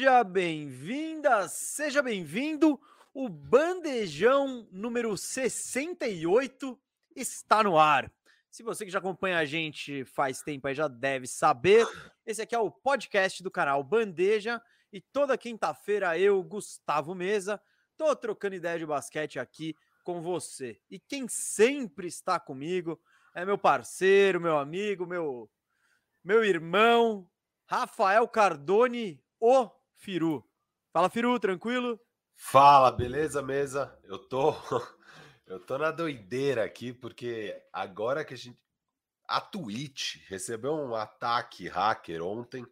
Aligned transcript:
Seja 0.00 0.24
bem-vinda, 0.24 1.46
seja 1.46 2.00
bem-vindo. 2.00 2.80
O 3.12 3.28
Bandejão 3.28 4.66
número 4.72 5.14
68 5.14 6.80
está 7.14 7.62
no 7.62 7.78
ar. 7.78 8.10
Se 8.50 8.62
você 8.62 8.86
que 8.86 8.90
já 8.90 8.98
acompanha 8.98 9.36
a 9.36 9.44
gente 9.44 10.06
faz 10.06 10.40
tempo 10.40 10.66
aí 10.66 10.74
já 10.74 10.88
deve 10.88 11.26
saber, 11.26 11.86
esse 12.24 12.40
aqui 12.40 12.54
é 12.54 12.58
o 12.58 12.70
podcast 12.70 13.42
do 13.42 13.50
canal 13.50 13.84
Bandeja 13.84 14.58
e 14.90 15.02
toda 15.02 15.36
quinta-feira 15.36 16.18
eu, 16.18 16.42
Gustavo 16.42 17.14
Mesa, 17.14 17.60
tô 17.94 18.16
trocando 18.16 18.54
ideia 18.54 18.78
de 18.78 18.86
basquete 18.86 19.38
aqui 19.38 19.76
com 20.02 20.22
você. 20.22 20.80
E 20.90 20.98
quem 20.98 21.28
sempre 21.28 22.08
está 22.08 22.40
comigo 22.40 22.98
é 23.34 23.44
meu 23.44 23.58
parceiro, 23.58 24.40
meu 24.40 24.56
amigo, 24.56 25.06
meu 25.06 25.50
meu 26.24 26.42
irmão, 26.42 27.28
Rafael 27.66 28.26
Cardone, 28.26 29.22
o 29.38 29.70
Firu. 30.00 30.42
Fala, 30.92 31.10
Firu, 31.10 31.38
tranquilo? 31.38 32.00
Fala, 32.34 32.90
beleza, 32.90 33.42
mesa? 33.42 33.98
Eu 34.02 34.18
tô 34.18 34.54
eu 35.46 35.60
tô 35.60 35.76
na 35.76 35.90
doideira 35.90 36.64
aqui 36.64 36.92
porque 36.92 37.62
agora 37.70 38.24
que 38.24 38.32
a 38.32 38.36
gente 38.36 38.58
a 39.28 39.40
Twitch 39.40 40.16
recebeu 40.26 40.72
um 40.72 40.94
ataque 40.94 41.68
hacker 41.68 42.22
ontem 42.22 42.66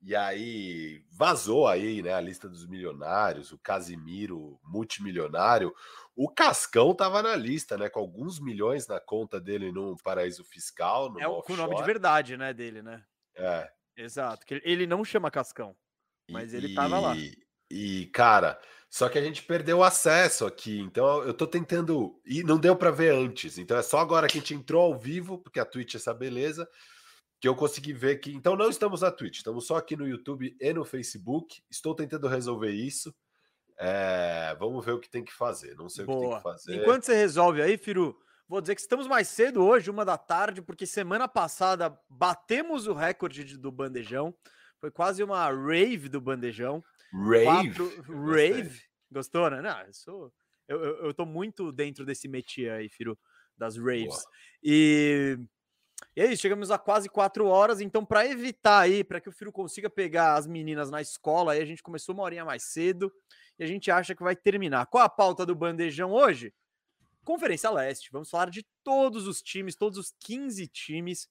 e 0.00 0.16
aí 0.16 1.04
vazou 1.10 1.68
aí, 1.68 2.02
né, 2.02 2.14
a 2.14 2.20
lista 2.20 2.48
dos 2.48 2.66
milionários, 2.66 3.52
o 3.52 3.58
Casimiro 3.58 4.58
multimilionário, 4.64 5.72
o 6.16 6.28
Cascão 6.28 6.94
tava 6.94 7.22
na 7.22 7.36
lista, 7.36 7.76
né, 7.76 7.88
com 7.88 8.00
alguns 8.00 8.40
milhões 8.40 8.86
na 8.86 8.98
conta 8.98 9.40
dele 9.40 9.70
num 9.70 9.94
paraíso 9.96 10.44
fiscal, 10.44 11.12
É 11.20 11.28
o, 11.28 11.42
com 11.42 11.52
o 11.52 11.56
nome 11.56 11.76
de 11.76 11.82
verdade, 11.84 12.36
né, 12.36 12.54
dele, 12.54 12.82
né? 12.82 13.04
É. 13.36 13.70
Exato, 13.96 14.46
que 14.46 14.60
ele 14.64 14.86
não 14.86 15.04
chama 15.04 15.30
Cascão, 15.30 15.76
mas 16.30 16.52
ele 16.54 16.74
tava 16.74 16.98
lá. 17.00 17.14
E, 17.70 18.06
cara, 18.12 18.60
só 18.90 19.08
que 19.08 19.18
a 19.18 19.22
gente 19.22 19.42
perdeu 19.42 19.78
o 19.78 19.84
acesso 19.84 20.44
aqui, 20.44 20.78
então 20.80 21.22
eu 21.22 21.32
tô 21.32 21.46
tentando. 21.46 22.20
E 22.26 22.42
não 22.42 22.58
deu 22.58 22.76
para 22.76 22.90
ver 22.90 23.14
antes, 23.14 23.56
então 23.58 23.76
é 23.76 23.82
só 23.82 23.98
agora 23.98 24.26
que 24.28 24.36
a 24.36 24.40
gente 24.40 24.54
entrou 24.54 24.82
ao 24.82 24.98
vivo, 24.98 25.38
porque 25.38 25.58
a 25.58 25.64
Twitch 25.64 25.94
é 25.94 25.96
essa 25.96 26.12
beleza, 26.12 26.68
que 27.40 27.48
eu 27.48 27.54
consegui 27.54 27.92
ver 27.92 28.16
que. 28.20 28.30
Então 28.32 28.54
não 28.56 28.68
estamos 28.68 29.00
na 29.00 29.10
Twitch, 29.10 29.38
estamos 29.38 29.66
só 29.66 29.76
aqui 29.76 29.96
no 29.96 30.06
YouTube 30.06 30.54
e 30.60 30.72
no 30.72 30.84
Facebook. 30.84 31.62
Estou 31.70 31.94
tentando 31.94 32.28
resolver 32.28 32.70
isso. 32.70 33.14
É, 33.78 34.54
vamos 34.58 34.84
ver 34.84 34.92
o 34.92 35.00
que 35.00 35.08
tem 35.10 35.24
que 35.24 35.32
fazer. 35.32 35.74
Não 35.74 35.88
sei 35.88 36.04
Boa. 36.04 36.18
o 36.18 36.20
que 36.20 36.28
tem 36.28 36.36
que 36.36 36.42
fazer. 36.42 36.76
Enquanto 36.76 37.04
você 37.04 37.14
resolve 37.16 37.62
aí, 37.62 37.78
Firu, 37.78 38.16
vou 38.46 38.60
dizer 38.60 38.74
que 38.74 38.80
estamos 38.82 39.06
mais 39.08 39.28
cedo 39.28 39.64
hoje, 39.64 39.90
uma 39.90 40.04
da 40.04 40.18
tarde, 40.18 40.60
porque 40.60 40.86
semana 40.86 41.26
passada 41.26 41.98
batemos 42.08 42.86
o 42.86 42.92
recorde 42.92 43.42
de- 43.44 43.56
do 43.56 43.72
bandejão. 43.72 44.34
Foi 44.82 44.90
quase 44.90 45.22
uma 45.22 45.48
rave 45.48 46.08
do 46.08 46.20
bandejão. 46.20 46.82
Rave. 47.12 47.44
Quatro- 47.44 48.02
rave. 48.34 48.82
Gostou, 49.12 49.48
né? 49.48 49.62
Não, 49.62 49.80
eu, 49.82 49.92
sou, 49.94 50.34
eu, 50.66 50.82
eu, 50.82 50.96
eu 51.06 51.14
tô 51.14 51.24
muito 51.24 51.70
dentro 51.70 52.04
desse 52.04 52.26
métier 52.26 52.72
aí, 52.72 52.88
Firu, 52.88 53.16
das 53.56 53.76
raves. 53.76 54.06
Boa. 54.06 54.22
E, 54.60 55.38
e 56.16 56.20
é 56.20 56.26
isso, 56.32 56.42
chegamos 56.42 56.72
a 56.72 56.78
quase 56.78 57.08
quatro 57.08 57.46
horas. 57.46 57.80
Então, 57.80 58.04
para 58.04 58.26
evitar 58.26 58.80
aí, 58.80 59.04
para 59.04 59.20
que 59.20 59.28
o 59.28 59.32
Firu 59.32 59.52
consiga 59.52 59.88
pegar 59.88 60.34
as 60.34 60.48
meninas 60.48 60.90
na 60.90 61.00
escola, 61.00 61.52
aí 61.52 61.62
a 61.62 61.64
gente 61.64 61.80
começou 61.80 62.12
uma 62.12 62.24
horinha 62.24 62.44
mais 62.44 62.64
cedo 62.64 63.12
e 63.60 63.62
a 63.62 63.66
gente 63.68 63.88
acha 63.88 64.16
que 64.16 64.22
vai 64.24 64.34
terminar. 64.34 64.86
Qual 64.86 65.04
a 65.04 65.08
pauta 65.08 65.46
do 65.46 65.54
bandejão 65.54 66.10
hoje? 66.10 66.52
Conferência 67.24 67.70
Leste. 67.70 68.10
Vamos 68.10 68.28
falar 68.28 68.50
de 68.50 68.66
todos 68.82 69.28
os 69.28 69.40
times, 69.40 69.76
todos 69.76 69.96
os 69.96 70.12
15 70.18 70.66
times 70.66 71.28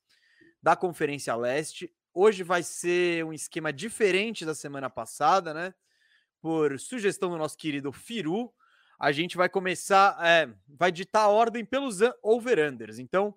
da 0.63 0.73
Conferência 0.73 1.35
Leste. 1.35 1.93
Hoje 2.13 2.43
vai 2.43 2.61
ser 2.61 3.23
um 3.25 3.31
esquema 3.31 3.71
diferente 3.71 4.45
da 4.45 4.53
semana 4.53 4.89
passada, 4.89 5.53
né? 5.53 5.73
Por 6.41 6.79
sugestão 6.79 7.29
do 7.29 7.37
nosso 7.37 7.57
querido 7.57 7.91
Firu, 7.91 8.53
a 8.99 9.11
gente 9.11 9.37
vai 9.37 9.47
começar, 9.47 10.17
é, 10.25 10.53
vai 10.67 10.91
ditar 10.91 11.21
a 11.23 11.29
ordem 11.29 11.63
pelos 11.63 11.99
over-unders. 12.21 12.99
Então, 12.99 13.33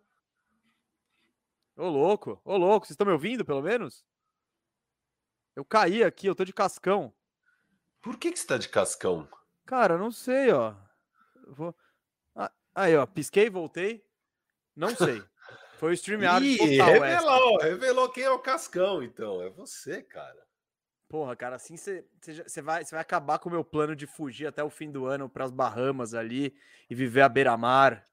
ô 1.77 1.89
louco, 1.89 2.41
ô 2.45 2.57
louco, 2.57 2.87
vocês 2.87 2.95
estão 2.95 3.07
me 3.07 3.13
ouvindo 3.13 3.45
pelo 3.45 3.63
menos? 3.63 4.05
Eu 5.55 5.65
caí 5.65 6.03
aqui, 6.03 6.27
eu 6.27 6.35
tô 6.35 6.45
de 6.45 6.53
cascão. 6.53 7.15
Por 8.03 8.19
que, 8.19 8.33
que 8.33 8.39
você 8.39 8.47
tá 8.47 8.59
de 8.59 8.69
cascão? 8.69 9.29
Cara, 9.65 9.97
não 9.97 10.11
sei, 10.11 10.51
ó. 10.51 10.75
Eu 11.47 11.55
Vou... 11.55 11.75
Ah, 12.35 12.53
aí, 12.75 12.97
ó, 12.97 13.07
pisquei, 13.07 13.49
voltei. 13.49 14.05
Não 14.75 14.95
sei. 14.95 15.23
Foi 15.79 15.91
o 15.91 15.95
StreamYard 15.95 16.47
Ih, 16.47 16.59
total 16.59 16.89
essa. 16.89 17.05
revelou, 17.05 17.59
revelou 17.59 18.09
quem 18.09 18.25
é 18.25 18.31
o 18.31 18.39
Cascão, 18.39 19.03
então. 19.03 19.43
É 19.43 19.51
você, 19.51 20.03
cara. 20.03 20.45
Porra, 21.09 21.37
cara, 21.37 21.57
assim 21.57 21.77
você 21.77 22.05
vai, 22.63 22.85
cê 22.85 22.91
vai 22.93 23.01
acabar 23.01 23.39
com 23.39 23.49
o 23.49 23.53
meu 23.53 23.65
plano 23.65 23.95
de 23.95 24.07
fugir 24.07 24.47
até 24.47 24.65
o 24.65 24.71
fim 24.71 24.91
do 24.91 25.07
ano 25.07 25.29
para 25.29 25.45
as 25.45 25.51
Bahamas 25.51 26.15
ali 26.15 26.57
e 26.89 26.95
viver 26.95 27.21
à 27.21 27.29
beira-mar, 27.29 28.05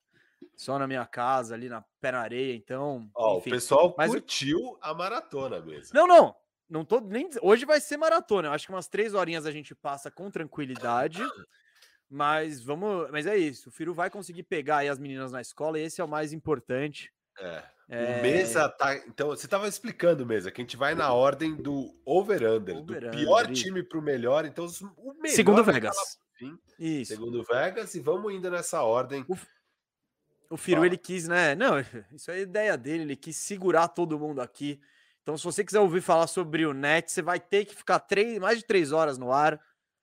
só 0.56 0.78
na 0.78 0.88
minha 0.88 1.06
casa, 1.06 1.56
ali 1.56 1.68
na 1.68 1.84
pé 2.00 2.12
na 2.12 2.20
areia. 2.20 2.54
Então, 2.54 3.10
Ó, 3.16 3.38
enfim. 3.38 3.50
o 3.50 3.54
pessoal 3.54 3.96
mas 3.98 4.12
curtiu 4.12 4.78
a 4.82 4.94
maratona 4.94 5.62
mesmo. 5.62 5.94
Não, 5.94 6.06
não. 6.06 6.36
Não 6.70 6.86
tô 6.86 7.02
nem. 7.02 7.30
Hoje 7.42 7.66
vai 7.66 7.82
ser 7.82 7.98
maratona. 7.98 8.48
Eu 8.48 8.54
acho 8.54 8.66
que 8.66 8.72
umas 8.72 8.88
três 8.88 9.14
horinhas 9.14 9.46
a 9.46 9.52
gente 9.52 9.76
passa 9.76 10.10
com 10.10 10.32
tranquilidade. 10.32 11.22
Mas 12.10 12.62
vamos. 12.62 13.10
Mas 13.12 13.26
é 13.26 13.36
isso. 13.36 13.70
O 13.70 13.72
Firu 13.72 13.94
vai 13.94 14.10
conseguir 14.10 14.44
pegar 14.44 14.78
aí 14.78 14.90
as 14.90 15.00
meninas 15.00 15.32
na 15.32 15.42
escola 15.42 15.80
e 15.80 15.84
esse 15.84 16.00
é 16.00 16.04
o 16.04 16.08
mais 16.08 16.32
importante. 16.32 17.12
É. 17.42 17.64
É, 17.90 18.20
O 18.20 18.22
Mesa 18.22 18.70
tá. 18.70 18.96
Então, 18.96 19.28
você 19.28 19.50
tava 19.50 19.68
explicando, 19.68 20.26
Mesa, 20.26 20.50
que 20.50 20.62
a 20.62 20.64
gente 20.64 20.78
vai 20.78 20.96
na 20.96 21.12
ordem 21.12 21.54
do 21.56 21.94
over-under, 22.06 22.76
do 22.76 22.94
Over-under, 22.94 23.12
pior 23.12 23.52
time 23.52 23.84
pro 23.84 24.02
melhor. 24.02 24.46
Então, 24.46 24.66
o 24.96 25.14
melhor 25.16 25.36
Segundo 25.36 25.62
vai 25.62 25.74
Vegas. 25.74 25.98
fim, 26.38 26.58
Isso. 26.80 27.14
segundo 27.14 27.44
Vegas, 27.44 27.94
e 27.94 28.00
vamos 28.00 28.34
indo 28.34 28.50
nessa 28.50 28.82
ordem. 28.82 29.26
O 30.50 30.56
Firu, 30.56 30.78
Fala. 30.78 30.86
ele 30.86 30.98
quis, 30.98 31.28
né? 31.28 31.54
Não, 31.54 31.74
isso 32.16 32.32
é 32.32 32.36
a 32.36 32.40
ideia 32.40 32.78
dele, 32.78 33.04
ele 33.04 33.16
quis 33.18 33.36
segurar 33.36 33.90
todo 33.90 34.18
mundo 34.18 34.42
aqui. 34.42 34.80
Então, 35.22 35.38
se 35.38 35.44
você 35.44 35.64
quiser 35.64 35.80
ouvir 35.82 36.02
falar 36.02 36.28
sobre 36.28 36.66
o 36.66 36.74
Net, 36.74 37.12
você 37.12 37.22
vai 37.22 37.40
ter 37.42 37.66
que 37.66 37.76
ficar 37.76 38.00
três, 38.00 38.40
mais 38.40 38.60
de 38.60 38.66
três 38.66 38.94
horas 38.94 39.18
no 39.18 39.34
ar. 39.34 39.60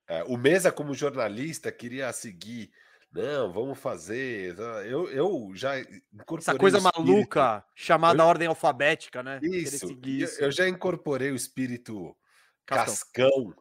É, 0.06 0.22
o 0.24 0.36
Mesa, 0.36 0.70
como 0.70 0.94
jornalista, 0.94 1.72
queria 1.72 2.12
seguir 2.12 2.70
não, 3.10 3.52
vamos 3.52 3.78
fazer. 3.78 4.58
Eu, 4.58 5.08
eu 5.10 5.50
já 5.54 5.80
incorporei. 5.80 6.38
Essa 6.38 6.58
coisa 6.58 6.80
maluca 6.80 7.64
chamada 7.74 8.22
eu... 8.22 8.26
ordem 8.26 8.48
alfabética, 8.48 9.22
né? 9.22 9.40
Isso, 9.42 9.98
isso. 10.04 10.40
Eu, 10.40 10.46
eu 10.46 10.52
já 10.52 10.68
incorporei 10.68 11.30
o 11.30 11.36
espírito 11.36 12.14
cascão 12.66 13.54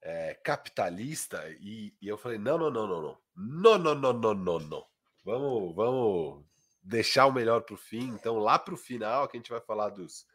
é, 0.00 0.34
capitalista 0.34 1.44
e, 1.60 1.92
e, 2.00 2.06
eu 2.06 2.16
falei: 2.16 2.38
não, 2.38 2.56
não, 2.56 2.70
não, 2.70 2.86
não, 2.86 3.02
não. 3.02 3.18
Não, 3.36 3.78
não, 3.78 3.94
não, 3.94 4.12
não, 4.12 4.34
não, 4.34 4.58
não. 4.60 4.86
Vamos, 5.24 5.74
vamos 5.74 6.44
deixar 6.82 7.26
o 7.26 7.32
melhor 7.32 7.62
para 7.62 7.74
o 7.74 7.78
fim. 7.78 8.08
Então, 8.10 8.38
lá 8.38 8.56
para 8.58 8.74
o 8.74 8.78
final, 8.78 9.26
que 9.26 9.36
a 9.36 9.40
gente 9.40 9.50
vai 9.50 9.60
falar 9.60 9.90
dos. 9.90 10.26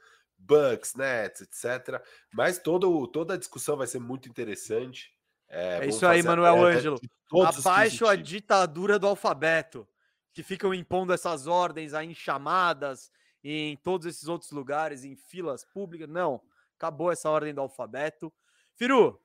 Bucks, 0.44 0.96
Nets, 0.96 1.42
etc. 1.42 2.04
Mas 2.34 2.58
todo, 2.58 3.08
toda 3.08 3.36
a 3.36 3.38
discussão 3.38 3.78
vai 3.78 3.86
ser 3.86 4.00
muito 4.00 4.28
interessante. 4.28 5.14
É 5.54 5.80
vamos 5.80 5.96
isso 5.96 6.06
aí, 6.06 6.24
Manuel 6.24 6.56
média 6.56 6.78
Ângelo. 6.78 7.00
Abaixo 7.34 8.06
a 8.06 8.12
15 8.12 8.24
times. 8.24 8.28
ditadura 8.28 8.98
do 8.98 9.08
alfabeto, 9.08 9.88
que 10.34 10.42
ficam 10.44 10.74
impondo 10.74 11.12
essas 11.14 11.46
ordens 11.48 11.94
aí 11.94 12.08
em 12.08 12.14
chamadas, 12.14 13.12
em 13.44 13.76
todos 13.78 14.08
esses 14.08 14.28
outros 14.30 14.52
lugares, 14.52 15.04
em 15.04 15.16
filas 15.16 15.66
públicas. 15.66 16.08
Não, 16.08 16.42
acabou 16.78 17.12
essa 17.12 17.30
ordem 17.30 17.54
do 17.54 17.60
alfabeto. 17.62 18.32
Firu, 18.76 19.20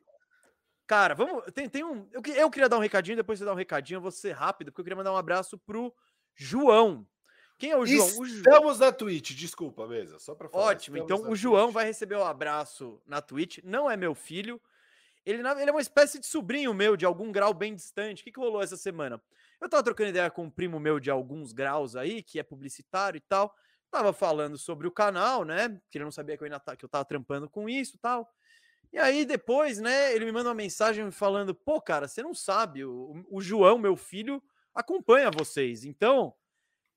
cara, 0.87 1.15
vamos. 1.15 1.45
Tem, 1.55 1.69
tem 1.69 1.85
um. 1.85 2.09
Eu, 2.13 2.21
eu 2.35 2.51
queria 2.51 2.69
dar 2.69 2.77
um 2.77 2.81
recadinho, 2.81 3.17
depois 3.17 3.39
você 3.39 3.45
dá 3.45 3.53
um 3.53 3.57
recadinho, 3.57 3.99
eu 3.99 4.03
vou 4.03 4.11
ser 4.11 4.33
rápido, 4.33 4.73
porque 4.73 4.81
eu 4.81 4.85
queria 4.85 4.97
mandar 4.97 5.13
um 5.13 5.17
abraço 5.17 5.57
pro 5.59 5.95
João. 6.35 7.07
Quem 7.59 7.71
é 7.71 7.77
o 7.77 7.87
João? 7.87 8.07
O 8.21 8.25
Ju- 8.27 8.37
Estamos 8.37 8.79
na 8.81 8.93
Twitch, 8.93 9.31
desculpa, 9.33 9.87
mesa. 9.87 10.19
Só 10.19 10.35
para 10.35 10.49
falar. 10.49 10.65
Ótimo, 10.67 10.99
então 10.99 11.31
o 11.31 11.35
João 11.37 11.65
Twitch. 11.67 11.75
vai 11.75 11.85
receber 11.87 12.17
o 12.17 12.25
abraço 12.25 13.01
na 13.07 13.23
Twitch. 13.23 13.59
Não 13.65 13.91
é 13.91 13.97
meu 13.97 14.15
filho. 14.15 14.61
Ele, 15.27 15.43
ele 15.43 15.71
é 15.71 15.73
uma 15.73 15.81
espécie 15.81 16.21
de 16.21 16.27
sobrinho 16.27 16.73
meu, 16.73 16.97
de 16.97 17.05
algum 17.05 17.33
grau 17.33 17.53
bem 17.53 17.75
distante. 17.75 18.23
O 18.23 18.25
que, 18.25 18.31
que 18.31 18.39
rolou 18.39 18.63
essa 18.63 18.77
semana? 18.77 19.21
Eu 19.61 19.69
tava 19.69 19.83
trocando 19.83 20.11
ideia 20.11 20.31
com 20.31 20.45
um 20.45 20.51
primo 20.51 20.79
meu 20.79 21.01
de 21.01 21.11
alguns 21.11 21.53
graus 21.53 21.97
aí, 21.97 22.23
que 22.23 22.39
é 22.39 22.45
publicitário 22.45 23.19
e 23.19 23.21
tal. 23.21 23.53
Tava 23.91 24.13
falando 24.13 24.57
sobre 24.57 24.87
o 24.87 24.91
canal, 24.91 25.45
né? 25.45 25.81
Que 25.91 25.99
ele 25.99 26.05
não 26.05 26.13
sabia 26.13 26.37
que 26.37 26.45
eu, 26.45 26.47
ainda 26.47 26.61
tá, 26.61 26.77
que 26.77 26.85
eu 26.85 26.89
tava 26.89 27.05
trampando 27.05 27.51
com 27.51 27.69
isso 27.69 27.97
e 27.97 27.99
tal. 27.99 28.33
E 28.93 28.99
aí 28.99 29.25
depois, 29.25 29.79
né, 29.79 30.15
ele 30.15 30.25
me 30.25 30.33
manda 30.33 30.49
uma 30.49 30.55
mensagem 30.55 31.11
falando: 31.11 31.55
pô, 31.55 31.81
cara, 31.81 32.07
você 32.07 32.23
não 32.23 32.33
sabe, 32.33 32.85
o, 32.85 33.27
o 33.29 33.41
João, 33.41 33.79
meu 33.79 33.97
filho, 33.97 34.41
acompanha 34.73 35.31
vocês. 35.31 35.85
Então, 35.85 36.33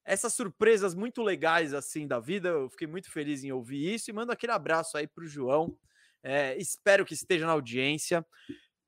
essas 0.05 0.33
surpresas 0.33 0.93
muito 0.93 1.23
legais 1.23 1.73
assim 1.73 2.07
da 2.07 2.19
vida, 2.19 2.49
eu 2.49 2.69
fiquei 2.69 2.87
muito 2.87 3.11
feliz 3.11 3.43
em 3.43 3.51
ouvir 3.51 3.93
isso 3.93 4.09
e 4.09 4.13
mando 4.13 4.31
aquele 4.31 4.51
abraço 4.51 4.97
aí 4.97 5.07
pro 5.07 5.25
João. 5.25 5.75
É, 6.23 6.57
espero 6.57 7.05
que 7.05 7.13
esteja 7.13 7.45
na 7.45 7.53
audiência. 7.53 8.25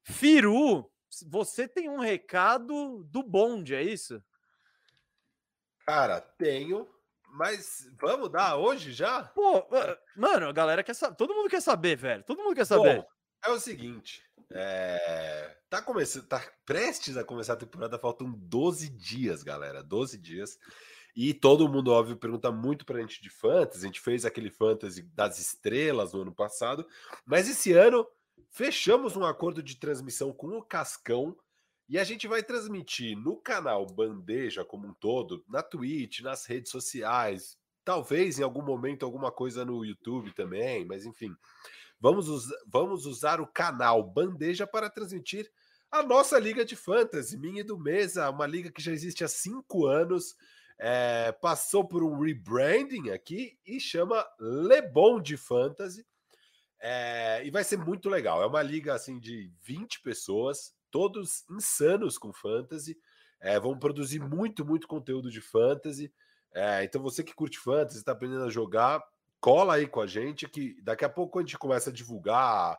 Firu, 0.03 0.91
você 1.27 1.67
tem 1.67 1.89
um 1.89 1.99
recado 1.99 3.03
do 3.05 3.23
bonde, 3.23 3.75
é 3.75 3.83
isso? 3.83 4.21
Cara, 5.85 6.21
tenho, 6.21 6.87
mas 7.33 7.87
vamos 7.99 8.31
dar 8.31 8.55
hoje 8.55 8.91
já? 8.91 9.23
Pô, 9.23 9.67
mano, 10.15 10.47
a 10.47 10.51
galera 10.51 10.83
quer 10.83 10.93
saber. 10.93 11.15
Todo 11.15 11.33
mundo 11.33 11.49
quer 11.49 11.61
saber, 11.61 11.95
velho. 11.97 12.23
Todo 12.23 12.43
mundo 12.43 12.55
quer 12.55 12.65
saber. 12.65 12.97
Bom, 12.97 13.07
É 13.45 13.49
o 13.49 13.59
seguinte, 13.59 14.23
é... 14.51 15.57
tá 15.69 15.81
começando, 15.81 16.27
tá 16.27 16.41
prestes 16.65 17.17
a 17.17 17.23
começar 17.23 17.53
a 17.53 17.57
temporada, 17.57 17.97
faltam 17.97 18.31
12 18.31 18.89
dias, 18.89 19.43
galera, 19.43 19.83
12 19.83 20.17
dias. 20.17 20.57
E 21.15 21.33
todo 21.33 21.67
mundo, 21.67 21.91
óbvio, 21.91 22.15
pergunta 22.15 22.51
muito 22.51 22.85
pra 22.85 22.99
gente 23.01 23.21
de 23.21 23.29
fantasy. 23.29 23.83
A 23.83 23.87
gente 23.87 23.99
fez 23.99 24.25
aquele 24.25 24.49
fantasy 24.49 25.03
das 25.13 25.39
estrelas 25.39 26.13
no 26.13 26.21
ano 26.21 26.33
passado, 26.33 26.87
mas 27.25 27.49
esse 27.49 27.73
ano 27.73 28.07
fechamos 28.49 29.15
um 29.15 29.25
acordo 29.25 29.61
de 29.61 29.77
transmissão 29.77 30.31
com 30.31 30.57
o 30.57 30.63
Cascão 30.63 31.35
e 31.87 31.99
a 31.99 32.03
gente 32.03 32.27
vai 32.27 32.41
transmitir 32.41 33.17
no 33.17 33.35
canal 33.35 33.85
Bandeja 33.85 34.63
como 34.63 34.87
um 34.87 34.93
todo, 34.93 35.43
na 35.49 35.61
Twitch, 35.61 36.21
nas 36.21 36.45
redes 36.45 36.71
sociais, 36.71 37.57
talvez 37.83 38.39
em 38.39 38.43
algum 38.43 38.61
momento 38.61 39.03
alguma 39.03 39.31
coisa 39.31 39.65
no 39.65 39.83
YouTube 39.83 40.33
também, 40.33 40.85
mas 40.85 41.05
enfim. 41.05 41.35
Vamos, 41.99 42.29
us 42.29 42.47
vamos 42.65 43.05
usar 43.05 43.39
o 43.39 43.45
canal 43.45 44.03
Bandeja 44.03 44.65
para 44.65 44.89
transmitir 44.89 45.51
a 45.91 46.01
nossa 46.01 46.39
Liga 46.39 46.63
de 46.63 46.75
Fantasy, 46.75 47.37
minha 47.37 47.59
e 47.59 47.65
do 47.65 47.77
Mesa, 47.77 48.29
uma 48.29 48.47
liga 48.47 48.71
que 48.71 48.81
já 48.81 48.93
existe 48.93 49.23
há 49.23 49.27
cinco 49.27 49.85
anos 49.85 50.35
é, 50.83 51.31
passou 51.31 51.87
por 51.87 52.03
um 52.03 52.19
rebranding 52.19 53.11
aqui 53.11 53.55
e 53.63 53.79
chama 53.79 54.25
Lebon 54.39 55.21
de 55.21 55.37
Fantasy. 55.37 56.03
É, 56.79 57.45
e 57.45 57.51
vai 57.51 57.63
ser 57.63 57.77
muito 57.77 58.09
legal. 58.09 58.41
É 58.41 58.47
uma 58.47 58.63
liga 58.63 58.95
assim 58.95 59.19
de 59.19 59.53
20 59.61 60.01
pessoas, 60.01 60.73
todos 60.89 61.45
insanos 61.51 62.17
com 62.17 62.33
fantasy. 62.33 62.97
É, 63.39 63.59
vão 63.59 63.77
produzir 63.77 64.19
muito, 64.19 64.65
muito 64.65 64.87
conteúdo 64.87 65.29
de 65.29 65.39
fantasy. 65.39 66.11
É, 66.51 66.83
então, 66.83 66.99
você 66.99 67.23
que 67.23 67.35
curte 67.35 67.59
fantasy, 67.59 67.99
está 67.99 68.13
aprendendo 68.13 68.45
a 68.45 68.49
jogar, 68.49 69.03
cola 69.39 69.75
aí 69.75 69.85
com 69.85 70.01
a 70.01 70.07
gente, 70.07 70.49
que 70.49 70.81
daqui 70.81 71.05
a 71.05 71.09
pouco 71.09 71.37
a 71.37 71.43
gente 71.43 71.59
começa 71.59 71.91
a 71.91 71.93
divulgar 71.93 72.75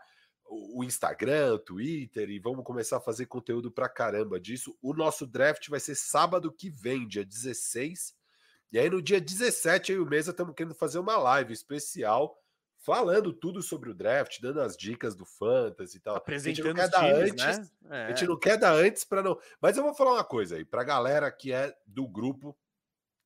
o 0.52 0.84
Instagram, 0.84 1.54
o 1.54 1.58
Twitter 1.58 2.28
e 2.30 2.38
vamos 2.38 2.64
começar 2.64 2.98
a 2.98 3.00
fazer 3.00 3.26
conteúdo 3.26 3.70
pra 3.70 3.88
caramba 3.88 4.38
disso. 4.38 4.76
O 4.82 4.92
nosso 4.92 5.26
draft 5.26 5.68
vai 5.68 5.80
ser 5.80 5.94
sábado 5.94 6.52
que 6.52 6.68
vem, 6.68 7.06
dia 7.06 7.24
16. 7.24 8.14
E 8.70 8.78
aí 8.78 8.90
no 8.90 9.02
dia 9.02 9.20
17 9.20 9.92
eu 9.92 9.98
e 9.98 10.00
o 10.00 10.06
Mesa 10.06 10.30
estamos 10.30 10.54
querendo 10.54 10.74
fazer 10.74 10.98
uma 10.98 11.16
live 11.16 11.52
especial 11.52 12.38
falando 12.82 13.32
tudo 13.32 13.62
sobre 13.62 13.90
o 13.90 13.94
draft, 13.94 14.40
dando 14.40 14.60
as 14.60 14.76
dicas 14.76 15.14
do 15.14 15.24
fantasy 15.24 15.96
e 15.96 16.00
tal. 16.00 16.16
Apresentando 16.16 16.76
a 16.78 16.82
gente 16.84 16.90
não 16.90 16.90
quer 16.90 16.90
times, 16.90 17.36
dar 17.36 17.54
antes, 17.54 17.70
né? 17.82 17.98
é. 17.98 18.04
a 18.04 18.08
gente 18.08 18.26
não 18.26 18.38
quer 18.38 18.58
dar 18.58 18.74
antes 18.74 19.04
para 19.04 19.22
não. 19.22 19.38
Mas 19.60 19.76
eu 19.76 19.82
vou 19.82 19.94
falar 19.94 20.12
uma 20.14 20.24
coisa 20.24 20.56
aí 20.56 20.64
para 20.64 20.84
galera 20.84 21.30
que 21.30 21.52
é 21.52 21.74
do 21.86 22.06
grupo 22.08 22.56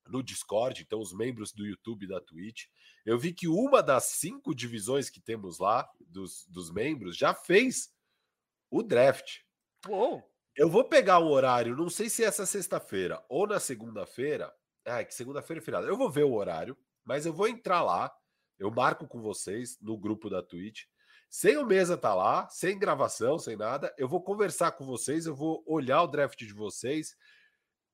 no 0.09 0.23
Discord, 0.23 0.83
então 0.83 1.01
os 1.01 1.13
membros 1.13 1.53
do 1.53 1.67
YouTube 1.67 2.05
e 2.05 2.09
da 2.09 2.21
Twitch. 2.21 2.65
Eu 3.05 3.19
vi 3.19 3.33
que 3.33 3.49
uma 3.49 3.83
das 3.83 4.05
cinco 4.05 4.55
divisões 4.55 5.11
que 5.11 5.21
temos 5.21 5.59
lá, 5.59 5.89
dos, 6.01 6.47
dos 6.47 6.71
membros, 6.71 7.17
já 7.17 7.35
fez 7.35 7.93
o 8.71 8.83
draft. 8.83 9.41
Uou. 9.87 10.23
Eu 10.57 10.71
vou 10.71 10.85
pegar 10.85 11.19
um 11.19 11.29
horário, 11.29 11.77
não 11.77 11.91
sei 11.91 12.09
se 12.09 12.25
é 12.25 12.27
essa 12.27 12.47
sexta-feira 12.47 13.23
ou 13.29 13.47
na 13.47 13.61
segunda-feira. 13.61 14.53
Ah, 14.85 15.05
que 15.05 15.15
segunda-feira 15.15 15.61
é 15.61 15.65
feriado. 15.65 15.87
Eu 15.87 15.97
vou 15.97 16.11
ver 16.11 16.25
o 16.25 16.33
horário, 16.33 16.77
mas 17.05 17.27
eu 17.27 17.33
vou 17.33 17.47
entrar 17.47 17.83
lá. 17.83 18.11
Eu 18.59 18.71
marco 18.71 19.07
com 19.07 19.21
vocês 19.21 19.79
no 19.81 19.99
grupo 19.99 20.31
da 20.31 20.43
Twitch. 20.43 20.85
Sem 21.29 21.59
o 21.59 21.67
mesa 21.67 21.97
tá 21.99 22.15
lá, 22.15 22.49
sem 22.49 22.79
gravação, 22.79 23.39
sem 23.39 23.57
nada. 23.57 23.95
Eu 23.99 24.09
vou 24.09 24.23
conversar 24.23 24.73
com 24.73 24.87
vocês, 24.87 25.27
eu 25.27 25.35
vou 25.35 25.63
olhar 25.67 26.03
o 26.03 26.07
draft 26.07 26.39
de 26.39 26.53
vocês 26.53 27.15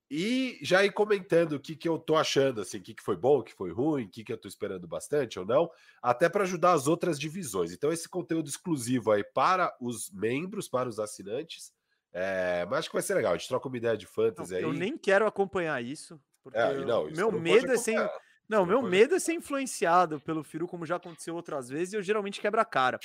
e 0.09 0.59
já 0.61 0.83
ir 0.83 0.91
comentando 0.91 1.53
o 1.53 1.59
que, 1.59 1.75
que 1.75 1.87
eu 1.87 1.97
tô 1.97 2.15
achando, 2.15 2.61
assim, 2.61 2.77
o 2.77 2.81
que, 2.81 2.93
que 2.93 3.03
foi 3.03 3.15
bom, 3.15 3.39
o 3.39 3.43
que 3.43 3.53
foi 3.53 3.71
ruim, 3.71 4.05
o 4.05 4.09
que, 4.09 4.23
que 4.23 4.31
eu 4.31 4.37
tô 4.37 4.47
esperando 4.47 4.87
bastante 4.87 5.39
ou 5.39 5.45
não, 5.45 5.69
até 6.01 6.29
para 6.29 6.43
ajudar 6.43 6.73
as 6.73 6.87
outras 6.87 7.19
divisões. 7.19 7.71
Então, 7.71 7.91
esse 7.91 8.07
conteúdo 8.07 8.47
exclusivo 8.47 9.11
aí 9.11 9.23
para 9.23 9.75
os 9.79 10.11
membros, 10.11 10.67
para 10.67 10.87
os 10.87 10.99
assinantes. 10.99 11.71
É, 12.11 12.65
mas 12.69 12.79
acho 12.79 12.89
que 12.89 12.95
vai 12.95 13.01
ser 13.01 13.15
legal. 13.15 13.33
A 13.33 13.37
gente 13.37 13.47
troca 13.47 13.67
uma 13.67 13.77
ideia 13.77 13.97
de 13.97 14.05
fantasy 14.05 14.51
não, 14.51 14.57
aí. 14.57 14.63
Eu 14.63 14.73
nem 14.73 14.97
quero 14.97 15.25
acompanhar 15.25 15.83
isso. 15.83 16.19
Porque 16.43 16.59
é, 16.59 16.85
não, 16.85 17.09
meu 17.09 17.31
medo 17.31 17.71
é 17.71 17.77
ser. 17.77 18.09
Não, 18.47 18.65
meu 18.65 18.81
medo 18.81 19.15
é 19.15 19.19
ser 19.19 19.33
influenciado 19.33 20.19
pelo 20.19 20.43
Firu, 20.43 20.67
como 20.67 20.85
já 20.85 20.97
aconteceu 20.97 21.33
outras 21.33 21.69
vezes, 21.69 21.93
e 21.93 21.97
eu 21.97 22.03
geralmente 22.03 22.41
quebro 22.41 22.59
a 22.59 22.65
cara. 22.65 22.99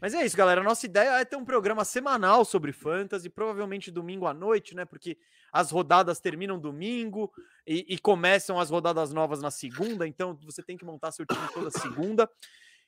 Mas 0.00 0.14
é 0.14 0.24
isso, 0.24 0.36
galera. 0.36 0.62
Nossa 0.62 0.86
ideia 0.86 1.20
é 1.20 1.24
ter 1.24 1.36
um 1.36 1.44
programa 1.44 1.84
semanal 1.84 2.44
sobre 2.44 2.72
fantasy, 2.72 3.28
provavelmente 3.28 3.90
domingo 3.90 4.26
à 4.26 4.34
noite, 4.34 4.74
né? 4.74 4.84
Porque 4.84 5.16
as 5.52 5.70
rodadas 5.70 6.18
terminam 6.18 6.58
domingo 6.58 7.30
e, 7.66 7.84
e, 7.94 7.98
começam 7.98 8.58
as 8.58 8.70
rodadas 8.70 9.12
novas 9.12 9.42
na 9.42 9.50
segunda, 9.50 10.08
então 10.08 10.38
você 10.42 10.62
tem 10.62 10.76
que 10.78 10.84
montar 10.84 11.12
seu 11.12 11.26
time 11.26 11.46
toda 11.52 11.70
segunda. 11.70 12.28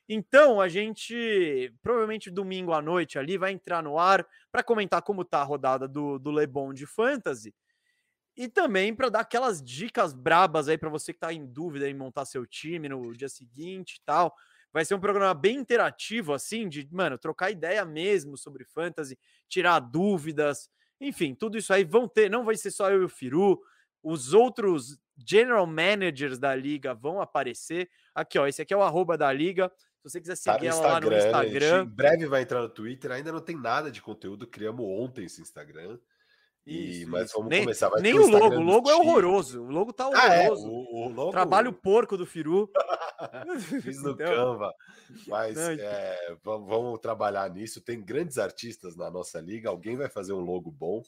Então 0.09 0.59
a 0.59 0.67
gente 0.67 1.73
provavelmente 1.81 2.31
domingo 2.31 2.73
à 2.73 2.81
noite 2.81 3.17
ali 3.17 3.37
vai 3.37 3.51
entrar 3.51 3.83
no 3.83 3.97
ar 3.97 4.25
para 4.51 4.63
comentar 4.63 5.01
como 5.01 5.23
tá 5.23 5.41
a 5.41 5.43
rodada 5.43 5.87
do, 5.87 6.19
do 6.19 6.31
Lebon 6.31 6.73
de 6.73 6.85
fantasy 6.85 7.53
e 8.37 8.47
também 8.47 8.93
para 8.93 9.09
dar 9.09 9.21
aquelas 9.21 9.61
dicas 9.63 10.13
brabas 10.13 10.67
aí 10.67 10.77
para 10.77 10.89
você 10.89 11.13
que 11.13 11.17
está 11.17 11.31
em 11.31 11.45
dúvida 11.45 11.89
em 11.89 11.93
montar 11.93 12.25
seu 12.25 12.45
time 12.45 12.89
no 12.89 13.13
dia 13.13 13.29
seguinte 13.29 13.95
e 13.95 14.01
tal. 14.05 14.35
Vai 14.73 14.83
ser 14.83 14.93
um 14.93 14.99
programa 14.99 15.33
bem 15.33 15.55
interativo, 15.55 16.33
assim, 16.33 16.67
de, 16.67 16.85
mano, 16.91 17.17
trocar 17.17 17.49
ideia 17.49 17.85
mesmo 17.85 18.37
sobre 18.37 18.65
fantasy, 18.65 19.17
tirar 19.47 19.79
dúvidas, 19.79 20.69
enfim, 21.07 21.33
tudo 21.33 21.57
isso 21.57 21.73
aí 21.73 21.83
vão 21.83 22.07
ter. 22.07 22.29
Não 22.29 22.43
vai 22.43 22.55
ser 22.55 22.71
só 22.71 22.89
eu 22.91 23.01
e 23.01 23.05
o 23.05 23.09
Firu, 23.09 23.61
os 24.03 24.33
outros 24.33 24.99
general 25.27 25.65
managers 25.65 26.37
da 26.37 26.53
liga 26.55 26.93
vão 26.93 27.21
aparecer. 27.21 27.89
Aqui, 28.13 28.37
ó, 28.37 28.47
esse 28.47 28.61
aqui 28.61 28.73
é 28.73 28.77
o 28.77 28.83
arroba 28.83 29.17
da 29.17 29.31
liga. 29.31 29.71
Se 29.77 30.11
você 30.11 30.21
quiser 30.21 30.35
seguir 30.35 30.59
tá 30.59 30.65
ela 30.65 30.81
lá 30.81 31.01
no 31.01 31.11
Instagram. 31.11 31.83
Em 31.83 31.87
breve 31.87 32.25
vai 32.27 32.41
entrar 32.43 32.61
no 32.61 32.69
Twitter, 32.69 33.11
ainda 33.11 33.31
não 33.31 33.39
tem 33.39 33.55
nada 33.55 33.89
de 33.89 34.01
conteúdo, 34.01 34.45
criamos 34.45 34.85
ontem 34.85 35.25
esse 35.25 35.41
Instagram. 35.41 35.97
E, 36.65 37.01
isso, 37.01 37.11
mas 37.11 37.31
vamos 37.31 37.49
nem, 37.49 37.61
começar. 37.61 37.89
Vai 37.89 38.01
nem 38.01 38.13
o 38.17 38.27
logo, 38.27 38.55
o 38.55 38.61
logo 38.61 38.89
é 38.89 38.95
horroroso. 38.95 39.61
O 39.61 39.69
logo 39.69 39.93
tá 39.93 40.07
horroroso. 40.07 40.31
Ah, 40.31 40.35
é. 40.35 40.49
o, 40.49 41.05
o 41.05 41.09
logo... 41.09 41.31
Trabalho 41.31 41.71
porco 41.71 42.17
do 42.17 42.25
Firu. 42.25 42.71
Fiz 43.83 44.01
no 44.01 44.11
então... 44.13 44.25
Canva. 44.25 44.73
Mas 45.27 45.55
não, 45.55 45.71
é, 45.71 46.37
vamos, 46.43 46.67
vamos, 46.67 46.99
trabalhar 46.99 47.49
nisso. 47.51 47.81
Tem 47.81 48.01
grandes 48.01 48.39
artistas 48.39 48.95
na 48.95 49.11
nossa 49.11 49.39
liga. 49.39 49.69
Alguém 49.69 49.95
vai 49.95 50.09
fazer 50.09 50.33
um 50.33 50.39
logo 50.39 50.71
bom. 50.71 51.03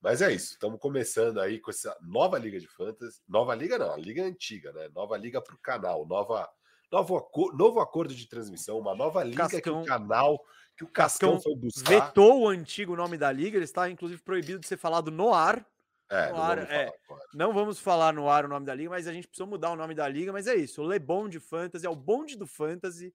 Mas 0.00 0.22
é 0.22 0.32
isso. 0.32 0.52
Estamos 0.52 0.78
começando 0.78 1.40
aí 1.40 1.58
com 1.58 1.70
essa 1.70 1.96
nova 2.00 2.38
liga 2.38 2.60
de 2.60 2.68
fantasy. 2.68 3.20
Nova 3.28 3.52
liga 3.54 3.76
não, 3.76 3.92
a 3.92 3.96
liga 3.96 4.22
antiga, 4.22 4.72
né? 4.72 4.88
Nova 4.94 5.16
liga 5.16 5.40
para 5.40 5.54
o 5.56 5.58
canal. 5.58 6.06
Nova, 6.06 6.48
novo, 6.92 7.28
novo 7.56 7.80
acordo 7.80 8.14
de 8.14 8.28
transmissão. 8.28 8.78
Uma 8.78 8.94
nova 8.94 9.24
liga 9.24 9.48
Cascão. 9.48 9.60
que 9.60 9.70
o 9.70 9.84
canal 9.84 10.40
que 10.76 10.84
o 10.84 10.88
Cascão, 10.88 11.40
foi 11.40 11.54
buscar. 11.54 11.88
Vetou 11.88 12.42
o 12.42 12.48
antigo 12.48 12.96
nome 12.96 13.16
da 13.16 13.30
liga, 13.30 13.56
ele 13.56 13.64
está 13.64 13.88
inclusive 13.88 14.20
proibido 14.22 14.58
de 14.58 14.66
ser 14.66 14.76
falado 14.76 15.10
no 15.10 15.32
ar. 15.32 15.64
É, 16.10 16.28
no 16.28 16.36
não, 16.36 16.42
ar, 16.42 16.56
vamos 16.56 16.70
é, 16.70 16.92
não 17.32 17.52
vamos 17.52 17.78
falar 17.78 18.12
no 18.12 18.28
ar 18.28 18.44
o 18.44 18.48
nome 18.48 18.66
da 18.66 18.74
liga, 18.74 18.90
mas 18.90 19.06
a 19.06 19.12
gente 19.12 19.26
precisa 19.26 19.46
mudar 19.46 19.70
o 19.70 19.76
nome 19.76 19.94
da 19.94 20.08
liga. 20.08 20.32
Mas 20.32 20.46
é 20.46 20.54
isso, 20.54 20.82
o 20.82 20.84
Lebon 20.84 21.28
de 21.28 21.40
Fantasy, 21.40 21.86
é 21.86 21.90
o 21.90 21.96
bonde 21.96 22.36
do 22.36 22.46
Fantasy, 22.46 23.14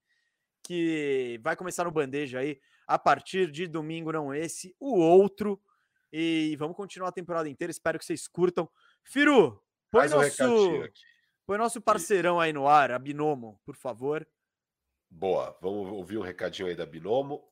que 0.64 1.40
vai 1.44 1.56
começar 1.56 1.84
no 1.84 1.92
bandeja 1.92 2.40
aí 2.40 2.60
a 2.88 2.98
partir 2.98 3.52
de 3.52 3.68
domingo, 3.68 4.12
não 4.12 4.34
esse, 4.34 4.76
o 4.80 4.98
outro. 5.00 5.62
E 6.12 6.56
vamos 6.58 6.76
continuar 6.76 7.10
a 7.10 7.14
temporada 7.14 7.48
inteira. 7.48 7.70
Espero 7.70 8.00
que 8.00 8.06
vocês 8.06 8.28
curtam. 8.28 8.68
Firu, 9.04 9.62
põe 9.92 10.08
nosso, 10.08 10.44
um 10.44 10.88
põe 11.46 11.58
nosso 11.58 11.80
parceirão 11.82 12.40
aí 12.40 12.52
no 12.52 12.68
ar, 12.68 12.92
a 12.92 12.98
Binomo, 12.98 13.60
por 13.64 13.76
favor. 13.76 14.28
Boa, 15.10 15.58
vamos 15.62 15.92
ouvir 15.92 16.18
um 16.18 16.22
recadinho 16.22 16.68
aí 16.68 16.76
da 16.76 16.86
Binomo. 16.86 17.49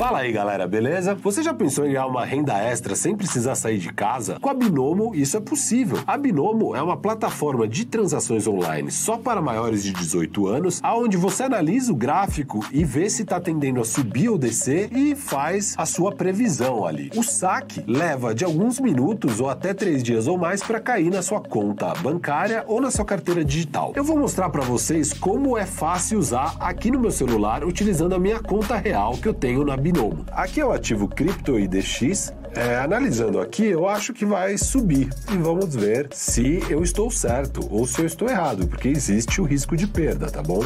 Fala 0.00 0.20
aí 0.20 0.32
galera, 0.32 0.66
beleza? 0.66 1.14
Você 1.16 1.42
já 1.42 1.52
pensou 1.52 1.84
em 1.84 1.88
ganhar 1.88 2.06
uma 2.06 2.24
renda 2.24 2.56
extra 2.56 2.96
sem 2.96 3.14
precisar 3.14 3.54
sair 3.54 3.76
de 3.76 3.92
casa? 3.92 4.38
Com 4.40 4.48
a 4.48 4.54
Binomo 4.54 5.14
isso 5.14 5.36
é 5.36 5.40
possível. 5.40 5.98
A 6.06 6.16
Binomo 6.16 6.74
é 6.74 6.80
uma 6.80 6.96
plataforma 6.96 7.68
de 7.68 7.84
transações 7.84 8.46
online 8.46 8.90
só 8.90 9.18
para 9.18 9.42
maiores 9.42 9.82
de 9.82 9.92
18 9.92 10.46
anos, 10.46 10.80
aonde 10.82 11.18
você 11.18 11.42
analisa 11.42 11.92
o 11.92 11.94
gráfico 11.94 12.64
e 12.72 12.82
vê 12.82 13.10
se 13.10 13.24
está 13.24 13.38
tendendo 13.38 13.78
a 13.78 13.84
subir 13.84 14.30
ou 14.30 14.38
descer 14.38 14.90
e 14.90 15.14
faz 15.14 15.74
a 15.76 15.84
sua 15.84 16.12
previsão 16.12 16.86
ali. 16.86 17.10
O 17.14 17.22
saque 17.22 17.84
leva 17.86 18.34
de 18.34 18.42
alguns 18.42 18.80
minutos 18.80 19.38
ou 19.38 19.50
até 19.50 19.74
três 19.74 20.02
dias 20.02 20.26
ou 20.26 20.38
mais 20.38 20.62
para 20.62 20.80
cair 20.80 21.10
na 21.10 21.20
sua 21.20 21.42
conta 21.42 21.92
bancária 22.00 22.64
ou 22.66 22.80
na 22.80 22.90
sua 22.90 23.04
carteira 23.04 23.44
digital. 23.44 23.92
Eu 23.94 24.02
vou 24.02 24.18
mostrar 24.18 24.48
para 24.48 24.62
vocês 24.62 25.12
como 25.12 25.58
é 25.58 25.66
fácil 25.66 26.18
usar 26.18 26.56
aqui 26.58 26.90
no 26.90 26.98
meu 26.98 27.10
celular 27.10 27.64
utilizando 27.64 28.14
a 28.14 28.18
minha 28.18 28.40
conta 28.40 28.76
real 28.76 29.18
que 29.18 29.28
eu 29.28 29.34
tenho 29.34 29.62
na 29.62 29.76
Binomo. 29.76 29.89
Binomo. 29.90 30.24
Aqui 30.30 30.60
é 30.60 30.64
o 30.64 30.70
ativo 30.70 31.08
Crypto 31.08 31.58
IDX. 31.58 32.32
É, 32.54 32.76
analisando 32.76 33.40
aqui, 33.40 33.66
eu 33.66 33.88
acho 33.88 34.12
que 34.12 34.24
vai 34.24 34.56
subir 34.56 35.08
e 35.32 35.36
vamos 35.36 35.74
ver 35.74 36.08
se 36.12 36.62
eu 36.70 36.82
estou 36.82 37.10
certo 37.10 37.66
ou 37.72 37.86
se 37.86 38.00
eu 38.00 38.06
estou 38.06 38.28
errado, 38.28 38.68
porque 38.68 38.88
existe 38.88 39.40
o 39.40 39.44
risco 39.44 39.76
de 39.76 39.86
perda, 39.86 40.30
tá 40.30 40.42
bom? 40.42 40.62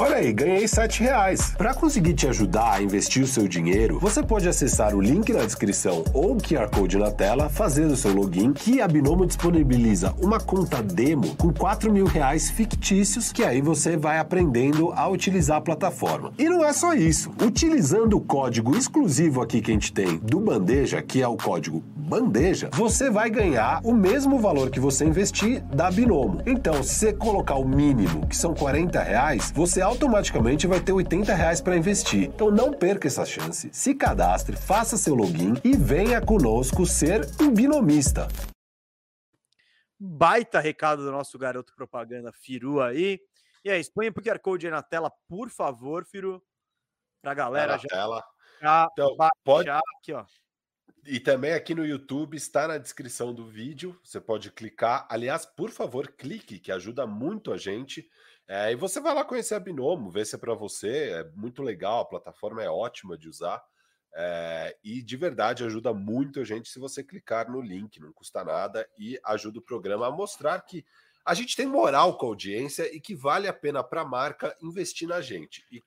Olha 0.00 0.18
aí, 0.18 0.32
ganhei 0.32 0.68
7 0.68 1.02
reais. 1.02 1.54
Para 1.58 1.74
conseguir 1.74 2.14
te 2.14 2.28
ajudar 2.28 2.74
a 2.74 2.80
investir 2.80 3.20
o 3.20 3.26
seu 3.26 3.48
dinheiro, 3.48 3.98
você 3.98 4.22
pode 4.22 4.48
acessar 4.48 4.94
o 4.94 5.00
link 5.00 5.32
na 5.32 5.44
descrição 5.44 6.04
ou 6.14 6.34
o 6.34 6.36
QR 6.36 6.70
Code 6.70 6.96
na 6.96 7.10
tela, 7.10 7.48
fazer 7.48 7.84
o 7.84 7.96
seu 7.96 8.14
login, 8.14 8.52
que 8.52 8.80
a 8.80 8.86
Binomo 8.86 9.26
disponibiliza 9.26 10.14
uma 10.22 10.38
conta 10.38 10.80
demo 10.80 11.34
com 11.34 11.52
4 11.52 11.92
mil 11.92 12.06
reais 12.06 12.48
fictícios, 12.48 13.32
que 13.32 13.42
aí 13.42 13.60
você 13.60 13.96
vai 13.96 14.20
aprendendo 14.20 14.92
a 14.92 15.08
utilizar 15.08 15.56
a 15.56 15.60
plataforma. 15.60 16.32
E 16.38 16.48
não 16.48 16.64
é 16.64 16.72
só 16.72 16.94
isso. 16.94 17.32
Utilizando 17.42 18.18
o 18.18 18.20
código 18.20 18.76
exclusivo 18.76 19.42
aqui 19.42 19.60
que 19.60 19.72
a 19.72 19.74
gente 19.74 19.92
tem 19.92 20.18
do 20.18 20.38
Bandeja, 20.38 21.02
que 21.02 21.20
é 21.20 21.26
o 21.26 21.36
código 21.36 21.82
Bandeja, 21.96 22.70
você 22.72 23.10
vai 23.10 23.28
ganhar 23.28 23.80
o 23.82 23.92
mesmo 23.92 24.38
valor 24.38 24.70
que 24.70 24.78
você 24.78 25.04
investir 25.04 25.60
da 25.64 25.90
Binomo. 25.90 26.40
Então, 26.46 26.84
se 26.84 26.94
você 26.94 27.12
colocar 27.12 27.56
o 27.56 27.68
mínimo, 27.68 28.26
que 28.28 28.36
são 28.36 28.54
40 28.54 29.02
reais, 29.02 29.52
você 29.54 29.82
automaticamente 29.88 30.66
vai 30.66 30.80
ter 30.80 30.92
80 30.92 31.34
reais 31.34 31.60
para 31.60 31.76
investir. 31.76 32.24
Então 32.24 32.50
não 32.50 32.72
perca 32.72 33.08
essa 33.08 33.24
chance. 33.24 33.70
Se 33.72 33.94
cadastre, 33.94 34.54
faça 34.54 34.96
seu 34.96 35.14
login 35.14 35.54
e 35.64 35.74
venha 35.76 36.20
conosco 36.20 36.84
ser 36.84 37.22
um 37.40 37.52
binomista. 37.52 38.28
Baita 39.98 40.60
recado 40.60 41.04
do 41.04 41.10
nosso 41.10 41.38
garoto 41.38 41.74
propaganda 41.74 42.30
Firu 42.32 42.80
aí. 42.80 43.18
E 43.64 43.70
aí, 43.70 43.80
expõe 43.80 44.08
o 44.08 44.14
QR 44.14 44.38
Code 44.38 44.66
aí 44.66 44.70
na 44.70 44.82
tela, 44.82 45.10
por 45.26 45.50
favor, 45.50 46.04
Firu. 46.04 46.40
Pra 47.20 47.34
galera 47.34 47.72
tá 47.72 47.78
já. 47.78 47.88
Tela. 47.88 48.24
já 48.60 48.88
então, 48.92 49.16
pode 49.42 49.68
aqui, 49.68 50.12
ó. 50.12 50.24
E 51.04 51.18
também 51.18 51.52
aqui 51.52 51.74
no 51.74 51.86
YouTube 51.86 52.36
está 52.36 52.68
na 52.68 52.78
descrição 52.78 53.34
do 53.34 53.46
vídeo. 53.46 53.98
Você 54.04 54.20
pode 54.20 54.50
clicar. 54.52 55.06
Aliás, 55.10 55.46
por 55.46 55.70
favor, 55.70 56.06
clique, 56.08 56.58
que 56.58 56.70
ajuda 56.70 57.06
muito 57.06 57.52
a 57.52 57.56
gente. 57.56 58.08
É, 58.48 58.72
e 58.72 58.74
você 58.74 58.98
vai 58.98 59.14
lá 59.14 59.24
conhecer 59.24 59.54
a 59.54 59.60
Binomo, 59.60 60.10
ver 60.10 60.24
se 60.24 60.34
é 60.34 60.38
para 60.38 60.54
você. 60.54 61.10
É 61.10 61.24
muito 61.36 61.62
legal, 61.62 62.00
a 62.00 62.06
plataforma 62.06 62.62
é 62.62 62.70
ótima 62.70 63.16
de 63.16 63.28
usar. 63.28 63.62
É, 64.14 64.76
e 64.82 65.02
de 65.02 65.16
verdade 65.16 65.62
ajuda 65.64 65.92
muito 65.92 66.40
a 66.40 66.44
gente 66.44 66.68
se 66.70 66.78
você 66.78 67.04
clicar 67.04 67.50
no 67.50 67.60
link, 67.60 68.00
não 68.00 68.10
custa 68.10 68.42
nada 68.42 68.88
e 68.98 69.20
ajuda 69.22 69.58
o 69.58 69.62
programa 69.62 70.06
a 70.06 70.10
mostrar 70.10 70.58
que 70.62 70.84
a 71.24 71.34
gente 71.34 71.54
tem 71.54 71.66
moral 71.66 72.16
com 72.16 72.24
a 72.24 72.28
audiência 72.30 72.90
e 72.92 73.00
que 73.00 73.14
vale 73.14 73.46
a 73.46 73.52
pena 73.52 73.84
para 73.84 74.00
a 74.00 74.04
marca 74.06 74.56
investir 74.62 75.06
na 75.06 75.20
gente. 75.20 75.62
E 75.70 75.82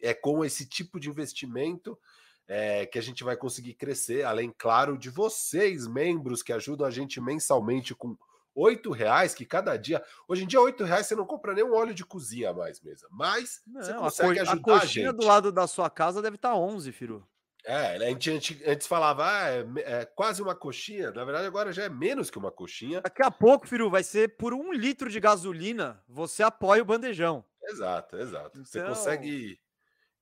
é 0.00 0.14
com 0.14 0.44
esse 0.44 0.66
tipo 0.66 1.00
de 1.00 1.10
investimento 1.10 1.98
é, 2.46 2.86
que 2.86 2.98
a 2.98 3.02
gente 3.02 3.24
vai 3.24 3.36
conseguir 3.36 3.74
crescer, 3.74 4.24
além, 4.24 4.54
claro, 4.56 4.96
de 4.96 5.10
vocês, 5.10 5.88
membros, 5.88 6.42
que 6.42 6.52
ajudam 6.52 6.86
a 6.86 6.90
gente 6.90 7.20
mensalmente 7.20 7.94
com 7.94 8.16
oito 8.54 8.90
reais, 8.90 9.34
que 9.34 9.44
cada 9.44 9.76
dia. 9.76 10.02
Hoje 10.28 10.44
em 10.44 10.46
dia, 10.46 10.60
oito 10.60 10.84
reais 10.84 11.06
você 11.06 11.14
não 11.14 11.26
compra 11.26 11.54
nem 11.54 11.64
um 11.64 11.74
óleo 11.74 11.94
de 11.94 12.04
cozinha 12.04 12.52
mais 12.52 12.80
mesmo. 12.80 13.08
Mas 13.10 13.60
não, 13.66 13.82
você 13.82 14.22
consegue 14.22 14.40
a 14.40 14.44
co 14.44 14.50
ajudar 14.50 14.76
a, 14.76 14.80
coxinha 14.80 15.08
a 15.08 15.12
gente. 15.12 15.20
do 15.20 15.26
lado 15.26 15.52
da 15.52 15.66
sua 15.66 15.90
casa 15.90 16.22
deve 16.22 16.36
estar 16.36 16.50
tá 16.50 16.56
11, 16.56 16.92
Firu. 16.92 17.26
É, 17.64 17.98
né, 17.98 18.06
a 18.06 18.08
gente 18.08 18.30
antes, 18.30 18.62
antes 18.66 18.86
falava, 18.86 19.26
ah, 19.26 19.50
é, 19.50 19.64
é, 19.84 20.04
quase 20.04 20.40
uma 20.40 20.54
coxinha. 20.54 21.10
Na 21.10 21.24
verdade, 21.24 21.46
agora 21.46 21.72
já 21.72 21.84
é 21.84 21.88
menos 21.88 22.30
que 22.30 22.38
uma 22.38 22.50
coxinha. 22.50 23.02
Daqui 23.02 23.22
a 23.22 23.30
pouco, 23.30 23.68
Firu, 23.68 23.90
vai 23.90 24.02
ser 24.02 24.36
por 24.36 24.54
um 24.54 24.72
litro 24.72 25.10
de 25.10 25.20
gasolina, 25.20 26.02
você 26.08 26.42
apoia 26.42 26.82
o 26.82 26.86
bandejão. 26.86 27.44
Exato, 27.64 28.16
exato. 28.16 28.58
Então... 28.58 28.64
Você 28.64 28.82
consegue 28.82 29.60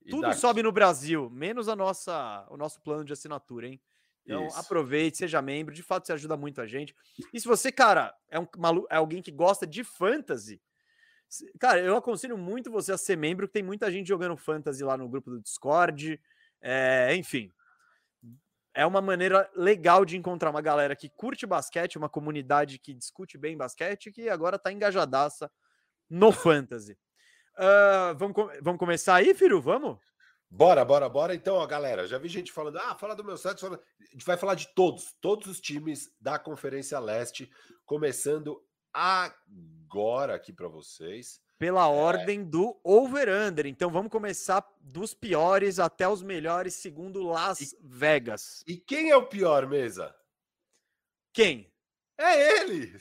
tudo 0.08 0.32
sobe 0.34 0.62
no 0.62 0.72
Brasil, 0.72 1.28
menos 1.30 1.68
a 1.68 1.76
nossa, 1.76 2.46
o 2.50 2.56
nosso 2.56 2.80
plano 2.80 3.04
de 3.04 3.12
assinatura, 3.12 3.68
hein? 3.68 3.80
Então 4.28 4.46
Isso. 4.46 4.58
aproveite, 4.58 5.16
seja 5.16 5.40
membro, 5.40 5.74
de 5.74 5.82
fato 5.82 6.06
você 6.06 6.12
ajuda 6.12 6.36
muito 6.36 6.60
a 6.60 6.66
gente. 6.66 6.94
E 7.32 7.40
se 7.40 7.48
você, 7.48 7.72
cara, 7.72 8.14
é, 8.30 8.38
um, 8.38 8.46
malu... 8.58 8.86
é 8.90 8.96
alguém 8.96 9.22
que 9.22 9.30
gosta 9.30 9.66
de 9.66 9.82
fantasy, 9.82 10.60
cara, 11.58 11.80
eu 11.80 11.96
aconselho 11.96 12.36
muito 12.36 12.70
você 12.70 12.92
a 12.92 12.98
ser 12.98 13.16
membro, 13.16 13.46
que 13.46 13.54
tem 13.54 13.62
muita 13.62 13.90
gente 13.90 14.06
jogando 14.06 14.36
fantasy 14.36 14.84
lá 14.84 14.98
no 14.98 15.08
grupo 15.08 15.30
do 15.30 15.40
Discord. 15.40 16.20
É, 16.60 17.14
enfim, 17.16 17.50
é 18.74 18.84
uma 18.84 19.00
maneira 19.00 19.50
legal 19.56 20.04
de 20.04 20.18
encontrar 20.18 20.50
uma 20.50 20.60
galera 20.60 20.94
que 20.94 21.08
curte 21.08 21.46
basquete, 21.46 21.96
uma 21.96 22.10
comunidade 22.10 22.78
que 22.78 22.92
discute 22.92 23.38
bem 23.38 23.56
basquete, 23.56 24.12
que 24.12 24.28
agora 24.28 24.58
tá 24.58 24.70
engajadaça 24.70 25.50
no 26.10 26.30
fantasy. 26.32 26.98
Uh, 27.56 28.14
vamos, 28.18 28.36
vamos 28.60 28.78
começar 28.78 29.14
aí, 29.14 29.32
Firu? 29.32 29.58
Vamos? 29.58 29.98
Bora, 30.50 30.84
bora, 30.84 31.08
bora. 31.08 31.34
Então, 31.34 31.56
ó, 31.56 31.66
galera, 31.66 32.06
já 32.06 32.18
vi 32.18 32.28
gente 32.28 32.50
falando, 32.50 32.78
ah, 32.78 32.94
fala 32.94 33.14
do 33.14 33.24
meu 33.24 33.36
site. 33.36 33.60
Fala... 33.60 33.80
A 34.00 34.12
gente 34.12 34.24
vai 34.24 34.36
falar 34.36 34.54
de 34.54 34.68
todos, 34.74 35.14
todos 35.20 35.46
os 35.46 35.60
times 35.60 36.10
da 36.20 36.38
Conferência 36.38 36.98
Leste, 36.98 37.50
começando 37.84 38.62
agora 38.92 40.34
aqui 40.34 40.52
para 40.52 40.68
vocês. 40.68 41.40
Pela 41.58 41.84
é... 41.84 41.88
ordem 41.88 42.42
do 42.44 42.80
over-under. 42.82 43.66
Então, 43.66 43.90
vamos 43.90 44.10
começar 44.10 44.64
dos 44.80 45.12
piores 45.12 45.78
até 45.78 46.08
os 46.08 46.22
melhores, 46.22 46.74
segundo 46.74 47.22
Las 47.22 47.60
e... 47.60 47.78
Vegas. 47.82 48.64
E 48.66 48.76
quem 48.78 49.10
é 49.10 49.16
o 49.16 49.26
pior, 49.26 49.66
mesa? 49.66 50.14
Quem? 51.32 51.70
É 52.16 52.60
ele! 52.60 52.96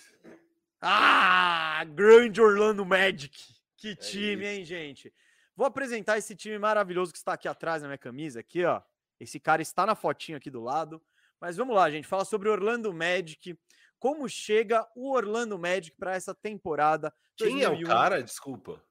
Ah, 0.82 1.84
grande 1.86 2.42
Orlando 2.42 2.86
Magic. 2.86 3.36
Que 3.78 3.90
é 3.90 3.96
time, 3.96 4.46
é 4.46 4.56
hein, 4.56 4.66
gente? 4.66 5.14
Vou 5.58 5.66
apresentar 5.66 6.20
esse 6.20 6.36
time 6.36 6.60
maravilhoso 6.60 7.12
que 7.12 7.18
está 7.18 7.34
aqui 7.34 7.48
atrás 7.48 7.82
na 7.82 7.88
minha 7.88 7.98
camisa, 7.98 8.40
aqui, 8.40 8.64
ó. 8.64 8.80
Esse 9.20 9.40
cara 9.40 9.60
está 9.60 9.88
na 9.88 9.96
fotinho 9.96 10.38
aqui 10.38 10.52
do 10.52 10.62
lado. 10.62 11.02
Mas 11.42 11.58
vamos 11.58 11.76
lá, 11.76 11.90
gente. 11.90 12.08
Fala 12.08 12.24
sobre 12.24 12.48
Orlando 12.48 12.94
Magic. 12.94 13.60
Como 13.98 14.30
chega 14.30 14.88
o 14.96 15.12
Orlando 15.12 15.58
Magic 15.58 15.98
para 15.98 16.14
essa 16.14 16.36
temporada? 16.36 17.12
Quem 17.36 17.60
2001. 17.62 17.82
é 17.82 17.84
o 17.84 17.88
cara? 17.88 18.22
Desculpa. 18.22 18.84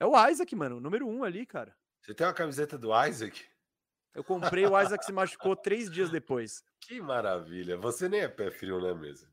É 0.00 0.04
o 0.04 0.28
Isaac, 0.28 0.56
mano. 0.56 0.78
O 0.78 0.80
número 0.80 1.06
um 1.06 1.22
ali, 1.22 1.46
cara. 1.46 1.72
Você 2.02 2.12
tem 2.12 2.26
uma 2.26 2.34
camiseta 2.34 2.76
do 2.76 2.90
Isaac? 3.06 3.44
Eu 4.12 4.24
comprei, 4.24 4.66
o 4.66 4.80
Isaac 4.80 5.04
se 5.04 5.12
machucou 5.12 5.54
três 5.54 5.88
dias 5.88 6.10
depois. 6.10 6.64
Que 6.80 7.00
maravilha. 7.00 7.76
Você 7.76 8.08
nem 8.08 8.20
é 8.20 8.28
pé 8.28 8.50
frio, 8.50 8.80
né, 8.80 8.92
mesmo? 8.92 9.28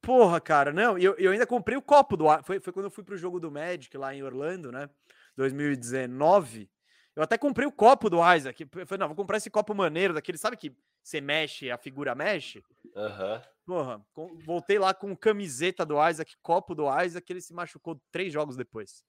Porra, 0.00 0.40
cara, 0.40 0.72
não, 0.72 0.96
eu, 0.96 1.14
eu 1.18 1.30
ainda 1.30 1.46
comprei 1.46 1.76
o 1.76 1.82
copo 1.82 2.16
do. 2.16 2.24
Foi, 2.42 2.58
foi 2.58 2.72
quando 2.72 2.86
eu 2.86 2.90
fui 2.90 3.04
pro 3.04 3.18
jogo 3.18 3.38
do 3.38 3.50
Magic 3.50 3.94
lá 3.98 4.14
em 4.14 4.22
Orlando, 4.22 4.72
né? 4.72 4.88
2019. 5.36 6.70
Eu 7.14 7.22
até 7.22 7.36
comprei 7.36 7.66
o 7.66 7.72
copo 7.72 8.08
do 8.08 8.18
Isaac. 8.34 8.62
Eu 8.62 8.86
falei, 8.86 9.00
não, 9.00 9.08
vou 9.08 9.16
comprar 9.16 9.36
esse 9.36 9.50
copo 9.50 9.74
maneiro 9.74 10.14
daquele, 10.14 10.38
sabe 10.38 10.56
que 10.56 10.74
você 11.02 11.20
mexe, 11.20 11.70
a 11.70 11.76
figura 11.76 12.14
mexe? 12.14 12.62
Aham. 12.96 13.34
Uhum. 13.34 13.52
Porra, 13.64 14.04
voltei 14.44 14.78
lá 14.78 14.92
com 14.92 15.16
camiseta 15.16 15.86
do 15.86 15.94
Isaac, 16.08 16.34
copo 16.42 16.74
do 16.74 16.84
Isaac, 17.00 17.32
ele 17.32 17.40
se 17.40 17.54
machucou 17.54 18.00
três 18.10 18.32
jogos 18.32 18.56
depois. 18.56 19.04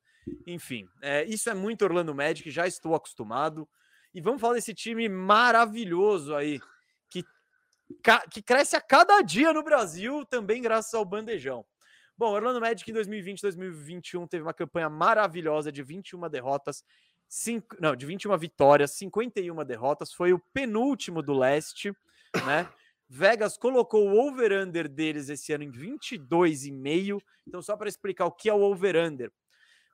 Enfim, 0.45 0.87
é, 1.01 1.23
isso 1.25 1.49
é 1.49 1.53
muito 1.53 1.83
Orlando 1.83 2.13
Magic, 2.13 2.49
já 2.51 2.67
estou 2.67 2.93
acostumado. 2.93 3.67
E 4.13 4.21
vamos 4.21 4.39
falar 4.39 4.53
desse 4.53 4.73
time 4.73 5.09
maravilhoso 5.09 6.35
aí, 6.35 6.61
que 8.31 8.41
cresce 8.41 8.75
a 8.75 8.81
cada 8.81 9.21
dia 9.21 9.51
no 9.53 9.63
Brasil, 9.63 10.25
também 10.25 10.61
graças 10.61 10.93
ao 10.93 11.05
bandejão. 11.05 11.65
Bom, 12.17 12.31
Orlando 12.31 12.61
Magic 12.61 12.89
em 12.89 12.93
2020 12.93 13.41
2021 13.41 14.27
teve 14.27 14.43
uma 14.43 14.53
campanha 14.53 14.89
maravilhosa 14.89 15.71
de 15.71 15.81
21 15.81 16.29
derrotas, 16.29 16.83
não, 17.79 17.95
de 17.95 18.05
21 18.05 18.37
vitórias, 18.37 18.91
51 18.91 19.65
derrotas, 19.65 20.13
foi 20.13 20.33
o 20.33 20.39
penúltimo 20.53 21.23
do 21.23 21.33
leste, 21.33 21.91
né? 22.45 22.69
Vegas 23.09 23.57
colocou 23.57 24.09
o 24.09 24.27
over-under 24.27 24.87
deles 24.87 25.29
esse 25.29 25.53
ano 25.53 25.63
em 25.63 25.71
22,5. 25.71 27.21
Então, 27.47 27.61
só 27.61 27.75
para 27.75 27.89
explicar 27.89 28.25
o 28.25 28.31
que 28.31 28.49
é 28.49 28.53
o 28.53 28.61
over-under. 28.61 29.31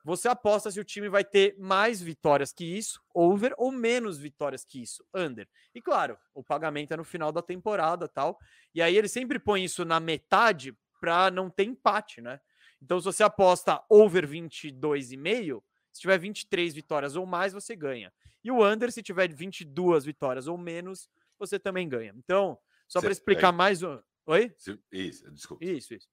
Você 0.04 0.28
aposta 0.28 0.70
se 0.70 0.80
o 0.80 0.84
time 0.84 1.08
vai 1.08 1.22
ter 1.22 1.54
mais 1.58 2.00
vitórias 2.00 2.52
que 2.52 2.64
isso, 2.64 3.02
over, 3.14 3.52
ou 3.58 3.70
menos 3.70 4.16
vitórias 4.16 4.64
que 4.64 4.80
isso, 4.80 5.04
under. 5.14 5.46
E 5.74 5.82
claro, 5.82 6.16
o 6.32 6.42
pagamento 6.42 6.94
é 6.94 6.96
no 6.96 7.04
final 7.04 7.30
da 7.30 7.42
temporada 7.42 8.08
tal. 8.08 8.38
E 8.74 8.80
aí 8.80 8.96
ele 8.96 9.08
sempre 9.08 9.38
põe 9.38 9.64
isso 9.64 9.84
na 9.84 10.00
metade 10.00 10.74
para 11.00 11.30
não 11.30 11.48
ter 11.48 11.64
empate, 11.64 12.20
né? 12.20 12.40
Então, 12.82 12.98
se 13.00 13.04
você 13.04 13.22
aposta 13.22 13.82
over 13.88 14.26
22,5, 14.26 15.62
se 15.92 16.00
tiver 16.00 16.18
23 16.18 16.74
vitórias 16.74 17.16
ou 17.16 17.26
mais, 17.26 17.52
você 17.52 17.74
ganha. 17.74 18.12
E 18.42 18.50
o 18.50 18.64
under, 18.64 18.90
se 18.92 19.02
tiver 19.02 19.32
22 19.32 20.04
vitórias 20.04 20.46
ou 20.46 20.56
menos, 20.56 21.08
você 21.38 21.58
também 21.58 21.88
ganha. 21.88 22.14
Então, 22.16 22.58
só 22.88 23.00
para 23.00 23.12
explicar 23.12 23.52
é... 23.52 23.56
mais. 23.56 23.80
Oi? 23.82 24.54
Isso, 24.92 25.30
desculpa. 25.30 25.64
Isso, 25.64 25.94
isso. 25.94 26.08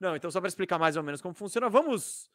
Não, 0.00 0.16
então, 0.16 0.30
só 0.30 0.40
para 0.40 0.48
explicar 0.48 0.78
mais 0.78 0.96
ou 0.96 1.02
menos 1.02 1.20
como 1.20 1.34
funciona, 1.34 1.68
vamos 1.68 2.30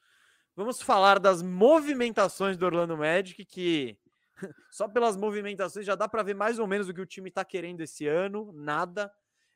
Vamos 0.59 0.81
falar 0.81 1.19
das 1.19 1.41
movimentações 1.41 2.57
do 2.57 2.65
Orlando 2.65 2.97
Magic, 2.97 3.45
que 3.45 3.97
só 4.69 4.89
pelas 4.89 5.15
movimentações 5.15 5.85
já 5.85 5.95
dá 5.95 6.05
para 6.05 6.21
ver 6.21 6.35
mais 6.35 6.59
ou 6.59 6.67
menos 6.67 6.89
o 6.89 6.93
que 6.93 6.99
o 6.99 7.05
time 7.05 7.29
está 7.29 7.45
querendo 7.45 7.79
esse 7.79 8.07
ano, 8.07 8.51
nada. 8.51 9.09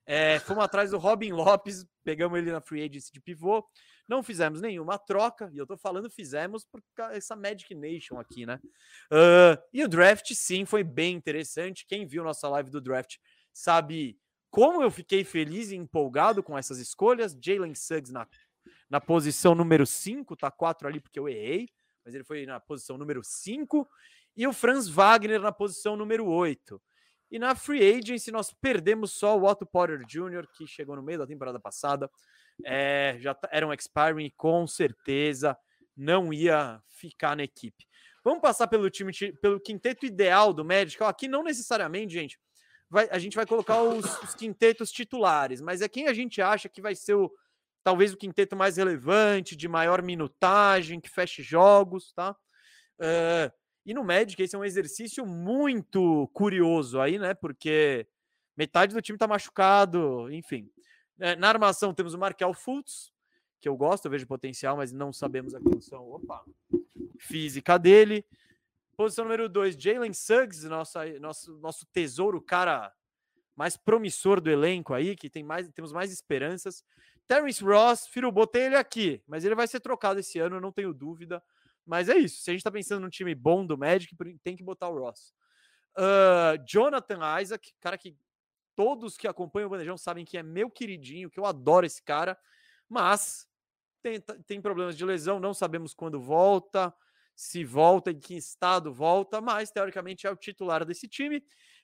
É, 0.05 0.39
fomos 0.39 0.63
atrás 0.63 0.91
do 0.91 0.98
Robin 0.98 1.31
Lopes, 1.31 1.86
pegamos 2.03 2.38
ele 2.38 2.51
na 2.51 2.60
free 2.60 2.83
agency 2.83 3.12
de 3.12 3.22
pivô, 3.22 3.65
não 4.07 4.22
fizemos 4.22 4.60
nenhuma 4.62 4.98
troca, 4.98 5.50
e 5.53 5.57
eu 5.57 5.65
tô 5.65 5.77
falando 5.77 6.10
fizemos 6.10 6.65
por 6.65 6.83
essa 7.12 7.36
Magic 7.36 7.74
Nation 7.74 8.19
aqui, 8.19 8.45
né? 8.45 8.60
Uh, 9.10 9.57
e 9.72 9.83
o 9.83 9.88
draft, 9.88 10.33
sim, 10.33 10.65
foi 10.65 10.83
bem 10.83 11.15
interessante. 11.15 11.86
Quem 11.88 12.05
viu 12.05 12.24
nossa 12.24 12.50
live 12.50 12.69
do 12.69 12.81
draft 12.81 13.15
sabe 13.53 14.19
como 14.51 14.83
eu 14.83 14.91
fiquei 14.91 15.24
feliz 15.24 15.72
e 15.72 15.75
empolgado 15.75 16.43
com 16.43 16.57
essas 16.57 16.79
escolhas. 16.79 17.38
Jalen 17.41 17.74
Suggs 17.74 18.12
na 18.12 18.27
na 18.89 19.01
posição 19.01 19.55
número 19.55 19.86
5, 19.86 20.36
tá 20.36 20.51
4 20.51 20.88
ali 20.88 21.00
porque 21.00 21.19
eu 21.19 21.27
errei. 21.27 21.67
mas 22.05 22.13
ele 22.13 22.24
foi 22.24 22.45
na 22.45 22.60
posição 22.60 22.98
número 22.98 23.24
5, 23.24 23.89
e 24.36 24.45
o 24.45 24.53
Franz 24.53 24.88
Wagner 24.88 25.41
na 25.41 25.51
posição 25.51 25.95
número 25.95 26.27
8. 26.27 26.81
E 27.34 27.40
na 27.40 27.56
free 27.56 27.98
agency 27.98 28.30
nós 28.30 28.54
perdemos 28.54 29.13
só 29.13 29.36
o 29.36 29.46
Otto 29.46 29.66
Porter 29.66 30.06
Jr., 30.06 30.48
que 30.56 30.68
chegou 30.68 30.96
no 30.96 31.02
meio 31.02 31.18
da 31.18 31.25
temporada 31.25 31.60
passada. 31.60 32.08
É, 32.63 33.18
já 33.20 33.36
era 33.52 33.66
um 33.66 33.74
expiring 33.74 34.32
com 34.38 34.68
certeza 34.68 35.58
não 35.98 36.32
ia 36.32 36.80
ficar 36.90 37.36
na 37.36 37.44
equipe. 37.44 37.88
Vamos 38.24 38.40
passar 38.40 38.68
pelo 38.68 38.88
time, 38.88 39.12
pelo 39.42 39.60
quinteto 39.60 40.06
ideal 40.06 40.54
do 40.54 40.63
Magic. 40.63 41.04
Aqui 41.04 41.28
não 41.28 41.42
necessariamente, 41.42 42.13
gente, 42.13 42.40
vai, 42.88 43.10
a 43.10 43.18
gente 43.18 43.36
vai 43.36 43.48
colocar 43.48 43.82
os, 43.82 44.06
os, 44.22 44.36
quintetos 44.36 44.92
titulares, 44.92 45.60
mas 45.60 45.82
é 45.82 45.90
quem 45.90 46.08
a 46.08 46.13
gente 46.13 46.40
acha 46.40 46.70
que 46.70 46.84
vai 46.84 46.94
ser 46.94 47.16
o 47.16 47.32
talvez 47.84 48.13
o 48.13 48.18
quinteto 48.18 48.56
mais 48.56 48.78
relevante, 48.78 49.56
de 49.56 49.68
maior 49.68 50.04
minutagem, 50.04 51.02
que 51.02 51.10
feche 51.10 51.42
jogos, 51.42 52.13
tá? 52.13 52.36
Uh, 53.00 53.52
e 53.86 53.94
no 53.94 54.04
Magic 54.04 54.42
esse 54.42 54.56
é 54.56 54.60
um 54.60 54.66
exercício 54.66 55.25
muito 55.25 56.28
curioso 56.34 57.00
aí, 57.00 57.20
né? 57.20 57.34
Porque 57.34 58.08
metade 58.56 58.94
do 58.94 59.02
time 59.02 59.18
tá 59.18 59.28
machucado, 59.28 60.32
enfim. 60.32 60.70
É, 61.20 61.36
na 61.36 61.50
armação 61.50 61.94
temos 61.94 62.13
o 62.13 62.18
Markel 62.18 62.54
Fultz, 62.54 63.12
que 63.60 63.68
eu 63.68 63.75
gosto, 63.75 64.06
eu 64.06 64.12
vejo 64.12 64.28
potencial, 64.28 64.78
mas 64.78 64.92
não 64.92 65.13
sabemos 65.13 65.54
a 65.54 65.60
condição 65.60 66.08
opa, 66.10 66.44
física 67.18 67.78
dele. 67.78 68.25
Posição 68.96 69.25
número 69.25 69.50
2, 69.50 69.75
Jalen 69.75 70.13
Suggs, 70.13 70.68
nossa, 70.68 71.06
nosso, 71.20 71.58
nosso 71.58 71.86
tesouro, 71.88 72.42
cara 72.42 72.94
mais 73.56 73.78
promissor 73.78 74.42
do 74.42 74.50
elenco 74.50 74.94
aí, 74.94 75.16
que 75.16 75.30
tem 75.30 75.44
mais, 75.44 75.68
temos 75.70 75.92
mais 75.92 76.12
esperanças. 76.12 76.84
Terence 77.28 77.63
Ross, 77.63 78.08
Firo, 78.08 78.32
botei 78.32 78.63
ele 78.63 78.75
aqui, 78.75 79.22
mas 79.28 79.46
ele 79.46 79.56
vai 79.56 79.68
ser 79.68 79.80
trocado 79.80 80.20
esse 80.20 80.40
ano, 80.40 80.60
não 80.60 80.72
tenho 80.72 80.94
dúvida. 80.94 81.42
Mas 81.86 82.10
é 82.10 82.18
isso. 82.18 82.42
Se 82.42 82.50
a 82.50 82.54
gente 82.54 82.63
tá 82.63 82.72
pensando 82.72 83.02
num 83.02 83.10
time 83.10 83.36
bom 83.36 83.66
do 83.66 83.78
Magic, 83.78 84.16
tem 84.44 84.56
que 84.56 84.63
botar 84.63 84.90
o 84.90 84.98
Ross. 84.98 85.34
Uh, 85.98 86.58
Jonathan 86.68 87.20
Isaac, 87.42 87.74
cara 87.80 87.98
que 87.98 88.18
todos 88.75 89.18
que 89.18 89.28
acompanham 89.28 89.68
o 89.68 89.70
Bandejão 89.70 89.98
sabem 89.98 90.25
que 90.25 90.38
é 90.38 90.44
meu 90.44 90.70
queridinho, 90.70 91.30
que 91.30 91.40
eu 91.40 91.46
adoro 91.46 91.86
esse 91.86 92.02
cara, 92.02 92.38
mas 92.90 93.48
tem, 94.02 94.20
tem 94.48 94.62
problemas 94.62 94.98
de 94.98 95.06
lesão, 95.06 95.40
não 95.40 95.54
sabemos 95.54 95.94
quando 95.94 96.20
volta, 96.20 96.94
se 97.36 97.63
volta, 97.63 98.12
em 98.12 98.20
que 98.20 98.36
estado 98.36 98.94
volta, 98.94 99.40
mas 99.40 99.72
teoricamente 99.72 100.25
é 100.25 100.32
o 100.32 100.36
titular 100.36 100.86
desse 100.86 101.08
time. 101.08 101.44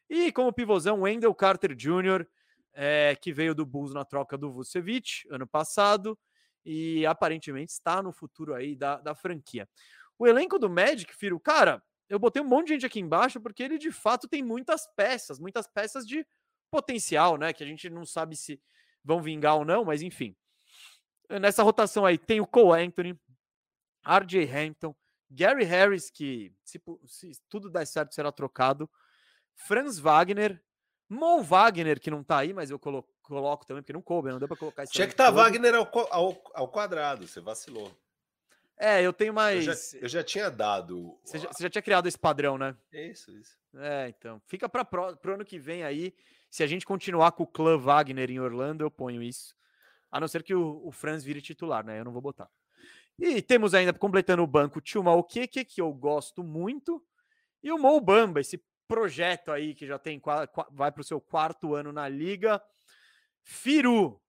E 0.10 0.32
como 0.32 0.54
pivôzão, 0.54 1.02
Wendell 1.02 1.34
Carter 1.36 1.76
Jr., 1.76 2.26
é, 2.74 3.16
que 3.16 3.34
veio 3.34 3.56
do 3.56 3.66
Bulls 3.66 3.94
na 3.94 4.06
troca 4.06 4.38
do 4.38 4.52
Vucevic 4.52 5.28
ano 5.30 5.48
passado 5.48 6.18
e 6.66 7.06
aparentemente 7.06 7.72
está 7.72 8.02
no 8.02 8.12
futuro 8.12 8.54
aí 8.54 8.76
da, 8.76 8.98
da 8.98 9.16
franquia. 9.16 9.68
O 10.18 10.28
elenco 10.28 10.60
do 10.60 10.70
Magic, 10.70 11.16
Firo, 11.16 11.40
cara, 11.40 11.82
eu 12.10 12.20
botei 12.20 12.42
um 12.42 12.48
monte 12.48 12.68
de 12.68 12.74
gente 12.74 12.86
aqui 12.86 13.00
embaixo 13.00 13.40
porque 13.40 13.64
ele 13.64 13.78
de 13.78 13.92
fato 13.92 14.28
tem 14.28 14.44
muitas 14.44 14.88
peças, 14.96 15.40
muitas 15.40 15.68
peças 15.68 16.06
de 16.06 16.26
potencial, 16.70 17.38
né? 17.38 17.54
Que 17.54 17.64
a 17.64 17.68
gente 17.68 17.90
não 17.90 18.06
sabe 18.06 18.36
se 18.36 18.62
vão 19.04 19.22
vingar 19.22 19.56
ou 19.56 19.66
não, 19.66 19.86
mas 19.86 20.02
enfim. 20.02 20.36
Nessa 21.30 21.64
rotação 21.64 22.06
aí 22.06 22.18
tem 22.18 22.42
o 22.42 22.48
Cole 22.48 22.84
Anthony, 22.84 23.20
RJ 24.04 24.50
Hampton, 24.52 24.96
Gary 25.30 25.64
Harris, 25.64 26.10
que 26.10 26.52
se, 26.64 26.82
se 27.06 27.32
tudo 27.48 27.70
der 27.70 27.86
certo 27.86 28.16
será 28.16 28.32
trocado, 28.32 28.90
Franz 29.56 30.00
Wagner, 30.00 30.62
Mo 31.08 31.44
Wagner, 31.44 32.00
que 32.00 32.10
não 32.10 32.24
tá 32.24 32.40
aí, 32.40 32.54
mas 32.54 32.72
eu 32.72 32.80
coloco, 32.80 33.14
coloco 33.30 33.66
também, 33.66 33.82
porque 33.82 33.94
não 33.94 34.02
coube, 34.02 34.32
não 34.32 34.40
deu 34.40 34.48
pra 34.48 34.58
colocar. 34.58 34.86
Tinha 34.88 35.08
que 35.08 35.14
estar 35.14 35.26
tá 35.26 35.32
Wagner 35.32 35.76
ao, 35.76 35.90
ao, 36.12 36.44
ao, 36.54 36.68
quadrado, 36.68 37.26
você 37.26 37.40
vacilou. 37.40 37.92
É, 38.78 39.02
eu 39.02 39.14
tenho 39.14 39.34
mais. 39.34 39.66
Eu 39.66 39.74
já, 39.74 39.98
eu 40.02 40.10
já 40.10 40.24
tinha 40.24 40.50
dado. 40.50 41.18
Você 41.24 41.38
já, 41.38 41.48
você 41.52 41.64
já, 41.64 41.70
tinha 41.70 41.82
criado 41.82 42.08
esse 42.08 42.18
padrão, 42.18 42.58
né? 42.58 42.76
Isso, 42.92 43.32
isso. 43.32 43.58
É, 43.76 44.10
então. 44.10 44.42
Fica 44.48 44.68
para 44.68 44.84
pro 44.84 45.34
ano 45.34 45.46
que 45.46 45.60
vem 45.60 45.84
aí. 45.84 46.14
Se 46.50 46.64
a 46.64 46.68
gente 46.68 46.86
continuar 46.86 47.32
com 47.34 47.44
o 47.44 47.48
clã 47.48 47.78
Wagner 47.78 48.32
em 48.32 48.40
Orlando, 48.40 48.84
eu 48.84 48.90
ponho 48.90 49.22
isso. 49.22 49.56
A 50.12 50.20
não 50.20 50.28
ser 50.28 50.44
que 50.44 50.56
o, 50.56 50.82
o 50.84 50.92
Franz 50.92 51.24
vire 51.24 51.42
titular, 51.42 51.86
né? 51.86 52.00
Eu 52.00 52.06
não 52.06 52.12
vou 52.12 52.22
botar. 52.22 52.50
E 53.20 53.42
temos 53.42 53.74
ainda, 53.74 53.94
completando 53.94 54.42
o 54.42 54.48
banco, 54.48 54.80
o 54.80 54.82
Tio 54.82 55.04
Malkeke, 55.04 55.66
que 55.66 55.82
eu 55.82 55.94
gosto 55.94 56.42
muito. 56.42 57.04
E 57.62 57.72
o 57.72 57.78
Mo 57.78 58.00
Bamba, 58.00 58.40
esse 58.40 58.64
projeto 58.88 59.52
aí 59.52 59.76
que 59.76 59.86
já 59.86 60.00
tem 60.00 60.20
vai 60.72 60.92
para 60.92 61.02
o 61.02 61.04
seu 61.04 61.22
quarto 61.22 61.76
ano 61.76 61.94
na 61.94 62.10
liga. 62.10 62.62
Firu, 63.44 64.22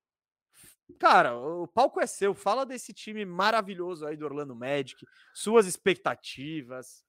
cara, 0.99 1.37
o 1.37 1.67
palco 1.67 2.01
é 2.01 2.07
seu. 2.07 2.35
Fala 2.35 2.65
desse 2.65 2.93
time 2.93 3.25
maravilhoso 3.25 4.07
aí 4.07 4.17
do 4.17 4.25
Orlando 4.25 4.55
Magic, 4.55 5.07
suas 5.35 5.67
expectativas. 5.67 7.05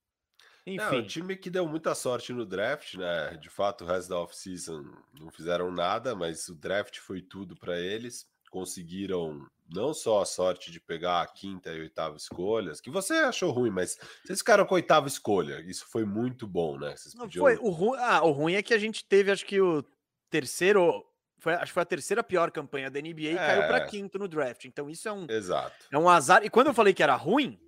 Enfim. 0.65 0.95
É, 0.95 0.99
um 0.99 1.05
time 1.05 1.35
que 1.35 1.49
deu 1.49 1.67
muita 1.67 1.95
sorte 1.95 2.31
no 2.31 2.45
draft, 2.45 2.93
né? 2.95 3.35
De 3.37 3.49
fato, 3.49 3.83
o 3.83 3.87
resto 3.87 4.09
da 4.09 4.19
off-season 4.19 4.85
não 5.19 5.31
fizeram 5.31 5.71
nada, 5.71 6.15
mas 6.15 6.47
o 6.49 6.55
draft 6.55 6.99
foi 6.99 7.21
tudo 7.21 7.55
para 7.55 7.79
eles. 7.79 8.29
Conseguiram 8.49 9.47
não 9.73 9.93
só 9.93 10.21
a 10.21 10.25
sorte 10.25 10.71
de 10.71 10.79
pegar 10.79 11.21
a 11.21 11.27
quinta 11.27 11.71
e 11.71 11.79
oitava 11.79 12.17
escolhas, 12.17 12.81
que 12.81 12.91
você 12.91 13.13
achou 13.13 13.51
ruim, 13.51 13.71
mas 13.71 13.97
vocês 14.23 14.39
ficaram 14.39 14.65
com 14.65 14.75
a 14.75 14.77
oitava 14.77 15.07
escolha. 15.07 15.61
Isso 15.61 15.85
foi 15.87 16.03
muito 16.05 16.45
bom, 16.45 16.77
né? 16.77 16.95
Vocês 16.95 17.15
não 17.15 17.25
podiam... 17.25 17.43
foi 17.43 17.57
o 17.57 17.69
ruim. 17.69 17.97
Ah, 17.99 18.23
o 18.23 18.31
ruim 18.31 18.53
é 18.53 18.61
que 18.61 18.73
a 18.73 18.77
gente 18.77 19.05
teve, 19.05 19.31
acho 19.31 19.45
que 19.45 19.59
o 19.61 19.83
terceiro, 20.29 21.03
foi, 21.41 21.55
acho 21.55 21.67
que 21.67 21.73
foi 21.73 21.83
a 21.83 21.85
terceira 21.85 22.23
pior 22.23 22.51
campanha 22.51 22.89
da 22.89 23.01
NBA 23.01 23.21
e 23.21 23.27
é... 23.29 23.35
caiu 23.35 23.63
para 23.63 23.85
quinto 23.87 24.19
no 24.19 24.27
draft. 24.27 24.65
Então 24.65 24.87
isso 24.89 25.09
é 25.09 25.11
um, 25.11 25.25
Exato. 25.27 25.87
é 25.91 25.97
um 25.97 26.07
azar. 26.07 26.45
E 26.45 26.49
quando 26.51 26.67
eu 26.67 26.73
falei 26.73 26.93
que 26.93 27.01
era 27.01 27.15
ruim, 27.15 27.59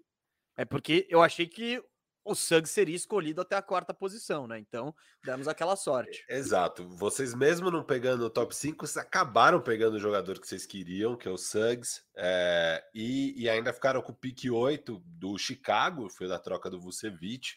é 0.55 0.63
porque 0.63 1.07
eu 1.09 1.23
achei 1.23 1.47
que 1.47 1.83
o 2.23 2.35
Suggs 2.35 2.71
seria 2.71 2.95
escolhido 2.95 3.41
até 3.41 3.55
a 3.55 3.61
quarta 3.61 3.93
posição, 3.93 4.47
né? 4.47 4.57
Então, 4.59 4.95
demos 5.25 5.47
aquela 5.47 5.75
sorte. 5.75 6.23
Exato. 6.29 6.87
Vocês 6.87 7.33
mesmo 7.33 7.69
não 7.69 7.83
pegando 7.83 8.25
o 8.25 8.29
top 8.29 8.55
5, 8.55 8.85
vocês 8.87 9.03
acabaram 9.03 9.59
pegando 9.59 9.95
o 9.95 9.99
jogador 9.99 10.39
que 10.39 10.47
vocês 10.47 10.65
queriam, 10.65 11.17
que 11.17 11.27
é 11.27 11.31
o 11.31 11.37
Suggs, 11.37 12.03
é, 12.15 12.81
e, 12.93 13.33
e, 13.41 13.49
ainda 13.49 13.73
ficaram 13.73 14.01
com 14.01 14.13
o 14.13 14.15
pique 14.15 14.49
8 14.49 15.03
do 15.05 15.37
Chicago, 15.37 16.09
foi 16.09 16.27
da 16.27 16.39
troca 16.39 16.69
do 16.69 16.79
Vucevic, 16.79 17.55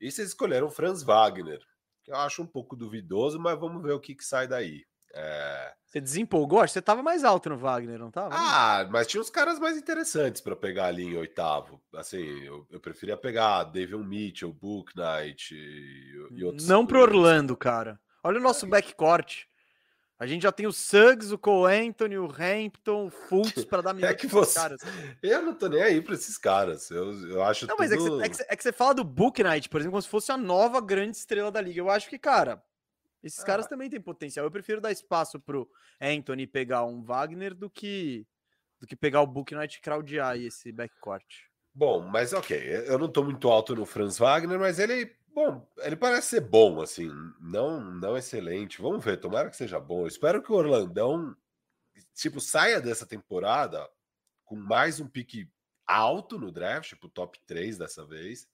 e 0.00 0.10
vocês 0.10 0.28
escolheram 0.28 0.68
o 0.68 0.70
Franz 0.70 1.02
Wagner, 1.02 1.60
que 2.02 2.10
eu 2.10 2.16
acho 2.16 2.40
um 2.40 2.46
pouco 2.46 2.76
duvidoso, 2.76 3.38
mas 3.38 3.58
vamos 3.58 3.82
ver 3.82 3.92
o 3.92 4.00
que, 4.00 4.14
que 4.14 4.24
sai 4.24 4.48
daí. 4.48 4.86
É... 5.18 5.72
Você 5.84 6.00
desempolgou? 6.00 6.60
Acho 6.60 6.66
que 6.66 6.72
você 6.74 6.78
estava 6.80 7.02
mais 7.02 7.24
alto 7.24 7.48
no 7.48 7.56
Wagner, 7.56 7.98
não 7.98 8.08
estava? 8.08 8.34
Ah, 8.34 8.86
mas 8.90 9.06
tinha 9.06 9.20
uns 9.20 9.30
caras 9.30 9.58
mais 9.58 9.76
interessantes 9.76 10.40
para 10.40 10.54
pegar 10.54 10.86
ali 10.86 11.02
em 11.02 11.16
oitavo. 11.16 11.80
Assim, 11.94 12.22
eu, 12.44 12.66
eu 12.70 12.78
preferia 12.78 13.16
pegar 13.16 13.64
David 13.64 13.96
Mitchell, 13.96 14.52
Book 14.52 14.92
Knight 14.94 15.54
e, 15.54 16.28
e 16.32 16.44
outros. 16.44 16.68
Não 16.68 16.86
pro 16.86 17.00
Orlando, 17.00 17.56
cara. 17.56 17.98
Olha 18.22 18.38
o 18.38 18.42
nosso 18.42 18.66
é. 18.66 18.68
backcourt. 18.68 19.46
A 20.18 20.26
gente 20.26 20.42
já 20.42 20.52
tem 20.52 20.66
o 20.66 20.72
Suggs, 20.72 21.32
o 21.32 21.38
Cole 21.38 21.72
Anthony, 21.72 22.18
o 22.18 22.26
Hampton, 22.26 23.06
o 23.06 23.10
Fultz 23.10 23.64
para 23.64 23.80
dar 23.80 23.94
minutos 23.94 24.12
é 24.14 24.18
que 24.18 24.26
você... 24.26 24.58
caras. 24.58 24.80
Eu 25.22 25.42
não 25.42 25.54
tô 25.54 25.68
nem 25.68 25.80
aí 25.80 26.02
para 26.02 26.14
esses 26.14 26.36
caras. 26.36 26.90
Eu, 26.90 27.12
eu 27.30 27.42
acho 27.44 27.66
Não, 27.66 27.76
mas 27.78 27.92
é, 27.92 27.96
que 27.96 28.02
você, 28.02 28.24
é, 28.24 28.28
que 28.28 28.36
você, 28.36 28.46
é 28.48 28.56
que 28.56 28.62
você 28.62 28.72
fala 28.72 28.94
do 28.94 29.04
Book 29.04 29.42
Knight, 29.42 29.68
por 29.68 29.80
exemplo, 29.80 29.92
como 29.92 30.02
se 30.02 30.08
fosse 30.08 30.32
a 30.32 30.36
nova 30.36 30.80
grande 30.80 31.16
estrela 31.16 31.52
da 31.52 31.60
liga. 31.60 31.80
Eu 31.80 31.88
acho 31.88 32.10
que, 32.10 32.18
cara, 32.18 32.60
esses 33.22 33.40
ah. 33.40 33.46
caras 33.46 33.66
também 33.66 33.90
têm 33.90 34.00
potencial. 34.00 34.44
Eu 34.44 34.50
prefiro 34.50 34.80
dar 34.80 34.92
espaço 34.92 35.40
pro 35.40 35.68
Anthony 36.00 36.46
pegar 36.46 36.84
um 36.84 37.02
Wagner 37.02 37.54
do 37.54 37.68
que 37.68 38.26
do 38.80 38.86
que 38.86 38.94
pegar 38.94 39.22
o 39.22 39.26
Book 39.26 39.54
Knight 39.54 39.76
e 39.76 39.80
crowdear 39.80 40.36
esse 40.36 40.70
backcourt. 40.70 41.26
Bom, 41.74 42.06
mas 42.06 42.32
ok, 42.32 42.56
eu 42.86 42.98
não 42.98 43.08
tô 43.08 43.24
muito 43.24 43.48
alto 43.48 43.74
no 43.74 43.84
Franz 43.84 44.18
Wagner, 44.18 44.58
mas 44.58 44.78
ele, 44.78 45.16
bom, 45.34 45.68
ele 45.78 45.96
parece 45.96 46.28
ser 46.28 46.40
bom, 46.40 46.80
assim, 46.80 47.10
não, 47.40 47.80
não 47.80 48.16
excelente. 48.16 48.80
Vamos 48.80 49.04
ver, 49.04 49.16
tomara 49.16 49.50
que 49.50 49.56
seja 49.56 49.78
bom. 49.78 50.02
Eu 50.02 50.06
espero 50.08 50.42
que 50.42 50.50
o 50.52 50.56
Orlandão, 50.56 51.36
tipo, 52.14 52.40
saia 52.40 52.80
dessa 52.80 53.06
temporada 53.06 53.88
com 54.44 54.56
mais 54.56 54.98
um 54.98 55.08
pique 55.08 55.48
alto 55.86 56.38
no 56.38 56.50
draft, 56.50 56.88
tipo 56.90 57.08
top 57.08 57.38
3 57.46 57.78
dessa 57.78 58.04
vez, 58.04 58.48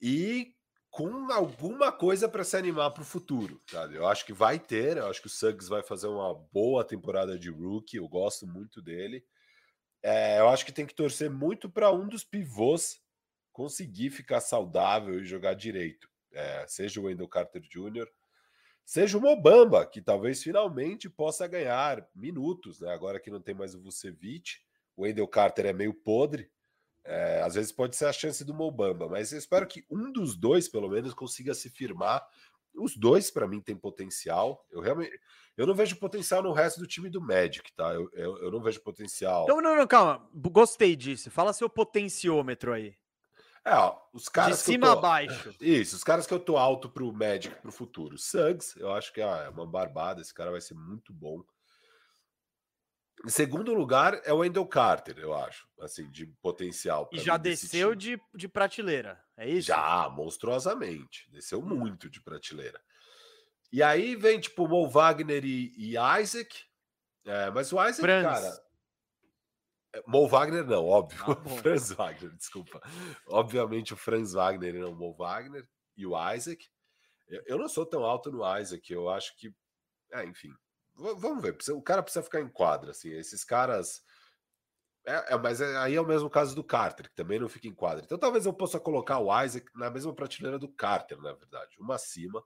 e 0.00 0.55
com 0.96 1.30
alguma 1.30 1.92
coisa 1.92 2.26
para 2.26 2.42
se 2.42 2.56
animar 2.56 2.90
para 2.90 3.02
o 3.02 3.04
futuro, 3.04 3.60
sabe? 3.66 3.96
Eu 3.96 4.06
acho 4.06 4.24
que 4.24 4.32
vai 4.32 4.58
ter, 4.58 4.96
eu 4.96 5.06
acho 5.06 5.20
que 5.20 5.26
o 5.26 5.30
Suggs 5.30 5.68
vai 5.68 5.82
fazer 5.82 6.06
uma 6.06 6.34
boa 6.34 6.82
temporada 6.82 7.38
de 7.38 7.50
rookie, 7.50 7.98
eu 7.98 8.08
gosto 8.08 8.46
muito 8.46 8.80
dele. 8.80 9.22
É, 10.02 10.40
eu 10.40 10.48
acho 10.48 10.64
que 10.64 10.72
tem 10.72 10.86
que 10.86 10.94
torcer 10.94 11.28
muito 11.28 11.68
para 11.68 11.92
um 11.92 12.08
dos 12.08 12.24
pivôs 12.24 12.98
conseguir 13.52 14.08
ficar 14.08 14.40
saudável 14.40 15.20
e 15.20 15.26
jogar 15.26 15.52
direito. 15.52 16.08
É, 16.32 16.64
seja 16.66 16.98
o 16.98 17.04
Wendell 17.04 17.28
Carter 17.28 17.60
Jr., 17.60 18.08
seja 18.82 19.18
o 19.18 19.20
Mobamba, 19.20 19.84
que 19.84 20.00
talvez 20.00 20.42
finalmente 20.42 21.10
possa 21.10 21.46
ganhar 21.46 22.08
minutos, 22.14 22.80
né? 22.80 22.90
Agora 22.90 23.20
que 23.20 23.30
não 23.30 23.42
tem 23.42 23.54
mais 23.54 23.74
o 23.74 23.82
Vucevic, 23.82 24.60
o 24.96 25.02
Wendell 25.02 25.28
Carter 25.28 25.66
é 25.66 25.72
meio 25.74 25.92
podre, 25.92 26.50
é, 27.06 27.42
às 27.42 27.54
vezes 27.54 27.72
pode 27.72 27.96
ser 27.96 28.06
a 28.06 28.12
chance 28.12 28.44
do 28.44 28.52
Mobamba, 28.52 29.08
mas 29.08 29.32
eu 29.32 29.38
espero 29.38 29.66
que 29.66 29.84
um 29.90 30.12
dos 30.12 30.36
dois, 30.36 30.68
pelo 30.68 30.88
menos, 30.88 31.14
consiga 31.14 31.54
se 31.54 31.70
firmar. 31.70 32.26
Os 32.74 32.96
dois, 32.96 33.30
para 33.30 33.48
mim, 33.48 33.60
têm 33.60 33.76
potencial. 33.76 34.66
Eu 34.70 34.80
realmente. 34.80 35.18
Eu 35.56 35.66
não 35.66 35.74
vejo 35.74 35.96
potencial 35.96 36.42
no 36.42 36.52
resto 36.52 36.78
do 36.78 36.86
time 36.86 37.08
do 37.08 37.20
Magic, 37.20 37.72
tá? 37.72 37.94
Eu, 37.94 38.10
eu, 38.12 38.36
eu 38.38 38.50
não 38.50 38.60
vejo 38.60 38.82
potencial. 38.82 39.46
Não, 39.46 39.62
não, 39.62 39.74
não, 39.74 39.86
calma. 39.86 40.28
Gostei 40.34 40.94
disso. 40.94 41.30
Fala 41.30 41.54
seu 41.54 41.70
potenciômetro 41.70 42.74
aí. 42.74 42.94
É, 43.64 43.74
ó, 43.74 43.98
os 44.12 44.28
caras 44.28 44.58
de 44.58 44.64
cima 44.64 44.86
tô... 44.86 44.92
a 44.92 44.96
baixo. 44.96 45.54
Isso, 45.60 45.96
os 45.96 46.04
caras 46.04 46.26
que 46.26 46.32
eu 46.32 46.38
tô 46.38 46.56
alto 46.56 46.88
pro 46.88 47.12
Magic 47.12 47.54
pro 47.56 47.72
futuro. 47.72 48.16
Suggs, 48.18 48.78
eu 48.78 48.92
acho 48.92 49.12
que 49.12 49.20
é 49.20 49.48
uma 49.48 49.66
barbada, 49.66 50.20
esse 50.20 50.32
cara 50.32 50.52
vai 50.52 50.60
ser 50.60 50.74
muito 50.74 51.12
bom. 51.12 51.42
Em 53.24 53.30
segundo 53.30 53.72
lugar 53.74 54.20
é 54.24 54.32
o 54.32 54.38
Wendell 54.38 54.66
Carter, 54.66 55.18
eu 55.18 55.34
acho, 55.34 55.66
assim, 55.80 56.08
de 56.10 56.26
potencial. 56.42 57.08
E 57.12 57.18
já 57.18 57.36
desceu 57.36 57.94
de, 57.94 58.20
de 58.34 58.48
prateleira, 58.48 59.20
é 59.36 59.48
isso? 59.48 59.68
Já, 59.68 60.08
monstruosamente. 60.10 61.28
Desceu 61.30 61.62
muito 61.62 62.10
de 62.10 62.20
prateleira. 62.20 62.80
E 63.72 63.82
aí 63.82 64.14
vem, 64.14 64.38
tipo, 64.38 64.68
Mo 64.68 64.88
Wagner 64.88 65.44
e, 65.44 65.72
e 65.76 65.94
Isaac. 66.20 66.64
É, 67.24 67.50
mas 67.50 67.72
o 67.72 67.76
Isaac, 67.76 68.00
Franz. 68.00 68.26
cara. 68.26 68.66
É, 69.94 70.02
Mo 70.06 70.28
Wagner 70.28 70.64
não, 70.64 70.84
óbvio. 70.86 71.18
Ah, 71.26 71.34
Franz 71.60 71.90
Wagner, 71.92 72.32
desculpa. 72.36 72.80
Obviamente 73.26 73.92
o 73.92 73.96
Franz 73.96 74.32
Wagner 74.32 74.74
e 74.74 74.78
não 74.78 74.92
o 74.92 74.96
Mo 74.96 75.14
Wagner. 75.14 75.66
E 75.96 76.06
o 76.06 76.12
Isaac. 76.32 76.68
Eu 77.46 77.58
não 77.58 77.68
sou 77.68 77.84
tão 77.84 78.04
alto 78.04 78.30
no 78.30 78.58
Isaac, 78.58 78.92
eu 78.92 79.08
acho 79.08 79.36
que. 79.36 79.52
É, 80.12 80.24
enfim. 80.24 80.52
Vamos 80.96 81.42
ver. 81.42 81.56
O 81.72 81.82
cara 81.82 82.02
precisa 82.02 82.22
ficar 82.22 82.40
em 82.40 82.48
quadra, 82.48 82.90
assim. 82.90 83.10
Esses 83.10 83.44
caras. 83.44 84.02
É, 85.04 85.34
é, 85.34 85.38
mas 85.38 85.60
é, 85.60 85.76
aí 85.76 85.94
é 85.94 86.00
o 86.00 86.06
mesmo 86.06 86.28
caso 86.28 86.54
do 86.54 86.64
Carter, 86.64 87.08
que 87.08 87.14
também 87.14 87.38
não 87.38 87.48
fica 87.48 87.68
em 87.68 87.74
quadra. 87.74 88.04
Então 88.04 88.18
talvez 88.18 88.44
eu 88.44 88.52
possa 88.52 88.80
colocar 88.80 89.18
o 89.20 89.42
Isaac 89.44 89.66
na 89.74 89.88
mesma 89.90 90.12
prateleira 90.14 90.58
do 90.58 90.68
Carter, 90.68 91.20
na 91.20 91.32
verdade. 91.32 91.76
Uma 91.78 91.94
acima. 91.94 92.42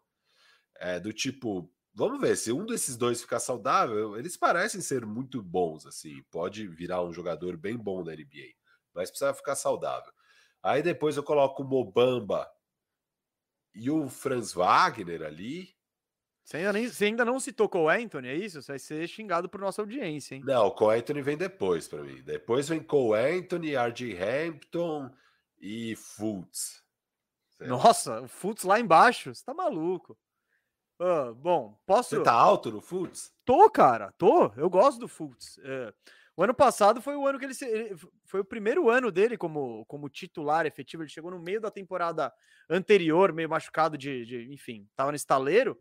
É, 0.76 1.00
do 1.00 1.12
tipo, 1.12 1.70
vamos 1.94 2.20
ver, 2.20 2.36
se 2.36 2.52
um 2.52 2.66
desses 2.66 2.96
dois 2.96 3.22
ficar 3.22 3.40
saudável, 3.40 4.16
eles 4.18 4.36
parecem 4.36 4.80
ser 4.80 5.06
muito 5.06 5.42
bons, 5.42 5.86
assim. 5.86 6.22
Pode 6.30 6.66
virar 6.68 7.02
um 7.04 7.12
jogador 7.12 7.56
bem 7.56 7.76
bom 7.76 8.02
da 8.04 8.14
NBA, 8.14 8.54
mas 8.94 9.10
precisa 9.10 9.34
ficar 9.34 9.56
saudável. 9.56 10.12
Aí 10.62 10.82
depois 10.82 11.16
eu 11.16 11.22
coloco 11.22 11.62
o 11.62 11.66
Mobamba 11.66 12.48
e 13.74 13.90
o 13.90 14.08
Franz 14.08 14.52
Wagner 14.52 15.22
ali. 15.22 15.74
Você 16.50 16.56
ainda, 16.56 16.72
nem, 16.72 16.88
você 16.88 17.04
ainda 17.04 17.24
não 17.24 17.38
citou 17.38 17.68
com 17.68 17.84
o 17.84 17.88
Anthony, 17.88 18.26
é 18.26 18.34
isso? 18.34 18.60
Você 18.60 18.72
vai 18.72 18.78
ser 18.80 19.06
xingado 19.06 19.48
por 19.48 19.60
nossa 19.60 19.82
audiência, 19.82 20.34
hein? 20.34 20.42
Não, 20.44 20.66
o 20.66 20.72
Cole 20.72 20.98
Anthony 20.98 21.22
vem 21.22 21.36
depois 21.36 21.86
para 21.86 22.02
mim. 22.02 22.20
Depois 22.22 22.68
vem 22.68 22.82
Cole 22.82 23.38
Anthony, 23.38 23.76
RJ 23.76 24.18
Hampton 24.20 25.08
e 25.60 25.94
Fultz. 25.94 26.82
Nossa, 27.60 28.22
o 28.22 28.26
Fultz 28.26 28.64
lá 28.64 28.80
embaixo, 28.80 29.32
você 29.32 29.44
tá 29.44 29.54
maluco. 29.54 30.18
Bom, 31.36 31.78
posso. 31.86 32.16
Você 32.16 32.22
tá 32.24 32.32
alto 32.32 32.72
no 32.72 32.80
Fultz? 32.80 33.32
Tô, 33.44 33.70
cara, 33.70 34.12
tô. 34.18 34.52
Eu 34.56 34.68
gosto 34.68 34.98
do 34.98 35.06
Fultz. 35.06 35.56
É, 35.62 35.94
o 36.36 36.42
ano 36.42 36.52
passado 36.52 37.00
foi 37.00 37.14
o 37.14 37.28
ano 37.28 37.38
que 37.38 37.44
ele, 37.44 37.54
ele, 37.62 37.96
foi 38.26 38.40
o 38.40 38.44
primeiro 38.44 38.90
ano 38.90 39.12
dele 39.12 39.38
como, 39.38 39.86
como 39.86 40.08
titular 40.08 40.66
efetivo. 40.66 41.04
Ele 41.04 41.10
chegou 41.10 41.30
no 41.30 41.38
meio 41.38 41.60
da 41.60 41.70
temporada 41.70 42.32
anterior, 42.68 43.32
meio 43.32 43.48
machucado 43.48 43.96
de, 43.96 44.26
de 44.26 44.52
enfim, 44.52 44.88
tava 44.96 45.12
no 45.12 45.16
estaleiro. 45.16 45.78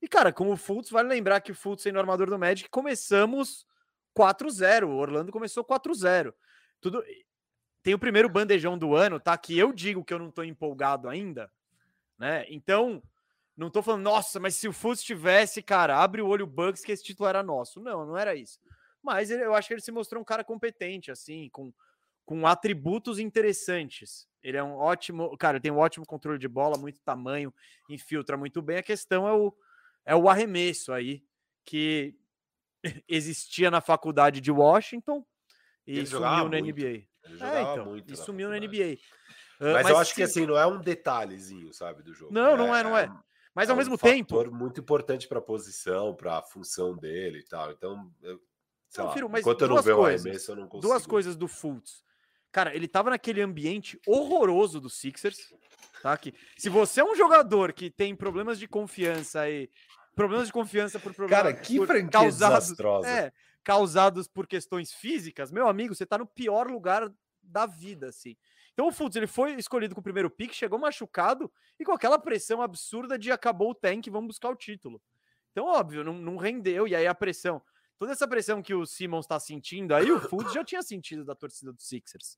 E, 0.00 0.08
cara, 0.08 0.32
como 0.32 0.52
o 0.52 0.56
Fultz, 0.56 0.90
vale 0.90 1.08
lembrar 1.08 1.40
que 1.40 1.52
o 1.52 1.54
Fultz 1.54 1.82
sendo 1.82 1.98
armador 1.98 2.28
do 2.28 2.38
Magic, 2.38 2.68
começamos 2.70 3.66
4-0. 4.16 4.84
O 4.86 4.96
Orlando 4.96 5.32
começou 5.32 5.64
4-0. 5.64 6.32
Tudo. 6.80 7.02
Tem 7.82 7.94
o 7.94 7.98
primeiro 7.98 8.28
bandejão 8.28 8.76
do 8.76 8.94
ano, 8.94 9.18
tá? 9.18 9.36
Que 9.36 9.58
eu 9.58 9.72
digo 9.72 10.04
que 10.04 10.12
eu 10.12 10.18
não 10.18 10.30
tô 10.30 10.42
empolgado 10.42 11.08
ainda, 11.08 11.50
né? 12.18 12.44
Então, 12.48 13.02
não 13.56 13.70
tô 13.70 13.82
falando, 13.82 14.02
nossa, 14.02 14.38
mas 14.38 14.54
se 14.54 14.68
o 14.68 14.72
Fultz 14.72 15.02
tivesse, 15.02 15.62
cara, 15.62 15.98
abre 15.98 16.22
o 16.22 16.28
olho 16.28 16.46
Bucks 16.46 16.84
que 16.84 16.92
esse 16.92 17.02
título 17.02 17.28
era 17.28 17.42
nosso. 17.42 17.80
Não, 17.80 18.06
não 18.06 18.16
era 18.16 18.34
isso. 18.34 18.60
Mas 19.02 19.30
eu 19.30 19.54
acho 19.54 19.68
que 19.68 19.74
ele 19.74 19.80
se 19.80 19.90
mostrou 19.90 20.20
um 20.22 20.24
cara 20.24 20.44
competente, 20.44 21.10
assim, 21.10 21.48
com, 21.50 21.72
com 22.24 22.46
atributos 22.46 23.18
interessantes. 23.18 24.28
Ele 24.42 24.56
é 24.56 24.62
um 24.62 24.74
ótimo, 24.74 25.36
cara, 25.36 25.60
tem 25.60 25.72
um 25.72 25.78
ótimo 25.78 26.06
controle 26.06 26.38
de 26.38 26.46
bola, 26.46 26.78
muito 26.78 27.00
tamanho, 27.00 27.52
infiltra 27.88 28.36
muito 28.36 28.62
bem. 28.62 28.78
A 28.78 28.82
questão 28.82 29.26
é 29.26 29.32
o, 29.32 29.52
é 30.08 30.16
o 30.16 30.26
arremesso 30.26 30.90
aí, 30.90 31.22
que 31.66 32.14
existia 33.06 33.70
na 33.70 33.82
faculdade 33.82 34.40
de 34.40 34.50
Washington 34.50 35.22
e 35.86 35.98
ele 35.98 36.06
sumiu 36.06 36.48
na 36.48 36.60
NBA. 36.60 37.06
Ele 37.24 37.42
é, 37.42 37.62
então, 37.62 37.96
e 37.96 38.16
sumiu 38.16 38.48
na 38.48 38.58
NBA. 38.58 38.96
Uh, 39.60 39.74
mas, 39.74 39.82
mas, 39.82 39.88
eu 39.90 39.98
acho 39.98 40.10
se... 40.10 40.14
que 40.16 40.22
assim, 40.22 40.46
não 40.46 40.56
é 40.56 40.66
um 40.66 40.80
detalhezinho, 40.80 41.74
sabe, 41.74 42.02
do 42.02 42.14
jogo. 42.14 42.32
Não, 42.32 42.52
é, 42.52 42.56
não 42.56 42.74
é, 42.74 42.82
não 42.82 42.96
é. 42.96 43.12
Mas 43.54 43.68
é 43.68 43.72
ao 43.72 43.76
um 43.76 43.78
mesmo 43.78 43.98
tempo. 43.98 44.50
muito 44.50 44.80
importante 44.80 45.28
para 45.28 45.40
a 45.40 45.42
posição, 45.42 46.14
para 46.14 46.38
a 46.38 46.42
função 46.42 46.96
dele 46.96 47.40
e 47.40 47.44
tal. 47.44 47.70
Então, 47.72 48.10
eu, 48.22 48.40
sei 48.88 49.02
não, 49.02 49.08
lá, 49.08 49.12
Firo, 49.12 49.30
enquanto 49.38 49.62
eu 49.62 49.68
não 49.68 49.82
vejo 49.82 49.98
o 49.98 50.06
arremesso, 50.06 50.52
eu 50.52 50.56
não 50.56 50.68
consigo. 50.68 50.88
Duas 50.88 51.06
coisas 51.06 51.36
do 51.36 51.46
Fultz. 51.46 52.02
Cara, 52.50 52.74
ele 52.74 52.88
tava 52.88 53.10
naquele 53.10 53.42
ambiente 53.42 54.00
horroroso 54.06 54.80
do 54.80 54.88
Sixers. 54.88 55.52
Tá? 56.02 56.16
Que, 56.16 56.32
se 56.56 56.68
você 56.68 57.00
é 57.00 57.04
um 57.04 57.14
jogador 57.14 57.72
que 57.72 57.90
tem 57.90 58.14
problemas 58.14 58.58
de 58.58 58.68
confiança 58.68 59.48
e. 59.50 59.68
Problemas 60.18 60.48
de 60.48 60.52
confiança 60.52 60.98
por 60.98 61.14
problemas. 61.14 61.44
Cara, 61.44 61.54
que 61.54 61.86
franquia 61.86 62.10
causados, 62.10 62.64
desastrosa. 62.64 63.08
É, 63.08 63.32
causados 63.62 64.26
por 64.26 64.48
questões 64.48 64.92
físicas, 64.92 65.52
meu 65.52 65.68
amigo, 65.68 65.94
você 65.94 66.04
tá 66.04 66.18
no 66.18 66.26
pior 66.26 66.66
lugar 66.66 67.08
da 67.40 67.66
vida, 67.66 68.08
assim. 68.08 68.36
Então 68.72 68.88
o 68.88 68.92
Fultz 68.92 69.14
ele 69.14 69.28
foi 69.28 69.54
escolhido 69.54 69.94
com 69.94 70.00
o 70.00 70.02
primeiro 70.02 70.28
pick, 70.28 70.52
chegou 70.52 70.76
machucado 70.76 71.48
e 71.78 71.84
com 71.84 71.92
aquela 71.92 72.18
pressão 72.18 72.60
absurda 72.60 73.16
de 73.16 73.30
acabou 73.30 73.70
o 73.70 73.74
tank, 73.74 74.08
vamos 74.10 74.26
buscar 74.26 74.48
o 74.48 74.56
título. 74.56 75.00
Então, 75.52 75.66
óbvio, 75.66 76.02
não, 76.02 76.14
não 76.14 76.36
rendeu. 76.36 76.88
E 76.88 76.96
aí 76.96 77.06
a 77.06 77.14
pressão, 77.14 77.62
toda 77.96 78.10
essa 78.10 78.26
pressão 78.26 78.60
que 78.60 78.74
o 78.74 78.84
Simmons 78.84 79.24
está 79.24 79.38
sentindo, 79.38 79.94
aí 79.94 80.10
o 80.10 80.18
Fultz 80.18 80.52
já 80.52 80.64
tinha 80.64 80.82
sentido 80.82 81.24
da 81.24 81.36
torcida 81.36 81.72
dos 81.72 81.86
Sixers. 81.86 82.36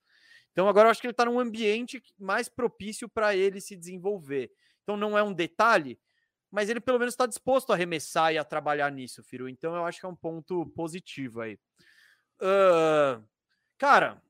Então 0.52 0.68
agora 0.68 0.88
eu 0.88 0.90
acho 0.90 1.00
que 1.00 1.06
ele 1.06 1.12
está 1.12 1.24
num 1.24 1.40
ambiente 1.40 2.02
mais 2.18 2.46
propício 2.46 3.08
para 3.08 3.34
ele 3.34 3.58
se 3.58 3.74
desenvolver. 3.74 4.52
Então 4.82 4.98
não 4.98 5.16
é 5.16 5.22
um 5.22 5.32
detalhe, 5.32 5.98
mas 6.50 6.68
ele 6.68 6.80
pelo 6.80 6.98
menos 6.98 7.14
está 7.14 7.26
disposto 7.26 7.70
a 7.70 7.74
arremessar 7.74 8.32
e 8.32 8.38
a 8.38 8.44
trabalhar 8.44 8.90
nisso, 8.90 9.22
Firu. 9.22 9.48
Então 9.48 9.74
eu 9.74 9.84
acho 9.84 10.00
que 10.00 10.06
é 10.06 10.08
um 10.08 10.16
ponto 10.16 10.66
positivo 10.74 11.40
aí. 11.40 11.58
Uh, 12.40 13.22
cara, 13.78 14.20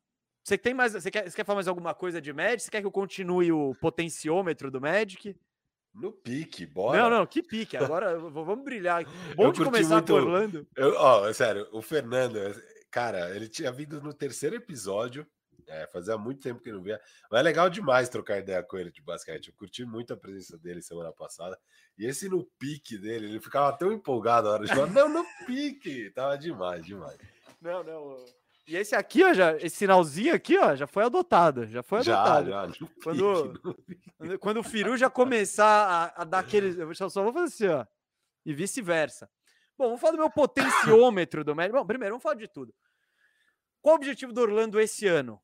você 0.42 0.58
tem 0.58 0.74
mais. 0.74 0.92
Você 0.92 1.10
quer, 1.10 1.28
você 1.28 1.36
quer 1.36 1.44
falar 1.44 1.56
mais 1.56 1.68
alguma 1.68 1.94
coisa 1.94 2.20
de 2.20 2.32
Magic? 2.32 2.62
Você 2.62 2.70
quer 2.70 2.80
que 2.80 2.86
eu 2.86 2.92
continue 2.92 3.52
o 3.52 3.74
potenciômetro 3.76 4.70
do 4.70 4.80
Magic? 4.80 5.36
No 5.94 6.12
pique, 6.12 6.66
bora. 6.66 7.02
Não, 7.02 7.10
não, 7.10 7.26
que 7.26 7.42
pique. 7.42 7.76
Agora 7.76 8.18
vamos 8.18 8.64
brilhar. 8.64 9.04
Bom 9.36 9.52
de 9.52 9.62
começar 9.64 9.96
muito, 9.96 10.12
com 10.12 10.18
Orlando. 10.18 10.66
Eu, 10.76 10.94
ó, 10.96 11.32
sério, 11.32 11.68
o 11.72 11.82
Fernando, 11.82 12.38
cara, 12.90 13.34
ele 13.34 13.48
tinha 13.48 13.72
vindo 13.72 14.00
no 14.00 14.14
terceiro 14.14 14.56
episódio. 14.56 15.26
É, 15.70 15.86
fazia 15.86 16.18
muito 16.18 16.42
tempo 16.42 16.60
que 16.60 16.72
não 16.72 16.82
via. 16.82 17.00
Mas 17.30 17.40
é 17.40 17.42
legal 17.44 17.70
demais 17.70 18.08
trocar 18.08 18.38
ideia 18.38 18.60
com 18.60 18.76
ele 18.76 18.90
de 18.90 19.00
basquete. 19.00 19.48
Eu 19.48 19.54
curti 19.54 19.84
muito 19.84 20.12
a 20.12 20.16
presença 20.16 20.58
dele 20.58 20.82
semana 20.82 21.12
passada. 21.12 21.56
E 21.96 22.04
esse 22.04 22.28
no 22.28 22.44
pique 22.58 22.98
dele, 22.98 23.26
ele 23.26 23.40
ficava 23.40 23.72
tão 23.76 23.92
empolgado 23.92 24.48
na 24.48 24.54
hora 24.54 24.66
de 24.66 24.74
falar: 24.74 24.88
não, 24.90 25.08
no 25.08 25.24
pique. 25.46 26.10
Tava 26.10 26.36
demais, 26.36 26.84
demais. 26.84 27.16
Não, 27.60 27.84
não. 27.84 28.16
E 28.66 28.76
esse 28.76 28.96
aqui, 28.96 29.22
ó, 29.22 29.32
já, 29.32 29.56
esse 29.58 29.76
sinalzinho 29.76 30.34
aqui, 30.34 30.58
ó, 30.58 30.74
já 30.74 30.88
foi 30.88 31.04
adotado. 31.04 31.66
Já 31.68 31.84
foi 31.84 32.00
adotado. 32.00 32.50
Já, 32.50 32.66
já. 32.66 32.86
Quando, 33.02 34.38
quando 34.40 34.56
o 34.58 34.64
Firu 34.64 34.96
já 34.96 35.08
começar 35.08 36.12
a, 36.16 36.22
a 36.22 36.24
dar 36.24 36.40
aqueles. 36.40 36.76
Eu 36.76 37.10
só 37.10 37.22
vou 37.22 37.32
fazer 37.32 37.46
assim, 37.46 37.68
ó. 37.68 37.86
E 38.44 38.52
vice-versa. 38.52 39.30
Bom, 39.78 39.86
vamos 39.86 40.00
falar 40.00 40.12
do 40.12 40.18
meu 40.18 40.30
potenciômetro 40.30 41.44
do 41.44 41.54
médio. 41.54 41.76
Bom, 41.76 41.86
primeiro, 41.86 42.14
vamos 42.14 42.22
falar 42.24 42.34
de 42.34 42.48
tudo. 42.48 42.74
Qual 43.80 43.94
o 43.94 43.96
objetivo 43.96 44.32
do 44.32 44.40
Orlando 44.40 44.80
esse 44.80 45.06
ano? 45.06 45.40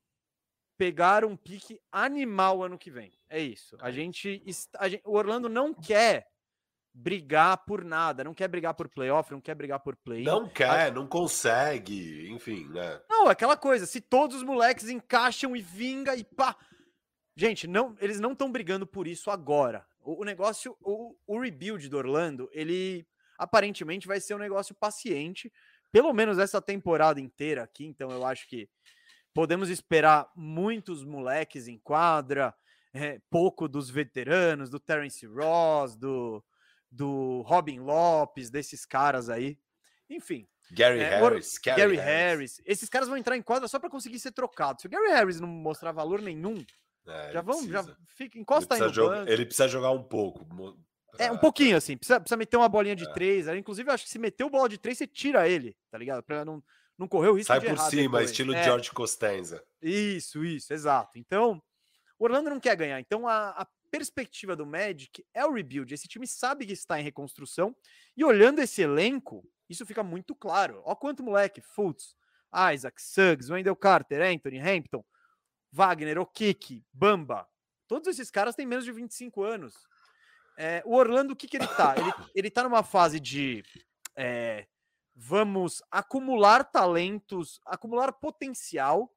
Pegar 0.77 1.25
um 1.25 1.35
pique 1.35 1.79
animal 1.91 2.63
ano 2.63 2.77
que 2.77 2.91
vem. 2.91 3.11
É 3.29 3.39
isso. 3.39 3.75
A 3.81 3.91
gente, 3.91 4.43
a 4.77 4.87
gente, 4.87 5.01
o 5.05 5.15
Orlando 5.15 5.49
não 5.49 5.73
quer 5.73 6.27
brigar 6.97 7.63
por 7.65 7.83
nada, 7.83 8.23
não 8.23 8.33
quer 8.33 8.47
brigar 8.47 8.73
por 8.73 8.89
playoff, 8.89 9.31
não 9.31 9.39
quer 9.39 9.53
brigar 9.53 9.79
por 9.79 9.95
play. 9.95 10.23
Não 10.23 10.49
quer, 10.49 10.87
a... 10.87 10.91
não 10.91 11.07
consegue, 11.07 12.27
enfim, 12.31 12.67
né? 12.69 12.99
Não, 13.07 13.27
aquela 13.27 13.55
coisa, 13.55 13.85
se 13.85 14.01
todos 14.01 14.37
os 14.37 14.43
moleques 14.43 14.89
encaixam 14.89 15.55
e 15.55 15.61
vinga 15.61 16.15
e 16.15 16.23
pá. 16.23 16.55
Gente, 17.35 17.67
não, 17.67 17.95
eles 18.01 18.19
não 18.19 18.31
estão 18.31 18.51
brigando 18.51 18.87
por 18.87 19.07
isso 19.07 19.29
agora. 19.29 19.85
O, 19.99 20.21
o 20.21 20.25
negócio, 20.25 20.75
o, 20.81 21.15
o, 21.27 21.39
rebuild 21.39 21.87
do 21.87 21.97
Orlando, 21.97 22.49
ele 22.51 23.05
aparentemente 23.37 24.07
vai 24.07 24.19
ser 24.19 24.33
um 24.33 24.39
negócio 24.39 24.73
paciente, 24.73 25.53
pelo 25.91 26.11
menos 26.13 26.39
essa 26.39 26.59
temporada 26.59 27.21
inteira 27.21 27.61
aqui, 27.61 27.85
então 27.85 28.09
eu 28.09 28.25
acho 28.25 28.47
que 28.49 28.67
podemos 29.37 29.69
esperar 29.69 30.27
muitos 30.35 31.05
moleques 31.05 31.67
em 31.67 31.77
quadra, 31.77 32.55
é, 32.91 33.21
pouco 33.29 33.67
dos 33.67 33.87
veteranos, 33.87 34.67
do 34.67 34.79
Terence 34.79 35.23
Ross, 35.27 35.95
do 35.95 36.43
do 36.89 37.43
Robin 37.45 37.79
Lopes, 37.79 38.49
desses 38.49 38.83
caras 38.83 39.29
aí. 39.29 39.59
Enfim. 40.09 40.47
Gary 40.71 41.01
é, 41.01 41.19
Harris. 41.19 41.59
Gary, 41.63 41.81
Gary 41.81 41.95
Harris. 41.97 42.57
Harris. 42.57 42.61
Esses 42.65 42.89
caras 42.89 43.07
vão 43.07 43.15
entrar 43.15 43.37
em 43.37 43.43
quadra 43.43 43.67
só 43.67 43.77
para 43.77 43.91
conseguir 43.91 44.17
ser 44.17 44.31
trocado. 44.31 44.81
Se 44.81 44.87
o 44.87 44.89
Gary 44.89 45.11
Harris 45.11 45.39
não 45.39 45.47
mostrar 45.47 45.91
valor 45.91 46.19
nenhum, 46.19 46.65
é, 47.05 47.33
já 47.33 47.41
vamos, 47.41 47.67
já 47.67 47.85
fica, 48.15 48.39
encosta 48.39 48.73
aí 48.73 48.81
no 48.81 48.91
jogar, 48.91 49.27
Ele 49.27 49.45
precisa 49.45 49.67
jogar 49.67 49.91
um 49.91 50.01
pouco. 50.01 50.47
É, 51.19 51.31
um 51.31 51.37
pouquinho 51.37 51.77
assim. 51.77 51.95
Precisa, 51.95 52.19
precisa 52.19 52.37
meter 52.37 52.57
uma 52.57 52.67
bolinha 52.67 52.95
de 52.95 53.07
é. 53.07 53.13
três. 53.13 53.47
Inclusive, 53.49 53.87
eu 53.87 53.93
acho 53.93 54.05
que 54.05 54.09
se 54.09 54.17
meter 54.17 54.45
o 54.45 54.49
bola 54.49 54.67
de 54.67 54.79
três, 54.79 54.97
você 54.97 55.05
tira 55.05 55.47
ele, 55.47 55.77
tá 55.91 55.97
ligado? 55.99 56.23
Para 56.23 56.43
não, 56.43 56.63
não 56.97 57.07
correr 57.07 57.29
o 57.29 57.33
risco 57.33 57.47
Sai 57.47 57.59
de 57.59 57.67
por 57.67 57.77
cima, 57.77 58.23
estilo 58.23 58.53
é. 58.53 58.63
George 58.63 58.91
Costanza. 58.91 59.63
Isso, 59.81 60.43
isso, 60.43 60.73
exato. 60.73 61.17
Então, 61.17 61.61
O 62.19 62.23
Orlando 62.25 62.49
não 62.49 62.59
quer 62.59 62.75
ganhar. 62.75 62.99
Então 62.99 63.27
a, 63.27 63.49
a 63.49 63.67
perspectiva 63.91 64.55
do 64.55 64.65
Magic 64.65 65.25
é 65.33 65.45
o 65.45 65.53
rebuild. 65.53 65.93
Esse 65.93 66.07
time 66.07 66.25
sabe 66.27 66.65
que 66.65 66.73
está 66.73 66.99
em 66.99 67.03
reconstrução. 67.03 67.75
E 68.15 68.23
olhando 68.23 68.59
esse 68.59 68.81
elenco, 68.81 69.47
isso 69.69 69.85
fica 69.85 70.03
muito 70.03 70.35
claro. 70.35 70.81
Ó 70.85 70.95
quanto 70.95 71.23
moleque, 71.23 71.61
Fultz, 71.61 72.15
Isaac, 72.73 73.01
Suggs, 73.01 73.51
Wendell 73.51 73.75
Carter, 73.75 74.21
Anthony, 74.21 74.59
Hampton, 74.59 75.05
Wagner, 75.71 76.17
Okiki, 76.19 76.83
Bamba. 76.91 77.47
Todos 77.87 78.07
esses 78.07 78.31
caras 78.31 78.55
têm 78.55 78.65
menos 78.65 78.83
de 78.83 78.91
25 78.91 79.43
anos. 79.43 79.73
É, 80.57 80.81
o 80.85 80.95
Orlando, 80.95 81.33
o 81.33 81.35
que, 81.35 81.47
que 81.47 81.57
ele 81.57 81.67
tá? 81.67 81.95
Ele, 81.95 82.11
ele 82.33 82.49
tá 82.49 82.63
numa 82.63 82.83
fase 82.83 83.19
de 83.19 83.63
é, 84.15 84.65
vamos 85.19 85.81
acumular 85.89 86.63
talentos, 86.63 87.59
acumular 87.65 88.13
potencial, 88.13 89.11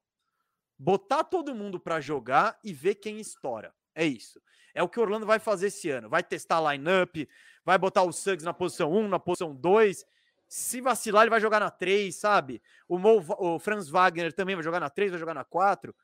botar 0.75 1.23
todo 1.23 1.53
mundo 1.53 1.79
para 1.79 2.01
jogar 2.01 2.57
e 2.63 2.73
ver 2.73 2.95
quem 2.95 3.19
estoura. 3.19 3.71
É 3.93 4.03
isso. 4.03 4.41
É 4.73 4.81
o 4.81 4.89
que 4.89 4.99
o 4.99 5.03
Orlando 5.03 5.27
vai 5.27 5.37
fazer 5.37 5.67
esse 5.67 5.91
ano. 5.91 6.09
Vai 6.09 6.23
testar 6.23 6.57
a 6.57 6.73
lineup, 6.73 7.15
vai 7.63 7.77
botar 7.77 8.01
o 8.01 8.11
Suggs 8.11 8.43
na 8.43 8.51
posição 8.53 8.91
1, 8.91 9.09
na 9.09 9.19
posição 9.19 9.55
2. 9.55 10.03
Se 10.47 10.81
vacilar, 10.81 11.23
ele 11.23 11.29
vai 11.29 11.39
jogar 11.39 11.59
na 11.59 11.69
3, 11.69 12.15
sabe? 12.15 12.63
O, 12.87 12.97
Mo, 12.97 13.23
o 13.37 13.59
Franz 13.59 13.87
Wagner 13.87 14.33
também 14.33 14.55
vai 14.55 14.63
jogar 14.63 14.79
na 14.79 14.89
3, 14.89 15.11
vai 15.11 15.19
jogar 15.19 15.35
na 15.35 15.43
4. 15.43 15.95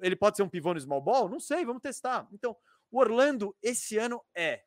Ele 0.00 0.16
pode 0.16 0.36
ser 0.36 0.42
um 0.42 0.48
pivô 0.48 0.74
no 0.74 0.80
small 0.80 1.00
ball? 1.00 1.28
Não 1.28 1.38
sei, 1.38 1.64
vamos 1.64 1.82
testar. 1.82 2.26
Então, 2.32 2.56
o 2.90 2.98
Orlando 2.98 3.54
esse 3.62 3.98
ano 3.98 4.20
é. 4.34 4.64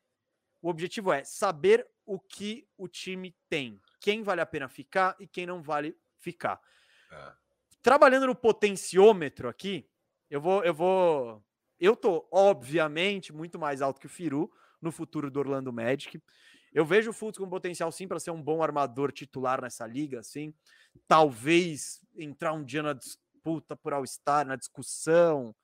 O 0.62 0.70
objetivo 0.70 1.12
é 1.12 1.24
saber 1.24 1.86
o 2.06 2.18
que 2.18 2.66
o 2.78 2.88
time 2.88 3.36
tem. 3.50 3.78
Quem 4.02 4.22
vale 4.22 4.42
a 4.42 4.46
pena 4.46 4.68
ficar 4.68 5.16
e 5.18 5.26
quem 5.26 5.46
não 5.46 5.62
vale 5.62 5.96
ficar. 6.18 6.60
É. 7.10 7.32
Trabalhando 7.80 8.26
no 8.26 8.34
potenciômetro 8.34 9.48
aqui, 9.48 9.88
eu 10.28 10.40
vou, 10.40 10.64
eu 10.64 10.74
vou 10.74 11.42
eu 11.82 11.96
tô, 11.96 12.28
obviamente, 12.30 13.32
muito 13.32 13.58
mais 13.58 13.82
alto 13.82 14.00
que 14.00 14.06
o 14.06 14.08
Firu 14.08 14.48
no 14.80 14.92
futuro 14.92 15.28
do 15.28 15.40
Orlando 15.40 15.72
Magic. 15.72 16.22
Eu 16.72 16.84
vejo 16.84 17.10
o 17.10 17.12
Fultz 17.12 17.38
com 17.38 17.48
potencial 17.48 17.90
sim 17.90 18.06
para 18.06 18.20
ser 18.20 18.30
um 18.30 18.40
bom 18.40 18.62
armador 18.62 19.10
titular 19.10 19.60
nessa 19.60 19.84
liga, 19.84 20.20
assim. 20.20 20.54
Talvez 21.08 22.00
entrar 22.16 22.52
um 22.52 22.64
dia 22.64 22.84
na 22.84 22.92
disputa 22.92 23.76
por 23.76 23.92
All-Star, 23.92 24.46
na 24.46 24.54
discussão. 24.54 25.54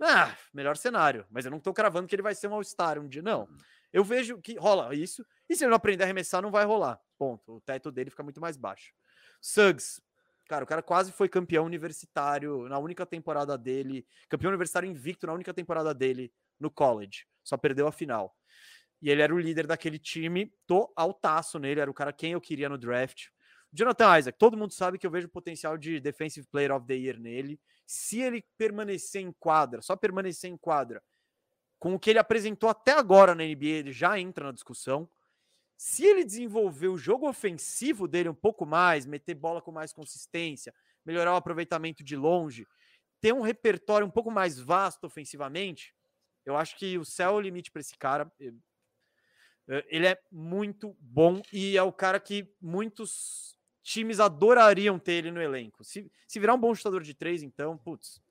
Ah, 0.00 0.36
melhor 0.52 0.76
cenário. 0.76 1.24
Mas 1.30 1.44
eu 1.44 1.52
não 1.52 1.60
tô 1.60 1.72
cravando 1.72 2.08
que 2.08 2.14
ele 2.16 2.22
vai 2.22 2.34
ser 2.34 2.48
um 2.48 2.54
All-Star 2.54 2.98
um 2.98 3.08
dia, 3.08 3.22
não. 3.22 3.42
Uhum. 3.42 3.58
Eu 3.92 4.02
vejo 4.02 4.40
que 4.40 4.58
rola 4.58 4.92
isso. 4.92 5.24
E 5.48 5.54
se 5.54 5.62
ele 5.62 5.70
não 5.70 5.76
aprender 5.76 6.02
a 6.02 6.06
arremessar, 6.06 6.42
não 6.42 6.50
vai 6.50 6.64
rolar. 6.64 7.00
Ponto. 7.18 7.56
O 7.56 7.60
teto 7.60 7.90
dele 7.90 8.10
fica 8.10 8.22
muito 8.22 8.40
mais 8.40 8.56
baixo. 8.56 8.92
Suggs, 9.40 10.00
Cara, 10.46 10.64
o 10.64 10.66
cara 10.66 10.82
quase 10.82 11.10
foi 11.10 11.28
campeão 11.28 11.64
universitário 11.64 12.68
na 12.68 12.78
única 12.78 13.06
temporada 13.06 13.56
dele, 13.56 14.06
campeão 14.28 14.50
universitário 14.50 14.88
invicto 14.88 15.26
na 15.26 15.32
única 15.32 15.54
temporada 15.54 15.94
dele 15.94 16.30
no 16.60 16.70
college. 16.70 17.26
Só 17.42 17.56
perdeu 17.56 17.86
a 17.86 17.92
final. 17.92 18.36
E 19.00 19.10
ele 19.10 19.22
era 19.22 19.34
o 19.34 19.38
líder 19.38 19.66
daquele 19.66 19.98
time, 19.98 20.52
tô 20.66 20.92
altaço 20.94 21.58
nele, 21.58 21.80
era 21.80 21.90
o 21.90 21.94
cara 21.94 22.12
quem 22.12 22.32
eu 22.32 22.40
queria 22.40 22.68
no 22.68 22.76
draft. 22.76 23.28
Jonathan 23.72 24.18
Isaac, 24.18 24.38
todo 24.38 24.56
mundo 24.56 24.72
sabe 24.72 24.98
que 24.98 25.06
eu 25.06 25.10
vejo 25.10 25.28
potencial 25.28 25.76
de 25.76 25.98
Defensive 25.98 26.46
Player 26.46 26.72
of 26.72 26.86
the 26.86 26.94
Year 26.94 27.18
nele. 27.18 27.58
Se 27.86 28.20
ele 28.20 28.44
permanecer 28.56 29.22
em 29.22 29.32
quadra, 29.32 29.82
só 29.82 29.96
permanecer 29.96 30.50
em 30.50 30.56
quadra, 30.56 31.02
com 31.78 31.94
o 31.94 31.98
que 31.98 32.10
ele 32.10 32.18
apresentou 32.18 32.68
até 32.68 32.92
agora 32.92 33.34
na 33.34 33.44
NBA, 33.44 33.66
ele 33.66 33.92
já 33.92 34.18
entra 34.18 34.46
na 34.46 34.52
discussão. 34.52 35.08
Se 35.86 36.02
ele 36.02 36.24
desenvolver 36.24 36.88
o 36.88 36.96
jogo 36.96 37.28
ofensivo 37.28 38.08
dele 38.08 38.30
um 38.30 38.34
pouco 38.34 38.64
mais, 38.64 39.04
meter 39.04 39.34
bola 39.34 39.60
com 39.60 39.70
mais 39.70 39.92
consistência, 39.92 40.74
melhorar 41.04 41.34
o 41.34 41.36
aproveitamento 41.36 42.02
de 42.02 42.16
longe, 42.16 42.66
ter 43.20 43.34
um 43.34 43.42
repertório 43.42 44.06
um 44.06 44.10
pouco 44.10 44.30
mais 44.30 44.58
vasto 44.58 45.04
ofensivamente, 45.06 45.94
eu 46.46 46.56
acho 46.56 46.74
que 46.78 46.96
o 46.96 47.04
céu 47.04 47.32
é 47.32 47.34
o 47.34 47.40
limite 47.40 47.70
para 47.70 47.80
esse 47.82 47.94
cara. 47.98 48.32
Eh, 48.40 49.84
ele 49.88 50.06
é 50.06 50.18
muito 50.32 50.96
bom 50.98 51.42
e 51.52 51.76
é 51.76 51.82
o 51.82 51.92
cara 51.92 52.18
que 52.18 52.50
muitos 52.62 53.54
times 53.82 54.20
adorariam 54.20 54.98
ter 54.98 55.12
ele 55.12 55.30
no 55.30 55.42
elenco. 55.42 55.84
Se, 55.84 56.10
se 56.26 56.40
virar 56.40 56.54
um 56.54 56.60
bom 56.60 56.74
chutador 56.74 57.02
de 57.02 57.12
três, 57.12 57.42
então, 57.42 57.76
putz, 57.76 58.22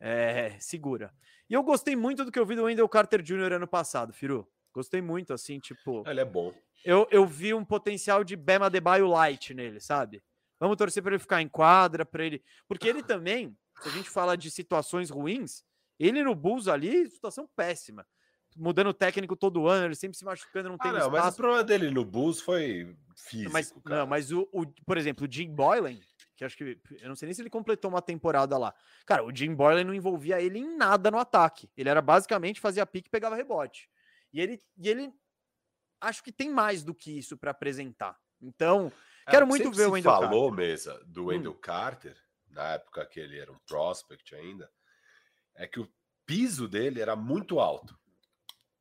é, 0.00 0.58
segura. 0.58 1.12
E 1.50 1.52
eu 1.52 1.62
gostei 1.62 1.94
muito 1.94 2.24
do 2.24 2.32
que 2.32 2.38
eu 2.38 2.46
vi 2.46 2.56
do 2.56 2.64
Wendell 2.64 2.88
Carter 2.88 3.20
Jr. 3.20 3.52
ano 3.52 3.68
passado, 3.68 4.14
Firu. 4.14 4.50
Gostei 4.78 5.02
muito, 5.02 5.32
assim, 5.32 5.58
tipo. 5.58 6.04
Ele 6.06 6.20
é 6.20 6.24
bom. 6.24 6.54
Eu, 6.84 7.08
eu 7.10 7.26
vi 7.26 7.52
um 7.52 7.64
potencial 7.64 8.22
de 8.22 8.36
Bema 8.36 8.70
Debaio 8.70 9.08
light 9.08 9.52
nele, 9.52 9.80
sabe? 9.80 10.22
Vamos 10.60 10.76
torcer 10.76 11.02
para 11.02 11.14
ele 11.14 11.18
ficar 11.18 11.42
em 11.42 11.48
quadra, 11.48 12.06
para 12.06 12.24
ele. 12.24 12.40
Porque 12.68 12.86
ele 12.86 13.02
também, 13.02 13.58
se 13.80 13.88
a 13.88 13.90
gente 13.90 14.08
fala 14.08 14.36
de 14.36 14.52
situações 14.52 15.10
ruins, 15.10 15.64
ele 15.98 16.22
no 16.22 16.32
Bulls 16.32 16.68
ali, 16.68 17.10
situação 17.10 17.48
péssima. 17.56 18.06
Mudando 18.56 18.90
o 18.90 18.94
técnico 18.94 19.34
todo 19.34 19.66
ano, 19.66 19.86
ele 19.86 19.96
sempre 19.96 20.16
se 20.16 20.24
machucando, 20.24 20.68
não 20.68 20.78
tem 20.78 20.92
ah, 20.92 20.94
não, 20.94 21.00
espaço. 21.00 21.24
Mas 21.24 21.34
o 21.34 21.36
problema 21.36 21.64
dele 21.64 21.90
no 21.90 22.04
Bulls 22.04 22.40
foi 22.40 22.96
físico. 23.16 23.52
Mas, 23.52 23.74
não, 23.84 24.06
mas 24.06 24.30
o, 24.30 24.48
o, 24.52 24.64
por 24.86 24.96
exemplo, 24.96 25.26
o 25.26 25.32
Jim 25.32 25.52
Boylan, 25.52 25.98
que 26.36 26.44
acho 26.44 26.56
que 26.56 26.78
eu 27.00 27.08
não 27.08 27.16
sei 27.16 27.26
nem 27.26 27.34
se 27.34 27.42
ele 27.42 27.50
completou 27.50 27.90
uma 27.90 28.00
temporada 28.00 28.56
lá. 28.56 28.72
Cara, 29.04 29.24
o 29.24 29.34
Jim 29.34 29.56
Boylan 29.56 29.82
não 29.82 29.92
envolvia 29.92 30.40
ele 30.40 30.60
em 30.60 30.76
nada 30.76 31.10
no 31.10 31.18
ataque. 31.18 31.68
Ele 31.76 31.88
era 31.88 32.00
basicamente 32.00 32.60
fazia 32.60 32.86
pique 32.86 33.08
e 33.08 33.10
pegava 33.10 33.34
rebote. 33.34 33.90
E 34.32 34.40
ele, 34.40 34.60
e 34.76 34.88
ele 34.88 35.12
acho 36.00 36.22
que 36.22 36.32
tem 36.32 36.50
mais 36.50 36.82
do 36.82 36.94
que 36.94 37.18
isso 37.18 37.36
para 37.36 37.50
apresentar. 37.50 38.18
Então, 38.40 38.92
é, 39.26 39.30
quero 39.30 39.46
muito 39.46 39.70
ver 39.72 39.86
o 39.86 39.92
Wendell 39.92 40.12
Carter. 40.12 40.28
falou, 40.28 40.52
mesa, 40.52 41.04
do 41.06 41.26
Wendell 41.26 41.52
hum. 41.52 41.60
Carter, 41.60 42.16
na 42.50 42.74
época 42.74 43.06
que 43.06 43.20
ele 43.20 43.38
era 43.38 43.52
um 43.52 43.58
prospect 43.66 44.34
ainda, 44.34 44.70
é 45.54 45.66
que 45.66 45.80
o 45.80 45.90
piso 46.24 46.68
dele 46.68 47.00
era 47.00 47.16
muito 47.16 47.58
alto. 47.58 47.98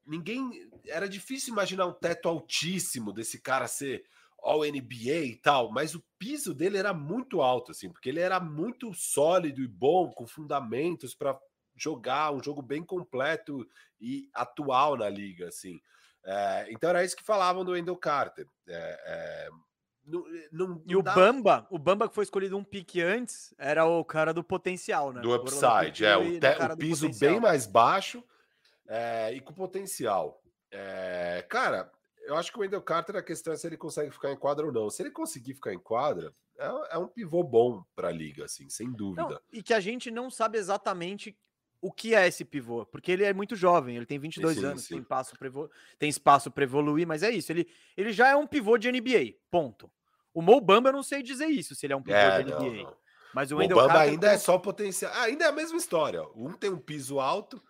Ninguém. 0.05 0.69
Era 0.85 1.07
difícil 1.07 1.51
imaginar 1.53 1.85
um 1.85 1.93
teto 1.93 2.29
altíssimo 2.29 3.11
desse 3.11 3.41
cara 3.41 3.67
ser 3.67 4.05
All 4.41 4.61
NBA 4.61 5.25
e 5.25 5.35
tal, 5.35 5.71
mas 5.71 5.95
o 5.95 6.03
piso 6.17 6.53
dele 6.53 6.77
era 6.77 6.93
muito 6.93 7.41
alto, 7.41 7.71
assim, 7.71 7.91
porque 7.91 8.07
ele 8.07 8.19
era 8.19 8.39
muito 8.39 8.93
sólido 8.93 9.61
e 9.61 9.67
bom, 9.67 10.11
com 10.11 10.27
fundamentos 10.27 11.15
para 11.15 11.37
jogar 11.77 12.31
um 12.31 12.43
jogo 12.43 12.61
bem 12.61 12.83
completo 12.83 13.67
e 13.99 14.29
atual 14.33 14.97
na 14.97 15.09
liga, 15.09 15.47
assim. 15.47 15.79
É, 16.25 16.67
então 16.69 16.89
era 16.89 17.03
isso 17.03 17.15
que 17.15 17.23
falavam 17.23 17.63
do 17.63 17.71
Wendell 17.71 17.95
Carter. 17.95 18.47
É, 18.67 19.01
é, 19.05 19.49
não, 20.05 20.25
não, 20.51 20.83
e 20.85 20.95
o 20.95 21.01
dá... 21.01 21.13
Bamba, 21.13 21.67
o 21.69 21.77
Bamba 21.77 22.09
que 22.09 22.15
foi 22.15 22.23
escolhido 22.23 22.57
um 22.57 22.63
pique 22.63 23.01
antes, 23.01 23.53
era 23.57 23.85
o 23.85 24.03
cara 24.03 24.33
do 24.33 24.43
potencial, 24.43 25.13
né? 25.13 25.21
Do 25.21 25.33
upside, 25.33 26.05
é, 26.05 26.17
o, 26.17 26.39
te, 26.39 26.73
o 26.73 26.77
piso 26.77 27.09
bem 27.19 27.39
mais 27.39 27.65
baixo 27.65 28.23
e 29.33 29.39
com 29.41 29.53
potencial. 29.53 30.41
É, 30.71 31.45
cara, 31.49 31.91
eu 32.27 32.35
acho 32.35 32.51
que 32.51 32.57
o 32.57 32.61
Wendell 32.61 32.81
Carter, 32.81 33.15
a 33.15 33.23
questão 33.23 33.53
é 33.53 33.57
se 33.57 33.65
ele 33.65 33.77
consegue 33.77 34.11
ficar 34.11 34.31
em 34.31 34.37
quadra 34.37 34.65
ou 34.65 34.71
não. 34.71 34.89
Se 34.89 35.01
ele 35.01 35.11
conseguir 35.11 35.53
ficar 35.53 35.73
em 35.73 35.79
quadra, 35.79 36.33
é, 36.57 36.95
é 36.95 36.97
um 36.97 37.07
pivô 37.07 37.41
bom 37.41 37.83
para 37.95 38.09
a 38.09 38.11
liga, 38.11 38.45
assim, 38.45 38.69
sem 38.69 38.91
dúvida. 38.91 39.29
Não, 39.29 39.39
e 39.51 39.63
que 39.63 39.73
a 39.73 39.79
gente 39.79 40.11
não 40.11 40.29
sabe 40.29 40.57
exatamente 40.57 41.37
o 41.81 41.91
que 41.91 42.15
é 42.15 42.27
esse 42.27 42.43
pivô, 42.43 42.85
porque 42.85 43.11
ele 43.11 43.23
é 43.23 43.33
muito 43.33 43.55
jovem, 43.55 43.95
ele 43.95 44.05
tem 44.05 44.17
22 44.17 44.57
sim, 44.57 44.65
anos, 44.65 44.83
sim. 44.83 44.95
Tem, 44.95 45.03
passo 45.03 45.33
tem 45.99 46.09
espaço 46.09 46.49
para 46.49 46.63
evoluir, 46.63 47.05
mas 47.07 47.23
é 47.23 47.29
isso, 47.29 47.51
ele, 47.51 47.67
ele 47.95 48.11
já 48.11 48.29
é 48.29 48.35
um 48.35 48.47
pivô 48.47 48.77
de 48.77 48.91
NBA, 48.91 49.35
ponto. 49.51 49.91
O 50.33 50.41
Mo 50.41 50.59
Bamba 50.61 50.89
eu 50.89 50.93
não 50.93 51.03
sei 51.03 51.23
dizer 51.23 51.47
isso, 51.47 51.75
se 51.75 51.85
ele 51.85 51.93
é 51.93 51.95
um 51.95 52.01
pivô 52.01 52.17
é, 52.17 52.43
de 52.43 52.51
NBA. 52.51 52.59
Não, 52.59 52.83
não. 52.83 52.97
Mas 53.33 53.51
o 53.51 53.57
Wendell 53.57 53.77
Bamba 53.77 53.99
ainda 53.99 54.31
é 54.31 54.37
só 54.37 54.57
potencial. 54.57 55.11
Ah, 55.13 55.23
ainda 55.23 55.45
é 55.45 55.47
a 55.47 55.51
mesma 55.51 55.77
história. 55.77 56.23
Um 56.35 56.53
tem 56.53 56.71
um 56.71 56.79
piso 56.79 57.19
alto, 57.19 57.61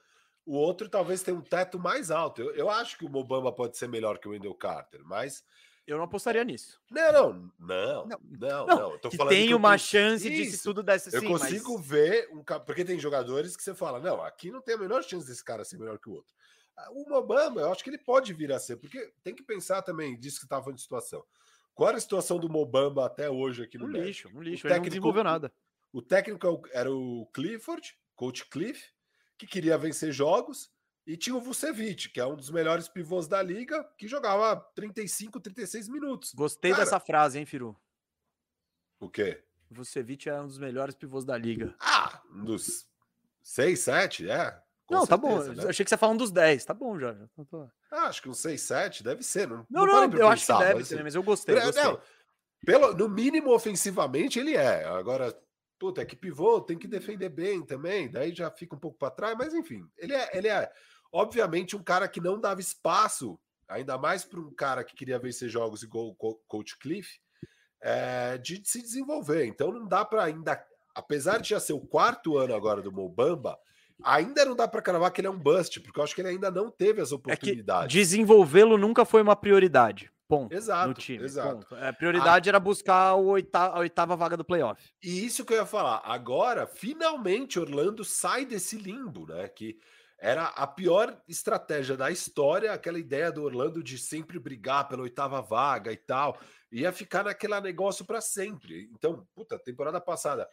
o 0.45 0.55
outro 0.55 0.87
talvez 0.87 1.21
tenha 1.21 1.35
um 1.35 1.41
teto 1.41 1.77
mais 1.77 2.09
alto. 2.09 2.41
Eu, 2.41 2.55
eu 2.55 2.69
acho 2.69 2.97
que 2.97 3.05
o 3.05 3.09
Mobamba 3.09 3.51
pode 3.51 3.77
ser 3.77 3.89
melhor 3.89 4.17
que 4.17 4.27
o 4.27 4.31
Wendell 4.31 4.53
Carter, 4.53 5.01
mas 5.03 5.43
eu 5.87 5.97
não 5.97 6.03
apostaria 6.03 6.43
nisso. 6.43 6.81
Não, 6.91 7.11
não, 7.11 7.51
não, 7.57 8.07
não, 8.07 8.19
não. 8.39 8.67
não. 8.67 9.11
Falando 9.11 9.29
tem 9.29 9.53
uma 9.53 9.75
eu... 9.75 9.79
chance 9.79 10.29
de 10.29 10.45
se 10.51 10.61
tudo 10.61 10.83
desse. 10.83 11.15
Eu 11.15 11.23
consigo 11.23 11.77
mas... 11.77 11.87
ver 11.87 12.29
um 12.33 12.43
porque 12.43 12.83
tem 12.83 12.99
jogadores 12.99 13.55
que 13.55 13.63
você 13.63 13.73
fala, 13.73 13.99
não, 13.99 14.21
aqui 14.21 14.51
não 14.51 14.61
tem 14.61 14.75
a 14.75 14.77
menor 14.77 15.01
chance 15.01 15.25
desse 15.25 15.43
cara 15.43 15.63
ser 15.63 15.79
melhor 15.79 15.97
que 15.97 16.09
o 16.09 16.13
outro. 16.13 16.35
Ah, 16.75 16.91
o 16.91 17.09
Mobamba, 17.09 17.61
eu 17.61 17.71
acho 17.71 17.83
que 17.83 17.89
ele 17.89 17.97
pode 17.97 18.33
vir 18.33 18.51
a 18.51 18.59
ser, 18.59 18.75
porque 18.75 19.11
tem 19.23 19.33
que 19.33 19.41
pensar 19.41 19.81
também 19.81 20.19
disso 20.19 20.39
que 20.39 20.45
estava 20.45 20.61
falando 20.61 20.75
de 20.75 20.83
situação. 20.83 21.23
Qual 21.73 21.87
era 21.87 21.97
a 21.97 22.01
situação 22.01 22.37
do 22.37 22.49
Mobamba 22.49 23.05
até 23.05 23.29
hoje 23.29 23.63
aqui 23.63 23.77
no 23.77 23.85
um 23.85 23.89
lixo, 23.89 24.29
um 24.35 24.41
lixo. 24.41 24.67
O 24.67 24.69
técnico, 24.69 24.71
ele 24.71 24.79
não 24.79 24.89
desenvolveu 24.89 25.23
nada. 25.23 25.51
O 25.93 26.01
técnico 26.01 26.63
era 26.73 26.91
o 26.91 27.25
Clifford, 27.33 27.97
coach 28.13 28.45
Cliff, 28.49 28.89
que 29.37 29.47
queria 29.47 29.77
vencer 29.77 30.11
jogos 30.11 30.69
e 31.07 31.15
tinha 31.15 31.33
o 31.33 31.39
Vucevic, 31.39 32.09
que 32.09 32.19
é 32.19 32.25
um 32.25 32.35
dos 32.35 32.49
melhores 32.49 32.89
pivôs 32.89 33.29
da 33.29 33.41
liga, 33.41 33.81
que 33.97 34.09
jogava 34.09 34.57
35, 34.75 35.39
36 35.39 35.87
minutos. 35.87 36.33
Gostei 36.33 36.71
Cara, 36.71 36.83
dessa 36.83 36.99
frase, 36.99 37.39
hein, 37.39 37.45
Firu? 37.45 37.73
O 38.99 39.09
quê? 39.09 39.41
Vucevic 39.71 40.27
é 40.27 40.41
um 40.41 40.47
dos 40.47 40.57
melhores 40.57 40.95
pivôs 40.95 41.23
da 41.23 41.37
liga. 41.37 41.73
Ah, 41.79 42.21
um 42.29 42.43
dos 42.43 42.85
6, 43.41 43.79
7, 43.79 44.29
é. 44.29 44.61
não, 44.89 45.05
certeza, 45.05 45.07
tá 45.07 45.17
bom. 45.17 45.43
Né? 45.43 45.69
Achei 45.69 45.85
que 45.85 45.89
você 45.89 45.95
ia 45.95 45.97
falar 45.97 46.11
um 46.11 46.17
dos 46.17 46.31
10. 46.31 46.65
Tá 46.65 46.73
bom 46.73 46.99
já. 46.99 47.15
Ah, 47.89 48.07
acho 48.07 48.21
que 48.21 48.27
um 48.27 48.33
6, 48.33 48.59
7 48.59 49.03
deve 49.03 49.23
ser. 49.23 49.47
Não, 49.47 49.65
não, 49.69 49.85
não, 49.85 50.07
não 50.07 50.17
eu 50.17 50.27
acho 50.27 50.45
que 50.45 50.57
deve 50.57 50.73
mas, 50.75 50.87
ser, 50.89 51.03
mas 51.03 51.15
eu 51.15 51.23
gostei. 51.23 51.55
gostei. 51.55 51.83
Não, 51.83 52.01
pelo, 52.65 52.93
no 52.93 53.07
mínimo, 53.07 53.53
ofensivamente, 53.53 54.39
ele 54.39 54.57
é. 54.57 54.83
Agora, 54.83 55.33
puta, 55.79 56.01
é 56.01 56.05
que 56.05 56.15
pivô 56.15 56.59
tem 56.59 56.77
que 56.77 56.87
defender 56.87 57.29
bem 57.29 57.61
também, 57.65 58.09
daí 58.09 58.33
já 58.33 58.49
fica 58.51 58.75
um 58.75 58.79
pouco 58.79 58.97
para 58.97 59.11
trás, 59.11 59.37
mas 59.37 59.53
enfim, 59.53 59.87
ele 59.97 60.13
é, 60.13 60.29
ele 60.33 60.47
é 60.47 60.71
obviamente 61.11 61.75
um 61.75 61.83
cara 61.83 62.07
que 62.07 62.21
não 62.21 62.39
dava 62.39 62.61
espaço, 62.61 63.39
ainda 63.67 63.97
mais 63.97 64.23
para 64.23 64.39
um 64.39 64.53
cara 64.53 64.83
que 64.83 64.95
queria 64.95 65.19
vencer 65.19 65.49
jogos 65.49 65.83
igual 65.83 66.07
o 66.07 66.35
Coach 66.47 66.77
Cliff, 66.77 67.19
é, 67.81 68.37
de 68.37 68.61
se 68.65 68.81
desenvolver. 68.81 69.45
Então 69.45 69.71
não 69.71 69.87
dá 69.87 70.03
para 70.03 70.23
ainda, 70.23 70.63
apesar 70.95 71.39
de 71.39 71.49
já 71.49 71.59
ser 71.59 71.73
o 71.73 71.81
quarto 71.81 72.37
ano 72.37 72.55
agora 72.55 72.81
do 72.81 72.91
Mobamba, 72.91 73.57
ainda 74.03 74.45
não 74.45 74.55
dá 74.55 74.67
para 74.67 74.81
cravar 74.81 75.11
que 75.11 75.21
ele 75.21 75.27
é 75.27 75.31
um 75.31 75.39
bust, 75.39 75.79
porque 75.79 75.99
eu 75.99 76.03
acho 76.03 76.15
que 76.15 76.21
ele 76.21 76.29
ainda 76.29 76.51
não 76.51 76.69
teve 76.69 77.01
as 77.01 77.11
oportunidades. 77.11 77.95
É 77.95 77.99
desenvolvê-lo 77.99 78.77
nunca 78.77 79.05
foi 79.05 79.21
uma 79.21 79.35
prioridade. 79.35 80.11
Ponto. 80.27 80.53
Exato. 80.53 80.89
No 80.89 80.93
time. 80.93 81.23
Exato. 81.23 81.65
Ponto. 81.67 81.75
A 81.75 81.93
prioridade 81.93 82.49
a... 82.49 82.51
era 82.51 82.59
buscar 82.59 83.15
o 83.15 83.27
oita... 83.27 83.59
a 83.59 83.79
oitava 83.79 84.15
vaga 84.15 84.35
do 84.35 84.43
playoff. 84.43 84.91
E 85.01 85.25
isso 85.25 85.45
que 85.45 85.53
eu 85.53 85.57
ia 85.57 85.65
falar. 85.65 86.01
Agora, 86.03 86.67
finalmente, 86.67 87.57
Orlando 87.57 88.03
sai 88.03 88.45
desse 88.45 88.77
limbo, 88.77 89.25
né? 89.25 89.47
Que 89.47 89.79
era 90.19 90.47
a 90.47 90.65
pior 90.65 91.21
estratégia 91.27 91.95
da 91.95 92.09
história, 92.09 92.73
aquela 92.73 92.97
ideia 92.97 93.31
do 93.31 93.43
Orlando 93.43 93.83
de 93.83 93.97
sempre 93.97 94.39
brigar 94.39 94.87
pela 94.87 95.03
oitava 95.03 95.41
vaga 95.41 95.91
e 95.91 95.97
tal. 95.97 96.39
Ia 96.71 96.91
ficar 96.91 97.23
naquele 97.23 97.59
negócio 97.61 98.03
para 98.03 98.19
sempre. 98.19 98.89
Então, 98.91 99.27
puta, 99.35 99.59
temporada 99.59 100.01
passada 100.01 100.47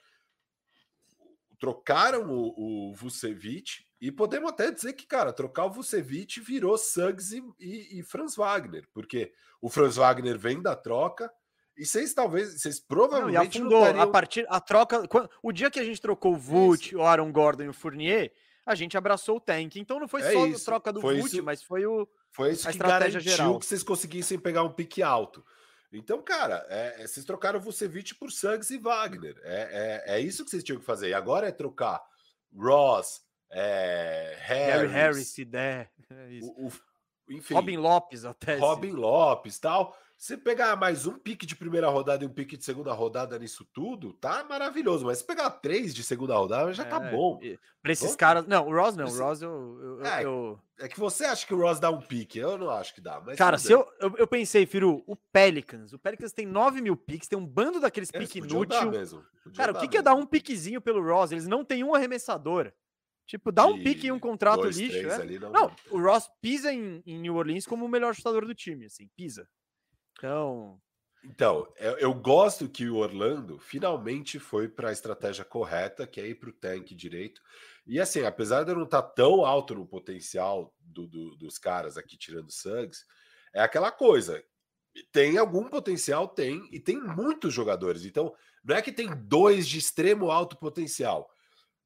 trocaram 1.59 2.31
o, 2.31 2.91
o 2.91 2.95
Vucevic 2.95 3.85
e 4.01 4.13
podemos 4.13 4.51
até 4.51 4.71
dizer 4.71 4.93
que, 4.93 5.07
cara, 5.07 5.33
trocar 5.33 5.65
o 5.65 5.71
Vucevic 5.71 6.41
virou 6.41 6.77
Suggs 6.77 7.35
e, 7.35 7.43
e, 7.59 8.01
e 8.01 8.03
Franz 8.03 8.37
Wagner, 8.37 8.87
porque 8.93 9.33
o 9.63 9.71
Franz 9.71 9.97
Wagner 9.97 10.39
vem 10.39 10.61
da 10.61 10.77
troca 10.77 11.33
e 11.77 11.87
vocês 11.87 12.13
talvez, 12.13 12.61
vocês 12.61 12.79
provavelmente 12.79 13.59
não, 13.59 13.67
afundou, 13.69 14.03
a 14.03 14.07
partir 14.07 14.47
a 14.49 14.61
troca, 14.61 15.09
o 15.43 15.53
dia 15.53 15.71
que 15.71 15.81
a 15.81 15.85
gente 15.85 16.01
trocou 16.01 16.35
o 16.35 16.39
Vult, 16.39 16.95
o 16.95 17.03
Aaron 17.03 17.33
Gordon 17.33 17.65
e 17.65 17.69
o 17.69 17.73
Fournier, 17.73 18.33
a 18.65 18.75
gente 18.75 18.97
abraçou 18.97 19.37
o 19.37 19.41
tank. 19.41 19.77
Então 19.77 19.99
não 20.01 20.09
foi 20.09 20.23
é 20.23 20.33
só 20.33 20.47
isso. 20.47 20.63
a 20.63 20.65
troca 20.65 20.93
do 20.93 21.01
Vult, 21.01 21.41
mas 21.43 21.63
foi 21.63 21.87
o 21.87 22.09
foi 22.31 22.53
isso 22.53 22.69
a 22.69 22.73
que 22.73 22.79
garantiu 22.79 23.21
geral. 23.21 23.59
que 23.59 23.67
vocês 23.67 23.83
conseguissem 23.83 24.39
pegar 24.39 24.63
um 24.63 24.73
pique 24.73 25.03
alto. 25.03 25.45
Então, 25.93 26.21
cara, 26.21 26.67
é, 26.69 27.03
é, 27.03 27.07
vocês 27.07 27.25
trocaram 27.25 27.61
Vucevic 27.61 28.17
por 28.17 28.33
Suggs 28.33 28.75
e 28.75 28.79
Wagner. 28.79 29.41
É, 29.45 30.03
é, 30.07 30.17
é, 30.17 30.21
isso 30.21 30.45
que 30.45 30.51
vocês 30.51 30.65
tinham 30.65 30.81
que 30.81 30.85
fazer. 30.85 31.11
E 31.11 31.15
agora 31.15 31.47
é 31.47 31.53
trocar 31.53 32.03
Ross, 32.53 33.23
é, 33.51 34.37
Harris, 34.41 34.75
Gary 34.75 34.89
Harris, 34.89 35.29
se 35.29 35.45
der. 35.45 35.91
É 36.11 36.41
o, 36.43 36.67
o, 36.67 36.73
enfim, 37.31 37.55
Robin 37.55 37.77
Lopes 37.77 38.25
até. 38.25 38.57
Robin 38.57 38.91
Lopes 38.91 39.59
tal. 39.59 39.97
Você 40.25 40.39
pegar 40.39 40.75
mais 40.75 41.07
um 41.07 41.19
pique 41.19 41.45
de 41.45 41.55
primeira 41.55 41.87
rodada 41.91 42.25
e 42.25 42.27
um 42.27 42.31
pique 42.31 42.57
de 42.57 42.65
segunda 42.65 42.95
rodada 42.95 43.39
nisso 43.39 43.63
tudo, 43.63 44.15
tá 44.15 44.43
maravilhoso. 44.43 45.05
Mas 45.05 45.19
se 45.19 45.25
pegar 45.25 45.51
três 45.51 45.95
de 45.95 46.03
segunda 46.03 46.35
rodada, 46.35 46.73
já 46.73 46.83
tá 46.83 46.97
é, 46.97 47.11
bom. 47.11 47.39
Pra 47.83 47.93
esses 47.93 48.13
bom? 48.13 48.17
caras. 48.17 48.47
Não, 48.47 48.67
o 48.67 48.75
Ross 48.75 48.97
não. 48.97 49.05
O 49.05 49.19
Ross 49.19 49.43
eu. 49.43 49.51
eu, 49.51 50.03
é, 50.03 50.25
eu... 50.25 50.59
é, 50.79 50.89
que 50.89 50.99
você 50.99 51.27
acha 51.27 51.47
que 51.47 51.53
o 51.53 51.61
Ross 51.61 51.79
dá 51.79 51.91
um 51.91 52.01
pique. 52.01 52.39
Eu 52.39 52.57
não 52.57 52.71
acho 52.71 52.95
que 52.95 53.03
dá. 53.03 53.21
Mas 53.21 53.37
cara, 53.37 53.59
se 53.59 53.71
eu, 53.71 53.87
eu, 54.01 54.17
eu, 54.17 54.27
pensei, 54.27 54.65
Firu, 54.65 55.05
o 55.07 55.15
Pelicans. 55.15 55.93
O 55.93 55.99
Pelicans 55.99 56.33
tem 56.33 56.47
9 56.47 56.81
mil 56.81 56.97
piques, 56.97 57.29
tem 57.29 57.39
um 57.39 57.47
bando 57.47 57.79
daqueles 57.79 58.11
piques 58.11 58.37
inúteis. 58.37 59.15
Cara, 59.55 59.73
o 59.73 59.79
que, 59.79 59.89
que 59.89 59.99
é 59.99 60.03
dar 60.03 60.15
um 60.15 60.25
piquezinho 60.25 60.81
pelo 60.81 61.05
Ross? 61.05 61.33
Eles 61.33 61.47
não 61.47 61.63
têm 61.63 61.85
um 61.85 61.95
arremessador. 61.95 62.73
Tipo, 63.27 63.53
dá 63.53 63.67
um 63.67 63.83
pique 63.83 64.07
em 64.07 64.11
um 64.11 64.19
contrato 64.19 64.63
dois, 64.63 64.79
lixo. 64.79 65.07
É? 65.07 65.39
não, 65.39 65.51
não 65.51 65.77
o 65.91 66.01
Ross 66.01 66.31
pisa 66.41 66.73
em, 66.73 67.03
em, 67.05 67.19
New 67.19 67.35
Orleans 67.35 67.67
como 67.67 67.85
o 67.85 67.89
melhor 67.91 68.15
chutador 68.15 68.47
do 68.47 68.55
time, 68.55 68.87
assim, 68.87 69.07
pisa. 69.15 69.47
Então. 70.17 70.81
Então, 71.25 71.67
eu, 71.79 71.99
eu 71.99 72.15
gosto 72.15 72.69
que 72.69 72.89
o 72.89 72.97
Orlando 72.97 73.59
finalmente 73.59 74.39
foi 74.39 74.69
para 74.69 74.91
a 74.91 74.93
estratégia 74.93 75.45
correta, 75.45 76.07
que 76.07 76.21
é 76.21 76.29
ir 76.29 76.35
para 76.35 76.51
o 76.51 76.53
tank 76.53 76.95
direito. 76.95 77.41
E 77.87 77.99
assim, 77.99 78.23
apesar 78.23 78.63
de 78.63 78.73
eu 78.73 78.77
não 78.77 78.85
estar 78.85 79.01
tá 79.01 79.09
tão 79.09 79.45
alto 79.45 79.75
no 79.75 79.87
potencial 79.87 80.75
do, 80.79 81.07
do, 81.07 81.35
dos 81.37 81.59
caras 81.59 81.97
aqui 81.97 82.19
tirando 82.19 82.53
Suggs, 82.53 83.07
é 83.55 83.63
aquela 83.63 83.91
coisa. 83.91 84.45
Tem 85.11 85.39
algum 85.39 85.69
potencial? 85.69 86.29
Tem, 86.29 86.69
e 86.71 86.79
tem 86.79 87.01
muitos 87.01 87.55
jogadores. 87.55 88.05
Então, 88.05 88.35
não 88.63 88.77
é 88.77 88.83
que 88.83 88.93
tem 88.93 89.09
dois 89.27 89.67
de 89.67 89.79
extremo 89.79 90.31
alto 90.31 90.57
potencial 90.59 91.29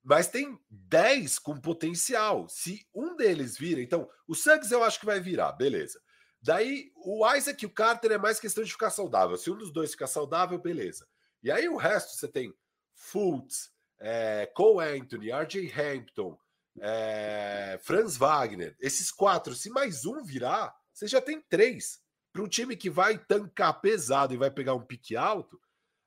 mas 0.09 0.27
tem 0.27 0.59
10 0.71 1.38
com 1.38 1.61
potencial. 1.61 2.49
Se 2.49 2.87
um 2.95 3.14
deles 3.14 3.59
vira, 3.59 3.83
então 3.83 4.09
o 4.27 4.35
Suggs 4.35 4.73
eu 4.73 4.83
acho 4.83 4.99
que 4.99 5.05
vai 5.05 5.21
virar, 5.21 5.53
beleza. 5.53 6.01
Daí 6.40 6.92
o 6.96 7.27
Isaac 7.35 7.62
e 7.62 7.66
o 7.66 7.70
Carter 7.70 8.12
é 8.12 8.18
mais 8.18 8.38
questão 8.38 8.62
de 8.62 8.72
ficar 8.72 8.90
saudável. 8.90 9.37
Se 9.37 9.51
um 9.51 9.57
dos 9.57 9.72
dois 9.72 9.90
ficar 9.90 10.07
saudável, 10.07 10.59
beleza. 10.59 11.07
E 11.42 11.51
aí 11.51 11.68
o 11.68 11.77
resto 11.77 12.16
você 12.16 12.29
tem 12.29 12.55
Fultz, 12.94 13.70
é, 13.98 14.46
Cole 14.55 14.87
Anthony, 14.87 15.31
RJ 15.33 15.72
Hampton, 15.72 16.38
é, 16.81 17.79
Franz 17.83 18.16
Wagner. 18.16 18.77
Esses 18.81 19.11
quatro, 19.11 19.55
se 19.55 19.70
mais 19.70 20.05
um 20.05 20.22
virar, 20.22 20.74
você 20.92 21.07
já 21.07 21.20
tem 21.20 21.40
três. 21.40 22.01
Para 22.33 22.42
um 22.42 22.48
time 22.48 22.77
que 22.77 22.90
vai 22.90 23.18
tancar 23.18 23.81
pesado 23.81 24.35
e 24.35 24.37
vai 24.37 24.51
pegar 24.51 24.74
um 24.74 24.85
pique 24.85 25.16
alto, 25.16 25.61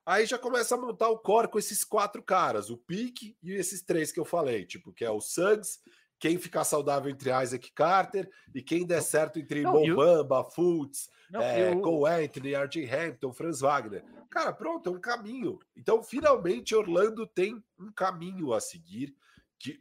Aí 0.04 0.26
já 0.26 0.36
começa 0.36 0.74
a 0.74 0.78
montar 0.78 1.08
o 1.10 1.18
core 1.18 1.46
com 1.46 1.60
esses 1.60 1.84
quatro 1.84 2.22
caras, 2.22 2.70
o 2.70 2.76
Pique 2.76 3.36
e 3.40 3.52
esses 3.52 3.82
três 3.82 4.10
que 4.10 4.18
eu 4.18 4.24
falei, 4.24 4.66
tipo, 4.66 4.92
que 4.92 5.04
é 5.04 5.10
o 5.10 5.20
Suggs, 5.20 5.78
quem 6.22 6.38
ficar 6.38 6.62
saudável 6.62 7.10
entre 7.10 7.30
Isaac 7.42 7.72
Carter 7.72 8.30
e 8.54 8.62
quem 8.62 8.86
der 8.86 9.02
certo 9.02 9.40
entre 9.40 9.62
não, 9.62 9.72
Mobamba, 9.72 10.36
eu... 10.36 10.50
Fultz, 10.52 11.10
é, 11.34 11.72
eu... 11.72 11.80
Cole 11.80 12.24
Anthony, 12.24 12.54
R.J. 12.54 12.88
Hampton, 12.88 13.32
Franz 13.32 13.58
Wagner. 13.58 14.04
Cara, 14.30 14.52
pronto, 14.52 14.88
é 14.88 14.92
um 14.92 15.00
caminho. 15.00 15.58
Então, 15.76 16.00
finalmente, 16.00 16.76
Orlando 16.76 17.26
tem 17.26 17.60
um 17.76 17.90
caminho 17.90 18.52
a 18.52 18.60
seguir 18.60 19.12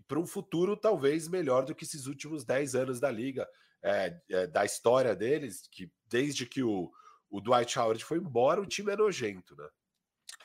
para 0.08 0.20
um 0.20 0.26
futuro 0.26 0.76
talvez 0.76 1.28
melhor 1.28 1.64
do 1.64 1.76
que 1.76 1.84
esses 1.84 2.08
últimos 2.08 2.44
10 2.44 2.74
anos 2.74 3.00
da 3.00 3.12
liga, 3.12 3.48
é, 3.84 4.20
é, 4.32 4.48
da 4.48 4.66
história 4.66 5.16
deles, 5.16 5.68
que 5.72 5.92
desde 6.08 6.48
que 6.48 6.64
o, 6.64 6.92
o 7.30 7.40
Dwight 7.40 7.78
Howard 7.78 8.04
foi 8.04 8.18
embora, 8.18 8.60
o 8.60 8.66
time 8.66 8.92
é 8.92 8.98
nojento, 8.98 9.56
né? 9.56 9.70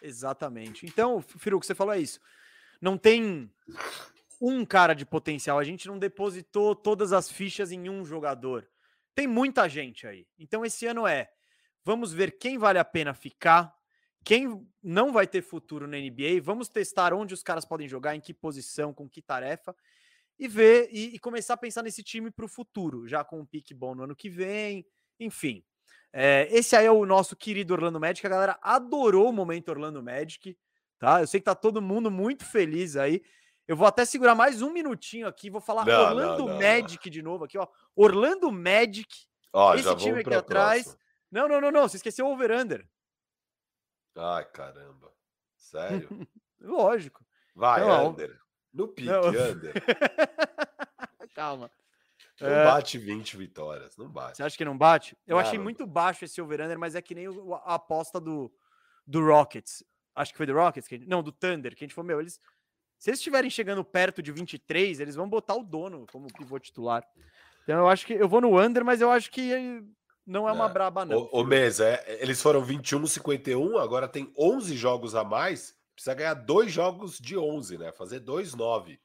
Exatamente. 0.03 0.85
Então, 0.85 1.23
Firu, 1.23 1.59
que 1.59 1.65
você 1.65 1.75
falou 1.75 1.95
é 1.95 2.01
isso. 2.01 2.21
Não 2.83 2.99
tem 2.99 3.51
um 4.41 4.65
cara 4.65 4.95
de 4.95 5.07
potencial. 5.07 5.59
A 5.59 5.65
gente 5.65 5.87
não 5.87 5.99
depositou 5.99 6.75
todas 6.75 7.13
as 7.13 7.31
fichas 7.31 7.73
em 7.73 7.89
um 7.89 8.05
jogador. 8.05 8.69
Tem 9.15 9.27
muita 9.27 9.69
gente 9.69 10.07
aí. 10.07 10.27
Então, 10.39 10.65
esse 10.65 10.87
ano 10.87 11.07
é. 11.07 11.31
Vamos 11.85 12.13
ver 12.13 12.33
quem 12.39 12.59
vale 12.59 12.79
a 12.79 12.85
pena 12.85 13.15
ficar, 13.15 13.73
quem 14.25 14.67
não 14.83 15.13
vai 15.13 15.27
ter 15.27 15.41
futuro 15.41 15.87
na 15.87 15.97
NBA. 15.97 16.43
Vamos 16.43 16.69
testar 16.69 17.15
onde 17.15 17.33
os 17.33 17.43
caras 17.45 17.65
podem 17.65 17.89
jogar, 17.89 18.17
em 18.17 18.21
que 18.21 18.35
posição, 18.35 18.93
com 18.93 19.09
que 19.09 19.23
tarefa, 19.23 19.75
e 20.37 20.49
ver 20.49 20.89
e, 20.91 21.15
e 21.15 21.19
começar 21.19 21.55
a 21.55 21.57
pensar 21.57 21.83
nesse 21.83 22.03
time 22.03 22.31
para 22.31 22.45
o 22.45 22.49
futuro, 22.49 23.07
já 23.07 23.25
com 23.25 23.41
um 23.41 23.47
pique 23.47 23.73
bom 23.73 23.95
no 23.95 24.03
ano 24.03 24.17
que 24.17 24.29
vem. 24.29 24.85
Enfim, 25.19 25.65
é, 26.13 26.49
esse 26.51 26.75
aí 26.75 26.87
é 26.87 26.91
o 26.91 27.07
nosso 27.07 27.37
querido 27.37 27.73
Orlando 27.73 28.01
Magic. 28.01 28.27
A 28.27 28.31
galera 28.31 28.59
adorou 28.61 29.31
o 29.31 29.33
momento 29.33 29.69
Orlando 29.69 30.03
Magic, 30.03 30.57
tá? 30.99 31.21
Eu 31.21 31.27
sei 31.27 31.41
que 31.41 31.45
tá 31.45 31.55
todo 31.55 31.81
mundo 31.81 32.11
muito 32.11 32.45
feliz 32.45 32.97
aí. 32.97 33.23
Eu 33.67 33.77
vou 33.77 33.87
até 33.87 34.05
segurar 34.05 34.35
mais 34.35 34.63
um 34.63 34.73
minutinho 34.73 35.27
aqui. 35.27 35.51
Vou 35.51 35.61
falar 35.61 35.85
não, 35.85 36.01
Orlando 36.01 36.47
não, 36.47 36.49
não, 36.49 36.59
Magic 36.59 37.11
de 37.11 37.23
novo 37.23 37.45
aqui, 37.45 37.59
ó. 37.59 37.67
Orlando 37.95 38.51
Magic. 38.53 39.27
Ó, 39.53 39.75
esse 39.75 39.97
time 39.97 40.21
aqui 40.21 40.35
atrás. 40.35 40.97
Não, 41.31 41.49
não, 41.49 41.61
não, 41.61 41.73
não. 41.73 41.89
Você 41.89 41.97
esqueceu 41.97 42.27
o 42.27 42.33
over-under. 42.33 42.87
Ai, 44.17 44.45
caramba. 44.47 45.13
Sério? 45.57 46.09
Lógico. 46.61 47.25
Vai, 47.55 47.81
não, 47.81 48.11
under. 48.11 48.39
No 48.73 48.89
pique, 48.89 49.11
under. 49.11 49.73
Calma. 51.35 51.71
Não 52.41 52.49
é... 52.49 52.65
bate 52.65 52.99
20 52.99 53.37
vitórias, 53.37 53.97
não 53.97 54.09
bate. 54.09 54.37
Você 54.37 54.43
acha 54.43 54.57
que 54.57 54.65
não 54.65 54.77
bate? 54.77 55.17
Eu 55.27 55.39
achei 55.39 55.59
muito 55.59 55.87
baixo 55.87 56.25
esse 56.25 56.41
over-under, 56.41 56.79
mas 56.79 56.95
é 56.95 57.03
que 57.03 57.15
nem 57.15 57.27
a 57.65 57.75
aposta 57.75 58.21
do, 58.21 58.53
do 59.07 59.25
Rockets. 59.25 59.83
Acho 60.15 60.33
que 60.33 60.37
foi 60.37 60.47
do 60.47 60.55
Rockets, 60.55 60.89
que, 60.89 60.99
não, 60.99 61.23
do 61.23 61.33
Thunder, 61.33 61.75
que 61.75 61.85
a 61.85 61.87
gente 61.87 61.95
falou, 61.95 62.07
meu, 62.07 62.21
eles. 62.21 62.41
Se 62.99 63.11
eles 63.11 63.21
estiverem 63.21 63.51
chegando 63.51 63.85
perto 63.85 64.23
de 64.23 64.33
23, 64.33 65.01
eles 65.01 65.15
vão 65.15 65.29
botar 65.29 65.55
o 65.55 65.63
dono 65.63 66.07
como 66.11 66.33
pivô 66.33 66.59
titular. 66.59 67.07
Então 67.63 67.79
eu 67.79 67.89
acho 67.89 68.07
que 68.07 68.15
eu 68.15 68.29
vou 68.29 68.41
no 68.41 68.61
under, 68.61 68.85
mas 68.85 69.01
eu 69.01 69.11
acho 69.11 69.31
que 69.31 69.83
não 70.27 70.49
é 70.49 70.53
uma 70.53 70.67
é. 70.67 70.73
braba, 70.73 71.05
não. 71.05 71.29
O, 71.33 71.43
o 71.43 71.45
Mesa, 71.45 71.87
é, 71.87 72.23
eles 72.23 72.41
foram 72.43 72.65
21-51, 72.65 73.81
agora 73.81 74.09
tem 74.09 74.33
11 74.37 74.77
jogos 74.77 75.15
a 75.15 75.23
mais. 75.23 75.77
Precisa 75.95 76.15
ganhar 76.15 76.35
dois 76.35 76.73
jogos 76.73 77.19
de 77.19 77.39
11, 77.39 77.79
né? 77.79 77.93
Fazer 77.93 78.21
2-9. 78.21 78.99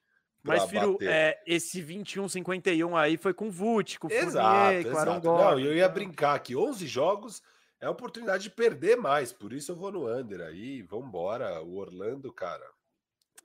Mas, 0.44 0.66
Firo, 0.66 0.98
é, 1.02 1.40
esse 1.46 1.82
21-51 1.84 2.98
aí 2.98 3.16
foi 3.16 3.34
com 3.34 3.48
o 3.48 3.52
Vult, 3.52 4.00
com 4.00 4.08
o 4.08 4.12
exato, 4.12 4.34
Fournier, 4.34 4.84
com 4.84 4.92
o 4.92 4.98
Aaron 4.98 5.22
Não, 5.22 5.60
eu 5.60 5.76
ia 5.76 5.88
brincar 5.88 6.40
que 6.40 6.56
11 6.56 6.88
jogos 6.88 7.44
é 7.80 7.86
a 7.86 7.92
oportunidade 7.92 8.44
de 8.44 8.50
perder 8.50 8.98
mais, 8.98 9.32
por 9.32 9.54
isso 9.54 9.72
eu 9.72 9.76
vou 9.76 9.92
no 9.92 10.12
under 10.12 10.42
aí, 10.42 10.82
vambora, 10.82 11.62
o 11.62 11.78
Orlando, 11.78 12.34
cara. 12.34 12.66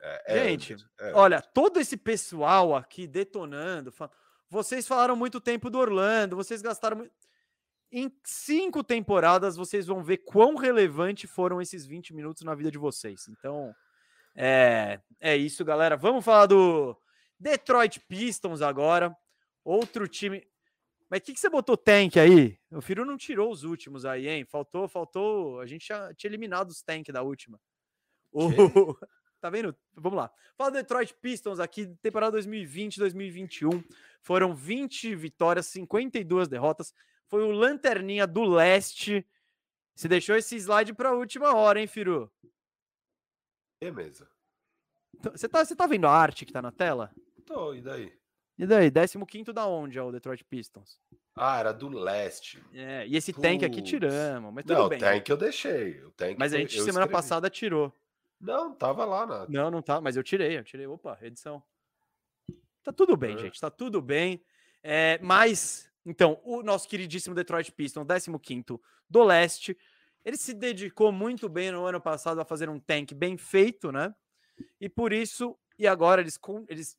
É, 0.01 0.38
é 0.38 0.44
Gente, 0.44 0.76
é 1.01 1.12
olha, 1.12 1.40
todo 1.40 1.80
esse 1.80 1.97
pessoal 1.97 2.74
aqui 2.74 3.07
detonando, 3.07 3.92
vocês 4.49 4.86
falaram 4.86 5.16
muito 5.16 5.40
tempo 5.40 5.68
do 5.70 5.78
Orlando, 5.78 6.36
vocês 6.36 6.62
gastaram 6.62 6.99
muito... 6.99 7.12
Em 7.90 8.12
cinco 8.24 8.82
temporadas, 8.82 9.57
vocês 9.57 9.86
vão 9.86 10.03
ver 10.03 10.18
quão 10.18 10.57
relevante 10.57 11.26
foram 11.26 11.62
esses 11.62 11.86
20 11.86 12.14
minutos 12.14 12.42
na 12.42 12.55
vida 12.55 12.70
de 12.70 12.78
vocês. 12.78 13.28
Então, 13.28 13.74
É, 14.34 15.01
é 15.18 15.36
isso, 15.36 15.64
galera. 15.64 15.97
Vamos 15.97 16.24
falar 16.24 16.47
do 16.47 16.97
Detroit 17.38 18.01
Pistons 18.01 18.61
agora. 18.61 19.16
Outro 19.64 20.07
time. 20.07 20.47
Mas 21.09 21.20
o 21.20 21.22
que, 21.22 21.34
que 21.34 21.40
você 21.40 21.49
botou 21.49 21.76
tank 21.76 22.18
aí? 22.18 22.59
O 22.70 22.80
Firu 22.80 23.05
não 23.05 23.16
tirou 23.16 23.51
os 23.51 23.62
últimos 23.62 24.05
aí, 24.05 24.28
hein? 24.28 24.44
Faltou, 24.44 24.88
faltou. 24.88 25.61
A 25.61 25.66
gente 25.66 25.86
já 25.86 26.12
tinha 26.14 26.28
eliminado 26.28 26.70
os 26.70 26.82
tank 26.82 27.09
da 27.11 27.22
última. 27.22 27.59
O... 28.32 28.49
tá 29.41 29.51
vendo? 29.51 29.74
Vamos 29.95 30.16
lá. 30.16 30.30
Fala 30.57 30.70
do 30.70 30.74
Detroit 30.74 31.14
Pistons 31.14 31.61
aqui, 31.61 31.87
temporada 32.03 32.39
2020-2021. 32.39 33.84
Foram 34.22 34.55
20 34.55 35.14
vitórias, 35.14 35.66
52 35.66 36.49
derrotas. 36.49 36.95
Foi 37.26 37.43
o 37.43 37.51
Lanterninha 37.51 38.26
do 38.26 38.45
Leste. 38.45 39.26
Você 39.95 40.09
deixou 40.09 40.37
esse 40.37 40.57
slide 40.57 40.95
para 40.95 41.11
a 41.11 41.14
última 41.14 41.55
hora, 41.55 41.80
hein, 41.80 41.87
Firu? 41.87 42.30
É 43.80 43.91
mesmo. 43.91 44.26
Então, 45.14 45.32
você 45.32 45.49
tá, 45.49 45.64
você 45.64 45.74
tá 45.74 45.87
vendo 45.87 46.07
a 46.07 46.11
arte 46.11 46.45
que 46.45 46.53
tá 46.53 46.61
na 46.61 46.70
tela? 46.70 47.11
Tô, 47.45 47.74
e 47.74 47.80
daí? 47.80 48.12
E 48.59 48.66
daí? 48.66 48.91
15 48.91 49.53
da 49.53 49.66
onde 49.66 49.99
é 49.99 50.03
o 50.03 50.11
Detroit 50.11 50.45
Pistons? 50.45 50.99
Ah, 51.34 51.59
era 51.59 51.72
do 51.72 51.89
leste. 51.89 52.62
É, 52.72 53.07
e 53.07 53.16
esse 53.16 53.32
tank 53.32 53.62
aqui 53.62 53.82
tiramos, 53.82 54.53
mas 54.55 54.64
tudo 54.64 54.78
não, 54.78 54.89
bem. 54.89 54.97
o 54.97 55.01
tank 55.01 55.28
eu 55.28 55.37
deixei. 55.37 56.03
O 56.03 56.11
tank 56.12 56.37
mas 56.39 56.55
a 56.55 56.59
gente 56.59 56.72
semana 56.72 56.91
escrevi. 56.91 57.12
passada 57.12 57.51
tirou. 57.51 57.93
Não, 58.41 58.74
tava 58.74 59.05
lá 59.05 59.26
nada. 59.26 59.47
Não, 59.49 59.70
não 59.70 59.82
tá, 59.82 60.01
mas 60.01 60.16
eu 60.16 60.22
tirei, 60.22 60.57
eu 60.59 60.64
tirei. 60.64 60.87
Opa, 60.87 61.18
edição. 61.22 61.62
Tá 62.82 62.93
tudo 62.93 63.16
bem, 63.16 63.34
é. 63.34 63.39
gente, 63.39 63.61
tá 63.61 63.70
tudo 63.70 64.01
bem. 64.01 64.45
É, 64.82 65.18
mas, 65.22 65.91
então, 66.05 66.41
o 66.45 66.62
nosso 66.62 66.89
queridíssimo 66.89 67.34
Detroit 67.34 67.72
Pistons, 67.72 68.07
15 68.43 68.64
do 69.09 69.24
leste, 69.24 69.76
ele 70.24 70.37
se 70.37 70.55
dedicou 70.55 71.11
muito 71.11 71.49
bem 71.49 71.70
no 71.70 71.84
ano 71.84 72.01
passado 72.01 72.41
a 72.41 72.45
fazer 72.45 72.68
um 72.68 72.78
tank 72.78 73.12
bem 73.12 73.37
feito, 73.37 73.91
né? 73.91 74.14
E 74.80 74.89
por 74.89 75.12
isso, 75.12 75.57
e 75.78 75.87
agora 75.87 76.20
eles, 76.20 76.39
eles 76.68 76.99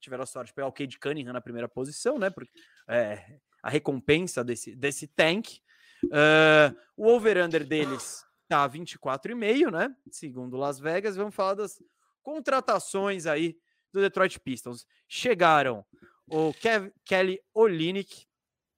tiveram 0.00 0.22
a 0.22 0.26
sorte 0.26 0.48
de 0.48 0.54
pegar 0.54 0.68
o 0.68 0.72
Cade 0.72 0.98
Cunningham 0.98 1.32
na 1.32 1.40
primeira 1.40 1.68
posição, 1.68 2.18
né? 2.18 2.30
Porque 2.30 2.50
é, 2.88 3.38
a 3.62 3.70
recompensa 3.70 4.44
desse, 4.44 4.74
desse 4.74 5.06
tank. 5.08 5.58
Uh, 6.04 6.76
o 6.96 7.08
over-under 7.08 7.66
deles 7.66 8.25
tá 8.48 8.68
24,5, 8.68 9.70
né? 9.70 9.94
Segundo 10.10 10.56
Las 10.56 10.78
Vegas. 10.78 11.16
Vamos 11.16 11.34
falar 11.34 11.54
das 11.54 11.82
contratações 12.22 13.26
aí 13.26 13.58
do 13.92 14.00
Detroit 14.00 14.38
Pistons. 14.40 14.86
Chegaram 15.08 15.84
o 16.26 16.52
Kev, 16.54 16.92
Kelly 17.04 17.40
Olinick 17.54 18.26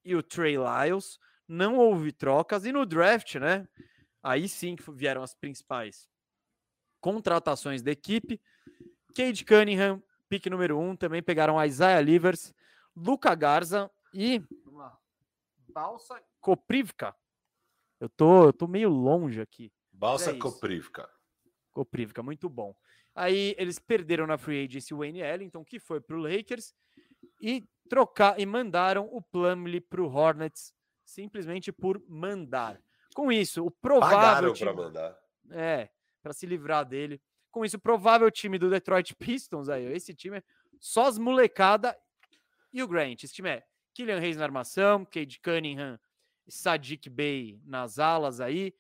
e 0.05 0.15
o 0.15 0.23
Trey 0.23 0.57
Lyles. 0.57 1.19
Não 1.47 1.77
houve 1.77 2.13
trocas. 2.13 2.65
E 2.65 2.73
no 2.73 2.85
draft, 2.85 3.37
né? 3.37 3.67
Aí 4.23 4.49
sim 4.49 4.77
que 4.77 4.91
vieram 4.91 5.23
as 5.23 5.35
principais 5.35 6.09
contratações 7.01 7.83
da 7.83 7.91
equipe. 7.91 8.41
Cade 9.15 9.45
Cunningham, 9.45 10.03
pique 10.29 10.51
número 10.51 10.79
1. 10.79 10.91
Um, 10.91 10.97
também 10.97 11.23
pegaram 11.23 11.63
Isaiah 11.65 12.01
Livers, 12.01 12.55
Luca 12.95 13.35
Garza 13.35 13.91
e 14.13 14.43
Balsa 15.73 16.21
Koprivka. 16.41 17.15
Eu 18.01 18.09
tô, 18.09 18.45
eu 18.45 18.53
tô 18.53 18.67
meio 18.67 18.89
longe 18.89 19.41
aqui. 19.41 19.73
Balsa 19.93 20.31
é 20.31 20.39
Koprivka. 20.39 21.09
Koprivka, 21.73 22.23
muito 22.23 22.49
bom. 22.49 22.75
Aí 23.15 23.55
eles 23.59 23.79
perderam 23.79 24.27
na 24.27 24.39
free 24.39 24.65
agency 24.65 24.95
o 24.95 24.99
Wayne 24.99 25.21
Ellington, 25.21 25.65
que 25.65 25.81
foi 25.81 26.01
para 26.01 26.17
o 26.17 26.21
Lakers, 26.21 26.73
e 27.41 27.67
trocar 27.89 28.39
e 28.39 28.47
mandaram 28.47 29.09
o 29.11 29.21
Plumlee 29.21 29.81
para 29.81 30.01
o 30.01 30.07
Hornets, 30.07 30.73
simplesmente 31.05 31.73
por 31.73 32.01
mandar. 32.09 32.81
Com 33.15 33.33
isso, 33.33 33.65
o 33.65 33.71
provável 33.71 34.53
time... 34.53 34.71
para 34.71 34.85
mandar. 34.85 35.19
É, 35.51 35.89
para 36.23 36.33
se 36.33 36.47
livrar 36.47 36.85
dele. 36.85 37.21
Com 37.51 37.65
isso, 37.65 37.77
o 37.77 37.81
provável 37.81 38.31
time 38.31 38.59
do 38.59 38.71
Detroit 38.71 39.15
Pistons 39.17 39.69
aí, 39.69 39.85
esse 39.87 40.15
time 40.15 40.39
é 40.39 40.43
só 40.79 41.07
as 41.07 41.19
molecada 41.19 41.99
e 42.73 42.83
o 42.83 42.87
Grant. 42.87 43.25
Esse 43.25 43.35
time 43.35 43.51
é 43.51 43.65
Killian 43.95 44.21
Reis 44.21 44.37
na 44.37 44.45
armação, 44.45 45.05
Cade 45.05 45.41
Cunningham, 45.41 45.99
Sadiq 46.49 47.09
Bey 47.09 47.61
nas 47.65 47.99
alas 47.99 48.41
aí, 48.41 48.75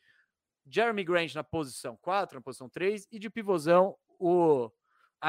Jeremy 0.66 1.05
Grant 1.05 1.35
na 1.35 1.45
posição 1.45 1.97
4, 1.97 2.39
na 2.39 2.43
posição 2.43 2.69
3 2.69 3.07
e 3.11 3.19
de 3.19 3.31
pivôzão 3.31 3.97
o 4.19 4.71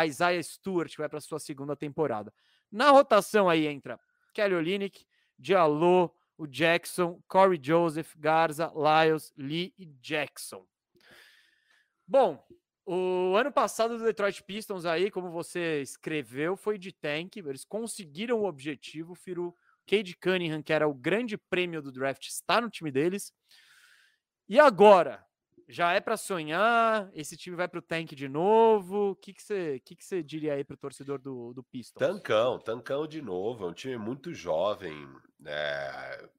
Isaiah 0.06 0.42
Stewart, 0.44 0.92
que 0.92 0.98
vai 0.98 1.10
para 1.10 1.22
sua 1.22 1.40
segunda 1.40 1.76
temporada. 1.76 2.34
Na 2.72 2.92
rotação 2.92 3.50
aí 3.50 3.68
entra 3.68 4.00
Kelly 4.34 4.56
Olynyk, 4.56 5.06
Diallo, 5.38 6.14
o 6.38 6.48
Jackson, 6.48 7.22
Corey 7.28 7.60
Joseph, 7.62 8.14
Garza, 8.18 8.72
Lyles, 8.76 9.34
Lee 9.38 9.74
e 9.78 9.86
Jackson. 9.86 10.66
Bom, 12.08 12.44
o 12.86 13.36
ano 13.36 13.52
passado 13.52 13.98
do 13.98 14.04
Detroit 14.04 14.42
Pistons 14.44 14.86
aí, 14.86 15.12
como 15.12 15.30
você 15.30 15.82
escreveu, 15.82 16.56
foi 16.56 16.78
de 16.78 16.92
tank. 16.92 17.38
Eles 17.38 17.64
conseguiram 17.64 18.42
o 18.42 18.46
objetivo. 18.46 19.14
Firu 19.14 19.56
Cade 19.90 20.16
Cunningham, 20.16 20.62
que 20.62 20.72
era 20.72 20.88
o 20.88 20.94
grande 20.94 21.36
prêmio 21.36 21.82
do 21.82 21.92
draft, 21.92 22.28
está 22.28 22.62
no 22.62 22.70
time 22.70 22.92
deles. 22.92 23.34
E 24.48 24.60
agora? 24.60 25.26
Já 25.68 25.94
é 25.94 26.00
para 26.00 26.18
sonhar? 26.18 27.10
Esse 27.14 27.36
time 27.36 27.56
vai 27.56 27.68
para 27.68 27.80
o 27.80 27.82
tank 27.82 28.16
de 28.16 28.28
novo? 28.28 29.12
O 29.12 29.16
que, 29.16 29.34
que, 29.34 29.42
você, 29.42 29.80
que, 29.86 29.96
que 29.96 30.04
você 30.04 30.22
diria 30.22 30.54
aí 30.54 30.64
para 30.64 30.74
o 30.76 30.78
torcedor 30.78 31.20
do, 31.20 31.54
do 31.54 31.64
Pistons? 31.64 32.00
Tancão, 32.00 32.60
tancão 32.60 33.08
de 33.08 33.22
novo. 33.22 33.66
É 33.66 33.68
um 33.68 33.74
time 33.74 33.98
muito 33.98 34.34
jovem. 34.34 35.08
É... 35.46 36.30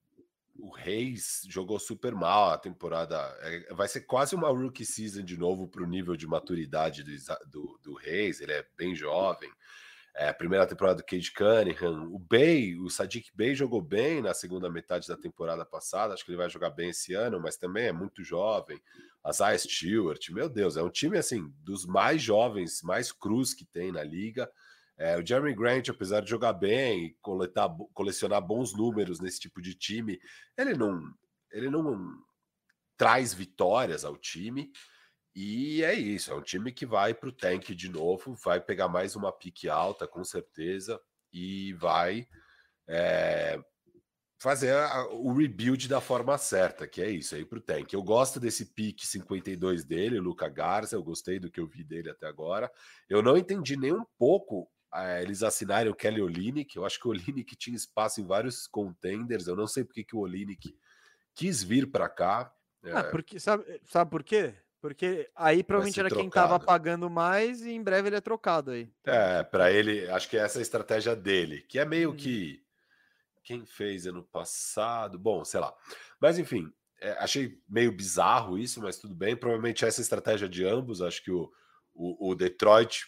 O 0.59 0.71
Reis 0.71 1.43
jogou 1.49 1.79
super 1.79 2.13
mal 2.13 2.51
a 2.51 2.59
temporada. 2.59 3.17
É, 3.41 3.73
vai 3.73 3.89
ser 3.89 4.03
quase 4.03 4.35
uma 4.35 4.49
rookie 4.49 4.85
season 4.85 5.23
de 5.23 5.37
novo 5.37 5.67
para 5.67 5.83
o 5.83 5.87
nível 5.87 6.17
de 6.17 6.27
maturidade 6.27 7.03
do, 7.03 7.13
do, 7.49 7.81
do 7.83 7.95
Reis. 7.95 8.41
Ele 8.41 8.53
é 8.53 8.67
bem 8.77 8.95
jovem. 8.95 9.51
É, 10.15 10.33
primeira 10.33 10.67
temporada 10.67 10.97
do 10.97 11.05
Cade 11.05 11.33
Cunningham, 11.33 12.09
o 12.13 12.19
Bay, 12.19 12.77
o 12.77 12.91
Sadiq 12.91 13.31
Bay 13.35 13.55
jogou 13.55 13.81
bem 13.81 14.21
na 14.21 14.35
segunda 14.35 14.69
metade 14.69 15.07
da 15.07 15.17
temporada 15.17 15.65
passada, 15.65 16.13
acho 16.13 16.25
que 16.25 16.31
ele 16.31 16.37
vai 16.37 16.51
jogar 16.51 16.71
bem 16.71 16.91
esse 16.91 17.15
ano, 17.15 17.41
mas 17.41 17.57
também 17.57 17.87
é 17.87 17.93
muito 17.93 18.25
jovem. 18.25 18.81
Isaiah 19.27 19.59
Stewart, 19.59 20.31
meu 20.31 20.49
Deus, 20.49 20.77
é 20.77 20.83
um 20.83 20.91
time 20.91 21.17
assim 21.17 21.53
dos 21.63 21.87
mais 21.87 22.21
jovens, 22.21 22.83
mais 22.83 23.13
cruz 23.13 23.55
que 23.55 23.65
tem 23.65 23.93
na 23.93 24.03
liga. 24.03 24.51
É, 24.99 25.17
o 25.17 25.25
Jeremy 25.25 25.55
Grant, 25.55 25.89
apesar 25.89 26.21
de 26.21 26.29
jogar 26.29 26.53
bem 26.53 27.07
e 27.07 27.17
coletar, 27.23 27.71
colecionar 27.95 28.43
bons 28.43 28.77
números 28.77 29.21
nesse 29.21 29.41
tipo 29.41 29.63
de 29.63 29.75
time, 29.75 30.21
ele 30.59 30.75
não, 30.75 31.01
ele 31.51 31.71
não 31.71 32.19
traz 32.99 33.33
vitórias 33.33 34.05
ao 34.05 34.17
time. 34.19 34.71
E 35.35 35.83
é 35.85 35.95
isso, 35.95 36.33
é 36.33 36.35
um 36.35 36.43
time 36.43 36.73
que 36.73 36.85
vai 36.85 37.15
para 37.15 37.29
o 37.29 37.33
tank 37.33 37.75
de 37.75 37.89
novo, 37.89 38.35
vai 38.35 38.61
pegar 38.61 38.89
mais 38.89 39.15
uma 39.15 39.33
pique 39.33 39.69
alta, 39.69 40.07
com 40.07 40.25
certeza, 40.25 41.01
e 41.33 41.73
vai 41.75 42.27
é, 42.89 43.61
fazer 44.41 44.75
a, 44.75 45.07
o 45.11 45.33
rebuild 45.33 45.87
da 45.87 46.01
forma 46.01 46.37
certa, 46.37 46.89
que 46.89 47.01
é 47.01 47.09
isso, 47.09 47.37
aí 47.37 47.45
para 47.45 47.59
o 47.59 47.63
tank. 47.63 47.93
Eu 47.93 48.03
gosto 48.03 48.41
desse 48.41 48.75
pique 48.75 49.07
52 49.07 49.85
dele, 49.85 50.19
Luca 50.19 50.49
Garza, 50.49 50.97
eu 50.97 51.03
gostei 51.03 51.39
do 51.39 51.51
que 51.51 51.61
eu 51.61 51.67
vi 51.67 51.85
dele 51.85 52.11
até 52.11 52.27
agora. 52.27 52.71
Eu 53.09 53.23
não 53.23 53.37
entendi 53.37 53.77
nem 53.77 53.93
um 53.93 54.05
pouco 54.19 54.69
é, 54.93 55.23
eles 55.23 55.43
assinarem 55.43 55.93
o 55.93 55.95
Kelly 55.95 56.21
Olynyk, 56.21 56.75
eu 56.75 56.85
acho 56.85 56.99
que 56.99 57.07
o 57.07 57.11
Olynyk 57.11 57.55
tinha 57.55 57.77
espaço 57.77 58.21
em 58.21 58.27
vários 58.27 58.67
contenders, 58.67 59.47
eu 59.47 59.55
não 59.55 59.67
sei 59.67 59.85
porque 59.85 60.03
que 60.03 60.17
o 60.17 60.21
Olynyk 60.21 60.75
quis 61.35 61.63
vir 61.63 61.91
para 61.91 62.09
cá. 62.09 62.53
É... 62.83 62.93
Ah, 62.93 63.05
porque, 63.05 63.39
sabe, 63.39 63.81
sabe 63.85 64.11
por 64.11 64.25
quê? 64.25 64.55
Porque 64.81 65.31
aí 65.37 65.63
provavelmente 65.63 66.01
era 66.01 66.09
trocado. 66.09 66.23
quem 66.23 66.29
estava 66.29 66.59
pagando 66.59 67.11
mais 67.11 67.61
e 67.63 67.73
em 67.73 67.83
breve 67.83 68.09
ele 68.09 68.17
é 68.17 68.21
trocado 68.21 68.71
aí. 68.71 68.91
É, 69.05 69.43
para 69.43 69.71
ele, 69.71 70.09
acho 70.11 70.29
que 70.29 70.39
essa 70.39 70.59
é 70.59 70.61
a 70.61 70.63
estratégia 70.63 71.15
dele, 71.15 71.63
que 71.69 71.79
é 71.79 71.85
meio 71.85 72.13
hum. 72.13 72.17
que 72.17 72.65
quem 73.45 73.67
fez 73.67 74.07
ano 74.07 74.23
passado, 74.23 75.19
bom, 75.19 75.45
sei 75.45 75.61
lá. 75.61 75.75
Mas 76.19 76.39
enfim, 76.39 76.73
é, 77.01 77.13
achei 77.13 77.59
meio 77.69 77.93
bizarro 77.93 78.59
isso, 78.59 78.81
mas 78.81 78.99
tudo 78.99 79.15
bem. 79.15 79.37
Provavelmente 79.37 79.85
essa 79.85 80.01
é 80.01 80.03
a 80.03 80.05
estratégia 80.05 80.49
de 80.49 80.65
ambos. 80.65 81.03
Acho 81.03 81.23
que 81.23 81.31
o, 81.31 81.51
o, 81.95 82.31
o 82.31 82.35
Detroit 82.35 83.07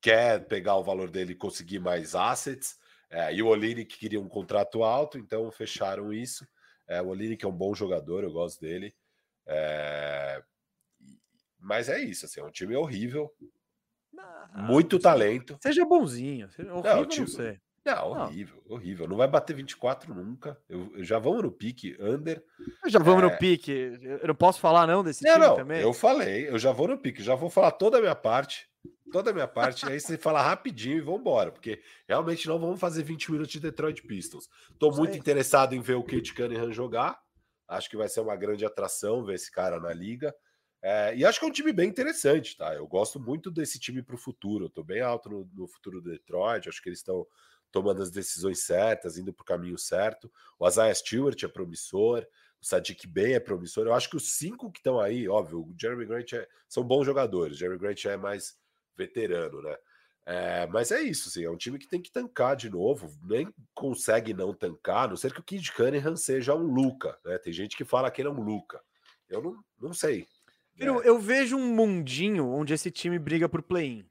quer 0.00 0.46
pegar 0.46 0.76
o 0.76 0.84
valor 0.84 1.10
dele 1.10 1.32
e 1.32 1.36
conseguir 1.36 1.78
mais 1.78 2.14
assets. 2.14 2.76
É, 3.10 3.34
e 3.34 3.42
o 3.42 3.46
Olini 3.46 3.84
que 3.84 3.98
queria 3.98 4.20
um 4.20 4.28
contrato 4.28 4.82
alto, 4.82 5.18
então 5.18 5.50
fecharam 5.50 6.12
isso. 6.12 6.46
É, 6.88 7.02
o 7.02 7.08
Olini 7.08 7.36
que 7.36 7.44
é 7.44 7.48
um 7.48 7.56
bom 7.56 7.74
jogador, 7.74 8.24
eu 8.24 8.32
gosto 8.32 8.60
dele. 8.60 8.94
É, 9.46 10.42
mas 11.66 11.88
é 11.88 12.00
isso, 12.00 12.26
assim, 12.26 12.40
é 12.40 12.44
um 12.44 12.50
time 12.50 12.76
horrível. 12.76 13.28
Ah, 14.16 14.62
muito 14.62 15.00
talento. 15.00 15.58
Seja 15.60 15.84
bonzinho. 15.84 16.48
Seja 16.52 16.72
horrível, 16.72 16.96
não, 16.96 17.06
time, 17.06 17.26
não 17.26 17.34
sei. 17.34 17.60
Não, 17.84 18.10
horrível, 18.10 18.62
não. 18.64 18.76
horrível. 18.76 19.08
Não 19.08 19.16
vai 19.16 19.26
bater 19.26 19.54
24 19.56 20.14
nunca. 20.14 20.56
Eu, 20.68 20.92
eu 20.96 21.04
já 21.04 21.18
vamos 21.18 21.42
no 21.42 21.50
pique, 21.50 21.96
under. 22.00 22.42
Eu 22.84 22.88
já 22.88 23.00
vamos 23.00 23.24
é... 23.24 23.26
no 23.26 23.36
pique. 23.36 23.72
Eu 24.00 24.28
não 24.28 24.34
posso 24.34 24.60
falar 24.60 24.86
não 24.86 25.02
desse 25.02 25.24
não, 25.24 25.32
time 25.32 25.46
não, 25.46 25.56
também. 25.56 25.82
Eu 25.82 25.92
falei, 25.92 26.48
eu 26.48 26.58
já 26.58 26.70
vou 26.70 26.86
no 26.86 26.98
pique, 26.98 27.20
já 27.20 27.34
vou 27.34 27.50
falar 27.50 27.72
toda 27.72 27.98
a 27.98 28.00
minha 28.00 28.14
parte. 28.14 28.68
Toda 29.12 29.30
a 29.30 29.32
minha 29.32 29.46
parte, 29.46 29.86
aí 29.86 30.00
você 30.00 30.18
fala 30.18 30.42
rapidinho 30.42 30.98
e 30.98 31.00
vamos 31.00 31.20
embora, 31.20 31.52
porque 31.52 31.80
realmente 32.08 32.48
não 32.48 32.58
vamos 32.58 32.80
fazer 32.80 33.04
20 33.04 33.30
minutos 33.30 33.52
de 33.52 33.60
Detroit 33.60 34.02
Pistons. 34.02 34.48
Estou 34.70 34.94
muito 34.96 35.16
interessado 35.16 35.74
em 35.74 35.80
ver 35.80 35.94
o 35.94 36.02
Kate 36.02 36.34
Cunningham 36.34 36.72
jogar. 36.72 37.16
Acho 37.68 37.88
que 37.88 37.96
vai 37.96 38.08
ser 38.08 38.20
uma 38.20 38.34
grande 38.34 38.64
atração 38.64 39.24
ver 39.24 39.34
esse 39.34 39.50
cara 39.50 39.78
na 39.78 39.92
liga. 39.92 40.34
É, 40.82 41.16
e 41.16 41.24
acho 41.24 41.38
que 41.38 41.44
é 41.44 41.48
um 41.48 41.52
time 41.52 41.72
bem 41.72 41.88
interessante, 41.88 42.56
tá? 42.56 42.74
Eu 42.74 42.86
gosto 42.86 43.18
muito 43.18 43.50
desse 43.50 43.78
time 43.78 44.02
para 44.02 44.14
o 44.14 44.18
futuro. 44.18 44.68
Tô 44.68 44.84
bem 44.84 45.00
alto 45.00 45.28
no, 45.28 45.50
no 45.52 45.66
futuro 45.66 46.00
do 46.00 46.10
Detroit. 46.10 46.68
Acho 46.68 46.82
que 46.82 46.88
eles 46.88 47.00
estão 47.00 47.26
tomando 47.72 48.02
as 48.02 48.10
decisões 48.10 48.60
certas, 48.60 49.18
indo 49.18 49.32
para 49.32 49.42
o 49.42 49.46
caminho 49.46 49.78
certo. 49.78 50.30
O 50.58 50.66
Isaiah 50.66 50.94
Stewart 50.94 51.42
é 51.42 51.48
promissor, 51.48 52.26
o 52.60 52.64
Sadiq 52.64 53.06
Bey 53.06 53.34
é 53.34 53.40
promissor. 53.40 53.86
Eu 53.86 53.94
acho 53.94 54.08
que 54.08 54.16
os 54.16 54.36
cinco 54.36 54.70
que 54.70 54.78
estão 54.78 55.00
aí, 55.00 55.28
óbvio, 55.28 55.60
o 55.60 55.74
Jeremy 55.78 56.06
Grant 56.06 56.32
é, 56.32 56.48
são 56.68 56.84
bons 56.84 57.04
jogadores. 57.04 57.56
O 57.56 57.58
Jeremy 57.58 57.78
Grant 57.78 58.04
é 58.04 58.16
mais 58.16 58.56
veterano, 58.96 59.60
né? 59.60 59.76
É, 60.28 60.66
mas 60.66 60.90
é 60.90 61.00
isso, 61.00 61.28
assim, 61.28 61.44
é 61.44 61.50
um 61.50 61.56
time 61.56 61.78
que 61.78 61.86
tem 61.86 62.02
que 62.02 62.10
tancar 62.10 62.56
de 62.56 62.68
novo, 62.68 63.16
nem 63.22 63.48
consegue 63.72 64.34
não 64.34 64.52
tancar, 64.52 65.04
a 65.04 65.08
não 65.08 65.16
ser 65.16 65.32
que 65.32 65.38
o 65.38 65.42
Kid 65.42 65.70
Cunningham 65.72 66.16
seja 66.16 66.52
um 66.52 66.66
Luca, 66.66 67.16
né? 67.24 67.38
Tem 67.38 67.52
gente 67.52 67.76
que 67.76 67.84
fala 67.84 68.10
que 68.10 68.20
ele 68.20 68.28
é 68.28 68.32
um 68.32 68.42
Luca. 68.42 68.82
Eu 69.28 69.40
não, 69.40 69.64
não 69.80 69.92
sei. 69.92 70.26
Né? 70.78 70.86
Eu 71.04 71.18
vejo 71.18 71.56
um 71.56 71.74
mundinho 71.74 72.48
onde 72.48 72.74
esse 72.74 72.90
time 72.90 73.18
briga 73.18 73.48
por 73.48 73.62
play-in. 73.62 74.04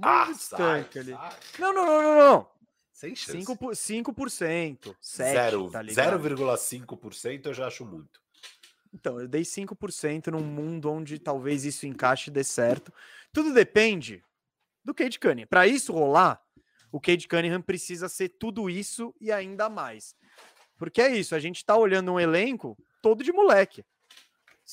Ah, 0.00 0.32
sai, 0.34 0.88
ali. 0.96 1.12
Sai. 1.12 1.36
Não, 1.58 1.72
não, 1.72 1.86
não, 1.86 2.02
não, 2.02 2.18
não. 2.18 2.52
Sem 2.92 3.16
chance. 3.16 3.38
5%, 3.38 4.14
5% 4.14 4.96
7, 5.00 5.32
0, 5.32 5.70
tá 5.70 5.82
0,5% 5.82 7.46
eu 7.46 7.54
já 7.54 7.66
acho 7.66 7.84
muito. 7.84 8.20
Então, 8.94 9.18
eu 9.18 9.26
dei 9.26 9.42
5% 9.42 10.28
num 10.28 10.44
mundo 10.44 10.90
onde 10.90 11.18
talvez 11.18 11.64
isso 11.64 11.86
encaixe 11.86 12.30
e 12.30 12.32
dê 12.32 12.44
certo. 12.44 12.92
Tudo 13.32 13.52
depende 13.52 14.22
do 14.84 14.94
Cade 14.94 15.18
Cunningham. 15.18 15.46
Para 15.48 15.66
isso 15.66 15.92
rolar, 15.92 16.40
o 16.90 17.00
Cade 17.00 17.26
Cunningham 17.26 17.62
precisa 17.62 18.08
ser 18.08 18.28
tudo 18.28 18.68
isso 18.68 19.14
e 19.20 19.32
ainda 19.32 19.68
mais. 19.70 20.14
Porque 20.76 21.00
é 21.00 21.16
isso, 21.16 21.34
a 21.34 21.38
gente 21.38 21.64
tá 21.64 21.76
olhando 21.76 22.12
um 22.12 22.20
elenco 22.20 22.76
todo 23.00 23.24
de 23.24 23.32
moleque. 23.32 23.84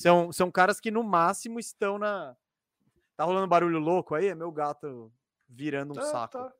São, 0.00 0.32
são 0.32 0.50
caras 0.50 0.80
que 0.80 0.90
no 0.90 1.04
máximo 1.04 1.60
estão 1.60 1.98
na. 1.98 2.34
Tá 3.18 3.24
rolando 3.24 3.46
barulho 3.46 3.78
louco 3.78 4.14
aí? 4.14 4.28
É 4.28 4.34
meu 4.34 4.50
gato 4.50 5.12
virando 5.46 5.90
um 5.92 5.96
tá, 5.96 6.02
saco. 6.04 6.38
Tá. 6.38 6.52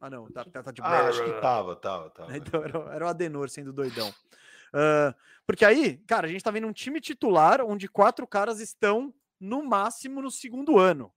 Ah, 0.00 0.10
não, 0.10 0.26
tá, 0.26 0.44
tá, 0.44 0.64
tá 0.64 0.72
de 0.72 0.82
Ah, 0.82 1.06
acho 1.06 1.22
que 1.22 1.30
tava, 1.40 1.76
tava, 1.76 2.10
tava. 2.10 2.36
Então 2.36 2.60
era, 2.60 2.78
era 2.92 3.04
o 3.06 3.08
Adenor 3.08 3.48
sendo 3.50 3.72
doidão. 3.72 4.08
Uh, 4.08 5.14
porque 5.46 5.64
aí, 5.64 5.98
cara, 6.08 6.26
a 6.26 6.28
gente 6.30 6.42
tá 6.42 6.50
vendo 6.50 6.66
um 6.66 6.72
time 6.72 7.00
titular 7.00 7.60
onde 7.60 7.86
quatro 7.86 8.26
caras 8.26 8.58
estão 8.58 9.14
no 9.38 9.62
máximo 9.62 10.20
no 10.20 10.30
segundo 10.30 10.76
ano. 10.76 11.14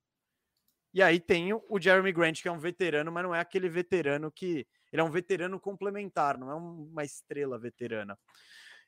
E 0.94 1.02
aí 1.02 1.20
tem 1.20 1.52
o 1.52 1.80
Jeremy 1.80 2.12
Grant, 2.12 2.44
que 2.44 2.48
é 2.48 2.52
um 2.52 2.60
veterano, 2.60 3.12
mas 3.12 3.24
não 3.24 3.34
é 3.34 3.40
aquele 3.40 3.68
veterano 3.68 4.32
que. 4.32 4.68
Ele 4.92 5.02
é 5.02 5.04
um 5.04 5.10
veterano 5.10 5.60
complementar, 5.60 6.38
não 6.38 6.52
é 6.52 6.54
uma 6.54 7.04
estrela 7.04 7.58
veterana. 7.58 8.20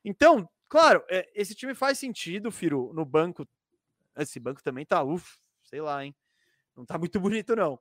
Então, 0.06 0.48
claro, 0.74 1.04
é, 1.08 1.30
esse 1.36 1.54
time 1.54 1.76
faz 1.76 2.00
sentido, 2.00 2.52
Firo, 2.52 2.92
no 2.96 3.06
banco. 3.06 3.48
Esse 4.18 4.40
banco 4.40 4.64
também 4.64 4.84
tá, 4.84 5.04
uff, 5.04 5.38
sei 5.62 5.80
lá, 5.80 6.04
hein? 6.04 6.16
Não 6.76 6.84
tá 6.84 6.98
muito 6.98 7.20
bonito, 7.22 7.56
não. 7.56 7.80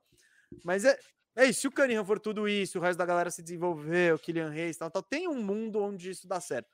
Mas 0.63 0.85
é, 0.85 0.95
é 1.35 1.45
isso, 1.45 1.61
se 1.61 1.67
o 1.67 1.71
Cunningham 1.71 2.05
for 2.05 2.19
tudo 2.19 2.47
isso, 2.47 2.77
o 2.77 2.81
resto 2.83 2.99
da 2.99 3.05
galera 3.05 3.31
se 3.31 3.41
desenvolver, 3.41 4.13
o 4.13 4.19
Kylian 4.19 4.51
Reis 4.51 4.77
tal, 4.77 4.91
tal, 4.91 5.01
tem 5.01 5.27
um 5.27 5.41
mundo 5.41 5.81
onde 5.81 6.11
isso 6.11 6.27
dá 6.27 6.39
certo. 6.39 6.69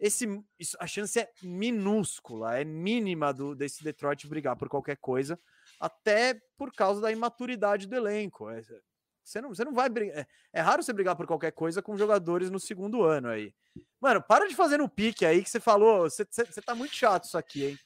Esse, 0.00 0.26
isso, 0.58 0.76
a 0.80 0.88
chance 0.88 1.20
é 1.20 1.30
minúscula, 1.40 2.58
é 2.58 2.64
mínima 2.64 3.32
do, 3.32 3.54
desse 3.54 3.84
Detroit 3.84 4.26
brigar 4.26 4.56
por 4.56 4.68
qualquer 4.68 4.96
coisa, 4.96 5.38
até 5.78 6.34
por 6.56 6.72
causa 6.72 7.00
da 7.00 7.12
imaturidade 7.12 7.86
do 7.86 7.94
elenco. 7.94 8.50
É, 8.50 8.60
você, 9.24 9.40
não, 9.40 9.48
você 9.48 9.64
não 9.64 9.72
vai 9.72 9.88
brigar. 9.88 10.18
É, 10.18 10.26
é, 10.52 10.60
raro 10.60 10.82
você 10.82 10.92
brigar 10.92 11.16
por 11.16 11.26
qualquer 11.26 11.52
coisa 11.52 11.82
com 11.82 11.96
jogadores 11.96 12.50
no 12.50 12.60
segundo 12.60 13.02
ano 13.02 13.28
aí. 13.28 13.54
Mano, 14.00 14.22
para 14.22 14.46
de 14.46 14.54
fazer 14.54 14.78
no 14.78 14.88
pique 14.88 15.24
aí 15.24 15.42
que 15.42 15.50
você 15.50 15.58
falou. 15.58 16.02
Você, 16.02 16.26
você, 16.28 16.44
você 16.44 16.60
tá 16.60 16.74
muito 16.74 16.94
chato 16.94 17.24
isso 17.24 17.38
aqui, 17.38 17.64
hein? 17.64 17.78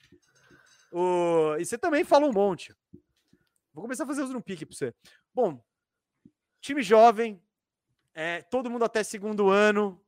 O, 0.90 1.56
e 1.58 1.64
você 1.64 1.78
também 1.78 2.04
fala 2.04 2.26
um 2.26 2.32
monte. 2.32 2.74
Vou 3.72 3.82
começar 3.82 4.04
a 4.04 4.06
fazer 4.06 4.22
os 4.22 4.30
no 4.30 4.42
pique 4.42 4.66
pra 4.66 4.76
você. 4.76 4.92
Bom, 5.32 5.62
Time 6.60 6.82
jovem, 6.82 7.40
é, 8.12 8.42
todo 8.42 8.68
mundo 8.68 8.84
até 8.84 9.04
segundo 9.04 9.48
ano, 9.48 10.00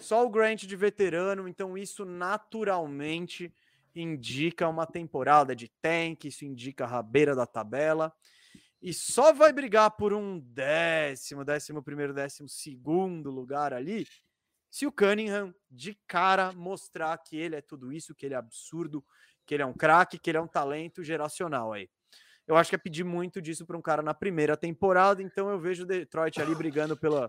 só 0.00 0.24
o 0.24 0.28
Grant 0.28 0.64
de 0.64 0.76
veterano, 0.76 1.48
então 1.48 1.76
isso 1.76 2.04
naturalmente 2.04 3.52
indica 3.94 4.68
uma 4.68 4.86
temporada 4.86 5.56
de 5.56 5.68
tank, 5.80 6.26
isso 6.26 6.44
indica 6.44 6.84
a 6.84 6.86
rabeira 6.86 7.34
da 7.34 7.46
tabela. 7.46 8.12
E 8.80 8.92
só 8.92 9.32
vai 9.32 9.52
brigar 9.52 9.90
por 9.92 10.12
um 10.12 10.38
décimo, 10.38 11.44
décimo 11.44 11.82
primeiro, 11.82 12.14
décimo 12.14 12.48
segundo 12.48 13.30
lugar 13.30 13.72
ali, 13.72 14.06
se 14.70 14.86
o 14.86 14.92
Cunningham 14.92 15.54
de 15.70 15.94
cara 16.06 16.52
mostrar 16.52 17.16
que 17.18 17.36
ele 17.36 17.56
é 17.56 17.60
tudo 17.60 17.92
isso, 17.92 18.14
que 18.14 18.26
ele 18.26 18.34
é 18.34 18.38
absurdo, 18.38 19.04
que 19.46 19.54
ele 19.54 19.62
é 19.62 19.66
um 19.66 19.72
craque, 19.72 20.18
que 20.18 20.30
ele 20.30 20.38
é 20.38 20.40
um 20.40 20.46
talento 20.46 21.02
geracional 21.02 21.72
aí 21.72 21.88
eu 22.46 22.56
acho 22.56 22.70
que 22.70 22.76
é 22.76 22.78
pedir 22.78 23.04
muito 23.04 23.42
disso 23.42 23.66
para 23.66 23.76
um 23.76 23.82
cara 23.82 24.02
na 24.02 24.14
primeira 24.14 24.56
temporada, 24.56 25.20
então 25.22 25.50
eu 25.50 25.58
vejo 25.58 25.82
o 25.82 25.86
Detroit 25.86 26.40
ali 26.40 26.54
brigando 26.54 26.96
pela 26.96 27.26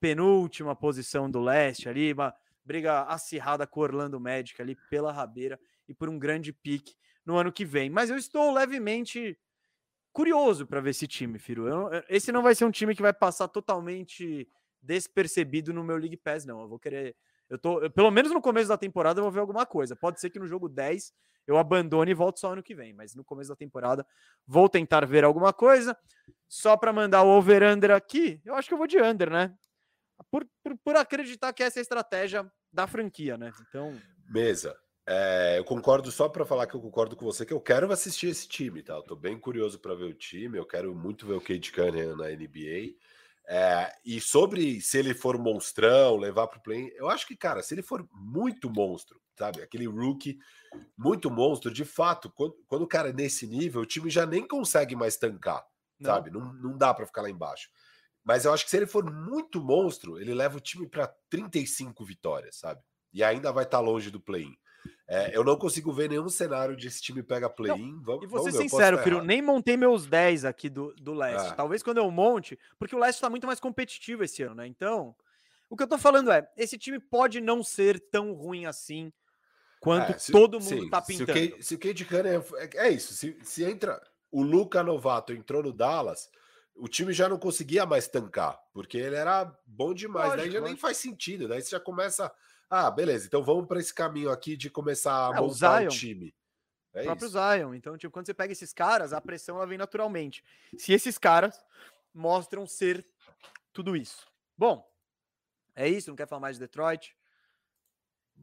penúltima 0.00 0.76
posição 0.76 1.28
do 1.28 1.40
leste 1.40 1.88
ali, 1.88 2.12
uma 2.12 2.32
briga 2.64 3.02
acirrada 3.02 3.66
com 3.66 3.80
o 3.80 3.82
Orlando 3.82 4.20
Magic 4.20 4.60
ali 4.62 4.76
pela 4.88 5.10
rabeira 5.10 5.58
e 5.88 5.94
por 5.94 6.08
um 6.08 6.18
grande 6.18 6.52
pique 6.52 6.94
no 7.26 7.36
ano 7.36 7.50
que 7.50 7.64
vem. 7.64 7.90
Mas 7.90 8.10
eu 8.10 8.16
estou 8.16 8.52
levemente 8.52 9.36
curioso 10.18 10.66
para 10.66 10.80
ver 10.80 10.90
esse 10.90 11.06
time, 11.06 11.38
Firo. 11.38 11.68
Eu, 11.68 11.90
esse 12.08 12.32
não 12.32 12.42
vai 12.42 12.52
ser 12.52 12.64
um 12.64 12.72
time 12.72 12.92
que 12.92 13.00
vai 13.00 13.12
passar 13.12 13.46
totalmente 13.46 14.48
despercebido 14.82 15.72
no 15.72 15.84
meu 15.84 15.96
League 15.96 16.16
Pass, 16.16 16.44
não. 16.44 16.60
Eu 16.60 16.68
vou 16.68 16.76
querer. 16.76 17.14
Eu 17.48 17.56
tô, 17.56 17.88
pelo 17.90 18.10
menos 18.10 18.32
no 18.32 18.42
começo 18.42 18.68
da 18.68 18.76
temporada, 18.76 19.20
eu 19.20 19.22
vou 19.22 19.30
ver 19.30 19.38
alguma 19.38 19.64
coisa. 19.64 19.94
Pode 19.94 20.20
ser 20.20 20.28
que 20.28 20.40
no 20.40 20.48
jogo 20.48 20.68
10 20.68 21.12
eu 21.46 21.56
abandono 21.56 22.10
e 22.10 22.14
volto 22.14 22.40
só 22.40 22.52
ano 22.52 22.64
que 22.64 22.74
vem. 22.74 22.92
Mas 22.92 23.14
no 23.14 23.24
começo 23.24 23.48
da 23.48 23.54
temporada 23.54 24.04
vou 24.44 24.68
tentar 24.68 25.06
ver 25.06 25.22
alguma 25.22 25.52
coisa. 25.52 25.96
Só 26.48 26.76
para 26.76 26.92
mandar 26.92 27.22
o 27.22 27.28
over-under 27.28 27.92
aqui, 27.92 28.42
eu 28.44 28.56
acho 28.56 28.66
que 28.66 28.74
eu 28.74 28.78
vou 28.78 28.88
de 28.88 29.00
under, 29.00 29.30
né? 29.30 29.54
Por, 30.32 30.44
por, 30.64 30.76
por, 30.78 30.96
acreditar 30.96 31.52
que 31.52 31.62
essa 31.62 31.78
é 31.78 31.80
a 31.80 31.82
estratégia 31.82 32.52
da 32.72 32.88
franquia, 32.88 33.38
né? 33.38 33.52
Então. 33.68 33.96
Mesa. 34.28 34.76
É, 35.10 35.56
eu 35.56 35.64
concordo 35.64 36.12
só 36.12 36.28
para 36.28 36.44
falar 36.44 36.66
que 36.66 36.74
eu 36.74 36.82
concordo 36.82 37.16
com 37.16 37.24
você 37.24 37.46
que 37.46 37.52
eu 37.54 37.60
quero 37.60 37.90
assistir 37.90 38.26
esse 38.26 38.46
time, 38.46 38.82
tá? 38.82 38.92
Eu 38.92 39.02
tô 39.02 39.16
bem 39.16 39.38
curioso 39.38 39.78
para 39.78 39.94
ver 39.94 40.04
o 40.04 40.12
time. 40.12 40.58
Eu 40.58 40.66
quero 40.66 40.94
muito 40.94 41.26
ver 41.26 41.32
o 41.32 41.40
Cade 41.40 41.72
Cunningham 41.72 42.14
na 42.14 42.28
NBA. 42.28 42.94
É, 43.46 43.90
e 44.04 44.20
sobre 44.20 44.82
se 44.82 44.98
ele 44.98 45.14
for 45.14 45.38
monstrão, 45.38 46.18
levar 46.18 46.46
para 46.48 46.58
o 46.58 46.62
play, 46.62 46.92
eu 46.94 47.08
acho 47.08 47.26
que, 47.26 47.34
cara, 47.34 47.62
se 47.62 47.72
ele 47.72 47.80
for 47.80 48.06
muito 48.12 48.68
monstro, 48.68 49.18
sabe? 49.38 49.62
Aquele 49.62 49.86
rookie 49.86 50.38
muito 50.94 51.30
monstro, 51.30 51.72
de 51.72 51.86
fato, 51.86 52.30
quando, 52.30 52.54
quando 52.66 52.82
o 52.82 52.86
cara 52.86 53.08
é 53.08 53.12
nesse 53.14 53.46
nível, 53.46 53.80
o 53.80 53.86
time 53.86 54.10
já 54.10 54.26
nem 54.26 54.46
consegue 54.46 54.94
mais 54.94 55.16
tancar, 55.16 55.64
não. 55.98 56.10
sabe? 56.10 56.30
Não, 56.30 56.52
não 56.52 56.76
dá 56.76 56.92
para 56.92 57.06
ficar 57.06 57.22
lá 57.22 57.30
embaixo. 57.30 57.70
Mas 58.22 58.44
eu 58.44 58.52
acho 58.52 58.64
que 58.64 58.70
se 58.70 58.76
ele 58.76 58.86
for 58.86 59.10
muito 59.10 59.58
monstro, 59.58 60.20
ele 60.20 60.34
leva 60.34 60.58
o 60.58 60.60
time 60.60 60.86
para 60.86 61.08
35 61.30 62.04
vitórias, 62.04 62.56
sabe? 62.56 62.82
E 63.10 63.24
ainda 63.24 63.50
vai 63.50 63.64
estar 63.64 63.78
tá 63.78 63.82
longe 63.82 64.10
do 64.10 64.20
play-in. 64.20 64.54
É, 65.06 65.34
eu 65.36 65.42
não 65.42 65.56
consigo 65.56 65.92
ver 65.92 66.10
nenhum 66.10 66.28
cenário 66.28 66.76
de 66.76 66.86
esse 66.86 67.00
time 67.00 67.22
pega 67.22 67.48
play-in. 67.48 68.02
E 68.22 68.26
vou 68.26 68.42
ser 68.42 68.52
sincero, 68.52 68.98
Firo, 68.98 69.22
nem 69.22 69.40
montei 69.40 69.76
meus 69.76 70.06
10 70.06 70.44
aqui 70.44 70.68
do, 70.68 70.94
do 70.96 71.14
leste. 71.14 71.52
É. 71.52 71.54
Talvez 71.54 71.82
quando 71.82 71.98
eu 71.98 72.10
monte, 72.10 72.58
porque 72.78 72.94
o 72.94 72.98
leste 72.98 73.16
está 73.16 73.30
muito 73.30 73.46
mais 73.46 73.58
competitivo 73.58 74.22
esse 74.22 74.42
ano, 74.42 74.56
né? 74.56 74.66
Então, 74.66 75.14
o 75.70 75.76
que 75.76 75.82
eu 75.82 75.88
tô 75.88 75.98
falando 75.98 76.30
é: 76.30 76.46
esse 76.56 76.76
time 76.76 76.98
pode 76.98 77.40
não 77.40 77.62
ser 77.62 77.98
tão 78.10 78.32
ruim 78.32 78.66
assim 78.66 79.12
quanto 79.80 80.12
é, 80.12 80.18
se, 80.18 80.32
todo 80.32 80.60
mundo 80.60 80.82
sim, 80.82 80.90
tá 80.90 81.00
pintando. 81.00 81.62
Se 81.62 81.74
o 81.74 81.78
Cade 81.78 82.04
Cunningham 82.04 82.44
é, 82.56 82.88
é 82.88 82.90
isso, 82.90 83.14
se, 83.14 83.38
se 83.42 83.64
entra 83.64 84.00
o 84.30 84.42
Luca 84.42 84.82
Novato 84.82 85.32
entrou 85.32 85.62
no 85.62 85.72
Dallas, 85.72 86.28
o 86.76 86.88
time 86.88 87.12
já 87.12 87.28
não 87.28 87.38
conseguia 87.38 87.84
mais 87.86 88.06
tancar, 88.08 88.58
porque 88.72 88.98
ele 88.98 89.16
era 89.16 89.52
bom 89.66 89.92
demais, 89.92 90.30
lógico, 90.30 90.42
daí 90.42 90.50
já 90.50 90.60
lógico. 90.60 90.68
nem 90.68 90.76
faz 90.76 90.96
sentido, 90.96 91.48
daí 91.48 91.60
você 91.60 91.70
já 91.70 91.80
começa, 91.80 92.32
ah, 92.70 92.90
beleza, 92.90 93.26
então 93.26 93.42
vamos 93.42 93.66
para 93.66 93.80
esse 93.80 93.92
caminho 93.92 94.30
aqui 94.30 94.56
de 94.56 94.68
começar 94.68 95.30
a 95.30 95.36
é, 95.36 95.40
montar 95.40 95.84
o, 95.84 95.88
time. 95.88 96.34
É 96.92 97.00
o 97.00 97.04
próprio 97.04 97.28
isso. 97.28 97.38
Zion. 97.38 97.74
Então, 97.74 97.96
tipo, 97.96 98.12
quando 98.12 98.26
você 98.26 98.34
pega 98.34 98.52
esses 98.52 98.72
caras, 98.72 99.12
a 99.12 99.20
pressão 99.20 99.56
ela 99.56 99.66
vem 99.66 99.78
naturalmente. 99.78 100.44
Se 100.76 100.92
esses 100.92 101.16
caras 101.16 101.64
mostram 102.12 102.66
ser 102.66 103.06
tudo 103.72 103.96
isso. 103.96 104.26
Bom, 104.56 104.86
é 105.74 105.88
isso, 105.88 106.10
não 106.10 106.16
quer 106.16 106.26
falar 106.26 106.40
mais 106.40 106.56
de 106.56 106.60
Detroit? 106.60 107.16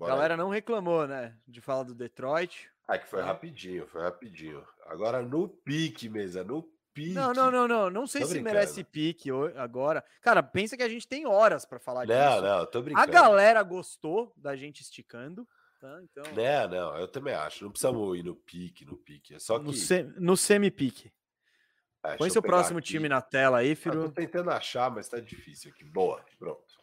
A 0.02 0.08
galera 0.08 0.36
não 0.36 0.50
reclamou, 0.50 1.08
né? 1.08 1.38
De 1.48 1.62
falar 1.62 1.84
do 1.84 1.96
Detroit. 1.96 2.70
Ah, 2.88 2.98
que 2.98 3.08
foi 3.08 3.20
é. 3.20 3.24
rapidinho, 3.24 3.88
foi 3.88 4.02
rapidinho. 4.02 4.66
Agora 4.86 5.22
no 5.22 5.48
pique, 5.48 6.10
mesa, 6.10 6.44
no 6.44 6.64
pique. 6.96 7.14
Não, 7.14 7.34
não, 7.34 7.52
não, 7.52 7.68
não. 7.68 7.90
Não 7.90 8.08
sei 8.08 8.22
tô 8.22 8.28
se 8.28 8.34
brincando. 8.36 8.56
merece 8.56 8.84
pique 8.84 9.30
agora. 9.56 10.04
Cara, 10.22 10.42
pensa 10.42 10.78
que 10.78 10.84
a 10.84 10.90
gente 10.90 11.08
tem 11.08 11.28
horas 11.28 11.66
para 11.66 11.78
falar 11.78 12.08
não, 12.08 12.16
disso. 12.16 12.42
Não, 12.42 12.60
não, 12.60 12.66
tô 12.66 12.82
brincando. 12.82 13.04
A 13.04 13.12
galera 13.12 13.62
gostou 13.62 14.34
da 14.38 14.56
gente 14.56 14.82
esticando. 14.82 15.48
Tá? 15.80 16.02
Então... 16.02 16.24
Não, 16.34 16.68
não, 16.70 16.98
eu 16.98 17.08
também 17.08 17.36
acho. 17.36 17.66
Não 17.66 17.72
precisamos 17.72 18.18
ir 18.18 18.24
no 18.24 18.36
pique, 18.36 18.86
no 18.86 18.98
pique. 18.98 19.36
É 19.36 19.40
só 19.40 19.60
que. 19.60 19.66
No, 19.66 19.74
se... 19.74 20.04
no 20.18 20.38
semi-pique. 20.38 21.12
É, 22.04 22.16
Põe 22.16 22.30
seu 22.30 22.42
próximo 22.42 22.80
aqui. 22.80 22.90
time 22.90 23.10
na 23.10 23.22
tela 23.22 23.60
aí, 23.60 23.76
filho. 23.76 24.02
Ah, 24.02 24.06
tô 24.06 24.12
tentando 24.12 24.52
achar, 24.52 24.90
mas 24.90 25.10
tá 25.10 25.20
difícil 25.20 25.72
aqui. 25.72 25.84
Boa, 25.84 26.24
pronto. 26.40 26.76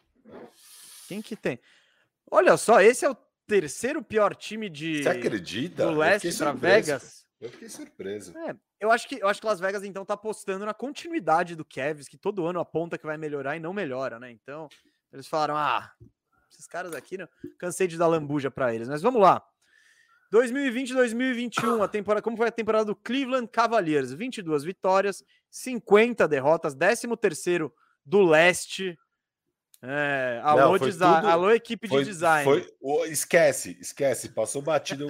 Quem 1.07 1.21
que 1.21 1.35
tem? 1.35 1.59
Olha 2.29 2.55
só, 2.57 2.81
esse 2.81 3.05
é 3.05 3.09
o 3.09 3.17
terceiro 3.47 4.03
pior 4.03 4.35
time 4.35 4.69
de 4.69 5.03
Você 5.03 5.09
acredita? 5.09 5.85
do 5.85 5.97
leste 5.97 6.37
para. 6.37 6.51
Vegas. 6.51 7.25
Eu 7.39 7.49
fiquei 7.49 7.67
surpreso. 7.67 8.37
É, 8.37 8.55
eu 8.83 8.91
acho 8.91 9.07
que 9.07 9.17
eu 9.21 9.29
acho 9.29 9.39
que 9.39 9.47
Las 9.47 9.61
Vegas 9.61 9.85
então 9.85 10.03
tá 10.03 10.13
apostando 10.13 10.65
na 10.65 10.73
continuidade 10.73 11.55
do 11.55 11.63
Cavs, 11.63 12.09
que 12.09 12.17
todo 12.17 12.45
ano 12.45 12.59
aponta 12.59 12.97
que 12.97 13.05
vai 13.05 13.17
melhorar 13.17 13.55
e 13.55 13.59
não 13.59 13.71
melhora, 13.71 14.19
né? 14.19 14.29
Então, 14.29 14.67
eles 15.11 15.25
falaram: 15.25 15.55
"Ah, 15.55 15.89
esses 16.51 16.67
caras 16.67 16.93
aqui, 16.93 17.17
não... 17.17 17.27
cansei 17.57 17.87
de 17.87 17.97
dar 17.97 18.07
lambuja 18.07 18.51
para 18.51 18.75
eles". 18.75 18.89
Mas 18.89 19.01
vamos 19.01 19.21
lá. 19.21 19.41
2020 20.31 20.93
2021, 20.93 21.81
a 21.81 21.87
temporada, 21.87 22.21
como 22.21 22.35
foi 22.35 22.49
a 22.49 22.51
temporada 22.51 22.83
do 22.83 22.95
Cleveland 22.95 23.47
Cavaliers? 23.47 24.11
22 24.11 24.65
vitórias, 24.65 25.23
50 25.49 26.27
derrotas, 26.27 26.75
13º 26.75 27.71
do 28.05 28.21
leste. 28.21 28.99
É, 29.85 30.39
alô, 30.43 30.61
Não, 30.61 30.77
foi 30.79 30.87
desi- 30.87 30.99
tudo- 30.99 31.27
alô, 31.27 31.51
equipe 31.51 31.89
Foi, 31.89 32.03
de 32.03 32.09
design. 32.09 32.45
foi- 32.45 32.73
o- 32.79 33.03
esquece, 33.05 33.77
esquece. 33.81 34.29
Passou 34.29 34.61
batido. 34.61 35.07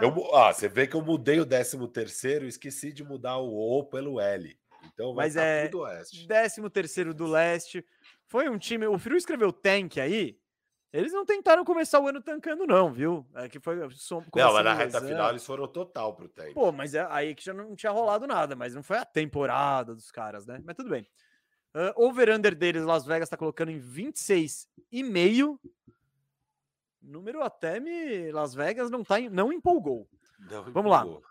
eu, 0.00 0.36
ah, 0.36 0.52
você 0.52 0.68
vê 0.68 0.86
que 0.86 0.94
eu 0.94 1.02
mudei 1.02 1.40
o 1.40 1.44
13 1.46 1.88
terceiro, 1.88 2.46
esqueci 2.46 2.92
de 2.92 3.02
mudar 3.02 3.38
o 3.38 3.52
O 3.52 3.82
pelo 3.84 4.20
L. 4.20 4.56
Então 4.94 5.14
vai 5.14 5.26
Mas 5.26 5.36
é- 5.36 5.66
tudo 5.66 5.80
oeste. 5.82 6.26
13 6.28 6.70
terceiro 6.70 7.12
do 7.12 7.26
leste. 7.26 7.84
Foi 8.28 8.48
um 8.48 8.56
time. 8.56 8.86
O 8.86 8.98
Frio 8.98 9.16
escreveu 9.16 9.52
tank 9.52 9.98
aí. 9.98 10.38
Eles 10.92 11.12
não 11.12 11.24
tentaram 11.24 11.64
começar 11.64 11.98
o 11.98 12.06
ano 12.06 12.22
tancando, 12.22 12.64
não, 12.68 12.92
viu? 12.92 13.26
É 13.34 13.48
que 13.48 13.58
foi. 13.58 13.76
som- 13.96 14.20
Não, 14.20 14.26
começando 14.30 14.54
mas 14.54 14.64
na 14.64 14.74
reta 14.74 14.98
lesão. 15.00 15.08
final 15.08 15.30
eles 15.30 15.44
foram 15.44 15.66
total 15.66 16.14
pro 16.14 16.28
tank. 16.28 16.54
Pô, 16.54 16.70
mas 16.70 16.94
é 16.94 17.04
aí 17.10 17.34
que 17.34 17.44
já 17.44 17.52
não 17.52 17.74
tinha 17.74 17.90
rolado 17.90 18.28
nada, 18.28 18.54
mas 18.54 18.76
não 18.76 18.82
foi 18.82 18.98
a 18.98 19.04
temporada 19.04 19.92
dos 19.92 20.12
caras, 20.12 20.46
né? 20.46 20.60
Mas 20.64 20.76
tudo 20.76 20.90
bem. 20.90 21.04
Ah, 21.74 21.92
Over-under 21.96 22.54
deles, 22.54 22.84
Las 22.84 23.04
Vegas 23.04 23.28
tá 23.28 23.36
colocando 23.36 23.70
em 23.70 23.80
26,5. 23.80 25.58
Número 27.02 27.42
até 27.42 27.80
me. 27.80 28.30
Las 28.30 28.54
Vegas 28.54 28.90
não, 28.90 29.02
tá, 29.04 29.18
não 29.20 29.52
empolgou. 29.52 30.08
Não 30.38 30.62
Vamos 30.72 30.90
lá. 30.90 31.00
empolgou. 31.00 31.22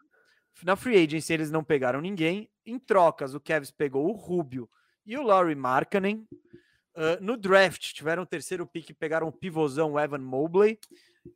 Na 0.64 0.76
free 0.76 1.04
agency 1.04 1.34
eles 1.34 1.50
não 1.50 1.64
pegaram 1.64 2.00
ninguém. 2.02 2.50
Em 2.66 2.78
trocas, 2.78 3.34
o 3.34 3.39
Cavs 3.39 3.72
pegou 3.72 4.08
o 4.08 4.12
Rubio 4.14 4.70
e 5.06 5.18
o 5.18 5.24
Laurie 5.24 5.56
Markkanen. 5.56 6.28
Ah, 6.96 7.18
no 7.22 7.36
draft, 7.38 7.94
tiveram 7.94 8.24
o 8.24 8.28
terceiro 8.28 8.68
pick 8.68 8.89
e 8.89 8.94
pegaram 8.94 9.28
o 9.28 9.32
pivôzão 9.32 9.94
o 9.94 10.00
Evan 10.00 10.20
Mobley. 10.20 10.78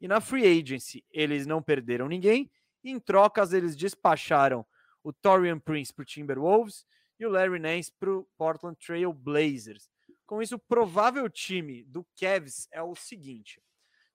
E 0.01 0.07
na 0.07 0.19
free 0.21 0.45
agency, 0.61 1.03
eles 1.09 1.47
não 1.47 1.61
perderam 1.63 2.07
ninguém. 2.07 2.51
Em 2.83 2.99
trocas, 2.99 3.53
eles 3.53 3.75
despacharam 3.75 4.65
o 5.01 5.11
Torian 5.13 5.57
Prince 5.57 5.93
para 5.93 6.03
o 6.03 6.05
Timberwolves 6.05 6.85
e 7.19 7.25
o 7.25 7.29
Larry 7.29 7.59
Nance 7.59 7.91
para 7.91 8.11
o 8.11 8.27
Portland 8.37 8.77
Trail 8.77 9.11
Blazers. 9.11 9.89
Com 10.25 10.41
isso, 10.41 10.55
o 10.55 10.59
provável 10.59 11.29
time 11.29 11.83
do 11.83 12.05
Cavs 12.19 12.67
é 12.71 12.81
o 12.81 12.95
seguinte: 12.95 13.61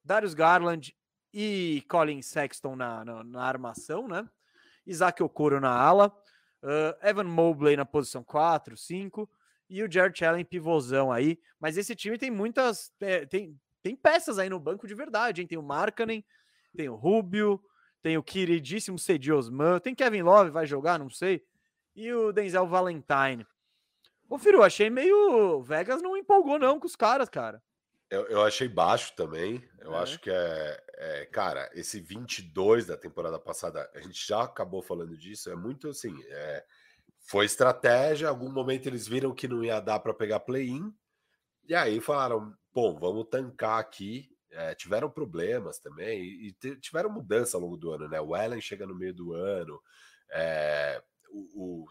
Darius 0.04 0.34
Garland 0.34 0.94
e 1.32 1.82
Colin 1.88 2.20
Sexton 2.20 2.76
na, 2.76 3.04
na, 3.04 3.24
na 3.24 3.42
armação, 3.42 4.06
né? 4.06 4.28
Isaac 4.86 5.22
Okoro 5.22 5.60
na 5.60 5.70
ala, 5.70 6.08
uh, 6.62 7.06
Evan 7.06 7.24
Mobley 7.24 7.76
na 7.76 7.84
posição 7.84 8.22
4, 8.22 8.76
5 8.76 9.28
e 9.70 9.82
o 9.82 9.90
Jared 9.90 10.22
Allen 10.24 10.44
pivôzão 10.44 11.10
aí. 11.10 11.38
Mas 11.58 11.78
esse 11.78 11.94
time 11.94 12.18
tem 12.18 12.30
muitas. 12.30 12.92
é, 13.00 13.24
tem, 13.24 13.58
tem 13.82 13.96
peças 13.96 14.38
aí 14.38 14.50
no 14.50 14.60
banco 14.60 14.86
de 14.86 14.94
verdade, 14.94 15.40
hein? 15.40 15.46
Tem 15.46 15.56
o 15.56 15.62
Markkanen, 15.62 16.24
tem 16.76 16.88
o 16.88 16.94
Rubio, 16.94 17.62
tem 18.02 18.18
o 18.18 18.22
queridíssimo 18.22 18.98
Cedi 18.98 19.32
Osman, 19.32 19.78
tem 19.78 19.94
Kevin 19.94 20.22
Love, 20.22 20.50
vai 20.50 20.66
jogar, 20.66 20.98
não 20.98 21.08
sei. 21.08 21.42
E 21.94 22.12
o 22.12 22.32
Denzel 22.32 22.66
Valentine. 22.66 23.46
Ô, 24.28 24.38
Firu, 24.38 24.62
achei 24.62 24.88
meio. 24.88 25.62
Vegas 25.62 26.00
não 26.02 26.16
empolgou, 26.16 26.58
não, 26.58 26.80
com 26.80 26.86
os 26.86 26.96
caras, 26.96 27.28
cara. 27.28 27.62
Eu, 28.08 28.26
eu 28.28 28.42
achei 28.42 28.68
baixo 28.68 29.14
também. 29.16 29.62
Eu 29.80 29.94
É. 29.94 29.98
acho 29.98 30.18
que 30.20 30.30
é, 30.30 30.84
é, 30.94 31.26
Cara, 31.26 31.70
esse 31.74 32.00
22 32.00 32.86
da 32.86 32.96
temporada 32.96 33.38
passada, 33.38 33.90
a 33.94 34.00
gente 34.00 34.26
já 34.26 34.42
acabou 34.42 34.82
falando 34.82 35.16
disso. 35.16 35.50
É 35.50 35.56
muito 35.56 35.88
assim. 35.88 36.14
é, 36.28 36.64
foi 37.20 37.44
estratégia. 37.46 38.26
Em 38.26 38.28
algum 38.28 38.50
momento 38.50 38.86
eles 38.86 39.06
viram 39.06 39.34
que 39.34 39.46
não 39.48 39.62
ia 39.64 39.80
dar 39.80 39.98
para 40.00 40.14
pegar 40.14 40.40
play-in. 40.40 40.92
E 41.68 41.74
aí 41.74 42.00
falaram: 42.00 42.54
bom, 42.72 42.98
vamos 42.98 43.28
tancar 43.30 43.78
aqui. 43.78 44.30
É, 44.50 44.74
tiveram 44.74 45.08
problemas 45.10 45.78
também. 45.78 46.22
E, 46.22 46.48
e 46.64 46.76
tiveram 46.76 47.10
mudança 47.10 47.56
ao 47.56 47.62
longo 47.62 47.76
do 47.76 47.90
ano, 47.92 48.08
né? 48.08 48.20
O 48.20 48.34
Allen 48.34 48.60
chega 48.60 48.86
no 48.86 48.94
meio 48.94 49.14
do 49.14 49.32
ano. 49.34 49.80
é, 50.30 51.02
o, 51.32 51.82
o 51.82 51.86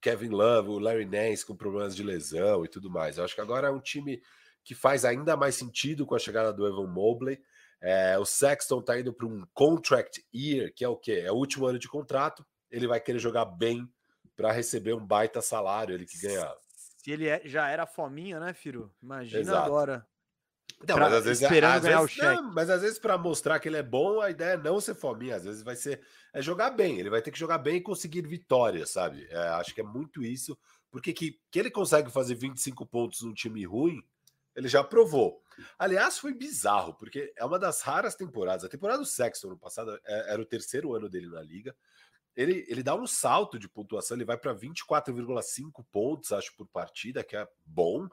Kevin 0.00 0.30
Love, 0.30 0.68
o 0.68 0.78
Larry 0.78 1.06
Nance 1.06 1.46
com 1.46 1.56
problemas 1.56 1.94
de 1.94 2.02
lesão 2.02 2.64
e 2.64 2.68
tudo 2.68 2.90
mais. 2.90 3.16
Eu 3.18 3.24
acho 3.24 3.34
que 3.34 3.40
agora 3.40 3.68
é 3.68 3.70
um 3.70 3.80
time 3.80 4.22
que 4.64 4.74
faz 4.74 5.04
ainda 5.04 5.36
mais 5.36 5.54
sentido 5.54 6.04
com 6.04 6.14
a 6.14 6.18
chegada 6.18 6.52
do 6.52 6.66
Evan 6.66 6.86
Mobley. 6.86 7.40
É, 7.80 8.18
o 8.18 8.24
Sexton 8.26 8.82
tá 8.82 8.98
indo 8.98 9.12
para 9.12 9.26
um 9.26 9.46
contract 9.54 10.22
year, 10.34 10.72
que 10.74 10.84
é 10.84 10.88
o 10.88 10.96
quê? 10.96 11.22
É 11.24 11.32
o 11.32 11.36
último 11.36 11.66
ano 11.66 11.78
de 11.78 11.88
contrato. 11.88 12.44
Ele 12.70 12.86
vai 12.86 13.00
querer 13.00 13.18
jogar 13.18 13.46
bem 13.46 13.88
para 14.36 14.52
receber 14.52 14.94
um 14.94 15.04
baita 15.04 15.40
salário, 15.40 15.94
ele 15.94 16.06
que 16.06 16.18
ganha. 16.20 16.52
Se 16.74 17.10
ele 17.10 17.26
é- 17.28 17.42
já 17.44 17.68
era 17.68 17.86
fominha, 17.86 18.38
né, 18.38 18.52
Firu? 18.52 18.94
Imagina 19.02 19.40
Exato. 19.40 19.66
agora. 19.66 20.06
Não, 20.88 20.94
Pra- 20.96 21.04
mas 21.10 21.14
às 21.18 21.24
vezes, 21.24 21.42
esperando 21.42 21.74
às 21.76 21.82
ganhar 21.82 21.98
o 22.00 22.06
vezes- 22.06 22.14
cheque. 22.16 22.40
não, 22.42 22.52
mas 22.54 22.70
às 22.70 22.80
vezes 22.80 22.98
para 22.98 23.18
mostrar 23.18 23.60
que 23.60 23.68
ele 23.68 23.76
é 23.76 23.82
bom, 23.82 24.20
a 24.20 24.30
ideia 24.30 24.54
é 24.54 24.56
não 24.56 24.80
ser 24.80 24.94
fominha, 24.94 25.36
às 25.36 25.44
vezes 25.44 25.62
vai 25.62 25.76
ser 25.76 26.00
é 26.32 26.40
jogar 26.40 26.70
bem, 26.70 26.98
ele 26.98 27.10
vai 27.10 27.20
ter 27.20 27.30
que 27.30 27.38
jogar 27.38 27.58
bem 27.58 27.76
e 27.76 27.80
conseguir 27.82 28.26
vitórias, 28.26 28.90
sabe? 28.90 29.26
É, 29.30 29.36
acho 29.50 29.74
que 29.74 29.80
é 29.82 29.84
muito 29.84 30.22
isso, 30.24 30.56
porque 30.90 31.12
que, 31.12 31.38
que 31.50 31.58
ele 31.58 31.70
consegue 31.70 32.10
fazer 32.10 32.34
25 32.34 32.86
pontos 32.86 33.20
num 33.22 33.34
time 33.34 33.64
ruim, 33.66 34.02
ele 34.56 34.68
já 34.68 34.82
provou. 34.82 35.42
Aliás, 35.78 36.18
foi 36.18 36.32
bizarro, 36.32 36.94
porque 36.94 37.30
é 37.36 37.44
uma 37.44 37.58
das 37.58 37.82
raras 37.82 38.14
temporadas. 38.14 38.64
A 38.64 38.68
temporada 38.68 38.98
do 39.00 39.06
Sexton 39.06 39.48
no 39.50 39.58
passado 39.58 39.98
é- 40.06 40.32
era 40.32 40.40
o 40.40 40.46
terceiro 40.46 40.94
ano 40.94 41.08
dele 41.10 41.28
na 41.28 41.42
liga. 41.42 41.76
Ele, 42.34 42.64
ele 42.68 42.82
dá 42.82 42.94
um 42.94 43.06
salto 43.06 43.58
de 43.58 43.68
pontuação, 43.68 44.16
ele 44.16 44.24
vai 44.24 44.38
para 44.38 44.54
24,5 44.54 45.84
pontos, 45.92 46.32
acho, 46.32 46.54
por 46.56 46.66
partida, 46.68 47.22
que 47.22 47.36
é 47.36 47.46
bom 47.66 48.08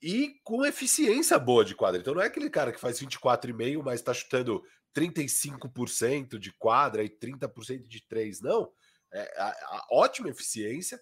e 0.00 0.40
com 0.44 0.64
eficiência 0.64 1.38
boa 1.38 1.64
de 1.64 1.74
quadra. 1.74 2.00
Então 2.00 2.14
não 2.14 2.22
é 2.22 2.26
aquele 2.26 2.50
cara 2.50 2.72
que 2.72 2.80
faz 2.80 3.00
24,5, 3.00 3.82
mas 3.82 4.00
está 4.00 4.14
chutando 4.14 4.62
35% 4.94 6.38
de 6.38 6.52
quadra 6.52 7.02
e 7.02 7.08
30% 7.08 7.88
de 7.88 8.06
três, 8.06 8.40
não. 8.40 8.72
É 9.12 9.40
a, 9.40 9.48
a 9.48 9.86
ótima 9.90 10.28
eficiência. 10.28 11.00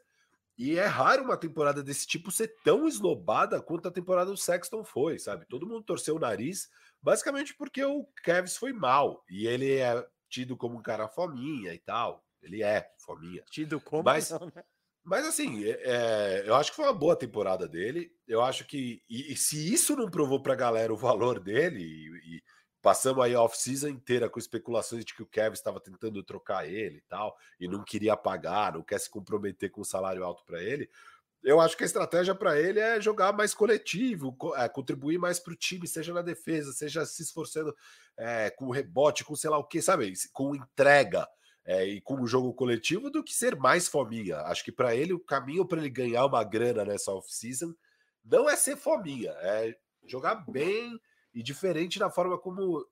E 0.59 0.79
é 0.79 0.87
raro 0.87 1.23
uma 1.23 1.37
temporada 1.37 1.83
desse 1.83 2.07
tipo 2.07 2.31
ser 2.31 2.55
tão 2.65 2.89
esnobada 2.89 3.61
quanto 3.61 3.89
a 3.89 3.93
temporada 3.93 4.31
do 4.31 4.39
Sexton 4.39 4.83
foi, 4.83 5.19
sabe? 5.19 5.45
Todo 5.47 5.67
mundo 5.67 5.83
torceu 5.83 6.17
o 6.17 6.19
nariz, 6.19 6.71
basicamente 7.03 7.55
porque 7.55 7.85
o 7.85 8.07
Kevs 8.25 8.57
foi 8.57 8.73
mal. 8.73 9.23
E 9.29 9.47
ele 9.47 9.75
é 9.75 10.07
tido 10.31 10.57
como 10.57 10.79
um 10.79 10.83
cara 10.83 11.09
fominha 11.09 11.75
e 11.75 11.79
tal. 11.79 12.25
Ele 12.43 12.63
é 12.63 12.91
fominha. 12.99 13.43
Tido 13.51 13.79
como. 13.81 14.03
Mas- 14.05 14.31
não, 14.31 14.47
né? 14.47 14.65
Mas 15.09 15.25
assim, 15.27 15.65
é- 15.65 15.81
é, 15.85 16.49
eu 16.49 16.55
acho 16.57 16.71
que 16.71 16.77
foi 16.77 16.85
uma 16.87 16.93
boa 16.95 17.17
temporada 17.17 17.69
dele. 17.69 18.11
Eu 18.27 18.43
acho 18.43 18.67
que. 18.67 19.03
E, 19.09 19.33
e 19.33 19.37
se 19.37 19.73
isso 19.73 19.95
não 19.97 20.11
provou 20.11 20.43
pra 20.43 20.55
galera 20.57 20.93
o 20.93 20.97
valor 20.97 21.39
dele, 21.41 21.81
e, 21.81 22.37
e 22.39 22.43
passamos 22.83 23.25
aí 23.25 23.35
a 23.35 23.43
off-season 23.43 23.89
inteira 23.89 24.29
com 24.29 24.39
especulações 24.39 25.05
de 25.05 25.15
que 25.15 25.23
o 25.23 25.27
Kevin 25.27 25.53
estava 25.55 25.81
tentando 25.81 26.23
trocar 26.25 26.69
ele 26.69 26.99
e 26.99 27.03
tal, 27.09 27.37
e 27.61 27.69
não 27.69 27.85
queria 27.85 28.17
pagar, 28.17 28.73
não 28.75 28.83
quer 28.83 28.99
se 28.99 29.09
comprometer 29.11 29.71
com 29.71 29.81
um 29.83 29.85
salário 29.85 30.25
alto 30.25 30.45
para 30.45 30.61
ele. 30.63 30.89
Eu 31.43 31.61
acho 31.61 31.77
que 31.77 31.85
a 31.85 31.87
estratégia 31.87 32.35
para 32.35 32.61
ele 32.61 32.81
é 32.81 33.01
jogar 33.01 33.33
mais 33.33 33.55
coletivo, 33.55 34.33
co- 34.37 34.57
é, 34.57 34.69
contribuir 34.69 35.19
mais 35.19 35.39
para 35.39 35.53
o 35.53 35.57
time, 35.57 35.87
seja 35.87 36.13
na 36.13 36.23
defesa, 36.23 36.73
seja 36.73 37.07
se 37.07 37.23
esforçando 37.23 37.75
é, 38.19 38.51
com 38.51 38.71
rebote, 38.71 39.25
com 39.25 39.37
sei 39.37 39.51
lá 39.51 39.59
o 39.59 39.65
que, 39.65 39.81
sabe? 39.81 40.13
Com 40.33 40.55
entrega 40.57 41.29
é, 41.67 41.85
e 41.85 42.01
com 42.01 42.21
o 42.21 42.27
jogo 42.27 42.55
coletivo 42.55 43.11
do 43.11 43.25
que 43.25 43.35
ser 43.35 43.57
mais 43.57 43.89
fominha. 43.89 44.39
Acho 44.43 44.65
que 44.65 44.71
para 44.71 44.95
ele 44.95 45.13
o 45.13 45.19
caminho 45.19 45.67
para 45.67 45.81
ele 45.81 45.91
ganhar 45.91 46.25
uma 46.25 46.45
grana 46.45 46.85
nessa 46.85 47.13
off-season 47.13 47.75
não 48.25 48.49
é 48.49 48.57
ser 48.57 48.77
fominha, 48.77 49.33
é 49.41 49.77
jogar 50.07 50.37
bem 50.49 50.99
e 51.35 51.43
diferente 51.43 51.99
da 51.99 52.09
forma 52.09 52.39
como 52.39 52.87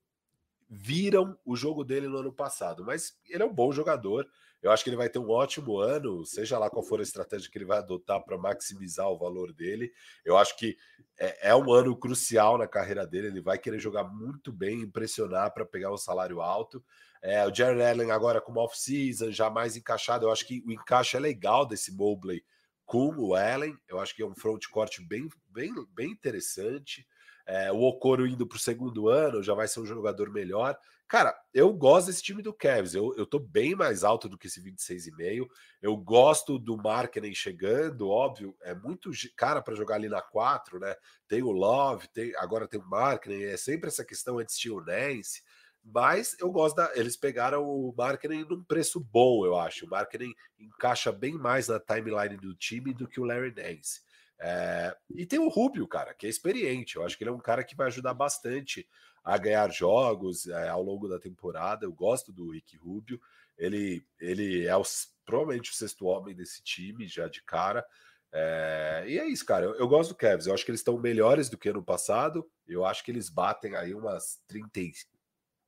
viram 0.68 1.38
o 1.44 1.54
jogo 1.54 1.84
dele 1.84 2.08
no 2.08 2.18
ano 2.18 2.32
passado. 2.32 2.84
Mas 2.84 3.16
ele 3.28 3.42
é 3.42 3.46
um 3.46 3.52
bom 3.52 3.72
jogador. 3.72 4.26
Eu 4.60 4.70
acho 4.70 4.82
que 4.82 4.90
ele 4.90 4.96
vai 4.96 5.10
ter 5.10 5.18
um 5.18 5.30
ótimo 5.30 5.78
ano, 5.78 6.24
seja 6.24 6.58
lá 6.58 6.70
qual 6.70 6.82
for 6.82 6.98
a 6.98 7.02
estratégia 7.02 7.50
que 7.50 7.58
ele 7.58 7.66
vai 7.66 7.78
adotar 7.78 8.24
para 8.24 8.38
maximizar 8.38 9.08
o 9.08 9.18
valor 9.18 9.52
dele. 9.52 9.92
Eu 10.24 10.38
acho 10.38 10.56
que 10.56 10.76
é, 11.18 11.50
é 11.50 11.54
um 11.54 11.70
ano 11.70 11.94
crucial 11.94 12.56
na 12.56 12.66
carreira 12.66 13.06
dele. 13.06 13.26
Ele 13.26 13.42
vai 13.42 13.58
querer 13.58 13.78
jogar 13.78 14.04
muito 14.04 14.50
bem, 14.50 14.80
impressionar 14.80 15.52
para 15.52 15.66
pegar 15.66 15.92
um 15.92 15.98
salário 15.98 16.40
alto. 16.40 16.82
É, 17.24 17.46
o 17.46 17.54
Jared 17.54 17.82
Allen 17.82 18.10
agora 18.10 18.38
com 18.38 18.52
uma 18.52 18.60
off-season, 18.60 19.32
já 19.32 19.48
mais 19.48 19.78
encaixado. 19.78 20.26
Eu 20.26 20.30
acho 20.30 20.46
que 20.46 20.62
o 20.66 20.70
encaixe 20.70 21.16
é 21.16 21.20
legal 21.20 21.64
desse 21.64 21.90
Mobley 21.90 22.44
com 22.84 23.08
o 23.16 23.34
Allen. 23.34 23.74
Eu 23.88 23.98
acho 23.98 24.14
que 24.14 24.22
é 24.22 24.26
um 24.26 24.34
frontcourt 24.34 25.00
bem, 25.08 25.26
bem, 25.46 25.72
bem 25.94 26.10
interessante. 26.10 27.06
É, 27.46 27.72
o 27.72 27.80
Okoro 27.80 28.26
indo 28.26 28.46
para 28.46 28.56
o 28.56 28.60
segundo 28.60 29.08
ano 29.08 29.42
já 29.42 29.54
vai 29.54 29.66
ser 29.66 29.80
um 29.80 29.86
jogador 29.86 30.30
melhor. 30.30 30.78
Cara, 31.08 31.34
eu 31.54 31.72
gosto 31.72 32.08
desse 32.08 32.22
time 32.22 32.42
do 32.42 32.52
Cavs. 32.52 32.94
Eu, 32.94 33.14
eu 33.16 33.24
tô 33.24 33.38
bem 33.38 33.74
mais 33.74 34.04
alto 34.04 34.28
do 34.28 34.36
que 34.36 34.46
esse 34.46 34.62
26,5. 34.62 35.46
Eu 35.80 35.96
gosto 35.96 36.58
do 36.58 36.76
Markkinen 36.76 37.34
chegando, 37.34 38.10
óbvio. 38.10 38.54
É 38.60 38.74
muito 38.74 39.10
cara 39.34 39.62
para 39.62 39.74
jogar 39.74 39.94
ali 39.94 40.10
na 40.10 40.20
4, 40.20 40.78
né? 40.78 40.94
Tem 41.26 41.42
o 41.42 41.52
Love, 41.52 42.06
tem, 42.08 42.36
agora 42.36 42.68
tem 42.68 42.80
o 42.80 42.86
Markkinen. 42.86 43.44
É 43.44 43.56
sempre 43.56 43.88
essa 43.88 44.04
questão 44.04 44.38
antes 44.38 44.58
tinha 44.58 44.74
o 44.74 44.84
Nance. 44.84 45.42
Mas 45.84 46.34
eu 46.40 46.50
gosto 46.50 46.76
da. 46.76 46.90
Eles 46.94 47.16
pegaram 47.16 47.62
o 47.62 47.94
marketing 47.96 48.46
num 48.48 48.64
preço 48.64 48.98
bom, 48.98 49.44
eu 49.44 49.56
acho. 49.56 49.84
O 49.84 49.90
marketing 49.90 50.34
encaixa 50.58 51.12
bem 51.12 51.34
mais 51.34 51.68
na 51.68 51.78
timeline 51.78 52.38
do 52.38 52.54
time 52.54 52.94
do 52.94 53.06
que 53.06 53.20
o 53.20 53.24
Larry 53.24 53.54
Nance. 53.54 54.00
É, 54.40 54.96
e 55.14 55.26
tem 55.26 55.38
o 55.38 55.48
Rubio, 55.48 55.86
cara, 55.86 56.14
que 56.14 56.26
é 56.26 56.30
experiente. 56.30 56.96
Eu 56.96 57.04
acho 57.04 57.16
que 57.18 57.22
ele 57.22 57.30
é 57.30 57.32
um 57.32 57.38
cara 57.38 57.62
que 57.62 57.76
vai 57.76 57.86
ajudar 57.88 58.14
bastante 58.14 58.88
a 59.22 59.36
ganhar 59.36 59.70
jogos 59.70 60.46
é, 60.46 60.68
ao 60.68 60.82
longo 60.82 61.06
da 61.06 61.18
temporada. 61.18 61.84
Eu 61.84 61.92
gosto 61.92 62.32
do 62.32 62.50
Rick 62.50 62.76
Rubio. 62.76 63.20
Ele, 63.58 64.04
ele 64.18 64.66
é 64.66 64.76
o, 64.76 64.82
provavelmente 65.24 65.70
o 65.70 65.74
sexto 65.74 66.06
homem 66.06 66.34
desse 66.34 66.62
time, 66.62 67.06
já 67.06 67.28
de 67.28 67.42
cara. 67.42 67.84
É, 68.32 69.04
e 69.06 69.18
é 69.18 69.26
isso, 69.26 69.44
cara. 69.46 69.66
Eu, 69.66 69.74
eu, 69.76 69.88
gosto 69.88 70.10
do 70.10 70.16
Cavs. 70.16 70.46
Eu 70.46 70.54
acho 70.54 70.64
que 70.64 70.70
eles 70.70 70.80
estão 70.80 70.98
melhores 70.98 71.48
do 71.48 71.58
que 71.58 71.68
ano 71.68 71.84
passado. 71.84 72.50
Eu 72.66 72.84
acho 72.84 73.04
que 73.04 73.10
eles 73.10 73.28
batem 73.28 73.76
aí 73.76 73.94
umas 73.94 74.42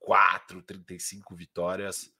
34, 0.07 0.63
35 0.63 1.35
vitórias. 1.35 2.11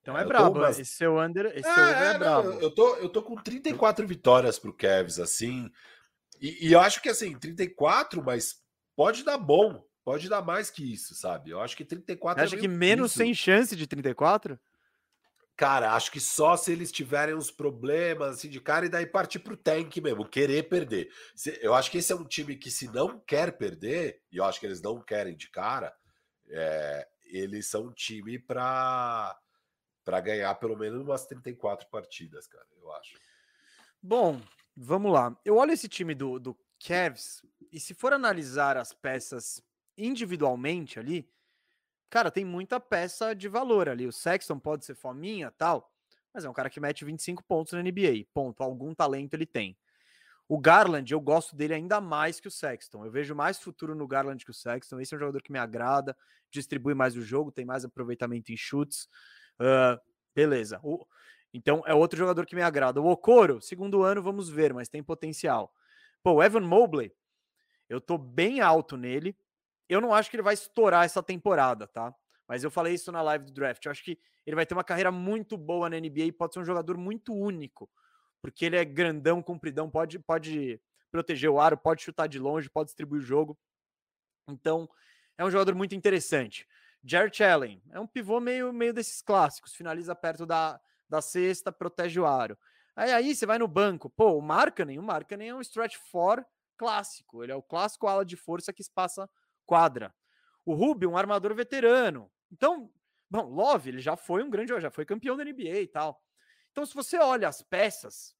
Então 0.00 0.16
é, 0.16 0.22
é 0.22 0.24
brabo. 0.24 0.58
Umas... 0.58 0.78
Esse 0.78 0.92
seu 0.92 1.18
under, 1.18 1.46
esse 1.46 1.68
é, 1.68 1.74
seu 1.74 1.84
é, 1.84 2.14
é 2.14 2.18
brabo. 2.18 2.50
eu, 2.52 2.70
tô, 2.70 2.96
eu 2.96 3.08
tô 3.08 3.22
com 3.22 3.36
34 3.36 4.06
vitórias 4.06 4.58
pro 4.58 4.72
Cavs, 4.72 5.20
assim. 5.20 5.70
E, 6.40 6.68
e, 6.68 6.72
eu 6.72 6.80
acho 6.80 7.02
que 7.02 7.08
assim, 7.08 7.38
34, 7.38 8.22
mas 8.24 8.62
pode 8.94 9.22
dar 9.22 9.38
bom. 9.38 9.84
Pode 10.04 10.28
dar 10.28 10.40
mais 10.40 10.70
que 10.70 10.92
isso, 10.92 11.16
sabe? 11.16 11.50
Eu 11.50 11.60
acho 11.60 11.76
que 11.76 11.84
34 11.84 12.44
Acha 12.44 12.54
é 12.54 12.58
que 12.58 12.68
menos 12.68 13.10
sem 13.10 13.34
chance 13.34 13.74
de 13.74 13.88
34? 13.88 14.58
Cara, 15.56 15.94
acho 15.94 16.12
que 16.12 16.20
só 16.20 16.56
se 16.56 16.70
eles 16.70 16.92
tiverem 16.92 17.34
uns 17.34 17.50
problemas 17.50 18.36
assim 18.36 18.48
de 18.48 18.60
cara 18.60 18.86
e 18.86 18.88
daí 18.88 19.04
partir 19.04 19.40
pro 19.40 19.56
tank 19.56 19.96
mesmo, 20.00 20.28
querer 20.28 20.68
perder. 20.68 21.10
Eu 21.60 21.74
acho 21.74 21.90
que 21.90 21.98
esse 21.98 22.12
é 22.12 22.14
um 22.14 22.24
time 22.24 22.54
que, 22.54 22.70
se 22.70 22.86
não 22.86 23.18
quer 23.18 23.56
perder, 23.56 24.20
e 24.30 24.36
eu 24.36 24.44
acho 24.44 24.60
que 24.60 24.66
eles 24.66 24.80
não 24.80 25.00
querem 25.00 25.34
de 25.34 25.50
cara, 25.50 25.92
é, 26.50 27.08
eles 27.26 27.66
são 27.66 27.86
um 27.86 27.92
time 27.92 28.38
para 28.38 29.38
para 30.04 30.20
ganhar 30.20 30.54
pelo 30.54 30.76
menos 30.76 31.02
umas 31.02 31.26
34 31.26 31.88
partidas, 31.88 32.46
cara, 32.46 32.64
eu 32.80 32.92
acho. 32.92 33.18
Bom, 34.00 34.40
vamos 34.76 35.12
lá. 35.12 35.36
Eu 35.44 35.56
olho 35.56 35.72
esse 35.72 35.88
time 35.88 36.14
do, 36.14 36.38
do 36.38 36.56
Cavs 36.78 37.42
e 37.72 37.80
se 37.80 37.92
for 37.92 38.12
analisar 38.12 38.76
as 38.76 38.92
peças 38.92 39.60
individualmente 39.98 41.00
ali, 41.00 41.28
cara, 42.08 42.30
tem 42.30 42.44
muita 42.44 42.78
peça 42.78 43.34
de 43.34 43.48
valor 43.48 43.88
ali. 43.88 44.06
O 44.06 44.12
Sexton 44.12 44.60
pode 44.60 44.84
ser 44.84 44.94
fominha, 44.94 45.50
tal, 45.50 45.92
mas 46.32 46.44
é 46.44 46.48
um 46.48 46.52
cara 46.52 46.70
que 46.70 46.78
mete 46.78 47.04
25 47.04 47.42
pontos 47.42 47.72
na 47.72 47.82
NBA. 47.82 48.26
Ponto. 48.32 48.62
Algum 48.62 48.94
talento 48.94 49.34
ele 49.34 49.46
tem. 49.46 49.76
O 50.48 50.58
Garland, 50.58 51.12
eu 51.12 51.20
gosto 51.20 51.56
dele 51.56 51.74
ainda 51.74 52.00
mais 52.00 52.38
que 52.38 52.46
o 52.46 52.50
Sexton. 52.50 53.04
Eu 53.04 53.10
vejo 53.10 53.34
mais 53.34 53.58
futuro 53.58 53.94
no 53.94 54.06
Garland 54.06 54.44
que 54.44 54.50
o 54.50 54.54
Sexton. 54.54 55.00
Esse 55.00 55.14
é 55.14 55.16
um 55.16 55.20
jogador 55.20 55.42
que 55.42 55.50
me 55.50 55.58
agrada, 55.58 56.16
distribui 56.50 56.94
mais 56.94 57.16
o 57.16 57.22
jogo, 57.22 57.50
tem 57.50 57.64
mais 57.64 57.84
aproveitamento 57.84 58.52
em 58.52 58.56
chutes. 58.56 59.08
Uh, 59.60 60.00
beleza. 60.34 60.78
O, 60.84 61.04
então 61.52 61.82
é 61.86 61.94
outro 61.94 62.18
jogador 62.18 62.46
que 62.46 62.54
me 62.54 62.62
agrada. 62.62 63.00
O 63.00 63.06
Okoro, 63.06 63.60
segundo 63.60 64.02
ano, 64.02 64.22
vamos 64.22 64.48
ver, 64.48 64.72
mas 64.72 64.88
tem 64.88 65.02
potencial. 65.02 65.72
Pô, 66.22 66.34
o 66.34 66.42
Evan 66.42 66.60
Mobley, 66.60 67.12
eu 67.88 68.00
tô 68.00 68.16
bem 68.18 68.60
alto 68.60 68.96
nele. 68.96 69.36
Eu 69.88 70.00
não 70.00 70.12
acho 70.12 70.30
que 70.30 70.36
ele 70.36 70.42
vai 70.42 70.54
estourar 70.54 71.04
essa 71.04 71.22
temporada, 71.22 71.86
tá? 71.86 72.14
Mas 72.48 72.62
eu 72.62 72.70
falei 72.70 72.94
isso 72.94 73.10
na 73.10 73.22
live 73.22 73.46
do 73.46 73.52
draft. 73.52 73.84
Eu 73.84 73.90
acho 73.90 74.04
que 74.04 74.18
ele 74.44 74.54
vai 74.54 74.64
ter 74.64 74.74
uma 74.74 74.84
carreira 74.84 75.10
muito 75.10 75.56
boa 75.56 75.90
na 75.90 75.98
NBA 75.98 76.24
e 76.26 76.32
pode 76.32 76.54
ser 76.54 76.60
um 76.60 76.64
jogador 76.64 76.96
muito 76.96 77.34
único, 77.34 77.90
porque 78.46 78.64
ele 78.64 78.76
é 78.76 78.84
grandão, 78.84 79.42
compridão, 79.42 79.90
pode, 79.90 80.20
pode 80.20 80.80
proteger 81.10 81.50
o 81.50 81.58
aro, 81.58 81.76
pode 81.76 82.00
chutar 82.00 82.28
de 82.28 82.38
longe, 82.38 82.70
pode 82.70 82.86
distribuir 82.86 83.20
o 83.20 83.24
jogo. 83.24 83.58
Então, 84.46 84.88
é 85.36 85.44
um 85.44 85.50
jogador 85.50 85.74
muito 85.74 85.96
interessante. 85.96 86.64
Jared 87.02 87.42
Allen 87.42 87.82
é 87.90 87.98
um 87.98 88.06
pivô 88.06 88.38
meio, 88.38 88.72
meio 88.72 88.94
desses 88.94 89.20
clássicos, 89.20 89.74
finaliza 89.74 90.14
perto 90.14 90.46
da, 90.46 90.80
da 91.08 91.20
cesta, 91.20 91.72
protege 91.72 92.20
o 92.20 92.24
aro. 92.24 92.56
Aí, 92.94 93.12
aí 93.12 93.34
você 93.34 93.46
vai 93.46 93.58
no 93.58 93.66
banco, 93.66 94.08
pô, 94.08 94.38
o 94.38 94.40
Markkanen, 94.40 95.00
o 95.00 95.02
Markkanen 95.02 95.48
é 95.48 95.54
um 95.56 95.60
stretch 95.60 95.96
four 95.96 96.46
clássico, 96.76 97.42
ele 97.42 97.50
é 97.50 97.56
o 97.56 97.62
clássico 97.62 98.06
ala 98.06 98.24
de 98.24 98.36
força 98.36 98.72
que 98.72 98.80
espaça 98.80 99.28
quadra. 99.64 100.14
O 100.64 100.72
Rubio, 100.72 101.10
um 101.10 101.16
armador 101.16 101.52
veterano. 101.52 102.30
Então, 102.52 102.92
bom, 103.28 103.42
Love, 103.48 103.90
ele 103.90 103.98
já 103.98 104.16
foi 104.16 104.44
um 104.44 104.48
grande, 104.48 104.80
já 104.80 104.90
foi 104.92 105.04
campeão 105.04 105.36
da 105.36 105.44
NBA 105.44 105.80
e 105.80 105.88
tal. 105.88 106.22
Então, 106.70 106.86
se 106.86 106.94
você 106.94 107.16
olha 107.18 107.48
as 107.48 107.62
peças, 107.62 108.35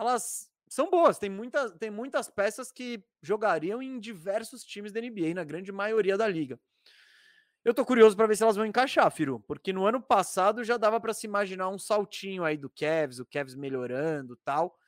elas 0.00 0.50
são 0.68 0.88
boas. 0.90 1.18
Tem, 1.18 1.28
muita, 1.28 1.70
tem 1.70 1.90
muitas 1.90 2.30
peças 2.30 2.72
que 2.72 3.02
jogariam 3.22 3.82
em 3.82 3.98
diversos 4.00 4.64
times 4.64 4.92
da 4.92 5.00
NBA, 5.00 5.34
na 5.34 5.44
grande 5.44 5.70
maioria 5.70 6.16
da 6.16 6.26
liga. 6.26 6.58
Eu 7.62 7.74
tô 7.74 7.84
curioso 7.84 8.16
para 8.16 8.26
ver 8.26 8.36
se 8.36 8.42
elas 8.42 8.56
vão 8.56 8.64
encaixar, 8.64 9.10
Firu, 9.10 9.38
porque 9.40 9.70
no 9.70 9.84
ano 9.84 10.00
passado 10.00 10.64
já 10.64 10.78
dava 10.78 10.98
para 10.98 11.12
se 11.12 11.26
imaginar 11.26 11.68
um 11.68 11.78
saltinho 11.78 12.42
aí 12.42 12.56
do 12.56 12.70
Cavs, 12.70 13.18
o 13.18 13.26
Cavs 13.26 13.54
melhorando, 13.54 14.34
tal. 14.36 14.78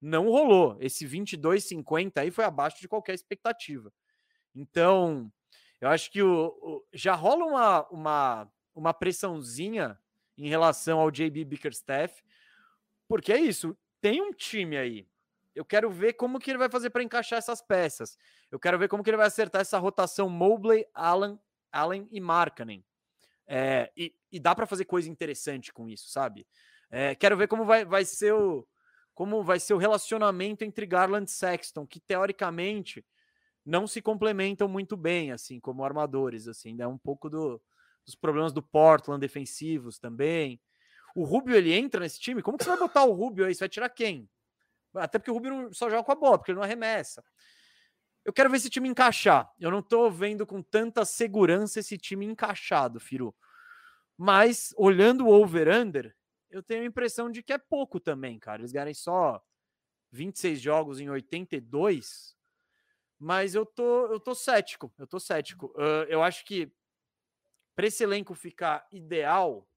Não 0.00 0.28
rolou. 0.28 0.76
Esse 0.78 1.06
22,50 1.06 2.18
aí 2.18 2.30
foi 2.30 2.44
abaixo 2.44 2.78
de 2.80 2.88
qualquer 2.88 3.14
expectativa. 3.14 3.90
Então, 4.54 5.32
eu 5.80 5.88
acho 5.88 6.10
que 6.10 6.22
o, 6.22 6.48
o, 6.60 6.84
já 6.92 7.14
rola 7.14 7.46
uma, 7.46 7.88
uma, 7.88 8.52
uma 8.74 8.94
pressãozinha 8.94 9.98
em 10.36 10.48
relação 10.48 11.00
ao 11.00 11.10
JB 11.10 11.44
Bickerstaff, 11.44 12.22
porque 13.08 13.32
é 13.32 13.40
isso, 13.40 13.76
tem 14.00 14.22
um 14.22 14.32
time 14.32 14.76
aí. 14.76 15.08
Eu 15.54 15.64
quero 15.64 15.90
ver 15.90 16.12
como 16.12 16.38
que 16.38 16.50
ele 16.50 16.58
vai 16.58 16.70
fazer 16.70 16.90
para 16.90 17.02
encaixar 17.02 17.38
essas 17.38 17.60
peças. 17.60 18.16
Eu 18.50 18.60
quero 18.60 18.78
ver 18.78 18.88
como 18.88 19.02
que 19.02 19.10
ele 19.10 19.16
vai 19.16 19.26
acertar 19.26 19.60
essa 19.60 19.78
rotação 19.78 20.28
Mobley, 20.28 20.86
Allen, 20.94 21.38
Allen 21.72 22.08
e 22.12 22.20
Markkanen. 22.20 22.84
É, 23.46 23.90
e, 23.96 24.14
e, 24.30 24.38
dá 24.38 24.54
para 24.54 24.66
fazer 24.66 24.84
coisa 24.84 25.08
interessante 25.08 25.72
com 25.72 25.88
isso, 25.88 26.10
sabe? 26.10 26.46
É, 26.90 27.14
quero 27.14 27.36
ver 27.36 27.48
como 27.48 27.64
vai, 27.64 27.84
vai 27.84 28.04
ser 28.04 28.32
o 28.34 28.66
como 29.14 29.42
vai 29.42 29.58
ser 29.58 29.74
o 29.74 29.78
relacionamento 29.78 30.62
entre 30.62 30.86
Garland 30.86 31.28
e 31.28 31.32
Sexton, 31.32 31.84
que 31.84 31.98
teoricamente 31.98 33.04
não 33.66 33.84
se 33.84 34.00
complementam 34.00 34.68
muito 34.68 34.96
bem, 34.96 35.32
assim, 35.32 35.58
como 35.58 35.82
armadores, 35.84 36.46
assim, 36.46 36.72
né? 36.72 36.86
Um 36.86 36.96
pouco 36.96 37.28
do, 37.28 37.60
dos 38.06 38.14
problemas 38.14 38.52
do 38.52 38.62
Portland 38.62 39.20
defensivos 39.20 39.98
também. 39.98 40.60
O 41.18 41.24
Rubio, 41.24 41.56
ele 41.56 41.72
entra 41.72 42.00
nesse 42.00 42.20
time? 42.20 42.42
Como 42.42 42.56
que 42.56 42.64
você 42.64 42.70
vai 42.70 42.78
botar 42.78 43.04
o 43.04 43.12
Rubio 43.12 43.46
aí? 43.46 43.54
Você 43.54 43.60
vai 43.60 43.68
tirar 43.68 43.88
quem? 43.88 44.28
Até 44.94 45.18
porque 45.18 45.30
o 45.30 45.34
Rubio 45.34 45.74
só 45.74 45.90
joga 45.90 46.04
com 46.04 46.12
a 46.12 46.14
bola, 46.14 46.38
porque 46.38 46.50
ele 46.50 46.56
não 46.56 46.64
arremessa. 46.64 47.24
Eu 48.24 48.32
quero 48.32 48.50
ver 48.50 48.58
esse 48.58 48.70
time 48.70 48.88
encaixar. 48.88 49.50
Eu 49.58 49.70
não 49.70 49.82
tô 49.82 50.10
vendo 50.10 50.46
com 50.46 50.62
tanta 50.62 51.04
segurança 51.04 51.80
esse 51.80 51.98
time 51.98 52.24
encaixado, 52.26 53.00
Firu. 53.00 53.34
Mas, 54.16 54.74
olhando 54.76 55.26
o 55.26 55.32
over-under, 55.32 56.14
eu 56.50 56.62
tenho 56.62 56.82
a 56.82 56.86
impressão 56.86 57.30
de 57.30 57.42
que 57.42 57.52
é 57.52 57.58
pouco 57.58 57.98
também, 57.98 58.38
cara. 58.38 58.60
Eles 58.60 58.72
ganharem 58.72 58.94
só 58.94 59.42
26 60.12 60.60
jogos 60.60 61.00
em 61.00 61.08
82 61.08 62.38
mas 63.18 63.54
eu 63.54 63.66
tô, 63.66 64.06
eu 64.06 64.20
tô 64.20 64.34
cético, 64.34 64.92
eu 64.96 65.06
tô 65.06 65.18
cético. 65.18 65.66
Uh, 65.76 66.06
eu 66.08 66.22
acho 66.22 66.44
que 66.44 66.72
para 67.74 67.86
esse 67.86 68.04
elenco 68.04 68.34
ficar 68.34 68.86
ideal, 68.92 69.68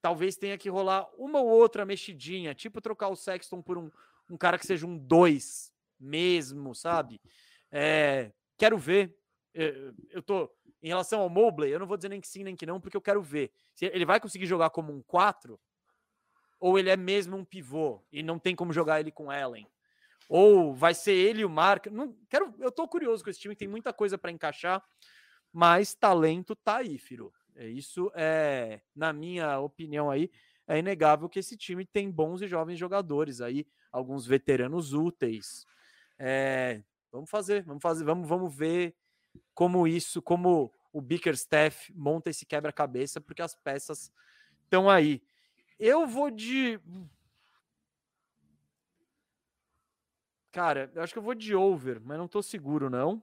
talvez 0.00 0.36
tenha 0.36 0.56
que 0.58 0.68
rolar 0.68 1.08
uma 1.16 1.40
ou 1.40 1.48
outra 1.48 1.84
mexidinha, 1.84 2.54
tipo 2.54 2.80
trocar 2.80 3.08
o 3.08 3.16
Sexton 3.16 3.62
por 3.62 3.78
um, 3.78 3.90
um 4.30 4.36
cara 4.36 4.58
que 4.58 4.66
seja 4.66 4.86
um 4.86 4.96
dois 4.96 5.72
mesmo, 5.98 6.74
sabe? 6.74 7.20
É, 7.70 8.32
quero 8.56 8.78
ver. 8.78 9.16
Eu, 9.52 9.94
eu 10.10 10.22
tô 10.22 10.50
em 10.82 10.88
relação 10.88 11.20
ao 11.20 11.28
Mobley, 11.28 11.72
eu 11.72 11.78
não 11.78 11.86
vou 11.86 11.96
dizer 11.96 12.08
nem 12.08 12.20
que 12.20 12.28
sim 12.28 12.44
nem 12.44 12.56
que 12.56 12.64
não, 12.64 12.80
porque 12.80 12.96
eu 12.96 13.02
quero 13.02 13.20
ver. 13.20 13.52
Se 13.74 13.86
ele 13.86 14.06
vai 14.06 14.18
conseguir 14.20 14.46
jogar 14.46 14.70
como 14.70 14.92
um 14.92 15.02
4 15.02 15.60
ou 16.58 16.78
ele 16.78 16.90
é 16.90 16.96
mesmo 16.96 17.36
um 17.36 17.44
pivô 17.44 18.02
e 18.12 18.22
não 18.22 18.38
tem 18.38 18.54
como 18.54 18.72
jogar 18.72 19.00
ele 19.00 19.10
com 19.10 19.30
Allen. 19.30 19.66
Ou 20.28 20.74
vai 20.74 20.94
ser 20.94 21.12
ele 21.12 21.44
o 21.44 21.50
Mark? 21.50 21.86
Não 21.86 22.16
quero, 22.28 22.54
eu 22.58 22.70
tô 22.70 22.86
curioso 22.86 23.24
com 23.24 23.30
esse 23.30 23.40
time, 23.40 23.56
tem 23.56 23.66
muita 23.66 23.92
coisa 23.92 24.16
para 24.16 24.30
encaixar, 24.30 24.82
mas 25.52 25.94
talento 25.94 26.54
tá 26.54 26.76
aí, 26.76 26.98
Firo. 26.98 27.32
É, 27.60 27.68
isso 27.68 28.10
é, 28.14 28.80
na 28.96 29.12
minha 29.12 29.60
opinião 29.60 30.10
aí, 30.10 30.30
é 30.66 30.78
inegável 30.78 31.28
que 31.28 31.38
esse 31.38 31.58
time 31.58 31.84
tem 31.84 32.10
bons 32.10 32.40
e 32.40 32.48
jovens 32.48 32.78
jogadores 32.78 33.42
aí, 33.42 33.66
alguns 33.92 34.26
veteranos 34.26 34.94
úteis. 34.94 35.66
É, 36.18 36.82
vamos 37.12 37.28
fazer, 37.28 37.62
vamos 37.62 37.82
fazer, 37.82 38.02
vamos, 38.02 38.26
vamos 38.26 38.56
ver 38.56 38.96
como 39.54 39.86
isso, 39.86 40.22
como 40.22 40.72
o 40.90 41.02
Bickerstaff 41.02 41.92
monta 41.94 42.30
esse 42.30 42.46
quebra-cabeça, 42.46 43.20
porque 43.20 43.42
as 43.42 43.54
peças 43.54 44.10
estão 44.64 44.88
aí. 44.88 45.22
Eu 45.78 46.06
vou 46.06 46.30
de 46.30 46.80
Cara, 50.50 50.90
eu 50.94 51.02
acho 51.02 51.12
que 51.12 51.18
eu 51.18 51.22
vou 51.22 51.34
de 51.34 51.54
over, 51.54 52.00
mas 52.00 52.16
não 52.18 52.26
tô 52.26 52.42
seguro, 52.42 52.88
não. 52.88 53.22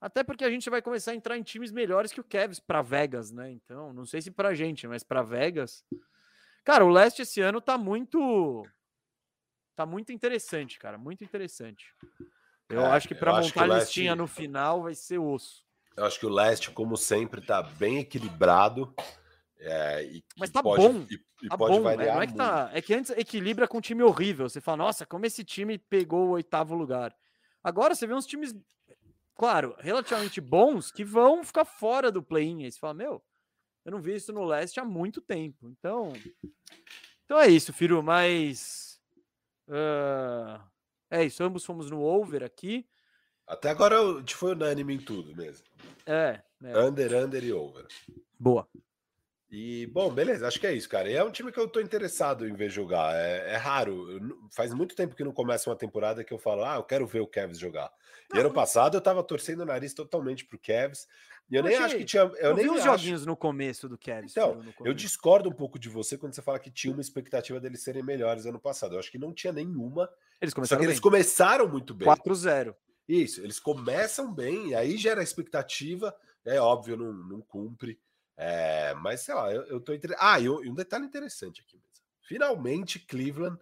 Até 0.00 0.24
porque 0.24 0.44
a 0.44 0.50
gente 0.50 0.70
vai 0.70 0.80
começar 0.80 1.12
a 1.12 1.14
entrar 1.14 1.36
em 1.36 1.42
times 1.42 1.70
melhores 1.70 2.12
que 2.12 2.20
o 2.20 2.24
Cavs 2.24 2.58
para 2.58 2.80
Vegas, 2.80 3.30
né? 3.30 3.50
Então, 3.50 3.92
não 3.92 4.06
sei 4.06 4.22
se 4.22 4.30
pra 4.30 4.54
gente, 4.54 4.86
mas 4.88 5.02
para 5.02 5.22
Vegas. 5.22 5.84
Cara, 6.64 6.84
o 6.84 6.88
leste 6.88 7.22
esse 7.22 7.40
ano 7.40 7.60
tá 7.60 7.76
muito 7.76 8.66
tá 9.76 9.86
muito 9.86 10.12
interessante, 10.12 10.78
cara, 10.78 10.98
muito 10.98 11.24
interessante. 11.24 11.94
Eu 12.68 12.82
é, 12.82 12.90
acho 12.90 13.08
que 13.08 13.14
para 13.14 13.40
montar 13.40 13.64
a 13.64 13.78
listinha 13.78 14.14
no 14.14 14.26
final 14.26 14.82
vai 14.82 14.94
ser 14.94 15.18
osso. 15.18 15.64
Eu 15.96 16.04
acho 16.04 16.18
que 16.18 16.26
o 16.26 16.30
leste, 16.30 16.70
como 16.70 16.96
sempre, 16.96 17.40
tá 17.40 17.62
bem 17.62 17.98
equilibrado. 17.98 18.94
É, 19.58 20.04
e, 20.04 20.24
Mas 20.38 20.50
tá 20.50 20.62
pode, 20.62 20.82
bom. 20.82 21.06
E, 21.10 21.20
e 21.42 21.48
Tá 21.48 21.58
pode 21.58 21.76
bom, 21.76 21.84
né? 21.84 21.96
variar 21.96 22.16
não 22.16 22.22
é 22.22 22.26
que 22.26 22.34
tá. 22.34 22.70
É 22.72 22.80
que 22.80 22.94
antes 22.94 23.10
equilibra 23.10 23.68
com 23.68 23.78
um 23.78 23.82
time 23.82 24.02
horrível. 24.02 24.48
Você 24.48 24.60
fala, 24.60 24.78
nossa, 24.78 25.04
como 25.04 25.26
esse 25.26 25.44
time 25.44 25.78
pegou 25.78 26.28
o 26.28 26.30
oitavo 26.30 26.74
lugar. 26.74 27.14
Agora 27.62 27.94
você 27.94 28.06
vê 28.06 28.14
uns 28.14 28.26
times, 28.26 28.54
claro, 29.40 29.74
relativamente 29.78 30.38
bons 30.38 30.92
que 30.92 31.02
vão 31.02 31.42
ficar 31.42 31.64
fora 31.64 32.12
do 32.12 32.22
play-in. 32.22 32.62
Aí 32.62 32.70
você 32.70 32.78
fala, 32.78 32.92
meu, 32.92 33.24
eu 33.86 33.90
não 33.90 33.98
vi 33.98 34.14
isso 34.14 34.34
no 34.34 34.44
leste 34.44 34.78
há 34.78 34.84
muito 34.84 35.22
tempo. 35.22 35.70
Então. 35.70 36.12
Então 37.24 37.40
é 37.40 37.48
isso, 37.48 37.72
Firu, 37.72 38.02
mas. 38.02 39.00
ah, 39.66 40.62
é 41.10 41.24
isso, 41.24 41.42
ambos 41.42 41.64
fomos 41.64 41.90
no 41.90 42.02
over 42.02 42.42
aqui. 42.42 42.86
Até 43.46 43.70
agora 43.70 43.98
a 43.98 44.18
gente 44.18 44.34
foi 44.34 44.52
unânime 44.52 44.96
em 44.96 44.98
tudo 44.98 45.34
mesmo. 45.34 45.66
É, 46.04 46.42
é, 46.62 46.78
Under, 46.78 47.14
under 47.14 47.42
e 47.42 47.50
over. 47.50 47.86
boa. 48.38 48.68
E, 49.50 49.86
bom, 49.86 50.12
beleza, 50.12 50.46
acho 50.46 50.60
que 50.60 50.66
é 50.66 50.74
isso, 50.74 50.88
cara. 50.88 51.10
E 51.10 51.14
é 51.14 51.24
um 51.24 51.32
time 51.32 51.50
que 51.50 51.58
eu 51.58 51.66
tô 51.66 51.80
interessado 51.80 52.46
em 52.46 52.52
ver 52.52 52.68
jogar. 52.68 53.16
É, 53.16 53.54
é 53.54 53.56
raro. 53.56 54.10
eu 54.12 54.20
faz 54.52 54.74
muito 54.74 54.94
tempo 54.94 55.16
que 55.16 55.24
não 55.24 55.32
começa 55.32 55.70
uma 55.70 55.76
temporada 55.76 56.22
que 56.22 56.32
eu 56.34 56.38
falo, 56.38 56.62
ah, 56.62 56.76
eu 56.76 56.84
quero 56.84 57.06
ver 57.06 57.20
o 57.20 57.26
Cavs 57.26 57.58
jogar. 57.58 57.90
E 58.34 58.38
ano 58.38 58.52
passado 58.52 58.96
eu 58.96 59.00
tava 59.00 59.22
torcendo 59.22 59.60
o 59.60 59.64
nariz 59.66 59.92
totalmente 59.94 60.44
pro 60.44 60.58
Cavs. 60.58 61.06
E 61.50 61.56
eu 61.56 61.62
nem 61.64 61.76
acho 61.76 61.96
que 61.96 62.04
tinha. 62.04 62.22
Eu, 62.22 62.34
Eu, 62.36 62.54
nem 62.54 62.64
vi 62.64 62.70
uns 62.70 62.76
acho- 62.80 62.84
joguinhos 62.98 63.26
no 63.26 63.36
começo 63.36 63.88
do 63.88 63.98
Cavs. 63.98 64.30
Então, 64.30 64.62
Eu 64.84 64.94
discordo 64.94 65.48
um 65.48 65.52
pouco 65.52 65.78
de 65.78 65.88
você 65.88 66.16
quando 66.16 66.32
você 66.34 66.40
fala 66.42 66.58
que 66.60 66.70
tinha 66.70 66.92
uma 66.92 67.00
expectativa 67.00 67.58
deles 67.58 67.82
serem 67.82 68.02
melhores 68.04 68.46
ano 68.46 68.60
passado. 68.60 68.94
Eu 68.94 69.00
acho 69.00 69.10
que 69.10 69.18
não 69.18 69.32
tinha 69.34 69.52
nenhuma. 69.52 70.08
Eles 70.40 70.52
Só 70.52 70.56
começaram 70.56 70.80
que 70.80 70.86
bem. 70.86 70.92
eles 70.92 71.00
começaram 71.00 71.68
muito 71.68 71.92
bem. 71.92 72.06
4-0. 72.06 72.74
Isso, 73.08 73.40
eles 73.40 73.58
começam 73.58 74.32
bem, 74.32 74.68
e 74.68 74.74
aí 74.76 74.96
gera 74.96 75.20
expectativa. 75.22 76.14
É 76.44 76.60
óbvio, 76.60 76.96
não, 76.96 77.12
não 77.12 77.40
cumpre. 77.40 77.98
É, 78.36 78.94
mas 78.94 79.22
sei 79.22 79.34
lá, 79.34 79.52
eu, 79.52 79.62
eu 79.64 79.80
tô 79.80 79.92
entre... 79.92 80.14
Ah, 80.18 80.38
e 80.38 80.48
um, 80.48 80.72
detalhe 80.72 81.04
interessante 81.04 81.60
aqui 81.60 81.76
mesmo. 81.76 81.90
Finalmente, 82.22 83.00
Cleveland 83.00 83.58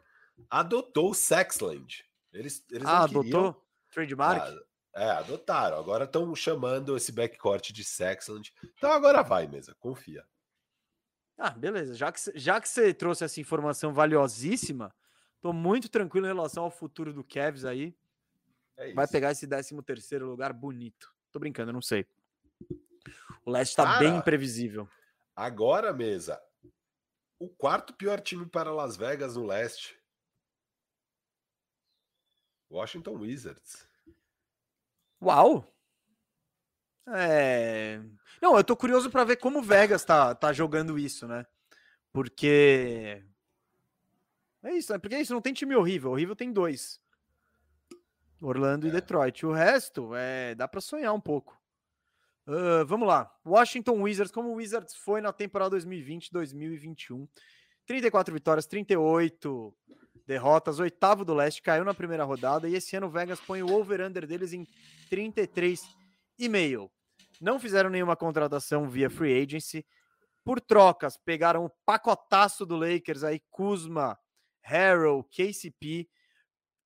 adotou 0.51 1.11
o 1.11 1.15
Sexland. 1.15 2.05
Eles, 2.33 2.63
eles 2.71 2.87
Ah, 2.87 3.07
queriam- 3.09 3.23
adotou? 3.23 3.65
Trademark? 3.91 4.43
Ah, 4.43 4.69
é, 4.95 5.11
adotaram. 5.11 5.79
Agora 5.79 6.05
estão 6.05 6.35
chamando 6.35 6.97
esse 6.97 7.13
backcourt 7.13 7.73
de 7.73 7.85
Sexland. 7.85 8.53
Então 8.77 8.91
agora 8.91 9.23
vai 9.23 9.47
mesmo, 9.47 9.75
confia. 9.77 10.25
Ah, 11.39 11.51
beleza. 11.51 11.95
Já 11.95 12.11
que, 12.11 12.21
já 12.35 12.61
que 12.61 12.69
você 12.69 12.93
trouxe 12.93 13.25
essa 13.25 13.41
informação 13.41 13.93
valiosíssima, 13.93 14.93
tô 15.41 15.53
muito 15.53 15.89
tranquilo 15.89 16.27
em 16.27 16.35
relação 16.35 16.65
ao 16.65 16.71
futuro 16.71 17.13
do 17.13 17.23
Cavs 17.23 17.65
aí. 17.65 17.95
É 18.77 18.93
Vai 18.93 19.07
pegar 19.07 19.31
esse 19.31 19.47
13 19.47 19.81
terceiro 19.83 20.27
lugar 20.27 20.53
bonito. 20.53 21.15
Tô 21.31 21.39
brincando, 21.39 21.73
não 21.73 21.83
sei. 21.83 22.07
O 23.45 23.51
leste 23.51 23.77
tá 23.77 23.99
bem 23.99 24.17
imprevisível. 24.17 24.89
Agora, 25.35 25.93
mesa, 25.93 26.41
o 27.39 27.49
quarto 27.49 27.95
pior 27.95 28.21
time 28.21 28.47
para 28.47 28.73
Las 28.73 28.97
Vegas 28.97 29.37
no 29.37 29.47
leste. 29.47 29.97
Washington 32.71 33.13
Wizards. 33.13 33.89
Uau! 35.23 35.75
É... 37.09 38.01
Não, 38.41 38.57
eu 38.57 38.65
tô 38.65 38.77
curioso 38.77 39.11
pra 39.11 39.25
ver 39.25 39.37
como 39.37 39.59
o 39.59 39.63
Vegas 39.63 40.05
tá, 40.05 40.35
tá 40.35 40.53
jogando 40.53 40.99
isso, 40.99 41.27
né? 41.27 41.47
Porque... 42.13 43.25
É 44.63 44.75
isso, 44.75 44.93
é 44.93 44.99
porque 44.99 45.15
é 45.15 45.21
isso, 45.21 45.33
não 45.33 45.41
tem 45.41 45.53
time 45.53 45.75
horrível. 45.75 46.11
Horrível 46.11 46.37
tem 46.37 46.53
dois. 46.53 47.01
Orlando 48.41 48.87
e 48.87 48.91
É. 48.91 48.93
Detroit. 48.93 49.45
O 49.47 49.53
resto, 49.53 50.15
é, 50.15 50.55
dá 50.55 50.69
pra 50.69 50.81
sonhar 50.81 51.13
um 51.15 51.21
pouco. 51.21 51.59
Ah, 52.49 52.83
vamos 52.85 53.07
lá. 53.07 53.31
Washington 53.45 54.03
Wizards, 54.03 54.33
como 54.33 54.49
o 54.49 54.55
Wizards 54.55 54.95
foi 54.95 55.21
na 55.21 55.33
temporada 55.33 55.77
2020-2021. 55.77 57.29
34 57.87 58.33
vitórias, 58.33 58.67
38 58.67 59.75
derrotas, 60.29 60.79
oitavo 60.79 61.25
do 61.25 61.33
leste, 61.33 61.63
caiu 61.63 61.87
na 61.87 61.95
primeira 61.95 62.23
rodada 62.23 62.69
e 62.69 62.75
esse 62.75 62.95
ano 62.95 63.07
o 63.07 63.11
Vegas 63.11 63.41
põe 63.41 63.63
o 63.63 63.73
over-under 63.73 64.27
deles 64.27 64.53
em 64.53 64.67
33,5. 65.11 66.91
Não 67.41 67.59
fizeram 67.59 67.89
nenhuma 67.89 68.15
contratação 68.15 68.87
via 68.91 69.09
free 69.09 69.43
agency. 69.43 69.87
Por 70.45 70.61
trocas, 70.61 71.17
pegaram 71.17 71.65
o 71.65 71.71
pacotaço 71.87 72.67
do 72.67 72.77
Lakers 72.77 73.25
aí, 73.25 73.41
Kuzma, 73.51 74.19
Harrell, 74.61 75.25
KCP. 75.31 76.07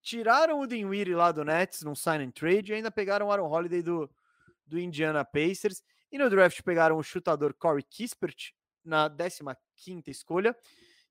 Tiraram 0.01 0.61
o 0.61 0.67
Dinwiddie 0.67 1.15
lá 1.15 1.33
do 1.33 1.45
Nets 1.45 1.83
num 1.83 1.97
sign 1.97 2.25
and 2.25 2.31
trade 2.31 2.71
e 2.71 2.77
ainda 2.77 2.93
pegaram 2.93 3.27
o 3.27 3.33
Aaron 3.33 3.51
Holiday 3.51 3.83
do, 3.83 4.09
do 4.65 4.79
Indiana 4.79 5.25
Pacers. 5.25 5.83
E 6.13 6.19
no 6.19 6.31
draft 6.31 6.63
pegaram 6.63 6.97
o 6.97 7.03
chutador 7.03 7.55
Corey 7.55 7.83
Kispert 7.83 8.53
na 8.85 9.11
15ª 9.11 9.57
escolha 10.07 10.57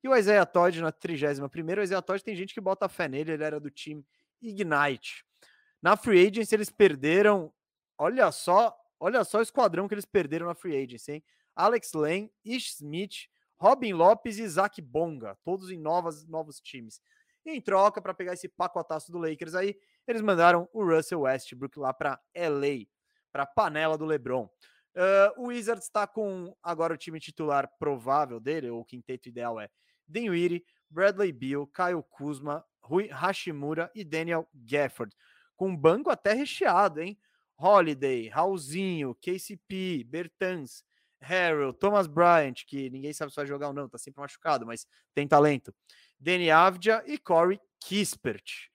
e 0.02 0.08
o 0.08 0.16
Isaiah 0.16 0.44
Todd 0.44 0.80
na 0.80 0.92
31ª. 0.92 1.78
O 1.78 1.82
Isaiah 1.82 2.02
Todd 2.02 2.22
tem 2.22 2.34
gente 2.34 2.52
que 2.52 2.60
bota 2.60 2.88
fé 2.88 3.08
nele, 3.08 3.32
ele 3.32 3.44
era 3.44 3.60
do 3.60 3.70
time 3.70 4.04
Ignite. 4.40 5.24
Na 5.80 5.96
free 5.96 6.26
agency 6.26 6.54
eles 6.54 6.70
perderam, 6.70 7.52
olha 7.96 8.30
só, 8.32 8.76
olha 8.98 9.24
só 9.24 9.38
o 9.38 9.42
esquadrão 9.42 9.86
que 9.86 9.94
eles 9.94 10.04
perderam 10.04 10.46
na 10.46 10.54
free 10.54 10.76
agency, 10.76 11.12
hein? 11.12 11.24
Alex 11.54 11.92
Lane, 11.92 12.32
Ish 12.44 12.74
Smith, 12.74 13.28
Robin 13.56 13.92
Lopes 13.92 14.38
e 14.38 14.42
Isaac 14.42 14.80
Bonga, 14.80 15.38
todos 15.44 15.70
em 15.70 15.78
novas, 15.78 16.26
novos 16.26 16.60
times. 16.60 17.00
E 17.44 17.50
em 17.50 17.60
troca, 17.60 18.00
para 18.00 18.14
pegar 18.14 18.32
esse 18.32 18.48
pacotaço 18.48 19.12
do 19.12 19.18
Lakers 19.18 19.54
aí, 19.54 19.76
eles 20.06 20.22
mandaram 20.22 20.68
o 20.72 20.84
Russell 20.84 21.20
Westbrook 21.20 21.78
lá 21.78 21.92
para 21.92 22.20
LA, 22.34 22.86
para 23.30 23.46
panela 23.46 23.98
do 23.98 24.04
LeBron. 24.04 24.48
Uh, 24.94 25.42
o 25.42 25.46
Wizards 25.46 25.84
está 25.84 26.06
com 26.06 26.54
agora 26.62 26.94
o 26.94 26.96
time 26.96 27.18
titular 27.18 27.68
provável 27.78 28.38
dele, 28.38 28.70
ou 28.70 28.80
o 28.80 28.84
quinteto 28.84 29.28
ideal 29.28 29.60
é 29.60 29.68
Dinwiddie, 30.12 30.64
Bradley 30.90 31.32
Beal, 31.32 31.66
Kyle 31.66 32.02
Kuzma, 32.10 32.64
Rui 32.82 33.08
Hashimura 33.08 33.90
e 33.94 34.04
Daniel 34.04 34.48
Gafford. 34.54 35.14
Com 35.56 35.70
um 35.70 35.76
banco 35.76 36.10
até 36.10 36.32
recheado, 36.32 37.00
hein? 37.00 37.18
Holiday, 37.56 38.28
Raulzinho, 38.28 39.14
KCP, 39.14 40.04
Bertans, 40.04 40.84
Harrell, 41.20 41.72
Thomas 41.72 42.06
Bryant, 42.06 42.64
que 42.66 42.90
ninguém 42.90 43.12
sabe 43.12 43.30
se 43.30 43.36
vai 43.36 43.46
jogar 43.46 43.68
ou 43.68 43.72
não, 43.72 43.88
tá 43.88 43.96
sempre 43.96 44.20
machucado, 44.20 44.66
mas 44.66 44.86
tem 45.14 45.28
talento. 45.28 45.72
Danny 46.18 46.50
Avdia 46.50 47.02
e 47.06 47.16
Corey 47.16 47.60
Kispert. 47.80 48.68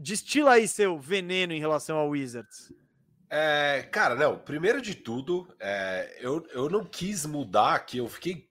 Destila 0.00 0.52
aí 0.52 0.68
seu 0.68 0.98
veneno 0.98 1.52
em 1.52 1.60
relação 1.60 1.96
ao 1.96 2.10
Wizards. 2.10 2.72
É, 3.28 3.82
cara, 3.90 4.14
não, 4.14 4.38
primeiro 4.38 4.80
de 4.80 4.94
tudo, 4.94 5.52
é, 5.58 6.18
eu, 6.20 6.46
eu 6.52 6.68
não 6.70 6.84
quis 6.84 7.26
mudar 7.26 7.74
aqui, 7.74 7.98
eu 7.98 8.08
fiquei 8.08 8.48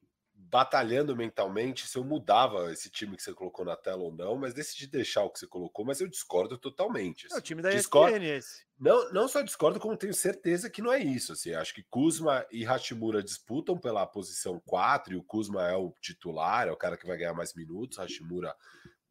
batalhando 0.54 1.16
mentalmente 1.16 1.88
se 1.88 1.98
eu 1.98 2.04
mudava 2.04 2.72
esse 2.72 2.88
time 2.88 3.18
que 3.18 3.24
você 3.24 3.34
colocou 3.34 3.66
na 3.66 3.76
tela 3.76 4.04
ou 4.04 4.14
não, 4.14 4.36
mas 4.38 4.54
decidi 4.54 4.86
deixar 4.86 5.24
o 5.24 5.32
que 5.32 5.40
você 5.40 5.48
colocou, 5.48 5.84
mas 5.84 6.00
eu 6.00 6.08
discordo 6.08 6.60
totalmente. 6.60 7.26
É 7.26 7.30
o 7.30 7.34
assim. 7.38 7.42
time 7.42 7.64
da 7.64 7.72
Discordo- 7.72 8.16
ESPN 8.16 8.38
esse. 8.38 8.64
Não, 8.80 9.12
não 9.12 9.28
só 9.28 9.42
discordo, 9.42 9.80
como 9.80 9.98
tenho 9.98 10.14
certeza 10.14 10.70
que 10.70 10.80
não 10.80 10.94
é 10.94 11.00
isso. 11.00 11.34
Assim, 11.34 11.54
acho 11.56 11.74
que 11.74 11.82
Kuzma 11.90 12.46
e 12.52 12.64
Hashimura 12.64 13.24
disputam 13.24 13.76
pela 13.80 14.06
posição 14.06 14.62
4, 14.68 15.14
e 15.14 15.16
o 15.18 15.24
Kuzma 15.24 15.68
é 15.68 15.76
o 15.76 15.92
titular, 16.00 16.68
é 16.68 16.72
o 16.72 16.78
cara 16.78 16.98
que 16.98 17.08
vai 17.08 17.18
ganhar 17.18 17.34
mais 17.34 17.56
minutos, 17.56 17.98
Hashimura 17.98 18.54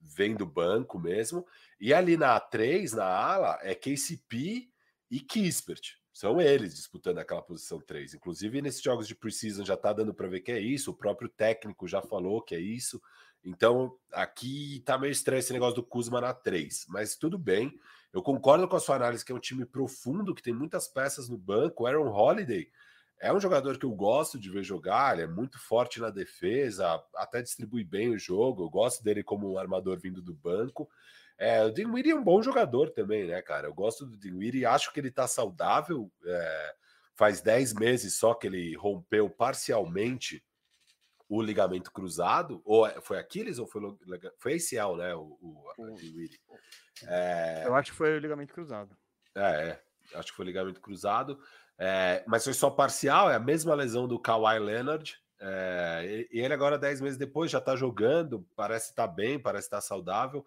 vem 0.00 0.36
do 0.36 0.46
banco 0.46 0.96
mesmo. 0.96 1.44
E 1.80 1.92
ali 1.92 2.16
na 2.16 2.38
3, 2.38 2.92
na 2.92 3.04
ala, 3.04 3.58
é 3.62 3.74
KCP 3.74 4.68
e 5.10 5.18
Kispert. 5.20 5.96
São 6.12 6.40
eles 6.40 6.74
disputando 6.74 7.18
aquela 7.18 7.40
posição 7.40 7.80
3. 7.80 8.14
Inclusive, 8.14 8.60
nesses 8.60 8.82
jogos 8.82 9.08
de 9.08 9.14
preseason 9.14 9.64
já 9.64 9.76
tá 9.76 9.92
dando 9.92 10.12
para 10.12 10.28
ver 10.28 10.40
que 10.40 10.52
é 10.52 10.60
isso. 10.60 10.90
O 10.90 10.96
próprio 10.96 11.28
técnico 11.28 11.88
já 11.88 12.02
falou 12.02 12.42
que 12.42 12.54
é 12.54 12.60
isso. 12.60 13.00
Então, 13.44 13.96
aqui 14.12 14.82
tá 14.84 14.98
meio 14.98 15.10
estranho 15.10 15.40
esse 15.40 15.52
negócio 15.52 15.76
do 15.76 15.82
Kuzma 15.82 16.20
na 16.20 16.34
3. 16.34 16.86
Mas 16.88 17.16
tudo 17.16 17.38
bem. 17.38 17.78
Eu 18.12 18.22
concordo 18.22 18.68
com 18.68 18.76
a 18.76 18.80
sua 18.80 18.96
análise 18.96 19.24
que 19.24 19.32
é 19.32 19.34
um 19.34 19.40
time 19.40 19.64
profundo, 19.64 20.34
que 20.34 20.42
tem 20.42 20.52
muitas 20.52 20.86
peças 20.86 21.28
no 21.30 21.38
banco. 21.38 21.84
O 21.84 21.86
Aaron 21.86 22.12
Holiday 22.12 22.68
é 23.18 23.32
um 23.32 23.40
jogador 23.40 23.78
que 23.78 23.86
eu 23.86 23.92
gosto 23.92 24.38
de 24.38 24.50
ver 24.50 24.64
jogar, 24.64 25.14
ele 25.14 25.22
é 25.22 25.26
muito 25.28 25.56
forte 25.56 26.00
na 26.00 26.10
defesa, 26.10 27.00
até 27.14 27.40
distribui 27.40 27.84
bem 27.84 28.10
o 28.10 28.18
jogo. 28.18 28.64
Eu 28.64 28.68
gosto 28.68 29.02
dele 29.02 29.22
como 29.22 29.52
um 29.52 29.58
armador 29.58 29.96
vindo 29.98 30.20
do 30.20 30.34
banco. 30.34 30.90
É, 31.38 31.64
o 31.64 31.70
Dinwiddie 31.70 32.12
é 32.12 32.14
um 32.14 32.22
bom 32.22 32.42
jogador 32.42 32.90
também, 32.90 33.26
né, 33.26 33.40
cara? 33.42 33.66
Eu 33.68 33.74
gosto 33.74 34.06
do 34.06 34.16
Dinwiddie, 34.16 34.64
acho 34.66 34.92
que 34.92 35.00
ele 35.00 35.10
tá 35.10 35.26
saudável. 35.26 36.10
é, 36.24 36.74
faz 37.14 37.40
10 37.42 37.74
meses 37.74 38.16
só 38.18 38.32
que 38.34 38.46
ele 38.46 38.74
rompeu 38.76 39.28
parcialmente 39.28 40.42
o 41.28 41.42
ligamento 41.42 41.90
cruzado. 41.92 42.60
Ou 42.64 42.86
é- 42.86 43.00
foi 43.00 43.18
Aquiles 43.18 43.58
ou 43.58 43.66
foi, 43.66 43.82
foi 44.38 44.54
ACL, 44.54 44.96
né? 44.96 45.14
O, 45.14 45.38
o, 45.40 45.64
o. 45.78 45.96
É, 47.06 47.62
Eu 47.66 47.74
acho 47.74 47.90
que 47.90 47.96
foi 47.96 48.16
o 48.16 48.18
ligamento 48.18 48.52
cruzado. 48.52 48.96
é, 49.34 49.40
é, 49.68 49.82
acho 50.18 50.30
que 50.30 50.36
foi 50.36 50.44
ligamento 50.46 50.80
cruzado. 50.80 51.38
É, 51.78 52.22
mas 52.26 52.44
foi 52.44 52.52
só 52.54 52.70
parcial, 52.70 53.30
é 53.30 53.34
a 53.34 53.40
mesma 53.40 53.74
lesão 53.74 54.06
do 54.06 54.18
Kawhi 54.18 54.58
Leonard. 54.58 55.18
é, 55.40 56.26
e, 56.30 56.40
ele 56.40 56.54
agora, 56.54 56.78
10 56.78 57.00
meses 57.00 57.18
depois, 57.18 57.50
já 57.50 57.60
tá 57.60 57.74
jogando, 57.74 58.46
parece 58.54 58.90
estar 58.90 59.08
bem, 59.08 59.38
parece 59.38 59.66
estar 59.66 59.80
saudável. 59.80 60.44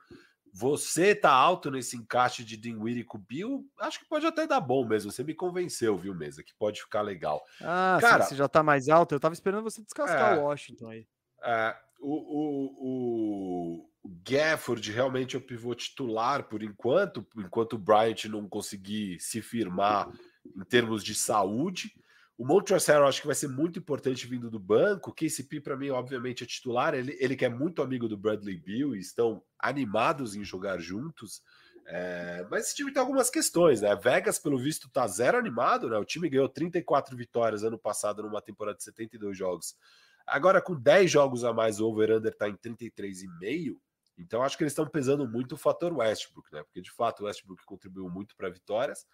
Você 0.57 1.13
tá 1.13 1.31
alto 1.31 1.69
nesse 1.69 1.97
encaixe 1.97 2.41
de 2.41 2.55
Dinwiddie 2.55 3.03
com 3.03 3.17
Bill, 3.17 3.69
acho 3.77 3.99
que 3.99 4.05
pode 4.07 4.25
até 4.25 4.47
dar 4.47 4.61
bom 4.61 4.87
mesmo. 4.87 5.11
Você 5.11 5.21
me 5.21 5.33
convenceu, 5.33 5.97
viu, 5.97 6.15
Mesa, 6.15 6.41
que 6.41 6.53
pode 6.57 6.81
ficar 6.81 7.01
legal. 7.01 7.43
Ah, 7.61 7.97
Cara, 7.99 8.23
você 8.23 8.35
já 8.35 8.47
tá 8.47 8.63
mais 8.63 8.87
alto. 8.87 9.13
Eu 9.13 9.19
tava 9.19 9.33
esperando 9.33 9.65
você 9.65 9.81
descascar 9.81 10.33
é, 10.33 10.37
o 10.37 10.43
Washington 10.43 10.91
aí. 10.91 11.05
É, 11.43 11.75
o, 11.99 12.13
o, 12.39 13.85
o, 14.05 14.09
Gafford 14.23 14.89
realmente 14.93 15.35
é 15.35 15.39
o 15.39 15.41
pivô 15.41 15.75
titular 15.75 16.43
por 16.43 16.63
enquanto, 16.63 17.27
enquanto 17.35 17.73
o 17.73 17.77
Bryant 17.77 18.23
não 18.29 18.47
conseguir 18.47 19.19
se 19.19 19.41
firmar 19.41 20.09
em 20.55 20.63
termos 20.63 21.03
de 21.03 21.13
saúde. 21.13 21.93
O 22.37 22.45
Montrezl 22.45 23.03
acho 23.03 23.21
que 23.21 23.27
vai 23.27 23.35
ser 23.35 23.47
muito 23.47 23.79
importante 23.79 24.27
vindo 24.27 24.49
do 24.49 24.59
banco. 24.59 25.09
O 25.09 25.13
KCP, 25.13 25.61
para 25.61 25.77
mim, 25.77 25.89
obviamente, 25.89 26.43
é 26.43 26.47
titular. 26.47 26.93
Ele, 26.93 27.15
ele 27.19 27.35
que 27.35 27.45
é 27.45 27.49
muito 27.49 27.81
amigo 27.81 28.09
do 28.09 28.17
Bradley 28.17 28.57
Bill 28.57 28.95
e 28.95 28.99
estão 28.99 29.41
animados 29.57 30.35
em 30.35 30.43
jogar 30.43 30.79
juntos. 30.79 31.41
É, 31.87 32.45
mas 32.49 32.65
esse 32.65 32.75
time 32.75 32.91
tem 32.91 32.99
algumas 32.99 33.29
questões, 33.29 33.79
né? 33.81 33.95
Vegas, 33.95 34.37
pelo 34.39 34.57
visto, 34.57 34.89
tá 34.89 35.07
zero 35.07 35.37
animado, 35.37 35.89
né? 35.89 35.97
O 35.97 36.03
time 36.03 36.27
ganhou 36.27 36.49
34 36.49 37.15
vitórias 37.15 37.63
ano 37.63 37.77
passado 37.77 38.23
numa 38.23 38.41
temporada 38.41 38.77
de 38.77 38.83
72 38.83 39.37
jogos. 39.37 39.77
Agora, 40.25 40.61
com 40.61 40.75
10 40.75 41.09
jogos 41.09 41.43
a 41.43 41.53
mais, 41.53 41.79
o 41.79 41.87
over-under 41.87 42.35
tá 42.35 42.49
em 42.49 42.55
33,5. 42.57 43.77
Então, 44.17 44.41
acho 44.41 44.57
que 44.57 44.63
eles 44.63 44.71
estão 44.71 44.87
pesando 44.87 45.27
muito 45.27 45.53
o 45.53 45.57
fator 45.57 45.93
Westbrook, 45.93 46.51
né? 46.51 46.63
Porque 46.63 46.81
de 46.81 46.91
fato 46.91 47.21
o 47.21 47.25
Westbrook 47.27 47.63
contribuiu 47.65 48.09
muito 48.09 48.35
para 48.35 48.49
vitórias. 48.49 49.05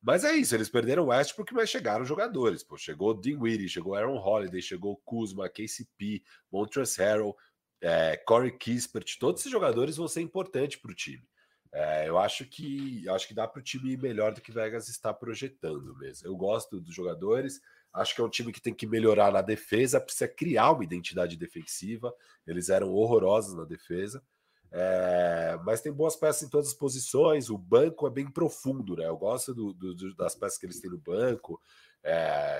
Mas 0.00 0.24
é 0.24 0.32
isso, 0.32 0.54
eles 0.54 0.68
perderam 0.68 1.04
o 1.04 1.06
Westbrook, 1.08 1.52
mas 1.52 1.68
chegaram 1.68 2.04
jogadores. 2.04 2.62
Pô, 2.62 2.76
chegou 2.76 3.18
Dinwiddie, 3.18 3.68
chegou 3.68 3.94
Aaron 3.94 4.16
Holiday, 4.16 4.62
chegou 4.62 5.00
Kuzma, 5.04 5.48
KCP, 5.48 6.22
Montrezl 6.50 7.02
Harrell, 7.02 7.36
é, 7.80 8.16
Corey 8.16 8.56
Kispert. 8.56 9.18
Todos 9.18 9.40
esses 9.40 9.50
jogadores 9.52 9.96
vão 9.96 10.06
ser 10.06 10.20
importantes 10.20 10.78
para 10.80 10.92
o 10.92 10.94
time. 10.94 11.26
É, 11.72 12.08
eu 12.08 12.16
acho 12.18 12.46
que 12.46 13.06
acho 13.08 13.28
que 13.28 13.34
dá 13.34 13.46
para 13.46 13.60
o 13.60 13.62
time 13.62 13.92
ir 13.92 13.98
melhor 13.98 14.32
do 14.32 14.40
que 14.40 14.52
Vegas 14.52 14.88
está 14.88 15.12
projetando 15.12 15.94
mesmo. 15.96 16.26
Eu 16.26 16.36
gosto 16.36 16.80
dos 16.80 16.94
jogadores. 16.94 17.60
Acho 17.92 18.14
que 18.14 18.20
é 18.20 18.24
um 18.24 18.30
time 18.30 18.52
que 18.52 18.60
tem 18.60 18.74
que 18.74 18.86
melhorar 18.86 19.32
na 19.32 19.42
defesa, 19.42 20.00
precisa 20.00 20.28
criar 20.28 20.72
uma 20.72 20.84
identidade 20.84 21.36
defensiva. 21.36 22.12
Eles 22.46 22.68
eram 22.68 22.92
horrorosos 22.92 23.54
na 23.54 23.64
defesa. 23.64 24.22
É, 24.70 25.58
mas 25.64 25.80
tem 25.80 25.92
boas 25.92 26.14
peças 26.14 26.42
em 26.42 26.50
todas 26.50 26.68
as 26.68 26.74
posições. 26.74 27.50
O 27.50 27.56
banco 27.56 28.06
é 28.06 28.10
bem 28.10 28.30
profundo, 28.30 28.96
né? 28.96 29.06
Eu 29.06 29.16
gosto 29.16 29.54
do, 29.54 29.72
do, 29.72 30.14
das 30.14 30.34
peças 30.34 30.58
que 30.58 30.66
eles 30.66 30.80
têm 30.80 30.90
no 30.90 30.98
banco. 30.98 31.60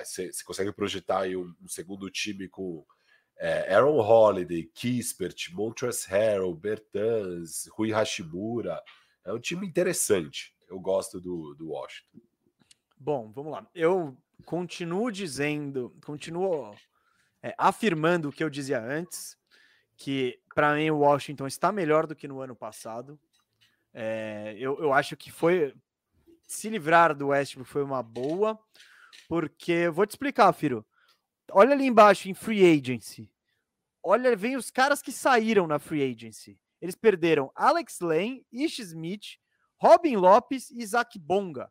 Você 0.03 0.25
é, 0.25 0.43
consegue 0.45 0.71
projetar 0.71 1.21
aí 1.21 1.35
um, 1.35 1.53
um 1.61 1.67
segundo 1.67 2.09
time 2.09 2.47
com 2.47 2.85
é, 3.37 3.73
Aaron 3.73 3.99
Holiday, 3.99 4.63
Kispert, 4.63 5.51
Montrezl 5.53 6.09
Harrell, 6.09 6.53
Bertans, 6.53 7.67
Rui 7.71 7.91
Hashimura. 7.91 8.81
É 9.23 9.31
um 9.31 9.39
time 9.39 9.65
interessante. 9.65 10.53
Eu 10.67 10.79
gosto 10.79 11.19
do, 11.21 11.53
do 11.55 11.69
Washington. 11.69 12.19
Bom, 12.97 13.31
vamos 13.31 13.51
lá. 13.51 13.67
Eu 13.73 14.17
continuo 14.45 15.11
dizendo, 15.11 15.95
continuo 16.03 16.75
é, 17.41 17.55
afirmando 17.57 18.29
o 18.29 18.31
que 18.31 18.43
eu 18.43 18.49
dizia 18.49 18.83
antes 18.83 19.38
que 19.99 20.39
para 20.55 20.73
mim 20.75 20.89
o 20.89 20.99
Washington 20.99 21.45
está 21.45 21.71
melhor 21.71 22.07
do 22.07 22.15
que 22.15 22.27
no 22.27 22.39
ano 22.39 22.55
passado. 22.55 23.19
É, 23.93 24.55
eu, 24.57 24.79
eu 24.79 24.93
acho 24.93 25.15
que 25.17 25.29
foi 25.29 25.75
se 26.47 26.69
livrar 26.69 27.13
do 27.13 27.27
Westbrook 27.27 27.69
foi 27.69 27.83
uma 27.83 28.01
boa, 28.01 28.57
porque 29.27 29.89
vou 29.89 30.05
te 30.07 30.11
explicar, 30.11 30.51
Firo. 30.53 30.85
Olha 31.51 31.73
ali 31.73 31.85
embaixo 31.85 32.29
em 32.29 32.33
free 32.33 32.63
agency. 32.65 33.29
Olha, 34.01 34.35
vem 34.35 34.55
os 34.55 34.71
caras 34.71 35.01
que 35.01 35.11
saíram 35.11 35.67
na 35.67 35.77
free 35.77 36.01
agency. 36.01 36.57
Eles 36.81 36.95
perderam 36.95 37.51
Alex 37.53 37.99
Lane, 37.99 38.45
Ish 38.51 38.79
Smith, 38.79 39.37
Robin 39.77 40.15
Lopes 40.15 40.71
e 40.71 40.81
Isaac 40.81 41.19
Bonga. 41.19 41.69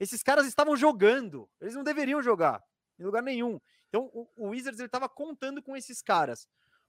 Esses 0.00 0.22
caras 0.22 0.46
estavam 0.46 0.74
jogando. 0.74 1.48
Eles 1.60 1.74
não 1.74 1.84
deveriam 1.84 2.22
jogar 2.22 2.62
em 2.98 3.04
lugar 3.04 3.22
nenhum. 3.22 3.60
Então 3.88 4.10
o, 4.14 4.28
o 4.36 4.48
Wizards 4.48 4.80
estava 4.80 5.08
contando 5.08 5.62
com 5.62 5.76
esses 5.76 6.00
caras. 6.00 6.48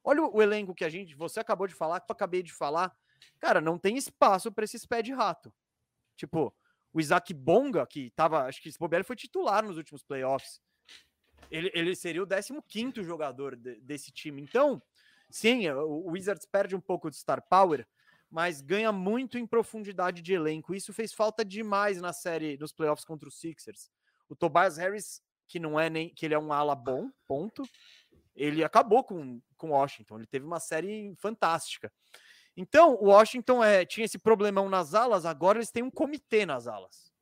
Olha 0.09 0.23
o, 0.23 0.41
elenco 0.41 0.73
que 0.73 0.83
a 0.83 0.89
gente, 0.89 1.13
você 1.13 1.39
acabou 1.39 1.67
de 1.67 1.75
falar, 1.75 1.99
que 1.99 2.11
eu 2.11 2.13
acabei 2.15 2.41
de 2.41 2.51
falar. 2.51 2.91
Cara, 3.39 3.61
não 3.61 3.77
tem 3.77 3.95
espaço 3.95 4.51
para 4.51 4.65
esses 4.65 4.83
pés 4.83 5.03
de 5.03 5.13
rato. 5.13 5.53
Tipo, 6.17 6.51
o 6.91 6.99
Isaac 6.99 7.31
Bonga, 7.31 7.85
que 7.85 8.09
tava, 8.15 8.45
acho 8.45 8.59
que 8.59 8.69
esse 8.69 8.79
bobear 8.79 9.03
foi 9.03 9.15
titular 9.15 9.63
nos 9.63 9.77
últimos 9.77 10.01
playoffs. 10.01 10.59
Ele, 11.51 11.69
ele 11.75 11.95
seria 11.95 12.23
o 12.23 12.27
15 12.67 13.03
jogador 13.03 13.55
de, 13.55 13.79
desse 13.81 14.11
time. 14.11 14.41
Então, 14.41 14.81
sim, 15.29 15.69
o 15.69 16.09
Wizards 16.09 16.47
perde 16.47 16.75
um 16.75 16.81
pouco 16.81 17.11
de 17.11 17.15
star 17.15 17.47
power, 17.47 17.87
mas 18.31 18.61
ganha 18.61 18.91
muito 18.91 19.37
em 19.37 19.45
profundidade 19.45 20.23
de 20.23 20.33
elenco. 20.33 20.73
Isso 20.73 20.91
fez 20.91 21.13
falta 21.13 21.45
demais 21.45 22.01
na 22.01 22.13
série 22.13 22.57
nos 22.57 22.73
playoffs 22.73 23.05
contra 23.05 23.29
os 23.29 23.39
Sixers. 23.39 23.91
O 24.27 24.35
Tobias 24.35 24.75
Harris, 24.77 25.21
que 25.47 25.59
não 25.59 25.79
é 25.79 25.87
nem 25.87 26.09
que 26.09 26.25
ele 26.25 26.33
é 26.33 26.39
um 26.39 26.51
ala 26.51 26.73
bom, 26.73 27.11
ponto 27.27 27.63
ele 28.39 28.63
acabou 28.63 29.03
com 29.03 29.41
com 29.59 29.71
Washington. 29.71 30.17
Ele 30.17 30.25
teve 30.25 30.45
uma 30.45 30.59
série 30.59 31.13
fantástica. 31.17 31.91
Então, 32.57 32.95
o 32.95 33.07
Washington 33.07 33.63
é, 33.63 33.85
tinha 33.85 34.05
esse 34.05 34.17
problemão 34.17 34.67
nas 34.67 34.95
alas, 34.95 35.25
agora 35.25 35.59
eles 35.59 35.69
têm 35.69 35.83
um 35.83 35.91
comitê 35.91 36.45
nas 36.45 36.65
alas. 36.65 37.13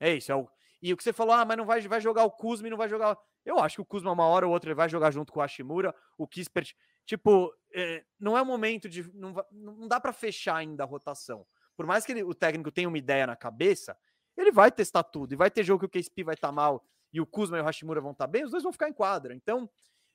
É 0.00 0.12
isso. 0.12 0.32
É 0.32 0.34
o, 0.34 0.48
e 0.82 0.92
o 0.92 0.96
que 0.96 1.04
você 1.04 1.12
falou, 1.12 1.34
ah, 1.34 1.44
mas 1.44 1.56
não 1.56 1.64
vai, 1.64 1.80
vai 1.82 2.00
jogar 2.00 2.24
o 2.24 2.30
Kuzma 2.30 2.66
e 2.66 2.70
não 2.70 2.76
vai 2.76 2.88
jogar. 2.88 3.16
Eu 3.44 3.58
acho 3.58 3.76
que 3.76 3.82
o 3.82 3.84
Kuzma, 3.84 4.10
uma 4.10 4.26
hora 4.26 4.46
ou 4.46 4.52
outra, 4.52 4.70
ele 4.70 4.74
vai 4.74 4.88
jogar 4.88 5.10
junto 5.10 5.32
com 5.32 5.38
o 5.38 5.42
Hashimura, 5.42 5.94
o 6.18 6.26
Kispert. 6.26 6.74
Tipo, 7.06 7.54
é, 7.72 8.04
não 8.18 8.36
é 8.36 8.42
o 8.42 8.46
momento 8.46 8.88
de. 8.88 9.10
Não, 9.14 9.34
não 9.52 9.86
dá 9.86 10.00
para 10.00 10.12
fechar 10.12 10.56
ainda 10.56 10.82
a 10.82 10.86
rotação. 10.86 11.46
Por 11.76 11.86
mais 11.86 12.04
que 12.04 12.12
ele, 12.12 12.22
o 12.22 12.34
técnico 12.34 12.70
tenha 12.70 12.88
uma 12.88 12.98
ideia 12.98 13.26
na 13.26 13.36
cabeça, 13.36 13.96
ele 14.36 14.50
vai 14.50 14.70
testar 14.70 15.02
tudo. 15.02 15.32
E 15.32 15.36
vai 15.36 15.50
ter 15.50 15.64
jogo 15.64 15.86
que 15.86 15.98
o 15.98 16.02
KSP 16.02 16.24
vai 16.24 16.34
estar 16.34 16.48
tá 16.48 16.52
mal 16.52 16.84
e 17.12 17.20
o 17.20 17.26
Kuzma 17.26 17.58
e 17.58 17.60
o 17.60 17.64
Hashimura 17.64 18.00
vão 18.00 18.12
estar 18.12 18.26
tá 18.26 18.30
bem, 18.30 18.44
os 18.44 18.50
dois 18.50 18.62
vão 18.62 18.72
ficar 18.72 18.88
em 18.88 18.92
quadra. 18.92 19.34
Então, 19.34 19.70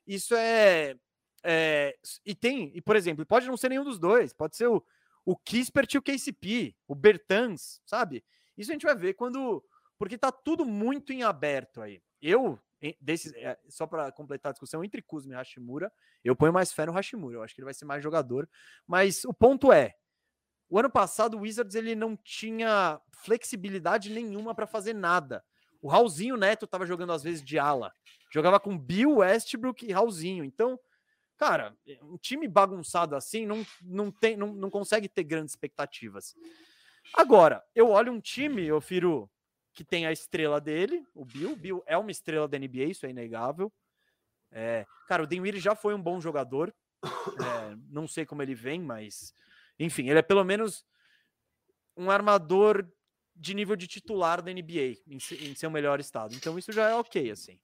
isso 0.09 0.35
é, 0.35 0.95
é, 1.43 1.95
E 2.25 2.33
tem, 2.33 2.71
e 2.73 2.81
por 2.81 2.95
exemplo, 2.95 3.25
pode 3.25 3.47
não 3.47 3.55
ser 3.55 3.69
nenhum 3.69 3.83
dos 3.83 3.99
dois, 3.99 4.33
pode 4.33 4.57
ser 4.57 4.67
o, 4.67 4.83
o 5.23 5.37
Kispert 5.37 5.93
e 5.93 5.97
o 5.99 6.01
KCP, 6.01 6.75
o 6.87 6.95
Bertans, 6.95 7.79
sabe? 7.85 8.23
Isso 8.57 8.71
a 8.71 8.73
gente 8.73 8.85
vai 8.85 8.95
ver 8.95 9.13
quando. 9.13 9.63
Porque 9.97 10.17
tá 10.17 10.31
tudo 10.31 10.65
muito 10.65 11.13
em 11.13 11.23
aberto 11.23 11.81
aí. 11.81 12.01
Eu, 12.21 12.59
desses, 12.99 13.33
é, 13.35 13.57
só 13.69 13.85
para 13.85 14.11
completar 14.11 14.49
a 14.49 14.53
discussão, 14.53 14.83
entre 14.83 15.01
Kuzma 15.01 15.33
e 15.33 15.35
Hashimura, 15.35 15.91
eu 16.23 16.35
ponho 16.35 16.53
mais 16.53 16.73
fé 16.73 16.85
no 16.85 16.91
Hashimura. 16.91 17.37
Eu 17.37 17.43
acho 17.43 17.53
que 17.53 17.61
ele 17.61 17.65
vai 17.65 17.73
ser 17.73 17.85
mais 17.85 18.01
jogador. 18.01 18.49
Mas 18.87 19.23
o 19.25 19.33
ponto 19.33 19.71
é: 19.71 19.95
o 20.69 20.79
ano 20.79 20.89
passado 20.89 21.37
o 21.37 21.41
Wizards 21.41 21.75
ele 21.75 21.95
não 21.95 22.17
tinha 22.17 22.99
flexibilidade 23.11 24.09
nenhuma 24.09 24.55
para 24.55 24.65
fazer 24.65 24.93
nada. 24.93 25.43
O 25.81 25.87
Raulzinho 25.87 26.35
Neto 26.35 26.65
estava 26.65 26.85
jogando 26.85 27.13
às 27.13 27.23
vezes 27.23 27.43
de 27.43 27.59
ala. 27.59 27.93
Jogava 28.29 28.59
com 28.59 28.77
Bill 28.77 29.17
Westbrook 29.17 29.85
e 29.85 29.91
Raulzinho. 29.91 30.43
Então, 30.43 30.79
cara, 31.37 31.75
um 32.03 32.17
time 32.17 32.47
bagunçado 32.47 33.15
assim 33.15 33.45
não, 33.45 33.65
não, 33.81 34.11
tem, 34.11 34.37
não, 34.37 34.53
não 34.53 34.69
consegue 34.69 35.09
ter 35.09 35.23
grandes 35.23 35.53
expectativas. 35.53 36.35
Agora, 37.13 37.63
eu 37.73 37.89
olho 37.89 38.11
um 38.11 38.19
time, 38.19 38.65
eu 38.65 38.79
firo 38.79 39.29
que 39.73 39.83
tem 39.83 40.05
a 40.05 40.11
estrela 40.11 40.59
dele, 40.59 41.05
o 41.13 41.25
Bill. 41.25 41.55
Bill 41.55 41.83
é 41.85 41.97
uma 41.97 42.11
estrela 42.11 42.47
da 42.47 42.59
NBA, 42.59 42.85
isso 42.85 43.05
é 43.05 43.09
inegável. 43.09 43.71
É, 44.51 44.85
cara, 45.07 45.23
o 45.23 45.27
Dinwiddie 45.27 45.59
já 45.59 45.75
foi 45.75 45.93
um 45.93 46.01
bom 46.01 46.19
jogador. 46.19 46.73
É, 47.03 47.75
não 47.89 48.07
sei 48.07 48.25
como 48.25 48.41
ele 48.41 48.53
vem, 48.53 48.81
mas 48.81 49.33
enfim, 49.79 50.09
ele 50.09 50.19
é 50.19 50.21
pelo 50.21 50.43
menos 50.43 50.85
um 51.95 52.11
armador 52.11 52.85
de 53.35 53.53
nível 53.53 53.75
de 53.75 53.87
titular 53.87 54.41
da 54.41 54.51
NBA 54.51 54.97
em, 55.07 55.17
em 55.17 55.55
seu 55.55 55.71
melhor 55.71 55.99
estado. 55.99 56.35
Então 56.35 56.59
isso 56.59 56.71
já 56.71 56.89
é 56.89 56.95
ok, 56.95 57.31
assim. 57.31 57.57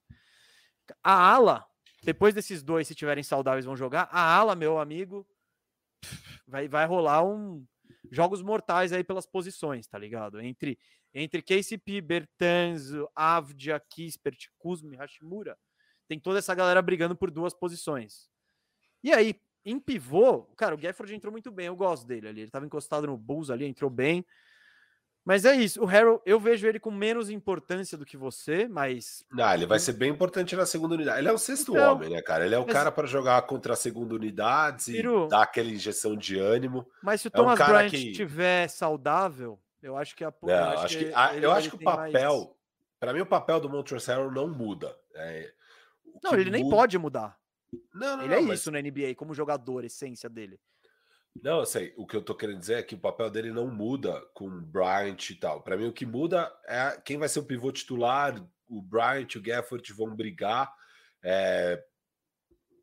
A 1.02 1.34
ala, 1.34 1.66
depois 2.02 2.34
desses 2.34 2.62
dois, 2.62 2.86
se 2.86 2.94
tiverem 2.94 3.24
saudáveis, 3.24 3.64
vão 3.64 3.76
jogar. 3.76 4.08
A 4.12 4.20
ala, 4.20 4.54
meu 4.54 4.78
amigo, 4.78 5.26
vai, 6.46 6.68
vai 6.68 6.86
rolar 6.86 7.24
um 7.24 7.66
jogos 8.10 8.42
mortais 8.42 8.92
aí 8.92 9.02
pelas 9.02 9.26
posições, 9.26 9.86
tá 9.86 9.98
ligado? 9.98 10.40
Entre 10.40 10.78
entre 11.18 11.40
KCP, 11.40 12.02
Bertans, 12.02 12.90
Avdia, 13.14 13.80
Kispert, 13.80 14.50
Kuzma 14.58 14.92
e 14.92 14.96
Hashimura, 14.98 15.56
tem 16.06 16.20
toda 16.20 16.38
essa 16.38 16.54
galera 16.54 16.82
brigando 16.82 17.16
por 17.16 17.30
duas 17.30 17.54
posições. 17.54 18.28
E 19.02 19.12
aí, 19.14 19.34
em 19.64 19.80
pivô, 19.80 20.42
cara, 20.56 20.74
o 20.74 20.78
Gafford 20.78 21.14
entrou 21.14 21.32
muito 21.32 21.50
bem, 21.50 21.66
eu 21.66 21.74
gosto 21.74 22.06
dele 22.06 22.28
ali. 22.28 22.40
Ele 22.42 22.50
tava 22.50 22.66
encostado 22.66 23.06
no 23.06 23.16
Bulls 23.16 23.50
ali, 23.50 23.64
entrou 23.64 23.90
bem. 23.90 24.26
Mas 25.26 25.44
é 25.44 25.56
isso. 25.56 25.82
O 25.82 25.88
Harold, 25.88 26.22
eu 26.24 26.38
vejo 26.38 26.68
ele 26.68 26.78
com 26.78 26.92
menos 26.92 27.28
importância 27.30 27.98
do 27.98 28.06
que 28.06 28.16
você, 28.16 28.68
mas. 28.68 29.24
Não, 29.32 29.52
ele 29.52 29.66
vai 29.66 29.80
ser 29.80 29.94
bem 29.94 30.08
importante 30.08 30.54
na 30.54 30.64
segunda 30.64 30.94
unidade. 30.94 31.18
Ele 31.18 31.28
é 31.28 31.32
o 31.32 31.38
sexto 31.38 31.72
então, 31.72 31.94
homem, 31.94 32.10
né, 32.10 32.22
cara? 32.22 32.46
Ele 32.46 32.54
é 32.54 32.58
o 32.58 32.64
mas... 32.64 32.72
cara 32.72 32.92
para 32.92 33.08
jogar 33.08 33.42
contra 33.42 33.72
a 33.72 33.76
segunda 33.76 34.14
unidade 34.14 34.96
e 34.96 35.28
dar 35.28 35.42
aquela 35.42 35.68
injeção 35.68 36.16
de 36.16 36.38
ânimo. 36.38 36.86
Mas 37.02 37.22
se 37.22 37.26
o 37.26 37.30
Thomas 37.32 37.58
é 37.58 37.64
um 37.64 37.66
Bryant 37.66 37.90
que... 37.90 38.12
tiver 38.12 38.68
saudável, 38.68 39.58
eu 39.82 39.96
acho 39.96 40.14
que 40.14 40.22
a. 40.22 40.32
Não, 40.40 40.48
eu 40.48 40.78
acho 40.78 40.96
que, 40.96 41.04
que 41.06 41.12
a, 41.12 41.34
eu 41.34 41.50
acho 41.50 41.70
que 41.70 41.76
o 41.76 41.80
papel. 41.80 42.36
Mais... 42.36 42.56
Para 43.00 43.12
mim, 43.12 43.20
o 43.20 43.26
papel 43.26 43.58
do 43.58 43.68
Montrezl 43.68 44.30
não 44.30 44.46
muda. 44.46 44.96
É, 45.12 45.52
não, 46.22 46.34
ele 46.34 46.44
muda... 46.44 46.56
nem 46.56 46.70
pode 46.70 46.96
mudar. 46.98 47.36
Não, 47.92 48.16
não, 48.16 48.24
ele 48.24 48.32
não, 48.32 48.42
é 48.42 48.46
mas... 48.46 48.60
isso 48.60 48.70
na 48.70 48.80
NBA, 48.80 49.16
como 49.16 49.34
jogador, 49.34 49.84
essência 49.84 50.30
dele. 50.30 50.60
Não, 51.42 51.60
eu 51.60 51.66
sei. 51.66 51.92
O 51.96 52.06
que 52.06 52.16
eu 52.16 52.22
tô 52.22 52.34
querendo 52.34 52.58
dizer 52.58 52.78
é 52.78 52.82
que 52.82 52.94
o 52.94 53.00
papel 53.00 53.30
dele 53.30 53.50
não 53.50 53.68
muda 53.68 54.20
com 54.34 54.46
o 54.46 54.60
Bryant 54.60 55.30
e 55.30 55.34
tal. 55.34 55.62
Para 55.62 55.76
mim, 55.76 55.86
o 55.86 55.92
que 55.92 56.06
muda 56.06 56.52
é 56.66 57.00
quem 57.04 57.18
vai 57.18 57.28
ser 57.28 57.40
o 57.40 57.44
pivô 57.44 57.72
titular. 57.72 58.40
O 58.68 58.82
Bryant 58.82 59.28
e 59.34 59.38
o 59.38 59.42
Gafford 59.42 59.92
vão 59.92 60.14
brigar. 60.14 60.72
É... 61.22 61.82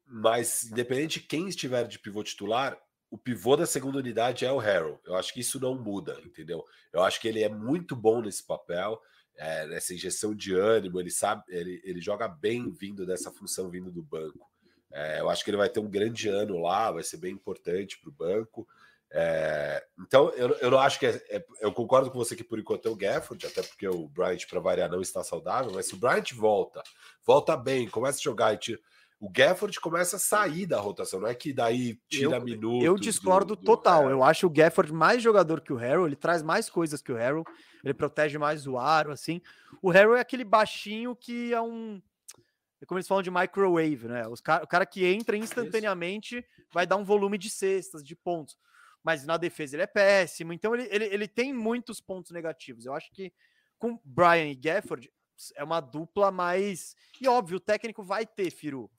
Mas, 0.05 0.65
independente 0.65 1.19
de 1.19 1.27
quem 1.27 1.47
estiver 1.47 1.87
de 1.87 1.99
pivô 1.99 2.23
titular, 2.23 2.77
o 3.09 3.17
pivô 3.17 3.55
da 3.55 3.65
segunda 3.65 3.99
unidade 3.99 4.45
é 4.45 4.51
o 4.51 4.59
Harold. 4.59 4.99
Eu 5.05 5.15
acho 5.15 5.33
que 5.33 5.39
isso 5.39 5.59
não 5.59 5.75
muda, 5.75 6.19
entendeu? 6.25 6.63
Eu 6.91 7.03
acho 7.03 7.21
que 7.21 7.27
ele 7.27 7.43
é 7.43 7.49
muito 7.49 7.95
bom 7.95 8.21
nesse 8.21 8.45
papel, 8.45 8.99
é, 9.35 9.67
nessa 9.67 9.93
injeção 9.93 10.35
de 10.35 10.53
ânimo. 10.53 10.99
Ele 10.99 11.11
sabe, 11.11 11.43
ele, 11.47 11.81
ele 11.83 12.01
joga 12.01 12.27
bem 12.27 12.71
vindo 12.71 13.05
dessa 13.05 13.31
função 13.31 13.69
vindo 13.69 13.91
do 13.91 14.01
banco. 14.01 14.52
É, 14.93 15.19
eu 15.19 15.29
acho 15.29 15.43
que 15.43 15.49
ele 15.49 15.57
vai 15.57 15.69
ter 15.69 15.79
um 15.79 15.89
grande 15.89 16.29
ano 16.29 16.59
lá, 16.59 16.91
vai 16.91 17.03
ser 17.03 17.17
bem 17.17 17.33
importante 17.33 17.99
para 17.99 18.09
o 18.09 18.13
banco. 18.13 18.67
É, 19.11 19.83
então, 19.99 20.29
eu, 20.29 20.49
eu 20.55 20.71
não 20.71 20.79
acho 20.79 20.97
que 20.99 21.05
é, 21.05 21.21
é, 21.29 21.45
Eu 21.61 21.71
concordo 21.71 22.09
com 22.09 22.17
você 22.17 22.35
que 22.35 22.43
por 22.43 22.59
enquanto 22.59 22.87
é 22.87 22.91
o 22.91 22.95
Gafford, 22.95 23.45
até 23.45 23.61
porque 23.61 23.87
o 23.87 24.07
Bryant, 24.07 24.47
para 24.49 24.59
variar, 24.59 24.89
não 24.89 25.01
está 25.01 25.23
saudável, 25.23 25.71
mas 25.73 25.87
se 25.87 25.93
o 25.93 25.97
Bryant 25.97 26.31
volta, 26.33 26.81
volta 27.25 27.55
bem, 27.55 27.87
começa 27.87 28.17
a 28.19 28.21
jogar 28.21 28.53
e 28.53 28.57
tira, 28.57 28.79
o 29.19 29.29
Gafford 29.29 29.79
começa 29.79 30.17
a 30.17 30.19
sair 30.19 30.65
da 30.65 30.79
rotação, 30.79 31.21
não 31.21 31.27
é 31.27 31.35
que 31.35 31.53
daí 31.53 31.97
tira 32.09 32.37
eu, 32.37 32.43
minutos. 32.43 32.83
Eu 32.83 32.95
discordo 32.95 33.55
do, 33.55 33.61
do 33.61 33.65
total. 33.65 34.09
Eu 34.09 34.23
acho 34.23 34.47
o 34.47 34.49
Gafford 34.49 34.91
mais 34.91 35.21
jogador 35.21 35.61
que 35.61 35.71
o 35.71 35.77
Harrell, 35.77 36.07
ele 36.07 36.15
traz 36.15 36.43
mais 36.43 36.69
coisas 36.69 37.01
que 37.01 37.11
o 37.11 37.15
Harrell, 37.15 37.45
ele 37.83 37.93
protege 37.93 38.37
mais 38.37 38.67
o 38.67 38.77
aro, 38.77 39.11
assim. 39.11 39.41
O 39.81 39.91
Harrell 39.91 40.15
é 40.15 40.19
aquele 40.19 40.43
baixinho 40.43 41.15
que 41.15 41.53
é 41.53 41.61
um 41.61 42.01
como 42.85 42.97
eles 42.97 43.07
falam 43.07 43.23
de 43.23 43.31
microwave, 43.31 44.07
né? 44.07 44.27
Os 44.27 44.41
cara, 44.41 44.63
o 44.63 44.67
cara 44.67 44.85
que 44.85 45.05
entra 45.05 45.37
instantaneamente 45.37 46.37
Isso. 46.37 46.67
vai 46.71 46.85
dar 46.85 46.97
um 46.97 47.03
volume 47.03 47.37
de 47.37 47.49
cestas, 47.49 48.03
de 48.03 48.15
pontos. 48.15 48.57
Mas 49.03 49.25
na 49.25 49.37
defesa 49.37 49.75
ele 49.75 49.83
é 49.83 49.87
péssimo. 49.87 50.53
Então 50.53 50.73
ele, 50.73 50.87
ele, 50.89 51.05
ele 51.05 51.27
tem 51.27 51.53
muitos 51.53 51.99
pontos 51.99 52.31
negativos. 52.31 52.85
Eu 52.85 52.93
acho 52.93 53.11
que 53.11 53.33
com 53.77 53.99
Brian 54.03 54.47
e 54.47 54.55
Gafford 54.55 55.11
é 55.55 55.63
uma 55.63 55.79
dupla 55.79 56.31
mais. 56.31 56.95
E 57.19 57.27
óbvio, 57.27 57.57
o 57.57 57.59
técnico 57.59 58.03
vai 58.03 58.25
ter, 58.25 58.49
Firu. 58.51 58.89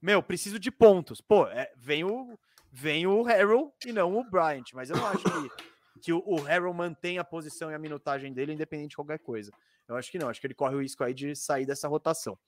Meu, 0.00 0.22
preciso 0.22 0.58
de 0.58 0.70
pontos. 0.70 1.20
Pô, 1.20 1.46
é, 1.48 1.72
vem 1.76 2.04
o 2.04 2.38
vem 2.70 3.06
o 3.06 3.26
Harold 3.26 3.72
e 3.86 3.92
não 3.92 4.18
o 4.18 4.24
Bryant. 4.24 4.64
Mas 4.74 4.90
eu 4.90 4.96
não 4.96 5.06
acho 5.06 5.24
que, 5.24 6.00
que 6.02 6.12
o, 6.12 6.22
o 6.26 6.46
Harold 6.46 6.76
mantém 6.76 7.18
a 7.18 7.24
posição 7.24 7.70
e 7.70 7.74
a 7.74 7.78
minutagem 7.78 8.32
dele, 8.32 8.52
independente 8.52 8.90
de 8.90 8.96
qualquer 8.96 9.18
coisa. 9.18 9.50
Eu 9.88 9.96
acho 9.96 10.10
que 10.10 10.18
não. 10.18 10.28
Acho 10.28 10.40
que 10.40 10.46
ele 10.46 10.54
corre 10.54 10.74
o 10.74 10.80
risco 10.80 11.04
aí 11.04 11.14
de 11.14 11.34
sair 11.34 11.66
dessa 11.66 11.88
rotação. 11.88 12.38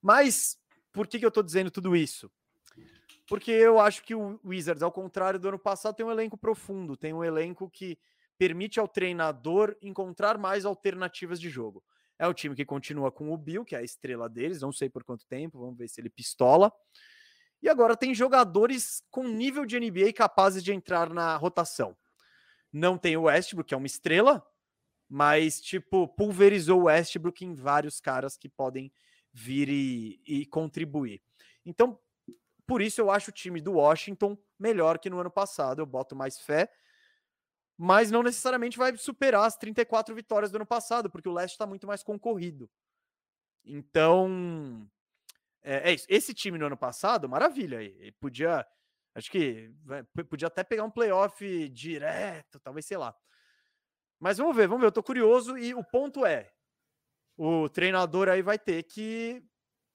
Mas 0.00 0.58
por 0.92 1.06
que, 1.06 1.18
que 1.18 1.24
eu 1.24 1.28
estou 1.28 1.42
dizendo 1.42 1.70
tudo 1.70 1.94
isso? 1.94 2.30
Porque 3.28 3.50
eu 3.50 3.78
acho 3.78 4.02
que 4.02 4.14
o 4.14 4.40
Wizards, 4.44 4.82
ao 4.82 4.90
contrário 4.90 5.38
do 5.38 5.48
ano 5.48 5.58
passado, 5.58 5.94
tem 5.94 6.04
um 6.04 6.10
elenco 6.10 6.36
profundo, 6.36 6.96
tem 6.96 7.12
um 7.12 7.22
elenco 7.22 7.70
que 7.70 7.98
permite 8.36 8.80
ao 8.80 8.88
treinador 8.88 9.76
encontrar 9.80 10.36
mais 10.36 10.64
alternativas 10.64 11.40
de 11.40 11.48
jogo. 11.48 11.84
É 12.18 12.26
o 12.26 12.34
time 12.34 12.54
que 12.54 12.64
continua 12.64 13.12
com 13.12 13.32
o 13.32 13.36
Bill, 13.36 13.64
que 13.64 13.74
é 13.74 13.78
a 13.78 13.82
estrela 13.82 14.28
deles, 14.28 14.60
não 14.60 14.72
sei 14.72 14.90
por 14.90 15.04
quanto 15.04 15.26
tempo, 15.26 15.60
vamos 15.60 15.78
ver 15.78 15.88
se 15.88 16.00
ele 16.00 16.10
pistola. 16.10 16.72
E 17.62 17.68
agora 17.68 17.96
tem 17.96 18.14
jogadores 18.14 19.02
com 19.10 19.28
nível 19.28 19.64
de 19.64 19.78
NBA 19.78 20.12
capazes 20.14 20.64
de 20.64 20.72
entrar 20.72 21.10
na 21.10 21.36
rotação. 21.36 21.96
Não 22.72 22.96
tem 22.96 23.16
o 23.16 23.22
Westbrook, 23.22 23.68
que 23.68 23.74
é 23.74 23.76
uma 23.76 23.86
estrela, 23.86 24.44
mas, 25.12 25.60
tipo, 25.60 26.06
pulverizou 26.06 26.82
o 26.82 26.84
Westbrook 26.84 27.44
em 27.44 27.52
vários 27.52 28.00
caras 28.00 28.36
que 28.36 28.48
podem 28.48 28.92
vir 29.32 29.68
e, 29.68 30.22
e 30.24 30.46
contribuir. 30.46 31.20
Então, 31.66 31.98
por 32.64 32.80
isso 32.80 33.00
eu 33.00 33.10
acho 33.10 33.30
o 33.30 33.34
time 33.34 33.60
do 33.60 33.72
Washington 33.72 34.38
melhor 34.56 35.00
que 35.00 35.10
no 35.10 35.18
ano 35.18 35.30
passado. 35.30 35.80
Eu 35.80 35.86
boto 35.86 36.14
mais 36.14 36.38
fé, 36.38 36.72
mas 37.76 38.08
não 38.12 38.22
necessariamente 38.22 38.78
vai 38.78 38.96
superar 38.96 39.46
as 39.46 39.56
34 39.56 40.14
vitórias 40.14 40.52
do 40.52 40.56
ano 40.56 40.66
passado, 40.66 41.10
porque 41.10 41.28
o 41.28 41.32
leste 41.32 41.54
está 41.54 41.66
muito 41.66 41.88
mais 41.88 42.04
concorrido. 42.04 42.70
Então, 43.64 44.88
é, 45.60 45.90
é, 45.90 45.94
isso. 45.94 46.06
Esse 46.08 46.32
time 46.32 46.56
no 46.56 46.66
ano 46.66 46.76
passado, 46.76 47.28
maravilha. 47.28 47.82
Ele 47.82 48.12
podia, 48.12 48.64
acho 49.12 49.28
que 49.28 49.72
podia 50.28 50.46
até 50.46 50.62
pegar 50.62 50.84
um 50.84 50.90
playoff 50.90 51.68
direto, 51.70 52.60
talvez, 52.60 52.86
sei 52.86 52.96
lá. 52.96 53.12
Mas 54.20 54.38
vamos 54.38 54.54
ver, 54.54 54.68
vamos 54.68 54.82
ver. 54.82 54.88
Eu 54.88 54.92
tô 54.92 55.02
curioso 55.02 55.56
e 55.56 55.74
o 55.74 55.82
ponto 55.82 56.26
é: 56.26 56.52
o 57.36 57.68
treinador 57.68 58.28
aí 58.28 58.42
vai 58.42 58.58
ter 58.58 58.82
que 58.82 59.42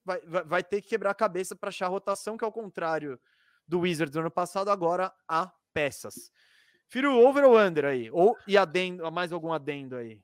vai, 0.04 0.20
vai 0.46 0.64
ter 0.64 0.82
que 0.82 0.90
quebrar 0.90 1.12
a 1.12 1.16
cabeça 1.16 1.56
para 1.56 1.70
achar 1.70 1.86
a 1.86 1.90
rotação, 1.90 2.36
que 2.36 2.44
ao 2.44 2.52
contrário 2.52 3.20
do 3.68 3.82
Wizards 3.82 4.14
do 4.14 4.20
ano 4.20 4.32
passado, 4.32 4.70
agora 4.70 5.14
há 5.28 5.52
peças. 5.74 6.32
Firo, 6.88 7.18
over 7.18 7.44
ou 7.46 7.60
under 7.60 7.86
aí? 7.86 8.10
Ou 8.12 8.38
e 8.48 8.58
adendo, 8.58 9.12
mais 9.12 9.32
algum 9.32 9.54
adendo 9.54 9.96
aí? 9.96 10.22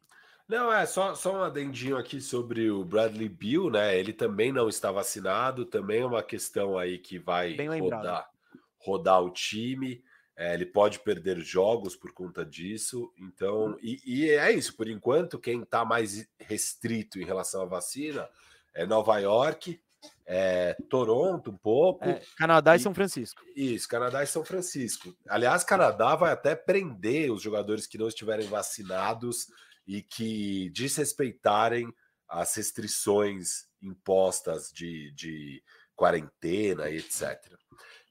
Não, 0.47 0.72
é 0.72 0.86
só, 0.86 1.16
só 1.16 1.38
um 1.38 1.43
adendinho 1.43 1.97
aqui 1.97 2.20
sobre 2.20 2.70
o 2.70 2.84
Bradley 2.84 3.30
Bill, 3.30 3.70
né? 3.70 3.97
Ele 3.97 4.12
também 4.12 4.52
não 4.52 4.68
está 4.68 4.91
vacinado, 4.91 5.66
também 5.66 6.02
é 6.02 6.06
uma 6.06 6.22
questão 6.22 6.78
aí 6.78 6.97
que 6.97 7.18
vai 7.18 7.56
rodar, 7.80 8.30
rodar 8.78 9.24
o 9.24 9.30
time. 9.32 10.04
É, 10.36 10.54
ele 10.54 10.66
pode 10.66 11.00
perder 11.00 11.40
jogos 11.40 11.96
por 11.96 12.12
conta 12.14 12.46
disso. 12.46 13.12
Então, 13.18 13.78
e, 13.82 14.02
e 14.06 14.30
é 14.30 14.52
isso. 14.52 14.76
Por 14.76 14.88
enquanto, 14.88 15.40
quem 15.40 15.62
está 15.62 15.84
mais 15.86 16.28
restrito 16.40 17.20
em 17.20 17.26
relação 17.26 17.62
à 17.62 17.66
vacina 17.66 18.28
é 18.74 18.86
Nova 18.86 19.18
York, 19.20 19.80
é 20.26 20.76
Toronto 20.90 21.52
um 21.52 21.58
pouco. 21.58 22.06
É, 22.06 22.22
Canadá 22.38 22.76
e, 22.76 22.80
e, 22.80 22.82
São 22.82 22.94
Francisco. 22.94 23.42
Isso, 23.56 23.88
Canadá 23.88 24.24
e 24.24 24.28
São 24.28 24.44
Francisco. 24.44 25.16
Aliás, 25.28 25.64
Canadá 25.64 26.16
vai 26.16 26.32
até 26.32 26.56
prender 26.56 27.32
os 27.32 27.42
jogadores 27.42 27.86
que 27.86 27.98
não 27.98 28.08
estiverem 28.08 28.48
vacinados 28.48 29.48
e 29.86 30.02
que 30.02 30.70
desrespeitarem 30.70 31.94
as 32.28 32.56
restrições 32.56 33.66
impostas 33.82 34.72
de, 34.72 35.12
de 35.12 35.62
quarentena 35.96 36.90
e 36.90 36.98
etc. 36.98 37.38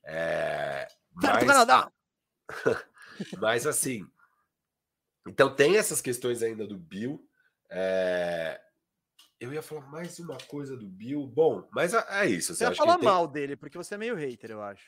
É, 0.05 0.87
mas... 1.15 1.45
Canadá! 1.45 1.91
Mas 3.41 3.67
assim, 3.67 4.07
então 5.27 5.55
tem 5.55 5.77
essas 5.77 6.01
questões 6.01 6.43
ainda 6.43 6.67
do 6.67 6.77
Bill. 6.77 7.25
É... 7.71 8.61
Eu 9.39 9.53
ia 9.53 9.63
falar 9.63 9.87
mais 9.87 10.19
uma 10.19 10.37
coisa 10.49 10.77
do 10.77 10.87
Bill. 10.87 11.27
Bom, 11.27 11.67
mas 11.73 11.95
é, 11.95 12.05
é 12.11 12.27
isso. 12.27 12.55
Você, 12.55 12.65
ia 12.65 12.75
falar 12.75 12.99
tem... 12.99 13.09
mal 13.09 13.27
dele, 13.27 13.57
porque 13.57 13.79
você 13.79 13.95
é 13.95 13.99
meio 13.99 14.15
hater, 14.15 14.51
eu 14.51 14.63
acho. 14.63 14.85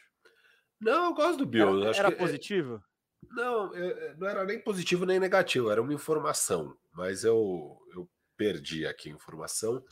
Não, 0.79 1.07
eu 1.07 1.15
gosto 1.15 1.39
do 1.39 1.47
Bill. 1.47 1.87
Era, 1.87 1.97
era 1.97 2.11
que... 2.11 2.19
positivo? 2.19 2.83
Não, 3.31 3.75
eu, 3.75 4.17
não 4.19 4.29
era 4.29 4.45
nem 4.45 4.61
positivo 4.61 5.07
nem 5.07 5.19
negativo, 5.19 5.71
era 5.71 5.81
uma 5.81 5.95
informação. 5.95 6.77
Mas 6.93 7.25
eu, 7.25 7.79
eu 7.95 8.07
perdi 8.37 8.87
aqui 8.87 9.09
a 9.09 9.15
informação. 9.15 9.83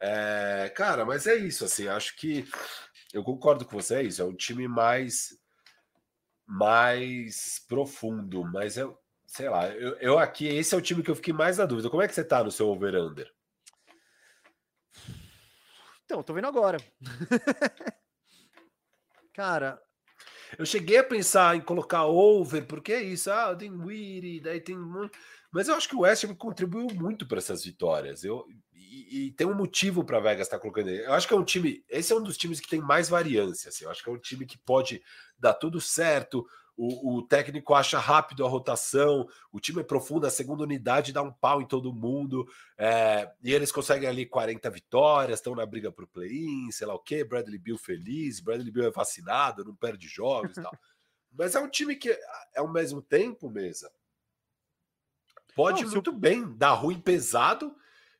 É, 0.00 0.72
cara, 0.74 1.04
mas 1.04 1.26
é 1.26 1.36
isso, 1.36 1.64
assim, 1.64 1.86
acho 1.86 2.16
que 2.16 2.48
eu 3.12 3.22
concordo 3.22 3.66
com 3.66 3.78
você, 3.78 3.96
é 3.96 4.02
isso, 4.02 4.22
é 4.22 4.24
um 4.24 4.34
time 4.34 4.66
mais 4.66 5.38
mais 6.50 7.64
profundo, 7.68 8.44
mas 8.44 8.76
eu, 8.76 8.98
sei 9.24 9.48
lá, 9.48 9.68
eu, 9.68 9.94
eu, 9.98 10.18
aqui, 10.18 10.48
esse 10.48 10.74
é 10.74 10.78
o 10.78 10.82
time 10.82 11.00
que 11.00 11.10
eu 11.10 11.14
fiquei 11.14 11.32
mais 11.32 11.58
na 11.58 11.64
dúvida. 11.64 11.88
Como 11.88 12.02
é 12.02 12.08
que 12.08 12.14
você 12.14 12.24
tá 12.24 12.42
no 12.42 12.50
seu 12.50 12.68
over-under? 12.68 13.32
Então, 16.04 16.24
tô 16.24 16.34
vendo 16.34 16.48
agora. 16.48 16.78
Cara. 19.32 19.80
Eu 20.58 20.66
cheguei 20.66 20.98
a 20.98 21.04
pensar 21.04 21.56
em 21.56 21.60
colocar 21.60 22.06
over, 22.06 22.66
porque 22.66 22.92
é 22.92 23.00
isso, 23.00 23.30
ah, 23.30 23.54
tem 23.54 23.70
Weary, 23.70 24.40
daí 24.40 24.60
tem. 24.60 24.76
Mas 25.52 25.68
eu 25.68 25.76
acho 25.76 25.88
que 25.88 25.94
o 25.94 26.00
West 26.00 26.26
contribuiu 26.34 26.88
muito 26.92 27.24
para 27.28 27.38
essas 27.38 27.64
vitórias. 27.64 28.24
Eu, 28.24 28.44
e, 28.74 29.26
e 29.26 29.32
tem 29.32 29.46
um 29.46 29.54
motivo 29.54 30.04
para 30.04 30.18
Vegas 30.18 30.48
estar 30.48 30.56
tá 30.56 30.60
colocando 30.60 30.88
ele. 30.88 31.06
Eu 31.06 31.12
acho 31.12 31.28
que 31.28 31.32
é 31.32 31.36
um 31.36 31.44
time. 31.44 31.84
Esse 31.88 32.12
é 32.12 32.16
um 32.16 32.22
dos 32.22 32.36
times 32.36 32.58
que 32.58 32.68
tem 32.68 32.80
mais 32.80 33.08
variância. 33.08 33.68
Assim, 33.68 33.84
eu 33.84 33.90
acho 33.90 34.02
que 34.02 34.10
é 34.10 34.12
um 34.12 34.18
time 34.18 34.44
que 34.44 34.58
pode 34.58 35.00
dar 35.40 35.54
tudo 35.54 35.80
certo. 35.80 36.46
O, 36.76 37.18
o, 37.18 37.22
técnico 37.22 37.74
acha 37.74 37.98
rápido 37.98 38.44
a 38.44 38.48
rotação, 38.48 39.28
o 39.52 39.60
time 39.60 39.80
é 39.80 39.84
profundo, 39.84 40.26
a 40.26 40.30
segunda 40.30 40.62
unidade 40.62 41.12
dá 41.12 41.20
um 41.20 41.32
pau 41.32 41.60
em 41.60 41.66
todo 41.66 41.92
mundo, 41.92 42.48
é, 42.78 43.30
e 43.42 43.52
eles 43.52 43.70
conseguem 43.70 44.08
ali 44.08 44.24
40 44.24 44.70
vitórias, 44.70 45.40
estão 45.40 45.54
na 45.54 45.66
briga 45.66 45.92
para 45.92 46.06
o 46.06 46.08
play-in, 46.08 46.70
sei 46.70 46.86
lá 46.86 46.94
o 46.94 46.98
que, 46.98 47.22
Bradley 47.22 47.58
Bill 47.58 47.76
feliz, 47.76 48.40
Bradley 48.40 48.70
Bill 48.70 48.86
é 48.86 48.90
vacinado, 48.90 49.62
não 49.62 49.74
perde 49.74 50.08
jogos 50.08 50.56
e 50.56 50.62
tal. 50.62 50.72
Mas 51.30 51.54
é 51.54 51.60
um 51.60 51.68
time 51.68 51.94
que, 51.96 52.18
ao 52.56 52.66
mesmo 52.66 53.02
tempo, 53.02 53.50
mesa, 53.50 53.90
pode 55.54 55.84
não, 55.84 55.90
muito 55.90 56.12
bem 56.12 56.56
dar 56.56 56.72
ruim 56.72 56.98
pesado, 56.98 57.76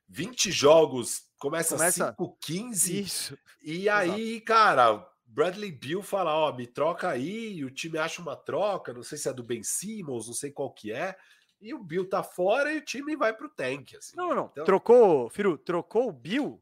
20 0.06 0.50
jogos, 0.52 1.22
começa, 1.38 1.76
começa... 1.76 2.08
5, 2.08 2.36
15, 2.40 3.00
Isso. 3.00 3.38
e 3.62 3.88
aí, 3.88 4.32
Exato. 4.32 4.44
cara, 4.44 5.10
Bradley 5.32 5.70
Bill 5.70 6.02
fala, 6.02 6.34
ó, 6.34 6.52
me 6.52 6.66
troca 6.66 7.08
aí, 7.08 7.64
o 7.64 7.70
time 7.70 7.98
acha 7.98 8.20
uma 8.20 8.34
troca, 8.34 8.92
não 8.92 9.02
sei 9.02 9.16
se 9.16 9.28
é 9.28 9.32
do 9.32 9.44
Ben 9.44 9.62
Simmons, 9.62 10.26
não 10.26 10.34
sei 10.34 10.50
qual 10.50 10.72
que 10.72 10.92
é, 10.92 11.16
e 11.60 11.72
o 11.72 11.82
Bill 11.82 12.08
tá 12.08 12.22
fora 12.22 12.72
e 12.72 12.78
o 12.78 12.84
time 12.84 13.14
vai 13.14 13.32
pro 13.32 13.48
tank, 13.48 13.94
assim. 13.96 14.16
Não, 14.16 14.34
não, 14.34 14.48
então... 14.50 14.64
trocou, 14.64 15.30
Firu, 15.30 15.56
trocou 15.56 16.08
o 16.08 16.12
Bill, 16.12 16.60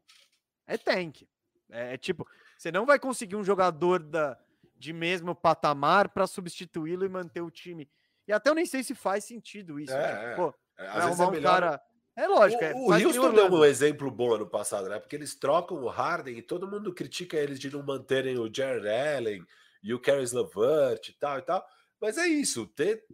é 0.66 0.76
tank. 0.76 1.22
É, 1.70 1.94
é, 1.94 1.96
tipo, 1.96 2.28
você 2.58 2.70
não 2.70 2.84
vai 2.84 2.98
conseguir 2.98 3.36
um 3.36 3.44
jogador 3.44 4.02
da 4.02 4.38
de 4.76 4.92
mesmo 4.92 5.34
patamar 5.34 6.08
para 6.08 6.26
substituí-lo 6.26 7.04
e 7.04 7.08
manter 7.08 7.40
o 7.40 7.50
time. 7.50 7.90
E 8.28 8.32
até 8.32 8.48
eu 8.48 8.54
nem 8.54 8.64
sei 8.64 8.84
se 8.84 8.94
faz 8.94 9.24
sentido 9.24 9.80
isso. 9.80 9.92
É, 9.92 10.12
tipo, 10.12 10.24
é. 10.24 10.34
pô, 10.36 10.54
É, 10.78 10.86
Às 10.86 10.92
vai 10.92 11.02
vezes 11.06 11.18
é 11.18 11.22
arrumar 11.22 11.28
um 11.28 11.30
melhor. 11.32 11.60
cara. 11.60 11.82
É 12.18 12.26
lógico. 12.26 12.64
é, 12.64 12.74
o 12.74 12.78
o 12.78 12.86
que 12.88 12.96
nem 12.96 13.06
Houston 13.06 13.32
deu 13.32 13.48
um 13.48 13.64
exemplo 13.64 14.10
bom 14.10 14.34
ano 14.34 14.46
passado, 14.48 14.88
né? 14.88 14.98
Porque 14.98 15.14
eles 15.14 15.36
trocam 15.36 15.76
o 15.80 15.88
Harden 15.88 16.36
e 16.36 16.42
todo 16.42 16.66
mundo 16.66 16.92
critica 16.92 17.36
eles 17.36 17.60
de 17.60 17.70
não 17.70 17.80
manterem 17.80 18.36
o 18.36 18.52
Jared 18.52 18.88
Allen 18.88 19.46
e 19.80 19.94
o 19.94 20.00
Caris 20.00 20.32
LeVert 20.32 21.10
e 21.10 21.12
tal 21.12 21.38
e 21.38 21.42
tal. 21.42 21.64
Mas 22.00 22.18
é 22.18 22.26
isso, 22.26 22.66
ter... 22.66 23.04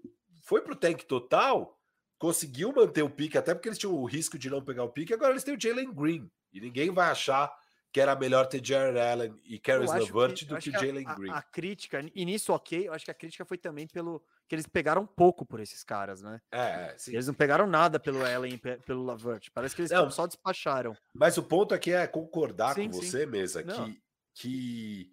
foi 0.42 0.62
pro 0.62 0.74
tank 0.74 1.02
total, 1.04 1.78
conseguiu 2.18 2.72
manter 2.72 3.02
o 3.02 3.10
pique, 3.10 3.36
até 3.36 3.54
porque 3.54 3.68
eles 3.68 3.78
tinham 3.78 3.94
o 3.94 4.06
risco 4.06 4.38
de 4.38 4.48
não 4.48 4.64
pegar 4.64 4.84
o 4.84 4.90
pique, 4.90 5.12
agora 5.12 5.32
eles 5.32 5.44
têm 5.44 5.54
o 5.54 5.60
Jalen 5.60 5.92
Green. 5.92 6.30
E 6.50 6.58
ninguém 6.58 6.90
vai 6.90 7.10
achar 7.10 7.54
que 7.94 8.00
era 8.00 8.16
melhor 8.16 8.46
ter 8.48 8.60
Jared 8.60 8.98
Allen 8.98 9.40
e 9.44 9.56
Caris 9.56 9.92
LeVert 9.92 10.34
que- 10.34 10.44
do 10.46 10.58
que 10.58 10.74
a- 10.74 10.80
Jalen 10.80 11.06
a- 11.06 11.14
Green. 11.14 11.30
A, 11.30 11.40
crítica, 11.40 12.04
e 12.12 12.24
nisso 12.24 12.52
ok, 12.52 12.88
eu 12.88 12.92
acho 12.92 13.04
que 13.04 13.10
a 13.12 13.14
crítica 13.14 13.44
foi 13.44 13.56
também 13.56 13.86
pelo 13.86 14.20
que 14.48 14.54
eles 14.56 14.66
pegaram 14.66 15.06
pouco 15.06 15.46
por 15.46 15.60
esses 15.60 15.84
caras, 15.84 16.20
né? 16.20 16.40
É, 16.50 16.58
é, 16.90 16.98
sim. 16.98 17.12
Eles 17.12 17.28
não 17.28 17.34
pegaram 17.34 17.68
nada 17.68 18.00
pelo 18.00 18.26
Allen 18.26 18.54
e 18.54 18.58
pe- 18.58 18.78
pelo 18.78 19.04
Lavert. 19.04 19.48
Parece 19.54 19.76
que 19.76 19.82
eles 19.82 19.92
Não. 19.92 20.10
só 20.10 20.26
despacharam. 20.26 20.96
Mas 21.14 21.38
o 21.38 21.42
ponto 21.44 21.72
aqui 21.72 21.92
é 21.92 22.04
concordar 22.08 22.74
Sim, 22.74 22.88
com 22.88 22.94
sim. 22.94 23.00
você, 23.06 23.26
mesa, 23.26 23.62
Não. 23.62 23.84
que, 23.84 24.02
que 24.34 25.10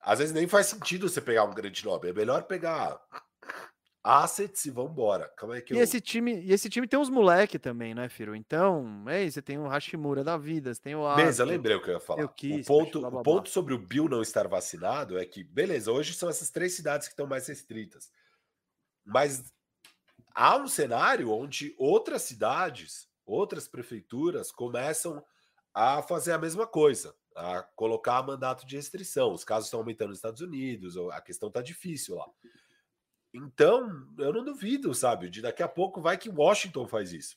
às 0.00 0.18
vezes 0.18 0.32
nem 0.34 0.48
faz 0.48 0.64
sentido 0.68 1.10
você 1.10 1.20
pegar 1.20 1.44
um 1.44 1.52
grande 1.52 1.84
nome. 1.84 2.08
É 2.08 2.12
melhor 2.14 2.44
pegar 2.44 2.98
assets 4.08 4.64
e 4.64 4.70
vambora. 4.70 5.28
Calma 5.36 5.56
aí 5.56 5.62
que 5.62 5.74
E 5.74 5.76
eu... 5.76 5.82
esse 5.82 6.00
time, 6.00 6.40
e 6.40 6.52
esse 6.52 6.70
time 6.70 6.88
tem 6.88 6.98
uns 6.98 7.10
moleque 7.10 7.58
também, 7.58 7.94
né, 7.94 8.08
Firo? 8.08 8.34
Então, 8.34 9.04
é 9.06 9.22
isso, 9.22 9.34
você 9.34 9.42
tem 9.42 9.58
o 9.58 9.68
Hashimura 9.68 10.24
da 10.24 10.38
vida, 10.38 10.72
você 10.72 10.80
tem 10.80 10.94
o 10.96 11.06
Arthur. 11.06 11.44
lembrei 11.44 11.76
o 11.76 11.82
que 11.82 11.90
eu 11.90 11.94
ia 11.94 12.00
falar. 12.00 12.22
eu 12.22 12.28
quis, 12.28 12.64
o 12.64 12.68
ponto, 12.68 13.00
blá, 13.00 13.10
blá, 13.10 13.20
o 13.20 13.22
blá. 13.22 13.34
ponto 13.34 13.50
sobre 13.50 13.74
o 13.74 13.78
Bill 13.78 14.08
não 14.08 14.22
estar 14.22 14.48
vacinado 14.48 15.18
é 15.18 15.26
que, 15.26 15.44
beleza, 15.44 15.92
hoje 15.92 16.14
são 16.14 16.30
essas 16.30 16.48
três 16.50 16.74
cidades 16.74 17.06
que 17.06 17.12
estão 17.12 17.26
mais 17.26 17.46
restritas. 17.46 18.10
Mas 19.04 19.44
há 20.34 20.56
um 20.56 20.66
cenário 20.66 21.30
onde 21.30 21.74
outras 21.78 22.22
cidades, 22.22 23.06
outras 23.26 23.68
prefeituras 23.68 24.50
começam 24.50 25.22
a 25.74 26.02
fazer 26.02 26.32
a 26.32 26.38
mesma 26.38 26.66
coisa, 26.66 27.14
a 27.36 27.62
colocar 27.76 28.22
mandato 28.22 28.66
de 28.66 28.74
restrição. 28.76 29.34
Os 29.34 29.44
casos 29.44 29.66
estão 29.66 29.80
aumentando 29.80 30.08
nos 30.08 30.18
Estados 30.18 30.40
Unidos, 30.40 30.96
ou 30.96 31.10
a 31.10 31.20
questão 31.20 31.48
está 31.48 31.60
difícil 31.60 32.16
lá. 32.16 32.26
Então, 33.32 34.06
eu 34.18 34.32
não 34.32 34.44
duvido, 34.44 34.94
sabe? 34.94 35.28
De 35.28 35.42
daqui 35.42 35.62
a 35.62 35.68
pouco 35.68 36.00
vai 36.00 36.16
que 36.16 36.30
Washington 36.30 36.86
faz 36.86 37.12
isso. 37.12 37.36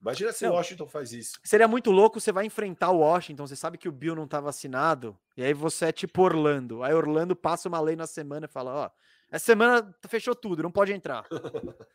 Imagina 0.00 0.32
se 0.32 0.44
Não. 0.44 0.54
Washington 0.54 0.88
faz 0.88 1.12
isso. 1.12 1.38
Seria 1.44 1.68
muito 1.68 1.90
louco, 1.92 2.20
você 2.20 2.32
vai 2.32 2.44
enfrentar 2.44 2.90
o 2.90 2.98
Washington, 2.98 3.46
você 3.46 3.54
sabe 3.54 3.78
que 3.78 3.88
o 3.88 3.92
Bill 3.92 4.16
não 4.16 4.26
tá 4.26 4.40
vacinado, 4.40 5.16
e 5.36 5.44
aí 5.44 5.54
você 5.54 5.86
é 5.86 5.92
tipo 5.92 6.22
Orlando. 6.22 6.82
Aí 6.82 6.92
Orlando 6.92 7.36
passa 7.36 7.68
uma 7.68 7.80
lei 7.80 7.94
na 7.94 8.06
semana 8.06 8.46
e 8.46 8.48
fala, 8.48 8.74
ó, 8.74 8.90
essa 9.30 9.44
semana 9.44 9.94
fechou 10.08 10.34
tudo, 10.34 10.62
não 10.62 10.72
pode 10.72 10.92
entrar. 10.92 11.24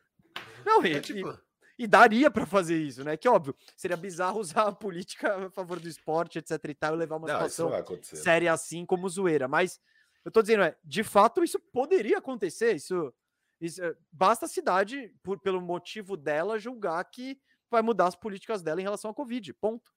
não, 0.65 0.85
e, 0.85 0.93
É 0.93 0.97
e- 0.97 1.01
tipo, 1.01 1.37
e 1.77 1.85
daria 1.85 2.31
pra 2.31 2.45
fazer 2.45 2.77
isso, 2.77 3.03
né? 3.03 3.17
Que 3.17 3.27
óbvio, 3.27 3.53
seria 3.75 3.97
bizarro 3.97 4.39
usar 4.41 4.63
a 4.63 4.71
política 4.71 5.47
a 5.47 5.49
favor 5.49 5.77
do 5.77 5.89
esporte, 5.89 6.39
etc 6.39 6.51
e 6.63 6.73
tal, 6.73 6.95
e 6.95 6.97
levar 6.97 7.17
uma 7.17 7.27
não, 7.27 7.49
situação 7.49 7.71
séria 8.03 8.53
assim 8.53 8.85
como 8.85 9.09
zoeira. 9.09 9.49
Mas 9.49 9.81
eu 10.27 10.31
tô 10.31 10.41
dizendo, 10.41 10.63
é, 10.63 10.75
de 10.83 11.05
fato, 11.05 11.41
isso 11.41 11.57
poderia 11.57 12.17
acontecer. 12.17 12.75
Isso, 12.75 13.13
isso 13.61 13.81
é, 13.81 13.95
basta 14.11 14.45
a 14.45 14.49
cidade, 14.49 15.15
por, 15.23 15.39
pelo 15.39 15.61
motivo 15.61 16.17
dela, 16.17 16.59
julgar 16.59 17.01
que 17.05 17.39
vai 17.71 17.81
mudar 17.81 18.07
as 18.07 18.15
políticas 18.17 18.61
dela 18.61 18.81
em 18.81 18.83
relação 18.83 19.09
à 19.09 19.13
Covid. 19.13 19.53
Ponto. 19.53 19.89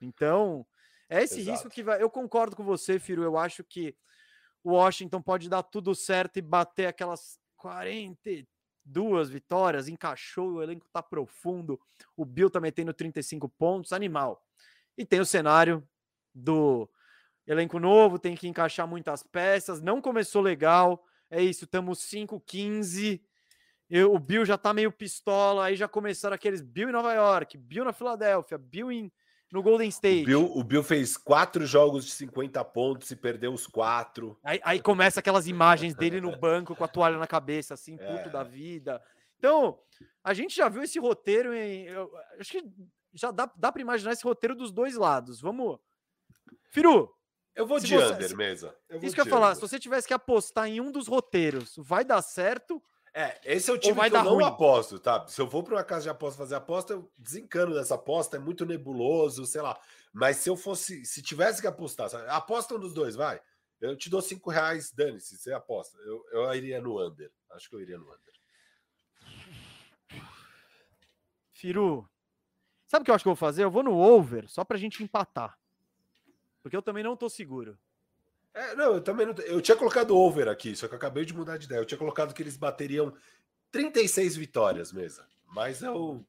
Então, 0.00 0.66
é 1.10 1.22
esse 1.22 1.36
risco 1.36 1.50
Exato. 1.50 1.68
que 1.68 1.82
vai. 1.82 2.00
Eu 2.02 2.08
concordo 2.08 2.56
com 2.56 2.64
você, 2.64 2.98
Firo. 2.98 3.22
Eu 3.22 3.36
acho 3.36 3.62
que 3.62 3.94
o 4.64 4.70
Washington 4.70 5.20
pode 5.20 5.46
dar 5.46 5.62
tudo 5.62 5.94
certo 5.94 6.38
e 6.38 6.42
bater 6.42 6.86
aquelas 6.86 7.38
42 7.58 9.28
vitórias, 9.28 9.88
encaixou, 9.88 10.52
o 10.52 10.62
elenco 10.62 10.88
tá 10.90 11.02
profundo. 11.02 11.78
O 12.16 12.24
Bill 12.24 12.48
tá 12.48 12.60
metendo 12.60 12.94
35 12.94 13.46
pontos, 13.46 13.92
animal. 13.92 14.42
E 14.96 15.04
tem 15.04 15.20
o 15.20 15.26
cenário 15.26 15.86
do 16.34 16.88
elenco 17.46 17.78
novo, 17.78 18.18
tem 18.18 18.34
que 18.34 18.48
encaixar 18.48 18.86
muitas 18.86 19.22
peças, 19.22 19.80
não 19.80 20.00
começou 20.00 20.42
legal. 20.42 21.04
É 21.30 21.42
isso, 21.42 21.64
estamos 21.64 21.98
5-15. 22.00 23.20
Eu- 23.88 24.12
O 24.14 24.18
Bill 24.18 24.44
já 24.44 24.58
tá 24.58 24.72
meio 24.74 24.90
pistola, 24.90 25.66
aí 25.66 25.76
já 25.76 25.86
começaram 25.88 26.34
aqueles 26.34 26.60
Bill 26.60 26.88
em 26.88 26.92
Nova 26.92 27.12
York, 27.14 27.56
Bill 27.56 27.84
na 27.84 27.92
Filadélfia, 27.92 28.58
Bill 28.58 28.90
em, 28.90 29.12
no 29.52 29.62
Golden 29.62 29.88
State. 29.88 30.22
O 30.22 30.26
Bill, 30.26 30.52
o 30.56 30.64
Bill 30.64 30.82
fez 30.82 31.16
quatro 31.16 31.64
jogos 31.64 32.04
de 32.04 32.10
50 32.12 32.64
pontos 32.64 33.10
e 33.12 33.16
perdeu 33.16 33.52
os 33.52 33.66
quatro. 33.66 34.36
Aí, 34.42 34.60
aí 34.64 34.80
começa 34.80 35.20
aquelas 35.20 35.46
imagens 35.46 35.94
dele 35.94 36.20
no 36.20 36.36
banco 36.36 36.74
com 36.74 36.82
a 36.82 36.88
toalha 36.88 37.16
na 37.18 37.26
cabeça, 37.28 37.74
assim, 37.74 37.96
puto 37.96 38.28
É. 38.28 38.30
da 38.30 38.42
vida. 38.42 39.00
Então, 39.38 39.78
a 40.24 40.34
gente 40.34 40.56
já 40.56 40.68
viu 40.68 40.82
esse 40.82 40.98
roteiro 40.98 41.54
em. 41.54 41.84
eu 41.86 42.10
acho 42.40 42.50
que 42.52 42.64
já 43.14 43.30
dá, 43.30 43.48
dá 43.56 43.70
para 43.70 43.82
imaginar 43.82 44.12
esse 44.12 44.24
roteiro 44.24 44.54
dos 44.56 44.72
dois 44.72 44.96
lados. 44.96 45.40
Vamos. 45.40 45.78
Firu, 46.70 47.08
Eu 47.56 47.66
vou 47.66 47.80
Se 47.80 47.86
de 47.86 47.94
você- 47.96 48.12
under, 48.14 48.28
se- 48.28 48.36
mesa. 48.36 48.76
Eu 48.88 49.00
vou 49.00 49.06
isso 49.06 49.14
que 49.14 49.20
eu 49.20 49.24
ia 49.24 49.30
falar, 49.30 49.54
se 49.54 49.60
você 49.62 49.78
tivesse 49.78 50.06
que 50.06 50.12
apostar 50.14 50.68
em 50.68 50.80
um 50.80 50.92
dos 50.92 51.08
roteiros, 51.08 51.74
vai 51.78 52.04
dar 52.04 52.20
certo? 52.22 52.80
É, 53.14 53.40
esse 53.44 53.70
é 53.70 53.72
o 53.72 53.78
time 53.78 53.94
vai 53.94 54.10
que 54.10 54.14
eu 54.14 54.18
dar 54.18 54.24
não 54.26 54.34
ruim? 54.34 54.44
aposto, 54.44 54.98
tá? 54.98 55.26
Se 55.26 55.40
eu 55.40 55.48
for 55.48 55.62
para 55.62 55.76
uma 55.76 55.82
casa 55.84 56.02
de 56.02 56.10
aposta 56.10 56.36
fazer 56.36 56.54
aposta, 56.54 56.92
eu 56.92 57.10
desencano 57.16 57.72
dessa 57.74 57.94
aposta, 57.94 58.36
é 58.36 58.38
muito 58.38 58.66
nebuloso, 58.66 59.46
sei 59.46 59.62
lá. 59.62 59.80
Mas 60.12 60.36
se 60.36 60.50
eu 60.50 60.56
fosse, 60.56 61.02
se 61.06 61.22
tivesse 61.22 61.62
que 61.62 61.66
apostar, 61.66 62.10
sabe? 62.10 62.28
aposta 62.28 62.74
um 62.74 62.78
dos 62.78 62.92
dois, 62.92 63.16
vai. 63.16 63.40
Eu 63.80 63.96
te 63.96 64.10
dou 64.10 64.20
cinco 64.20 64.50
reais, 64.50 64.92
dane-se, 64.92 65.38
você 65.38 65.50
aposta. 65.52 65.96
Eu, 66.00 66.22
eu 66.32 66.54
iria 66.54 66.78
no 66.80 67.02
under. 67.02 67.30
Acho 67.52 67.70
que 67.70 67.76
eu 67.76 67.80
iria 67.80 67.96
no 67.96 68.04
under. 68.04 68.34
Firu, 71.52 72.06
sabe 72.86 73.02
o 73.02 73.04
que 73.06 73.10
eu 73.10 73.14
acho 73.14 73.24
que 73.24 73.28
eu 73.28 73.34
vou 73.34 73.36
fazer? 73.36 73.64
Eu 73.64 73.70
vou 73.70 73.82
no 73.82 73.96
over, 73.96 74.46
só 74.48 74.62
pra 74.64 74.76
gente 74.76 75.02
empatar. 75.02 75.58
Porque 76.66 76.76
eu 76.76 76.82
também 76.82 77.04
não 77.04 77.16
tô 77.16 77.28
seguro. 77.28 77.78
É, 78.52 78.74
não, 78.74 78.94
eu 78.94 79.00
também 79.00 79.24
não. 79.24 79.32
Eu 79.44 79.60
tinha 79.60 79.76
colocado 79.76 80.16
over 80.18 80.48
aqui, 80.48 80.74
só 80.74 80.88
que 80.88 80.94
eu 80.94 80.98
acabei 80.98 81.24
de 81.24 81.32
mudar 81.32 81.58
de 81.58 81.66
ideia. 81.66 81.78
Eu 81.78 81.84
tinha 81.84 81.96
colocado 81.96 82.34
que 82.34 82.42
eles 82.42 82.56
bateriam 82.56 83.14
36 83.70 84.34
vitórias 84.34 84.92
mesa. 84.92 85.24
Mas 85.46 85.80
eu. 85.80 86.26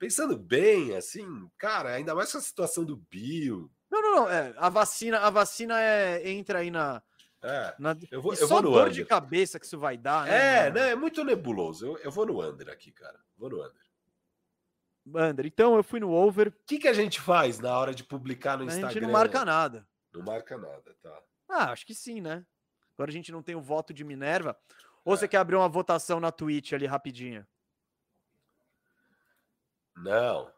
Pensando 0.00 0.36
bem, 0.36 0.96
assim, 0.96 1.48
cara, 1.56 1.90
ainda 1.90 2.12
mais 2.12 2.32
com 2.32 2.38
a 2.38 2.40
situação 2.40 2.84
do 2.84 2.96
Bill. 2.96 3.70
Não, 3.88 4.02
não, 4.02 4.16
não. 4.16 4.28
é, 4.28 4.52
a 4.56 4.68
vacina, 4.68 5.20
a 5.20 5.30
vacina 5.30 5.80
é, 5.80 6.28
entra 6.28 6.58
aí 6.58 6.68
na. 6.68 7.00
É, 7.40 7.72
na 7.78 7.96
eu 8.10 8.20
vou, 8.20 8.32
eu 8.32 8.48
só 8.48 8.54
vou 8.54 8.62
no 8.62 8.70
dor 8.72 8.88
under. 8.88 8.94
de 8.94 9.04
cabeça 9.04 9.60
que 9.60 9.66
isso 9.66 9.78
vai 9.78 9.96
dar, 9.96 10.26
né? 10.26 10.66
É, 10.66 10.70
né? 10.72 10.90
É 10.90 10.96
muito 10.96 11.22
nebuloso. 11.22 11.86
Eu, 11.86 11.98
eu 11.98 12.10
vou 12.10 12.26
no 12.26 12.42
under 12.42 12.68
aqui, 12.68 12.90
cara. 12.90 13.20
Vou 13.38 13.48
no 13.48 13.60
under. 13.60 13.81
Under. 15.06 15.46
Então 15.46 15.76
eu 15.76 15.82
fui 15.82 15.98
no 16.00 16.10
over. 16.12 16.48
O 16.48 16.52
que, 16.66 16.78
que 16.78 16.88
a 16.88 16.92
gente 16.92 17.20
faz 17.20 17.58
na 17.58 17.76
hora 17.76 17.94
de 17.94 18.04
publicar 18.04 18.56
no 18.56 18.64
A 18.64 18.66
Instagram? 18.66 18.90
gente 18.90 19.02
não 19.02 19.10
marca 19.10 19.44
nada. 19.44 19.86
Não 20.12 20.22
marca 20.22 20.56
nada, 20.56 20.94
tá? 21.02 21.22
Ah, 21.48 21.72
acho 21.72 21.84
que 21.86 21.94
sim, 21.94 22.20
né? 22.20 22.44
Agora 22.94 23.10
a 23.10 23.12
gente 23.12 23.32
não 23.32 23.42
tem 23.42 23.54
o 23.54 23.60
voto 23.62 23.92
de 23.92 24.04
Minerva. 24.04 24.56
Ou 25.04 25.14
É. 25.14 25.16
você 25.16 25.26
quer 25.26 25.38
abrir 25.38 25.56
uma 25.56 25.68
votação 25.68 26.20
na 26.20 26.30
Twitch 26.30 26.72
ali 26.72 26.86
rapidinho? 26.86 27.46
Não. 29.96 30.52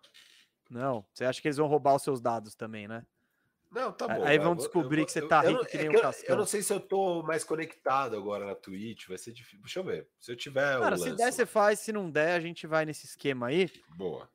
Não. 0.71 1.07
Você 1.13 1.25
acha 1.25 1.41
que 1.41 1.49
eles 1.49 1.57
vão 1.57 1.67
roubar 1.67 1.95
os 1.95 2.03
seus 2.03 2.21
dados 2.21 2.55
também, 2.55 2.87
né? 2.89 3.05
Não, 3.71 3.91
tá 3.91 4.07
bom. 4.07 4.23
aí 4.25 4.39
vão 4.39 4.51
eu 4.51 4.55
vou- 4.55 4.65
descobrir 4.65 5.01
eu 5.01 5.07
que 5.07 5.11
você 5.11 5.21
vou- 5.21 5.29
tá 5.29 5.43
eu 5.45 5.51
rico 5.51 5.63
não- 5.63 5.69
que 5.71 5.77
é 5.77 5.81
nem 5.81 5.91
um 5.91 5.95
eu- 5.95 6.01
Cascão. 6.01 6.29
Eu 6.29 6.37
não 6.37 6.47
sei 6.47 6.63
se 6.63 6.73
eu 6.73 6.79
tô 6.79 7.23
mais 7.25 7.43
conectado 7.43 8.17
agora 8.17 8.47
na 8.47 8.55
Twitch. 8.55 9.09
Vai 9.09 9.19
ser 9.19 9.33
difícil. 9.33 9.61
Deixa 9.63 9.81
eu 9.81 9.85
ver. 9.85 10.09
Se 10.21 10.31
eu 10.31 10.37
tiver. 10.37 10.75
eu 10.77 10.81
Cara, 10.81 10.97
se 10.97 11.05
lanço 11.05 11.17
der, 11.17 11.33
você 11.33 11.45
faz. 11.45 11.81
Se 11.81 11.93
não 11.93 12.09
der, 12.09 12.37
a 12.37 12.41
gente 12.41 12.69
vai 12.69 12.85
nesse 12.85 13.05
esquema 13.05 13.49
aí. 13.49 13.69
Boa. 13.97 14.31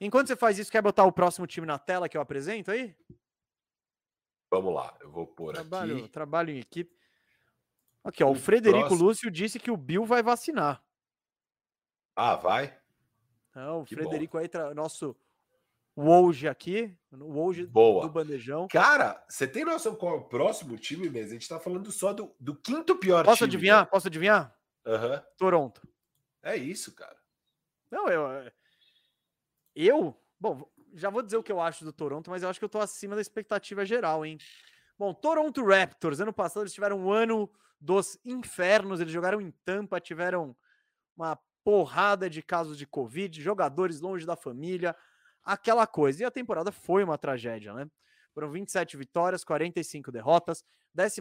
Enquanto 0.00 0.28
você 0.28 0.36
faz 0.36 0.58
isso, 0.58 0.70
quer 0.72 0.80
botar 0.82 1.04
o 1.04 1.12
próximo 1.12 1.46
time 1.46 1.66
na 1.66 1.78
tela 1.78 2.08
que 2.08 2.16
eu 2.16 2.20
apresento 2.22 2.70
aí? 2.70 2.96
Vamos 4.50 4.74
lá. 4.74 4.96
Eu 5.00 5.10
vou 5.10 5.26
pôr 5.26 5.52
Trabalho, 5.54 5.98
aqui. 5.98 6.08
trabalho 6.08 6.50
em 6.50 6.58
equipe. 6.58 6.98
Aqui, 8.02 8.24
ó. 8.24 8.28
O 8.28 8.32
O 8.32 8.34
Frederico 8.34 8.88
próximo- 8.88 9.04
Lúcio 9.08 9.30
disse 9.30 9.58
que 9.60 9.70
o 9.70 9.76
Bill 9.76 10.04
vai 10.06 10.22
vacinar. 10.22 10.82
Ah, 12.16 12.34
vai? 12.34 12.76
Então, 13.50 13.82
o 13.82 13.84
Que 13.84 13.94
bom. 13.94 14.02
Frederico 14.02 14.38
aí, 14.38 14.48
tra- 14.48 14.74
nosso 14.74 15.14
Woj 15.96 16.48
aqui. 16.48 16.96
O 17.12 17.24
Woj 17.34 17.66
Boa. 17.66 18.02
do 18.02 18.08
bandejão. 18.10 18.66
Cara, 18.68 19.22
você 19.28 19.46
tem 19.46 19.64
noção 19.64 19.94
qual 19.94 20.14
é 20.14 20.18
o 20.18 20.24
próximo 20.24 20.78
time 20.78 21.10
mesmo? 21.10 21.30
A 21.30 21.32
gente 21.34 21.48
tá 21.48 21.60
falando 21.60 21.92
só 21.92 22.12
do, 22.12 22.34
do 22.40 22.54
quinto 22.56 22.96
pior 22.96 23.24
Posso 23.24 23.38
time. 23.38 23.48
adivinhar? 23.48 23.80
né? 23.84 23.90
Posso 23.90 24.08
adivinhar? 24.08 24.56
Aham. 24.86 25.22
Toronto. 25.36 25.86
É 26.42 26.56
isso, 26.56 26.94
cara. 26.94 27.16
Não, 27.90 28.08
eu. 28.08 28.50
Eu. 29.74 30.16
Bom, 30.38 30.68
já 30.94 31.10
vou 31.10 31.22
dizer 31.22 31.36
o 31.36 31.42
que 31.42 31.52
eu 31.52 31.60
acho 31.60 31.84
do 31.84 31.92
Toronto, 31.92 32.30
mas 32.30 32.42
eu 32.42 32.48
acho 32.48 32.58
que 32.58 32.64
eu 32.64 32.68
tô 32.68 32.78
acima 32.78 33.14
da 33.14 33.20
expectativa 33.20 33.84
geral, 33.84 34.24
hein? 34.24 34.38
Bom, 34.98 35.14
Toronto 35.14 35.64
Raptors, 35.64 36.20
ano 36.20 36.32
passado 36.32 36.62
eles 36.62 36.74
tiveram 36.74 36.98
um 37.00 37.10
ano 37.10 37.50
dos 37.80 38.18
infernos, 38.24 39.00
eles 39.00 39.12
jogaram 39.12 39.40
em 39.40 39.50
Tampa, 39.64 40.00
tiveram 40.00 40.54
uma 41.16 41.38
porrada 41.64 42.28
de 42.28 42.42
casos 42.42 42.76
de 42.76 42.86
Covid, 42.86 43.40
jogadores 43.40 44.00
longe 44.00 44.26
da 44.26 44.36
família, 44.36 44.94
aquela 45.42 45.86
coisa. 45.86 46.22
E 46.22 46.26
a 46.26 46.30
temporada 46.30 46.70
foi 46.72 47.02
uma 47.02 47.16
tragédia, 47.16 47.72
né? 47.72 47.88
Foram 48.34 48.50
27 48.50 48.96
vitórias, 48.96 49.44
45 49.44 50.12
derrotas, 50.12 50.64
12 50.94 51.20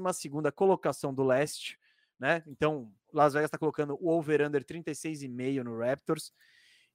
colocação 0.55 1.13
do 1.13 1.23
leste, 1.23 1.79
né? 2.19 2.43
Então, 2.47 2.93
Las 3.13 3.33
Vegas 3.33 3.47
está 3.47 3.57
colocando 3.57 3.97
o 3.99 4.09
over-under 4.09 4.63
36,5 4.63 5.63
no 5.63 5.77
Raptors. 5.79 6.31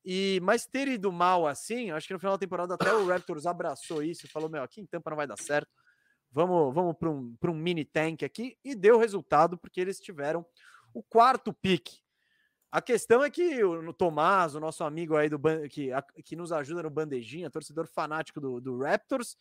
E, 0.05 0.39
mas 0.43 0.67
ter 0.67 0.87
ido 0.87 1.11
mal 1.11 1.47
assim, 1.47 1.91
acho 1.91 2.07
que 2.07 2.13
no 2.13 2.19
final 2.19 2.35
da 2.35 2.39
temporada 2.39 2.75
até 2.75 2.93
o 2.93 3.07
Raptors 3.07 3.47
abraçou 3.47 4.03
isso 4.03 4.27
e 4.27 4.29
falou: 4.29 4.51
Meu, 4.51 4.63
aqui 4.63 4.81
em 4.81 4.87
Tampa 4.87 5.11
não 5.11 5.17
vai 5.17 5.27
dar 5.27 5.39
certo. 5.39 5.71
Vamos, 6.31 6.75
vamos 6.75 6.97
para 6.97 7.09
um, 7.11 7.35
um 7.43 7.55
mini 7.55 7.85
tank 7.85 8.23
aqui. 8.23 8.59
E 8.65 8.75
deu 8.75 8.99
resultado, 8.99 9.57
porque 9.57 9.81
eles 9.81 10.01
tiveram 10.01 10.45
o 10.93 11.03
quarto 11.03 11.53
pique. 11.53 12.05
A 12.71 12.83
questão 12.83 13.23
é 13.23 13.31
que 13.31 13.63
o 13.63 13.93
Tomás, 13.93 14.57
o 14.57 14.61
nosso 14.61 14.83
amigo 14.83 15.17
aí 15.17 15.29
do 15.29 15.39
que, 15.71 15.91
que 16.25 16.35
nos 16.35 16.51
ajuda 16.51 16.83
no 16.83 16.91
Bandejinha, 16.91 17.49
torcedor 17.49 17.87
fanático 17.87 18.41
do, 18.41 18.61
do 18.61 18.79
Raptors, 18.79 19.37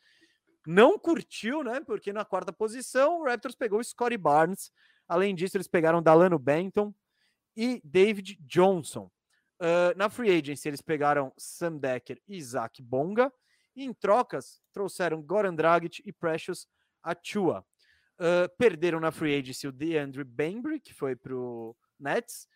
não 0.67 0.99
curtiu, 0.99 1.63
né? 1.63 1.81
Porque 1.81 2.13
na 2.13 2.23
quarta 2.23 2.53
posição 2.53 3.19
o 3.19 3.25
Raptors 3.25 3.55
pegou 3.55 3.79
o 3.79 3.83
Scottie 3.83 4.17
Barnes. 4.17 4.71
Além 5.07 5.33
disso, 5.33 5.57
eles 5.57 5.67
pegaram 5.67 6.01
Dalano 6.01 6.37
Benton 6.37 6.93
e 7.57 7.81
David 7.83 8.37
Johnson. 8.41 9.11
Uh, 9.59 9.95
na 9.95 10.09
free 10.09 10.29
agency, 10.29 10.67
eles 10.67 10.81
pegaram 10.81 11.31
Sam 11.37 11.77
Decker 11.77 12.21
e 12.27 12.37
Isaac 12.37 12.81
Bonga. 12.81 13.31
E 13.75 13.83
em 13.83 13.93
trocas, 13.93 14.61
trouxeram 14.71 15.21
Goran 15.21 15.55
Dragic 15.55 16.01
e 16.05 16.11
Precious 16.11 16.67
Achua. 17.01 17.65
Uh, 18.19 18.47
perderam 18.57 18.99
na 18.99 19.11
free 19.11 19.35
agency 19.35 19.67
o 19.67 19.71
DeAndre 19.71 20.23
Bembry, 20.23 20.79
que 20.79 20.93
foi 20.93 21.15
para 21.15 21.35
o 21.35 21.75
Nets. 21.99 22.47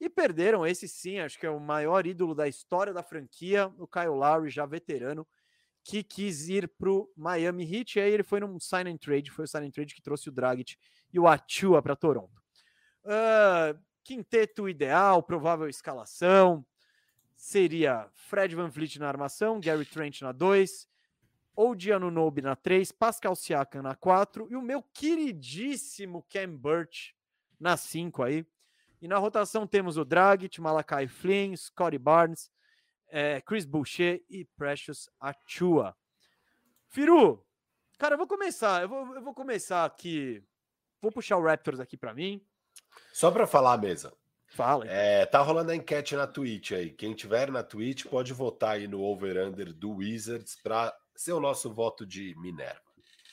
E 0.00 0.08
perderam 0.08 0.66
esse 0.66 0.88
sim, 0.88 1.20
acho 1.20 1.38
que 1.38 1.46
é 1.46 1.50
o 1.50 1.60
maior 1.60 2.06
ídolo 2.06 2.34
da 2.34 2.48
história 2.48 2.92
da 2.92 3.02
franquia, 3.02 3.72
o 3.78 3.86
Kyle 3.86 4.08
Lowry, 4.08 4.50
já 4.50 4.66
veterano, 4.66 5.26
que 5.84 6.02
quis 6.02 6.48
ir 6.48 6.66
para 6.66 6.90
o 6.90 7.10
Miami 7.16 7.64
Heat. 7.64 7.98
E 7.98 8.02
aí 8.02 8.12
ele 8.12 8.22
foi 8.24 8.40
num 8.40 8.58
sign 8.58 8.90
and 8.90 8.96
trade, 8.96 9.30
foi 9.30 9.44
o 9.44 9.48
sign 9.48 9.66
and 9.66 9.70
trade 9.70 9.94
que 9.94 10.02
trouxe 10.02 10.28
o 10.28 10.32
Dragic 10.32 10.76
e 11.12 11.18
o 11.18 11.28
Achua 11.28 11.80
para 11.80 11.94
Toronto. 11.94 12.42
Uh, 13.04 13.53
quinteto 14.04 14.68
ideal, 14.68 15.22
provável 15.22 15.68
escalação 15.68 16.64
seria 17.36 18.08
Fred 18.12 18.54
Van 18.54 18.68
Vliet 18.68 18.98
na 18.98 19.08
armação, 19.08 19.60
Gary 19.60 19.84
Trent 19.84 20.20
na 20.22 20.32
2, 20.32 20.88
OG 21.56 21.92
Anunobi 21.92 22.42
na 22.42 22.56
3, 22.56 22.92
Pascal 22.92 23.34
Siakam 23.34 23.82
na 23.82 23.94
4 23.94 24.48
e 24.50 24.56
o 24.56 24.62
meu 24.62 24.82
queridíssimo 24.82 26.24
Cam 26.28 26.56
Burch 26.56 27.14
na 27.58 27.76
5 27.76 28.22
aí. 28.22 28.46
E 29.00 29.08
na 29.08 29.18
rotação 29.18 29.66
temos 29.66 29.96
o 29.96 30.04
Dragic, 30.04 30.60
Malakai 30.60 31.06
Flynn, 31.06 31.56
Scotty 31.56 31.98
Barnes, 31.98 32.50
é, 33.08 33.40
Chris 33.40 33.64
Boucher 33.64 34.24
e 34.28 34.44
Precious 34.56 35.10
Achua. 35.20 35.94
Firu, 36.88 37.44
cara, 37.98 38.14
eu 38.14 38.18
vou 38.18 38.26
começar, 38.26 38.82
eu 38.82 38.88
vou, 38.88 39.14
eu 39.14 39.22
vou 39.22 39.34
começar 39.34 39.84
aqui, 39.84 40.42
vou 41.00 41.12
puxar 41.12 41.36
o 41.36 41.42
Raptors 41.42 41.80
aqui 41.80 41.96
para 41.96 42.14
mim. 42.14 42.44
Só 43.12 43.30
para 43.30 43.46
falar 43.46 43.74
a 43.74 43.78
mesa. 43.78 44.12
Fala. 44.48 44.86
É, 44.88 45.26
tá 45.26 45.40
rolando 45.40 45.72
a 45.72 45.76
enquete 45.76 46.14
na 46.14 46.26
Twitch 46.26 46.72
aí. 46.72 46.90
Quem 46.90 47.12
tiver 47.12 47.50
na 47.50 47.62
Twitch 47.62 48.06
pode 48.06 48.32
votar 48.32 48.76
aí 48.76 48.86
no 48.86 49.02
over-under 49.02 49.72
do 49.72 49.96
Wizards 49.96 50.56
para 50.62 50.96
ser 51.14 51.32
o 51.32 51.40
nosso 51.40 51.72
voto 51.72 52.06
de 52.06 52.34
Minerva. 52.38 52.80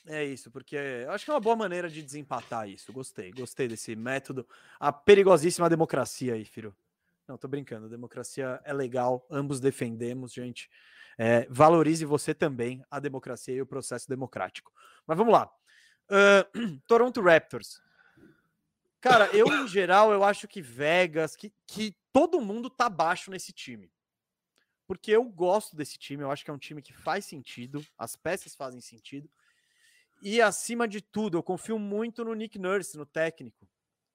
É 0.06 0.24
isso, 0.24 0.50
porque 0.50 0.76
acho 1.08 1.24
que 1.24 1.30
é 1.30 1.34
uma 1.34 1.40
boa 1.40 1.54
maneira 1.54 1.88
de 1.88 2.02
desempatar 2.02 2.68
isso. 2.68 2.92
Gostei, 2.92 3.30
gostei 3.30 3.68
desse 3.68 3.94
método. 3.94 4.46
A 4.80 4.92
perigosíssima 4.92 5.70
democracia 5.70 6.34
aí, 6.34 6.44
filho. 6.44 6.74
Não, 7.28 7.38
tô 7.38 7.46
brincando. 7.46 7.88
Democracia 7.88 8.60
é 8.64 8.72
legal, 8.72 9.24
ambos 9.30 9.60
defendemos, 9.60 10.32
gente. 10.32 10.68
É, 11.16 11.46
valorize 11.48 12.04
você 12.04 12.34
também 12.34 12.84
a 12.90 12.98
democracia 12.98 13.54
e 13.54 13.62
o 13.62 13.66
processo 13.66 14.08
democrático. 14.08 14.72
Mas 15.06 15.16
vamos 15.16 15.32
lá. 15.32 15.48
Uh, 16.10 16.80
Toronto 16.86 17.20
Raptors. 17.20 17.80
Cara, 19.02 19.28
eu, 19.36 19.48
em 19.48 19.66
geral, 19.66 20.12
eu 20.12 20.22
acho 20.22 20.46
que 20.46 20.62
Vegas, 20.62 21.34
que, 21.34 21.52
que 21.66 21.92
todo 22.12 22.40
mundo 22.40 22.70
tá 22.70 22.88
baixo 22.88 23.32
nesse 23.32 23.52
time. 23.52 23.90
Porque 24.86 25.10
eu 25.10 25.24
gosto 25.24 25.74
desse 25.74 25.98
time, 25.98 26.22
eu 26.22 26.30
acho 26.30 26.44
que 26.44 26.50
é 26.52 26.54
um 26.54 26.58
time 26.58 26.80
que 26.80 26.92
faz 26.92 27.24
sentido, 27.24 27.84
as 27.98 28.14
peças 28.14 28.54
fazem 28.54 28.80
sentido. 28.80 29.28
E 30.22 30.40
acima 30.40 30.86
de 30.86 31.00
tudo, 31.00 31.36
eu 31.36 31.42
confio 31.42 31.80
muito 31.80 32.24
no 32.24 32.32
Nick 32.32 32.60
Nurse, 32.60 32.96
no 32.96 33.04
técnico, 33.04 33.68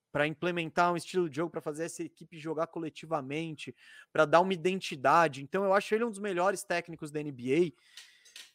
para 0.10 0.26
implementar 0.26 0.94
um 0.94 0.96
estilo 0.96 1.30
de 1.30 1.36
jogo, 1.36 1.52
para 1.52 1.60
fazer 1.60 1.84
essa 1.84 2.02
equipe 2.02 2.40
jogar 2.40 2.68
coletivamente, 2.68 3.76
para 4.14 4.24
dar 4.24 4.40
uma 4.40 4.54
identidade. 4.54 5.44
Então, 5.44 5.66
eu 5.66 5.74
acho 5.74 5.94
ele 5.94 6.06
um 6.06 6.10
dos 6.10 6.20
melhores 6.20 6.64
técnicos 6.64 7.12
da 7.12 7.22
NBA. 7.22 7.74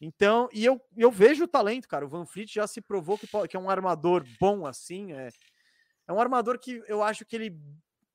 Então, 0.01 0.49
e 0.51 0.65
eu, 0.65 0.81
eu 0.97 1.11
vejo 1.11 1.43
o 1.43 1.47
talento, 1.47 1.87
cara. 1.87 2.05
O 2.05 2.09
Van 2.09 2.25
Fleet 2.25 2.51
já 2.51 2.65
se 2.65 2.81
provou 2.81 3.19
que, 3.19 3.27
que 3.47 3.55
é 3.55 3.59
um 3.59 3.69
armador 3.69 4.25
bom 4.39 4.65
assim. 4.65 5.13
É, 5.13 5.29
é 6.07 6.13
um 6.13 6.19
armador 6.19 6.59
que 6.59 6.83
eu 6.87 7.01
acho 7.01 7.25
que 7.25 7.35
ele 7.35 7.59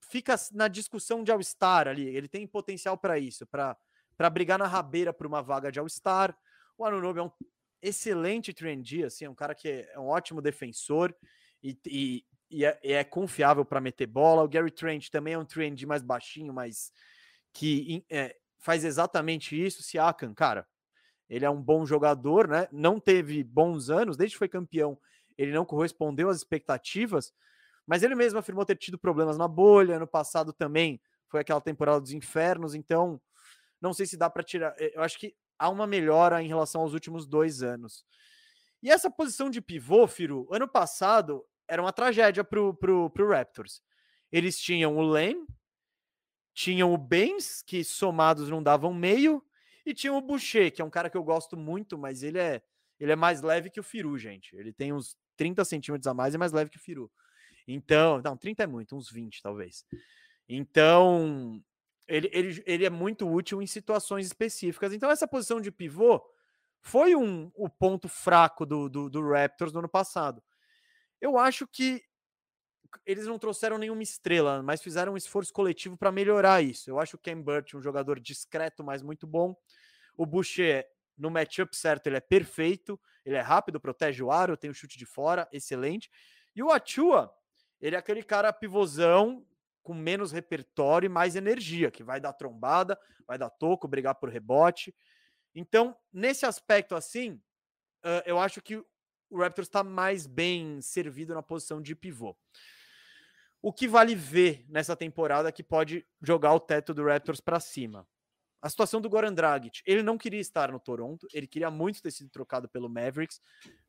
fica 0.01 0.35
na 0.53 0.69
discussão 0.69 1.23
de 1.23 1.31
All-Star 1.31 1.89
ali. 1.89 2.07
Ele 2.09 2.29
tem 2.29 2.47
potencial 2.47 2.97
para 2.97 3.19
isso, 3.19 3.47
para 3.47 4.31
brigar 4.31 4.59
na 4.59 4.67
rabeira 4.67 5.13
por 5.13 5.27
uma 5.27 5.43
vaga 5.43 5.71
de 5.71 5.79
All-Star. 5.79 6.37
O 6.77 6.85
Anunobi 6.85 7.21
é 7.21 7.23
um 7.23 7.31
excelente 7.83 8.53
trendy, 8.53 9.05
assim, 9.05 9.25
é 9.25 9.31
um 9.31 9.35
cara 9.35 9.55
que 9.55 9.69
é, 9.69 9.99
um 9.99 10.07
ótimo 10.07 10.41
defensor 10.41 11.15
e, 11.63 11.79
e, 11.87 12.25
e 12.51 12.65
é, 12.65 12.79
é, 12.83 13.05
confiável 13.05 13.65
para 13.65 13.81
meter 13.81 14.07
bola. 14.07 14.43
O 14.43 14.49
Gary 14.49 14.71
Trent 14.71 15.09
também 15.11 15.35
é 15.35 15.39
um 15.39 15.45
trendy 15.45 15.87
mais 15.87 16.03
baixinho, 16.03 16.53
mas 16.53 16.93
que 17.53 18.05
é, 18.11 18.37
faz 18.59 18.85
exatamente 18.85 19.61
isso. 19.61 19.83
Siakam, 19.83 20.35
cara, 20.35 20.67
ele 21.29 21.45
é 21.45 21.51
um 21.51 21.63
bom 21.63 21.85
jogador, 21.85 22.49
né? 22.49 22.69
Não 22.73 22.99
teve 22.99 23.45
bons 23.45 23.91
anos, 23.91 24.17
desde 24.17 24.35
que 24.35 24.39
foi 24.39 24.49
campeão, 24.49 24.99
ele 25.37 25.53
não 25.53 25.65
correspondeu 25.65 26.29
às 26.29 26.39
expectativas, 26.39 27.33
mas 27.89 28.03
ele 28.03 28.15
mesmo 28.15 28.39
afirmou 28.39 28.67
ter 28.67 28.77
tido 28.77 28.99
problemas 28.99 29.39
na 29.39 29.49
bolha. 29.49 29.97
Ano 29.97 30.07
passado 30.07 30.53
também 30.53 31.01
foi 31.27 31.41
aquela 31.41 31.61
temporada 31.61 31.99
dos 31.99 32.13
infernos, 32.13 32.75
então 32.75 33.19
não 33.81 33.95
sei 33.95 34.05
se 34.05 34.15
dá 34.15 34.29
para 34.29 34.43
tirar. 34.43 34.75
Eh, 34.79 34.93
eu 34.95 35.03
acho 35.03 35.19
que 35.19 35.35
há 35.59 35.71
uma 35.71 35.87
melhora 35.87 36.43
em 36.43 36.47
relação 36.47 36.83
aos 36.83 36.93
últimos 36.93 37.27
dois 37.27 37.63
anos. 37.63 38.05
E 38.83 38.91
essa 38.91 39.11
posição 39.11 39.49
de 39.49 39.63
pivô, 39.63 40.07
Firu, 40.07 40.47
ano 40.53 40.69
passado 40.69 41.43
era 41.67 41.81
uma 41.81 41.91
tragédia 41.91 42.45
pro, 42.45 42.75
pro, 42.75 43.09
pro 43.09 43.31
Raptors. 43.31 43.81
Eles 44.31 44.61
tinham 44.61 44.99
o 44.99 45.01
Lane, 45.01 45.47
tinham 46.53 46.93
o 46.93 46.99
Baines, 46.99 47.63
que 47.63 47.83
somados 47.83 48.51
não 48.51 48.63
davam 48.63 48.93
meio, 48.93 49.43
e 49.87 49.95
tinham 49.95 50.19
o 50.19 50.21
Boucher, 50.21 50.71
que 50.71 50.83
é 50.83 50.85
um 50.85 50.91
cara 50.91 51.09
que 51.09 51.17
eu 51.17 51.25
gosto 51.25 51.57
muito, 51.57 51.97
mas 51.97 52.23
ele 52.23 52.39
é, 52.39 52.63
ele 53.01 53.13
é 53.13 53.17
mais 53.17 53.41
leve 53.41 53.71
que 53.71 53.81
o 53.81 53.83
Firu, 53.83 54.19
gente. 54.19 54.55
Ele 54.55 54.75
tem 54.75 54.93
uns 54.93 55.17
30 55.39 55.65
centímetros 55.65 56.07
a 56.07 56.13
mais 56.13 56.35
e 56.35 56.37
é 56.37 56.39
mais 56.39 56.53
leve 56.53 56.71
que 56.71 56.77
o 56.77 56.81
Firu. 56.81 57.11
Então, 57.69 58.21
não, 58.25 58.35
30 58.35 58.63
é 58.63 58.67
muito, 58.67 58.97
uns 58.97 59.11
20 59.11 59.43
talvez. 59.43 59.85
Então, 60.49 61.63
ele, 62.09 62.31
ele, 62.33 62.63
ele 62.67 62.85
é 62.87 62.91
muito 62.91 63.31
útil 63.31 63.61
em 63.61 63.67
situações 63.67 64.27
específicas. 64.27 64.95
Então, 64.95 65.11
essa 65.11 65.29
posição 65.29 65.61
de 65.61 65.71
pivô 65.71 66.25
foi 66.81 67.15
um, 67.15 67.53
o 67.55 67.69
ponto 67.69 68.09
fraco 68.09 68.65
do, 68.65 68.89
do, 68.89 69.11
do 69.11 69.31
Raptors 69.31 69.73
no 69.73 69.81
ano 69.81 69.89
passado. 69.89 70.43
Eu 71.21 71.37
acho 71.37 71.67
que 71.67 72.03
eles 73.05 73.27
não 73.27 73.39
trouxeram 73.39 73.77
nenhuma 73.77 74.03
estrela, 74.03 74.63
mas 74.63 74.81
fizeram 74.81 75.13
um 75.13 75.17
esforço 75.17 75.53
coletivo 75.53 75.95
para 75.95 76.11
melhorar 76.11 76.63
isso. 76.63 76.89
Eu 76.89 76.99
acho 76.99 77.17
o 77.17 77.19
Ken 77.19 77.39
Burt 77.39 77.75
um 77.75 77.83
jogador 77.83 78.19
discreto, 78.19 78.83
mas 78.83 79.03
muito 79.03 79.27
bom. 79.27 79.55
O 80.17 80.25
Boucher, 80.25 80.87
no 81.19 81.31
matchup 81.31 81.77
certo, 81.77 82.07
ele 82.07 82.17
é 82.17 82.21
perfeito. 82.21 82.99
Ele 83.27 83.37
é 83.37 83.43
rápido, 83.43 83.79
protege 83.79 84.23
o 84.23 84.31
aro, 84.31 84.57
tem 84.57 84.71
o 84.71 84.75
chute 84.75 84.97
de 84.97 85.05
fora, 85.05 85.47
excelente. 85.53 86.11
E 86.57 86.63
o 86.63 86.71
Achua, 86.71 87.31
ele 87.81 87.97
é 87.97 87.99
aquele 87.99 88.23
cara 88.23 88.53
pivôzão 88.53 89.47
com 89.83 89.95
menos 89.95 90.33
repertório 90.33 91.07
e 91.07 91.09
mais 91.09 91.35
energia, 91.37 91.91
que 91.91 92.03
vai 92.03 92.21
dar 92.21 92.33
trombada, 92.33 92.99
vai 93.27 93.39
dar 93.39 93.49
toco, 93.49 93.89
brigar 93.89 94.15
por 94.17 94.29
rebote. 94.29 94.95
Então, 95.55 95.97
nesse 96.13 96.45
aspecto 96.45 96.95
assim, 96.95 97.41
eu 98.27 98.39
acho 98.39 98.61
que 98.61 98.77
o 99.31 99.39
Raptors 99.39 99.69
está 99.69 99.83
mais 99.83 100.27
bem 100.27 100.81
servido 100.81 101.35
na 101.35 101.43
posição 101.43 101.81
de 101.81 101.95
pivô. 101.95 102.37
O 103.61 103.73
que 103.73 103.89
vale 103.89 104.15
ver 104.15 104.65
nessa 104.69 104.95
temporada 104.95 105.51
que 105.51 105.63
pode 105.63 106.07
jogar 106.23 106.55
o 106.55 106.61
teto 106.61 106.95
do 106.95 107.05
Raptors 107.05 107.41
para 107.41 107.59
cima? 107.59 108.07
A 108.61 108.69
situação 108.69 109.01
do 109.01 109.09
Goran 109.09 109.33
Dragic. 109.33 109.83
Ele 109.87 110.03
não 110.03 110.19
queria 110.19 110.41
estar 110.41 110.71
no 110.71 110.79
Toronto, 110.79 111.27
ele 111.33 111.47
queria 111.47 111.71
muito 111.71 112.03
ter 112.03 112.11
sido 112.11 112.31
trocado 112.31 112.69
pelo 112.69 112.89
Mavericks, 112.89 113.41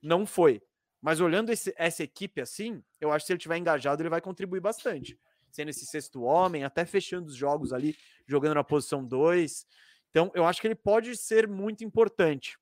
não 0.01 0.25
foi. 0.25 0.61
Mas 1.01 1.21
olhando 1.21 1.51
esse, 1.51 1.73
essa 1.77 2.03
equipe 2.03 2.41
assim, 2.41 2.83
eu 2.99 3.11
acho 3.11 3.23
que 3.23 3.27
se 3.27 3.33
ele 3.33 3.39
tiver 3.39 3.57
engajado, 3.57 4.01
ele 4.01 4.09
vai 4.09 4.21
contribuir 4.21 4.59
bastante 4.59 5.17
sendo 5.51 5.69
esse 5.69 5.85
sexto 5.85 6.21
homem, 6.23 6.63
até 6.63 6.85
fechando 6.85 7.27
os 7.27 7.35
jogos 7.35 7.73
ali, 7.73 7.95
jogando 8.27 8.55
na 8.55 8.63
posição 8.63 9.03
2. 9.03 9.65
Então, 10.09 10.31
eu 10.33 10.45
acho 10.45 10.61
que 10.61 10.67
ele 10.67 10.75
pode 10.75 11.15
ser 11.15 11.47
muito 11.47 11.83
importante. 11.83 12.57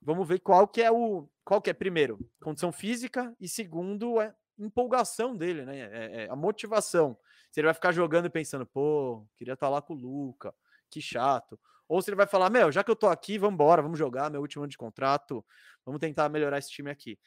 Vamos 0.00 0.26
ver 0.26 0.38
qual 0.40 0.68
que 0.68 0.82
é 0.82 0.90
o 0.90 1.28
qual 1.44 1.62
que 1.62 1.70
é 1.70 1.72
primeiro, 1.72 2.18
condição 2.40 2.72
física 2.72 3.34
e 3.40 3.48
segundo 3.48 4.20
é 4.20 4.34
empolgação 4.58 5.36
dele, 5.36 5.64
né? 5.64 5.78
É, 5.78 6.24
é 6.24 6.30
a 6.30 6.34
motivação. 6.34 7.16
Se 7.52 7.60
ele 7.60 7.66
vai 7.66 7.74
ficar 7.74 7.92
jogando 7.92 8.26
e 8.26 8.30
pensando, 8.30 8.66
pô, 8.66 9.24
queria 9.36 9.54
estar 9.54 9.66
tá 9.66 9.70
lá 9.70 9.80
com 9.80 9.94
o 9.94 9.96
Luca, 9.96 10.52
que 10.90 11.00
chato. 11.00 11.58
Ou 11.88 12.02
se 12.02 12.10
ele 12.10 12.16
vai 12.16 12.26
falar, 12.26 12.50
meu, 12.50 12.70
já 12.72 12.82
que 12.82 12.90
eu 12.90 12.96
tô 12.96 13.06
aqui, 13.06 13.38
vamos 13.38 13.54
embora, 13.54 13.82
vamos 13.82 13.98
jogar, 13.98 14.30
meu 14.30 14.40
último 14.40 14.62
ano 14.62 14.70
de 14.70 14.76
contrato, 14.76 15.44
vamos 15.84 16.00
tentar 16.00 16.28
melhorar 16.28 16.58
esse 16.58 16.70
time 16.70 16.90
aqui. 16.90 17.18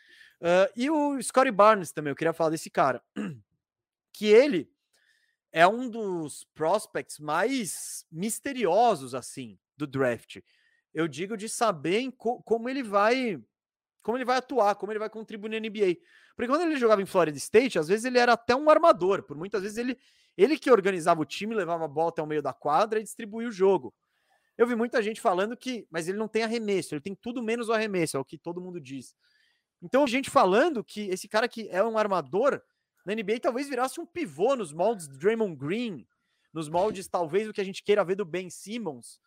Uh, 0.42 0.72
e 0.76 0.90
o 0.90 1.22
Scottie 1.22 1.52
Barnes 1.52 1.92
também, 1.92 2.12
eu 2.12 2.16
queria 2.16 2.34
falar 2.34 2.50
desse 2.50 2.70
cara, 2.70 3.02
que 4.14 4.26
ele 4.26 4.72
é 5.52 5.68
um 5.68 5.90
dos 5.90 6.46
prospects 6.54 7.20
mais 7.20 8.06
misteriosos, 8.12 9.16
assim, 9.16 9.58
do 9.78 9.88
draft. 9.88 10.40
Eu 10.94 11.08
digo 11.08 11.38
de 11.38 11.48
saber 11.48 12.12
co 12.18 12.42
como 12.44 12.70
ele 12.70 12.84
vai 12.84 13.42
como 14.02 14.18
ele 14.18 14.26
vai 14.26 14.38
atuar, 14.38 14.76
como 14.76 14.92
ele 14.92 15.00
vai 15.00 15.10
contribuir 15.10 15.50
na 15.50 15.60
NBA. 15.60 15.98
Porque 16.36 16.48
quando 16.48 16.62
ele 16.62 16.78
jogava 16.78 17.02
em 17.02 17.06
Florida 17.06 17.38
State, 17.38 17.78
às 17.78 17.88
vezes 17.88 18.06
ele 18.06 18.18
era 18.18 18.34
até 18.34 18.56
um 18.56 18.70
armador, 18.70 19.24
por 19.24 19.38
muitas 19.38 19.62
vezes 19.62 19.78
ele 19.78 19.98
ele 20.38 20.58
que 20.58 20.72
organizava 20.72 21.22
o 21.22 21.26
time, 21.26 21.54
levava 21.54 21.84
a 21.84 21.88
bola 21.88 22.10
até 22.10 22.22
o 22.22 22.28
meio 22.28 22.42
da 22.42 22.54
quadra 22.54 23.00
e 23.00 23.04
distribuía 23.04 23.50
o 23.50 23.52
jogo. 23.52 23.94
Eu 24.60 24.68
vi 24.68 24.76
muita 24.76 25.02
gente 25.02 25.22
falando 25.22 25.56
que, 25.56 25.88
mas 25.90 26.10
ele 26.10 26.18
não 26.18 26.28
tem 26.28 26.44
arremesso, 26.44 26.94
ele 26.94 27.00
tem 27.00 27.16
tudo 27.16 27.42
menos 27.42 27.70
o 27.70 27.74
arremesso, 27.74 28.18
é 28.18 28.20
o 28.20 28.26
que 28.26 28.38
todo 28.38 28.60
mundo 28.60 28.78
diz. 28.78 29.16
Então, 29.82 30.06
gente 30.06 30.30
falando 30.30 30.84
que 30.84 31.08
esse 31.08 31.30
cara 31.30 31.48
que 31.48 31.70
é 31.70 31.82
um 31.82 31.98
armador, 31.98 32.62
na 33.06 33.16
NBA 33.16 33.40
talvez 33.42 33.70
virasse 33.70 34.02
um 34.02 34.06
pivô 34.06 34.58
nos 34.58 34.74
moldes 34.74 35.08
do 35.08 35.18
Draymond 35.18 35.56
Green, 35.56 36.06
nos 36.54 36.68
moldes 36.68 37.08
talvez 37.08 37.48
o 37.48 37.54
que 37.54 37.62
a 37.62 37.64
gente 37.64 37.82
queira 37.82 38.04
ver 38.04 38.16
do 38.16 38.26
Ben 38.26 38.50
Simmons. 38.50 39.22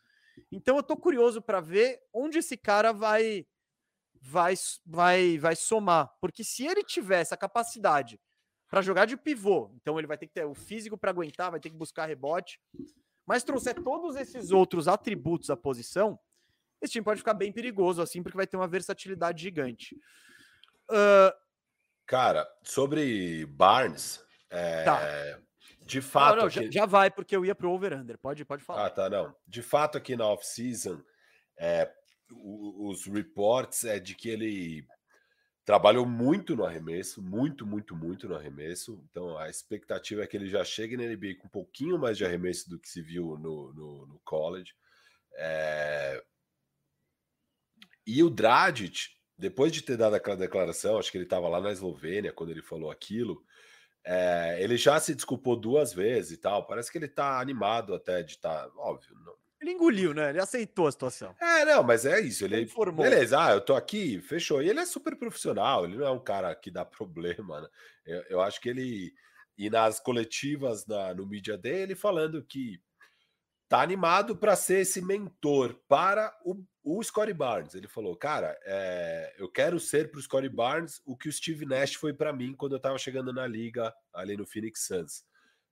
Então 0.50 0.76
eu 0.76 0.82
tô 0.82 0.98
curioso 0.98 1.40
para 1.40 1.60
ver 1.60 1.98
onde 2.12 2.36
esse 2.36 2.58
cara 2.58 2.92
vai 2.92 3.46
vai 4.20 4.52
vai 4.84 5.38
vai 5.38 5.56
somar, 5.56 6.12
porque 6.20 6.44
se 6.44 6.66
ele 6.66 6.84
tiver 6.84 7.22
essa 7.22 7.38
capacidade 7.38 8.20
para 8.68 8.82
jogar 8.82 9.06
de 9.06 9.16
pivô, 9.16 9.70
então 9.76 9.98
ele 9.98 10.06
vai 10.06 10.18
ter 10.18 10.26
que 10.26 10.34
ter 10.34 10.44
o 10.44 10.54
físico 10.54 10.98
para 10.98 11.10
aguentar, 11.10 11.50
vai 11.50 11.58
ter 11.58 11.70
que 11.70 11.76
buscar 11.76 12.04
rebote, 12.04 12.60
mas 13.26 13.44
trouxer 13.44 13.74
todos 13.82 14.16
esses 14.16 14.50
outros 14.50 14.88
atributos 14.88 15.50
à 15.50 15.56
posição, 15.56 16.18
esse 16.80 16.92
time 16.92 17.04
pode 17.04 17.18
ficar 17.18 17.34
bem 17.34 17.52
perigoso 17.52 18.02
assim, 18.02 18.22
porque 18.22 18.36
vai 18.36 18.46
ter 18.46 18.56
uma 18.56 18.66
versatilidade 18.66 19.42
gigante. 19.42 19.94
Uh, 20.90 21.32
Cara, 22.06 22.46
sobre 22.62 23.46
Barnes, 23.46 24.22
é, 24.50 24.84
tá. 24.84 25.00
de 25.86 26.00
fato. 26.00 26.36
Não, 26.36 26.42
não, 26.42 26.48
aqui... 26.48 26.70
já, 26.70 26.84
vai, 26.84 27.10
porque 27.10 27.34
eu 27.34 27.44
ia 27.44 27.54
pro 27.54 27.70
over-under. 27.70 28.18
Pode, 28.18 28.44
pode 28.44 28.62
falar. 28.62 28.86
Ah, 28.86 28.90
tá, 28.90 29.08
não. 29.08 29.34
De 29.46 29.62
fato, 29.62 29.96
aqui 29.96 30.16
na 30.16 30.26
off-season, 30.26 31.00
é, 31.56 31.90
os 32.30 33.06
reports 33.06 33.84
é 33.84 33.98
de 33.98 34.14
que 34.14 34.28
ele 34.28 34.86
trabalhou 35.64 36.04
muito 36.06 36.56
no 36.56 36.64
arremesso, 36.64 37.22
muito, 37.22 37.66
muito, 37.66 37.94
muito 37.94 38.28
no 38.28 38.34
arremesso. 38.34 39.02
Então 39.10 39.36
a 39.38 39.48
expectativa 39.48 40.22
é 40.22 40.26
que 40.26 40.36
ele 40.36 40.48
já 40.48 40.64
chegue 40.64 40.96
na 40.96 41.04
NBA 41.04 41.36
com 41.40 41.46
um 41.46 41.50
pouquinho 41.50 41.98
mais 41.98 42.16
de 42.16 42.24
arremesso 42.24 42.68
do 42.68 42.78
que 42.78 42.88
se 42.88 43.02
viu 43.02 43.38
no, 43.38 43.72
no, 43.72 44.06
no 44.06 44.20
college. 44.24 44.74
É... 45.34 46.22
E 48.06 48.22
o 48.22 48.30
Dragic 48.30 49.10
depois 49.42 49.72
de 49.72 49.82
ter 49.82 49.96
dado 49.96 50.14
aquela 50.14 50.36
declaração, 50.36 50.98
acho 50.98 51.10
que 51.10 51.18
ele 51.18 51.24
estava 51.24 51.48
lá 51.48 51.60
na 51.60 51.72
Eslovênia 51.72 52.32
quando 52.32 52.50
ele 52.50 52.62
falou 52.62 52.90
aquilo. 52.90 53.44
É, 54.04 54.58
ele 54.60 54.76
já 54.76 54.98
se 55.00 55.14
desculpou 55.14 55.56
duas 55.56 55.92
vezes 55.92 56.32
e 56.32 56.36
tal. 56.36 56.66
Parece 56.66 56.90
que 56.92 56.98
ele 56.98 57.06
está 57.06 57.40
animado 57.40 57.92
até 57.92 58.22
de 58.22 58.32
estar, 58.32 58.68
tá, 58.68 58.72
óbvio. 58.76 59.14
Não. 59.18 59.41
Ele 59.62 59.70
engoliu, 59.70 60.12
né? 60.12 60.30
Ele 60.30 60.40
aceitou 60.40 60.88
a 60.88 60.92
situação. 60.92 61.36
É, 61.40 61.64
não, 61.64 61.84
mas 61.84 62.04
é 62.04 62.20
isso. 62.20 62.44
Ele, 62.44 62.56
ele 62.56 62.64
informou. 62.64 63.04
Beleza, 63.04 63.40
ah, 63.40 63.52
eu 63.52 63.60
tô 63.60 63.76
aqui, 63.76 64.20
fechou. 64.20 64.60
E 64.60 64.68
ele 64.68 64.80
é 64.80 64.84
super 64.84 65.16
profissional. 65.16 65.84
Ele 65.84 65.96
não 65.96 66.06
é 66.06 66.10
um 66.10 66.18
cara 66.18 66.52
que 66.54 66.68
dá 66.68 66.84
problema, 66.84 67.60
né? 67.60 67.68
Eu, 68.04 68.22
eu 68.28 68.40
acho 68.40 68.60
que 68.60 68.68
ele 68.68 69.14
e 69.56 69.70
nas 69.70 70.00
coletivas 70.00 70.86
na, 70.86 71.14
no 71.14 71.26
mídia 71.26 71.56
dele 71.56 71.94
falando 71.94 72.42
que 72.42 72.80
tá 73.68 73.80
animado 73.80 74.36
para 74.36 74.56
ser 74.56 74.80
esse 74.80 75.00
mentor 75.00 75.78
para 75.86 76.36
o, 76.44 76.64
o 76.82 77.02
Scottie 77.02 77.32
Barnes. 77.32 77.74
Ele 77.74 77.86
falou, 77.86 78.16
cara, 78.16 78.58
é, 78.64 79.34
eu 79.38 79.48
quero 79.48 79.78
ser 79.78 80.10
para 80.10 80.18
o 80.18 80.22
Scottie 80.22 80.48
Barnes 80.48 81.00
o 81.06 81.16
que 81.16 81.28
o 81.28 81.32
Steve 81.32 81.64
Nash 81.64 81.94
foi 81.94 82.12
para 82.12 82.32
mim 82.32 82.54
quando 82.54 82.72
eu 82.72 82.78
estava 82.78 82.98
chegando 82.98 83.32
na 83.32 83.46
liga 83.46 83.94
ali 84.12 84.36
no 84.36 84.46
Phoenix 84.46 84.86
Suns. 84.86 85.24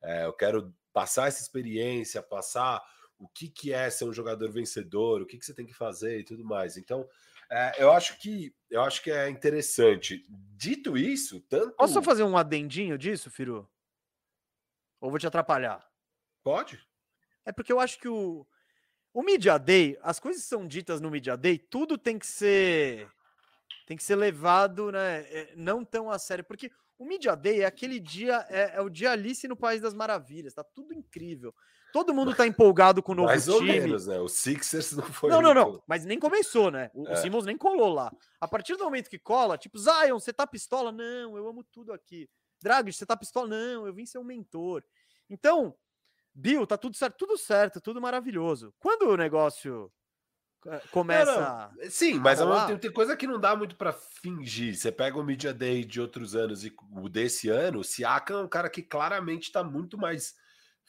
É, 0.03 0.25
eu 0.25 0.33
quero 0.33 0.73
passar 0.93 1.27
essa 1.27 1.43
experiência, 1.43 2.23
passar 2.23 2.81
o 3.21 3.29
que, 3.29 3.49
que 3.49 3.73
é 3.73 3.89
ser 3.91 4.07
um 4.07 4.13
jogador 4.13 4.51
vencedor, 4.51 5.21
o 5.21 5.27
que, 5.27 5.39
que 5.39 5.45
você 5.45 5.55
tem 5.55 5.67
que 5.67 5.75
fazer 5.75 6.19
e 6.19 6.25
tudo 6.25 6.43
mais. 6.43 6.77
Então, 6.79 7.07
é, 7.51 7.75
eu 7.79 7.93
acho 7.93 8.19
que 8.19 8.55
eu 8.71 8.81
acho 8.83 9.03
que 9.03 9.11
é 9.11 9.29
interessante. 9.29 10.25
Dito 10.29 10.97
isso, 10.97 11.41
tanto. 11.43 11.77
Posso 11.77 12.03
fazer 12.03 12.23
um 12.23 12.37
adendinho 12.37 12.97
disso, 12.97 13.31
Firu? 13.31 13.69
Ou 15.01 15.11
vou 15.11 15.19
te 15.19 15.27
atrapalhar? 15.27 15.87
Pode. 16.43 16.81
É 17.45 17.53
porque 17.53 17.73
eu 17.73 17.81
acho 17.81 17.99
que 17.99 18.09
o, 18.09 18.47
o 19.13 19.23
Media 19.23 19.59
Day, 19.59 19.99
as 20.03 20.19
coisas 20.19 20.45
são 20.45 20.67
ditas 20.67 21.01
no 21.01 21.11
Media 21.11 21.37
Day, 21.37 21.59
tudo 21.59 21.99
tem 21.99 22.19
que 22.19 22.27
ser 22.27 23.11
tem 23.87 23.97
que 23.97 24.05
ser 24.05 24.15
levado, 24.15 24.93
né, 24.93 25.23
é, 25.23 25.53
não 25.57 25.85
tão 25.85 26.11
a 26.11 26.19
sério, 26.19 26.45
porque 26.45 26.71
o 26.97 27.05
Media 27.05 27.35
Day 27.35 27.63
é 27.63 27.67
aquele 27.67 27.99
dia, 27.99 28.47
é, 28.49 28.77
é 28.77 28.81
o 28.81 28.89
dia 28.89 29.11
Alice 29.11 29.49
no 29.49 29.57
País 29.57 29.81
das 29.81 29.95
Maravilhas, 29.95 30.55
tá 30.55 30.63
tudo 30.63 30.95
incrível. 30.95 31.53
Todo 31.93 32.15
mundo 32.15 32.35
tá 32.35 32.47
empolgado 32.47 33.03
com 33.03 33.13
o 33.13 33.15
novo 33.15 33.29
Mais 33.29 33.45
time. 33.45 33.59
Mais 33.59 33.71
ou 33.71 33.83
menos, 33.83 34.07
né? 34.07 34.19
O 34.21 34.29
Sixers 34.29 34.93
não 34.93 35.05
foi. 35.05 35.31
Não, 35.31 35.43
não, 35.43 35.55
não. 35.55 35.83
Mas 35.87 36.05
nem 36.05 36.19
começou, 36.19 36.71
né? 36.71 36.91
O, 36.95 37.07
é. 37.09 37.13
o 37.13 37.17
Simmons 37.17 37.45
nem 37.45 37.57
colou 37.57 37.93
lá. 37.93 38.13
A 38.41 38.49
partir 38.49 38.77
do 38.77 38.85
momento 38.85 39.11
que 39.11 39.19
cola, 39.19 39.59
tipo, 39.59 39.79
Zion, 39.79 40.19
você 40.19 40.33
tá 40.33 40.47
pistola? 40.47 40.93
Não, 40.93 41.37
eu 41.37 41.49
amo 41.49 41.65
tudo 41.65 41.93
aqui. 41.93 42.29
Drag, 42.63 42.93
você 42.93 43.07
tá 43.07 43.17
pistola? 43.17 43.49
Não, 43.49 43.87
eu 43.87 43.95
vim 43.95 44.07
ser 44.07 44.19
um 44.19 44.25
mentor. 44.25 44.83
Então, 45.29 45.75
Bill, 46.35 46.67
tá 46.67 46.77
tudo 46.77 46.97
certo, 46.97 47.17
tudo 47.17 47.37
certo, 47.37 47.81
tudo 47.81 48.01
maravilhoso. 48.01 48.73
Quando 48.79 49.09
o 49.09 49.17
negócio 49.17 49.91
eh, 50.67 50.83
começa. 50.91 51.71
Não, 51.75 51.83
não. 51.83 51.91
Sim, 51.91 52.15
mas 52.15 52.41
ao 52.41 52.49
mesmo 52.49 52.67
tempo 52.67 52.81
tem 52.81 52.93
coisa 52.93 53.17
que 53.17 53.27
não 53.27 53.41
dá 53.41 53.57
muito 53.57 53.77
para 53.77 53.93
fingir. 53.93 54.77
Você 54.77 54.93
pega 54.93 55.19
o 55.19 55.25
Media 55.25 55.53
Day 55.53 55.85
de 55.85 56.01
outros 56.01 56.37
anos 56.37 56.65
e 56.65 56.73
o 56.93 57.09
desse 57.09 57.49
ano, 57.49 57.81
o 57.81 57.85
Siakam 57.85 58.41
é 58.41 58.45
um 58.45 58.49
cara 58.49 58.69
que 58.69 58.83
claramente 58.83 59.51
tá 59.51 59.65
muito 59.65 59.97
mais 59.99 60.35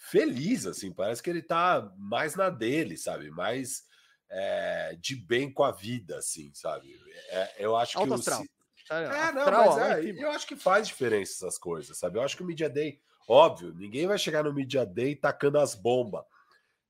feliz, 0.10 0.65
assim. 0.65 0.91
Parece 0.91 1.22
que 1.22 1.30
ele 1.30 1.41
tá 1.41 1.91
mais 1.98 2.36
na 2.36 2.49
dele, 2.49 2.98
sabe? 2.98 3.30
Mais 3.30 3.84
é, 4.30 4.98
de 4.99 5.15
bem 5.15 5.52
com 5.52 5.64
a 5.64 5.72
vida, 5.72 6.18
assim, 6.18 6.52
sabe? 6.53 6.99
É, 7.30 7.56
eu 7.60 7.76
acho 7.76 7.98
Alto 7.98 8.10
que 8.10 8.19
astral. 8.19 8.41
o. 8.41 8.94
É, 8.94 9.32
não, 9.32 9.45
mas 9.45 9.78
é, 9.78 10.02
eu 10.03 10.32
acho 10.32 10.45
que 10.45 10.56
faz 10.56 10.88
diferença 10.88 11.32
essas 11.45 11.57
coisas, 11.57 11.98
sabe? 11.98 12.18
Eu 12.18 12.23
acho 12.23 12.36
que 12.36 12.44
o 12.44 12.45
Media 12.45 12.69
Day 12.69 12.99
Óbvio, 13.28 13.73
ninguém 13.73 14.07
vai 14.07 14.18
chegar 14.18 14.44
no 14.44 14.53
Media 14.53 14.86
Day 14.86 15.15
tacando 15.15 15.57
as 15.57 15.73
bombas. 15.73 16.22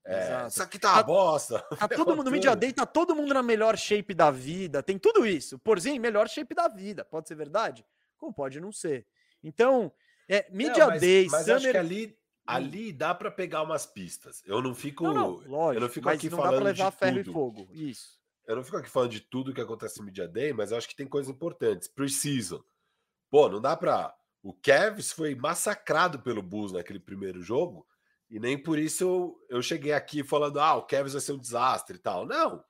É, 0.04 0.48
isso 0.48 0.60
aqui 0.60 0.76
tá 0.76 0.88
uma 0.88 0.96
tá 0.98 1.02
bosta. 1.04 1.60
Tá 1.78 1.86
todo 1.86 2.16
mundo 2.16 2.24
no 2.24 2.30
Media 2.32 2.56
Day, 2.56 2.72
tá 2.72 2.84
todo 2.84 3.14
mundo 3.14 3.32
na 3.32 3.44
melhor 3.44 3.76
shape 3.78 4.12
da 4.12 4.28
vida. 4.28 4.82
Tem 4.82 4.98
tudo 4.98 5.24
isso. 5.24 5.56
Porzinho, 5.60 6.00
melhor 6.00 6.28
shape 6.28 6.52
da 6.52 6.66
vida. 6.66 7.04
Pode 7.04 7.28
ser 7.28 7.36
verdade? 7.36 7.86
Como 8.18 8.32
pode 8.32 8.60
não 8.60 8.72
ser? 8.72 9.06
Então, 9.40 9.92
é, 10.28 10.44
Media 10.50 10.84
não, 10.84 10.88
mas, 10.88 11.00
Day, 11.00 11.28
mas 11.30 11.44
Summer... 11.44 11.56
acho 11.56 11.70
que 11.70 11.76
ali. 11.76 12.18
Ali 12.54 12.92
dá 12.92 13.14
para 13.14 13.30
pegar 13.30 13.62
umas 13.62 13.86
pistas. 13.86 14.42
Eu 14.46 14.60
não 14.62 14.74
fico, 14.74 15.04
não, 15.04 15.14
não, 15.14 15.30
lógico, 15.46 15.74
eu 15.74 15.80
não 15.80 15.88
fico 15.88 16.08
aqui 16.08 16.30
não 16.30 16.38
falando 16.38 16.52
dá 16.52 16.60
pra 16.60 16.70
levar 16.70 16.90
ferro 16.90 17.16
tudo. 17.18 17.30
e 17.30 17.32
fogo. 17.32 17.68
Isso. 17.72 18.22
Eu 18.46 18.56
não 18.56 18.64
fico 18.64 18.76
aqui 18.76 18.90
falando 18.90 19.10
de 19.10 19.20
tudo 19.20 19.54
que 19.54 19.60
acontece 19.60 19.98
no 19.98 20.04
Media 20.04 20.26
Day, 20.26 20.52
mas 20.52 20.70
eu 20.70 20.78
acho 20.78 20.88
que 20.88 20.96
tem 20.96 21.06
coisas 21.06 21.32
importantes. 21.32 21.88
Precision. 21.88 22.60
Pô, 23.30 23.48
não 23.48 23.60
dá 23.60 23.76
para 23.76 24.14
o 24.42 24.52
Kevs 24.52 25.12
foi 25.12 25.34
massacrado 25.34 26.18
pelo 26.20 26.42
Bulls 26.42 26.72
naquele 26.72 26.98
primeiro 26.98 27.40
jogo, 27.40 27.86
e 28.28 28.40
nem 28.40 28.58
por 28.60 28.78
isso 28.78 29.04
eu, 29.04 29.36
eu 29.48 29.62
cheguei 29.62 29.92
aqui 29.92 30.24
falando, 30.24 30.58
ah, 30.58 30.74
o 30.74 30.84
Kevs 30.84 31.12
vai 31.12 31.20
ser 31.20 31.32
um 31.32 31.38
desastre 31.38 31.96
e 31.96 32.00
tal. 32.00 32.26
Não. 32.26 32.64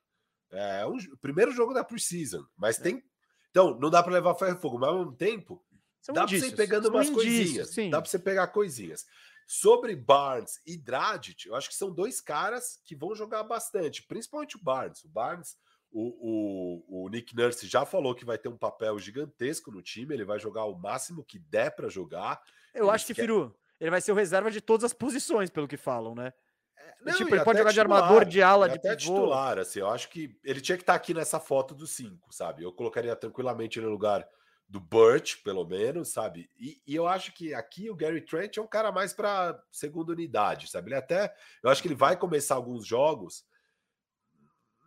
É 0.51 0.85
um 0.87 0.99
primeiro 1.21 1.51
jogo 1.53 1.73
da 1.73 1.83
preseason, 1.83 2.45
mas 2.57 2.79
é. 2.79 2.83
tem. 2.83 3.03
Então, 3.51 3.79
não 3.79 3.89
dá 3.89 4.03
para 4.03 4.13
levar 4.13 4.35
ferro 4.35 4.57
e 4.57 4.61
fogo, 4.61 4.79
mas 4.79 4.91
ao 4.91 4.99
mesmo 4.99 5.13
tempo, 5.13 5.65
São 6.01 6.15
dá 6.15 6.27
para 6.27 6.39
você 6.39 6.49
ir 6.49 6.57
pegando 6.57 6.89
umas 6.89 7.09
indícios, 7.09 7.37
coisinhas. 7.37 7.71
Sim. 7.71 7.91
Dá 7.91 8.01
para 8.01 8.11
você 8.11 8.19
pegar 8.19 8.49
coisinhas. 8.49 9.07
Sobre 9.47 9.95
Barnes 9.97 10.61
e 10.67 10.77
Dragic, 10.77 11.47
eu 11.47 11.55
acho 11.55 11.69
que 11.69 11.75
são 11.75 11.91
dois 11.91 12.21
caras 12.21 12.81
que 12.85 12.97
vão 12.97 13.15
jogar 13.15 13.43
bastante, 13.43 14.03
principalmente 14.03 14.57
o 14.57 14.63
Barnes. 14.63 15.05
O 15.05 15.09
Barnes 15.09 15.57
o, 15.93 16.83
o, 16.91 17.05
o, 17.05 17.09
Nick 17.11 17.37
Nurse 17.37 17.67
já 17.67 17.85
falou 17.85 18.15
que 18.15 18.25
vai 18.25 18.39
ter 18.39 18.49
um 18.49 18.57
papel 18.57 18.99
gigantesco 18.99 19.71
no 19.71 19.83
time, 19.83 20.15
ele 20.15 20.25
vai 20.25 20.39
jogar 20.39 20.65
o 20.65 20.75
máximo 20.75 21.23
que 21.23 21.39
der 21.39 21.71
para 21.71 21.89
jogar. 21.89 22.41
Eu 22.75 22.87
ele 22.87 22.95
acho 22.95 23.07
que, 23.07 23.15
quer... 23.15 23.23
Firu, 23.23 23.55
ele 23.79 23.91
vai 23.91 24.01
ser 24.01 24.13
o 24.13 24.15
reserva 24.15 24.51
de 24.51 24.61
todas 24.61 24.85
as 24.85 24.93
posições, 24.95 25.51
pelo 25.51 25.69
que 25.69 25.77
falam, 25.77 26.15
né? 26.15 26.33
É, 26.79 26.95
não, 27.05 27.15
tipo, 27.15 27.35
ele 27.35 27.45
pode 27.45 27.59
jogar 27.59 27.73
titular, 27.73 27.75
de 27.75 27.81
armador, 27.81 28.25
de 28.25 28.43
ala, 28.43 28.69
de 28.69 28.77
até 28.77 28.97
pivô. 28.97 29.15
titular, 29.15 29.59
assim, 29.59 29.81
eu 29.81 29.91
acho 29.91 30.09
que 30.09 30.35
ele 30.43 30.63
tinha 30.63 30.79
que 30.79 30.83
estar 30.83 30.95
tá 30.95 30.97
aqui 30.97 31.13
nessa 31.13 31.39
foto 31.39 31.75
dos 31.75 31.91
cinco, 31.91 32.33
sabe? 32.33 32.63
Eu 32.63 32.73
colocaria 32.73 33.15
tranquilamente 33.15 33.79
no 33.79 33.91
lugar 33.91 34.27
do 34.73 34.81
Burt, 34.81 35.43
pelo 35.45 35.67
menos, 35.67 36.09
sabe? 36.09 36.49
E, 36.59 36.81
e, 36.87 36.95
eu 36.97 37.07
acho 37.07 37.35
que 37.35 37.53
aqui 37.53 37.91
o 37.91 37.95
Gary 37.95 38.23
Trent 38.23 38.57
é 38.57 38.63
um 38.63 38.67
cara 38.67 38.91
mais 38.91 39.13
para 39.13 39.63
segunda 39.71 40.13
unidade, 40.13 40.71
sabe? 40.71 40.89
Ele 40.89 40.95
até, 40.95 41.35
eu 41.63 41.69
acho 41.69 41.83
que 41.83 41.89
ele 41.89 41.95
vai 41.95 42.17
começar 42.17 42.55
alguns 42.55 42.87
jogos 42.87 43.45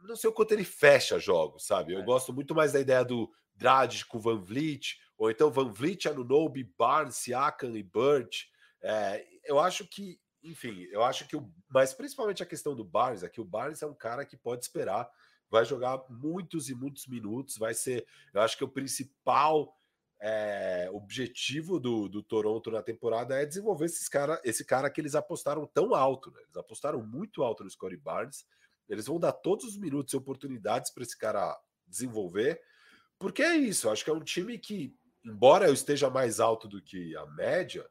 não 0.08 0.16
sei 0.16 0.30
o 0.30 0.34
quanto 0.34 0.52
ele 0.52 0.64
fecha 0.64 1.18
jogos, 1.20 1.66
sabe? 1.66 1.94
Eu 1.94 2.00
é. 2.00 2.04
gosto 2.04 2.32
muito 2.32 2.54
mais 2.54 2.74
da 2.74 2.80
ideia 2.80 3.04
do 3.04 3.32
Dragic 3.56 4.06
com 4.06 4.20
Van 4.20 4.40
Vliet, 4.40 5.00
ou 5.18 5.32
então 5.32 5.50
Van 5.50 5.72
Vliet, 5.72 6.08
Anunobi, 6.08 6.64
Barnes, 6.78 7.16
Siakam 7.16 7.76
e 7.76 7.82
Bird. 7.82 8.48
É, 8.84 9.26
eu 9.46 9.60
acho 9.60 9.88
que 9.88 10.20
enfim, 10.44 10.88
eu 10.92 11.04
acho 11.04 11.28
que 11.28 11.36
o. 11.36 11.52
Mas 11.68 11.92
principalmente 11.92 12.44
a 12.44 12.46
questão 12.46 12.76
do 12.76 12.84
Barnes 12.84 13.24
é 13.24 13.30
que 13.30 13.42
o 13.42 13.46
Barnes 13.46 13.82
é 13.82 13.88
um 13.88 13.96
cara 13.96 14.24
que 14.24 14.38
pode 14.38 14.64
esperar, 14.64 15.10
vai 15.56 15.64
jogar 15.64 16.04
muitos 16.10 16.70
e 16.70 16.76
muitos 16.76 17.08
minutos, 17.08 17.58
vai 17.58 17.74
ser. 17.74 18.06
Eu 18.34 18.42
acho 18.42 18.58
que 18.58 18.64
o 18.64 18.68
principal 18.68 19.74
é, 20.20 20.90
objetivo 20.92 21.80
do, 21.80 22.10
do 22.10 22.22
Toronto 22.22 22.70
na 22.70 22.82
temporada 22.82 23.42
é 23.42 23.46
desenvolver 23.46 23.86
esses 23.86 24.10
cara, 24.10 24.42
esse 24.44 24.66
cara 24.66 24.90
que 24.90 25.00
eles 25.00 25.16
apostaram 25.16 25.66
tão 25.66 25.96
alto, 25.96 26.30
né? 26.32 26.42
Eles 26.44 26.58
apostaram 26.58 27.02
muito 27.02 27.42
alto 27.42 27.64
no 27.64 27.70
Scottie 27.70 27.96
Barnes. 27.96 28.46
Eles 28.90 29.08
vão 29.08 29.18
dar 29.18 29.32
todos 29.32 29.64
os 29.66 29.78
minutos 29.78 30.14
e 30.14 30.18
oportunidades 30.18 30.92
para 30.92 31.04
esse 31.04 31.18
cara 31.18 31.58
desenvolver, 31.88 32.62
porque 33.18 33.42
é 33.42 33.56
isso. 33.56 33.90
Acho 33.90 34.04
que 34.04 34.10
é 34.10 34.14
um 34.14 34.24
time 34.24 34.58
que, 34.58 34.94
embora 35.24 35.68
eu 35.68 35.74
esteja 35.74 36.10
mais 36.10 36.42
alto 36.42 36.68
do 36.68 36.82
que 36.82 37.16
a 37.16 37.26
média, 37.28 37.90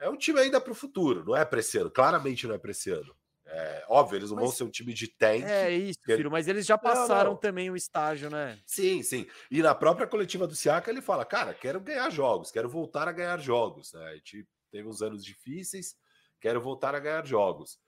é 0.00 0.08
um 0.08 0.16
time 0.16 0.40
ainda 0.40 0.60
para 0.60 0.72
o 0.72 0.74
futuro, 0.74 1.24
não 1.24 1.36
é 1.36 1.44
para 1.44 1.60
esse 1.60 1.78
ano. 1.78 1.90
Claramente 1.90 2.48
não 2.48 2.54
é 2.56 2.58
para 2.58 2.72
esse 2.72 2.90
ano. 2.90 3.14
É, 3.52 3.84
óbvio, 3.88 4.16
eles 4.16 4.30
não 4.30 4.36
mas, 4.36 4.44
vão 4.44 4.52
ser 4.52 4.64
um 4.64 4.70
time 4.70 4.94
de 4.94 5.08
tank. 5.08 5.42
É 5.42 5.72
isso, 5.72 5.98
filho, 6.04 6.30
mas 6.30 6.46
eles 6.46 6.64
já 6.64 6.78
passaram 6.78 7.30
não, 7.30 7.32
não. 7.32 7.36
também 7.36 7.68
o 7.68 7.74
estágio, 7.74 8.30
né? 8.30 8.56
Sim, 8.64 9.02
sim. 9.02 9.26
E 9.50 9.60
na 9.60 9.74
própria 9.74 10.06
coletiva 10.06 10.46
do 10.46 10.54
Siaka, 10.54 10.88
ele 10.88 11.02
fala: 11.02 11.24
Cara, 11.24 11.52
quero 11.52 11.80
ganhar 11.80 12.08
jogos, 12.10 12.52
quero 12.52 12.68
voltar 12.68 13.08
a 13.08 13.12
ganhar 13.12 13.40
jogos. 13.40 13.92
Né? 13.92 14.04
A 14.04 14.14
gente 14.14 14.46
teve 14.70 14.88
uns 14.88 15.02
anos 15.02 15.24
difíceis, 15.24 15.96
quero 16.40 16.60
voltar 16.60 16.94
a 16.94 17.00
ganhar 17.00 17.26
jogos. 17.26 17.80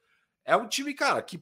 É 0.44 0.56
um 0.56 0.66
time, 0.66 0.92
cara, 0.94 1.22
que 1.22 1.40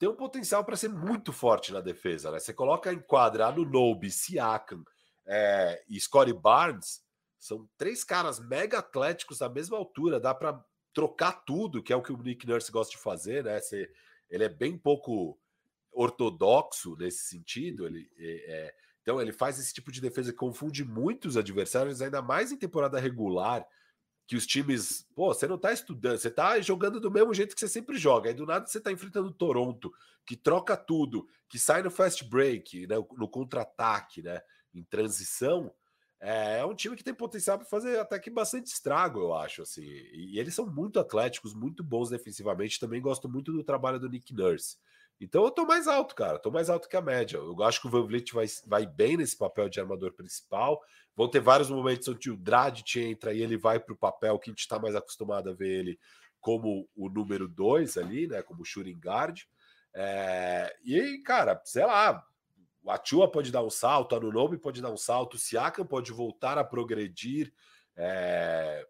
tem 0.00 0.08
um 0.08 0.16
potencial 0.16 0.64
para 0.64 0.76
ser 0.76 0.88
muito 0.88 1.32
forte 1.32 1.72
na 1.72 1.80
defesa. 1.80 2.32
Né? 2.32 2.40
Você 2.40 2.52
coloca 2.52 2.92
em 2.92 2.98
quadra 2.98 3.52
no 3.52 3.64
Nobe, 3.64 4.10
Siakam 4.10 4.82
é, 5.24 5.80
e 5.88 6.00
Scottie 6.00 6.32
Barnes, 6.32 7.02
são 7.38 7.68
três 7.76 8.02
caras 8.02 8.40
mega 8.40 8.78
atléticos 8.78 9.38
da 9.38 9.48
mesma 9.48 9.76
altura, 9.76 10.18
dá 10.18 10.34
para 10.34 10.60
trocar 10.92 11.32
tudo, 11.44 11.82
que 11.82 11.92
é 11.92 11.96
o 11.96 12.02
que 12.02 12.12
o 12.12 12.22
Nick 12.22 12.46
Nurse 12.46 12.70
gosta 12.70 12.92
de 12.92 13.02
fazer, 13.02 13.44
né? 13.44 13.60
Você, 13.60 13.90
ele 14.28 14.44
é 14.44 14.48
bem 14.48 14.76
pouco 14.76 15.38
ortodoxo 15.92 16.96
nesse 16.96 17.24
sentido. 17.24 17.86
Ele, 17.86 18.10
é, 18.18 18.74
então 19.02 19.20
ele 19.20 19.32
faz 19.32 19.58
esse 19.58 19.72
tipo 19.72 19.90
de 19.90 20.00
defesa 20.00 20.32
que 20.32 20.38
confunde 20.38 20.84
muitos 20.84 21.36
adversários, 21.36 22.02
ainda 22.02 22.22
mais 22.22 22.52
em 22.52 22.56
temporada 22.56 22.98
regular, 22.98 23.66
que 24.26 24.36
os 24.36 24.46
times, 24.46 25.06
pô, 25.14 25.34
você 25.34 25.48
não 25.48 25.58
tá 25.58 25.72
estudando, 25.72 26.18
você 26.18 26.30
tá 26.30 26.60
jogando 26.60 27.00
do 27.00 27.10
mesmo 27.10 27.34
jeito 27.34 27.54
que 27.54 27.60
você 27.60 27.68
sempre 27.68 27.98
joga. 27.98 28.28
Aí 28.30 28.34
do 28.34 28.46
nada 28.46 28.66
você 28.66 28.80
tá 28.80 28.92
enfrentando 28.92 29.32
Toronto, 29.32 29.92
que 30.24 30.36
troca 30.36 30.76
tudo, 30.76 31.26
que 31.48 31.58
sai 31.58 31.82
no 31.82 31.90
fast 31.90 32.24
break, 32.24 32.86
né, 32.86 32.94
no 33.16 33.28
contra-ataque, 33.28 34.22
né, 34.22 34.40
em 34.72 34.84
transição. 34.84 35.74
É, 36.20 36.58
é 36.58 36.66
um 36.66 36.74
time 36.74 36.94
que 36.94 37.02
tem 37.02 37.14
potencial 37.14 37.56
para 37.56 37.66
fazer 37.66 37.98
até 37.98 38.18
que 38.18 38.28
bastante 38.28 38.66
estrago, 38.66 39.20
eu 39.20 39.34
acho. 39.34 39.62
Assim. 39.62 39.82
E, 39.82 40.38
eles 40.38 40.54
são 40.54 40.66
muito 40.66 41.00
atléticos, 41.00 41.54
muito 41.54 41.82
bons 41.82 42.10
defensivamente. 42.10 42.78
Também 42.78 43.00
gosto 43.00 43.28
muito 43.28 43.52
do 43.52 43.64
trabalho 43.64 43.98
do 43.98 44.08
Nick 44.08 44.34
Nurse. 44.34 44.76
Então 45.20 45.44
eu 45.44 45.50
tô 45.50 45.66
mais 45.66 45.86
alto, 45.88 46.14
cara. 46.14 46.38
Tô 46.38 46.50
mais 46.50 46.68
alto 46.68 46.88
que 46.88 46.96
a 46.96 47.02
média. 47.02 47.38
Eu 47.38 47.62
acho 47.62 47.80
que 47.80 47.86
o 47.86 47.90
Van 47.90 48.06
Vliet 48.06 48.32
vai, 48.32 48.46
vai 48.66 48.86
bem 48.86 49.16
nesse 49.16 49.36
papel 49.36 49.68
de 49.68 49.80
armador 49.80 50.12
principal. 50.12 50.80
Vão 51.16 51.28
ter 51.28 51.40
vários 51.40 51.70
momentos 51.70 52.08
onde 52.08 52.30
o 52.30 52.36
Dragic 52.36 52.98
entra 53.00 53.32
e 53.32 53.42
ele 53.42 53.56
vai 53.56 53.78
para 53.80 53.92
o 53.92 53.98
papel 53.98 54.38
que 54.38 54.50
a 54.50 54.52
gente 54.52 54.60
está 54.60 54.78
mais 54.78 54.94
acostumado 54.94 55.50
a 55.50 55.54
ver 55.54 55.80
ele 55.80 55.98
como 56.40 56.88
o 56.96 57.10
número 57.10 57.46
dois 57.46 57.98
ali, 57.98 58.26
né? 58.26 58.42
Como 58.42 58.64
shooting 58.64 58.98
guard. 58.98 59.40
É, 59.94 60.74
e, 60.84 61.18
cara, 61.18 61.60
sei 61.64 61.84
lá, 61.84 62.24
o 62.82 62.90
Atua 62.90 63.30
pode 63.30 63.52
dar 63.52 63.62
um 63.62 63.70
salto, 63.70 64.14
a 64.14 64.18
Anunobi 64.18 64.58
pode 64.58 64.80
dar 64.80 64.90
um 64.90 64.96
salto, 64.96 65.34
o 65.34 65.38
Siakam 65.38 65.86
pode 65.86 66.12
voltar 66.12 66.56
a 66.58 66.64
progredir, 66.64 67.52
é... 67.96 68.86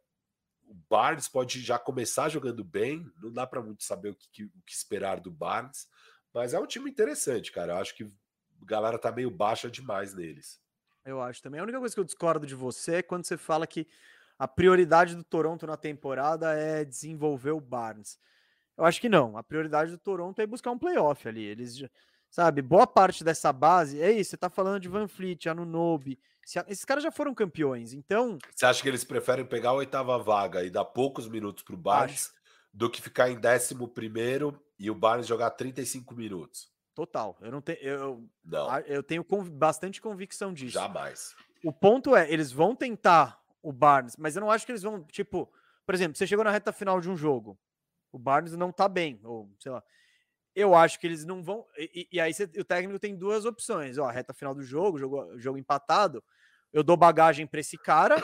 o 0.65 0.75
Barnes 0.89 1.29
pode 1.29 1.61
já 1.61 1.79
começar 1.79 2.29
jogando 2.29 2.63
bem, 2.63 3.11
não 3.21 3.33
dá 3.33 3.47
para 3.47 3.63
muito 3.63 3.83
saber 3.83 4.11
o 4.11 4.15
que, 4.15 4.45
o 4.45 4.63
que, 4.65 4.73
esperar 4.73 5.21
do 5.21 5.31
Barnes, 5.31 5.89
mas 6.33 6.55
é 6.55 6.61
um 6.61 6.67
time 6.67 6.89
interessante, 6.91 7.51
cara. 7.51 7.73
Eu 7.73 7.79
acho 7.79 7.95
que 7.97 8.05
a 8.05 8.65
galera 8.65 8.99
tá 8.99 9.11
meio 9.11 9.31
baixa 9.31 9.69
demais 9.69 10.15
neles. 10.15 10.61
Eu 11.05 11.21
acho 11.21 11.43
também. 11.43 11.59
A 11.59 11.65
única 11.65 11.79
coisa 11.79 11.95
que 11.95 12.01
eu 12.01 12.05
discordo 12.05 12.47
de 12.47 12.55
você 12.55 12.97
é 12.97 13.03
quando 13.03 13.25
você 13.25 13.37
fala 13.37 13.67
que 13.67 13.87
a 14.39 14.47
prioridade 14.47 15.17
do 15.17 15.25
Toronto 15.25 15.67
na 15.67 15.77
temporada 15.77 16.53
é 16.55 16.85
desenvolver 16.85 17.51
o 17.51 17.61
Barnes. 17.61 18.19
Eu 18.77 18.85
acho 18.85 19.01
que 19.01 19.09
não. 19.09 19.37
A 19.37 19.43
prioridade 19.43 19.91
do 19.91 19.99
Toronto 19.99 20.41
é 20.41 20.47
buscar 20.47 20.71
um 20.71 20.79
playoff 20.79 21.27
ali. 21.29 21.43
Eles 21.43 21.77
já 21.77 21.91
Sabe, 22.31 22.63
boa 22.63 22.87
parte 22.87 23.25
dessa 23.25 23.53
base, 23.53 24.01
é 24.01 24.13
isso, 24.13 24.31
você 24.31 24.37
tá 24.37 24.49
falando 24.49 24.79
de 24.79 24.89
Van 24.89 25.09
Fleet, 25.09 25.49
Anunobi, 25.49 26.17
esses 26.69 26.85
caras 26.85 27.03
já 27.03 27.11
foram 27.11 27.35
campeões, 27.35 27.93
então... 27.93 28.39
Você 28.55 28.65
acha 28.65 28.81
que 28.81 28.89
eles 28.89 29.03
preferem 29.03 29.45
pegar 29.45 29.71
a 29.71 29.75
oitava 29.75 30.17
vaga 30.17 30.63
e 30.63 30.71
dar 30.71 30.85
poucos 30.85 31.29
minutos 31.29 31.65
pro 31.65 31.77
Barnes 31.77 32.27
acho. 32.27 32.35
do 32.73 32.89
que 32.89 33.03
ficar 33.03 33.31
em 33.31 33.41
décimo 33.41 33.89
primeiro 33.89 34.61
e 34.79 34.89
o 34.89 34.95
Barnes 34.95 35.27
jogar 35.27 35.51
35 35.51 36.15
minutos? 36.15 36.71
Total, 36.95 37.37
eu 37.41 37.51
não 37.51 37.61
tenho... 37.61 37.79
Eu, 37.81 38.31
não. 38.45 38.79
eu 38.81 39.03
tenho 39.03 39.25
conv, 39.25 39.51
bastante 39.51 40.01
convicção 40.01 40.53
disso. 40.53 40.75
Jamais. 40.75 41.35
O 41.65 41.73
ponto 41.73 42.15
é, 42.15 42.31
eles 42.31 42.53
vão 42.53 42.77
tentar 42.77 43.43
o 43.61 43.73
Barnes, 43.73 44.17
mas 44.17 44.37
eu 44.37 44.41
não 44.41 44.53
acho 44.53 44.65
que 44.65 44.71
eles 44.71 44.83
vão, 44.83 45.03
tipo... 45.03 45.53
Por 45.85 45.97
exemplo, 45.97 46.17
você 46.17 46.29
chegou 46.29 46.45
na 46.45 46.53
reta 46.53 46.73
final 46.73 47.01
de 47.01 47.11
um 47.11 47.17
jogo, 47.17 47.59
o 48.13 48.19
Barnes 48.19 48.57
não 48.57 48.71
tá 48.71 48.89
bem, 48.89 49.21
ou 49.25 49.53
sei 49.59 49.73
lá 49.73 49.83
eu 50.61 50.75
acho 50.75 50.99
que 51.01 51.07
eles 51.07 51.25
não 51.25 51.43
vão. 51.43 51.67
E, 51.77 52.09
e 52.13 52.21
aí 52.21 52.33
o 52.59 52.65
técnico 52.65 52.99
tem 52.99 53.17
duas 53.17 53.45
opções: 53.45 53.99
ó, 53.99 54.07
reta 54.09 54.35
final 54.35 54.55
do 54.55 54.63
jogo, 54.63 54.99
jogo, 54.99 55.39
jogo 55.39 55.59
empatado. 55.59 56.23
Eu 56.73 56.83
dou 56.83 56.97
bagagem 56.97 57.47
para 57.47 57.61
esse 57.61 57.77
cara, 57.77 58.17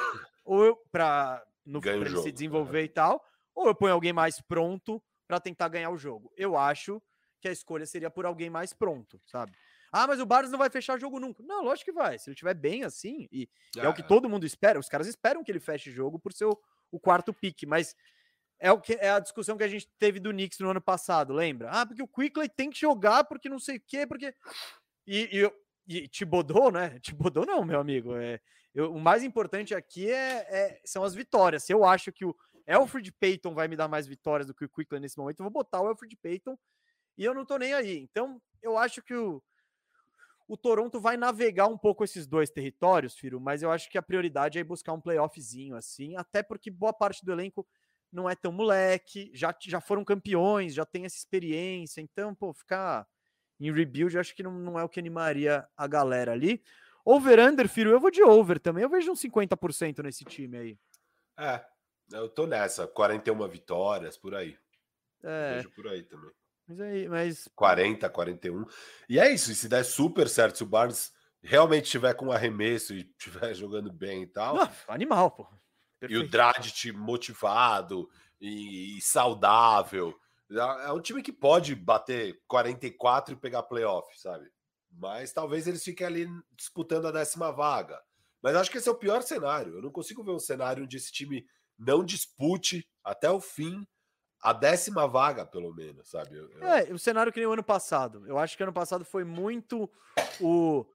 ou 0.45 0.65
eu 0.65 0.77
para 0.93 1.43
ele 1.67 2.05
jogo, 2.07 2.23
se 2.23 2.31
desenvolver 2.31 2.85
e 2.85 2.89
tal, 2.89 3.25
ou 3.55 3.67
eu 3.67 3.75
ponho 3.75 3.93
alguém 3.93 4.13
mais 4.13 4.41
pronto 4.41 5.03
para 5.27 5.41
tentar 5.41 5.69
ganhar 5.69 5.91
o 5.91 5.97
jogo. 5.97 6.33
Eu 6.37 6.57
acho 6.57 7.03
que 7.41 7.49
a 7.49 7.53
escolha 7.53 7.87
seria 7.87 8.11
por 8.11 8.25
alguém 8.25 8.49
mais 8.49 8.73
pronto, 8.73 9.21
sabe? 9.27 9.53
Ah, 9.91 10.07
mas 10.07 10.21
o 10.21 10.27
Barnes 10.27 10.51
não 10.51 10.59
vai 10.59 10.71
fechar 10.71 10.99
jogo 10.99 11.19
nunca. 11.19 11.43
Não, 11.43 11.65
lógico 11.65 11.91
que 11.91 11.97
vai. 11.97 12.19
Se 12.19 12.29
ele 12.29 12.35
estiver 12.35 12.55
bem 12.55 12.85
assim, 12.85 13.29
e 13.33 13.49
é, 13.77 13.81
é 13.81 13.89
o 13.89 13.95
que 13.95 14.03
todo 14.03 14.29
mundo 14.29 14.45
espera, 14.45 14.79
os 14.79 14.89
caras 14.89 15.07
esperam 15.07 15.43
que 15.43 15.51
ele 15.51 15.61
feche 15.61 15.91
jogo 15.91 16.19
por 16.19 16.33
ser 16.33 16.45
o, 16.45 16.59
o 16.91 17.01
quarto 17.01 17.33
pique, 17.33 17.67
mas 17.67 17.97
é 18.59 18.73
o 18.73 18.81
que 18.81 18.95
é 18.95 19.11
a 19.11 19.19
discussão 19.19 19.57
que 19.57 19.65
a 19.65 19.69
gente 19.69 19.89
teve 19.99 20.19
do 20.19 20.31
Knicks 20.31 20.59
no 20.61 20.71
ano 20.71 20.81
passado, 20.81 21.33
lembra? 21.33 21.71
Ah, 21.71 21.87
porque 21.87 22.03
o 22.03 22.09
Quickley 22.09 22.49
tem 22.49 22.71
que 22.71 22.81
jogar, 22.81 23.25
porque 23.25 23.49
não 23.49 23.59
sei 23.59 23.77
o 23.77 23.83
quê, 23.87 24.07
porque. 24.07 24.35
E, 25.07 25.51
e, 25.87 26.03
e 26.03 26.09
Tibodô, 26.09 26.71
né? 26.71 26.99
Tibodô 27.01 27.45
não, 27.45 27.65
meu 27.65 27.81
amigo. 27.81 28.17
É, 28.17 28.41
eu, 28.75 28.93
o 28.93 29.01
mais 29.01 29.23
importante 29.23 29.75
aqui 29.75 30.11
é, 30.11 30.47
é, 30.49 30.81
são 30.85 31.05
as 31.05 31.15
vitórias. 31.15 31.65
Se 31.65 31.73
eu 31.73 31.85
acho 31.85 32.13
que 32.13 32.25
o 32.25 32.35
Alfred 32.67 33.13
Payton 33.13 33.55
vai 33.55 33.69
me 33.69 33.77
dar 33.77 33.89
mais 33.89 34.07
vitórias 34.07 34.47
do 34.47 34.55
que 34.55 34.65
o 34.65 34.69
Quickley 34.69 35.01
nesse 35.01 35.19
momento, 35.19 35.41
eu 35.41 35.45
vou 35.45 35.53
botar 35.53 35.81
o 35.81 35.87
Alfred 35.87 36.17
Payton 36.17 36.59
e 37.17 37.25
eu 37.25 37.35
não 37.35 37.45
tô 37.45 37.57
nem 37.57 37.73
aí. 37.73 37.99
Então, 37.99 38.41
eu 38.63 38.77
acho 38.77 39.03
que 39.03 39.15
o, 39.15 39.43
o 40.49 40.57
Toronto 40.57 41.01
vai 41.01 41.17
navegar 41.17 41.67
um 41.67 41.79
pouco 41.79 42.05
esses 42.05 42.27
dois 42.27 42.51
territórios, 42.51 43.17
Firo, 43.17 43.41
mas 43.41 43.63
eu 43.63 43.71
acho 43.71 43.91
que 43.91 43.99
a 43.99 44.03
prioridade 44.03 44.59
é 44.59 44.65
buscar 44.65 44.93
um 44.93 45.01
playoffzinho 45.01 45.77
assim, 45.77 46.17
até 46.17 46.43
porque 46.43 46.71
boa 46.71 46.93
parte 46.93 47.25
do 47.25 47.33
elenco 47.33 47.67
não 48.13 48.29
é 48.29 48.35
tão 48.35 48.53
moleque, 48.53 49.31
já, 49.35 49.55
já 49.61 49.81
foram 49.81 50.05
campeões, 50.05 50.75
já 50.75 50.85
tem 50.85 51.05
essa 51.05 51.17
experiência. 51.17 52.01
Então, 52.01 52.35
pô, 52.35 52.53
ficar 52.53 53.07
em 53.59 53.73
rebuild, 53.73 54.15
eu 54.15 54.21
acho 54.21 54.35
que 54.35 54.43
não, 54.43 54.53
não 54.53 54.79
é 54.79 54.85
o 54.85 54.89
que 54.89 55.01
animaria 55.01 55.67
a 55.77 55.87
galera 55.87 56.33
ali. 56.33 56.63
Over-under, 57.05 57.69
filho, 57.69 57.91
eu 57.91 58.01
vou 58.01 58.11
de 58.11 58.23
over 58.23 58.59
também. 58.59 58.83
Eu 58.83 58.91
vejo 58.91 59.13
uns 59.13 59.23
50% 59.23 60.03
nesse 60.03 60.25
time 60.25 60.59
aí. 60.59 60.79
É, 61.39 61.65
eu 62.13 62.29
tô 62.29 62.47
nessa. 62.47 62.87
41 62.87 63.49
vitórias, 63.49 64.17
por 64.17 64.35
aí. 64.35 64.59
É. 65.23 65.57
vejo 65.57 65.71
por 65.71 65.87
aí 65.89 66.03
também. 66.03 66.31
Mas 66.67 66.81
aí, 66.81 67.09
mas... 67.09 67.49
40, 67.55 68.11
41. 68.11 68.65
E 69.09 69.21
é 69.21 69.33
isso. 69.33 69.53
E 69.53 69.55
se 69.55 69.69
der 69.69 69.85
super 69.85 70.29
certo, 70.29 70.57
se 70.57 70.63
o 70.65 70.67
Barnes 70.67 71.13
realmente 71.41 71.85
estiver 71.85 72.15
com 72.15 72.33
arremesso 72.33 72.93
e 72.93 73.03
estiver 73.19 73.55
jogando 73.55 73.93
bem 73.93 74.23
e 74.23 74.27
tal. 74.27 74.57
Não, 74.57 74.69
animal, 74.89 75.31
pô. 75.31 75.47
Perfeito. 75.99 76.23
E 76.23 76.25
o 76.25 76.29
Dragic 76.29 76.93
motivado 76.93 78.09
e, 78.41 78.99
e, 78.99 79.01
saudável. 79.01 80.15
É, 80.51 80.89
é 80.89 80.93
um 80.93 81.01
time 81.01 81.23
que 81.23 81.33
pode 81.33 81.75
bater 81.75 82.41
44 82.47 83.35
e 83.35 83.39
pegar 83.39 83.63
playoff, 83.63 84.09
sabe? 84.21 84.51
Mas 84.91 85.33
talvez 85.33 85.67
eles 85.67 85.85
fiquem 85.85 86.07
ali 86.07 86.29
disputando 86.57 87.07
a 87.07 87.13
décima 87.13 87.53
vaga. 87.53 88.01
Mas 88.43 88.55
acho 88.55 88.71
que 88.71 88.79
esse 88.79 88.89
é 88.89 88.93
o 88.93 88.97
pior 88.97 89.23
cenário. 89.23 89.75
Eu 89.75 89.83
não 89.83 89.91
consigo 89.91 90.23
ver 90.23 90.31
um 90.31 90.39
cenário 90.39 90.85
onde 90.85 90.97
esse 90.97 91.13
time 91.13 91.47
não 91.79 92.05
dispute 92.05 92.89
até 93.05 93.31
o 93.31 93.41
fim 93.41 93.87
a 94.41 94.53
décima 94.53 95.09
vaga, 95.09 95.45
pelo 95.45 95.75
menos, 95.75 96.09
sabe? 96.09 96.39
É, 96.61 96.93
o 96.93 96.99
cenário 96.99 97.33
que 97.33 97.41
nem 97.41 97.49
o 97.49 97.53
ano 97.53 97.65
passado. 97.65 98.25
Eu 98.27 98.39
acho 98.39 98.57
que 98.57 98.63
ano 98.63 98.73
passado 98.73 99.05
foi 99.05 99.25
muito 99.25 99.91
o 100.41 100.87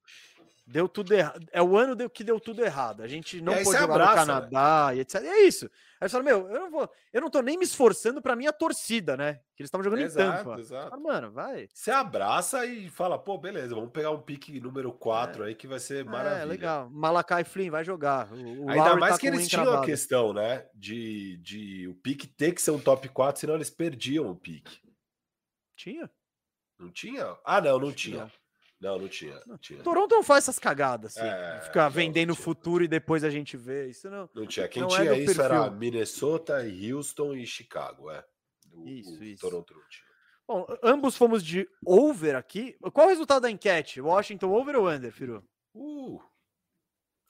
Deu 0.71 0.87
tudo 0.87 1.13
errado. 1.13 1.45
É 1.51 1.61
o 1.61 1.75
ano 1.77 2.09
que 2.09 2.23
deu 2.23 2.39
tudo 2.39 2.63
errado. 2.63 3.03
A 3.03 3.07
gente 3.07 3.41
não 3.41 3.53
aí 3.53 3.63
pôde 3.63 3.77
jogar 3.77 3.93
abraça, 3.93 4.21
no 4.21 4.25
Canadá 4.49 4.95
e 4.95 4.99
etc. 5.01 5.21
E 5.21 5.27
é 5.27 5.45
isso. 5.45 5.69
Aí 5.99 6.07
você 6.07 6.13
fala, 6.13 6.23
meu, 6.23 6.47
eu 6.49 6.59
não 6.61 6.71
vou. 6.71 6.89
Eu 7.11 7.21
não 7.21 7.29
tô 7.29 7.41
nem 7.41 7.57
me 7.57 7.65
esforçando 7.65 8.21
pra 8.21 8.35
minha 8.35 8.53
torcida, 8.53 9.17
né? 9.17 9.33
Que 9.55 9.61
eles 9.61 9.67
estavam 9.67 9.83
jogando 9.83 9.99
em 9.99 10.05
Exato, 10.05 10.43
Tampa. 10.45 10.59
exato. 10.59 10.89
Fala, 10.89 11.01
mano, 11.01 11.31
vai. 11.31 11.67
Você 11.73 11.91
abraça 11.91 12.65
e 12.65 12.89
fala, 12.89 13.19
pô, 13.19 13.37
beleza, 13.37 13.75
vamos 13.75 13.91
pegar 13.91 14.11
um 14.11 14.21
pique 14.21 14.59
número 14.59 14.91
4 14.93 15.43
aí 15.43 15.53
que 15.55 15.67
vai 15.67 15.79
ser 15.79 16.05
maravilha. 16.05 16.41
É, 16.41 16.45
legal. 16.45 16.89
Malakai 16.89 17.43
Flynn 17.43 17.69
vai 17.69 17.83
jogar. 17.83 18.31
O, 18.31 18.65
o 18.65 18.69
Ainda 18.69 18.85
Lowry 18.85 18.99
mais 18.99 19.13
tá 19.15 19.19
que 19.19 19.27
eles 19.27 19.47
tinham 19.47 19.61
a 19.63 19.65
encravado. 19.65 19.85
questão, 19.85 20.33
né? 20.33 20.65
De, 20.73 21.37
de 21.37 21.87
o 21.89 21.95
pique 21.95 22.25
ter 22.27 22.53
que 22.53 22.61
ser 22.61 22.71
um 22.71 22.79
top 22.79 23.09
4, 23.09 23.41
senão 23.41 23.55
eles 23.55 23.69
perdiam 23.69 24.29
o 24.31 24.35
pique. 24.35 24.79
Tinha. 25.75 26.09
Não 26.79 26.89
tinha? 26.91 27.35
Ah, 27.45 27.61
não, 27.61 27.77
não 27.77 27.87
Acho 27.89 27.97
tinha. 27.97 28.21
não. 28.21 28.31
Não, 28.81 28.97
não 28.97 29.07
tinha. 29.07 29.39
Não 29.45 29.57
tinha. 29.59 29.83
Toronto 29.83 30.15
não 30.15 30.23
faz 30.23 30.45
essas 30.45 30.57
cagadas, 30.57 31.15
assim. 31.15 31.27
É, 31.27 31.59
ficar 31.61 31.87
vendendo 31.89 32.31
o 32.31 32.35
futuro 32.35 32.83
e 32.83 32.87
depois 32.87 33.23
a 33.23 33.29
gente 33.29 33.55
vê. 33.55 33.87
Isso 33.87 34.09
não. 34.09 34.27
Não 34.33 34.47
tinha. 34.47 34.67
Quem 34.67 34.81
Não 34.81 34.89
é 34.89 35.01
tinha 35.01 35.13
do 35.13 35.21
isso 35.21 35.41
era 35.41 35.59
perfil. 35.61 35.77
Minnesota, 35.77 36.57
Houston 36.63 37.35
e 37.35 37.45
Chicago, 37.45 38.09
é. 38.09 38.25
O, 38.73 38.87
Isso, 38.87 39.19
o 39.19 39.23
isso. 39.23 39.41
Toronto 39.41 39.73
não 39.73 39.81
tinha. 39.87 40.11
Bom, 40.47 40.65
ambos 40.83 41.15
fomos 41.15 41.43
de 41.43 41.67
over 41.85 42.35
aqui. 42.35 42.75
Qual 42.91 43.05
o 43.05 43.09
resultado 43.09 43.43
da 43.43 43.51
enquete? 43.51 44.01
Washington 44.01 44.51
over 44.51 44.75
ou 44.75 44.89
under, 44.89 45.11
Firu? 45.11 45.43
Uh, 45.75 46.19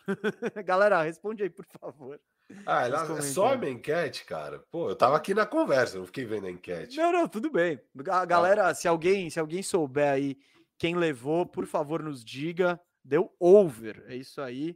Galera, 0.65 1.01
responde 1.03 1.43
aí, 1.43 1.49
por 1.49 1.65
favor. 1.79 2.19
ah, 2.65 2.85
ela, 2.85 3.17
é 3.17 3.21
só 3.21 3.53
a 3.53 3.57
minha 3.57 3.71
enquete, 3.71 4.25
cara. 4.25 4.59
Pô, 4.71 4.89
eu 4.89 4.95
tava 4.95 5.17
aqui 5.17 5.33
na 5.33 5.45
conversa, 5.45 5.97
não 5.97 6.05
fiquei 6.05 6.25
vendo 6.25 6.47
a 6.47 6.51
enquete. 6.51 6.97
Não, 6.97 7.11
não, 7.11 7.27
tudo 7.27 7.49
bem. 7.51 7.79
A 8.09 8.25
galera, 8.25 8.73
se 8.73 8.87
alguém, 8.87 9.29
se 9.29 9.39
alguém 9.39 9.61
souber 9.61 10.09
aí 10.11 10.37
quem 10.81 10.95
levou, 10.95 11.45
por 11.45 11.67
favor, 11.67 12.01
nos 12.01 12.25
diga. 12.25 12.81
Deu 13.03 13.31
over. 13.39 14.03
É 14.07 14.15
isso 14.15 14.41
aí. 14.41 14.75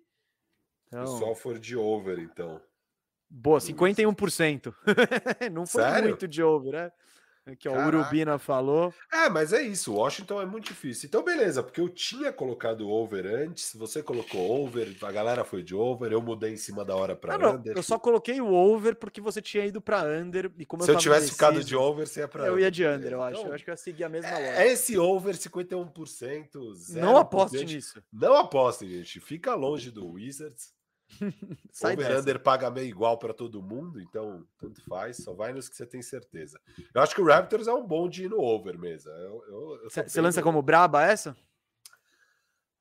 Então, 0.85 1.01
pessoal 1.01 1.33
for 1.33 1.57
de 1.57 1.75
over, 1.75 2.19
então. 2.19 2.61
boa, 3.27 3.57
51%. 3.57 4.71
Não 5.51 5.65
foi 5.65 5.81
Sério? 5.81 6.09
muito 6.09 6.27
de 6.27 6.43
over, 6.43 6.73
né? 6.73 6.91
Que 7.59 7.69
o 7.69 7.73
Caraca. 7.73 7.87
Urubina 7.97 8.39
falou. 8.39 8.91
É, 9.13 9.29
mas 9.29 9.53
é 9.53 9.61
isso. 9.61 9.93
Washington 9.93 10.41
é 10.41 10.45
muito 10.47 10.65
difícil. 10.65 11.07
Então, 11.07 11.23
beleza, 11.23 11.61
porque 11.61 11.79
eu 11.79 11.87
tinha 11.87 12.33
colocado 12.33 12.89
over 12.89 13.23
antes. 13.27 13.73
Você 13.75 14.01
colocou 14.01 14.63
over, 14.63 14.95
a 15.01 15.11
galera 15.11 15.43
foi 15.43 15.61
de 15.61 15.75
over. 15.75 16.11
Eu 16.11 16.21
mudei 16.21 16.53
em 16.53 16.57
cima 16.57 16.83
da 16.83 16.95
hora 16.95 17.15
para 17.15 17.35
Ah, 17.35 17.37
não, 17.37 17.55
under. 17.55 17.77
eu 17.77 17.83
só 17.83 17.99
coloquei 17.99 18.41
o 18.41 18.51
over 18.51 18.95
porque 18.95 19.21
você 19.21 19.43
tinha 19.43 19.63
ido 19.63 19.79
pra 19.79 20.03
under 20.03 20.51
e 20.57 20.65
como 20.65 20.83
Se 20.83 20.89
eu 20.89 20.93
tava 20.95 21.03
tivesse 21.03 21.31
ficado 21.31 21.63
de 21.63 21.75
over, 21.75 22.07
você 22.07 22.21
ia 22.21 22.27
para 22.27 22.47
eu 22.47 22.59
ia 22.59 22.71
de 22.71 22.83
under, 22.85 23.11
eu 23.13 23.21
acho. 23.21 23.37
Então, 23.37 23.47
Eu 23.49 23.53
acho 23.53 23.63
que 23.63 23.69
eu 23.69 23.73
ia 23.73 23.77
seguir 23.77 24.03
a 24.05 24.09
mesma 24.09 24.29
é, 24.29 24.33
lógica. 24.33 24.61
é 24.63 24.67
esse 24.71 24.97
over 24.97 25.35
51%. 25.35 26.49
Não 26.95 27.17
aposte 27.17 27.57
0%. 27.57 27.65
nisso. 27.75 28.03
Não 28.11 28.35
apostem, 28.35 28.89
gente. 28.89 29.19
Fica 29.19 29.53
longe 29.55 29.91
do 29.91 30.07
Wizards. 30.13 30.73
Sai 31.71 31.93
over 31.93 32.17
under 32.19 32.39
paga 32.39 32.69
meio 32.69 32.87
igual 32.87 33.17
para 33.17 33.33
todo 33.33 33.61
mundo, 33.61 33.99
então 33.99 34.45
tanto 34.57 34.83
faz. 34.85 35.17
Só 35.17 35.33
vai 35.33 35.53
nos 35.53 35.67
que 35.69 35.75
você 35.75 35.85
tem 35.85 36.01
certeza. 36.01 36.59
Eu 36.93 37.01
acho 37.01 37.13
que 37.15 37.21
o 37.21 37.25
Raptors 37.25 37.67
é 37.67 37.73
um 37.73 37.85
bom 37.85 38.07
de 38.07 38.25
ir 38.25 38.29
no 38.29 38.39
over 38.39 38.77
mesmo. 38.77 39.11
Eu, 39.11 39.43
eu, 39.47 39.75
eu 39.75 39.89
tô 39.89 39.89
Você 39.89 40.03
bem 40.03 40.23
lança 40.23 40.41
como 40.41 40.61
braba 40.61 41.03
essa? 41.03 41.35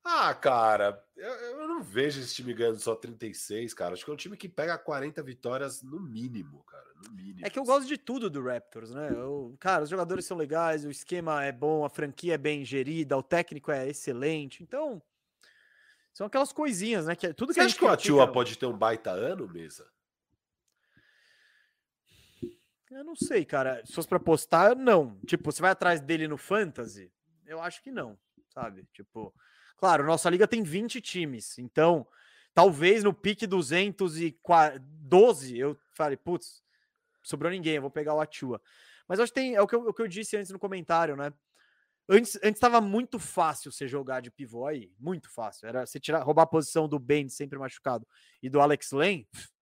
Ah, 0.07 0.35
cara, 0.35 1.03
eu, 1.17 1.27
eu 1.27 1.67
não 1.67 1.81
vejo 1.81 2.21
esse 2.21 2.35
time 2.35 2.53
ganhando 2.53 2.79
só 2.79 2.95
36, 2.95 3.73
cara. 3.73 3.93
Acho 3.95 4.05
que 4.05 4.11
é 4.11 4.13
um 4.13 4.17
time 4.17 4.37
que 4.37 4.47
pega 4.47 4.77
40 4.77 5.23
vitórias 5.23 5.81
no 5.81 5.99
mínimo, 5.99 6.63
cara. 6.63 6.85
No 7.03 7.11
mínimo. 7.11 7.39
É 7.43 7.49
que 7.49 7.57
eu 7.57 7.63
gosto 7.63 7.87
de 7.87 7.97
tudo 7.97 8.29
do 8.29 8.43
Raptors, 8.43 8.91
né? 8.91 9.09
Eu- 9.11 9.55
cara, 9.59 9.83
os 9.83 9.89
jogadores 9.89 10.25
são 10.25 10.37
legais, 10.37 10.85
o 10.85 10.91
esquema 10.91 11.43
é 11.43 11.51
bom, 11.51 11.83
a 11.83 11.89
franquia 11.89 12.35
é 12.35 12.37
bem 12.37 12.63
gerida, 12.63 13.17
o 13.17 13.23
técnico 13.23 13.71
é 13.71 13.89
excelente. 13.89 14.61
Então, 14.61 15.01
são 16.15 16.25
aquelas 16.27 16.53
coisinhas, 16.53 17.05
né? 17.05 17.15
Que 17.15 17.27
é 17.27 17.33
tudo 17.33 17.53
Você 17.53 17.59
que 17.59 17.59
a 17.59 17.65
acha 17.65 17.77
que 17.77 17.83
o 17.83 17.89
Atua 17.89 18.31
pode 18.31 18.57
ter 18.57 18.65
um 18.65 18.77
baita 18.77 19.11
ano, 19.11 19.49
mesa? 19.49 19.85
Eu 22.89 23.03
não 23.03 23.17
sei, 23.17 23.43
cara. 23.43 23.85
Se 23.85 23.91
fosse 23.91 24.07
pra 24.07 24.17
postar, 24.17 24.77
não. 24.77 25.19
Tipo, 25.27 25.51
você 25.51 25.61
vai 25.61 25.71
atrás 25.71 25.99
dele 25.99 26.29
no 26.29 26.37
Fantasy? 26.37 27.11
Eu 27.45 27.61
acho 27.61 27.83
que 27.83 27.91
não, 27.91 28.17
sabe? 28.47 28.87
Tipo, 28.93 29.35
claro, 29.75 30.05
nossa 30.05 30.29
liga 30.29 30.47
tem 30.47 30.63
20 30.63 31.01
times, 31.01 31.59
então 31.59 32.07
talvez 32.53 33.03
no 33.03 33.13
pique 33.13 33.45
212 33.45 35.59
eu 35.59 35.77
falei, 35.91 36.15
putz, 36.15 36.63
sobrou 37.21 37.51
ninguém, 37.51 37.75
eu 37.75 37.81
vou 37.81 37.91
pegar 37.91 38.13
o 38.13 38.21
Atua. 38.21 38.61
Mas 39.05 39.19
acho 39.19 39.33
que 39.33 39.41
tem, 39.41 39.55
é 39.55 39.61
o 39.61 39.67
que 39.67 39.75
eu, 39.75 39.81
o 39.81 39.93
que 39.93 40.01
eu 40.01 40.07
disse 40.07 40.37
antes 40.37 40.49
no 40.49 40.57
comentário, 40.57 41.17
né? 41.17 41.33
Antes, 42.07 42.37
antes 42.43 42.59
tava 42.59 42.79
muito 42.79 43.17
fácil 43.17 43.71
você 43.71 43.87
jogar 43.87 44.21
de 44.21 44.29
pivô 44.29 44.67
aí, 44.67 44.91
muito 44.99 45.29
fácil. 45.33 45.67
Era 45.67 45.85
você 45.85 45.99
tirar, 45.99 46.21
roubar 46.21 46.43
a 46.43 46.47
posição 46.47 46.87
do 46.87 46.99
Ben 46.99 47.27
sempre 47.29 47.57
machucado 47.57 48.07
e 48.43 48.49
do 48.49 48.61
Alex 48.61 48.91
Lane, 48.91 49.27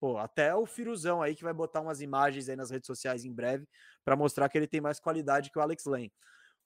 Pô, 0.00 0.18
até 0.18 0.54
o 0.54 0.66
Firuzão 0.66 1.22
aí 1.22 1.34
que 1.34 1.42
vai 1.44 1.54
botar 1.54 1.80
umas 1.80 2.02
imagens 2.02 2.48
aí 2.48 2.56
nas 2.56 2.70
redes 2.70 2.86
sociais 2.86 3.24
em 3.24 3.32
breve 3.32 3.66
para 4.04 4.14
mostrar 4.14 4.50
que 4.50 4.58
ele 4.58 4.66
tem 4.66 4.80
mais 4.80 5.00
qualidade 5.00 5.50
que 5.50 5.58
o 5.58 5.62
Alex 5.62 5.86
Lane. 5.86 6.12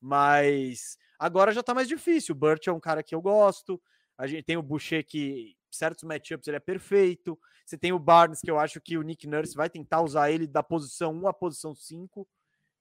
Mas 0.00 0.98
agora 1.18 1.52
já 1.52 1.62
tá 1.62 1.72
mais 1.74 1.86
difícil. 1.86 2.34
O 2.34 2.38
Burt 2.38 2.66
é 2.66 2.72
um 2.72 2.80
cara 2.80 3.00
que 3.02 3.14
eu 3.14 3.22
gosto. 3.22 3.80
A 4.16 4.26
gente 4.26 4.42
tem 4.44 4.56
o 4.56 4.62
Boucher 4.62 5.06
que 5.06 5.54
certos 5.70 6.02
matchups 6.04 6.48
ele 6.48 6.56
é 6.56 6.60
perfeito. 6.60 7.38
Você 7.64 7.78
tem 7.78 7.92
o 7.92 7.98
Barnes 7.98 8.40
que 8.40 8.50
eu 8.50 8.58
acho 8.58 8.80
que 8.80 8.98
o 8.98 9.02
Nick 9.02 9.26
Nurse 9.28 9.54
vai 9.54 9.70
tentar 9.70 10.02
usar 10.02 10.30
ele 10.32 10.46
da 10.46 10.62
posição 10.62 11.12
1 11.12 11.28
à 11.28 11.32
posição 11.32 11.74
5. 11.74 12.26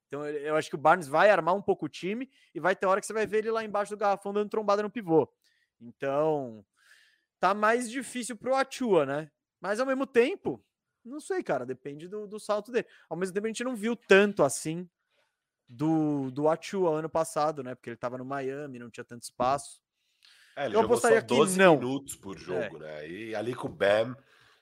Então 0.07 0.25
eu- 0.25 0.55
acho 0.55 0.69
que 0.69 0.75
o 0.75 0.79
Barnes 0.79 1.07
vai 1.07 1.29
armar 1.29 1.53
um 1.55 1.61
pouco 1.61 1.85
o 1.85 1.89
time 1.89 2.29
e 2.53 2.59
vai 2.59 2.75
ter 2.75 2.85
hora 2.85 2.99
que 3.01 3.05
você 3.07 3.13
vai 3.13 3.27
ver 3.27 3.39
ele 3.39 3.51
lá 3.51 3.63
embaixo 3.63 3.91
do 3.95 3.99
garrafão 3.99 4.34
dando 4.34 4.49
trombada 4.49 4.81
no 4.84 4.89
pivô. 4.89 5.29
Então, 5.81 6.65
tá 7.39 7.53
mais 7.53 7.89
difícil 7.89 8.35
pro 8.38 8.55
Atua, 8.55 9.05
né? 9.05 9.31
Mas 9.59 9.79
ao 9.79 9.85
mesmo 9.85 10.07
tempo, 10.07 10.63
não 11.03 11.19
sei, 11.19 11.43
cara, 11.43 11.65
depende 11.65 12.07
do, 12.07 12.27
do 12.27 12.39
salto 12.39 12.71
dele. 12.71 12.88
Ao 13.09 13.17
mesmo 13.17 13.34
tempo, 13.34 13.47
a 13.47 13.49
gente 13.49 13.63
não 13.63 13.75
viu 13.75 13.95
tanto 13.95 14.43
assim 14.43 14.89
do, 15.67 16.31
do 16.31 16.47
Atua 16.47 16.97
ano 16.99 17.09
passado, 17.09 17.61
né? 17.63 17.75
Porque 17.75 17.89
ele 17.89 17.97
tava 17.97 18.17
no 18.17 18.25
Miami, 18.25 18.79
não 18.79 18.89
tinha 18.89 19.03
tanto 19.03 19.23
espaço. 19.23 19.81
É, 20.55 20.65
ele 20.65 20.75
Eu 20.75 20.81
jogou 20.81 20.97
só 20.97 21.09
que 21.09 21.21
12 21.21 21.57
não. 21.59 21.75
minutos 21.75 22.15
por 22.15 22.38
jogo, 22.38 22.79
né? 22.79 23.07
E 23.07 23.35
ali 23.35 23.53
com 23.53 23.67
o 23.67 23.71
Bam 23.71 24.15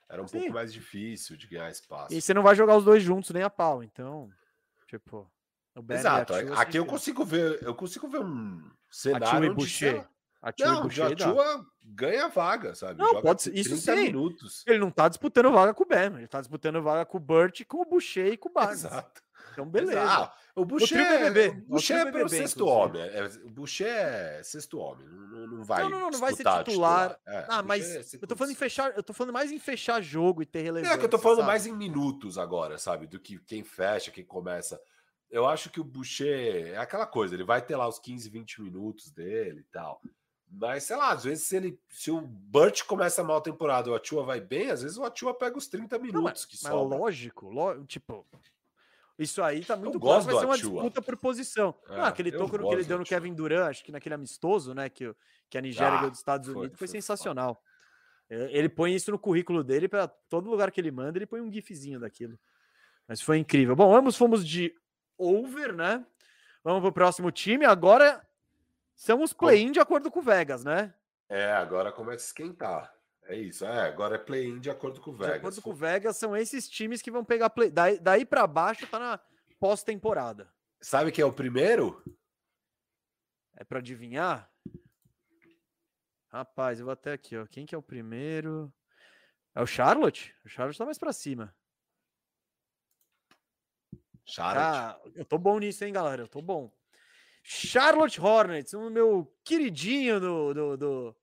era 0.10 0.22
um 0.22 0.28
Sim. 0.28 0.40
pouco 0.40 0.54
mais 0.54 0.74
difícil 0.74 1.38
de 1.38 1.48
ganhar 1.48 1.70
espaço. 1.70 2.14
E 2.14 2.22
você 2.22 2.34
não 2.34 2.44
vai 2.44 2.56
jogar 2.56 2.76
os 2.78 2.84
dois 2.84 3.02
juntos 3.02 3.30
nem 3.32 3.44
a 3.44 3.50
pau, 3.50 3.82
então, 3.84 4.30
tipo, 4.88 5.32
Exato. 5.90 6.34
Aqui 6.56 6.78
eu 6.78 6.86
consigo 6.86 7.24
ver, 7.26 7.62
eu 7.62 7.76
consigo 7.76 8.08
ver 8.08 8.20
um 8.20 8.62
cenário 8.90 9.46
e 9.46 9.48
sei 9.48 9.54
Boucher. 9.54 9.96
e 10.58 10.64
Não. 10.64 11.30
Atua 11.32 11.66
ganha 11.84 12.28
vaga, 12.30 12.76
sabe? 12.76 13.00
Não, 13.00 13.08
Joga 13.10 13.22
pode 13.22 13.42
ser- 13.44 13.56
isso 13.56 13.70
30 13.70 13.96
sim. 13.96 14.04
minutos. 14.04 14.64
Ele 14.68 14.80
não 14.80 14.92
tá 14.92 15.10
disputando 15.10 15.52
vaga 15.52 15.74
com 15.74 15.84
o 15.84 15.88
Ben, 15.88 16.16
ele 16.18 16.28
tá 16.28 16.40
disputando 16.40 16.82
vaga 16.82 17.06
com 17.06 17.18
o 17.18 17.22
Burt, 17.22 17.64
com 17.68 17.82
o 17.82 17.86
Boucher 17.86 18.28
e 18.34 18.38
com 18.38 18.50
o 18.50 18.52
Barnes. 18.54 18.86
Exato. 18.86 19.22
Então, 19.54 19.66
beleza. 19.66 20.02
Ah, 20.04 20.34
o 20.54 20.66
Boucher, 20.66 20.98
BBB, 20.98 21.64
o 21.68 21.72
Boucher 21.72 21.96
é 22.08 22.28
sexto 22.28 22.66
homem. 22.68 23.02
o 23.46 23.50
Boucher 23.50 23.88
é 23.88 24.44
sexto 24.44 24.78
homem. 24.80 25.08
Não, 25.08 25.28
não- 25.28 25.48
não 25.48 25.64
vai 25.64 25.84
não, 25.84 25.90
não, 25.92 26.10
não 26.10 26.20
vai 26.20 26.32
ser 26.32 26.44
disputar 26.44 26.64
titular. 26.66 27.20
É, 27.26 27.46
Ah, 27.50 27.64
mas 27.64 27.90
é 27.96 28.02
eu 28.22 28.28
tô 28.28 28.36
falando 28.36 28.52
em 28.52 28.56
fechar, 28.56 28.94
eu 28.98 29.02
tô 29.04 29.14
falando 29.14 29.32
mais 29.34 29.52
em 29.54 29.60
fechar 29.60 30.02
jogo 30.02 30.42
e 30.42 30.46
ter 30.46 30.62
relevância. 30.62 30.94
É 30.94 30.98
que 30.98 31.06
eu 31.06 31.10
tô 31.10 31.18
falando 31.18 31.38
sabe? 31.38 31.48
mais 31.48 31.66
em 31.66 31.74
minutos 31.74 32.38
agora, 32.38 32.78
sabe? 32.78 33.08
Do 33.08 33.18
que 33.20 33.40
quem 33.46 33.64
fecha, 33.64 34.12
quem 34.12 34.26
começa. 34.26 34.78
Eu 35.30 35.48
acho 35.48 35.70
que 35.70 35.80
o 35.80 35.84
Boucher 35.84 36.74
é 36.74 36.78
aquela 36.78 37.06
coisa, 37.06 37.34
ele 37.36 37.44
vai 37.44 37.62
ter 37.62 37.76
lá 37.76 37.88
os 37.88 38.00
15, 38.00 38.30
20 38.30 38.62
minutos 38.62 39.12
dele 39.12 39.62
e 39.62 39.72
tal. 39.72 40.02
Mas, 40.50 40.84
sei 40.84 40.96
lá, 40.96 41.12
às 41.12 41.24
vezes 41.24 41.44
se 41.46 41.56
ele. 41.56 41.80
Se 41.90 42.12
o 42.12 42.22
Burt 42.22 42.84
começa 42.84 43.24
mal 43.24 43.38
a 43.38 43.42
temporada 43.42 43.90
e 43.90 43.92
o 43.92 43.96
Atua 43.96 44.24
vai 44.24 44.40
bem, 44.40 44.70
às 44.70 44.84
vezes 44.84 44.98
o 44.98 45.04
Atua 45.04 45.34
pega 45.34 45.58
os 45.58 45.68
30 45.68 45.98
minutos 45.98 46.14
Não, 46.16 46.24
mas, 46.24 46.46
que 46.46 46.58
mas 46.64 46.72
sobra. 46.72 46.98
lógico, 46.98 47.50
ló- 47.50 47.84
tipo, 47.86 48.26
isso 49.18 49.42
aí 49.42 49.66
tá 49.66 49.76
muito 49.76 50.00
gosto 50.00 50.30
claro, 50.30 50.38
vai 50.38 50.40
ser 50.40 50.46
uma 50.46 50.56
Atua. 50.56 50.82
disputa 50.84 51.02
por 51.02 51.18
posição. 51.18 51.74
É, 51.90 52.00
ah, 52.00 52.08
aquele 52.08 52.32
toco 52.32 52.58
que 52.58 52.74
ele 52.74 52.84
deu 52.84 53.00
no. 53.00 53.04
Kevin 53.04 53.34
Durant, 53.34 53.70
acho 53.70 53.84
que 53.84 53.92
naquele 53.92 54.16
amistoso, 54.16 54.74
né, 54.74 54.88
que, 54.88 55.14
que 55.50 55.58
a 55.58 55.62
Nigéria 55.62 55.98
Ah, 55.98 56.02
deu 56.02 56.10
dos 56.12 56.20
Estados 56.20 56.48
Unidos, 56.48 56.78
foi, 56.78 56.88
foi 56.88 56.88
sensacional. 56.88 57.62
É, 58.30 58.58
Ele 58.58 58.70
põe 58.70 58.94
isso 58.94 59.12
no 59.12 59.20
currículo 59.20 59.64
dele 59.64 59.88
para 59.88 60.08
todo 60.08 60.50
lugar 60.50 60.72
que 60.72 60.80
ele 60.80 60.92
manda, 60.92 61.18
ele 61.18 61.26
põe 61.28 61.42
um 61.42 61.52
gifzinho 61.52 62.00
daquilo. 62.00 62.40
Mas 63.08 63.22
foi 63.22 63.38
incrível. 63.38 63.76
Bom, 63.76 63.96
ambos 63.96 64.16
fomos 64.16 64.46
de 64.46 64.74
over, 65.18 65.74
né? 65.74 66.06
Vamos 66.64 66.82
pro 66.82 66.92
próximo 66.92 67.32
time. 67.32 67.66
Agora 67.66 68.26
são 68.96 69.22
os 69.22 69.34
play-in 69.34 69.72
de 69.72 69.80
acordo 69.80 70.10
com 70.10 70.20
o 70.20 70.24
Vegas, 70.24 70.64
né? 70.64 70.94
É, 71.30 71.52
agora 71.52 71.92
começa 71.92 72.24
a 72.24 72.28
esquentar. 72.28 72.94
É 73.24 73.36
isso, 73.36 73.66
é. 73.66 73.88
Agora 73.88 74.16
é 74.16 74.20
play-in 74.20 74.60
de 74.60 74.70
acordo 74.70 75.02
com 75.02 75.12
o 75.12 75.14
De 75.14 75.20
Vegas. 75.20 75.38
acordo 75.38 75.62
com 75.62 75.70
o 75.72 75.76
Vegas, 75.76 76.18
são 76.18 76.36
esses 76.36 76.70
times 76.70 77.02
que 77.02 77.12
vão 77.12 77.26
pegar 77.26 77.50
play. 77.50 77.72
Daí, 77.72 78.00
daí 78.00 78.26
para 78.26 78.46
baixo 78.46 78.88
tá 78.88 79.00
na 79.00 79.20
pós-temporada. 79.60 80.52
Sabe 80.80 81.12
quem 81.12 81.24
é 81.24 81.26
o 81.26 81.34
primeiro? 81.34 82.04
É 83.56 83.64
para 83.64 83.80
adivinhar? 83.80 84.52
Rapaz, 86.32 86.80
eu 86.80 86.86
vou 86.86 86.94
até 86.94 87.14
aqui, 87.14 87.38
ó. 87.38 87.46
Quem 87.48 87.66
que 87.66 87.74
é 87.74 87.78
o 87.78 87.82
primeiro? 87.82 88.72
É 89.56 89.62
o 89.62 89.66
Charlotte? 89.66 90.36
O 90.46 90.50
Charlotte 90.50 90.78
tá 90.78 90.86
mais 90.86 90.98
pra 91.00 91.14
cima. 91.14 91.56
Charlotte. 94.26 94.66
Ah, 94.66 95.00
eu 95.16 95.26
tô 95.26 95.38
bom 95.38 95.60
nisso, 95.60 95.84
hein, 95.86 95.94
galera? 95.94 96.24
Eu 96.24 96.28
tô 96.28 96.42
bom. 96.42 96.72
Charlotte 97.44 98.20
Hornets, 98.20 98.74
o 98.74 98.90
meu 98.90 99.32
queridinho 99.44 100.20
do, 100.20 100.54
do, 100.54 100.78
do, 100.78 101.16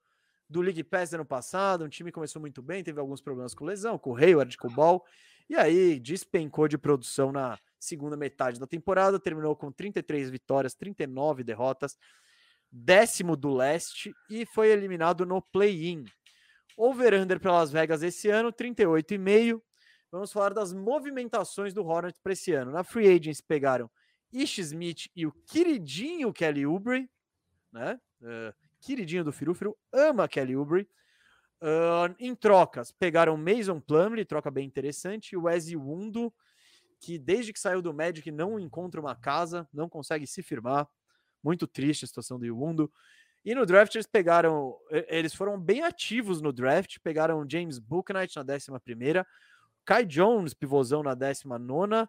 do 0.49 0.61
League 0.61 0.85
Pass 0.85 1.13
ano 1.13 1.25
passado, 1.25 1.85
um 1.85 1.89
time 1.89 2.11
que 2.11 2.15
começou 2.15 2.41
muito 2.41 2.63
bem, 2.63 2.85
teve 2.85 3.01
alguns 3.01 3.21
problemas 3.21 3.55
com 3.55 3.65
lesão, 3.65 3.99
com 3.99 4.13
o 4.13 4.17
Hayward, 4.17 4.57
com 4.57 4.69
o 4.69 4.71
Ball, 4.71 5.05
e 5.51 5.57
aí 5.57 5.99
despencou 5.99 6.69
de 6.69 6.79
produção 6.79 7.33
na 7.33 7.59
segunda 7.79 8.17
metade 8.17 8.61
da 8.61 8.69
temporada, 8.69 9.19
terminou 9.19 9.57
com 9.57 9.73
33 9.73 10.31
vitórias, 10.31 10.75
39 10.75 11.43
derrotas, 11.43 11.99
décimo 12.71 13.37
do 13.37 13.53
leste 13.53 14.15
e 14.31 14.47
foi 14.47 14.69
eliminado 14.69 15.27
no 15.27 15.43
play-in. 15.43 16.05
Over-under 16.77 17.41
para 17.41 17.53
Las 17.53 17.73
Vegas 17.73 18.03
esse 18.03 18.31
ano, 18.31 18.53
38,5. 18.53 19.61
Vamos 20.13 20.31
falar 20.31 20.53
das 20.53 20.75
movimentações 20.75 21.73
do 21.73 21.87
Hornets 21.87 22.21
para 22.23 22.35
esse 22.35 22.53
ano. 22.53 22.71
Na 22.71 22.85
Free 22.85 23.09
Agents 23.09 23.41
pegaram 23.41 23.91
Ish 24.31 24.59
Smith 24.59 25.07
e 25.17 25.27
o 25.27 25.33
queridinho 25.33 26.31
Kelly 26.35 26.67
Oubre, 26.67 27.11
né? 27.73 27.99
Uh, 28.21 28.55
queridinho 28.79 29.25
do 29.25 29.33
Firúfiro, 29.33 29.75
ama 29.91 30.29
Kelly 30.29 30.55
Oubre. 30.55 30.87
Uh, 31.63 32.15
em 32.19 32.35
trocas, 32.35 32.93
pegaram 32.93 33.39
Mason 33.39 33.81
Plumlee, 33.81 34.27
troca 34.27 34.51
bem 34.51 34.67
interessante, 34.67 35.35
o 35.35 35.45
Wes 35.45 35.73
Wundo, 35.73 36.31
que 37.01 37.19
desde 37.19 37.51
que 37.51 37.59
saiu 37.59 37.81
do 37.81 37.95
Magic 37.95 38.31
não 38.31 38.61
encontra 38.61 39.01
uma 39.01 39.17
casa, 39.17 39.67
não 39.73 39.89
consegue 39.89 40.27
se 40.27 40.43
firmar. 40.43 40.87
Muito 41.43 41.67
triste 41.67 42.05
a 42.05 42.09
situação 42.09 42.39
do 42.39 42.55
Wundo. 42.55 42.93
E 43.45 43.55
no 43.55 43.65
draft 43.65 43.95
eles 43.95 44.07
pegaram, 44.07 44.77
eles 45.09 45.35
foram 45.35 45.59
bem 45.59 45.83
ativos 45.83 46.43
no 46.43 46.53
draft, 46.53 46.99
pegaram 47.03 47.49
James 47.49 47.79
Booknight 47.79 48.37
na 48.37 48.43
11 48.43 48.67
primeira, 48.85 49.27
Kai 49.85 50.05
Jones, 50.05 50.55
pivôzão 50.55 51.03
na 51.03 51.15
19 51.15 52.09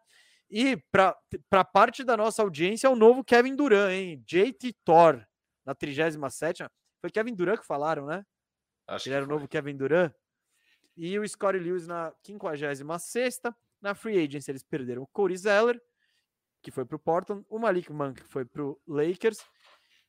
e 0.50 0.78
para 0.91 1.64
parte 1.64 2.04
da 2.04 2.16
nossa 2.16 2.41
audiência 2.41 2.88
é 2.88 2.90
o 2.90 2.95
novo 2.95 3.24
Kevin 3.24 3.56
Durant, 3.56 3.91
hein? 3.91 4.24
JT 4.26 4.74
Thor 4.86 5.26
na 5.66 5.74
37 5.74 6.66
Foi 7.02 7.10
Kevin 7.10 7.34
Durant 7.34 7.60
que 7.60 7.66
falaram, 7.66 8.06
né? 8.06 8.26
Acho 8.88 9.08
Ele 9.08 9.16
era 9.16 9.26
o 9.26 9.28
novo 9.28 9.48
Kevin 9.48 9.76
Durant. 9.76 10.14
E 10.95 11.18
o 11.18 11.28
Scottie 11.28 11.60
Lewis 11.60 11.88
na 11.88 12.14
56 12.24 13.41
Na 13.82 13.95
Free 13.95 14.24
Agency 14.24 14.52
eles 14.52 14.64
perderam 14.64 15.02
o 15.02 15.08
Corey 15.08 15.38
Zeller, 15.38 15.82
que 16.62 16.70
foi 16.70 16.86
para 16.86 16.95
o 16.95 17.00
Portland, 17.00 17.44
o 17.50 17.58
Malik 17.58 17.91
Monk, 17.91 18.22
que 18.22 18.28
foi 18.28 18.45
para 18.45 18.64
o 18.64 18.80
Lakers, 18.88 19.44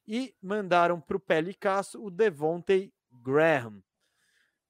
e 0.07 0.35
mandaram 0.43 1.01
para 1.01 1.17
o 1.17 1.21
Pelicasso 1.21 2.05
o 2.05 2.11
Devontae 2.11 2.93
Graham. 3.11 3.83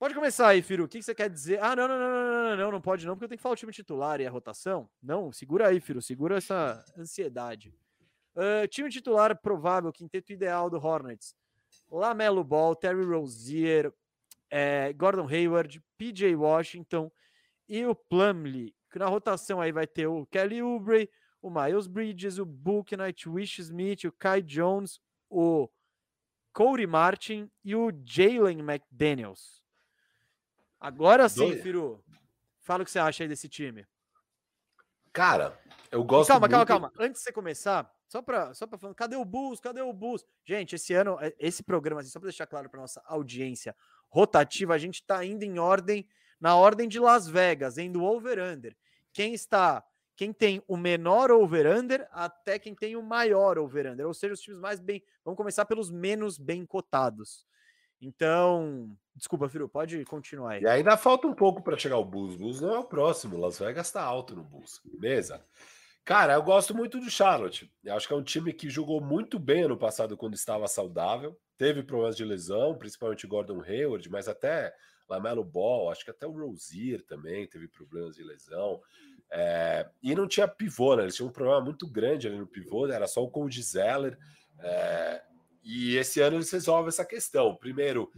Pode 0.05 0.14
começar 0.14 0.48
aí, 0.48 0.60
Firu. 0.60 0.85
O 0.85 0.89
que, 0.89 1.02
você 1.02 1.14
quer 1.14 1.31
dizer? 1.31 1.59
Ah, 1.62 1.74
não, 1.74 1.89
não, 1.89 1.98
não, 1.98 2.10
não, 2.10 2.51
não, 2.51 2.56
não, 2.59 2.72
não 2.72 2.81
pode 2.82 3.06
não, 3.06 3.14
porque 3.14 3.24
eu 3.24 3.28
tenho 3.31 3.39
que 3.39 3.43
falar 3.43 3.55
o 3.55 3.56
time 3.56 3.72
titular 3.72 4.20
e 4.20 4.26
a 4.26 4.31
rotação. 4.31 4.86
Não, 5.02 5.32
segura 5.32 5.68
aí, 5.68 5.81
Firu, 5.81 6.02
segura 6.02 6.36
essa 6.36 6.85
ansiedade. 6.94 7.74
Uh, 8.36 8.68
time 8.68 8.90
titular 8.90 9.35
provável, 9.40 9.90
quinteto 9.90 10.31
ideal 10.31 10.68
do 10.68 10.76
Hornets. 10.76 11.35
Lamelo 11.90 12.44
Ball, 12.44 12.76
Terry 12.76 13.02
Rozier, 13.02 13.90
é, 14.51 14.93
Gordon 14.93 15.26
Hayward, 15.26 15.82
PJ 15.97 16.36
Washington 16.36 17.10
e 17.66 17.86
o 17.86 17.94
Plumlee. 17.94 18.74
Que 18.93 18.98
na 18.98 19.06
rotação 19.06 19.59
aí 19.59 19.72
vai 19.72 19.86
ter 19.86 20.06
o 20.06 20.26
Kelly 20.26 20.60
Oubre, 20.60 21.09
o 21.40 21.48
Miles 21.48 21.86
Bridges, 21.86 22.39
o 22.39 22.44
Book 22.44 22.94
Knight, 22.94 23.26
Wish 23.26 23.59
Smith, 23.59 24.05
o 24.05 24.12
Kai 24.12 24.43
Jones, 24.43 25.01
o 25.31 25.66
Corey 26.52 26.86
Martin 26.86 27.51
e 27.64 27.74
o 27.74 27.90
Jalen 28.05 28.59
McDaniels. 28.59 29.64
Agora 30.85 31.31
sim, 31.31 31.48
Dois. 31.48 31.62
Firu. 31.62 32.05
Fala 32.61 32.82
o 32.82 32.85
que 32.85 32.90
você 32.90 32.98
acha 32.98 33.24
aí 33.24 33.28
desse 33.28 33.48
time. 33.48 33.86
Cara, 35.15 35.59
eu 35.90 36.05
gosto. 36.05 36.28
E 36.28 36.32
calma, 36.32 36.47
muito... 36.47 36.66
calma, 36.66 36.66
calma. 36.66 36.93
Antes 36.98 37.20
de 37.20 37.24
você 37.24 37.32
começar, 37.32 37.90
só 38.06 38.20
para 38.20 38.52
só 38.52 38.66
para 38.66 38.77
falar, 38.77 38.94
cadê 38.94 39.16
o 39.16 39.24
Bulls? 39.24 39.61
Cadê 39.61 39.81
o 39.81 39.94
Bulls? 39.94 40.27
Gente, 40.44 40.74
esse 40.74 40.93
ano, 40.93 41.16
é, 41.23 41.35
esse 41.39 41.62
programa, 41.62 42.02
assim, 42.02 42.11
só 42.11 42.20
para 42.20 42.28
deixar 42.28 42.47
claro 42.47 42.69
para 42.69 42.82
nossa 42.82 43.02
audiência 43.06 43.74
rotativa, 44.11 44.74
a 44.74 44.78
gente 44.78 44.97
está 44.97 45.24
indo 45.24 45.43
em 45.43 45.59
ordem, 45.59 46.06
na 46.39 46.55
ordem 46.55 46.86
de 46.86 47.01
Las 47.01 47.27
Vegas, 47.27 47.78
indo 47.78 48.05
over-under. 48.05 48.77
Quem 49.11 49.32
está 49.32 49.82
quem 50.15 50.35
tem 50.35 50.62
o 50.69 50.77
menor 50.77 51.31
over-under 51.31 52.06
até 52.11 52.59
quem 52.59 52.74
tem 52.74 52.94
o 52.94 53.02
maior 53.02 53.59
over-under, 53.59 54.06
ou 54.06 54.12
seja, 54.12 54.35
os 54.35 54.40
times 54.40 54.61
mais 54.61 54.81
bem. 54.81 55.02
Vamos 55.24 55.39
começar 55.39 55.65
pelos 55.65 55.90
menos 55.90 56.36
bem 56.36 56.66
cotados. 56.66 57.47
Então, 58.02 58.94
desculpa, 59.15 59.49
Firu, 59.49 59.69
pode 59.69 60.05
continuar 60.05 60.53
aí. 60.53 60.62
E 60.62 60.66
ainda 60.66 60.97
falta 60.97 61.27
um 61.27 61.35
pouco 61.35 61.62
para 61.62 61.78
chegar 61.78 61.99
o 61.99 62.05
Bulls. 62.05 62.36
Bulls 62.36 62.61
não 62.61 62.74
é 62.74 62.78
o 62.78 62.85
próximo. 62.85 63.39
Las 63.39 63.59
Vegas 63.59 63.86
está 63.86 64.03
alto 64.03 64.35
no 64.35 64.43
Bulls, 64.43 64.81
beleza? 64.85 65.45
Cara, 66.05 66.35
eu 66.35 66.43
gosto 66.43 66.74
muito 66.74 67.01
do 67.01 67.11
Charlotte. 67.11 67.73
Eu 67.82 67.95
acho 67.95 68.07
que 68.07 68.12
é 68.12 68.16
um 68.16 68.23
time 68.23 68.53
que 68.53 68.69
jogou 68.69 69.01
muito 69.01 69.39
bem 69.39 69.62
ano 69.62 69.77
passado 69.77 70.16
quando 70.16 70.35
estava 70.35 70.69
saudável. 70.69 71.39
Teve 71.57 71.82
problemas 71.82 72.16
de 72.16 72.24
lesão, 72.24 72.77
principalmente 72.77 73.27
Gordon 73.27 73.62
Hayward, 73.62 74.11
mas 74.11 74.28
até 74.28 74.74
Lamelo 75.09 75.45
Ball, 75.45 75.91
acho 75.91 76.05
que 76.05 76.11
até 76.11 76.27
o 76.27 76.32
Rozier 76.32 77.03
também 77.07 77.47
teve 77.47 77.69
problemas 77.69 78.16
de 78.16 78.23
lesão. 78.23 78.82
É, 79.31 79.89
e 80.03 80.15
não 80.15 80.28
tinha 80.28 80.47
pivô, 80.47 80.95
né? 80.95 81.05
Eles 81.05 81.16
tinham 81.16 81.28
um 81.28 81.32
problema 81.32 81.61
muito 81.61 81.89
grande 81.89 82.27
ali 82.27 82.36
no 82.36 82.47
pivô, 82.47 82.86
era 82.86 83.07
só 83.07 83.23
o 83.23 83.31
Cody 83.31 83.62
Zeller. 83.62 84.19
É, 84.61 85.23
e 85.62 85.97
esse 85.97 86.20
ano 86.20 86.36
eles 86.36 86.51
resolvem 86.51 86.89
essa 86.89 87.05
questão. 87.05 87.57
Primeiro, 87.57 88.12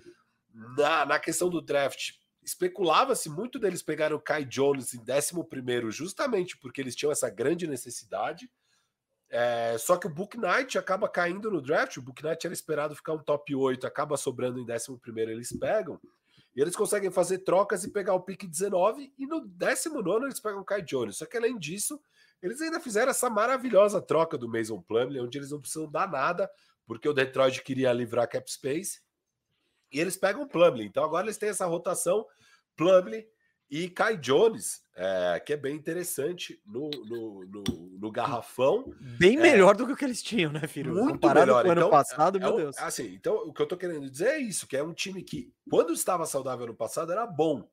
na, 0.76 1.04
na 1.04 1.18
questão 1.18 1.50
do 1.50 1.60
draft, 1.60 2.12
especulava-se 2.42 3.28
muito 3.28 3.58
deles 3.58 3.82
pegarem 3.82 4.16
o 4.16 4.20
Kai 4.20 4.44
Jones 4.44 4.94
em 4.94 5.00
11, 5.00 5.90
justamente 5.90 6.56
porque 6.58 6.80
eles 6.80 6.94
tinham 6.94 7.12
essa 7.12 7.28
grande 7.28 7.66
necessidade. 7.66 8.50
É, 9.28 9.76
só 9.78 9.96
que 9.96 10.06
o 10.06 10.10
Book 10.10 10.38
Knight 10.38 10.78
acaba 10.78 11.08
caindo 11.08 11.50
no 11.50 11.60
draft. 11.60 11.96
O 11.96 12.02
Book 12.02 12.22
Knight 12.22 12.46
era 12.46 12.54
esperado 12.54 12.94
ficar 12.94 13.12
um 13.12 13.22
top 13.22 13.54
8, 13.54 13.86
acaba 13.86 14.16
sobrando 14.16 14.60
em 14.60 14.64
11, 14.64 15.00
eles 15.16 15.58
pegam. 15.58 16.00
E 16.54 16.60
eles 16.62 16.74
conseguem 16.74 17.10
fazer 17.10 17.40
trocas 17.40 17.84
e 17.84 17.90
pegar 17.90 18.14
o 18.14 18.22
pick 18.22 18.46
19, 18.46 19.12
e 19.18 19.26
no 19.26 19.46
19 19.46 20.24
eles 20.24 20.40
pegam 20.40 20.60
o 20.60 20.64
Kai 20.64 20.80
Jones. 20.80 21.18
Só 21.18 21.26
que 21.26 21.36
além 21.36 21.58
disso, 21.58 22.00
eles 22.40 22.62
ainda 22.62 22.80
fizeram 22.80 23.10
essa 23.10 23.28
maravilhosa 23.28 24.00
troca 24.00 24.38
do 24.38 24.48
Mason 24.48 24.80
Plumlee, 24.80 25.20
onde 25.20 25.36
eles 25.36 25.50
não 25.50 25.60
precisam 25.60 25.90
dar 25.90 26.10
nada, 26.10 26.50
porque 26.86 27.08
o 27.08 27.12
Detroit 27.12 27.60
queria 27.62 27.92
livrar 27.92 28.28
cap 28.28 28.50
space, 28.50 29.00
e 29.92 30.00
eles 30.00 30.16
pegam 30.16 30.42
o 30.42 30.48
Plumlee. 30.48 30.86
Então 30.86 31.04
agora 31.04 31.26
eles 31.26 31.38
têm 31.38 31.48
essa 31.48 31.66
rotação 31.66 32.26
Plumlee 32.76 33.26
e 33.68 33.88
Kai 33.88 34.16
Jones, 34.16 34.80
é, 34.94 35.40
que 35.44 35.52
é 35.52 35.56
bem 35.56 35.74
interessante 35.74 36.60
no, 36.64 36.88
no, 36.88 37.44
no, 37.46 37.64
no 37.98 38.10
garrafão. 38.10 38.94
Bem 39.18 39.36
é, 39.38 39.42
melhor 39.42 39.74
do 39.76 39.86
que 39.86 39.92
o 39.92 39.96
que 39.96 40.04
eles 40.04 40.22
tinham, 40.22 40.52
né, 40.52 40.66
filho? 40.68 40.94
Muito 40.94 41.14
Comparado 41.14 41.46
melhor. 41.46 41.62
com 41.62 41.68
o 41.68 41.72
ano 41.72 41.80
então, 41.80 41.90
passado, 41.90 42.38
é, 42.38 42.40
meu 42.40 42.56
Deus. 42.56 42.78
Assim, 42.78 43.12
então 43.14 43.34
o 43.46 43.52
que 43.52 43.60
eu 43.60 43.66
tô 43.66 43.76
querendo 43.76 44.08
dizer 44.08 44.28
é 44.28 44.38
isso, 44.38 44.68
que 44.68 44.76
é 44.76 44.82
um 44.82 44.94
time 44.94 45.22
que, 45.22 45.52
quando 45.68 45.92
estava 45.92 46.26
saudável 46.26 46.64
ano 46.64 46.76
passado, 46.76 47.10
era 47.10 47.26
bom. 47.26 47.68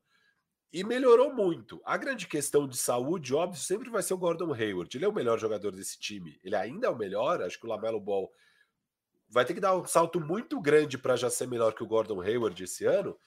E 0.72 0.82
melhorou 0.82 1.32
muito. 1.32 1.80
A 1.84 1.96
grande 1.96 2.26
questão 2.26 2.66
de 2.66 2.76
saúde, 2.76 3.32
óbvio, 3.32 3.60
sempre 3.60 3.88
vai 3.88 4.02
ser 4.02 4.14
o 4.14 4.18
Gordon 4.18 4.52
Hayward. 4.52 4.96
Ele 4.96 5.04
é 5.04 5.08
o 5.08 5.12
melhor 5.12 5.38
jogador 5.38 5.70
desse 5.70 5.96
time. 6.00 6.36
Ele 6.42 6.56
ainda 6.56 6.88
é 6.88 6.90
o 6.90 6.98
melhor. 6.98 7.40
Acho 7.40 7.60
que 7.60 7.64
o 7.64 7.68
Lamelo 7.68 8.00
Ball 8.00 8.28
vai 9.34 9.44
ter 9.44 9.52
que 9.52 9.60
dar 9.60 9.76
um 9.76 9.84
salto 9.84 10.20
muito 10.20 10.60
grande 10.60 10.96
para 10.96 11.16
já 11.16 11.28
ser 11.28 11.48
melhor 11.48 11.74
que 11.74 11.82
o 11.82 11.86
Gordon 11.88 12.20
Hayward 12.20 12.62
esse 12.62 12.84
ano. 12.84 13.18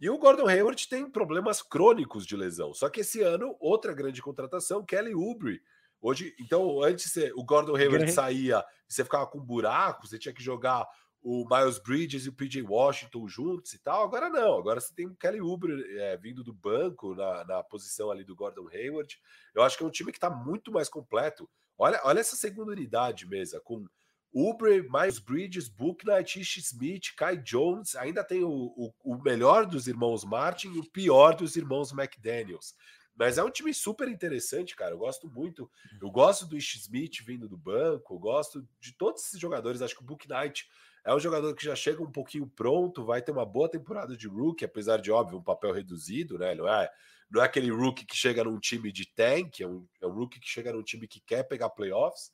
E 0.00 0.10
o 0.10 0.18
Gordon 0.18 0.48
Hayward 0.48 0.88
tem 0.88 1.08
problemas 1.08 1.62
crônicos 1.62 2.26
de 2.26 2.36
lesão. 2.36 2.74
Só 2.74 2.88
que 2.88 3.02
esse 3.02 3.22
ano, 3.22 3.56
outra 3.60 3.94
grande 3.94 4.20
contratação, 4.20 4.84
Kelly 4.84 5.14
Oubre. 5.14 5.62
Hoje, 6.00 6.34
então, 6.40 6.82
antes 6.82 7.08
você, 7.08 7.32
o 7.36 7.44
Gordon 7.44 7.76
Hayward 7.76 8.10
saía 8.10 8.64
e 8.88 8.92
você 8.92 9.04
ficava 9.04 9.28
com 9.28 9.40
buracos, 9.40 10.10
você 10.10 10.18
tinha 10.18 10.34
que 10.34 10.42
jogar 10.42 10.88
o 11.22 11.46
Miles 11.48 11.78
Bridges 11.78 12.26
e 12.26 12.30
o 12.30 12.34
PJ 12.34 12.60
Washington 12.60 13.28
juntos 13.28 13.72
e 13.74 13.78
tal. 13.78 14.02
Agora 14.02 14.28
não, 14.28 14.58
agora 14.58 14.80
você 14.80 14.92
tem 14.92 15.06
o 15.06 15.14
Kelly 15.14 15.40
Oubre 15.40 15.72
é, 16.00 16.16
vindo 16.16 16.42
do 16.42 16.52
banco 16.52 17.14
na, 17.14 17.44
na 17.44 17.62
posição 17.62 18.10
ali 18.10 18.24
do 18.24 18.34
Gordon 18.34 18.68
Hayward. 18.68 19.16
Eu 19.54 19.62
acho 19.62 19.78
que 19.78 19.84
é 19.84 19.86
um 19.86 19.90
time 19.90 20.10
que 20.10 20.18
está 20.18 20.28
muito 20.28 20.72
mais 20.72 20.88
completo. 20.88 21.48
Olha, 21.78 22.00
olha 22.02 22.18
essa 22.18 22.34
segunda 22.34 22.72
unidade, 22.72 23.24
mesa, 23.24 23.60
com 23.60 23.86
Uber, 24.34 24.84
Miles 24.90 25.20
Bridges, 25.20 25.68
Booknight, 25.68 26.40
Ish 26.40 26.56
Smith, 26.56 27.14
Kai 27.16 27.36
Jones, 27.36 27.94
ainda 27.94 28.24
tem 28.24 28.42
o, 28.42 28.50
o, 28.50 28.92
o, 29.04 29.22
melhor 29.22 29.64
dos 29.64 29.86
irmãos 29.86 30.24
Martin 30.24 30.72
e 30.72 30.78
o 30.80 30.90
pior 30.90 31.36
dos 31.36 31.54
irmãos 31.54 31.92
McDaniels. 31.92 32.74
Mas 33.16 33.38
é 33.38 33.44
um 33.44 33.50
time 33.50 33.72
super 33.72 34.08
interessante, 34.08 34.74
cara. 34.74 34.90
Eu 34.90 34.98
gosto 34.98 35.30
muito. 35.30 35.70
Eu 36.02 36.10
gosto 36.10 36.46
do 36.46 36.56
Ish 36.56 36.74
Smith 36.80 37.22
vindo 37.24 37.48
do 37.48 37.56
banco, 37.56 38.14
eu 38.14 38.18
gosto 38.18 38.66
de 38.80 38.92
todos 38.92 39.24
esses 39.24 39.38
jogadores. 39.38 39.80
Acho 39.80 39.94
que 39.94 40.02
o 40.02 40.06
Booknight 40.06 40.68
é 41.04 41.14
um 41.14 41.20
jogador 41.20 41.54
que 41.54 41.64
já 41.64 41.76
chega 41.76 42.02
um 42.02 42.10
pouquinho 42.10 42.46
pronto, 42.46 43.04
vai 43.04 43.22
ter 43.22 43.30
uma 43.30 43.46
boa 43.46 43.68
temporada 43.68 44.16
de 44.16 44.26
rookie, 44.26 44.64
apesar 44.64 44.96
de, 45.00 45.12
óbvio, 45.12 45.38
um 45.38 45.42
papel 45.42 45.70
reduzido, 45.70 46.38
né? 46.38 46.56
Não 46.56 46.66
é, 46.66 46.90
não 47.30 47.40
é 47.40 47.44
aquele 47.44 47.70
rookie 47.70 48.04
que 48.04 48.16
chega 48.16 48.42
num 48.42 48.58
time 48.58 48.90
de 48.90 49.06
tank, 49.06 49.60
é 49.60 49.66
um, 49.66 49.86
é 50.00 50.06
um 50.06 50.12
rookie 50.12 50.40
que 50.40 50.48
chega 50.48 50.72
num 50.72 50.82
time 50.82 51.06
que 51.06 51.20
quer 51.20 51.44
pegar 51.44 51.70
playoffs. 51.70 52.32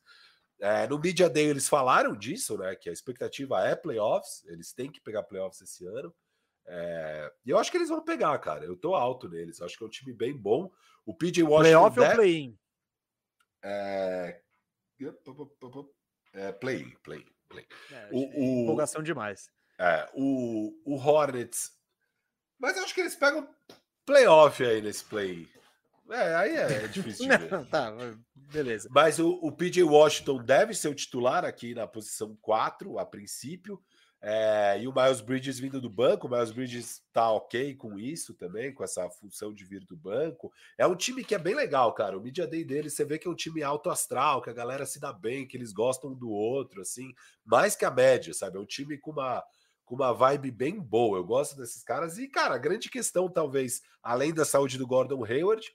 É, 0.60 0.86
no 0.86 0.98
Media 0.98 1.28
Day 1.28 1.46
eles 1.46 1.68
falaram 1.68 2.14
disso, 2.14 2.58
né? 2.58 2.76
Que 2.76 2.90
a 2.90 2.92
expectativa 2.92 3.66
é 3.66 3.74
playoffs, 3.74 4.44
eles 4.46 4.72
têm 4.72 4.92
que 4.92 5.00
pegar 5.00 5.22
playoffs 5.22 5.60
esse 5.62 5.86
ano. 5.86 6.14
É, 6.66 7.32
e 7.44 7.50
eu 7.50 7.58
acho 7.58 7.70
que 7.70 7.76
eles 7.76 7.88
vão 7.88 8.02
pegar, 8.04 8.38
cara. 8.38 8.64
Eu 8.64 8.76
tô 8.76 8.94
alto 8.94 9.28
neles. 9.28 9.58
Eu 9.58 9.66
acho 9.66 9.76
que 9.76 9.82
é 9.82 9.86
um 9.86 9.90
time 9.90 10.12
bem 10.12 10.36
bom. 10.36 10.70
O 11.04 11.14
PJ 11.14 11.42
Washington. 11.42 11.62
Playoff 11.62 11.98
deve... 11.98 12.08
ou 12.08 12.14
play-in? 12.16 12.58
É... 13.62 14.40
é... 16.34 16.52
Play-in, 16.52 16.90
play-in, 17.02 17.26
play. 17.48 17.66
É, 17.90 18.08
o, 18.12 18.18
o... 18.18 18.62
Empolgação 18.64 19.02
demais. 19.02 19.50
É, 19.78 20.08
o, 20.14 20.78
o 20.84 20.96
Hornets. 20.96 21.72
Mas 22.58 22.76
eu 22.76 22.84
acho 22.84 22.94
que 22.94 23.00
eles 23.00 23.16
pegam 23.16 23.48
playoff 24.04 24.62
aí 24.62 24.82
nesse 24.82 25.04
play. 25.04 25.48
É, 26.10 26.34
aí 26.34 26.56
é 26.56 26.86
difícil 26.88 27.28
de 27.28 27.36
ver. 27.36 27.50
Não, 27.50 27.64
tá, 27.64 27.92
beleza. 28.34 28.88
Mas 28.90 29.18
o, 29.18 29.30
o 29.42 29.52
PJ 29.52 29.82
Washington 29.82 30.42
deve 30.42 30.74
ser 30.74 30.88
o 30.88 30.94
titular 30.94 31.44
aqui 31.44 31.74
na 31.74 31.86
posição 31.86 32.36
4, 32.40 32.98
a 32.98 33.06
princípio. 33.06 33.80
É, 34.22 34.78
e 34.78 34.86
o 34.86 34.94
Miles 34.94 35.22
Bridges 35.22 35.58
vindo 35.58 35.80
do 35.80 35.88
banco, 35.88 36.26
o 36.26 36.30
Miles 36.30 36.50
Bridges 36.50 37.02
tá 37.10 37.30
ok 37.30 37.74
com 37.74 37.98
isso 37.98 38.34
também, 38.34 38.72
com 38.72 38.84
essa 38.84 39.08
função 39.08 39.54
de 39.54 39.64
vir 39.64 39.82
do 39.86 39.96
banco. 39.96 40.52
É 40.76 40.86
um 40.86 40.94
time 40.94 41.24
que 41.24 41.34
é 41.34 41.38
bem 41.38 41.54
legal, 41.54 41.94
cara. 41.94 42.18
O 42.18 42.20
Media 42.20 42.46
Day 42.46 42.62
dele, 42.62 42.90
você 42.90 43.02
vê 43.02 43.18
que 43.18 43.26
é 43.26 43.30
um 43.30 43.34
time 43.34 43.62
alto 43.62 43.88
astral, 43.88 44.42
que 44.42 44.50
a 44.50 44.54
galera 44.54 44.84
se 44.84 45.00
dá 45.00 45.10
bem, 45.10 45.46
que 45.46 45.56
eles 45.56 45.72
gostam 45.72 46.10
um 46.10 46.14
do 46.14 46.28
outro, 46.28 46.82
assim, 46.82 47.14
mais 47.44 47.74
que 47.74 47.86
a 47.86 47.90
média, 47.90 48.34
sabe? 48.34 48.58
É 48.58 48.60
um 48.60 48.66
time 48.66 48.98
com 48.98 49.10
uma, 49.10 49.42
com 49.86 49.94
uma 49.94 50.12
vibe 50.12 50.50
bem 50.50 50.78
boa. 50.78 51.16
Eu 51.16 51.24
gosto 51.24 51.56
desses 51.56 51.82
caras. 51.82 52.18
E, 52.18 52.28
cara, 52.28 52.56
a 52.56 52.58
grande 52.58 52.90
questão, 52.90 53.26
talvez, 53.26 53.80
além 54.02 54.34
da 54.34 54.44
saúde 54.44 54.76
do 54.76 54.86
Gordon 54.86 55.24
Hayward, 55.24 55.66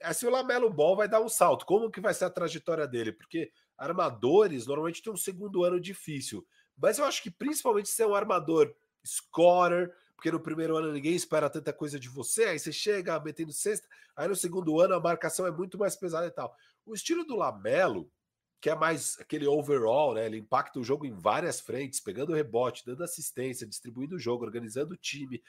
é 0.00 0.12
se 0.12 0.26
o 0.26 0.30
Lamelo 0.30 0.72
Ball 0.72 0.96
vai 0.96 1.08
dar 1.08 1.20
um 1.20 1.28
salto. 1.28 1.66
Como 1.66 1.90
que 1.90 2.00
vai 2.00 2.14
ser 2.14 2.24
a 2.24 2.30
trajetória 2.30 2.86
dele? 2.86 3.12
Porque 3.12 3.52
armadores 3.76 4.66
normalmente 4.66 5.02
têm 5.02 5.12
um 5.12 5.16
segundo 5.16 5.64
ano 5.64 5.80
difícil. 5.80 6.46
Mas 6.76 6.98
eu 6.98 7.04
acho 7.04 7.22
que 7.22 7.30
principalmente 7.30 7.88
ser 7.88 8.06
um 8.06 8.14
armador 8.14 8.74
scorer, 9.04 9.92
porque 10.14 10.30
no 10.30 10.40
primeiro 10.40 10.76
ano 10.76 10.92
ninguém 10.92 11.14
espera 11.14 11.48
tanta 11.48 11.72
coisa 11.72 11.98
de 11.98 12.08
você, 12.08 12.44
aí 12.44 12.58
você 12.58 12.72
chega 12.72 13.18
metendo 13.20 13.52
sexta, 13.52 13.88
aí 14.16 14.28
no 14.28 14.34
segundo 14.36 14.80
ano 14.80 14.94
a 14.94 15.00
marcação 15.00 15.46
é 15.46 15.50
muito 15.50 15.78
mais 15.78 15.96
pesada 15.96 16.26
e 16.26 16.30
tal. 16.30 16.54
O 16.84 16.94
estilo 16.94 17.24
do 17.24 17.36
Lamelo, 17.36 18.10
que 18.60 18.68
é 18.68 18.74
mais 18.74 19.16
aquele 19.20 19.46
overall, 19.46 20.14
né? 20.14 20.26
Ele 20.26 20.38
impacta 20.38 20.78
o 20.78 20.84
jogo 20.84 21.06
em 21.06 21.12
várias 21.12 21.60
frentes, 21.60 22.00
pegando 22.00 22.34
rebote, 22.34 22.84
dando 22.84 23.04
assistência, 23.04 23.66
distribuindo 23.66 24.16
o 24.16 24.18
jogo, 24.18 24.44
organizando 24.44 24.94
o 24.94 24.96
time. 24.96 25.42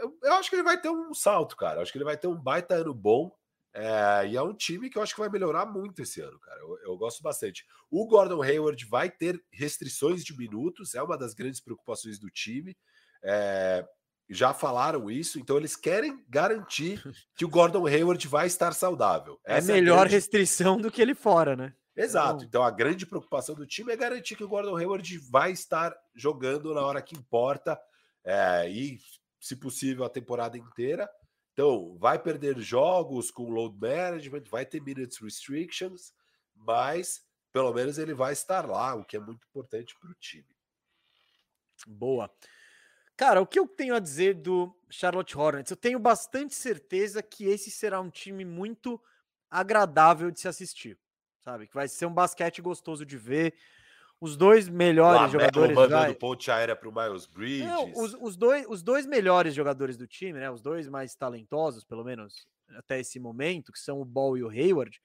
Eu, 0.00 0.18
eu 0.22 0.32
acho 0.34 0.50
que 0.50 0.56
ele 0.56 0.62
vai 0.62 0.80
ter 0.80 0.90
um 0.90 1.14
salto, 1.14 1.56
cara. 1.56 1.78
Eu 1.78 1.82
acho 1.82 1.92
que 1.92 1.98
ele 1.98 2.04
vai 2.04 2.16
ter 2.16 2.26
um 2.26 2.36
baita 2.36 2.74
ano 2.74 2.92
bom. 2.92 3.34
É, 3.76 4.28
e 4.28 4.36
é 4.36 4.42
um 4.42 4.54
time 4.54 4.88
que 4.88 4.96
eu 4.96 5.02
acho 5.02 5.14
que 5.14 5.20
vai 5.20 5.28
melhorar 5.28 5.66
muito 5.66 6.00
esse 6.00 6.20
ano, 6.20 6.38
cara. 6.38 6.60
Eu, 6.60 6.78
eu, 6.84 6.96
gosto 6.96 7.20
bastante. 7.20 7.66
O 7.90 8.06
Gordon 8.06 8.40
Hayward 8.40 8.84
vai 8.84 9.10
ter 9.10 9.42
restrições 9.52 10.24
de 10.24 10.36
minutos, 10.36 10.94
é 10.94 11.02
uma 11.02 11.18
das 11.18 11.34
grandes 11.34 11.60
preocupações 11.60 12.18
do 12.20 12.30
time. 12.30 12.76
É, 13.22 13.84
já 14.30 14.54
falaram 14.54 15.10
isso, 15.10 15.40
então 15.40 15.56
eles 15.56 15.74
querem 15.74 16.24
garantir 16.28 17.02
que 17.36 17.44
o 17.44 17.48
Gordon 17.48 17.84
Hayward 17.86 18.28
vai 18.28 18.46
estar 18.46 18.72
saudável. 18.72 19.40
É 19.44 19.58
Essa 19.58 19.72
é 19.72 19.74
melhor 19.74 20.00
grande... 20.00 20.14
restrição 20.14 20.78
do 20.78 20.90
que 20.90 21.02
ele 21.02 21.14
fora, 21.14 21.56
né? 21.56 21.74
Exato. 21.96 22.44
Então... 22.44 22.46
então 22.46 22.62
a 22.62 22.70
grande 22.70 23.04
preocupação 23.04 23.56
do 23.56 23.66
time 23.66 23.92
é 23.92 23.96
garantir 23.96 24.36
que 24.36 24.44
o 24.44 24.48
Gordon 24.48 24.76
Hayward 24.76 25.18
vai 25.30 25.50
estar 25.50 25.92
jogando 26.14 26.72
na 26.72 26.82
hora 26.82 27.02
que 27.02 27.16
importa 27.16 27.76
é, 28.24 28.70
e, 28.70 28.98
se 29.40 29.56
possível, 29.56 30.04
a 30.04 30.08
temporada 30.08 30.56
inteira. 30.56 31.08
Então, 31.54 31.96
vai 31.98 32.18
perder 32.18 32.58
jogos 32.58 33.30
com 33.30 33.48
load 33.48 33.78
management, 33.78 34.42
vai 34.50 34.66
ter 34.66 34.82
minutes 34.82 35.18
restrictions, 35.18 36.12
mas 36.54 37.24
pelo 37.52 37.72
menos 37.72 37.96
ele 37.96 38.12
vai 38.12 38.32
estar 38.32 38.68
lá, 38.68 38.96
o 38.96 39.04
que 39.04 39.16
é 39.16 39.20
muito 39.20 39.46
importante 39.46 39.96
para 39.98 40.10
o 40.10 40.14
time. 40.14 40.48
Boa. 41.86 42.28
Cara, 43.16 43.40
o 43.40 43.46
que 43.46 43.60
eu 43.60 43.68
tenho 43.68 43.94
a 43.94 44.00
dizer 44.00 44.34
do 44.34 44.76
Charlotte 44.90 45.38
Hornets? 45.38 45.70
Eu 45.70 45.76
tenho 45.76 46.00
bastante 46.00 46.56
certeza 46.56 47.22
que 47.22 47.44
esse 47.44 47.70
será 47.70 48.00
um 48.00 48.10
time 48.10 48.44
muito 48.44 49.00
agradável 49.48 50.32
de 50.32 50.40
se 50.40 50.48
assistir, 50.48 50.98
sabe? 51.40 51.68
Que 51.68 51.74
vai 51.74 51.86
ser 51.86 52.06
um 52.06 52.12
basquete 52.12 52.60
gostoso 52.60 53.06
de 53.06 53.16
ver 53.16 53.54
os 54.24 54.38
dois 54.38 54.70
melhores 54.70 55.20
Lamelo 55.20 55.32
jogadores. 55.32 55.76
mandando 55.76 56.14
ponte 56.14 56.50
aérea 56.50 56.74
para 56.74 56.88
o 56.88 56.94
Miles 56.94 57.26
Bridges. 57.26 57.68
Não, 57.68 57.92
os, 57.92 58.16
os, 58.18 58.36
dois, 58.38 58.64
os 58.70 58.82
dois 58.82 59.04
melhores 59.04 59.54
jogadores 59.54 59.98
do 59.98 60.06
time, 60.06 60.40
né? 60.40 60.50
Os 60.50 60.62
dois 60.62 60.88
mais 60.88 61.14
talentosos, 61.14 61.84
pelo 61.84 62.02
menos 62.02 62.46
até 62.70 62.98
esse 62.98 63.20
momento, 63.20 63.70
que 63.70 63.78
são 63.78 64.00
o 64.00 64.04
Ball 64.04 64.38
e 64.38 64.42
o 64.42 64.48
Hayward, 64.48 64.98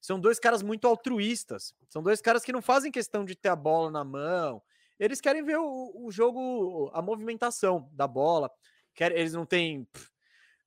são 0.00 0.20
dois 0.20 0.38
caras 0.38 0.62
muito 0.62 0.86
altruístas. 0.86 1.74
São 1.88 2.04
dois 2.04 2.20
caras 2.20 2.44
que 2.44 2.52
não 2.52 2.62
fazem 2.62 2.92
questão 2.92 3.24
de 3.24 3.34
ter 3.34 3.48
a 3.48 3.56
bola 3.56 3.90
na 3.90 4.04
mão. 4.04 4.62
Eles 4.96 5.20
querem 5.20 5.42
ver 5.42 5.58
o, 5.58 5.92
o 5.96 6.12
jogo, 6.12 6.88
a 6.94 7.02
movimentação 7.02 7.90
da 7.92 8.06
bola. 8.06 8.48
Quer, 8.94 9.10
eles 9.10 9.32
não 9.32 9.44
têm. 9.44 9.88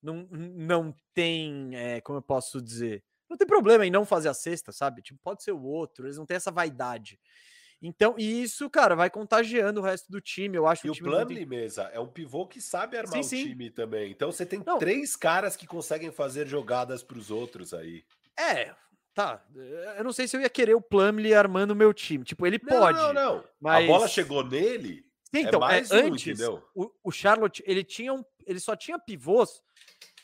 Não, 0.02 0.28
não 0.30 0.94
tem. 1.14 1.74
É, 1.74 2.02
como 2.02 2.18
eu 2.18 2.22
posso 2.22 2.60
dizer? 2.60 3.02
Não 3.26 3.38
tem 3.38 3.46
problema 3.46 3.86
em 3.86 3.90
não 3.90 4.04
fazer 4.04 4.28
a 4.28 4.34
cesta, 4.34 4.70
sabe? 4.70 5.00
Tipo, 5.00 5.18
pode 5.22 5.42
ser 5.42 5.52
o 5.52 5.62
outro. 5.62 6.06
Eles 6.06 6.18
não 6.18 6.26
têm 6.26 6.36
essa 6.36 6.50
vaidade. 6.50 7.18
Então, 7.82 8.14
e 8.16 8.42
isso, 8.42 8.68
cara, 8.70 8.94
vai 8.94 9.10
contagiando 9.10 9.80
o 9.80 9.82
resto 9.82 10.10
do 10.10 10.20
time. 10.20 10.56
Eu 10.56 10.66
acho 10.66 10.86
e 10.86 10.90
o, 10.90 10.92
o 10.92 10.96
Plumlee, 10.96 11.38
muito... 11.38 11.48
mesa, 11.48 11.82
é 11.92 12.00
um 12.00 12.06
pivô 12.06 12.46
que 12.46 12.60
sabe 12.60 12.96
armar 12.96 13.12
sim, 13.12 13.20
o 13.20 13.24
sim. 13.24 13.48
time 13.48 13.70
também. 13.70 14.10
Então 14.10 14.32
você 14.32 14.46
tem 14.46 14.62
não. 14.64 14.78
três 14.78 15.14
caras 15.14 15.56
que 15.56 15.66
conseguem 15.66 16.10
fazer 16.10 16.46
jogadas 16.46 17.02
para 17.02 17.18
os 17.18 17.30
outros 17.30 17.74
aí. 17.74 18.04
É, 18.38 18.74
tá. 19.14 19.44
Eu 19.96 20.04
não 20.04 20.12
sei 20.12 20.26
se 20.26 20.36
eu 20.36 20.40
ia 20.40 20.48
querer 20.50 20.74
o 20.74 20.80
Plumlee 20.80 21.34
armando 21.34 21.72
o 21.72 21.76
meu 21.76 21.92
time. 21.92 22.24
Tipo, 22.24 22.46
ele 22.46 22.58
não, 22.62 22.80
pode. 22.80 22.98
Não, 22.98 23.12
não. 23.12 23.44
Mas... 23.60 23.84
A 23.84 23.86
bola 23.86 24.08
chegou 24.08 24.42
nele. 24.42 25.04
Sim, 25.34 25.38
é 25.38 25.40
então, 25.42 25.68
é, 25.68 25.78
é 25.78 25.82
antes, 25.92 26.40
um, 26.40 26.62
o, 26.74 26.90
o 27.04 27.12
Charlotte, 27.12 27.62
ele 27.66 27.82
tinha 27.82 28.12
um, 28.14 28.24
ele 28.46 28.60
só 28.60 28.76
tinha 28.76 28.98
pivôs 28.98 29.60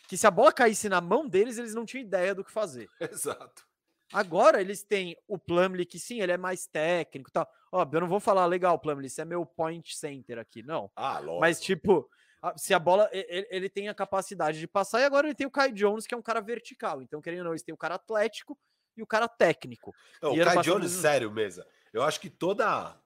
que 0.09 0.17
se 0.17 0.27
a 0.27 0.31
bola 0.31 0.53
caísse 0.53 0.89
na 0.89 1.01
mão 1.01 1.27
deles, 1.27 1.59
eles 1.59 1.75
não 1.75 1.85
tinham 1.85 2.05
ideia 2.05 2.35
do 2.35 2.45
que 2.45 2.53
fazer. 2.53 2.89
Exato. 3.01 3.67
Agora 4.13 4.61
eles 4.61 4.83
têm 4.83 5.17
o 5.27 5.39
Plumlee, 5.39 5.87
que 5.87 5.99
sim, 5.99 6.21
ele 6.21 6.33
é 6.33 6.37
mais 6.37 6.67
técnico 6.67 7.31
e 7.31 7.33
tal. 7.33 7.49
Óbvio, 7.71 7.97
eu 7.97 8.01
não 8.03 8.09
vou 8.09 8.21
falar, 8.21 8.47
legal, 8.47 8.79
Plumlee, 8.79 9.07
isso 9.07 9.21
é 9.21 9.25
meu 9.25 9.47
point 9.47 9.97
center 9.97 10.39
aqui, 10.39 10.63
não. 10.63 10.91
Ah, 10.95 11.19
lógico. 11.19 11.41
Mas, 11.41 11.61
tipo, 11.61 12.09
se 12.57 12.75
a 12.75 12.79
bola, 12.79 13.09
ele, 13.13 13.47
ele, 13.51 13.69
tem 13.69 13.89
a 13.89 13.95
capacidade 13.95 14.59
de 14.59 14.67
passar, 14.67 15.01
e 15.01 15.05
agora 15.05 15.27
ele 15.27 15.35
tem 15.35 15.47
o 15.47 15.51
Kai 15.51 15.73
Jones, 15.73 16.07
que 16.07 16.15
é 16.15 16.19
um 16.19 16.23
cara 16.23 16.41
vertical. 16.41 17.01
Então, 17.01 17.21
querendo 17.21 17.41
ou 17.41 17.45
não, 17.45 17.53
eles 17.53 17.63
têm 17.63 17.75
o 17.75 17.79
cara 17.79 17.95
atlético 17.95 18.59
e 18.97 19.03
o 19.03 19.07
cara 19.07 19.29
técnico. 19.29 19.95
Não, 20.21 20.33
o 20.33 20.45
Kai 20.45 20.63
Jones, 20.63 20.91
sério, 20.91 21.31
mesa. 21.31 21.67
Eu 21.93 22.03
acho 22.03 22.21
que 22.21 22.29
toda 22.31 22.97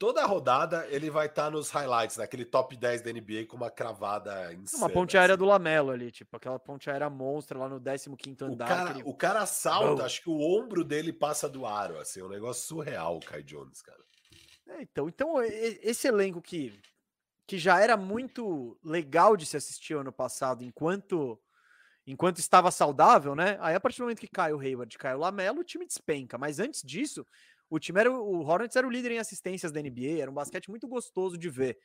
toda 0.00 0.24
rodada 0.24 0.86
ele 0.88 1.10
vai 1.10 1.26
estar 1.26 1.44
tá 1.44 1.50
nos 1.50 1.70
highlights, 1.70 2.16
naquele 2.16 2.46
top 2.46 2.74
10 2.74 3.02
da 3.02 3.12
NBA 3.12 3.44
com 3.46 3.58
uma 3.58 3.70
cravada 3.70 4.50
em 4.54 4.64
Uma 4.74 4.88
ponte 4.88 5.16
aérea 5.18 5.34
assim. 5.34 5.44
do 5.44 5.44
Lamelo 5.44 5.90
ali, 5.90 6.10
tipo, 6.10 6.34
aquela 6.34 6.58
ponte 6.58 6.88
aérea 6.88 7.10
monstra 7.10 7.58
lá 7.58 7.68
no 7.68 7.78
15 7.78 8.44
andar. 8.44 8.64
O 8.64 8.68
cara, 8.68 8.98
o 9.04 9.14
cara 9.14 9.46
salta, 9.46 10.06
acho 10.06 10.22
que 10.22 10.30
o 10.30 10.40
ombro 10.40 10.82
dele 10.82 11.12
passa 11.12 11.50
do 11.50 11.66
aro, 11.66 11.98
assim, 11.98 12.20
é 12.20 12.24
um 12.24 12.30
negócio 12.30 12.66
surreal 12.66 13.18
o 13.18 13.20
Kai 13.20 13.42
Jones, 13.42 13.82
cara. 13.82 14.00
É, 14.68 14.82
então, 14.82 15.06
então, 15.06 15.42
esse 15.42 16.08
elenco 16.08 16.40
que, 16.40 16.80
que 17.46 17.58
já 17.58 17.78
era 17.78 17.94
muito 17.94 18.78
legal 18.82 19.36
de 19.36 19.44
se 19.44 19.58
assistir 19.58 19.92
ano 19.94 20.12
passado, 20.12 20.64
enquanto 20.64 21.38
enquanto 22.06 22.38
estava 22.38 22.70
saudável, 22.70 23.34
né? 23.34 23.56
Aí 23.60 23.74
a 23.74 23.80
partir 23.80 23.98
do 23.98 24.04
momento 24.04 24.20
que 24.20 24.26
cai 24.26 24.52
o 24.52 24.58
Hayward, 24.58 24.96
cai 24.98 25.14
o 25.14 25.18
Lamelo, 25.18 25.60
o 25.60 25.64
time 25.64 25.86
despenca. 25.86 26.36
Mas 26.38 26.58
antes 26.58 26.82
disso, 26.82 27.24
o 27.70 27.78
time 27.78 28.00
era 28.00 28.12
o 28.12 28.40
Hornets 28.40 28.76
era 28.76 28.86
o 28.86 28.90
líder 28.90 29.12
em 29.12 29.18
assistências 29.18 29.70
da 29.70 29.80
NBA, 29.80 30.20
era 30.20 30.30
um 30.30 30.34
basquete 30.34 30.68
muito 30.68 30.88
gostoso 30.88 31.38
de 31.38 31.48
ver. 31.48 31.78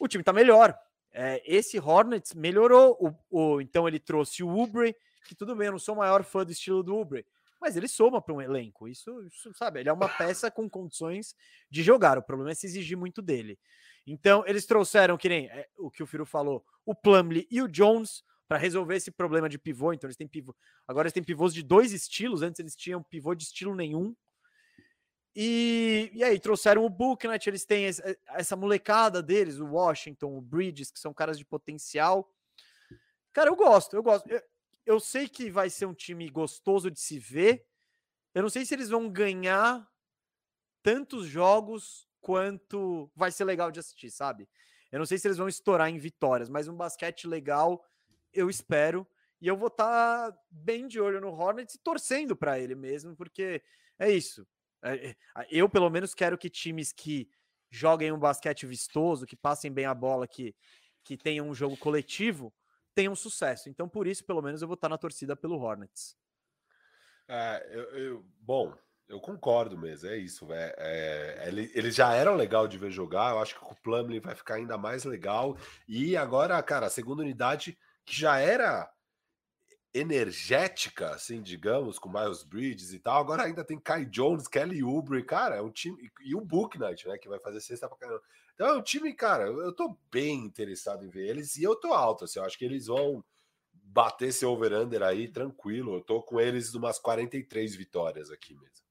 O 0.00 0.08
time 0.08 0.24
tá 0.24 0.32
melhor. 0.32 0.76
É, 1.12 1.42
esse 1.46 1.78
Hornets 1.78 2.34
melhorou. 2.34 2.96
O, 3.00 3.14
o, 3.30 3.60
então 3.60 3.88
ele 3.88 3.98
trouxe 3.98 4.42
o 4.42 4.54
Ubre, 4.54 4.94
que 5.26 5.34
tudo 5.34 5.54
bem, 5.56 5.66
eu 5.66 5.72
não 5.72 5.78
sou 5.78 5.94
o 5.94 5.98
maior 5.98 6.22
fã 6.24 6.44
do 6.44 6.52
estilo 6.52 6.82
do 6.82 6.96
Ubre, 6.96 7.24
mas 7.60 7.76
ele 7.76 7.88
soma 7.88 8.20
para 8.20 8.34
um 8.34 8.40
elenco. 8.40 8.88
Isso, 8.88 9.22
isso, 9.22 9.52
sabe, 9.54 9.80
ele 9.80 9.88
é 9.88 9.92
uma 9.92 10.08
peça 10.08 10.50
com 10.50 10.68
condições 10.68 11.34
de 11.70 11.82
jogar. 11.82 12.18
O 12.18 12.22
problema 12.22 12.50
é 12.50 12.54
se 12.54 12.66
exigir 12.66 12.96
muito 12.96 13.22
dele. 13.22 13.58
Então, 14.06 14.42
eles 14.46 14.64
trouxeram, 14.66 15.16
que 15.16 15.28
nem 15.28 15.48
é, 15.48 15.68
o 15.76 15.90
que 15.90 16.02
o 16.02 16.06
Firo 16.06 16.24
falou, 16.24 16.64
o 16.84 16.94
Plumlee 16.94 17.46
e 17.50 17.60
o 17.60 17.68
Jones 17.68 18.22
para 18.48 18.56
resolver 18.56 18.96
esse 18.96 19.10
problema 19.10 19.48
de 19.48 19.58
pivô. 19.58 19.92
Então, 19.92 20.08
eles 20.08 20.16
têm 20.16 20.26
pivô. 20.26 20.56
Agora 20.86 21.06
eles 21.06 21.12
têm 21.12 21.22
pivôs 21.22 21.52
de 21.52 21.62
dois 21.62 21.92
estilos. 21.92 22.40
Antes 22.40 22.58
eles 22.58 22.74
tinham 22.74 23.02
pivô 23.02 23.34
de 23.34 23.44
estilo 23.44 23.74
nenhum. 23.74 24.16
E, 25.40 26.10
e 26.14 26.24
aí, 26.24 26.40
trouxeram 26.40 26.84
o 26.84 26.90
Booknet, 26.90 27.48
eles 27.48 27.64
têm 27.64 27.84
essa 28.26 28.56
molecada 28.56 29.22
deles, 29.22 29.60
o 29.60 29.66
Washington, 29.66 30.36
o 30.36 30.40
Bridges, 30.40 30.90
que 30.90 30.98
são 30.98 31.14
caras 31.14 31.38
de 31.38 31.44
potencial. 31.44 32.28
Cara, 33.32 33.48
eu 33.48 33.54
gosto, 33.54 33.94
eu 33.94 34.02
gosto. 34.02 34.28
Eu, 34.28 34.42
eu 34.84 34.98
sei 34.98 35.28
que 35.28 35.48
vai 35.48 35.70
ser 35.70 35.86
um 35.86 35.94
time 35.94 36.28
gostoso 36.28 36.90
de 36.90 36.98
se 36.98 37.20
ver. 37.20 37.64
Eu 38.34 38.42
não 38.42 38.50
sei 38.50 38.66
se 38.66 38.74
eles 38.74 38.88
vão 38.88 39.08
ganhar 39.08 39.88
tantos 40.82 41.26
jogos 41.26 42.08
quanto 42.20 43.08
vai 43.14 43.30
ser 43.30 43.44
legal 43.44 43.70
de 43.70 43.78
assistir, 43.78 44.10
sabe? 44.10 44.48
Eu 44.90 44.98
não 44.98 45.06
sei 45.06 45.18
se 45.18 45.28
eles 45.28 45.38
vão 45.38 45.46
estourar 45.46 45.88
em 45.88 45.98
vitórias, 45.98 46.48
mas 46.48 46.66
um 46.66 46.74
basquete 46.74 47.28
legal, 47.28 47.86
eu 48.32 48.50
espero. 48.50 49.06
E 49.40 49.46
eu 49.46 49.56
vou 49.56 49.68
estar 49.68 50.32
tá 50.32 50.38
bem 50.50 50.88
de 50.88 51.00
olho 51.00 51.20
no 51.20 51.30
Hornets 51.30 51.76
e 51.76 51.78
torcendo 51.78 52.34
para 52.34 52.58
ele 52.58 52.74
mesmo, 52.74 53.14
porque 53.14 53.62
é 54.00 54.10
isso. 54.10 54.44
É, 54.82 55.10
é, 55.10 55.16
eu, 55.50 55.68
pelo 55.68 55.90
menos, 55.90 56.14
quero 56.14 56.38
que 56.38 56.48
times 56.50 56.92
que 56.92 57.28
joguem 57.70 58.12
um 58.12 58.18
basquete 58.18 58.66
vistoso, 58.66 59.26
que 59.26 59.36
passem 59.36 59.72
bem 59.72 59.84
a 59.84 59.94
bola, 59.94 60.26
que, 60.26 60.54
que 61.04 61.16
tenham 61.16 61.48
um 61.48 61.54
jogo 61.54 61.76
coletivo, 61.76 62.52
tenham 62.94 63.14
sucesso. 63.14 63.68
Então, 63.68 63.88
por 63.88 64.06
isso, 64.06 64.24
pelo 64.24 64.42
menos, 64.42 64.62
eu 64.62 64.68
vou 64.68 64.74
estar 64.74 64.88
na 64.88 64.98
torcida 64.98 65.36
pelo 65.36 65.58
Hornets. 65.58 66.16
É, 67.28 67.68
eu, 67.70 67.82
eu, 67.98 68.24
bom, 68.40 68.74
Eu 69.08 69.20
concordo 69.20 69.76
mesmo, 69.78 70.08
é 70.08 70.18
isso. 70.18 70.52
É, 70.52 70.74
é, 70.78 71.48
eles 71.48 71.94
já 71.94 72.12
eram 72.14 72.36
legal 72.36 72.68
de 72.68 72.76
ver 72.76 72.90
jogar. 72.90 73.32
Eu 73.32 73.38
acho 73.40 73.58
que 73.58 73.64
o 73.64 73.74
Plumlee 73.76 74.20
vai 74.20 74.34
ficar 74.34 74.56
ainda 74.56 74.76
mais 74.76 75.04
legal. 75.04 75.56
E 75.86 76.14
agora, 76.16 76.62
cara, 76.62 76.86
a 76.86 76.90
segunda 76.90 77.22
unidade 77.22 77.76
que 78.04 78.14
já 78.14 78.38
era 78.38 78.90
energética, 79.98 81.10
assim, 81.10 81.42
digamos, 81.42 81.98
com 81.98 82.08
Miles 82.08 82.42
Bridges 82.42 82.92
e 82.92 82.98
tal. 82.98 83.20
Agora 83.20 83.44
ainda 83.44 83.64
tem 83.64 83.78
Kai 83.78 84.04
Jones, 84.06 84.48
Kelly 84.48 84.82
Oubre, 84.82 85.22
cara, 85.22 85.56
é 85.56 85.62
um 85.62 85.70
time. 85.70 86.10
E 86.24 86.34
o 86.34 86.40
Booknight, 86.40 87.06
né, 87.06 87.18
que 87.18 87.28
vai 87.28 87.38
fazer 87.38 87.60
sexta 87.60 87.88
pra 87.88 87.98
caramba. 87.98 88.22
Então 88.54 88.68
é 88.68 88.74
um 88.74 88.82
time, 88.82 89.12
cara, 89.14 89.44
eu 89.44 89.72
tô 89.72 89.96
bem 90.10 90.44
interessado 90.44 91.04
em 91.04 91.08
ver 91.08 91.28
eles 91.28 91.56
e 91.56 91.62
eu 91.62 91.76
tô 91.76 91.92
alto, 91.92 92.24
assim, 92.24 92.38
eu 92.38 92.44
acho 92.44 92.58
que 92.58 92.64
eles 92.64 92.86
vão 92.86 93.24
bater 93.72 94.28
esse 94.28 94.44
over-under 94.44 95.02
aí 95.02 95.28
tranquilo. 95.28 95.94
Eu 95.94 96.00
tô 96.00 96.22
com 96.22 96.40
eles 96.40 96.74
umas 96.74 96.98
43 96.98 97.74
vitórias 97.74 98.30
aqui 98.30 98.54
mesmo. 98.54 98.86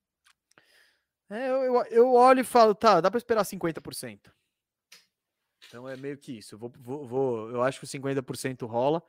É, 1.29 1.49
eu, 1.49 1.63
eu, 1.63 1.83
eu 1.85 2.13
olho 2.13 2.39
e 2.41 2.43
falo, 2.43 2.73
tá, 2.73 3.01
dá 3.01 3.11
para 3.11 3.17
esperar 3.17 3.43
50%. 3.43 4.31
Então 5.67 5.87
é 5.87 5.97
meio 5.97 6.17
que 6.17 6.37
isso. 6.37 6.55
Eu, 6.55 6.59
vou, 6.59 6.73
vou, 6.79 7.05
vou, 7.05 7.49
eu 7.51 7.61
acho 7.61 7.79
que 7.79 7.85
o 7.85 7.87
50% 7.87 8.65
rola. 8.65 9.03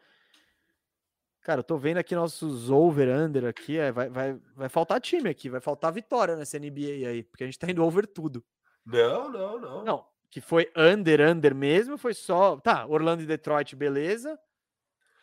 Cara, 1.49 1.61
eu 1.61 1.65
tô 1.65 1.79
vendo 1.79 1.97
aqui 1.97 2.15
nossos 2.15 2.69
over-under 2.69 3.47
aqui, 3.47 3.79
é, 3.79 3.91
vai, 3.91 4.11
vai, 4.11 4.39
vai 4.55 4.69
faltar 4.69 5.01
time 5.01 5.31
aqui, 5.31 5.49
vai 5.49 5.62
faltar 5.62 5.91
vitória 5.91 6.37
nessa 6.37 6.59
NBA 6.59 7.09
aí, 7.09 7.23
porque 7.23 7.43
a 7.43 7.47
gente 7.47 7.59
tá 7.59 7.70
indo 7.70 7.83
over 7.83 8.07
tudo. 8.07 8.45
Não, 8.85 9.31
não, 9.31 9.59
não. 9.59 9.83
Não, 9.83 10.07
que 10.29 10.43
foi 10.43 10.70
under, 10.77 11.23
under 11.23 11.55
mesmo, 11.55 11.97
foi 11.97 12.12
só. 12.12 12.59
Tá, 12.59 12.85
Orlando 12.85 13.23
e 13.23 13.27
Detroit, 13.27 13.75
beleza. 13.75 14.39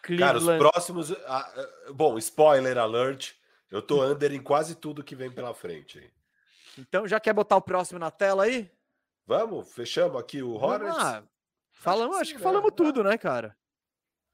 Cleveland... 0.01 0.47
Cara, 0.47 0.55
os 0.55 0.57
próximos. 0.57 1.11
Ah, 1.27 1.67
bom, 1.93 2.17
spoiler 2.17 2.79
alert. 2.79 3.33
Eu 3.69 3.83
tô 3.83 4.03
under 4.03 4.33
em 4.33 4.41
quase 4.41 4.73
tudo 4.73 5.03
que 5.03 5.15
vem 5.15 5.29
pela 5.29 5.53
frente. 5.53 6.11
Então, 6.75 7.07
já 7.07 7.19
quer 7.19 7.33
botar 7.33 7.57
o 7.57 7.61
próximo 7.61 7.99
na 7.99 8.09
tela 8.09 8.45
aí? 8.45 8.71
Vamos, 9.27 9.71
fechamos 9.71 10.19
aqui 10.19 10.41
o 10.41 10.55
Hornets. 10.55 10.97
Ah, 10.97 11.23
falamos, 11.71 12.15
acho 12.15 12.31
que, 12.31 12.31
acho 12.31 12.37
que 12.37 12.43
falamos 12.43 12.71
né? 12.71 12.75
tudo, 12.75 13.03
né, 13.03 13.15
cara? 13.15 13.55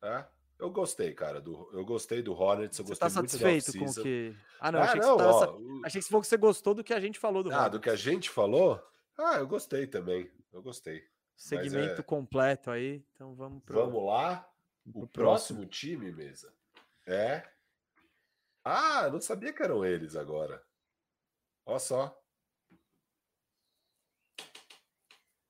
É. 0.02 0.24
Eu 0.62 0.70
gostei, 0.70 1.12
cara. 1.12 1.42
Do, 1.42 1.68
eu 1.74 1.84
gostei 1.84 2.22
do 2.22 2.34
Hornets. 2.34 2.78
Eu 2.78 2.86
você 2.86 2.92
gostei 2.92 3.08
tá 3.08 3.10
satisfeito 3.10 3.74
com 3.80 3.86
o 3.86 3.96
que. 3.96 4.36
Ah, 4.60 4.72
não. 4.72 4.80
Ah, 4.80 4.84
achei, 4.84 5.02
não 5.02 5.18
que 5.18 5.24
ó, 5.24 5.40
tava... 5.40 5.58
achei 5.84 6.00
que 6.00 6.06
você 6.06 6.10
falou 6.10 6.22
que 6.22 6.28
você 6.28 6.38
gostou 6.38 6.74
do 6.76 6.84
que 6.84 6.94
a 6.94 7.00
gente 7.00 7.18
falou 7.18 7.42
do 7.42 7.52
Ah, 7.52 7.56
Hornets. 7.56 7.72
do 7.72 7.80
que 7.80 7.90
a 7.90 7.96
gente 7.96 8.30
falou? 8.30 8.80
Ah, 9.18 9.38
eu 9.40 9.48
gostei 9.48 9.88
também. 9.88 10.32
Eu 10.54 10.62
gostei. 10.62 11.04
Segmento 11.36 12.02
é... 12.02 12.04
completo 12.04 12.70
aí. 12.70 13.04
Então 13.16 13.34
vamos 13.34 13.64
pro... 13.64 13.80
Vamos 13.80 14.06
lá. 14.06 14.48
O 14.86 15.08
próximo. 15.08 15.10
próximo 15.10 15.66
time, 15.66 16.12
mesa. 16.12 16.54
É. 17.08 17.44
Ah, 18.64 19.10
não 19.10 19.20
sabia 19.20 19.52
que 19.52 19.64
eram 19.64 19.84
eles 19.84 20.16
agora. 20.16 20.62
Olha 21.66 21.80
só. 21.80 22.21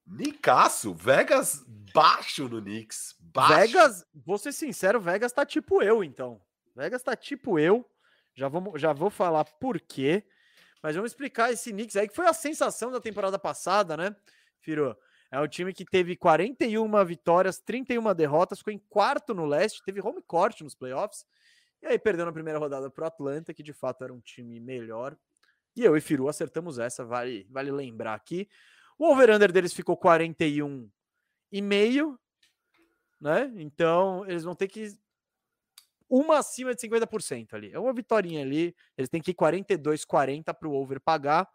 Nicaço, 0.06 0.94
Vegas 0.94 1.64
baixo 1.94 2.48
no 2.48 2.62
Knicks. 2.62 3.16
Baixo. 3.20 3.56
Vegas, 3.56 4.06
vou 4.14 4.38
ser 4.38 4.52
sincero, 4.52 5.00
Vegas 5.00 5.32
tá 5.32 5.46
tipo 5.46 5.82
eu, 5.82 6.04
então. 6.04 6.42
Vegas 6.76 7.04
tá 7.04 7.16
tipo 7.16 7.60
eu. 7.60 7.88
Já 8.34 8.48
vou, 8.48 8.78
já 8.78 8.94
vou 8.94 9.10
falar 9.10 9.46
por 9.46 9.80
quê. 9.80 10.24
Mas 10.82 10.96
vamos 10.96 11.12
explicar 11.12 11.52
esse 11.52 11.72
Knicks 11.72 11.96
aí, 11.96 12.08
que 12.08 12.16
foi 12.16 12.28
a 12.28 12.34
sensação 12.34 12.92
da 12.92 13.00
temporada 13.00 13.38
passada, 13.38 13.96
né, 13.96 14.16
Firo? 14.60 14.98
É 15.30 15.40
um 15.40 15.48
time 15.48 15.74
que 15.74 15.86
teve 15.86 16.18
41 16.18 17.06
vitórias, 17.06 17.58
31 17.60 18.14
derrotas, 18.14 18.60
ficou 18.60 18.74
em 18.74 18.80
quarto 18.90 19.34
no 19.34 19.46
leste, 19.46 19.82
teve 19.84 20.02
home 20.02 20.22
court 20.22 20.60
nos 20.62 20.76
playoffs. 20.76 21.26
E 21.82 21.88
aí 21.88 21.98
perdeu 21.98 22.26
na 22.26 22.34
primeira 22.34 22.60
rodada 22.60 22.90
para 22.90 23.06
o 23.06 23.08
Atlanta, 23.08 23.54
que 23.54 23.64
de 23.64 23.72
fato 23.72 24.04
era 24.04 24.14
um 24.14 24.20
time 24.20 24.60
melhor. 24.60 25.16
E 25.74 25.84
eu 25.84 25.96
e 25.96 26.02
Firu 26.02 26.28
acertamos 26.28 26.80
essa, 26.80 27.06
vale, 27.06 27.48
vale 27.50 27.72
lembrar 27.72 28.14
aqui. 28.14 28.50
O 29.02 29.14
over-under 29.14 29.52
deles 29.52 29.74
ficou 29.74 29.98
41 29.98 30.88
e 31.52 31.60
meio, 31.60 32.20
né? 33.20 33.52
Então, 33.56 34.24
eles 34.28 34.44
vão 34.44 34.54
ter 34.54 34.68
que 34.68 34.96
uma 36.08 36.38
acima 36.38 36.76
de 36.76 36.82
50% 36.82 37.56
ali. 37.56 37.72
É 37.74 37.80
uma 37.80 37.92
vitória 37.94 38.40
ali, 38.40 38.76
eles 38.96 39.10
têm 39.10 39.20
que 39.20 39.32
ir 39.32 39.34
42 39.34 40.06
40 40.06 40.54
para 40.54 40.68
o 40.68 40.76
over 40.76 41.02
pagar. 41.02 41.50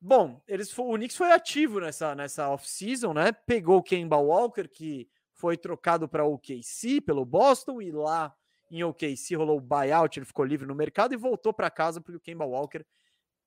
Bom, 0.00 0.42
eles 0.48 0.72
o 0.78 0.94
Knicks 0.94 1.18
foi 1.18 1.32
ativo 1.32 1.78
nessa 1.80 2.14
nessa 2.14 2.48
off-season, 2.48 3.12
né? 3.12 3.30
Pegou 3.32 3.76
o 3.76 3.82
Kemba 3.82 4.16
Walker 4.16 4.66
que 4.66 5.10
foi 5.34 5.58
trocado 5.58 6.08
para 6.08 6.24
o 6.24 6.32
OKC 6.32 7.02
pelo 7.02 7.26
Boston 7.26 7.82
e 7.82 7.92
lá 7.92 8.34
em 8.70 8.82
OKC 8.82 9.34
rolou 9.34 9.58
o 9.58 9.60
buyout, 9.60 10.18
ele 10.18 10.24
ficou 10.24 10.46
livre 10.46 10.66
no 10.66 10.74
mercado 10.74 11.12
e 11.12 11.18
voltou 11.18 11.52
para 11.52 11.70
casa 11.70 12.00
porque 12.00 12.16
o 12.16 12.20
Kemba 12.20 12.46
Walker 12.46 12.82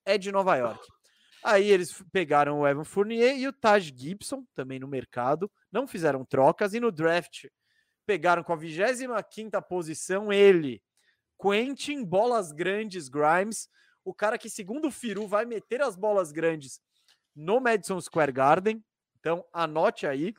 é 0.05 0.19
de 0.19 0.31
Nova 0.31 0.55
York. 0.55 0.85
Aí 1.47 1.69
eles 1.69 2.03
pegaram 2.11 2.61
o 2.61 2.67
Evan 2.67 2.83
Fournier 2.83 3.37
e 3.37 3.47
o 3.47 3.53
Taj 3.53 3.93
Gibson, 3.95 4.43
também 4.55 4.79
no 4.79 4.87
mercado, 4.87 5.51
não 5.71 5.87
fizeram 5.87 6.25
trocas, 6.25 6.73
e 6.73 6.79
no 6.79 6.91
draft 6.91 7.45
pegaram 8.03 8.43
com 8.43 8.51
a 8.51 8.55
25 8.55 9.61
posição 9.69 10.33
ele, 10.33 10.81
Quentin 11.39 12.03
Bolas 12.03 12.51
Grandes 12.51 13.07
Grimes, 13.07 13.69
o 14.03 14.11
cara 14.11 14.39
que, 14.39 14.49
segundo 14.49 14.87
o 14.87 14.91
Firu, 14.91 15.27
vai 15.27 15.45
meter 15.45 15.83
as 15.83 15.95
bolas 15.95 16.31
grandes 16.31 16.81
no 17.35 17.59
Madison 17.59 18.01
Square 18.01 18.31
Garden. 18.31 18.83
Então, 19.19 19.45
anote 19.53 20.07
aí. 20.07 20.33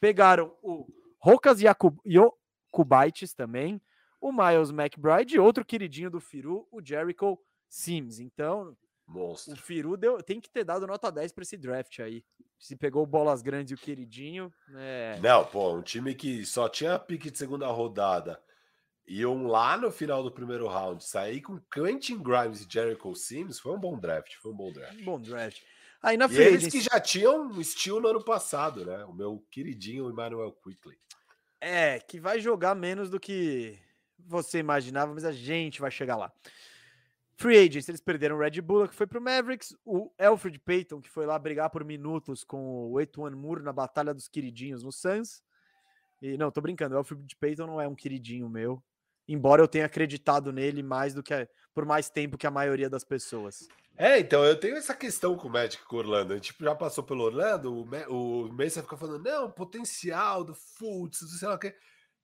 Pegaram 0.00 0.56
o 0.60 0.86
Rokas 1.20 1.60
Yakubaitis 2.04 3.32
também, 3.32 3.80
o 4.20 4.32
Miles 4.32 4.70
McBride 4.70 5.36
e 5.36 5.38
outro 5.38 5.64
queridinho 5.64 6.10
do 6.10 6.20
Firu, 6.20 6.66
o 6.72 6.84
Jericho 6.84 7.38
Sims. 7.68 8.18
Então, 8.18 8.76
Monstro. 9.12 9.54
O 9.54 9.56
Firu 9.56 9.96
deu, 9.96 10.22
tem 10.22 10.40
que 10.40 10.50
ter 10.50 10.64
dado 10.64 10.86
nota 10.86 11.10
10 11.10 11.32
para 11.32 11.42
esse 11.42 11.56
draft 11.56 12.00
aí. 12.00 12.24
Se 12.58 12.76
pegou 12.76 13.04
bolas 13.04 13.42
grandes 13.42 13.72
e 13.72 13.74
o 13.74 13.78
queridinho. 13.78 14.52
É... 14.74 15.18
Não, 15.20 15.44
pô, 15.44 15.74
um 15.74 15.82
time 15.82 16.14
que 16.14 16.44
só 16.46 16.68
tinha 16.68 16.98
pique 16.98 17.30
de 17.30 17.38
segunda 17.38 17.66
rodada. 17.66 18.40
Iam 19.06 19.46
lá 19.46 19.76
no 19.76 19.90
final 19.90 20.22
do 20.22 20.30
primeiro 20.30 20.68
round, 20.68 21.04
sair 21.04 21.40
com 21.40 21.60
Quentin 21.72 22.22
Grimes 22.22 22.60
e 22.60 22.66
Jericho 22.70 23.14
Sims, 23.14 23.58
foi 23.58 23.72
um 23.72 23.80
bom 23.80 23.98
draft. 23.98 24.36
Foi 24.36 24.52
um 24.52 24.56
bom 24.56 24.72
draft. 24.72 25.00
Um 25.00 25.04
bom 25.04 25.20
draft. 25.20 25.60
Aí 26.02 26.16
na 26.16 26.26
e 26.26 26.28
frente. 26.28 26.64
Eles 26.64 26.72
que 26.72 26.80
já 26.80 26.98
tinham 27.00 27.48
um 27.48 27.60
estilo 27.60 28.00
no 28.00 28.08
ano 28.08 28.24
passado, 28.24 28.84
né? 28.84 29.04
O 29.04 29.12
meu 29.12 29.44
queridinho 29.50 30.08
Emmanuel 30.08 30.52
Quickly. 30.52 30.96
É, 31.60 32.00
que 32.00 32.18
vai 32.18 32.40
jogar 32.40 32.74
menos 32.74 33.10
do 33.10 33.20
que 33.20 33.78
você 34.18 34.58
imaginava, 34.58 35.14
mas 35.14 35.24
a 35.24 35.32
gente 35.32 35.80
vai 35.80 35.90
chegar 35.90 36.16
lá. 36.16 36.32
Free 37.36 37.58
agents, 37.58 37.88
eles 37.88 38.00
perderam 38.00 38.36
o 38.36 38.38
Red 38.38 38.60
Bull, 38.60 38.88
que 38.88 38.94
foi 38.94 39.06
pro 39.06 39.20
Mavericks, 39.20 39.74
o 39.84 40.12
Alfred 40.18 40.58
Payton, 40.58 41.00
que 41.00 41.08
foi 41.08 41.26
lá 41.26 41.38
brigar 41.38 41.70
por 41.70 41.84
minutos 41.84 42.44
com 42.44 42.90
o 42.90 43.00
Etuan 43.00 43.30
Moore 43.30 43.62
na 43.62 43.72
Batalha 43.72 44.14
dos 44.14 44.28
Queridinhos 44.28 44.82
no 44.82 44.92
Suns. 44.92 45.42
E 46.20 46.36
não, 46.36 46.50
tô 46.50 46.60
brincando, 46.60 46.94
o 46.94 46.98
Alfred 46.98 47.36
Payton 47.36 47.66
não 47.66 47.80
é 47.80 47.88
um 47.88 47.94
queridinho 47.94 48.48
meu, 48.48 48.82
embora 49.26 49.62
eu 49.62 49.66
tenha 49.66 49.86
acreditado 49.86 50.52
nele 50.52 50.82
mais 50.82 51.14
do 51.14 51.22
que 51.22 51.34
a, 51.34 51.48
por 51.74 51.84
mais 51.84 52.08
tempo 52.08 52.38
que 52.38 52.46
a 52.46 52.50
maioria 52.50 52.88
das 52.88 53.02
pessoas. 53.02 53.66
É, 53.96 54.18
então 54.18 54.44
eu 54.44 54.58
tenho 54.58 54.76
essa 54.76 54.94
questão 54.94 55.36
com 55.36 55.48
o 55.48 55.50
Magic 55.50 55.84
com 55.84 55.96
o 55.96 55.98
Orlando. 55.98 56.32
A 56.32 56.36
gente 56.36 56.54
já 56.58 56.74
passou 56.74 57.04
pelo 57.04 57.24
Orlando, 57.24 57.72
o, 57.72 58.46
o 58.46 58.52
Mesa 58.52 58.82
fica 58.82 58.96
falando, 58.96 59.24
não, 59.24 59.50
potencial 59.50 60.44
do 60.44 60.54
Fultz, 60.54 61.18
sei 61.38 61.48
lá 61.48 61.54
o 61.54 61.58
quê. 61.58 61.74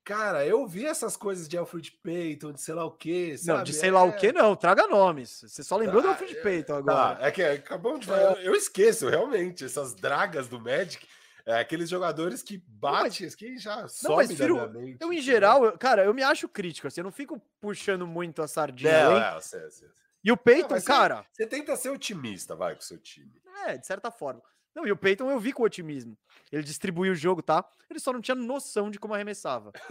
Cara, 0.08 0.42
eu 0.46 0.66
vi 0.66 0.86
essas 0.86 1.18
coisas 1.18 1.46
de 1.46 1.58
Alfred 1.58 1.92
Payton, 2.02 2.54
de 2.54 2.62
sei 2.62 2.72
lá 2.72 2.82
o 2.82 2.90
quê. 2.90 3.36
Sabe? 3.36 3.58
Não, 3.58 3.62
de 3.62 3.74
sei 3.74 3.90
é... 3.90 3.92
lá 3.92 4.02
o 4.04 4.16
quê, 4.16 4.32
não. 4.32 4.56
Traga 4.56 4.86
nomes. 4.86 5.44
Você 5.46 5.62
só 5.62 5.76
lembrou 5.76 6.00
tá, 6.00 6.08
do 6.08 6.12
Alfred 6.12 6.34
Payton 6.36 6.72
tá, 6.72 6.78
agora. 6.78 7.16
Tá, 7.16 7.26
é 7.26 7.30
que 7.30 7.42
acabamos 7.42 8.00
de 8.00 8.06
falar. 8.06 8.42
Eu 8.42 8.54
esqueço, 8.54 9.06
realmente, 9.06 9.66
essas 9.66 9.94
dragas 9.94 10.48
do 10.48 10.58
Magic. 10.58 11.06
É, 11.44 11.60
aqueles 11.60 11.90
jogadores 11.90 12.42
que 12.42 12.56
batem, 12.66 13.26
mas, 13.26 13.34
que 13.34 13.58
já 13.58 13.86
sobem 13.86 14.34
da 14.34 14.66
mente. 14.68 14.96
Eu, 14.98 15.12
em 15.12 15.20
geral, 15.20 15.66
eu, 15.66 15.76
cara, 15.76 16.02
eu 16.04 16.14
me 16.14 16.22
acho 16.22 16.48
crítico. 16.48 16.88
Assim, 16.88 17.02
eu 17.02 17.04
não 17.04 17.12
fico 17.12 17.38
puxando 17.60 18.06
muito 18.06 18.40
a 18.40 18.48
sardinha. 18.48 18.90
É, 18.90 19.36
é, 19.36 19.40
sei, 19.42 19.70
sei. 19.70 19.88
E 20.24 20.32
o 20.32 20.38
Peyton, 20.38 20.80
cara. 20.80 21.26
Você, 21.30 21.42
você 21.42 21.46
tenta 21.46 21.76
ser 21.76 21.90
otimista, 21.90 22.56
vai, 22.56 22.74
com 22.74 22.80
o 22.80 22.84
seu 22.84 22.96
time. 22.96 23.30
É, 23.66 23.76
de 23.76 23.86
certa 23.86 24.10
forma. 24.10 24.42
Não, 24.74 24.86
e 24.86 24.92
o 24.92 24.96
Peyton 24.96 25.30
eu 25.30 25.40
vi 25.40 25.52
com 25.52 25.62
otimismo. 25.62 26.16
Ele 26.52 26.62
distribuiu 26.62 27.12
o 27.12 27.16
jogo, 27.16 27.42
tá? 27.42 27.68
Ele 27.90 27.98
só 27.98 28.12
não 28.12 28.20
tinha 28.20 28.34
noção 28.34 28.90
de 28.90 28.98
como 28.98 29.14
arremessava. 29.14 29.72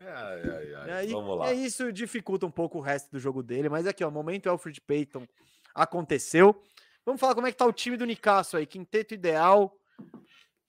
ai, 0.00 0.42
ai, 0.42 0.74
ai. 0.74 0.88
E 0.88 0.90
aí, 0.92 1.12
Vamos 1.12 1.38
lá. 1.38 1.52
E 1.52 1.64
isso 1.64 1.92
dificulta 1.92 2.46
um 2.46 2.50
pouco 2.50 2.78
o 2.78 2.80
resto 2.80 3.10
do 3.10 3.18
jogo 3.18 3.42
dele. 3.42 3.68
Mas 3.68 3.86
aqui, 3.86 4.04
ó, 4.04 4.08
o 4.08 4.12
momento 4.12 4.48
Alfred 4.48 4.80
Payton 4.80 5.26
aconteceu. 5.74 6.60
Vamos 7.04 7.20
falar 7.20 7.34
como 7.34 7.46
é 7.46 7.52
que 7.52 7.56
tá 7.56 7.64
o 7.64 7.72
time 7.72 7.96
do 7.96 8.04
Nicasso 8.04 8.56
aí. 8.56 8.66
Quinteto 8.66 9.14
ideal. 9.14 9.76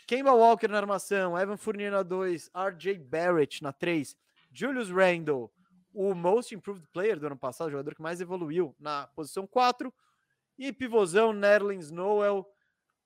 Kemba 0.07 0.31
Walker 0.31 0.69
na 0.69 0.77
armação, 0.77 1.37
Evan 1.37 1.57
Fournier 1.57 1.91
na 1.91 2.01
2, 2.01 2.49
RJ 2.55 2.97
Barrett 2.99 3.61
na 3.61 3.73
3, 3.73 4.15
Julius 4.53 4.89
Randle, 4.89 5.51
o 5.93 6.15
most 6.15 6.55
improved 6.55 6.87
player 6.93 7.19
do 7.19 7.27
ano 7.27 7.37
passado, 7.37 7.67
o 7.67 7.71
jogador 7.71 7.93
que 7.93 8.01
mais 8.01 8.21
evoluiu 8.21 8.73
na 8.79 9.07
posição 9.07 9.45
4, 9.45 9.93
e 10.57 10.73
pivôzão, 10.73 11.33
Nerlens 11.33 11.91
Noel, 11.91 12.49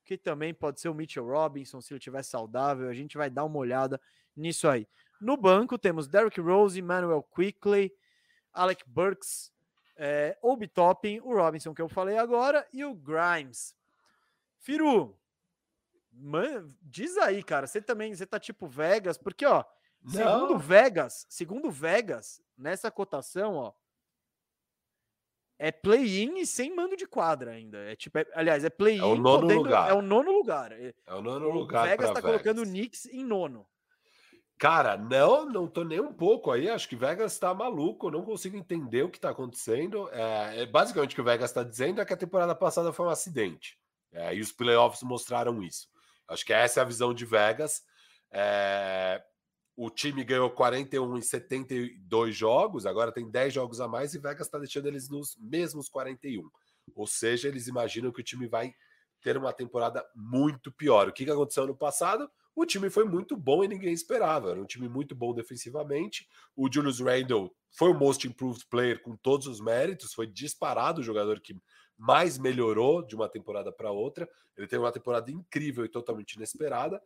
que 0.06 0.18
também 0.18 0.54
pode 0.54 0.80
ser 0.80 0.90
o 0.90 0.94
Mitchell 0.94 1.26
Robinson, 1.26 1.82
se 1.82 1.94
ele 1.94 2.00
estiver 2.00 2.24
saudável. 2.24 2.90
A 2.90 2.94
gente 2.94 3.18
vai 3.18 3.30
dar 3.30 3.44
uma 3.46 3.58
olhada 3.58 4.00
nisso 4.36 4.68
aí. 4.68 4.88
No 5.20 5.38
banco 5.38 5.78
temos 5.78 6.08
Derrick 6.08 6.40
Rose, 6.40 6.80
Emmanuel 6.80 7.24
Quickley, 7.24 7.94
Alec 8.54 8.84
Burks, 8.88 9.52
é, 9.96 10.38
Obi 10.42 10.68
Toppin, 10.68 11.20
o 11.20 11.36
Robinson 11.36 11.74
que 11.74 11.82
eu 11.82 11.90
falei 11.90 12.18
agora 12.18 12.68
e 12.74 12.84
o 12.84 12.94
Grimes. 12.96 13.76
Firu, 14.58 15.18
man, 16.12 16.70
diz 16.82 17.18
aí, 17.18 17.44
cara, 17.44 17.68
você 17.68 17.82
também, 17.82 18.14
você 18.14 18.26
tá 18.26 18.40
tipo 18.40 18.68
Vegas, 18.68 19.18
porque 19.18 19.46
ó, 19.46 19.64
Não. 20.02 20.12
segundo 20.12 20.58
Vegas, 20.58 21.26
segundo 21.30 21.72
Vegas, 21.72 22.42
nessa 22.58 22.92
cotação, 22.92 23.56
ó, 23.56 23.74
é 25.64 25.72
play-in 25.72 26.40
e 26.40 26.46
sem 26.46 26.76
mando 26.76 26.98
de 26.98 27.06
quadra 27.06 27.52
ainda. 27.52 27.78
É 27.78 27.96
tipo, 27.96 28.18
é- 28.18 28.26
aliás, 28.34 28.64
é 28.66 28.70
play-in. 28.70 29.00
É 29.00 29.04
o 29.06 29.16
nono 29.16 29.42
podendo- 29.42 29.64
lugar. 29.64 29.90
É 29.90 29.94
o 29.94 30.02
nono 30.02 30.32
lugar. 30.32 30.72
É- 30.72 30.94
É 31.06 31.14
o 31.14 31.22
nono 31.22 31.48
o 31.48 31.52
lugar. 31.52 31.88
Vegas 31.88 32.08
pra 32.12 32.16
tá 32.16 32.22
colocando 32.22 32.62
o. 32.62 32.66
Knicks 32.66 33.06
em 33.06 33.24
nono. 33.24 33.68
Cara, 34.58 34.96
não, 34.98 35.46
não 35.46 35.68
tô 35.68 35.84
nem 35.84 36.00
um 36.00 36.14
pouco 36.14 36.52
aí. 36.52 36.70
Acho 36.70 36.88
que 36.90 36.96
Vegas 36.96 37.38
tá 37.40 37.54
maluco. 37.54 38.12
Não 38.12 38.24
consigo 38.24 38.56
entender 38.58 39.04
o 39.04 39.10
que 39.10 39.20
tá 39.20 39.30
acontecendo. 39.32 40.10
É, 40.12 40.62
é 40.62 40.66
basicamente 40.66 41.12
o 41.14 41.16
que 41.16 41.22
o 41.22 41.24
Vegas 41.24 41.52
tá 41.52 41.64
dizendo 41.64 42.00
é 42.02 42.06
que 42.06 42.14
a 42.14 42.18
temporada 42.18 42.54
passada 42.56 42.92
foi 42.94 43.06
um 43.06 43.10
acidente. 43.10 43.78
É, 44.12 44.36
e 44.36 44.40
os 44.42 44.52
playoffs 44.52 45.02
mostraram 45.04 45.62
isso. 45.64 45.88
Acho 46.28 46.46
que 46.46 46.54
essa 46.54 46.80
é 46.80 46.82
a 46.84 46.86
visão 46.86 47.14
de 47.14 47.26
Vegas. 47.26 47.82
É, 48.32 49.24
o 49.84 49.90
time 49.90 50.24
ganhou 50.24 50.48
41 50.52 51.18
em 51.18 51.22
72 51.24 52.36
jogos, 52.36 52.86
agora 52.86 53.12
tem 53.12 53.28
10 53.28 53.52
jogos 53.52 53.82
a 53.82 53.88
mais 53.88 54.14
e 54.14 54.20
Vegas 54.20 54.46
está 54.46 54.60
deixando 54.60 54.86
eles 54.86 55.10
nos 55.10 55.36
mesmos 55.40 55.90
41. 55.90 56.48
Ou 56.94 57.08
seja, 57.08 57.48
eles 57.48 57.66
imaginam 57.66 58.12
que 58.12 58.22
o 58.22 58.24
time 58.24 58.48
vai 58.48 58.76
ter 59.24 59.38
uma 59.38 59.52
temporada 59.52 60.06
muito 60.16 60.72
pior. 60.72 61.08
O 61.08 61.12
que 61.12 61.26
que 61.26 61.32
aconteceu 61.32 61.66
no 61.66 61.76
passado? 61.76 62.30
O 62.56 62.64
time 62.64 62.92
foi 62.92 63.06
muito 63.06 63.36
bom 63.36 63.64
e 63.64 63.68
ninguém 63.68 63.92
esperava. 63.92 64.52
Era 64.52 64.62
um 64.62 64.68
time 64.68 64.88
muito 64.88 65.16
bom 65.16 65.34
defensivamente. 65.34 66.30
O 66.56 66.72
Julius 66.72 67.00
Randle 67.00 67.52
foi 67.72 67.90
o 67.90 67.98
most 67.98 68.28
improved 68.28 68.64
player 68.70 69.02
com 69.02 69.16
todos 69.16 69.48
os 69.48 69.60
méritos, 69.60 70.14
foi 70.14 70.28
disparado 70.28 71.02
o 71.02 71.04
jogador 71.04 71.40
que 71.40 71.60
mais 71.98 72.38
melhorou 72.38 73.02
de 73.02 73.16
uma 73.16 73.28
temporada 73.28 73.72
para 73.72 73.92
outra. 73.92 74.30
Ele 74.56 74.68
teve 74.68 74.84
uma 74.84 74.92
temporada 74.92 75.32
incrível 75.32 75.84
e 75.86 75.90
totalmente 75.90 76.34
inesperada. 76.34 77.02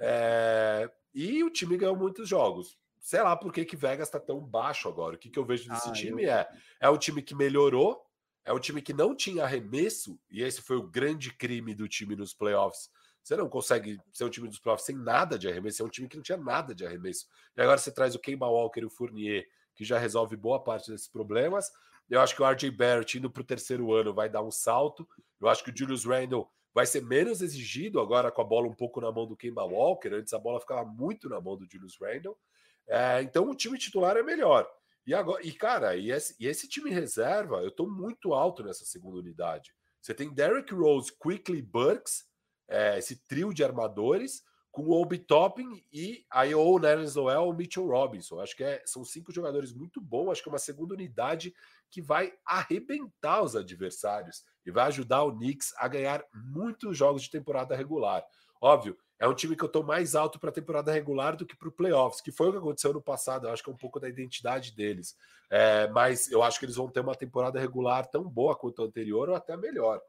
É, 0.00 0.90
E 1.14 1.42
o 1.42 1.50
time 1.50 1.76
ganhou 1.76 1.96
muitos 1.96 2.28
jogos. 2.28 2.78
Sei 2.98 3.22
lá 3.22 3.36
por 3.36 3.52
que, 3.52 3.64
que 3.64 3.76
Vegas 3.76 4.08
está 4.08 4.18
tão 4.20 4.40
baixo 4.40 4.88
agora. 4.88 5.14
O 5.16 5.18
que, 5.18 5.30
que 5.30 5.38
eu 5.38 5.44
vejo 5.44 5.68
desse 5.70 5.88
Ah, 5.88 5.92
time 5.92 6.24
eu- 6.24 6.30
é: 6.30 6.48
é 6.80 6.90
um 6.90 6.98
time 6.98 7.22
que 7.22 7.34
melhorou, 7.34 8.04
é 8.44 8.52
um 8.52 8.58
time 8.58 8.82
que 8.82 8.92
não 8.92 9.14
tinha 9.14 9.44
arremesso, 9.44 10.18
e 10.30 10.42
esse 10.42 10.60
foi 10.60 10.76
o 10.76 10.82
grande 10.86 11.32
crime 11.32 11.74
do 11.74 11.88
time 11.88 12.14
nos 12.16 12.34
playoffs. 12.34 12.90
Você 13.22 13.34
não 13.36 13.48
consegue 13.48 13.98
ser 14.12 14.24
um 14.24 14.30
time 14.30 14.46
dos 14.48 14.58
playoffs 14.58 14.86
sem 14.86 14.96
nada 14.96 15.38
de 15.38 15.48
arremesso, 15.48 15.82
é 15.82 15.84
um 15.84 15.88
time 15.88 16.08
que 16.08 16.16
não 16.16 16.22
tinha 16.22 16.38
nada 16.38 16.74
de 16.74 16.84
arremesso. 16.86 17.26
E 17.56 17.60
agora 17.62 17.78
você 17.78 17.90
traz 17.92 18.14
o 18.14 18.18
Kemba 18.20 18.46
Walker 18.46 18.80
e 18.80 18.84
o 18.84 18.90
Fournier, 18.90 19.44
que 19.74 19.84
já 19.84 19.98
resolve 19.98 20.36
boa 20.36 20.62
parte 20.62 20.90
desses 20.90 21.08
problemas. 21.08 21.70
Eu 22.08 22.20
acho 22.20 22.36
que 22.36 22.42
o 22.42 22.46
RJ 22.46 22.70
Barrett 22.70 23.18
indo 23.18 23.30
para 23.30 23.40
o 23.40 23.44
terceiro 23.44 23.92
ano 23.92 24.14
vai 24.14 24.28
dar 24.28 24.42
um 24.42 24.50
salto. 24.50 25.08
Eu 25.40 25.48
acho 25.48 25.64
que 25.64 25.70
o 25.70 25.76
Julius 25.76 26.04
Randle 26.04 26.48
vai 26.76 26.84
ser 26.84 27.02
menos 27.02 27.40
exigido 27.40 27.98
agora 27.98 28.30
com 28.30 28.42
a 28.42 28.44
bola 28.44 28.68
um 28.68 28.74
pouco 28.74 29.00
na 29.00 29.10
mão 29.10 29.26
do 29.26 29.34
Kemba 29.34 29.64
Walker. 29.64 30.10
Antes 30.12 30.34
a 30.34 30.38
bola 30.38 30.60
ficava 30.60 30.84
muito 30.84 31.26
na 31.26 31.40
mão 31.40 31.56
do 31.56 31.64
Julius 31.64 31.96
Randle. 31.98 32.38
É, 32.86 33.22
então 33.22 33.48
o 33.48 33.54
time 33.54 33.78
titular 33.78 34.14
é 34.14 34.22
melhor. 34.22 34.70
E 35.06 35.14
agora, 35.14 35.42
e 35.42 35.52
cara, 35.52 35.96
e 35.96 36.10
esse, 36.10 36.36
e 36.38 36.46
esse 36.46 36.68
time 36.68 36.90
reserva, 36.90 37.62
eu 37.62 37.68
estou 37.68 37.90
muito 37.90 38.34
alto 38.34 38.62
nessa 38.62 38.84
segunda 38.84 39.16
unidade. 39.16 39.74
Você 40.02 40.12
tem 40.12 40.34
Derrick 40.34 40.74
Rose, 40.74 41.10
Quickly 41.18 41.62
Burks, 41.62 42.26
é, 42.68 42.98
esse 42.98 43.26
trio 43.26 43.54
de 43.54 43.64
armadores, 43.64 44.42
com 44.70 44.82
o 44.82 45.00
Obi 45.00 45.16
Toppin 45.16 45.82
e 45.90 46.26
aí 46.30 46.54
ou 46.54 46.78
Nerlens 46.78 47.14
Noel 47.14 47.44
ou 47.44 47.54
Mitchell 47.54 47.86
Robinson. 47.86 48.38
Acho 48.38 48.54
que 48.54 48.62
é- 48.62 48.82
são 48.84 49.02
cinco 49.02 49.32
jogadores 49.32 49.72
muito 49.72 49.98
bons. 49.98 50.30
Acho 50.30 50.42
que 50.42 50.50
é 50.50 50.52
uma 50.52 50.58
segunda 50.58 50.92
unidade 50.92 51.54
que 51.90 52.02
vai 52.02 52.32
arrebentar 52.44 53.42
os 53.42 53.56
adversários 53.56 54.44
e 54.64 54.70
vai 54.70 54.86
ajudar 54.88 55.22
o 55.22 55.32
Knicks 55.32 55.72
a 55.78 55.88
ganhar 55.88 56.24
muitos 56.34 56.96
jogos 56.96 57.22
de 57.22 57.30
temporada 57.30 57.76
regular. 57.76 58.24
Óbvio, 58.60 58.96
é 59.18 59.26
um 59.26 59.34
time 59.34 59.56
que 59.56 59.62
eu 59.62 59.68
estou 59.68 59.82
mais 59.82 60.14
alto 60.14 60.38
para 60.38 60.50
a 60.50 60.52
temporada 60.52 60.92
regular 60.92 61.36
do 61.36 61.46
que 61.46 61.56
para 61.56 61.68
o 61.68 61.72
playoffs, 61.72 62.20
que 62.20 62.32
foi 62.32 62.48
o 62.48 62.52
que 62.52 62.58
aconteceu 62.58 62.92
no 62.92 63.00
passado. 63.00 63.46
Eu 63.46 63.52
acho 63.52 63.62
que 63.62 63.70
é 63.70 63.72
um 63.72 63.76
pouco 63.76 63.98
da 63.98 64.08
identidade 64.08 64.74
deles. 64.74 65.16
É, 65.50 65.88
mas 65.88 66.30
eu 66.30 66.42
acho 66.42 66.58
que 66.58 66.66
eles 66.66 66.76
vão 66.76 66.88
ter 66.88 67.00
uma 67.00 67.14
temporada 67.14 67.58
regular 67.58 68.06
tão 68.06 68.24
boa 68.24 68.56
quanto 68.56 68.82
a 68.82 68.84
anterior 68.84 69.28
ou 69.28 69.34
até 69.34 69.56
melhor. 69.56 70.00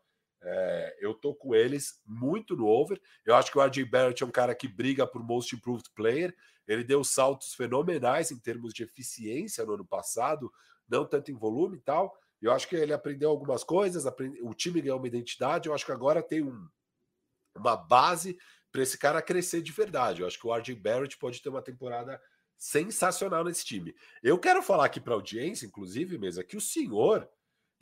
É, 0.42 0.98
eu 1.00 1.14
tô 1.14 1.34
com 1.34 1.56
eles 1.56 2.02
muito 2.06 2.56
no 2.56 2.68
over. 2.68 3.00
Eu 3.26 3.36
acho 3.36 3.52
que 3.52 3.58
o 3.58 3.62
RJ 3.62 3.86
Barrett 3.86 4.24
é 4.24 4.26
um 4.26 4.32
cara 4.32 4.54
que 4.54 4.68
briga 4.68 5.08
por 5.08 5.24
Most 5.24 5.56
Improved 5.56 5.90
Player. 5.96 6.36
Ele 6.68 6.84
deu 6.84 7.04
saltos 7.04 7.54
fenomenais 7.54 8.32
em 8.32 8.38
termos 8.38 8.74
de 8.74 8.84
eficiência 8.84 9.66
no 9.66 9.74
ano 9.74 9.86
passado, 9.86 10.52
não 10.88 11.06
tanto 11.06 11.32
em 11.32 11.36
volume 11.36 11.78
e 11.78 11.82
tal. 11.82 12.18
Eu 12.42 12.52
acho 12.52 12.68
que 12.68 12.76
ele 12.76 12.94
aprendeu 12.94 13.30
algumas 13.30 13.64
coisas, 13.64 14.06
aprende... 14.06 14.40
o 14.42 14.54
time 14.54 14.82
ganhou 14.82 14.98
uma 14.98 15.08
identidade. 15.08 15.68
Eu 15.68 15.74
acho 15.74 15.86
que 15.86 15.92
agora 15.92 16.22
tem 16.22 16.44
um, 16.44 16.68
uma 17.56 17.76
base 17.76 18.38
para 18.72 18.84
esse 18.84 18.98
cara 18.98 19.22
crescer 19.22 19.62
de 19.62 19.72
verdade. 19.72 20.22
Eu 20.22 20.28
acho 20.28 20.40
que 20.40 20.48
o 20.48 20.54
RJ 20.54 20.76
Barrett 20.76 21.18
pode 21.18 21.42
ter 21.42 21.50
uma 21.50 21.62
temporada 21.62 22.22
sensacional 22.58 23.44
nesse 23.44 23.66
time. 23.66 23.96
Eu 24.22 24.38
quero 24.40 24.62
falar 24.62 24.86
aqui 24.86 25.00
para 25.00 25.14
a 25.14 25.18
audiência, 25.18 25.66
inclusive, 25.66 26.18
mesa, 26.18 26.44
que 26.44 26.58
o 26.58 26.62
senhor 26.62 27.30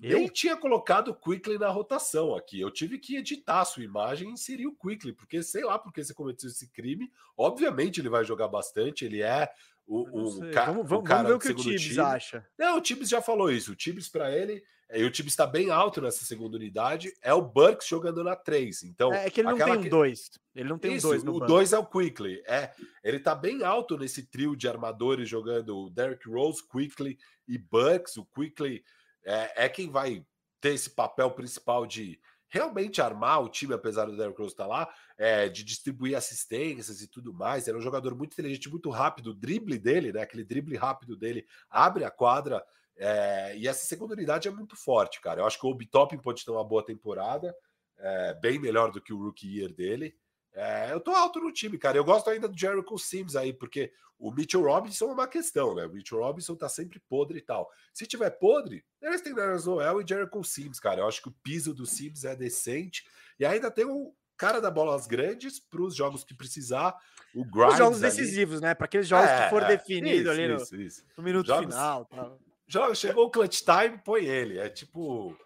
Eu? 0.01 0.19
nem 0.19 0.27
tinha 0.27 0.55
colocado 0.57 1.09
o 1.09 1.15
Quickly 1.15 1.57
na 1.57 1.69
rotação 1.69 2.35
aqui. 2.35 2.59
Eu 2.59 2.69
tive 2.69 2.99
que 2.99 3.15
editar 3.15 3.61
a 3.61 3.65
sua 3.65 3.83
imagem 3.83 4.29
e 4.29 4.33
inserir 4.33 4.67
o 4.67 4.75
Quickly, 4.75 5.13
porque 5.13 5.41
sei 5.41 5.63
lá 5.63 5.79
porque 5.79 6.03
você 6.03 6.13
cometeu 6.13 6.49
esse 6.49 6.69
crime. 6.71 7.11
Obviamente 7.37 8.01
ele 8.01 8.09
vai 8.09 8.23
jogar 8.25 8.47
bastante, 8.47 9.05
ele 9.05 9.21
é 9.21 9.49
o, 9.87 10.01
o, 10.27 10.51
ca- 10.51 10.65
vamos, 10.65 10.85
o 10.85 10.87
vamos, 10.87 11.07
cara 11.07 11.23
vamos 11.29 11.43
ver 11.43 11.51
o 11.51 11.55
que 11.55 11.61
o 11.61 11.63
Tibbs 11.63 11.81
time. 11.83 11.99
acha. 11.99 12.47
Não, 12.57 12.77
o 12.77 12.81
Tibbs 12.81 13.09
já 13.09 13.21
falou 13.21 13.51
isso. 13.51 13.71
O 13.71 13.75
Tibbs 13.75 14.09
para 14.09 14.31
ele, 14.35 14.63
e 14.93 15.03
o 15.03 15.11
Tibbs 15.11 15.33
está 15.33 15.45
bem 15.47 15.69
alto 15.71 16.01
nessa 16.01 16.23
segunda 16.25 16.57
unidade, 16.57 17.11
é 17.21 17.33
o 17.33 17.41
Burks 17.41 17.87
jogando 17.87 18.23
na 18.23 18.35
3. 18.35 18.83
Então, 18.83 19.13
É, 19.13 19.27
é 19.27 19.29
que 19.29 19.41
ele 19.41 19.49
não 19.49 19.57
tem 19.57 19.73
um 19.77 19.81
que- 19.81 19.89
2. 19.89 20.31
Ele 20.55 20.69
não 20.69 20.77
tem 20.79 20.95
isso, 20.95 21.07
um 21.07 21.11
2 21.11 21.23
no 21.23 21.31
o 21.35 21.39
banco. 21.39 21.47
2 21.51 21.73
é 21.73 21.77
o 21.77 21.85
Quickly. 21.85 22.41
É, 22.47 22.71
ele 23.03 23.19
tá 23.19 23.35
bem 23.35 23.63
alto 23.63 23.97
nesse 23.97 24.23
trio 24.27 24.55
de 24.55 24.67
armadores 24.67 25.27
jogando 25.29 25.77
o 25.77 25.89
Derrick 25.89 26.27
Rose, 26.29 26.63
Quickly 26.67 27.17
e 27.47 27.57
Bucks. 27.57 28.17
O 28.17 28.25
Quickly 28.25 28.83
é, 29.23 29.65
é 29.65 29.69
quem 29.69 29.89
vai 29.89 30.25
ter 30.61 30.73
esse 30.73 30.89
papel 30.89 31.29
principal 31.31 31.85
de 31.85 32.19
realmente 32.47 33.01
armar 33.01 33.41
o 33.43 33.49
time, 33.49 33.73
apesar 33.73 34.05
do 34.05 34.15
Derrick 34.15 34.39
Rose 34.39 34.53
estar 34.53 34.65
lá, 34.67 34.87
é, 35.17 35.47
de 35.47 35.63
distribuir 35.63 36.17
assistências 36.17 37.01
e 37.01 37.07
tudo 37.07 37.33
mais. 37.33 37.67
É 37.67 37.73
um 37.73 37.81
jogador 37.81 38.15
muito 38.15 38.33
inteligente, 38.33 38.69
muito 38.69 38.89
rápido. 38.89 39.31
O 39.31 39.33
drible 39.33 39.77
dele, 39.77 40.11
né, 40.11 40.21
aquele 40.21 40.43
drible 40.43 40.75
rápido 40.75 41.15
dele, 41.15 41.45
abre 41.69 42.03
a 42.03 42.11
quadra. 42.11 42.63
é, 42.97 43.57
e 43.57 43.67
essa 43.67 43.85
segunda 43.85 44.13
unidade 44.13 44.47
é 44.47 44.51
muito 44.51 44.75
forte, 44.75 45.19
cara. 45.21 45.41
Eu 45.41 45.45
acho 45.45 45.59
que 45.59 45.65
o 45.65 45.69
Obi 45.69 45.85
Toppin 45.85 46.17
pode 46.17 46.45
ter 46.45 46.51
uma 46.51 46.63
boa 46.63 46.85
temporada, 46.85 47.55
é, 47.97 48.33
bem 48.35 48.59
melhor 48.59 48.91
do 48.91 49.01
que 49.01 49.13
o 49.13 49.21
rookie 49.21 49.59
year 49.59 49.73
dele. 49.73 50.15
É, 50.53 50.93
eu 50.93 51.01
tô 51.01 51.11
alto 51.11 51.39
no 51.39 51.51
time, 51.51 51.77
cara. 51.77 51.97
Eu 51.97 52.05
gosto 52.05 52.29
ainda 52.29 52.47
do 52.47 52.57
Jericho 52.57 52.97
Sims 52.97 53.35
aí, 53.35 53.51
porque 53.51 53.91
o 54.17 54.31
Mitchell 54.31 54.63
Robinson 54.63 55.09
é 55.09 55.13
uma 55.13 55.27
questão, 55.27 55.75
né? 55.75 55.85
O 55.85 55.91
Mitchell 55.91 56.19
Robinson 56.19 56.55
tá 56.55 56.69
sempre 56.69 56.97
podre 57.09 57.39
e 57.39 57.41
tal. 57.41 57.69
Se 57.93 58.05
tiver 58.05 58.29
podre, 58.29 58.85
eles 59.01 59.21
têm 59.21 59.33
Nerlens 59.33 59.65
Noel 59.65 60.01
e 60.01 60.07
Jericho 60.07 60.43
Sims, 60.45 60.79
cara. 60.79 61.01
Eu 61.01 61.07
acho 61.07 61.21
que 61.21 61.27
o 61.27 61.35
piso 61.43 61.73
do 61.73 61.85
Sims 61.85 62.23
é 62.23 62.35
decente. 62.35 63.05
E 63.37 63.45
ainda 63.45 63.69
tem 63.69 63.83
o 63.83 64.15
cara 64.37 64.59
da 64.61 64.69
bolas 64.71 65.07
grandes 65.07 65.59
para 65.59 65.81
os 65.81 65.95
jogos 65.95 66.23
que 66.23 66.33
precisar. 66.35 66.95
O 67.33 67.41
Os 67.41 67.77
jogos 67.77 68.01
ali. 68.03 68.11
decisivos, 68.11 68.61
né? 68.61 68.73
Para 68.73 68.85
aqueles 68.85 69.07
jogos 69.07 69.29
É, 69.29 69.43
que 69.43 69.49
for 69.49 69.63
é, 69.63 69.67
definido 69.67 70.21
isso, 70.21 70.29
ali 70.31 70.47
no, 70.47 70.55
Isso, 70.55 70.75
isso. 70.75 71.03
no 71.17 71.23
minuto 71.23 71.47
Jogos- 71.47 71.65
final. 71.73 72.05
tal. 72.05 72.39
Joga, 72.67 72.95
chegou 72.95 73.25
o 73.25 73.29
clutch 73.29 73.61
time, 73.61 73.97
põe 74.03 74.25
ele. 74.25 74.57
É 74.57 74.69
tipo. 74.69 75.37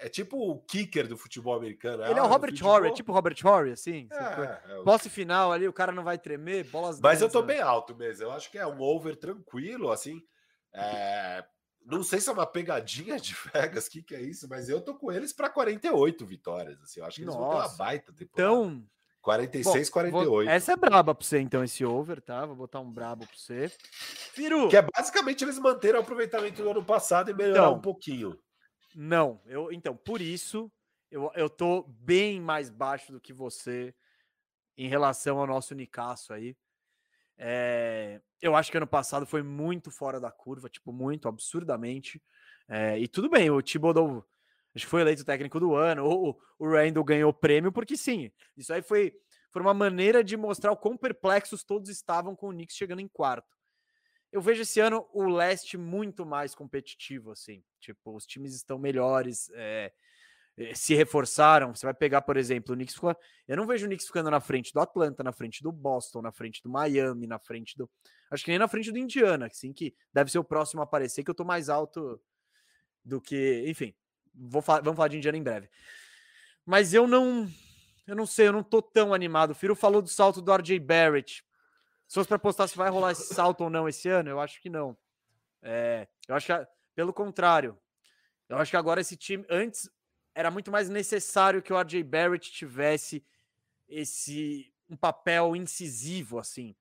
É 0.00 0.08
tipo 0.08 0.36
o 0.38 0.60
kicker 0.60 1.08
do 1.08 1.16
futebol 1.16 1.56
americano. 1.56 2.04
Ele 2.04 2.12
é 2.14 2.18
ah, 2.18 2.22
o 2.22 2.26
no 2.26 2.32
Robert 2.32 2.50
futebol- 2.50 2.72
Horry, 2.76 2.88
é 2.88 2.92
tipo 2.92 3.10
o 3.10 3.14
Robert 3.14 3.36
Horry, 3.44 3.72
assim. 3.72 4.06
É, 4.12 4.16
é, 4.16 4.62
é 4.74 4.78
o- 4.78 4.84
Posse 4.84 5.10
final 5.10 5.50
ali, 5.52 5.66
o 5.66 5.72
cara 5.72 5.90
não 5.90 6.04
vai 6.04 6.16
tremer, 6.16 6.62
bolas 6.70 7.00
Mas 7.00 7.20
eu 7.20 7.26
grandes, 7.28 7.32
tô 7.32 7.40
né? 7.40 7.46
bem 7.54 7.60
alto 7.60 7.96
mesmo. 7.96 8.22
Eu 8.26 8.30
acho 8.30 8.48
que 8.48 8.58
é 8.58 8.64
um 8.66 8.80
over 8.80 9.16
tranquilo, 9.16 9.90
assim. 9.90 10.22
É, 10.72 11.44
Não 11.90 12.02
sei 12.02 12.20
se 12.20 12.28
é 12.28 12.32
uma 12.32 12.46
pegadinha 12.46 13.18
de 13.18 13.34
Vegas, 13.52 13.86
o 13.86 13.90
que, 13.90 14.02
que 14.02 14.14
é 14.14 14.20
isso, 14.20 14.46
mas 14.48 14.68
eu 14.68 14.80
tô 14.80 14.94
com 14.94 15.10
eles 15.10 15.32
para 15.32 15.48
48 15.48 16.26
vitórias. 16.26 16.80
Assim. 16.82 17.00
Eu 17.00 17.06
acho 17.06 17.16
que 17.16 17.22
eles 17.22 17.34
vão 17.34 17.48
ter 17.48 17.54
uma 17.56 17.62
Nossa. 17.62 17.76
baita 17.76 18.12
temporada. 18.12 18.52
Então, 18.52 18.86
46, 19.22 19.88
Bom, 19.88 19.92
48. 19.94 20.30
vou- 20.30 20.42
essa 20.42 20.72
é 20.72 20.76
braba 20.76 21.14
pra 21.14 21.24
você, 21.26 21.38
então, 21.40 21.64
esse 21.64 21.84
over, 21.84 22.20
tá? 22.20 22.46
Vou 22.46 22.54
botar 22.56 22.80
um 22.80 22.90
brabo 22.90 23.26
pra 23.26 23.36
você. 23.36 23.68
Firu, 24.32 24.68
Que 24.68 24.76
é 24.76 24.82
basicamente 24.82 25.42
eles 25.44 25.58
manteram 25.58 25.98
o 25.98 26.02
aproveitamento 26.02 26.62
do 26.62 26.70
ano 26.70 26.84
passado 26.84 27.30
e 27.30 27.34
melhorar 27.34 27.60
Então. 27.66 27.74
um 27.74 27.80
pouquinho. 27.80 28.38
não. 28.94 29.40
Eu, 29.46 29.72
então, 29.72 29.96
por 29.96 30.20
isso, 30.20 30.70
eu, 31.10 31.30
eu 31.34 31.48
tô 31.50 31.82
bem 31.88 32.40
mais 32.40 32.70
baixo 32.70 33.12
do 33.12 33.20
que 33.20 33.32
você 33.32 33.94
em 34.76 34.88
relação 34.88 35.38
ao 35.38 35.46
nosso 35.46 35.74
Nicasso 35.74 36.32
aí. 36.32 36.56
É, 37.38 38.20
eu 38.42 38.56
acho 38.56 38.70
que 38.70 38.76
ano 38.76 38.86
passado 38.86 39.24
foi 39.24 39.42
muito 39.42 39.90
fora 39.90 40.20
da 40.20 40.30
curva, 40.30 40.68
tipo, 40.68 40.92
muito 40.92 41.28
absurdamente. 41.28 42.22
É, 42.68 42.98
e 42.98 43.06
tudo 43.06 43.30
bem, 43.30 43.48
o 43.50 43.62
Thibodeau 43.62 44.26
acho 44.74 44.84
que 44.84 44.90
foi 44.90 45.00
eleito 45.00 45.24
técnico 45.24 45.58
do 45.58 45.74
ano, 45.74 46.04
ou 46.04 46.40
o 46.58 46.68
Randall 46.68 47.04
ganhou 47.04 47.32
prêmio, 47.32 47.72
porque 47.72 47.96
sim, 47.96 48.30
isso 48.56 48.72
aí 48.72 48.82
foi, 48.82 49.12
foi 49.50 49.62
uma 49.62 49.74
maneira 49.74 50.22
de 50.22 50.36
mostrar 50.36 50.72
o 50.72 50.76
quão 50.76 50.96
perplexos 50.96 51.64
todos 51.64 51.88
estavam 51.88 52.36
com 52.36 52.48
o 52.48 52.52
Knicks 52.52 52.76
chegando 52.76 53.00
em 53.00 53.08
quarto. 53.08 53.56
eu 54.30 54.42
vejo 54.42 54.62
esse 54.62 54.78
ano 54.80 55.08
o 55.12 55.24
leste 55.24 55.78
muito 55.78 56.26
mais 56.26 56.54
competitivo, 56.54 57.30
assim. 57.30 57.64
Tipo, 57.80 58.14
os 58.14 58.26
times 58.26 58.54
estão 58.54 58.78
melhores, 58.78 59.50
é, 59.54 59.92
se 60.74 60.94
reforçaram. 60.94 61.74
Você 61.74 61.86
vai 61.86 61.94
pegar, 61.94 62.22
por 62.22 62.36
exemplo, 62.36 62.74
o 62.74 62.76
Knicks. 62.76 62.96
Eu 63.46 63.56
não 63.56 63.66
vejo 63.66 63.86
o 63.86 63.88
Knicks 63.88 64.06
ficando 64.06 64.30
na 64.30 64.40
frente 64.40 64.72
do 64.72 64.80
Atlanta, 64.80 65.22
na 65.22 65.32
frente 65.32 65.62
do 65.62 65.70
Boston, 65.70 66.22
na 66.22 66.32
frente 66.32 66.62
do 66.62 66.68
Miami, 66.68 67.26
na 67.26 67.38
frente 67.38 67.76
do. 67.76 67.88
Acho 68.30 68.44
que 68.44 68.50
nem 68.50 68.58
na 68.58 68.68
frente 68.68 68.90
do 68.90 68.98
Indiana, 68.98 69.46
assim, 69.46 69.72
que 69.72 69.94
deve 70.12 70.30
ser 70.30 70.38
o 70.38 70.44
próximo 70.44 70.80
a 70.80 70.84
aparecer, 70.84 71.22
que 71.22 71.30
eu 71.30 71.34
tô 71.34 71.44
mais 71.44 71.68
alto 71.68 72.20
do 73.04 73.20
que. 73.20 73.64
Enfim, 73.66 73.94
vou 74.34 74.60
vamos 74.60 74.96
falar 74.96 75.08
de 75.08 75.16
Indiana 75.16 75.38
em 75.38 75.42
breve. 75.42 75.68
Mas 76.66 76.92
eu 76.92 77.06
não. 77.06 77.48
Eu 78.06 78.16
não 78.16 78.26
sei, 78.26 78.48
eu 78.48 78.52
não 78.52 78.62
tô 78.62 78.80
tão 78.80 79.12
animado. 79.12 79.50
O 79.50 79.54
Firo 79.54 79.76
falou 79.76 80.00
do 80.00 80.08
salto 80.08 80.40
do 80.40 80.52
RJ 80.52 80.78
Barrett. 80.80 81.44
Se 82.06 82.14
fosse 82.14 82.28
para 82.28 82.38
postar 82.38 82.66
se 82.66 82.76
vai 82.76 82.88
rolar 82.88 83.12
esse 83.12 83.34
salto 83.34 83.62
ou 83.62 83.70
não 83.70 83.86
esse 83.86 84.08
ano, 84.08 84.30
eu 84.30 84.40
acho 84.40 84.60
que 84.62 84.70
não. 84.70 84.96
É, 85.62 86.08
eu 86.26 86.34
acho 86.34 86.46
que, 86.46 86.66
pelo 86.94 87.12
contrário, 87.12 87.78
eu 88.48 88.56
acho 88.56 88.70
que 88.70 88.78
agora 88.78 89.00
esse 89.02 89.14
time, 89.14 89.44
antes 89.50 89.90
era 90.38 90.52
muito 90.52 90.70
mais 90.70 90.88
necessário 90.88 91.60
que 91.60 91.72
o 91.72 91.80
RJ 91.80 92.00
Barrett 92.04 92.52
tivesse 92.52 93.24
esse 93.88 94.72
um 94.88 94.96
papel 94.96 95.56
incisivo 95.56 96.38
assim. 96.38 96.76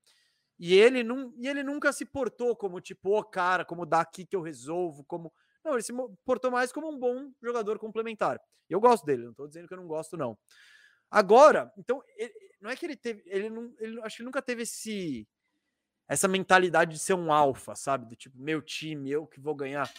E 0.59 0.75
ele 0.75 1.01
não, 1.01 1.33
e 1.35 1.47
ele 1.47 1.63
nunca 1.63 1.91
se 1.91 2.05
portou 2.05 2.55
como 2.55 2.79
tipo, 2.79 3.09
o 3.09 3.17
oh, 3.17 3.23
cara, 3.23 3.65
como 3.65 3.83
daqui 3.83 4.27
que 4.27 4.35
eu 4.35 4.43
resolvo, 4.43 5.03
como 5.05 5.33
não, 5.65 5.73
ele 5.73 5.81
se 5.81 5.91
portou 6.23 6.51
mais 6.51 6.71
como 6.71 6.87
um 6.87 6.99
bom 6.99 7.31
jogador 7.41 7.79
complementar. 7.79 8.39
Eu 8.69 8.79
gosto 8.79 9.03
dele, 9.03 9.23
não 9.23 9.31
estou 9.31 9.47
dizendo 9.47 9.67
que 9.67 9.73
eu 9.73 9.79
não 9.79 9.87
gosto 9.87 10.15
não. 10.15 10.37
Agora, 11.09 11.73
então, 11.79 12.03
ele, 12.15 12.31
não 12.61 12.69
é 12.69 12.75
que 12.75 12.85
ele 12.85 12.95
teve, 12.95 13.23
ele 13.25 13.49
não, 13.49 13.73
ele 13.79 13.99
acho 14.03 14.17
que 14.17 14.23
nunca 14.23 14.39
teve 14.39 14.61
esse 14.61 15.27
essa 16.07 16.27
mentalidade 16.27 16.93
de 16.93 16.99
ser 16.99 17.15
um 17.15 17.33
alfa, 17.33 17.75
sabe? 17.75 18.05
Do 18.05 18.15
tipo, 18.15 18.39
meu 18.39 18.61
time, 18.61 19.09
eu 19.09 19.25
que 19.25 19.39
vou 19.39 19.55
ganhar. 19.55 19.91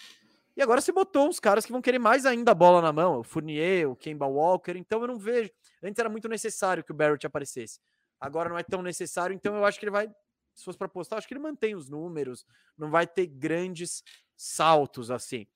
E 0.58 0.62
agora 0.62 0.80
você 0.80 0.90
botou 0.90 1.28
uns 1.28 1.38
caras 1.38 1.64
que 1.64 1.70
vão 1.70 1.80
querer 1.80 2.00
mais 2.00 2.26
ainda 2.26 2.50
a 2.50 2.54
bola 2.54 2.82
na 2.82 2.92
mão, 2.92 3.20
o 3.20 3.22
Fournier, 3.22 3.88
o 3.88 3.94
Kemba 3.94 4.26
Walker, 4.26 4.72
então 4.76 5.00
eu 5.00 5.06
não 5.06 5.16
vejo. 5.16 5.52
Antes 5.80 6.00
era 6.00 6.08
muito 6.08 6.28
necessário 6.28 6.82
que 6.82 6.90
o 6.90 6.94
Barrett 6.94 7.24
aparecesse. 7.24 7.80
Agora 8.18 8.48
não 8.48 8.58
é 8.58 8.64
tão 8.64 8.82
necessário, 8.82 9.32
então 9.32 9.54
eu 9.54 9.64
acho 9.64 9.78
que 9.78 9.84
ele 9.84 9.92
vai, 9.92 10.08
se 10.52 10.64
fosse 10.64 10.76
para 10.76 10.88
postar, 10.88 11.18
acho 11.18 11.28
que 11.28 11.34
ele 11.34 11.40
mantém 11.40 11.76
os 11.76 11.88
números, 11.88 12.44
não 12.76 12.90
vai 12.90 13.06
ter 13.06 13.28
grandes 13.28 14.02
saltos 14.36 15.12
assim. 15.12 15.46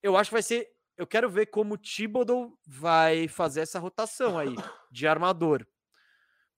Eu 0.00 0.16
acho 0.16 0.30
que 0.30 0.34
vai 0.34 0.42
ser 0.42 0.72
eu 0.96 1.06
quero 1.06 1.28
ver 1.28 1.46
como 1.46 1.74
o 1.74 1.78
Thibodeau 1.78 2.58
vai 2.66 3.28
fazer 3.28 3.60
essa 3.60 3.78
rotação 3.78 4.36
aí 4.36 4.54
de 4.90 5.06
armador. 5.06 5.66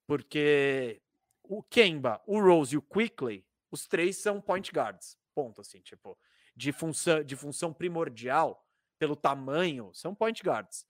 Porque 0.07 1.01
o 1.43 1.63
Kemba, 1.63 2.21
o 2.27 2.41
Rose 2.41 2.75
e 2.75 2.79
o 2.79 2.83
Quickly, 2.83 3.47
os 3.71 3.87
três 3.87 4.17
são 4.17 4.41
point 4.41 4.71
guards. 4.73 5.17
Ponto, 5.35 5.61
assim, 5.61 5.81
tipo, 5.81 6.19
de 6.55 6.73
função, 6.73 7.23
de 7.23 7.37
função 7.37 7.73
primordial, 7.73 8.67
pelo 8.99 9.17
tamanho, 9.17 9.91
são 9.95 10.15
point 10.15 10.43
guards. 10.43 10.87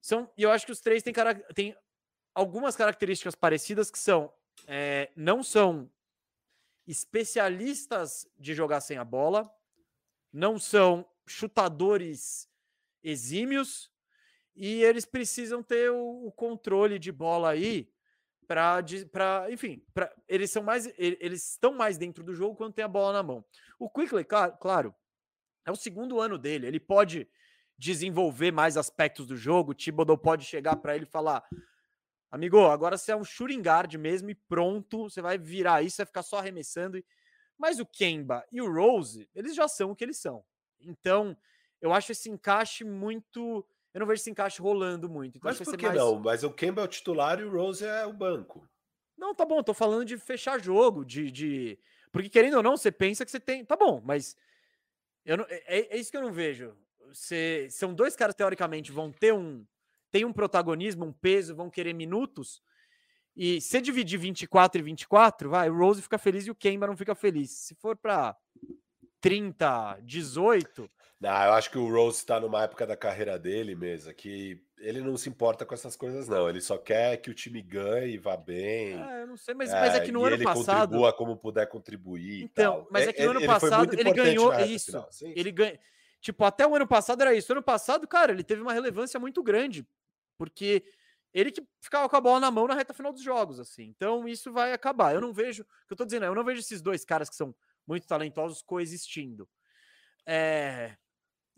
São, 0.00 0.30
e 0.36 0.42
eu 0.42 0.50
acho 0.50 0.64
que 0.64 0.72
os 0.72 0.80
três 0.80 1.02
têm, 1.02 1.12
têm 1.54 1.76
algumas 2.34 2.76
características 2.76 3.34
parecidas 3.34 3.90
que 3.90 3.98
são 3.98 4.32
é, 4.66 5.10
não 5.14 5.42
são 5.42 5.90
especialistas 6.86 8.26
de 8.38 8.54
jogar 8.54 8.80
sem 8.80 8.96
a 8.96 9.04
bola, 9.04 9.52
não 10.32 10.58
são 10.58 11.08
chutadores 11.26 12.48
exímios 13.02 13.90
e 14.56 14.82
eles 14.82 15.04
precisam 15.04 15.62
ter 15.62 15.90
o, 15.90 16.26
o 16.26 16.32
controle 16.32 16.98
de 16.98 17.12
bola 17.12 17.50
aí 17.50 17.92
para 18.48 18.82
enfim, 19.50 19.84
pra, 19.94 20.12
eles 20.28 20.50
são 20.50 20.62
mais 20.64 20.86
eles 20.98 21.50
estão 21.52 21.74
mais 21.74 21.98
dentro 21.98 22.24
do 22.24 22.34
jogo 22.34 22.56
quando 22.56 22.74
tem 22.74 22.84
a 22.84 22.88
bola 22.88 23.12
na 23.12 23.22
mão. 23.22 23.44
O 23.78 23.90
Quickly, 23.90 24.24
claro, 24.24 24.94
é 25.66 25.72
o 25.72 25.76
segundo 25.76 26.20
ano 26.20 26.38
dele, 26.38 26.66
ele 26.66 26.80
pode 26.80 27.28
desenvolver 27.78 28.52
mais 28.52 28.76
aspectos 28.76 29.26
do 29.26 29.36
jogo, 29.36 29.72
o 29.72 29.74
Thibodeau 29.74 30.18
pode 30.18 30.44
chegar 30.44 30.76
para 30.76 30.96
ele 30.96 31.04
e 31.04 31.08
falar: 31.08 31.44
"Amigo, 32.30 32.66
agora 32.66 32.98
você 32.98 33.12
é 33.12 33.16
um 33.16 33.24
shooting 33.24 33.62
guard 33.62 33.94
mesmo 33.96 34.30
e 34.30 34.34
pronto, 34.34 35.04
você 35.10 35.22
vai 35.22 35.38
virar 35.38 35.82
isso, 35.82 35.98
vai 35.98 36.06
ficar 36.06 36.22
só 36.22 36.38
arremessando". 36.38 37.02
Mas 37.58 37.80
o 37.80 37.86
Kemba 37.86 38.44
e 38.52 38.60
o 38.62 38.72
Rose, 38.72 39.28
eles 39.34 39.54
já 39.54 39.68
são 39.68 39.92
o 39.92 39.96
que 39.96 40.04
eles 40.04 40.18
são. 40.18 40.44
Então, 40.80 41.36
eu 41.80 41.92
acho 41.92 42.12
esse 42.12 42.30
encaixe 42.30 42.84
muito. 42.84 43.66
Eu 43.98 44.00
não 44.00 44.06
vejo 44.06 44.20
esse 44.20 44.30
encaixe 44.30 44.62
rolando 44.62 45.08
muito. 45.08 45.38
Então 45.38 45.50
Mas 45.50 45.58
por 45.58 45.76
que 45.76 45.86
mais... 45.86 45.98
não? 45.98 46.20
Mas 46.20 46.44
o 46.44 46.52
Kemba 46.52 46.82
é 46.82 46.84
o 46.84 46.88
titular 46.88 47.40
e 47.40 47.44
o 47.44 47.50
Rose 47.50 47.84
é 47.84 48.06
o 48.06 48.12
banco. 48.12 48.64
Não, 49.16 49.34
tá 49.34 49.44
bom, 49.44 49.60
tô 49.60 49.74
falando 49.74 50.04
de 50.04 50.16
fechar 50.16 50.62
jogo, 50.62 51.04
de. 51.04 51.32
de... 51.32 51.78
Porque 52.12 52.28
querendo 52.28 52.58
ou 52.58 52.62
não, 52.62 52.76
você 52.76 52.92
pensa 52.92 53.24
que 53.24 53.30
você 53.30 53.40
tem. 53.40 53.64
Tá 53.64 53.76
bom, 53.76 54.00
mas. 54.04 54.36
Eu 55.24 55.38
não... 55.38 55.46
é, 55.48 55.96
é 55.96 55.96
isso 55.96 56.12
que 56.12 56.16
eu 56.16 56.22
não 56.22 56.32
vejo. 56.32 56.76
Você... 57.08 57.66
São 57.72 57.92
dois 57.92 58.14
caras, 58.14 58.36
teoricamente, 58.36 58.92
vão 58.92 59.10
ter 59.10 59.34
um. 59.34 59.66
Tem 60.12 60.24
um 60.24 60.32
protagonismo, 60.32 61.04
um 61.04 61.12
peso, 61.12 61.56
vão 61.56 61.68
querer 61.68 61.92
minutos. 61.92 62.62
E 63.34 63.60
se 63.60 63.80
dividir 63.80 64.18
24 64.18 64.80
e 64.80 64.84
24, 64.84 65.50
vai, 65.50 65.68
o 65.68 65.76
Rose 65.76 66.00
fica 66.00 66.18
feliz 66.18 66.46
e 66.46 66.52
o 66.52 66.54
Kemba 66.54 66.86
não 66.86 66.96
fica 66.96 67.16
feliz. 67.16 67.50
Se 67.50 67.74
for 67.74 67.96
para 67.96 68.36
30, 69.20 69.98
18, 70.02 70.88
não, 71.20 71.30
eu 71.30 71.52
acho 71.52 71.70
que 71.70 71.78
o 71.78 71.90
Rose 71.90 72.18
está 72.18 72.38
numa 72.38 72.62
época 72.62 72.86
da 72.86 72.96
carreira 72.96 73.38
dele 73.38 73.74
mesmo, 73.74 74.14
que 74.14 74.62
ele 74.78 75.00
não 75.00 75.16
se 75.16 75.28
importa 75.28 75.66
com 75.66 75.74
essas 75.74 75.96
coisas, 75.96 76.28
não. 76.28 76.48
Ele 76.48 76.60
só 76.60 76.78
quer 76.78 77.16
que 77.16 77.28
o 77.28 77.34
time 77.34 77.60
ganhe 77.60 78.14
e 78.14 78.18
vá 78.18 78.36
bem. 78.36 78.94
É, 78.94 79.22
eu 79.22 79.26
não 79.26 79.36
sei, 79.36 79.52
mas 79.54 79.70
é, 79.70 79.80
mas 79.80 79.94
é 79.94 80.00
que 80.00 80.12
no 80.12 80.24
ano 80.24 80.36
ele 80.36 80.44
passado. 80.44 80.90
contribua 80.90 81.12
como 81.12 81.36
puder 81.36 81.66
contribuir. 81.66 82.44
Então, 82.44 82.86
mas 82.90 83.08
é 83.08 83.12
que 83.12 83.24
no 83.24 83.30
ano 83.30 83.40
ele 83.40 83.46
passado 83.46 83.92
ele 83.92 84.12
ganhou 84.12 84.54
isso. 84.60 85.04
Sim, 85.10 85.32
ele 85.34 85.50
ganha. 85.50 85.78
Tipo, 86.20 86.44
até 86.44 86.66
o 86.66 86.74
ano 86.74 86.86
passado 86.86 87.20
era 87.20 87.34
isso. 87.34 87.52
O 87.52 87.54
ano 87.54 87.62
passado, 87.62 88.06
cara, 88.06 88.32
ele 88.32 88.44
teve 88.44 88.62
uma 88.62 88.72
relevância 88.72 89.18
muito 89.18 89.42
grande, 89.42 89.86
porque 90.36 90.84
ele 91.34 91.50
que 91.50 91.62
ficava 91.80 92.08
com 92.08 92.16
a 92.16 92.20
bola 92.20 92.40
na 92.40 92.50
mão 92.50 92.66
na 92.66 92.74
reta 92.74 92.94
final 92.94 93.12
dos 93.12 93.22
jogos, 93.22 93.58
assim. 93.58 93.84
Então, 93.84 94.28
isso 94.28 94.52
vai 94.52 94.72
acabar. 94.72 95.14
Eu 95.14 95.20
não 95.20 95.32
vejo, 95.32 95.62
o 95.62 95.86
que 95.86 95.92
eu 95.92 95.96
tô 95.96 96.04
dizendo, 96.04 96.26
eu 96.26 96.34
não 96.34 96.44
vejo 96.44 96.60
esses 96.60 96.80
dois 96.80 97.04
caras 97.04 97.28
que 97.28 97.36
são 97.36 97.54
muito 97.86 98.06
talentosos 98.06 98.62
coexistindo. 98.62 99.48
É, 100.26 100.96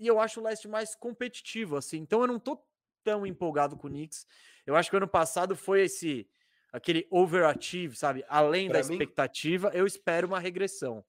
e 0.00 0.06
eu 0.06 0.18
acho 0.18 0.40
o 0.40 0.42
leste 0.42 0.66
mais 0.66 0.96
competitivo, 0.96 1.76
assim. 1.76 1.98
Então 1.98 2.22
eu 2.22 2.26
não 2.26 2.40
tô 2.40 2.58
tão 3.04 3.26
empolgado 3.26 3.76
com 3.76 3.86
o 3.86 3.90
Knicks. 3.90 4.26
Eu 4.66 4.74
acho 4.74 4.90
que 4.90 4.96
o 4.96 4.98
ano 4.98 5.06
passado 5.06 5.54
foi 5.54 5.82
esse 5.82 6.26
aquele 6.72 7.06
overachieve, 7.10 7.96
sabe? 7.96 8.24
Além 8.28 8.68
pra 8.68 8.80
da 8.80 8.88
mim... 8.88 8.94
expectativa, 8.94 9.70
eu 9.74 9.86
espero 9.86 10.26
uma 10.26 10.40
regressão. 10.40 11.04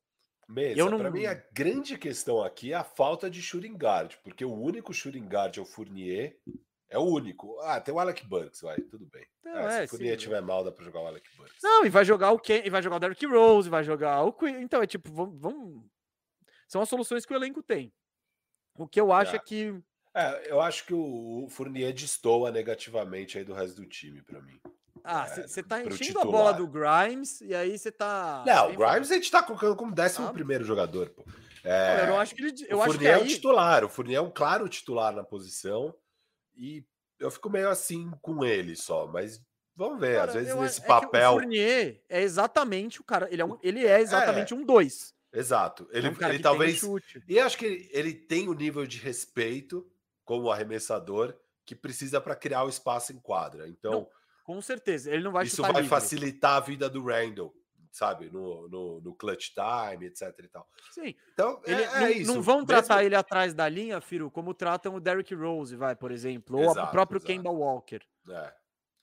Mesa, 0.48 0.78
eu 0.80 0.90
não... 0.90 0.98
Pra 0.98 1.10
mim, 1.10 1.26
a 1.26 1.34
grande 1.54 1.98
questão 1.98 2.44
aqui 2.44 2.74
é 2.74 2.76
a 2.76 2.84
falta 2.84 3.30
de 3.30 3.42
shooting 3.42 3.76
guard, 3.76 4.16
porque 4.24 4.44
o 4.44 4.54
único 4.54 4.94
shooting 4.94 5.26
guard 5.26 5.58
é 5.58 5.62
o 5.62 5.66
Fournier. 5.66 6.38
É 6.90 6.98
o 6.98 7.04
único. 7.04 7.58
Ah, 7.62 7.80
tem 7.80 7.94
o 7.94 8.00
Alec 8.00 8.28
Burks, 8.28 8.62
vai, 8.62 8.76
tudo 8.82 9.06
bem. 9.06 9.26
Não, 9.46 9.60
é, 9.60 9.80
se 9.80 9.86
o 9.86 9.90
Fournier 9.92 10.20
sim, 10.20 10.26
tiver 10.26 10.42
mal, 10.42 10.62
dá 10.62 10.72
pra 10.74 10.84
jogar 10.84 11.00
o 11.00 11.08
Alec 11.08 11.26
Burks. 11.38 11.56
Não, 11.64 11.86
e 11.86 11.90
vai 11.90 12.04
jogar 12.04 12.32
o 12.32 12.40
Ken, 12.40 12.62
e 12.66 12.70
vai 12.70 12.82
jogar 12.82 12.98
o 12.98 13.00
Derrick 13.00 13.26
Rose, 13.26 13.70
vai 13.70 13.84
jogar 13.84 14.24
o 14.24 14.34
Queen. 14.34 14.62
Então, 14.62 14.82
é 14.82 14.88
tipo, 14.88 15.10
vamos, 15.14 15.40
vamos... 15.40 15.86
São 16.68 16.82
as 16.82 16.90
soluções 16.90 17.26
que 17.26 17.32
o 17.34 17.36
elenco 17.36 17.64
tem. 17.64 17.94
O 18.82 18.88
que 18.88 19.00
eu 19.00 19.14
acho 19.14 19.34
é, 19.34 19.36
é 19.36 19.40
que. 19.40 19.76
É, 20.14 20.52
eu 20.52 20.60
acho 20.60 20.86
que 20.86 20.94
o 20.94 21.48
Fournier 21.50 21.94
destoa 21.94 22.52
negativamente 22.52 23.38
aí 23.38 23.44
do 23.44 23.54
resto 23.54 23.76
do 23.76 23.86
time, 23.86 24.22
para 24.22 24.42
mim. 24.42 24.60
Ah, 25.04 25.26
você 25.26 25.60
é, 25.60 25.64
tá 25.64 25.84
enchendo 25.84 26.20
a 26.20 26.26
bola 26.26 26.54
do 26.54 26.68
Grimes 26.68 27.42
e 27.42 27.56
aí 27.56 27.78
você 27.78 27.92
tá. 27.92 28.44
Não, 28.46 28.72
o 28.74 28.78
Grimes 28.78 29.12
a 29.12 29.16
gente 29.16 29.32
tá 29.32 29.42
colocando 29.42 29.76
como 29.76 29.94
11 29.94 30.22
ah. 30.22 30.34
primeiro 30.34 30.64
jogador, 30.64 31.10
pô. 31.10 31.24
É, 31.64 32.08
eu 32.08 32.18
acho 32.18 32.36
que 32.36 32.42
ele. 32.42 32.66
Eu 32.68 32.80
o 32.80 32.82
acho 32.82 32.94
Fournier 32.94 33.18
que 33.18 33.22
aí... 33.22 33.22
é 33.22 33.24
o 33.24 33.36
titular, 33.36 33.84
o 33.84 33.90
Fournier 33.90 34.18
é 34.18 34.22
um 34.22 34.32
claro 34.32 34.68
titular 34.68 35.14
na 35.14 35.24
posição 35.24 35.96
e 36.56 36.84
eu 37.20 37.30
fico 37.30 37.50
meio 37.50 37.70
assim 37.70 38.12
com 38.22 38.44
ele 38.44 38.76
só, 38.76 39.08
mas 39.08 39.40
vamos 39.76 40.00
ver, 40.00 40.18
cara, 40.18 40.30
às 40.30 40.34
vezes 40.36 40.56
nesse 40.56 40.82
é 40.82 40.86
papel. 40.88 41.30
o 41.30 41.34
Fournier 41.34 42.02
é 42.10 42.22
exatamente 42.22 43.00
o 43.00 43.04
cara, 43.04 43.28
ele 43.32 43.42
é, 43.42 43.46
um, 43.46 43.58
ele 43.62 43.86
é 43.86 44.00
exatamente 44.02 44.54
é. 44.54 44.56
um 44.56 44.66
dois. 44.66 45.14
Exato. 45.34 45.88
Ele, 45.92 46.08
é 46.08 46.10
um 46.12 46.30
ele 46.30 46.40
talvez. 46.40 46.82
E 47.28 47.40
acho 47.40 47.58
que 47.58 47.90
ele 47.92 48.14
tem 48.14 48.48
o 48.48 48.52
um 48.52 48.56
nível 48.56 48.86
de 48.86 48.98
respeito 48.98 49.90
como 50.26 50.52
arremessador 50.52 51.36
que 51.66 51.76
precisa 51.76 52.20
para 52.20 52.36
criar 52.36 52.64
o 52.64 52.70
espaço 52.70 53.14
em 53.14 53.20
quadra. 53.20 53.68
Então. 53.68 53.92
Não, 53.92 54.10
com 54.44 54.62
certeza. 54.62 55.10
Ele 55.10 55.24
não 55.24 55.32
vai 55.32 55.46
Isso 55.46 55.62
vai 55.62 55.72
livre. 55.72 55.88
facilitar 55.88 56.58
a 56.58 56.60
vida 56.60 56.90
do 56.90 57.04
Randall, 57.04 57.54
sabe? 57.92 58.30
No, 58.30 58.68
no, 58.68 59.02
no, 59.02 59.16
clutch 59.16 59.52
time, 59.54 60.06
etc 60.08 60.34
e 60.40 60.48
tal. 60.50 60.68
Sim. 60.92 61.16
Então, 61.34 61.62
ele, 61.66 61.82
é, 61.82 61.88
não, 61.88 61.96
é 61.96 62.12
isso. 62.12 62.34
Não 62.34 62.42
vão 62.42 62.66
tratar 62.66 62.96
Mesmo... 62.96 63.08
ele 63.08 63.16
atrás 63.16 63.54
da 63.54 63.70
linha, 63.70 64.02
Firo, 64.02 64.30
como 64.30 64.54
tratam 64.54 64.96
o 64.96 65.00
Derrick 65.00 65.34
Rose, 65.34 65.76
vai, 65.76 65.96
por 65.96 66.12
exemplo. 66.12 66.60
Exato, 66.60 66.80
ou 66.80 66.86
o 66.86 66.92
próprio 66.92 67.20
exato. 67.20 67.34
Kemba 67.34 67.50
Walker. 67.50 68.02
É. 68.30 68.54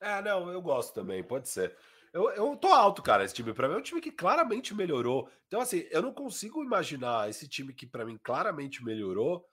É, 0.01 0.23
não, 0.23 0.51
eu 0.53 0.63
gosto 0.63 0.95
também, 0.95 1.23
pode 1.25 1.49
ser. 1.49 1.77
Eu, 2.13 2.31
eu 2.31 2.57
tô 2.57 2.69
alto, 2.69 3.03
cara, 3.03 3.25
esse 3.25 3.35
time. 3.35 3.53
Pra 3.53 3.69
mim 3.69 3.75
é 3.75 3.79
um 3.79 3.83
time 3.83 4.01
que 4.01 4.11
claramente 4.11 4.75
melhorou. 4.75 5.31
Então, 5.47 5.61
assim, 5.61 5.87
eu 5.91 6.03
não 6.03 6.13
consigo 6.13 6.63
imaginar 6.63 7.29
esse 7.29 7.49
time 7.49 7.73
que, 7.73 7.87
para 7.87 8.05
mim, 8.05 8.19
claramente 8.23 8.85
melhorou, 8.85 9.47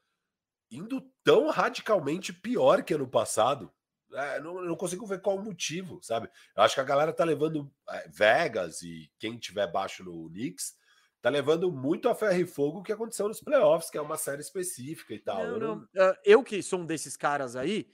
indo 0.72 1.02
tão 1.24 1.50
radicalmente 1.50 2.34
pior 2.34 2.84
que 2.84 2.94
ano 2.94 3.08
passado. 3.08 3.72
É, 4.14 4.40
não, 4.40 4.62
não 4.62 4.76
consigo 4.76 5.06
ver 5.06 5.20
qual 5.20 5.38
o 5.38 5.44
motivo, 5.44 6.00
sabe? 6.02 6.30
Eu 6.56 6.64
acho 6.64 6.76
que 6.76 6.82
a 6.82 6.86
galera 6.86 7.12
tá 7.12 7.24
levando 7.24 7.72
é, 7.90 8.08
Vegas 8.08 8.82
e 8.82 9.12
quem 9.20 9.38
tiver 9.38 9.72
baixo 9.72 10.04
no 10.04 10.30
Knicks 10.30 10.76
tá 11.22 11.30
levando 11.30 11.72
muito 11.72 12.08
a 12.08 12.14
ferro 12.14 12.40
e 12.40 12.46
fogo 12.46 12.80
o 12.80 12.84
que 12.84 12.92
aconteceu 12.92 13.28
nos 13.28 13.42
playoffs, 13.42 13.90
que 13.90 13.98
é 13.98 14.02
uma 14.02 14.16
série 14.16 14.42
específica 14.42 15.12
e 15.12 15.20
tal. 15.20 15.38
Não, 15.38 15.46
eu, 15.46 15.60
não. 15.60 15.78
Uh, 15.78 16.16
eu 16.24 16.44
que 16.44 16.62
sou 16.62 16.80
um 16.80 16.86
desses 16.86 17.18
caras 17.18 17.56
aí, 17.56 17.90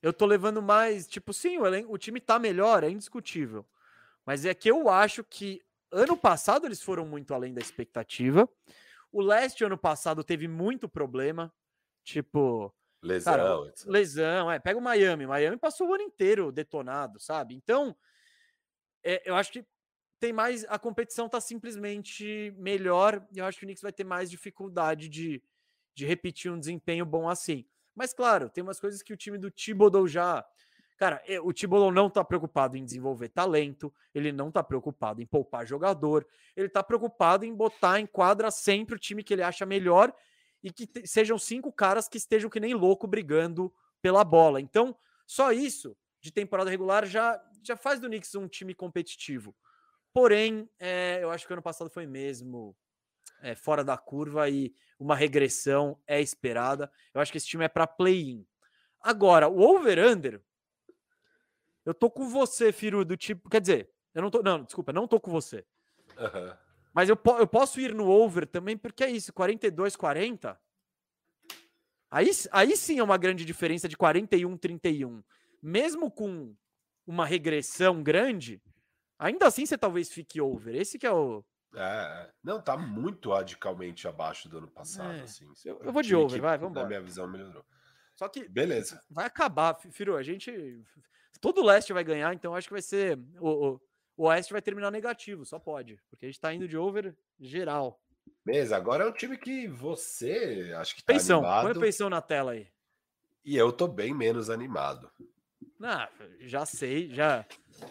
eu 0.00 0.12
tô 0.12 0.24
levando 0.24 0.62
mais, 0.62 1.08
tipo, 1.08 1.32
sim, 1.32 1.58
o, 1.58 1.64
o 1.90 1.98
time 1.98 2.20
tá 2.20 2.38
melhor, 2.38 2.84
é 2.84 2.88
indiscutível. 2.88 3.66
Mas 4.26 4.44
é 4.44 4.52
que 4.52 4.70
eu 4.70 4.88
acho 4.88 5.22
que 5.22 5.62
ano 5.92 6.16
passado 6.16 6.66
eles 6.66 6.82
foram 6.82 7.06
muito 7.06 7.32
além 7.32 7.54
da 7.54 7.60
expectativa. 7.60 8.48
O 9.12 9.22
leste 9.22 9.64
ano 9.64 9.78
passado 9.78 10.24
teve 10.24 10.48
muito 10.48 10.88
problema, 10.88 11.54
tipo, 12.04 12.74
Lesão, 13.02 13.32
Cara, 13.32 13.72
lesão, 13.86 14.50
é, 14.50 14.58
pega 14.58 14.78
o 14.78 14.82
Miami, 14.82 15.26
Miami 15.26 15.56
passou 15.56 15.88
o 15.88 15.94
ano 15.94 16.02
inteiro 16.02 16.50
detonado, 16.50 17.20
sabe? 17.20 17.54
Então, 17.54 17.96
é, 19.04 19.22
eu 19.24 19.36
acho 19.36 19.52
que 19.52 19.64
tem 20.18 20.32
mais, 20.32 20.64
a 20.64 20.78
competição 20.78 21.28
tá 21.28 21.40
simplesmente 21.40 22.52
melhor, 22.56 23.24
e 23.32 23.38
eu 23.38 23.44
acho 23.44 23.58
que 23.58 23.64
o 23.64 23.66
Knicks 23.66 23.82
vai 23.82 23.92
ter 23.92 24.02
mais 24.02 24.30
dificuldade 24.30 25.08
de, 25.08 25.42
de 25.94 26.04
repetir 26.04 26.50
um 26.50 26.58
desempenho 26.58 27.06
bom 27.06 27.28
assim. 27.28 27.64
Mas 27.94 28.12
claro, 28.12 28.50
tem 28.50 28.62
umas 28.62 28.80
coisas 28.80 29.02
que 29.02 29.12
o 29.12 29.16
time 29.16 29.38
do 29.38 29.50
Thibodeau 29.50 30.08
já, 30.08 30.44
cara, 30.96 31.22
é, 31.26 31.40
o 31.40 31.52
Thibodeau 31.52 31.92
não 31.92 32.08
tá 32.08 32.24
preocupado 32.24 32.76
em 32.76 32.84
desenvolver 32.84 33.28
talento, 33.28 33.92
ele 34.14 34.32
não 34.32 34.50
tá 34.50 34.62
preocupado 34.62 35.20
em 35.20 35.26
poupar 35.26 35.66
jogador, 35.66 36.26
ele 36.56 36.68
tá 36.68 36.82
preocupado 36.82 37.44
em 37.44 37.54
botar 37.54 38.00
em 38.00 38.06
quadra 38.06 38.50
sempre 38.50 38.94
o 38.94 38.98
time 38.98 39.22
que 39.22 39.34
ele 39.34 39.42
acha 39.42 39.66
melhor 39.66 40.12
e 40.62 40.72
que 40.72 40.88
sejam 41.06 41.38
cinco 41.38 41.72
caras 41.72 42.08
que 42.08 42.18
estejam 42.18 42.50
que 42.50 42.58
nem 42.58 42.74
louco 42.74 43.06
brigando 43.06 43.72
pela 44.00 44.24
bola. 44.24 44.60
Então, 44.60 44.96
só 45.26 45.52
isso 45.52 45.96
de 46.20 46.32
temporada 46.32 46.70
regular 46.70 47.06
já, 47.06 47.40
já 47.62 47.76
faz 47.76 48.00
do 48.00 48.08
Knicks 48.08 48.34
um 48.34 48.48
time 48.48 48.74
competitivo. 48.74 49.54
Porém, 50.12 50.68
é, 50.78 51.18
eu 51.22 51.30
acho 51.30 51.46
que 51.46 51.52
ano 51.52 51.62
passado 51.62 51.90
foi 51.90 52.06
mesmo 52.06 52.74
é, 53.42 53.54
fora 53.54 53.84
da 53.84 53.96
curva 53.96 54.48
e 54.48 54.74
uma 54.98 55.14
regressão 55.14 56.00
é 56.06 56.20
esperada. 56.20 56.90
Eu 57.12 57.20
acho 57.20 57.30
que 57.30 57.38
esse 57.38 57.46
time 57.46 57.64
é 57.64 57.68
para 57.68 57.86
play-in. 57.86 58.46
Agora, 59.00 59.48
o 59.48 59.60
over-under, 59.60 60.42
eu 61.86 61.94
tô 61.94 62.10
com 62.10 62.28
você, 62.28 62.70
Firu, 62.72 63.04
do 63.04 63.16
tipo. 63.16 63.48
Quer 63.48 63.60
dizer, 63.62 63.90
eu 64.14 64.20
não 64.20 64.30
tô. 64.30 64.42
Não, 64.42 64.62
desculpa, 64.64 64.92
não 64.92 65.08
tô 65.08 65.18
com 65.18 65.30
você. 65.30 65.64
Aham. 66.18 66.58
Mas 66.92 67.08
eu, 67.08 67.16
po- 67.16 67.36
eu 67.38 67.46
posso 67.46 67.78
ir 67.80 67.94
no 67.94 68.08
over 68.08 68.46
também, 68.46 68.76
porque 68.76 69.04
é 69.04 69.10
isso, 69.10 69.32
42, 69.32 69.96
40. 69.96 70.58
Aí, 72.10 72.30
aí 72.52 72.76
sim 72.76 72.98
é 72.98 73.02
uma 73.02 73.18
grande 73.18 73.44
diferença 73.44 73.88
de 73.88 73.96
41, 73.96 74.56
31. 74.56 75.22
Mesmo 75.62 76.10
com 76.10 76.54
uma 77.06 77.26
regressão 77.26 78.02
grande, 78.02 78.62
ainda 79.18 79.46
assim 79.46 79.66
você 79.66 79.76
talvez 79.76 80.08
fique 80.10 80.40
over. 80.40 80.74
Esse 80.74 80.98
que 80.98 81.06
é 81.06 81.12
o. 81.12 81.44
É, 81.74 81.80
é. 81.82 82.30
não, 82.42 82.62
tá 82.62 82.76
muito 82.78 83.30
radicalmente 83.32 84.08
abaixo 84.08 84.48
do 84.48 84.58
ano 84.58 84.68
passado, 84.68 85.18
É, 85.18 85.22
assim. 85.22 85.46
eu- 85.64 85.78
eu 85.82 85.92
vou 85.92 86.00
de 86.00 86.14
over, 86.16 86.40
vai, 86.40 86.52
Na 86.52 86.56
vambora. 86.56 86.86
minha 86.86 87.02
visão, 87.02 87.28
melhorou. 87.28 87.64
Só 88.14 88.28
que 88.28 88.48
Beleza. 88.48 88.98
vai 89.10 89.26
acabar, 89.26 89.74
Fi- 89.74 89.90
Firu. 89.90 90.16
A 90.16 90.22
gente. 90.22 90.50
Todo 91.40 91.60
o 91.60 91.64
leste 91.64 91.92
vai 91.92 92.04
ganhar, 92.04 92.32
então 92.34 92.54
acho 92.54 92.68
que 92.68 92.72
vai 92.74 92.82
ser. 92.82 93.18
O, 93.38 93.48
o, 93.48 93.80
o 94.16 94.24
oeste 94.24 94.52
vai 94.52 94.62
terminar 94.62 94.90
negativo, 94.90 95.44
só 95.44 95.58
pode. 95.58 95.98
Porque 96.08 96.26
a 96.26 96.28
gente 96.28 96.40
tá 96.40 96.52
indo 96.52 96.66
de 96.68 96.76
over 96.76 97.14
geral. 97.38 98.00
Beleza, 98.44 98.76
agora 98.76 99.04
é 99.04 99.08
um 99.08 99.12
time 99.12 99.36
que 99.36 99.68
você 99.68 100.72
acho 100.76 100.94
que 100.96 101.02
tá 101.04 101.12
Pensão, 101.12 101.40
põe 101.40 101.50
a 101.50 101.58
animado. 101.60 101.80
pensão 101.80 102.10
na 102.10 102.20
tela 102.20 102.52
aí. 102.52 102.68
E 103.44 103.56
eu 103.56 103.72
tô 103.72 103.86
bem 103.86 104.12
menos 104.14 104.50
animado. 104.50 105.10
Ah, 105.82 106.08
já 106.40 106.64
sei, 106.66 107.08
já. 107.10 107.44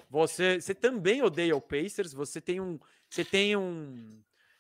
Você, 0.09 0.59
você 0.59 0.73
também 0.73 1.21
odeia 1.21 1.55
o 1.55 1.61
Pacers, 1.61 2.13
você 2.13 2.41
tem 2.41 2.59
um, 2.59 2.79
você 3.09 3.23
tem 3.23 3.55
um, 3.55 4.09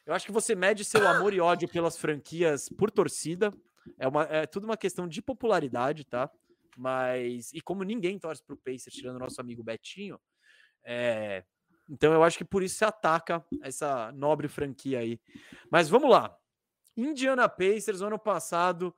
eu 0.05 0.13
acho 0.13 0.25
que 0.25 0.31
você 0.31 0.53
mede 0.53 0.85
seu 0.85 1.07
amor 1.07 1.33
e 1.33 1.41
ódio 1.41 1.67
pelas 1.67 1.97
franquias 1.97 2.69
por 2.69 2.91
torcida. 2.91 3.51
É 3.97 4.07
uma, 4.07 4.23
é 4.23 4.45
tudo 4.45 4.65
uma 4.65 4.77
questão 4.77 5.07
de 5.07 5.21
popularidade, 5.21 6.03
tá? 6.05 6.29
Mas 6.75 7.51
e 7.53 7.61
como 7.61 7.83
ninguém 7.83 8.19
torce 8.19 8.43
pro 8.43 8.57
Pacers, 8.57 8.95
tirando 8.95 9.15
o 9.15 9.19
nosso 9.19 9.39
amigo 9.39 9.63
Betinho, 9.63 10.19
é, 10.83 11.43
então 11.89 12.13
eu 12.13 12.23
acho 12.23 12.37
que 12.37 12.45
por 12.45 12.63
isso 12.63 12.75
você 12.75 12.85
ataca 12.85 13.45
essa 13.61 14.11
nobre 14.11 14.47
franquia 14.47 14.99
aí. 14.99 15.19
Mas 15.71 15.89
vamos 15.89 16.09
lá. 16.09 16.35
Indiana 16.97 17.49
Pacers, 17.49 18.01
ano 18.01 18.17
passado, 18.17 18.95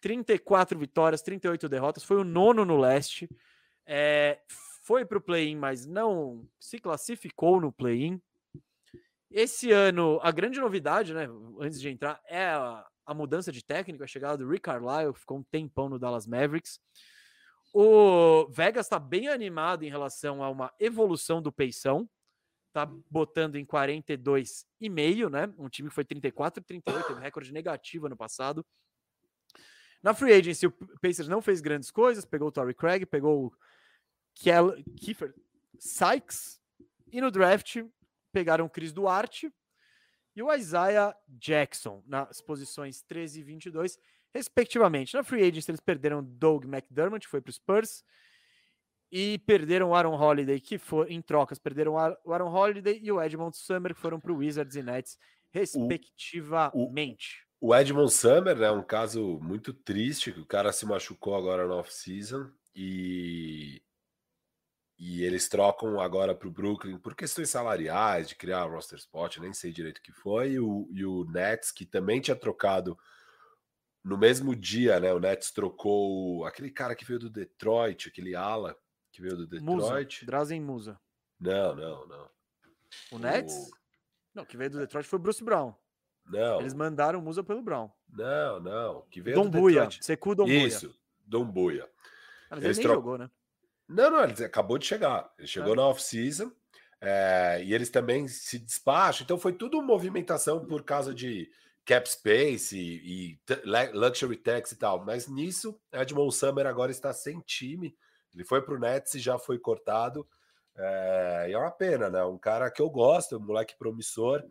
34 0.00 0.78
vitórias, 0.78 1.22
38 1.22 1.68
derrotas, 1.68 2.04
foi 2.04 2.16
o 2.18 2.24
nono 2.24 2.64
no 2.64 2.76
leste. 2.76 3.28
É, 3.86 4.40
foi 4.82 5.04
para 5.04 5.18
o 5.18 5.22
play-in, 5.22 5.56
mas 5.56 5.86
não 5.86 6.46
se 6.58 6.78
classificou 6.78 7.60
no 7.60 7.72
play-in. 7.72 8.20
Esse 9.30 9.70
ano, 9.70 10.18
a 10.22 10.30
grande 10.30 10.60
novidade, 10.60 11.12
né, 11.12 11.28
antes 11.60 11.80
de 11.80 11.88
entrar, 11.88 12.20
é 12.24 12.46
a, 12.46 12.86
a 13.08 13.14
mudança 13.14 13.50
de 13.50 13.64
técnico, 13.64 14.04
a 14.04 14.06
chegada 14.06 14.36
do 14.36 14.46
Rick 14.46 14.64
Carlisle, 14.64 15.14
que 15.14 15.20
ficou 15.20 15.38
um 15.38 15.42
tempão 15.42 15.88
no 15.88 15.98
Dallas 15.98 16.26
Mavericks. 16.26 16.78
O 17.72 18.46
Vegas 18.50 18.84
está 18.84 18.98
bem 18.98 19.28
animado 19.28 19.82
em 19.82 19.88
relação 19.88 20.42
a 20.42 20.50
uma 20.50 20.70
evolução 20.78 21.40
do 21.40 21.50
Peição. 21.50 22.08
Tá 22.70 22.84
botando 23.10 23.56
em 23.56 23.64
42,5, 23.64 25.30
né? 25.30 25.50
Um 25.56 25.70
time 25.70 25.88
que 25.88 25.94
foi 25.94 26.04
34 26.04 26.60
e 26.60 26.64
38, 26.64 27.06
teve 27.06 27.20
recorde 27.20 27.50
negativo 27.50 28.06
ano 28.06 28.16
passado. 28.16 28.64
Na 30.02 30.12
free 30.12 30.34
agency, 30.34 30.66
o 30.66 30.72
Pacers 31.00 31.28
não 31.28 31.40
fez 31.40 31.62
grandes 31.62 31.90
coisas, 31.90 32.26
pegou 32.26 32.48
o 32.48 32.52
Torrey 32.52 32.74
Craig, 32.74 33.06
pegou 33.06 33.46
o 33.46 33.52
Kiefer 34.34 35.34
Sykes, 35.78 36.60
e 37.10 37.22
no 37.22 37.30
draft 37.30 37.82
pegaram 38.32 38.66
o 38.66 38.70
Chris 38.70 38.92
Duarte 38.92 39.50
e 40.38 40.42
o 40.42 40.54
Isaiah 40.54 41.16
Jackson, 41.28 42.02
nas 42.06 42.40
posições 42.40 43.02
13 43.02 43.40
e 43.40 43.42
22, 43.42 43.98
respectivamente. 44.32 45.14
Na 45.14 45.24
free 45.24 45.42
agency, 45.42 45.70
eles 45.70 45.80
perderam 45.80 46.22
Doug 46.22 46.64
McDermott, 46.64 47.26
que 47.26 47.30
foi 47.30 47.40
para 47.40 47.50
o 47.50 47.52
Spurs, 47.52 48.04
e 49.10 49.38
perderam 49.38 49.90
o 49.90 49.94
Aaron 49.94 50.14
Holiday, 50.16 50.60
que 50.60 50.78
foi 50.78 51.12
em 51.12 51.20
trocas, 51.20 51.58
perderam 51.58 51.94
o 51.94 51.98
Ar- 51.98 52.16
o 52.24 52.32
Aaron 52.32 52.52
Holiday 52.52 53.00
e 53.02 53.10
o 53.10 53.20
Edmond 53.20 53.56
Summer, 53.56 53.94
que 53.94 54.00
foram 54.00 54.20
para 54.20 54.30
o 54.32 54.36
Wizards 54.36 54.76
e 54.76 54.82
Nets, 54.82 55.18
respectivamente. 55.50 57.44
O 57.60 57.74
Edmond 57.74 58.12
Summer 58.12 58.60
é 58.62 58.70
um 58.70 58.82
caso 58.82 59.40
muito 59.42 59.72
triste, 59.72 60.30
que 60.30 60.40
o 60.40 60.46
cara 60.46 60.72
se 60.72 60.86
machucou 60.86 61.34
agora 61.34 61.66
no 61.66 61.74
off-season 61.74 62.48
e, 62.74 63.82
e 64.98 65.22
eles 65.22 65.48
trocam 65.48 66.00
agora 66.00 66.34
para 66.34 66.48
o 66.48 66.50
Brooklyn 66.50 66.98
por 66.98 67.14
questões 67.14 67.48
salariais, 67.50 68.28
de 68.28 68.34
criar 68.34 68.64
roster 68.64 68.98
spot, 68.98 69.36
nem 69.38 69.52
sei 69.52 69.72
direito 69.72 69.98
o 69.98 70.02
que 70.02 70.12
foi, 70.12 70.52
e 70.52 70.60
o, 70.60 70.88
e 70.92 71.04
o 71.04 71.24
Nets, 71.24 71.70
que 71.70 71.86
também 71.86 72.20
tinha 72.20 72.34
trocado 72.36 72.98
no 74.02 74.18
mesmo 74.18 74.56
dia, 74.56 74.98
né? 74.98 75.12
O 75.12 75.20
Nets 75.20 75.50
trocou 75.52 76.44
aquele 76.44 76.70
cara 76.70 76.94
que 76.94 77.04
veio 77.04 77.20
do 77.20 77.30
Detroit, 77.30 78.08
aquele 78.08 78.34
ala 78.34 78.76
que 79.12 79.20
veio 79.22 79.36
do 79.36 79.60
Musa, 79.62 79.86
Detroit. 79.86 80.26
Drazen 80.26 80.60
Musa. 80.60 81.00
Não, 81.38 81.74
não, 81.76 82.06
não. 82.06 82.30
O 83.12 83.18
Nets? 83.18 83.70
Não, 84.34 84.44
que 84.44 84.56
veio 84.56 84.70
do 84.70 84.78
Detroit 84.78 85.06
foi 85.06 85.18
o 85.18 85.22
Bruce 85.22 85.42
Brown. 85.44 85.74
Não, 86.26 86.60
Eles 86.60 86.74
mandaram 86.74 87.20
o 87.20 87.22
Musa 87.22 87.42
pelo 87.44 87.62
Brown. 87.62 87.90
não, 88.08 88.60
não. 88.60 89.02
Que 89.10 89.20
veio 89.20 89.36
Dom 89.36 89.48
do 89.48 89.58
Buia, 89.60 89.82
Detroit. 89.82 90.04
Secu 90.04 90.34
Dom 90.34 90.44
Buia. 90.44 90.66
Isso, 90.66 90.94
Dom 91.24 91.44
Buia. 91.44 91.88
Ah, 92.50 92.56
mas 92.56 92.64
ele 92.64 92.74
nem 92.74 92.82
tro- 92.82 92.94
jogou, 92.94 93.16
né? 93.18 93.30
Não, 93.88 94.10
não, 94.10 94.22
ele 94.24 94.44
acabou 94.44 94.78
de 94.78 94.86
chegar. 94.86 95.32
Ele 95.38 95.46
chegou 95.48 95.72
Ah. 95.72 95.76
na 95.76 95.86
off-season 95.86 96.52
é, 97.00 97.62
e 97.64 97.72
eles 97.72 97.90
também 97.90 98.28
se 98.28 98.58
despacham. 98.58 99.24
Então 99.24 99.38
foi 99.38 99.52
tudo 99.52 99.82
movimentação 99.82 100.64
por 100.66 100.82
causa 100.84 101.14
de 101.14 101.50
cap 101.84 102.08
space 102.08 102.76
e, 102.76 103.32
e 103.32 103.40
luxury 103.94 104.36
tax 104.36 104.72
e 104.72 104.76
tal. 104.76 105.04
Mas 105.04 105.26
nisso, 105.26 105.80
Edmond 105.92 106.34
Summer 106.34 106.66
agora 106.66 106.90
está 106.90 107.12
sem 107.14 107.40
time. 107.40 107.96
Ele 108.34 108.44
foi 108.44 108.60
para 108.60 108.74
o 108.74 108.78
Nets 108.78 109.14
e 109.14 109.18
já 109.18 109.38
foi 109.38 109.58
cortado. 109.58 110.28
É, 110.76 111.46
e 111.48 111.52
é 111.54 111.58
uma 111.58 111.70
pena, 111.70 112.10
né? 112.10 112.22
Um 112.24 112.38
cara 112.38 112.70
que 112.70 112.82
eu 112.82 112.90
gosto, 112.90 113.36
um 113.36 113.40
moleque 113.40 113.74
promissor. 113.78 114.44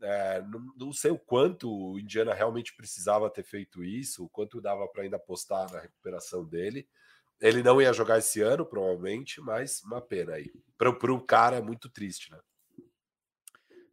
É, 0.00 0.40
não, 0.42 0.60
não 0.76 0.92
sei 0.92 1.10
o 1.10 1.18
quanto 1.18 1.70
o 1.70 1.98
Indiana 1.98 2.32
realmente 2.32 2.74
precisava 2.74 3.28
ter 3.28 3.42
feito 3.42 3.82
isso, 3.84 4.24
o 4.24 4.28
quanto 4.28 4.60
dava 4.60 4.86
para 4.88 5.02
ainda 5.02 5.16
apostar 5.16 5.70
na 5.72 5.80
recuperação 5.80 6.44
dele. 6.44 6.88
Ele 7.40 7.62
não 7.62 7.80
ia 7.80 7.92
jogar 7.92 8.18
esse 8.18 8.40
ano, 8.40 8.66
provavelmente, 8.66 9.40
mas 9.40 9.80
uma 9.84 10.00
pena 10.00 10.34
aí. 10.34 10.50
Para 10.76 10.90
o 10.90 11.20
cara 11.20 11.56
é 11.56 11.60
muito 11.62 11.88
triste, 11.88 12.30
né? 12.32 12.38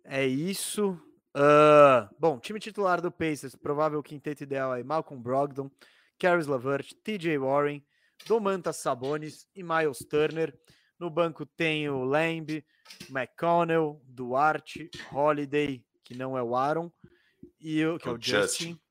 É 0.03 0.25
isso. 0.25 0.99
Ah, 1.33 2.09
bom, 2.17 2.39
time 2.39 2.59
titular 2.59 3.01
do 3.01 3.11
Pacers, 3.11 3.55
provável 3.55 4.01
quinteto 4.01 4.43
ideal 4.43 4.71
aí, 4.71 4.83
Malcolm 4.83 5.21
Brogdon, 5.21 5.69
Caris 6.17 6.47
LeVert, 6.47 6.93
TJ 7.03 7.37
Warren, 7.37 7.85
Domantas 8.25 8.77
Sabonis 8.77 9.47
e 9.53 9.61
Miles 9.61 9.99
Turner. 9.99 10.57
No 10.97 11.09
banco 11.09 11.45
tem 11.45 11.89
o 11.89 12.03
Lamb, 12.05 12.63
McConnell, 13.09 14.01
Duarte, 14.05 14.89
Holiday, 15.11 15.83
que 16.03 16.15
não 16.15 16.37
é 16.37 16.41
o 16.41 16.55
Aaron, 16.55 16.89
e 17.59 17.85
o, 17.85 17.97
que 17.99 18.07
é 18.07 18.11
O 18.11 18.15
o 18.15 18.21
Justin, 18.21 18.69
Justin. 18.69 18.81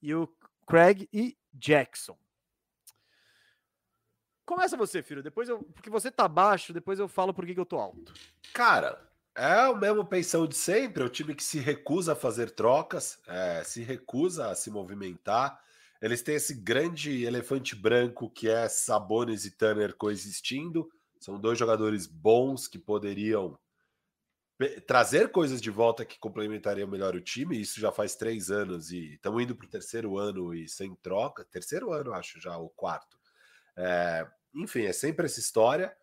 e 0.00 0.14
o 0.14 0.28
Craig 0.68 1.08
e 1.12 1.36
Jackson. 1.52 2.16
Começa 4.50 4.76
você, 4.76 5.00
filho. 5.00 5.22
Depois 5.22 5.48
eu, 5.48 5.62
porque 5.62 5.88
você 5.88 6.10
tá 6.10 6.26
baixo, 6.26 6.72
depois 6.72 6.98
eu 6.98 7.06
falo 7.06 7.32
por 7.32 7.46
que 7.46 7.54
eu 7.56 7.64
tô 7.64 7.78
alto. 7.78 8.12
Cara, 8.52 9.00
É 9.32 9.68
o 9.68 9.76
mesmo 9.76 10.04
pensão 10.04 10.44
de 10.44 10.56
sempre, 10.56 11.04
é 11.04 11.06
o 11.06 11.08
time 11.08 11.36
que 11.36 11.44
se 11.44 11.60
recusa 11.60 12.14
a 12.14 12.16
fazer 12.16 12.50
trocas, 12.50 13.20
é, 13.28 13.62
se 13.62 13.80
recusa 13.80 14.50
a 14.50 14.56
se 14.56 14.68
movimentar. 14.68 15.62
Eles 16.02 16.20
têm 16.20 16.34
esse 16.34 16.52
grande 16.52 17.22
elefante 17.24 17.76
branco 17.76 18.28
que 18.28 18.48
é 18.48 18.68
Sabonis 18.68 19.44
e 19.44 19.52
Tanner 19.52 19.94
coexistindo. 19.96 20.90
São 21.20 21.38
dois 21.38 21.56
jogadores 21.56 22.08
bons 22.08 22.66
que 22.66 22.76
poderiam 22.76 23.56
trazer 24.84 25.30
coisas 25.30 25.62
de 25.62 25.70
volta 25.70 26.04
que 26.04 26.18
complementariam 26.18 26.88
melhor 26.88 27.14
o 27.14 27.20
time. 27.20 27.60
Isso 27.60 27.78
já 27.78 27.92
faz 27.92 28.16
três 28.16 28.50
anos 28.50 28.90
e 28.90 29.14
estamos 29.14 29.40
indo 29.44 29.54
para 29.54 29.66
o 29.66 29.70
terceiro 29.70 30.18
ano 30.18 30.52
e 30.52 30.68
sem 30.68 30.92
troca. 30.96 31.44
Terceiro 31.44 31.92
ano, 31.92 32.12
acho 32.12 32.40
já, 32.40 32.58
o 32.58 32.68
quarto. 32.68 33.16
É, 33.76 34.26
enfim, 34.54 34.84
é 34.84 34.92
sempre 34.92 35.26
essa 35.26 35.40
história. 35.40 35.94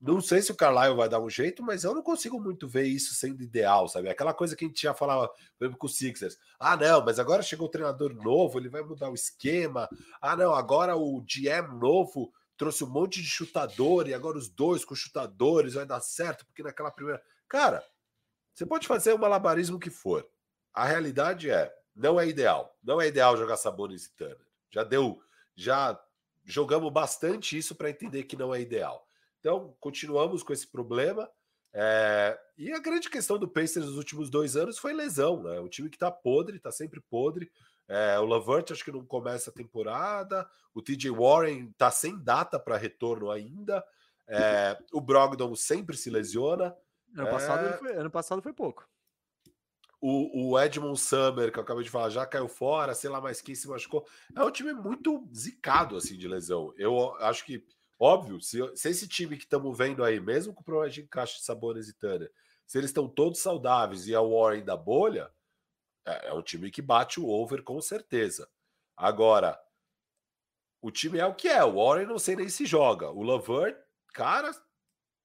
Não 0.00 0.20
sei 0.20 0.42
se 0.42 0.52
o 0.52 0.56
Carlisle 0.56 0.96
vai 0.96 1.08
dar 1.08 1.20
um 1.20 1.30
jeito, 1.30 1.62
mas 1.62 1.82
eu 1.82 1.94
não 1.94 2.02
consigo 2.02 2.38
muito 2.38 2.68
ver 2.68 2.84
isso 2.84 3.14
sendo 3.14 3.42
ideal, 3.42 3.88
sabe? 3.88 4.10
Aquela 4.10 4.34
coisa 4.34 4.54
que 4.54 4.64
a 4.64 4.68
gente 4.68 4.82
já 4.82 4.92
falava, 4.92 5.28
por 5.58 5.64
exemplo, 5.64 5.78
com 5.78 5.86
o 5.86 5.90
Sixers. 5.90 6.38
Ah, 6.58 6.76
não, 6.76 7.02
mas 7.02 7.18
agora 7.18 7.42
chegou 7.42 7.68
o 7.68 7.70
treinador 7.70 8.14
novo, 8.14 8.58
ele 8.58 8.68
vai 8.68 8.82
mudar 8.82 9.08
o 9.08 9.14
esquema. 9.14 9.88
Ah, 10.20 10.36
não, 10.36 10.52
agora 10.52 10.94
o 10.96 11.22
GM 11.22 11.78
novo 11.80 12.30
trouxe 12.56 12.84
um 12.84 12.88
monte 12.88 13.22
de 13.22 13.28
chutador 13.28 14.06
e 14.08 14.14
agora 14.14 14.36
os 14.36 14.48
dois 14.48 14.84
com 14.84 14.94
chutadores 14.94 15.74
vai 15.74 15.86
dar 15.86 16.00
certo, 16.00 16.44
porque 16.46 16.62
naquela 16.62 16.90
primeira. 16.90 17.22
Cara, 17.48 17.82
você 18.52 18.66
pode 18.66 18.86
fazer 18.86 19.12
o 19.12 19.18
malabarismo 19.18 19.78
que 19.78 19.90
for. 19.90 20.28
A 20.72 20.84
realidade 20.84 21.50
é, 21.50 21.72
não 21.94 22.20
é 22.20 22.28
ideal. 22.28 22.76
Não 22.82 23.00
é 23.00 23.08
ideal 23.08 23.36
jogar 23.36 23.56
Sabonis 23.56 24.06
e 24.06 24.14
Turner. 24.14 24.46
Já 24.70 24.84
deu, 24.84 25.20
já 25.56 25.98
jogamos 26.44 26.92
bastante 26.92 27.56
isso 27.56 27.74
para 27.74 27.90
entender 27.90 28.24
que 28.24 28.36
não 28.36 28.54
é 28.54 28.60
ideal. 28.60 29.06
Então, 29.40 29.76
continuamos 29.80 30.42
com 30.42 30.52
esse 30.52 30.66
problema. 30.66 31.28
É... 31.72 32.38
E 32.56 32.72
a 32.72 32.78
grande 32.78 33.10
questão 33.10 33.38
do 33.38 33.48
Pacers 33.48 33.86
nos 33.86 33.96
últimos 33.96 34.30
dois 34.30 34.56
anos 34.56 34.78
foi 34.78 34.92
lesão, 34.92 35.42
né? 35.42 35.58
O 35.60 35.68
time 35.68 35.90
que 35.90 35.96
está 35.96 36.10
podre, 36.10 36.56
está 36.56 36.70
sempre 36.70 37.00
podre. 37.10 37.50
É, 37.86 38.18
o 38.18 38.24
Lavert 38.24 38.70
acho 38.70 38.84
que 38.84 38.92
não 38.92 39.04
começa 39.04 39.50
a 39.50 39.52
temporada. 39.52 40.48
O 40.72 40.80
TJ 40.80 41.10
Warren 41.10 41.68
está 41.70 41.90
sem 41.90 42.18
data 42.18 42.58
para 42.58 42.78
retorno 42.78 43.30
ainda. 43.30 43.84
É, 44.26 44.78
o 44.92 45.00
Brogdon 45.00 45.54
sempre 45.54 45.96
se 45.96 46.08
lesiona. 46.08 46.74
Ano 47.16 47.30
passado, 47.30 47.66
é... 47.66 47.72
foi, 47.74 47.92
ano 47.94 48.10
passado 48.10 48.42
foi 48.42 48.52
pouco. 48.52 48.88
O, 50.06 50.50
o, 50.50 50.60
Edmond 50.60 51.00
Summer, 51.00 51.50
que 51.50 51.58
eu 51.58 51.62
acabei 51.62 51.82
de 51.82 51.88
falar, 51.88 52.10
já 52.10 52.26
caiu 52.26 52.46
fora, 52.46 52.92
sei 52.92 53.08
lá 53.08 53.22
mais 53.22 53.40
quem 53.40 53.54
se 53.54 53.66
machucou. 53.66 54.06
É 54.36 54.44
um 54.44 54.50
time 54.50 54.74
muito 54.74 55.26
zicado 55.34 55.96
assim 55.96 56.18
de 56.18 56.28
lesão. 56.28 56.74
Eu 56.76 57.14
acho 57.24 57.42
que, 57.42 57.64
óbvio, 57.98 58.38
se, 58.38 58.58
se 58.76 58.90
esse 58.90 59.08
time 59.08 59.34
que 59.34 59.44
estamos 59.44 59.78
vendo 59.78 60.04
aí, 60.04 60.20
mesmo 60.20 60.52
com 60.52 60.60
o 60.60 60.64
problema 60.64 60.90
de 60.90 61.00
encaixe 61.00 61.38
de 61.38 61.44
Sabones 61.44 61.88
e 61.88 61.94
Tanner, 61.94 62.30
se 62.66 62.76
eles 62.76 62.90
estão 62.90 63.08
todos 63.08 63.40
saudáveis 63.40 64.06
e 64.06 64.14
a 64.14 64.20
Warren 64.20 64.62
da 64.62 64.76
bolha, 64.76 65.32
é, 66.04 66.28
é 66.28 66.34
um 66.34 66.42
time 66.42 66.70
que 66.70 66.82
bate 66.82 67.18
o 67.18 67.26
over 67.26 67.62
com 67.62 67.80
certeza. 67.80 68.46
Agora, 68.94 69.58
o 70.82 70.90
time 70.90 71.18
é 71.18 71.24
o 71.24 71.34
que 71.34 71.48
é. 71.48 71.64
O 71.64 71.82
Warren 71.82 72.04
não 72.04 72.18
sei 72.18 72.36
nem 72.36 72.50
se 72.50 72.66
joga. 72.66 73.10
O 73.10 73.22
Lavert, 73.22 73.78
cara, 74.12 74.50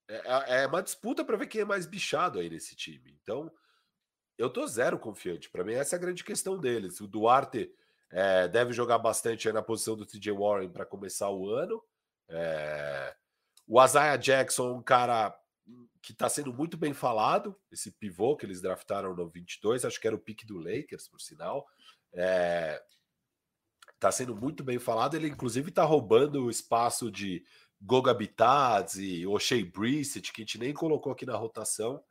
é, 0.07 0.15
é, 0.15 0.63
é 0.63 0.67
uma 0.67 0.81
disputa 0.81 1.25
para 1.25 1.35
ver 1.35 1.47
quem 1.47 1.59
é 1.59 1.65
mais 1.65 1.85
bichado 1.85 2.39
aí 2.39 2.49
nesse 2.49 2.77
time. 2.77 3.19
Então, 3.21 3.51
eu 4.39 4.49
tô 4.49 4.65
zero 4.65 4.97
confiante. 4.97 5.49
Para 5.49 5.65
mim, 5.65 5.73
essa 5.73 5.95
é 5.95 5.97
a 5.97 6.01
grande 6.01 6.23
questão 6.23 6.57
deles. 6.57 7.01
O 7.01 7.07
Duarte 7.07 7.69
é, 8.09 8.47
deve 8.47 8.71
jogar 8.71 8.97
bastante 8.97 9.51
na 9.51 9.61
posição 9.61 9.97
do 9.97 10.05
TJ 10.05 10.31
Warren 10.31 10.69
para 10.69 10.85
começar 10.85 11.29
o 11.29 11.49
ano. 11.49 11.83
É... 12.29 13.13
O 13.67 13.83
Isaiah 13.83 14.15
Jackson, 14.15 14.71
um 14.71 14.81
cara 14.81 15.37
que 16.01 16.13
está 16.13 16.29
sendo 16.29 16.53
muito 16.53 16.77
bem 16.77 16.93
falado, 16.93 17.55
esse 17.69 17.91
pivô 17.91 18.35
que 18.35 18.45
eles 18.45 18.61
draftaram 18.61 19.13
no 19.13 19.27
22, 19.27 19.83
acho 19.83 19.99
que 19.99 20.07
era 20.07 20.15
o 20.15 20.19
pique 20.19 20.45
do 20.45 20.57
Lakers, 20.57 21.09
por 21.09 21.19
sinal. 21.19 21.67
É... 22.13 22.81
Tá 23.99 24.09
sendo 24.09 24.33
muito 24.33 24.63
bem 24.63 24.79
falado. 24.79 25.15
Ele, 25.15 25.27
inclusive, 25.27 25.69
está 25.69 25.83
roubando 25.83 26.45
o 26.45 26.49
espaço 26.49 27.11
de 27.11 27.43
Goga 27.81 28.13
Bitadze, 28.13 29.27
O'Shea 29.27 29.65
Brissett, 29.65 30.31
que 30.31 30.41
a 30.41 30.45
gente 30.45 30.57
nem 30.57 30.73
colocou 30.73 31.11
aqui 31.11 31.25
na 31.25 31.35
rotação, 31.35 32.01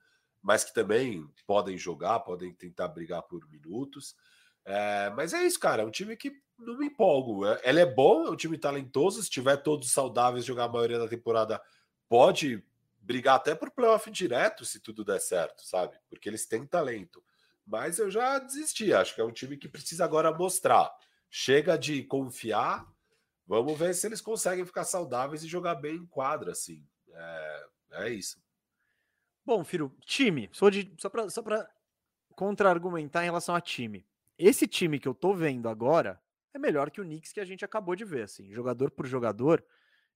mas 0.49 0.65
que 0.65 0.73
também 0.73 1.29
podem 1.47 1.77
jogar, 1.77 2.21
podem 2.21 2.55
tentar 2.55 2.89
brigar 2.89 3.23
por 3.25 3.47
minutos. 3.51 4.17
É, 4.65 5.11
mas 5.11 5.35
é 5.35 5.45
isso, 5.45 5.61
cara. 5.61 5.83
É 5.83 5.85
um 5.85 5.91
time 5.91 6.17
que 6.17 6.33
não 6.59 6.79
me 6.79 6.87
empolgo. 6.87 7.45
É, 7.45 7.61
ele 7.65 7.81
é 7.81 7.85
bom, 7.85 8.27
é 8.27 8.31
um 8.31 8.37
time 8.37 8.57
talentoso. 8.57 9.23
Se 9.23 9.29
tiver 9.29 9.59
todos 9.59 9.93
saudáveis 9.93 10.47
jogar 10.47 10.65
a 10.65 10.69
maioria 10.69 10.99
da 10.99 11.07
temporada, 11.07 11.61
pode 12.09 12.65
brigar 12.99 13.37
até 13.37 13.55
por 13.55 13.71
playoff 13.71 14.11
direto, 14.11 14.65
se 14.65 14.81
tudo 14.81 15.05
der 15.05 15.21
certo, 15.21 15.63
sabe? 15.67 15.99
Porque 16.09 16.31
eles 16.31 16.47
têm 16.47 16.67
talento. 16.67 17.23
Mas 17.67 17.99
eu 17.99 18.11
já 18.11 18.39
desisti. 18.39 18.91
Acho 18.95 19.15
que 19.15 19.21
é 19.21 19.25
um 19.25 19.31
time 19.31 19.59
que 19.59 19.69
precisa 19.69 20.07
agora 20.07 20.33
mostrar. 20.33 20.91
Chega 21.29 21.77
de 21.77 22.05
confiar 22.05 22.91
Vamos 23.47 23.79
ver 23.79 23.95
se 23.95 24.07
eles 24.07 24.21
conseguem 24.21 24.67
ficar 24.67 24.85
saudáveis 24.85 25.43
e 25.43 25.49
jogar 25.49 25.75
bem 25.75 25.97
em 25.97 26.07
quadra, 26.07 26.53
assim. 26.53 26.87
É, 27.11 27.67
é 27.93 28.11
isso. 28.11 28.39
Bom, 29.49 29.65
Firo, 29.65 29.91
time. 30.05 30.51
Só, 30.53 30.69
de, 30.69 30.93
só 30.99 31.09
para 31.09 31.31
só 31.31 31.43
contra-argumentar 32.37 33.23
em 33.23 33.29
relação 33.29 33.55
a 33.55 33.63
time. 33.63 34.07
Esse 34.37 34.67
time 34.67 34.99
que 34.99 35.09
eu 35.09 35.15
tô 35.15 35.33
vendo 35.33 35.71
agora 35.71 36.21
é 36.53 36.59
melhor 36.59 36.91
que 36.91 37.01
o 37.01 37.05
Knicks 37.05 37.33
que 37.33 37.41
a 37.41 37.47
gente 37.47 37.65
acabou 37.65 37.97
de 37.97 38.05
ver, 38.05 38.25
assim. 38.25 38.53
Jogador 38.53 38.91
por 38.91 39.07
jogador, 39.07 39.65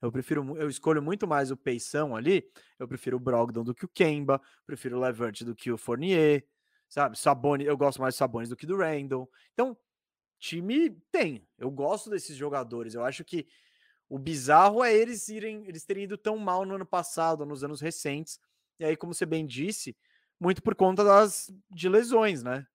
eu 0.03 0.13
prefiro, 0.13 0.55
eu 0.59 0.69
escolho 0.69 1.03
muito 1.03 1.27
mais 1.27 1.51
o 1.51 1.57
Peição 1.57 2.15
ali. 2.15 2.47
Eu 2.79 2.87
prefiro 2.87 3.17
o 3.17 3.21
Brogdon 3.21 3.65
do 3.65 3.75
que 3.75 3.87
o 3.87 3.89
Kemba, 3.89 4.39
prefiro 4.67 4.99
o 4.99 5.01
Levert 5.01 5.45
do 5.45 5.55
que 5.55 5.73
o 5.73 5.79
Fournier, 5.79 6.47
sabe? 6.87 7.19
Sabonis, 7.19 7.67
eu 7.67 7.75
gosto 7.75 8.03
mais 8.03 8.15
do 8.15 8.19
Sabonis 8.19 8.51
do 8.51 8.57
que 8.57 8.67
do 8.67 8.77
Randall. 8.77 9.31
Então, 9.55 9.75
time 10.39 10.91
tem. 11.11 11.49
Eu 11.57 11.71
gosto 11.71 12.11
desses 12.11 12.37
jogadores. 12.37 12.93
Eu 12.93 13.03
acho 13.03 13.25
que 13.25 13.47
o 14.11 14.19
bizarro 14.19 14.85
é 14.85 14.93
eles 14.95 15.27
irem, 15.31 15.67
eles 15.67 15.87
terem 15.87 16.05
ido 16.05 16.19
tão 16.19 16.37
mal 16.37 16.67
no 16.67 16.75
ano 16.75 16.85
passado, 16.85 17.47
nos 17.47 17.65
anos 17.65 17.81
recentes. 17.81 18.39
E 18.79 18.85
aí, 18.85 18.97
como 18.97 19.15
você 19.15 19.27
bem 19.27 19.47
disse, 19.47 19.97
muito 20.41 20.63
por 20.63 20.75
conta 20.75 21.05
das 21.05 21.53
de 21.71 21.89
lesões, 21.89 22.43
né? 22.43 22.67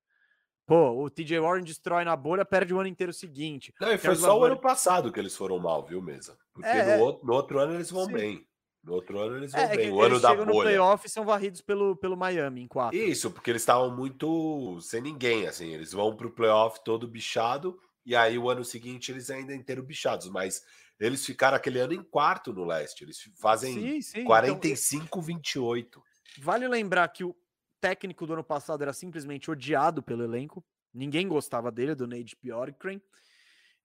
Pô, 0.67 1.01
o 1.01 1.09
TJ 1.09 1.39
Warren 1.39 1.63
destrói 1.63 2.03
na 2.03 2.15
bolha, 2.15 2.43
perde 2.43 2.73
o 2.73 2.79
ano 2.79 2.89
inteiro 2.89 3.13
seguinte. 3.13 3.73
Não, 3.79 3.93
e 3.93 3.97
foi 3.97 4.15
só 4.17 4.37
o 4.37 4.43
ano 4.43 4.59
passado 4.59 5.13
que 5.13 5.19
eles 5.19 5.35
foram 5.35 5.57
mal, 5.59 5.85
viu, 5.85 6.01
mesa? 6.01 6.37
Porque 6.53 6.67
é, 6.67 6.97
no, 6.97 7.03
outro, 7.03 7.25
no, 7.25 7.33
outro, 7.33 7.59
ano 7.59 7.75
eles 7.75 7.89
vão 7.89 8.05
sim. 8.05 8.11
bem. 8.11 8.47
No 8.83 8.93
outro 8.93 9.17
ano 9.17 9.37
eles 9.37 9.53
vão 9.53 9.61
é, 9.61 9.77
bem. 9.77 9.87
É 9.87 9.91
o 9.91 10.01
ano 10.01 10.19
da 10.19 10.35
bolha. 10.35 10.45
no 10.45 10.61
playoff 10.61 11.05
e 11.05 11.09
são 11.09 11.23
varridos 11.23 11.61
pelo, 11.61 11.95
pelo 11.95 12.17
Miami 12.17 12.63
em 12.63 12.67
quatro. 12.67 12.97
Isso, 12.97 13.31
porque 13.31 13.49
eles 13.49 13.61
estavam 13.61 13.95
muito 13.95 14.77
sem 14.81 15.01
ninguém, 15.01 15.47
assim. 15.47 15.73
Eles 15.73 15.93
vão 15.93 16.13
pro 16.13 16.31
playoff 16.31 16.81
todo 16.83 17.07
bichado 17.07 17.79
e 18.05 18.13
aí 18.13 18.37
o 18.37 18.49
ano 18.49 18.65
seguinte 18.65 19.09
eles 19.09 19.29
ainda 19.29 19.55
inteiro 19.55 19.81
bichados. 19.81 20.29
Mas 20.29 20.65
eles 20.99 21.25
ficaram 21.25 21.57
aquele 21.57 21.79
ano 21.79 21.93
em 21.93 22.03
quarto 22.03 22.51
no 22.51 22.65
leste. 22.65 23.03
Eles 23.03 23.19
fazem 23.39 23.99
45-28. 23.99 25.85
Então, 25.85 26.03
vale 26.39 26.67
lembrar 26.67 27.07
que 27.09 27.23
o 27.23 27.35
técnico 27.79 28.25
do 28.25 28.33
ano 28.33 28.43
passado 28.43 28.81
era 28.81 28.93
simplesmente 28.93 29.51
odiado 29.51 30.01
pelo 30.01 30.23
elenco. 30.23 30.65
Ninguém 30.93 31.27
gostava 31.27 31.71
dele, 31.71 31.93
do 31.93 32.07
Nate 32.07 32.35
Bjorkgren. 32.41 33.01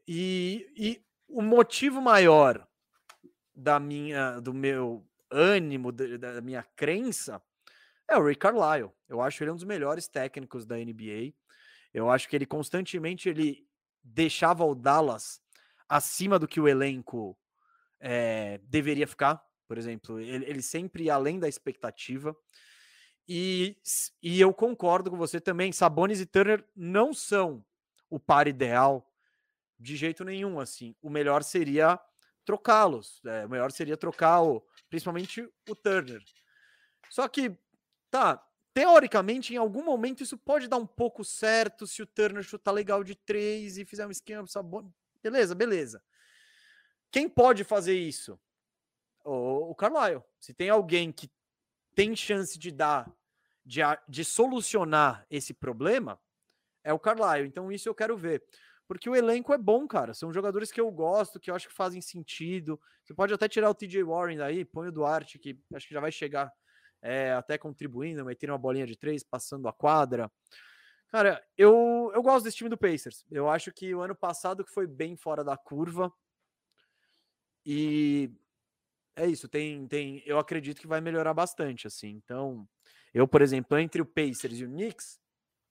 E, 0.08 0.66
e 0.76 1.04
o 1.28 1.42
motivo 1.42 2.00
maior 2.00 2.66
da 3.54 3.78
minha, 3.78 4.40
do 4.40 4.54
meu 4.54 5.06
ânimo, 5.30 5.92
da 5.92 6.40
minha 6.40 6.62
crença, 6.62 7.42
é 8.08 8.16
o 8.16 8.26
Rick 8.26 8.40
Carlisle. 8.40 8.90
Eu 9.08 9.20
acho 9.20 9.42
ele 9.44 9.50
um 9.50 9.54
dos 9.54 9.64
melhores 9.64 10.08
técnicos 10.08 10.64
da 10.64 10.76
NBA. 10.76 11.34
Eu 11.92 12.10
acho 12.10 12.28
que 12.28 12.34
ele 12.34 12.46
constantemente 12.46 13.28
ele 13.28 13.66
deixava 14.02 14.64
o 14.64 14.74
Dallas 14.74 15.40
acima 15.92 16.38
do 16.38 16.48
que 16.48 16.58
o 16.58 16.66
elenco 16.66 17.38
é, 18.00 18.58
deveria 18.64 19.06
ficar. 19.06 19.44
Por 19.68 19.76
exemplo, 19.76 20.18
ele, 20.18 20.46
ele 20.46 20.62
sempre 20.62 21.04
ia 21.04 21.14
além 21.14 21.38
da 21.38 21.46
expectativa. 21.46 22.34
E, 23.28 23.76
e 24.22 24.40
eu 24.40 24.54
concordo 24.54 25.10
com 25.10 25.18
você 25.18 25.38
também. 25.38 25.70
Sabonis 25.70 26.18
e 26.18 26.24
Turner 26.24 26.66
não 26.74 27.12
são 27.12 27.62
o 28.08 28.18
par 28.18 28.48
ideal 28.48 29.06
de 29.78 29.94
jeito 29.94 30.24
nenhum. 30.24 30.58
Assim, 30.58 30.96
o 31.02 31.10
melhor 31.10 31.42
seria 31.42 32.00
trocá-los. 32.42 33.20
É, 33.26 33.44
o 33.44 33.50
melhor 33.50 33.70
seria 33.70 33.96
trocar 33.96 34.42
o, 34.42 34.66
principalmente 34.88 35.46
o 35.68 35.74
Turner. 35.74 36.22
Só 37.10 37.28
que, 37.28 37.54
tá, 38.10 38.42
teoricamente, 38.72 39.52
em 39.52 39.58
algum 39.58 39.84
momento 39.84 40.22
isso 40.22 40.38
pode 40.38 40.68
dar 40.68 40.78
um 40.78 40.86
pouco 40.86 41.22
certo 41.22 41.86
se 41.86 42.00
o 42.00 42.06
Turner 42.06 42.42
chutar 42.42 42.72
legal 42.72 43.04
de 43.04 43.14
três 43.14 43.76
e 43.76 43.84
fizer 43.84 44.06
um 44.06 44.10
esquema 44.10 44.46
sabor. 44.46 44.90
Beleza, 45.22 45.54
beleza. 45.54 46.02
Quem 47.10 47.28
pode 47.28 47.64
fazer 47.64 47.94
isso? 47.94 48.40
O, 49.24 49.72
o. 49.72 49.76
Se 50.40 50.52
tem 50.52 50.70
alguém 50.70 51.12
que 51.12 51.30
tem 51.94 52.16
chance 52.16 52.58
de 52.58 52.70
dar, 52.70 53.10
de, 53.64 53.80
de 54.08 54.24
solucionar 54.24 55.26
esse 55.30 55.54
problema, 55.54 56.20
é 56.82 56.92
o 56.92 56.98
Carlisle. 56.98 57.46
Então, 57.46 57.70
isso 57.70 57.88
eu 57.88 57.94
quero 57.94 58.16
ver 58.16 58.42
porque 58.92 59.08
o 59.08 59.16
elenco 59.16 59.54
é 59.54 59.58
bom, 59.58 59.88
cara. 59.88 60.12
São 60.12 60.30
jogadores 60.30 60.70
que 60.70 60.78
eu 60.78 60.90
gosto, 60.90 61.40
que 61.40 61.50
eu 61.50 61.54
acho 61.54 61.66
que 61.66 61.74
fazem 61.74 62.02
sentido. 62.02 62.78
Você 63.02 63.14
pode 63.14 63.32
até 63.32 63.48
tirar 63.48 63.70
o 63.70 63.74
TJ 63.74 64.02
Warren 64.02 64.36
daí, 64.36 64.66
põe 64.66 64.88
o 64.88 64.92
Duarte, 64.92 65.38
que 65.38 65.58
acho 65.74 65.88
que 65.88 65.94
já 65.94 66.00
vai 66.00 66.12
chegar 66.12 66.52
é, 67.00 67.32
até 67.32 67.56
contribuindo, 67.56 68.22
metendo 68.22 68.52
uma 68.52 68.58
bolinha 68.58 68.86
de 68.86 68.94
três, 68.94 69.22
passando 69.22 69.66
a 69.66 69.72
quadra. 69.72 70.30
Cara, 71.12 71.44
eu, 71.58 72.10
eu 72.14 72.22
gosto 72.22 72.44
desse 72.44 72.56
time 72.56 72.70
do 72.70 72.78
Pacers. 72.78 73.26
Eu 73.30 73.46
acho 73.46 73.70
que 73.70 73.94
o 73.94 74.00
ano 74.00 74.14
passado 74.14 74.64
que 74.64 74.72
foi 74.72 74.86
bem 74.86 75.14
fora 75.14 75.44
da 75.44 75.58
curva. 75.58 76.10
E 77.66 78.30
é 79.14 79.26
isso, 79.26 79.46
tem, 79.46 79.86
tem, 79.86 80.22
eu 80.24 80.38
acredito 80.38 80.80
que 80.80 80.86
vai 80.86 81.02
melhorar 81.02 81.34
bastante, 81.34 81.86
assim. 81.86 82.08
Então, 82.08 82.66
eu, 83.12 83.28
por 83.28 83.42
exemplo, 83.42 83.78
entre 83.78 84.00
o 84.00 84.06
Pacers 84.06 84.58
e 84.58 84.64
o 84.64 84.68
Knicks, 84.68 85.20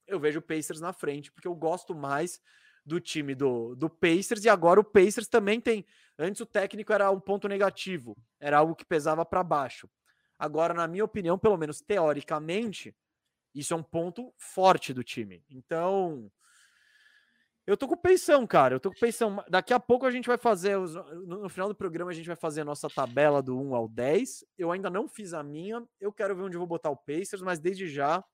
eu 0.06 0.20
vejo 0.20 0.38
o 0.38 0.42
Pacers 0.42 0.80
na 0.80 0.92
frente, 0.92 1.32
porque 1.32 1.48
eu 1.48 1.56
gosto 1.56 1.92
mais 1.92 2.40
do 2.86 3.00
time 3.00 3.34
do, 3.34 3.74
do 3.74 3.90
Pacers, 3.90 4.44
e 4.44 4.48
agora 4.48 4.78
o 4.78 4.84
Pacers 4.84 5.26
também 5.26 5.60
tem. 5.60 5.84
Antes 6.16 6.40
o 6.40 6.46
técnico 6.46 6.92
era 6.92 7.10
um 7.10 7.18
ponto 7.18 7.48
negativo, 7.48 8.16
era 8.38 8.58
algo 8.58 8.76
que 8.76 8.84
pesava 8.84 9.24
para 9.24 9.42
baixo. 9.42 9.90
Agora, 10.38 10.72
na 10.72 10.86
minha 10.86 11.04
opinião, 11.04 11.36
pelo 11.36 11.56
menos 11.56 11.80
teoricamente, 11.80 12.94
isso 13.54 13.74
é 13.74 13.76
um 13.76 13.82
ponto 13.82 14.32
forte 14.38 14.94
do 14.94 15.04
time. 15.04 15.44
Então, 15.50 16.30
eu 17.66 17.76
tô 17.76 17.86
com 17.86 17.96
pensão, 17.96 18.46
cara. 18.46 18.74
Eu 18.74 18.80
tô 18.80 18.90
com 18.90 18.98
pensão. 18.98 19.44
Daqui 19.48 19.72
a 19.72 19.78
pouco 19.78 20.04
a 20.04 20.10
gente 20.10 20.26
vai 20.26 20.36
fazer. 20.36 20.76
Os... 20.76 20.94
No 21.26 21.48
final 21.48 21.68
do 21.68 21.74
programa, 21.74 22.10
a 22.10 22.14
gente 22.14 22.26
vai 22.26 22.36
fazer 22.36 22.62
a 22.62 22.64
nossa 22.64 22.88
tabela 22.88 23.42
do 23.42 23.58
1 23.58 23.74
ao 23.74 23.88
10. 23.88 24.44
Eu 24.58 24.72
ainda 24.72 24.90
não 24.90 25.08
fiz 25.08 25.32
a 25.32 25.42
minha. 25.42 25.86
Eu 26.00 26.12
quero 26.12 26.34
ver 26.34 26.42
onde 26.42 26.56
eu 26.56 26.60
vou 26.60 26.66
botar 26.66 26.90
o 26.90 26.96
Pacers, 26.96 27.42
mas 27.42 27.60
desde 27.60 27.86
já 27.88 28.24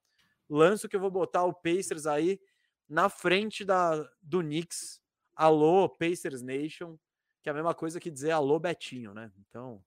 lanço 0.48 0.88
que 0.88 0.96
eu 0.96 1.00
vou 1.00 1.10
botar 1.10 1.44
o 1.44 1.52
Pacers 1.52 2.06
aí 2.06 2.40
na 2.88 3.10
frente 3.10 3.64
da, 3.64 4.02
do 4.22 4.40
Knicks. 4.40 5.00
Alô, 5.36 5.88
Pacers 5.88 6.40
Nation. 6.40 6.98
Que 7.42 7.50
é 7.50 7.52
a 7.52 7.54
mesma 7.54 7.74
coisa 7.74 8.00
que 8.00 8.10
dizer 8.10 8.30
alô, 8.30 8.58
Betinho, 8.58 9.12
né? 9.12 9.30
Então. 9.38 9.84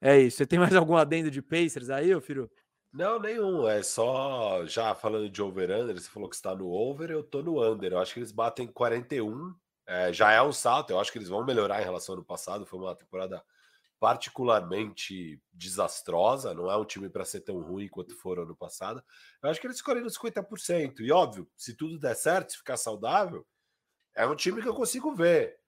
É 0.00 0.18
isso. 0.18 0.38
Você 0.38 0.46
tem 0.46 0.58
mais 0.58 0.74
algum 0.74 0.96
adendo 0.96 1.30
de 1.30 1.40
Pacers 1.40 1.88
aí, 1.88 2.12
ô 2.12 2.20
filho? 2.20 2.50
Não, 2.92 3.20
nenhum. 3.20 3.68
É 3.68 3.82
só 3.82 4.64
já 4.66 4.94
falando 4.94 5.28
de 5.30 5.40
over-under, 5.42 5.94
você 5.94 6.08
falou 6.08 6.28
que 6.28 6.34
está 6.34 6.54
no 6.54 6.68
over, 6.70 7.10
eu 7.10 7.22
tô 7.22 7.42
no 7.42 7.62
under. 7.62 7.92
Eu 7.92 7.98
acho 7.98 8.12
que 8.14 8.20
eles 8.20 8.32
batem 8.32 8.66
41. 8.66 9.54
É, 9.86 10.12
já 10.12 10.32
é 10.32 10.42
um 10.42 10.52
salto, 10.52 10.90
eu 10.90 11.00
acho 11.00 11.10
que 11.12 11.18
eles 11.18 11.28
vão 11.28 11.44
melhorar 11.44 11.80
em 11.80 11.84
relação 11.84 12.14
ao 12.14 12.18
ano 12.18 12.26
passado. 12.26 12.66
Foi 12.66 12.78
uma 12.78 12.94
temporada 12.96 13.42
particularmente 14.00 15.40
desastrosa. 15.52 16.54
Não 16.54 16.70
é 16.70 16.76
um 16.76 16.84
time 16.84 17.08
para 17.08 17.24
ser 17.24 17.40
tão 17.42 17.60
ruim 17.60 17.88
quanto 17.88 18.16
foram 18.16 18.44
ano 18.44 18.56
passado. 18.56 19.02
Eu 19.42 19.50
acho 19.50 19.60
que 19.60 19.66
eles 19.66 19.76
escolheram 19.76 20.08
50%. 20.08 21.00
E 21.00 21.12
óbvio, 21.12 21.48
se 21.56 21.76
tudo 21.76 21.98
der 21.98 22.16
certo, 22.16 22.52
se 22.52 22.58
ficar 22.58 22.76
saudável, 22.76 23.46
é 24.16 24.26
um 24.26 24.36
time 24.36 24.62
que 24.62 24.68
eu 24.68 24.74
consigo 24.74 25.14
ver. 25.14 25.58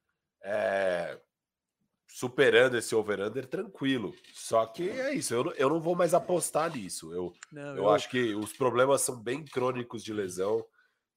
É, 0.42 1.20
superando 2.14 2.76
esse 2.76 2.94
over-under 2.94 3.46
tranquilo. 3.46 4.14
Só 4.34 4.66
que 4.66 4.90
é 4.90 5.14
isso, 5.14 5.32
eu, 5.32 5.50
eu 5.54 5.70
não 5.70 5.80
vou 5.80 5.96
mais 5.96 6.12
apostar 6.12 6.70
nisso. 6.70 7.12
Eu, 7.12 7.32
não, 7.50 7.68
eu, 7.68 7.76
eu, 7.76 7.90
acho 7.90 8.10
que 8.10 8.34
os 8.34 8.52
problemas 8.52 9.00
são 9.00 9.18
bem 9.18 9.42
crônicos 9.42 10.04
de 10.04 10.12
lesão 10.12 10.62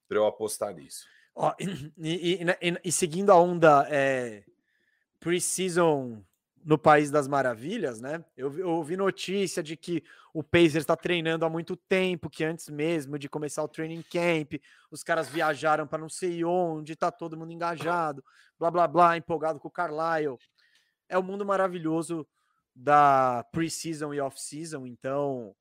para 0.07 0.17
eu 0.17 0.26
apostar 0.26 0.73
nisso. 0.73 1.05
Ó, 1.35 1.53
e, 1.59 1.67
e, 1.97 2.43
e, 2.43 2.80
e, 2.85 2.91
seguindo 2.93 3.30
a 3.30 3.35
onda 3.35 3.85
é, 3.89 4.45
pre-season 5.19 6.23
no 6.63 6.77
País 6.77 7.11
das 7.11 7.27
Maravilhas, 7.27 7.99
né? 7.99 8.23
Eu, 8.35 8.57
eu 8.57 8.69
ouvi 8.69 8.95
notícia 8.95 9.61
de 9.61 9.76
que 9.76 10.01
o 10.34 10.41
Pacers 10.41 10.77
está 10.77 10.95
treinando 10.95 11.45
há 11.45 11.49
muito 11.49 11.76
tempo, 11.76 12.30
que 12.30 12.43
antes 12.43 12.69
mesmo 12.69 13.19
de 13.19 13.27
começar 13.27 13.63
o 13.63 13.67
training 13.67 14.01
camp, 14.03 14.53
os 14.89 15.03
caras 15.03 15.27
viajaram 15.27 15.85
para 15.85 15.99
não 15.99 16.09
sei 16.09 16.43
onde, 16.45 16.95
tá 16.95 17.11
todo 17.11 17.38
mundo 17.38 17.51
engajado, 17.51 18.23
blá 18.57 18.72
blá 18.72 18.88
blá, 18.88 19.17
empolgado 19.17 19.59
com 19.59 19.67
o 19.67 19.72
Carlisle 19.72 20.39
é 21.10 21.18
o 21.18 21.23
mundo 21.23 21.45
maravilhoso 21.45 22.27
da 22.76 23.45
pre-season 23.52 24.14
e 24.14 24.19
off-season, 24.19 24.86
então, 24.86 25.56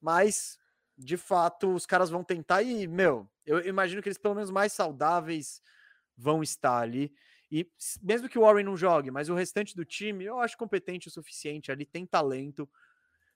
mas 0.00 0.58
de 0.96 1.16
fato 1.16 1.72
os 1.72 1.86
caras 1.86 2.10
vão 2.10 2.24
tentar 2.24 2.62
e, 2.62 2.86
meu, 2.86 3.28
eu 3.46 3.64
imagino 3.66 4.02
que 4.02 4.08
eles 4.08 4.18
pelo 4.18 4.34
menos 4.34 4.50
mais 4.50 4.72
saudáveis 4.72 5.62
vão 6.16 6.42
estar 6.42 6.78
ali. 6.78 7.12
E 7.50 7.70
mesmo 8.02 8.28
que 8.28 8.38
o 8.38 8.42
Warren 8.42 8.64
não 8.64 8.76
jogue, 8.76 9.10
mas 9.10 9.30
o 9.30 9.34
restante 9.34 9.74
do 9.74 9.84
time 9.84 10.24
eu 10.24 10.38
acho 10.40 10.58
competente 10.58 11.08
o 11.08 11.10
suficiente 11.10 11.72
ali, 11.72 11.86
tem 11.86 12.04
talento 12.04 12.68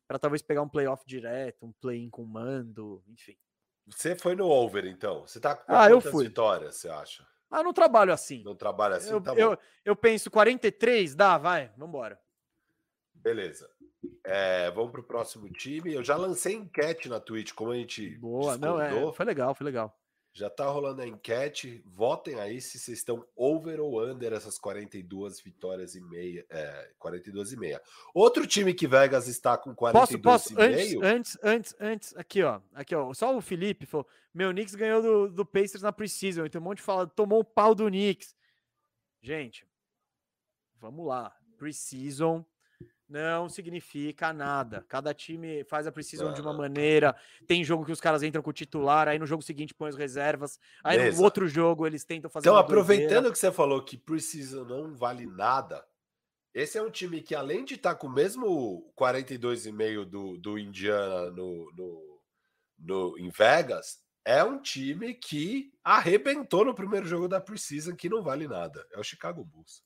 para 0.07 0.19
talvez 0.19 0.43
pegar 0.43 0.61
um 0.61 0.69
playoff 0.69 1.07
direto, 1.07 1.65
um 1.65 1.73
play-in 1.73 2.11
com 2.11 2.25
mando, 2.25 3.03
enfim. 3.09 3.39
Você 3.87 4.15
foi 4.15 4.35
no 4.35 4.47
over, 4.47 4.85
então? 4.85 5.27
Você 5.27 5.41
tá 5.41 5.57
com 5.57 5.75
ah, 5.75 5.89
eu 5.89 6.01
fui. 6.01 6.25
vitórias, 6.25 6.77
você 6.77 6.89
acha? 6.89 7.27
Ah, 7.53 7.63
não 7.63 7.73
trabalho 7.73 8.13
assim. 8.15 8.43
Não 8.43 8.57
trabalho 8.57 8.95
assim, 8.95 9.11
eu, 9.11 9.21
tá 9.21 9.35
eu, 9.35 9.59
eu, 9.85 9.95
penso 9.95 10.31
43, 10.31 11.15
dá, 11.15 11.37
vai, 11.37 11.71
vambora. 11.77 12.19
Beleza. 13.15 13.71
É, 14.25 14.71
vamos 14.71 14.91
para 14.91 15.03
o 15.03 15.05
próximo 15.05 15.49
time. 15.53 15.93
Eu 15.93 16.03
já 16.03 16.17
lancei 16.17 16.55
enquete 16.55 17.11
na 17.11 17.21
Twitch, 17.21 17.53
como 17.53 17.71
a 17.71 17.77
gente 17.77 18.17
Boa, 18.17 18.57
não, 18.57 18.81
é, 18.81 19.13
foi 19.13 19.27
legal, 19.27 19.55
foi 19.55 19.67
legal. 19.67 20.02
Já 20.35 20.49
tá 20.49 20.67
rolando 20.67 21.03
a 21.03 21.07
enquete. 21.07 21.83
Votem 21.85 22.41
aí 22.41 22.61
se 22.61 22.79
vocês 22.79 22.99
estão 22.99 23.27
over 23.37 23.81
ou 23.81 24.03
under 24.03 24.33
essas 24.33 24.59
42 24.59 25.41
vitórias 25.41 25.95
e 25.95 26.01
meia. 26.01 26.47
É, 26.49 26.91
42 26.99 27.53
e 27.53 27.57
meia. 27.59 27.83
Outro 28.15 28.47
time 28.47 28.73
que 28.73 28.87
Vegas 28.87 29.29
está 29.29 29.59
com 29.59 29.75
42 29.75 30.23
posso, 30.23 30.55
posso, 30.55 30.61
e 30.61 30.65
antes, 30.65 30.77
meio. 30.77 31.05
Antes, 31.05 31.39
antes, 31.43 31.77
antes, 31.79 32.17
aqui 32.17 32.43
ó, 32.43 32.61
aqui 32.73 32.95
ó, 32.95 33.13
só 33.13 33.37
o 33.37 33.43
Felipe 33.43 33.85
falou, 33.85 34.07
meu 34.33 34.51
Knicks 34.53 34.75
ganhou 34.75 35.03
do, 35.03 35.29
do 35.29 35.45
Pacers 35.45 35.83
na 35.83 35.93
Precision, 35.93 36.47
então 36.47 36.61
um 36.61 36.65
monte 36.65 36.79
de 36.79 36.85
fala, 36.85 37.07
tomou 37.07 37.41
o 37.41 37.45
pau 37.45 37.75
do 37.75 37.87
Knicks. 37.89 38.35
Gente, 39.21 39.67
vamos 40.81 41.07
lá. 41.07 41.37
Precision 41.59 42.43
não 43.13 43.47
significa 43.47 44.33
nada. 44.33 44.85
Cada 44.89 45.13
time 45.13 45.63
faz 45.65 45.87
a 45.87 45.93
precisão 45.93 46.33
de 46.33 46.41
uma 46.41 46.55
maneira. 46.55 47.15
Tem 47.47 47.63
jogo 47.63 47.85
que 47.85 47.93
os 47.93 48.01
caras 48.01 48.23
entram 48.23 48.43
com 48.43 48.49
o 48.49 48.55
titular, 48.55 49.07
aí 49.07 49.19
no 49.19 49.27
jogo 49.27 49.43
seguinte 49.43 49.75
põe 49.75 49.91
as 49.91 49.97
reservas. 49.97 50.59
Aí 50.83 50.97
Beleza. 50.97 51.19
no 51.19 51.25
outro 51.25 51.47
jogo 51.47 51.87
eles 51.87 52.05
tentam 52.05 52.31
fazer. 52.31 52.49
Então, 52.49 52.57
aproveitando 52.57 53.09
doideira. 53.09 53.33
que 53.33 53.39
você 53.39 53.53
falou 53.53 53.85
que 53.85 53.99
precisão 53.99 54.65
não 54.65 54.95
vale 54.95 55.27
nada, 55.27 55.85
esse 56.55 56.79
é 56.79 56.83
um 56.83 56.91
time 56.91 57.21
que, 57.21 57.35
além 57.35 57.67
de 57.67 57.75
estar 57.75 57.95
tá 57.95 58.01
com 58.01 58.07
o 58.07 58.13
mesmo 58.13 58.91
42,5 58.99 60.05
do, 60.07 60.39
do 60.39 60.59
Indiana 60.59 61.31
no, 61.31 61.71
no, 61.75 62.21
no, 62.79 63.19
em 63.19 63.29
Vegas, 63.29 64.01
é 64.25 64.43
um 64.43 64.59
time 64.61 65.13
que 65.13 65.71
arrebentou 65.85 66.65
no 66.65 66.75
primeiro 66.75 67.07
jogo 67.07 67.29
da 67.29 67.41
Precision, 67.41 67.95
que 67.95 68.09
não 68.09 68.23
vale 68.23 68.49
nada. 68.49 68.87
É 68.93 68.99
o 68.99 69.05
Chicago 69.05 69.45
Bulls. 69.45 69.83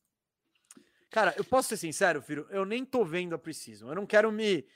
Cara, 1.11 1.35
eu 1.37 1.45
posso 1.45 1.69
ser 1.69 1.77
sincero, 1.77 2.21
filho, 2.21 2.47
eu 2.51 2.65
nem 2.65 2.85
tô 2.85 3.05
vendo 3.05 3.35
a 3.35 3.39
Precision. 3.39 3.89
Eu 3.89 3.95
não 3.95 4.07
quero 4.07 4.31
me. 4.33 4.67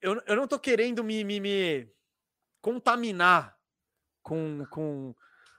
Eu, 0.00 0.20
eu 0.26 0.36
não 0.36 0.46
tô 0.46 0.58
querendo 0.58 1.02
me, 1.02 1.24
me, 1.24 1.40
me 1.40 1.88
contaminar 2.60 3.56
com, 4.22 4.64
com, 4.70 5.14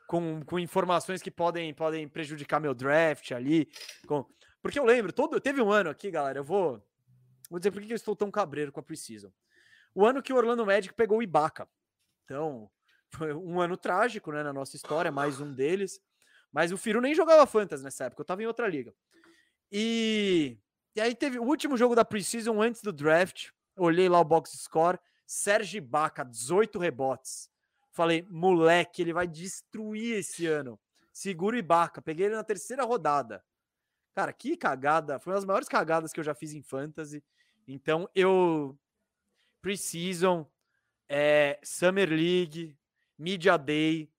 com, 0.08 0.44
com, 0.46 0.60
informações 0.60 1.22
que 1.22 1.30
podem, 1.30 1.74
podem 1.74 2.08
prejudicar 2.08 2.60
meu 2.60 2.74
draft 2.74 3.32
ali. 3.32 3.70
Com... 4.08 4.26
Porque 4.62 4.80
eu 4.80 4.86
lembro, 4.86 5.12
todo, 5.12 5.40
teve 5.40 5.62
um 5.62 5.72
ano 5.72 5.90
aqui, 5.90 6.10
galera, 6.10 6.40
eu 6.40 6.44
vou. 6.44 6.84
Vou 7.50 7.60
dizer 7.60 7.72
por 7.72 7.82
que 7.82 7.92
eu 7.92 7.96
estou 7.96 8.16
tão 8.16 8.32
cabreiro 8.32 8.72
com 8.72 8.80
a 8.80 8.84
Precision. 8.84 9.32
O 9.94 10.06
ano 10.06 10.22
que 10.22 10.32
o 10.32 10.38
Orlando 10.38 10.66
Magic 10.66 10.94
pegou 10.94 11.18
o 11.18 11.24
Ibaka. 11.24 11.68
Então, 12.24 12.72
foi 13.12 13.34
um 13.34 13.60
ano 13.60 13.76
trágico, 13.76 14.32
né, 14.32 14.42
na 14.42 14.54
nossa 14.54 14.76
história, 14.76 15.12
mais 15.12 15.42
um 15.42 15.54
deles. 15.54 16.00
Mas 16.52 16.72
o 16.72 16.78
Firu 16.78 17.02
nem 17.02 17.16
jogava 17.16 17.46
Fantasy 17.46 17.84
nessa 17.84 18.06
época, 18.06 18.22
eu 18.22 18.26
tava 18.26 18.44
em 18.44 18.46
outra 18.46 18.68
liga. 18.68 18.94
E, 19.72 20.58
e 20.96 21.02
aí 21.02 21.16
teve 21.16 21.40
o 21.40 21.44
último 21.44 21.78
jogo 21.78 21.96
da 21.96 22.04
preseason 22.04 22.62
antes 22.62 22.82
do 22.82 22.92
draft. 22.92 23.50
Olhei 23.78 24.10
lá 24.10 24.20
o 24.20 24.26
box 24.26 24.52
score. 24.58 25.00
Sérgio 25.26 25.82
Baca, 25.82 26.26
18 26.26 26.78
rebotes. 26.78 27.50
Falei, 27.92 28.26
moleque, 28.30 29.02
ele 29.02 29.14
vai 29.14 29.28
destruir 29.28 30.18
esse 30.18 30.46
ano. 30.46 30.80
Seguro 31.14 31.58
Ibaka. 31.58 32.02
Peguei 32.02 32.26
ele 32.26 32.36
na 32.36 32.44
terceira 32.44 32.84
rodada. 32.84 33.44
Cara, 34.14 34.34
que 34.34 34.58
cagada. 34.58 35.20
Foi 35.20 35.32
uma 35.32 35.38
das 35.38 35.46
maiores 35.46 35.70
cagadas 35.70 36.12
que 36.12 36.20
eu 36.20 36.24
já 36.24 36.34
fiz 36.34 36.54
em 36.54 36.62
fantasy. 36.62 37.24
Então, 37.68 38.10
eu. 38.14 38.78
Preseason, 39.62 40.50
é, 41.08 41.60
Summer 41.64 42.10
League, 42.10 42.76
Media 43.18 43.56
Day. 43.58 44.12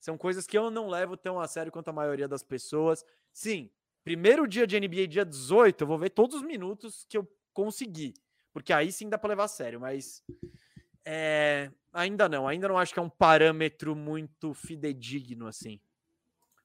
São 0.00 0.16
coisas 0.16 0.46
que 0.46 0.56
eu 0.56 0.70
não 0.70 0.88
levo 0.88 1.16
tão 1.16 1.38
a 1.38 1.46
sério 1.46 1.70
quanto 1.70 1.88
a 1.88 1.92
maioria 1.92 2.26
das 2.26 2.42
pessoas. 2.42 3.04
Sim, 3.32 3.70
Primeiro 4.06 4.46
dia 4.46 4.68
de 4.68 4.78
NBA, 4.78 5.08
dia 5.08 5.24
18, 5.24 5.80
eu 5.80 5.86
vou 5.88 5.98
ver 5.98 6.10
todos 6.10 6.36
os 6.36 6.42
minutos 6.42 7.04
que 7.08 7.18
eu 7.18 7.28
conseguir. 7.52 8.14
Porque 8.52 8.72
aí 8.72 8.92
sim 8.92 9.08
dá 9.08 9.18
para 9.18 9.30
levar 9.30 9.42
a 9.46 9.48
sério, 9.48 9.80
mas 9.80 10.22
é, 11.04 11.72
ainda 11.92 12.28
não, 12.28 12.46
ainda 12.46 12.68
não 12.68 12.78
acho 12.78 12.94
que 12.94 13.00
é 13.00 13.02
um 13.02 13.10
parâmetro 13.10 13.96
muito 13.96 14.54
fidedigno 14.54 15.48
assim. 15.48 15.80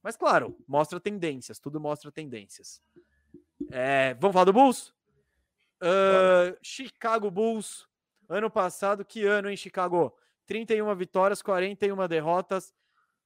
Mas 0.04 0.16
claro, 0.16 0.56
mostra 0.68 1.00
tendências, 1.00 1.58
tudo 1.58 1.80
mostra 1.80 2.12
tendências. 2.12 2.80
É, 3.72 4.14
vamos 4.20 4.34
falar 4.34 4.46
do 4.46 4.54
Bulls? 4.54 4.94
Uh, 5.82 6.56
Chicago 6.62 7.32
Bulls, 7.32 7.88
ano 8.30 8.52
passado, 8.52 9.04
que 9.04 9.26
ano 9.26 9.50
em 9.50 9.58
Chicago? 9.58 10.16
31 10.46 10.94
vitórias, 10.96 11.42
41 11.42 12.08
derrotas, 12.08 12.72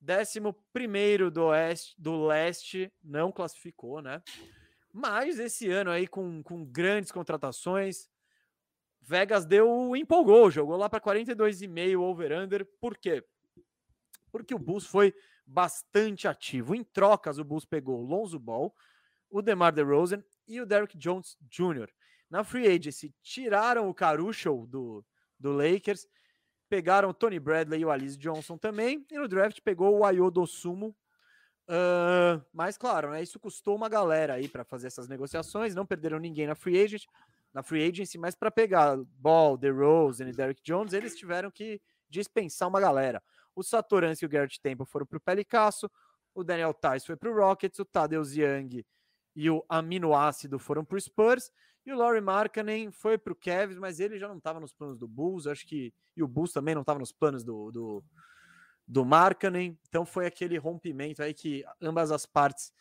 Décimo 0.06 0.54
primeiro 0.72 1.32
do 1.32 1.46
oeste, 1.46 1.96
do 1.98 2.28
leste, 2.28 2.94
não 3.04 3.32
classificou, 3.32 4.04
né? 4.04 4.22
Mas 4.94 5.40
esse 5.40 5.68
ano 5.72 5.90
aí 5.90 6.08
com, 6.08 6.44
com 6.44 6.64
grandes 6.64 7.12
contratações, 7.12 8.08
Vegas 9.02 9.48
deu 9.48 9.96
empolgou, 9.96 10.52
jogou 10.52 10.78
lá 10.78 10.88
para 10.88 11.02
42,5 11.02 12.00
over-under. 12.00 12.68
Por 12.80 12.96
quê? 12.96 13.26
Porque 14.32 14.54
o 14.54 14.60
Bulls 14.60 14.86
foi 14.86 15.12
bastante 15.44 16.28
ativo. 16.28 16.76
Em 16.76 16.84
trocas, 16.84 17.40
o 17.40 17.44
Bulls 17.44 17.66
pegou 17.66 18.00
o 18.00 18.06
Lonzo 18.06 18.38
Ball, 18.38 18.72
o 19.28 19.42
DeMar 19.42 19.74
DeRozan 19.74 20.24
e 20.48 20.62
o 20.62 20.68
Derrick 20.68 20.96
Jones 21.00 21.36
Jr. 21.50 21.90
Na 22.30 22.44
free 22.44 22.68
agency, 22.68 23.12
tiraram 23.24 23.90
o 23.90 23.94
Caruso 23.94 24.68
do, 24.68 25.04
do 25.40 25.52
Lakers, 25.52 26.08
pegaram 26.76 27.14
Tony 27.14 27.40
Bradley 27.40 27.80
e 27.80 27.86
o 27.86 27.90
Alice 27.90 28.18
Johnson 28.18 28.58
também, 28.58 29.06
e 29.10 29.18
no 29.18 29.30
draft 29.30 29.62
pegou 29.62 29.98
o 29.98 30.04
Ayodo 30.04 30.46
Sumo. 30.46 30.94
Uh, 31.70 32.44
mas 32.52 32.78
claro, 32.78 33.12
né, 33.12 33.24
isso 33.24 33.40
custou 33.40 33.78
uma 33.78 33.88
galera 33.88 34.34
aí 34.34 34.50
para 34.50 34.66
fazer 34.66 34.88
essas 34.88 35.08
negociações, 35.08 35.74
não 35.74 35.86
perderam 35.86 36.20
ninguém 36.20 36.46
na 36.46 36.54
free 36.54 36.84
agent, 36.84 37.06
na 37.54 37.64
free 37.64 37.82
agency, 37.88 38.18
mas 38.18 38.36
para 38.36 38.52
pegar 38.52 38.98
Ball, 39.18 39.56
DeRozan 39.56 40.28
e 40.28 40.34
Derrick 40.34 40.62
Jones, 40.62 40.92
eles 40.92 41.16
tiveram 41.16 41.50
que 41.50 41.82
dispensar 42.10 42.68
uma 42.68 42.82
galera. 42.82 43.24
O 43.56 43.64
Satoranski 43.64 44.26
e 44.26 44.28
o 44.28 44.30
Garrett 44.30 44.60
Temple 44.60 44.86
foram 44.86 45.06
para 45.06 45.18
o 45.18 45.22
Pelicasso, 45.22 45.90
o 46.34 46.44
Daniel 46.44 46.74
Tice 46.74 47.08
foi 47.08 47.16
para 47.16 47.32
o 47.32 47.34
Rockets, 47.34 47.80
o 47.80 47.86
Tadeusz 47.86 48.36
Young 48.36 48.86
e 49.34 49.50
o 49.50 49.64
aminoácido 49.70 50.60
foram 50.60 50.84
para 50.84 50.98
o 50.98 51.02
Spurs, 51.02 51.50
e 51.86 51.94
o 51.94 51.98
Laurie 51.98 52.22
Markkanen 52.22 52.92
foi 52.92 53.18
para 53.18 53.32
o 53.32 53.36
Cavs, 53.36 53.78
mas 53.78 54.00
ele 54.00 54.18
já 54.18 54.28
não 54.28 54.38
estava 54.38 54.60
nos 54.60 54.74
planos 54.74 54.98
do 54.98 55.08
Bulls, 55.08 55.46
acho 55.46 55.66
que, 55.68 55.94
e 56.16 56.24
o 56.24 56.28
Bulls 56.28 56.52
também 56.52 56.74
não 56.74 56.82
estava 56.82 57.00
nos 57.00 57.12
planos 57.12 57.44
do, 57.44 57.72
do, 57.72 58.04
do 58.88 59.06
Markkanen, 59.06 59.78
então 59.88 60.06
foi 60.06 60.26
aquele 60.26 60.58
rompimento 60.58 61.22
aí 61.22 61.34
que 61.34 61.64
ambas 61.80 62.12
as 62.12 62.26
partes 62.26 62.74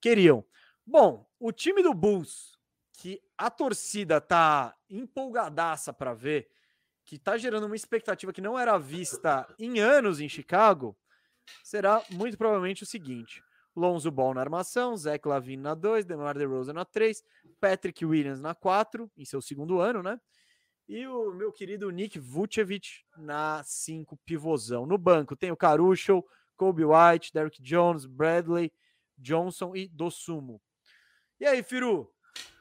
queriam. 0.00 0.44
Bom, 0.86 1.28
o 1.38 1.52
time 1.52 1.82
do 1.82 1.92
Bulls, 1.92 2.58
que 2.94 3.20
a 3.36 3.50
torcida 3.50 4.20
tá 4.20 4.74
empolgadaça 4.88 5.92
para 5.92 6.14
ver, 6.14 6.48
que 7.04 7.16
está 7.16 7.36
gerando 7.36 7.66
uma 7.66 7.76
expectativa 7.76 8.32
que 8.32 8.40
não 8.40 8.58
era 8.58 8.78
vista 8.78 9.46
em 9.58 9.78
anos 9.78 10.18
em 10.18 10.28
Chicago, 10.28 10.96
será 11.62 12.02
muito 12.10 12.38
provavelmente 12.38 12.82
o 12.82 12.86
seguinte: 12.86 13.42
Lonzo 13.76 14.10
Ball 14.10 14.32
na 14.32 14.40
armação, 14.40 14.96
Zach 14.96 15.28
Lavine 15.28 15.62
na 15.62 15.74
2, 15.74 16.06
DeMar 16.06 16.36
DeRozan 16.36 16.72
na 16.72 16.84
3, 16.84 17.22
Patrick 17.60 18.04
Williams 18.04 18.40
na 18.40 18.54
4, 18.54 19.10
em 19.16 19.24
seu 19.24 19.42
segundo 19.42 19.78
ano, 19.78 20.02
né? 20.02 20.18
E 20.88 21.06
o 21.06 21.32
meu 21.34 21.52
querido 21.52 21.90
Nick 21.90 22.18
Vucevic 22.18 23.04
na 23.16 23.62
5, 23.64 24.16
pivôzão. 24.24 24.86
No 24.86 24.96
banco 24.96 25.36
tem 25.36 25.50
o 25.50 25.56
Caruso, 25.56 26.24
Kobe 26.56 26.84
White, 26.84 27.32
Derrick 27.32 27.60
Jones, 27.60 28.06
Bradley, 28.06 28.72
Johnson 29.18 29.76
e 29.76 29.88
Dosumo. 29.88 30.60
E 31.38 31.44
aí, 31.44 31.62
Firu, 31.62 32.10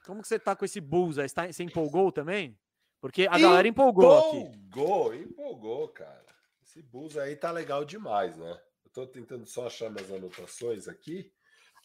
como 0.06 0.22
que 0.22 0.28
você 0.28 0.38
tá 0.38 0.56
com 0.56 0.66
esse 0.66 0.82
Bulls 0.82 1.18
aí? 1.18 1.28
Você 1.30 1.64
empolgou 1.64 2.12
também? 2.12 2.58
Porque 3.00 3.28
a 3.30 3.38
galera 3.38 3.68
empolgou, 3.68 4.18
empolgou 4.18 4.48
aqui. 4.48 4.58
Empolgou, 4.58 5.16
empolgou, 5.16 5.88
cara. 5.90 6.26
Esse 6.64 6.82
Bulls 6.82 7.16
aí 7.16 7.36
tá 7.36 7.52
legal 7.52 7.86
demais, 7.86 8.36
né? 8.36 8.60
Tô 8.96 9.06
tentando 9.06 9.46
só 9.46 9.68
achar 9.68 9.90
minhas 9.90 10.10
anotações 10.10 10.88
aqui. 10.88 11.30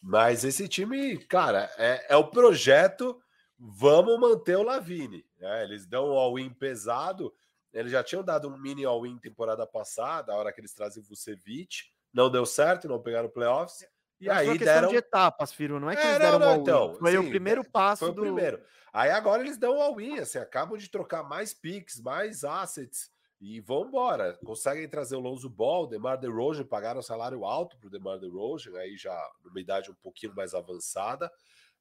Mas 0.01 0.45
esse 0.45 0.65
time, 0.69 1.17
cara, 1.17 1.69
é, 1.77 2.13
é 2.13 2.15
o 2.15 2.29
projeto. 2.29 3.21
Vamos 3.59 4.17
manter 4.17 4.55
o 4.55 4.63
Lavine. 4.63 5.25
Né? 5.37 5.63
Eles 5.65 5.85
dão 5.85 6.07
um 6.07 6.13
all-in 6.13 6.49
pesado. 6.53 7.33
Eles 7.73 7.91
já 7.91 8.01
tinham 8.01 8.23
dado 8.23 8.47
um 8.47 8.57
mini 8.57 8.85
all-in 8.85 9.19
temporada 9.19 9.67
passada, 9.67 10.31
a 10.31 10.37
hora 10.37 10.53
que 10.53 10.61
eles 10.61 10.73
trazem 10.73 11.03
o 11.03 11.05
Vucevic. 11.05 11.83
Não 12.13 12.31
deu 12.31 12.45
certo, 12.45 12.87
não 12.87 13.03
pegaram 13.03 13.29
playoffs. 13.29 13.85
E 14.17 14.27
Mas 14.27 14.47
aí 14.47 14.57
deram 14.57 14.87
de 14.87 14.95
etapas, 14.95 15.51
Firo, 15.51 15.81
não 15.81 15.89
é 15.89 15.97
que 15.97 16.01
é, 16.01 16.07
eles 16.07 16.19
deram 16.19 16.39
não, 16.39 16.55
não, 16.55 16.61
então, 16.61 16.95
Foi 16.95 17.11
sim, 17.11 17.17
o 17.17 17.29
primeiro 17.29 17.69
passo 17.69 18.05
foi 18.05 18.09
o 18.09 18.13
do 18.13 18.21
primeiro. 18.21 18.63
Aí 18.93 19.11
agora 19.11 19.41
eles 19.41 19.57
dão 19.57 19.81
all-in, 19.81 20.19
assim, 20.19 20.37
acabam 20.37 20.77
de 20.77 20.89
trocar 20.89 21.23
mais 21.23 21.53
picks, 21.53 21.99
mais 21.99 22.45
assets 22.45 23.10
e 23.41 23.59
vão 23.59 23.87
embora. 23.87 24.37
Conseguem 24.45 24.87
trazer 24.87 25.15
o 25.15 25.19
Lonzo 25.19 25.49
Ball, 25.49 25.87
DeMar 25.87 26.19
DeRozan, 26.19 26.63
pagaram 26.63 26.99
um 26.99 27.03
salário 27.03 27.43
alto 27.43 27.75
para 27.77 27.87
o 27.87 27.89
DeMar 27.89 28.19
DeRozan, 28.19 28.77
aí 28.77 28.95
já 28.95 29.19
numa 29.43 29.59
idade 29.59 29.89
um 29.89 29.95
pouquinho 29.95 30.35
mais 30.35 30.53
avançada. 30.53 31.29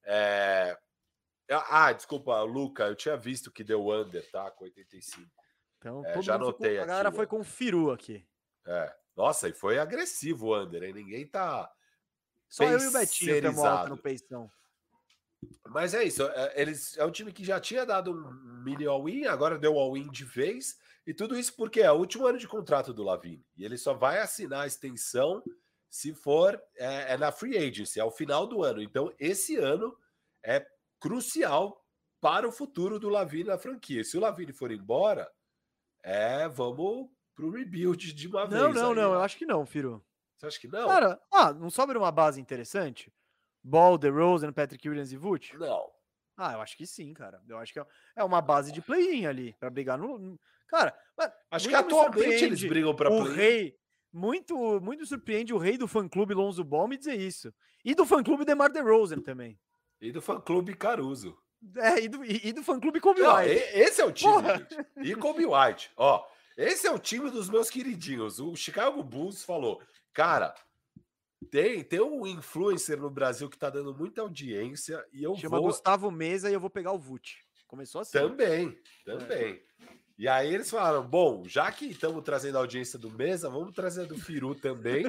É... 0.03 0.77
Ah, 1.51 1.93
desculpa, 1.93 2.41
Luca, 2.43 2.85
eu 2.85 2.97
tinha 2.97 3.17
visto 3.17 3.53
que 3.53 3.63
deu 3.63 3.91
under, 3.91 4.29
tá? 4.31 4.51
Com 4.53 4.65
85. 4.65 5.29
Então, 5.79 6.03
é, 6.07 6.23
já 6.23 6.37
anotei 6.37 6.77
com... 6.77 6.83
A 6.83 6.87
galera 6.87 7.13
foi 7.13 7.27
com 7.27 7.41
o 7.41 7.45
Firu 7.45 7.91
aqui. 7.91 8.27
É. 8.67 8.95
Nossa, 9.15 9.49
e 9.49 9.53
foi 9.53 9.79
agressivo 9.79 10.49
o 10.49 10.59
under, 10.59 10.83
hein? 10.83 10.95
Ninguém 10.95 11.27
tá 11.27 11.71
só 12.49 12.65
eu 12.65 12.79
e 12.79 12.87
o 12.87 12.93
Betinho 12.93 13.37
estamos 13.37 13.63
alto 13.63 13.91
no 13.91 13.99
peição. 13.99 14.51
Mas 15.69 15.95
é 15.95 16.05
isso, 16.05 16.23
é, 16.23 16.61
eles 16.61 16.97
é 16.99 17.05
um 17.05 17.11
time 17.11 17.33
que 17.33 17.45
já 17.45 17.61
tinha 17.61 17.87
dado 17.87 18.13
um 18.13 18.63
mini 18.63 18.87
all-in, 18.87 19.27
agora 19.27 19.59
deu 19.59 19.79
all-in 19.79 20.11
de 20.11 20.25
vez, 20.25 20.79
e 21.07 21.15
tudo 21.15 21.39
isso 21.39 21.55
porque 21.57 21.81
é 21.81 21.91
o 21.91 21.97
último 21.97 22.27
ano 22.27 22.39
de 22.39 22.49
contrato 22.49 22.93
do 22.93 23.03
Lavine, 23.03 23.45
e 23.57 23.65
ele 23.65 23.79
só 23.79 23.95
vai 23.95 24.21
assinar 24.21 24.63
a 24.63 24.67
extensão 24.67 25.43
se 25.89 26.15
for 26.15 26.61
é, 26.77 27.15
é 27.15 27.17
na 27.17 27.33
free 27.33 27.57
agency, 27.57 27.99
é 27.99 28.05
o 28.05 28.13
final 28.13 28.47
do 28.47 28.63
ano. 28.63 28.81
Então, 28.81 29.13
esse 29.19 29.57
ano 29.57 29.97
é 30.43 30.65
crucial 31.01 31.85
para 32.21 32.47
o 32.47 32.53
futuro 32.53 33.01
do 33.01 33.09
Lavine 33.09 33.45
na 33.45 33.59
franquia. 33.59 34.05
Se 34.05 34.17
o 34.17 34.21
Lavine 34.21 34.53
for 34.53 34.71
embora, 34.71 35.29
é 36.03 36.49
vamos 36.49 37.09
para 37.35 37.45
o 37.45 37.51
rebuild 37.51 38.13
de 38.13 38.29
uma 38.29 38.47
não, 38.47 38.49
vez. 38.49 38.75
Não, 38.75 38.95
não, 38.95 38.95
não, 38.95 39.15
eu 39.15 39.21
acho 39.21 39.37
que 39.37 39.47
não, 39.47 39.67
Firo. 39.67 40.05
Você 40.37 40.47
acha 40.47 40.61
que 40.61 40.69
não? 40.69 40.87
Cara, 40.87 41.21
ah, 41.33 41.53
não 41.53 41.71
sobra 41.71 41.99
uma 41.99 42.13
base 42.13 42.41
interessante? 42.41 43.13
Ball, 43.63 43.99
DeRozan, 43.99 44.53
Patrick 44.53 44.89
Williams 44.89 45.13
e 45.13 45.17
Vult? 45.17 45.57
Não. 45.57 45.91
Ah, 46.37 46.55
eu 46.55 46.61
acho 46.61 46.77
que 46.77 46.87
sim, 46.87 47.13
cara. 47.13 47.41
Eu 47.49 47.59
acho 47.59 47.73
que 47.73 47.81
é, 47.81 47.87
é 48.17 48.25
uma 48.25 48.41
base 48.41 48.73
de 48.73 48.81
play-in 48.81 49.27
ali, 49.27 49.55
para 49.59 49.71
brigar 49.71 49.99
no... 49.99 50.39
Cara, 50.69 50.97
acho 51.51 51.69
que 51.69 51.75
atualmente 51.75 52.45
eles 52.45 52.63
brigam 52.65 52.95
para 52.95 53.11
play-in. 53.11 53.25
O 53.25 53.33
rei, 53.33 53.77
muito, 54.13 54.81
muito 54.81 55.05
surpreende 55.05 55.53
o 55.53 55.59
rei 55.59 55.77
do 55.77 55.89
fã-clube 55.89 56.33
Lonzo 56.33 56.65
Ball 56.65 56.89
me 56.89 56.97
dizer 56.97 57.21
isso. 57.21 57.53
E 57.85 57.95
do 57.95 58.07
fã-clube 58.07 58.45
DeMar 58.45 58.71
DeRozan 58.73 59.21
também. 59.21 59.59
E 60.01 60.11
do 60.11 60.23
fã-clube 60.23 60.75
Caruso. 60.75 61.37
É, 61.77 62.01
e 62.01 62.09
do, 62.09 62.25
e, 62.25 62.41
e 62.49 62.53
do 62.53 62.63
fã-clube 62.63 63.01
Kobe 63.01 63.21
não, 63.21 63.37
White. 63.37 63.51
Esse 63.75 64.01
é 64.01 64.05
o 64.05 64.13
time, 64.13 64.31
E 64.97 65.15
Kobe 65.15 65.45
White. 65.45 65.91
Ó, 65.97 66.25
esse 66.57 66.87
é 66.87 66.91
o 66.91 66.99
time 66.99 67.31
dos 67.31 67.51
meus 67.51 67.69
queridinhos. 67.69 68.41
O 68.41 68.57
Chicago 68.57 69.03
Bulls 69.03 69.45
falou: 69.45 69.83
Cara, 70.13 70.55
tem, 71.51 71.83
tem 71.83 72.01
um 72.01 72.27
influencer 72.27 72.99
no 72.99 73.11
Brasil 73.11 73.49
que 73.49 73.59
tá 73.59 73.71
dando 73.71 73.95
muita 73.95 74.21
audiência 74.21 75.05
e 75.13 75.23
eu 75.23 75.35
Chama 75.37 75.59
vou... 75.59 75.69
Gustavo 75.69 76.11
Mesa 76.11 76.51
e 76.51 76.55
eu 76.55 76.61
vou 76.61 76.71
pegar 76.71 76.93
o 76.93 76.99
Vult. 76.99 77.39
Começou 77.67 78.01
assim. 78.01 78.19
Também, 78.19 78.77
também. 79.05 79.55
É. 79.55 79.71
E 80.19 80.29
aí 80.29 80.53
eles 80.53 80.69
falaram: 80.69 81.07
bom, 81.07 81.45
já 81.47 81.71
que 81.73 81.87
estamos 81.87 82.23
trazendo 82.23 82.57
a 82.57 82.61
audiência 82.61 82.99
do 82.99 83.11
Mesa, 83.11 83.49
vamos 83.49 83.75
trazer 83.75 84.03
a 84.03 84.07
do 84.07 84.19
Firu 84.19 84.55
também. 84.55 85.05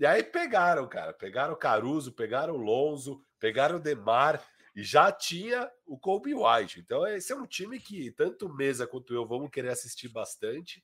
e 0.00 0.04
aí 0.04 0.22
pegaram, 0.22 0.88
cara. 0.88 1.12
Pegaram 1.12 1.54
o 1.54 1.56
Caruso, 1.56 2.12
pegaram 2.12 2.54
o 2.54 2.56
Lonzo, 2.56 3.22
pegaram 3.38 3.76
o 3.76 3.80
Demar 3.80 4.42
e 4.74 4.82
já 4.82 5.12
tinha 5.12 5.70
o 5.86 5.98
Kobe 5.98 6.34
White. 6.34 6.80
Então, 6.80 7.06
esse 7.06 7.32
é 7.32 7.36
um 7.36 7.46
time 7.46 7.78
que 7.78 8.10
tanto 8.10 8.52
Mesa 8.52 8.86
quanto 8.86 9.14
eu 9.14 9.24
vamos 9.24 9.50
querer 9.50 9.68
assistir 9.68 10.08
bastante. 10.08 10.82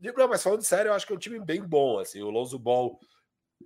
Não, 0.00 0.28
mas 0.28 0.42
falando 0.42 0.62
sério, 0.62 0.88
eu 0.88 0.94
acho 0.94 1.06
que 1.06 1.12
é 1.12 1.16
um 1.16 1.20
time 1.20 1.38
bem 1.38 1.62
bom. 1.62 1.98
Assim, 2.00 2.20
o 2.20 2.30
Lonzo 2.30 2.58
Ball 2.58 2.98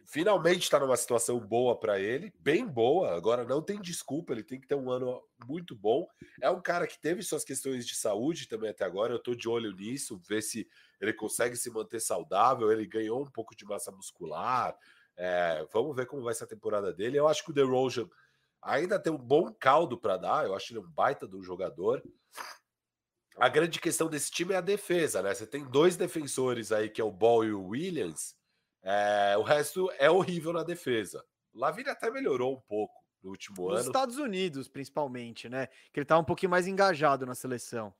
finalmente 0.06 0.62
está 0.62 0.78
numa 0.78 0.96
situação 0.96 1.38
boa 1.38 1.78
para 1.78 1.98
ele, 1.98 2.32
bem 2.38 2.66
boa. 2.66 3.14
Agora 3.16 3.44
não 3.44 3.60
tem 3.60 3.80
desculpa, 3.80 4.32
ele 4.32 4.42
tem 4.42 4.60
que 4.60 4.66
ter 4.66 4.74
um 4.74 4.90
ano 4.90 5.22
muito 5.46 5.74
bom. 5.74 6.06
É 6.40 6.50
um 6.50 6.60
cara 6.60 6.86
que 6.86 6.98
teve 6.98 7.22
suas 7.22 7.44
questões 7.44 7.86
de 7.86 7.94
saúde 7.94 8.48
também 8.48 8.70
até 8.70 8.84
agora. 8.84 9.12
Eu 9.12 9.18
estou 9.18 9.34
de 9.34 9.48
olho 9.48 9.72
nisso, 9.72 10.20
ver 10.28 10.42
se 10.42 10.68
ele 11.00 11.12
consegue 11.12 11.56
se 11.56 11.70
manter 11.70 12.00
saudável. 12.00 12.70
Ele 12.70 12.86
ganhou 12.86 13.22
um 13.22 13.30
pouco 13.30 13.54
de 13.54 13.64
massa 13.64 13.90
muscular. 13.90 14.76
É, 15.16 15.66
vamos 15.72 15.94
ver 15.94 16.06
como 16.06 16.22
vai 16.22 16.34
ser 16.34 16.44
a 16.44 16.48
temporada 16.48 16.92
dele. 16.92 17.18
Eu 17.18 17.28
acho 17.28 17.44
que 17.44 17.50
o 17.50 17.54
DeRozan 17.54 18.08
ainda 18.62 18.98
tem 18.98 19.12
um 19.12 19.18
bom 19.18 19.52
caldo 19.52 19.98
para 19.98 20.16
dar. 20.16 20.46
Eu 20.46 20.54
acho 20.54 20.72
ele 20.72 20.80
um 20.80 20.90
baita 20.90 21.26
do 21.26 21.42
jogador 21.42 22.02
a 23.38 23.48
grande 23.48 23.78
questão 23.78 24.08
desse 24.08 24.30
time 24.30 24.54
é 24.54 24.56
a 24.56 24.62
defesa, 24.62 25.22
né? 25.22 25.34
Você 25.34 25.46
tem 25.46 25.64
dois 25.64 25.96
defensores 25.96 26.72
aí, 26.72 26.88
que 26.88 27.00
é 27.00 27.04
o 27.04 27.12
Ball 27.12 27.44
e 27.44 27.52
o 27.52 27.66
Williams. 27.68 28.34
É, 28.88 29.36
o 29.36 29.42
resto 29.42 29.90
é 29.98 30.08
horrível 30.08 30.52
na 30.52 30.62
defesa. 30.62 31.24
O 31.52 31.58
Lavigne 31.58 31.90
até 31.90 32.08
melhorou 32.08 32.54
um 32.54 32.60
pouco 32.60 32.94
no 33.20 33.30
último 33.30 33.62
Nos 33.62 33.66
ano. 33.66 33.78
Nos 33.78 33.86
Estados 33.86 34.16
Unidos, 34.16 34.68
principalmente, 34.68 35.48
né? 35.48 35.66
Que 35.92 35.98
ele 35.98 36.04
tá 36.06 36.16
um 36.16 36.22
pouquinho 36.22 36.50
mais 36.50 36.68
engajado 36.68 37.26
na 37.26 37.34
seleção. 37.34 37.92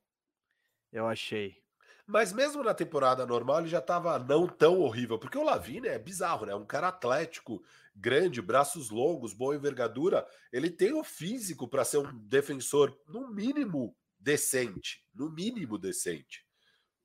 Eu 0.92 1.08
achei. 1.08 1.60
Mas 2.06 2.32
mesmo 2.32 2.62
na 2.62 2.72
temporada 2.72 3.26
normal, 3.26 3.58
ele 3.58 3.68
já 3.68 3.80
estava 3.80 4.16
não 4.16 4.46
tão 4.46 4.78
horrível, 4.78 5.18
porque 5.18 5.36
o 5.36 5.42
Lavigne 5.42 5.88
é 5.88 5.98
bizarro, 5.98 6.46
né? 6.46 6.54
Um 6.54 6.64
cara 6.64 6.86
atlético, 6.86 7.64
grande, 7.92 8.40
braços 8.40 8.88
longos, 8.88 9.34
boa 9.34 9.56
envergadura. 9.56 10.24
Ele 10.52 10.70
tem 10.70 10.92
o 10.92 11.02
físico 11.02 11.66
para 11.66 11.84
ser 11.84 11.98
um 11.98 12.16
defensor, 12.16 12.96
no 13.08 13.28
mínimo, 13.28 13.96
decente, 14.20 15.04
no 15.12 15.28
mínimo 15.28 15.76
decente. 15.78 16.45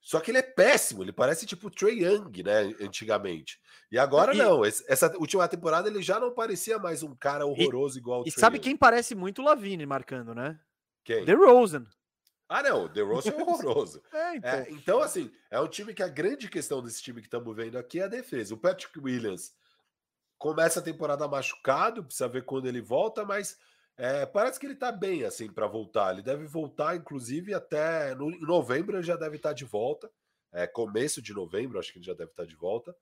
Só 0.01 0.19
que 0.19 0.31
ele 0.31 0.39
é 0.39 0.43
péssimo, 0.43 1.03
ele 1.03 1.13
parece 1.13 1.45
tipo 1.45 1.67
o 1.67 1.71
Trey 1.71 2.03
Young, 2.03 2.43
né, 2.43 2.75
antigamente. 2.81 3.59
E 3.91 3.99
agora 3.99 4.33
e, 4.33 4.38
não, 4.38 4.65
essa 4.65 5.15
última 5.17 5.47
temporada 5.47 5.88
ele 5.88 6.01
já 6.01 6.19
não 6.19 6.33
parecia 6.33 6.80
mais 6.80 7.03
um 7.03 7.15
cara 7.15 7.45
horroroso 7.45 7.97
e, 7.97 8.01
igual 8.01 8.21
o 8.21 8.27
E 8.27 8.31
Trey 8.31 8.39
sabe 8.39 8.57
Young. 8.57 8.63
quem 8.63 8.75
parece 8.77 9.13
muito 9.13 9.41
o 9.41 9.45
Lavine 9.45 9.85
marcando, 9.85 10.33
né? 10.33 10.59
Quem? 11.03 11.23
The 11.23 11.33
Rosen. 11.33 11.85
Ah, 12.49 12.63
não, 12.63 12.85
o 12.85 12.89
The 12.89 13.01
Rose 13.01 13.30
é 13.30 13.33
horroroso. 13.41 14.01
É, 14.11 14.35
então. 14.35 14.49
É, 14.49 14.71
então, 14.71 14.99
assim, 15.01 15.31
é 15.49 15.59
um 15.59 15.67
time 15.67 15.93
que 15.93 16.03
a 16.03 16.07
grande 16.07 16.49
questão 16.49 16.81
desse 16.81 17.01
time 17.01 17.21
que 17.21 17.27
estamos 17.27 17.55
vendo 17.55 17.77
aqui 17.77 17.99
é 17.99 18.03
a 18.03 18.07
defesa. 18.07 18.53
O 18.53 18.57
Patrick 18.57 18.99
Williams 18.99 19.53
começa 20.38 20.80
a 20.80 20.83
temporada 20.83 21.27
machucado, 21.27 22.03
precisa 22.03 22.27
ver 22.27 22.43
quando 22.43 22.65
ele 22.67 22.81
volta, 22.81 23.23
mas 23.23 23.57
é, 24.01 24.25
parece 24.25 24.59
que 24.59 24.65
ele 24.65 24.75
tá 24.75 24.91
bem 24.91 25.23
assim 25.25 25.47
para 25.47 25.67
voltar. 25.67 26.11
Ele 26.11 26.23
deve 26.23 26.47
voltar, 26.47 26.95
inclusive, 26.95 27.53
até 27.53 28.15
no, 28.15 28.31
em 28.31 28.41
novembro 28.41 28.97
ele 28.97 29.03
já 29.03 29.15
deve 29.15 29.35
estar 29.35 29.49
tá 29.49 29.53
de 29.53 29.63
volta. 29.63 30.11
É, 30.51 30.65
começo 30.65 31.21
de 31.21 31.31
novembro, 31.35 31.77
acho 31.77 31.93
que 31.93 31.99
ele 31.99 32.05
já 32.05 32.13
deve 32.13 32.31
estar 32.31 32.41
tá 32.41 32.49
de 32.49 32.55
volta. 32.55 32.95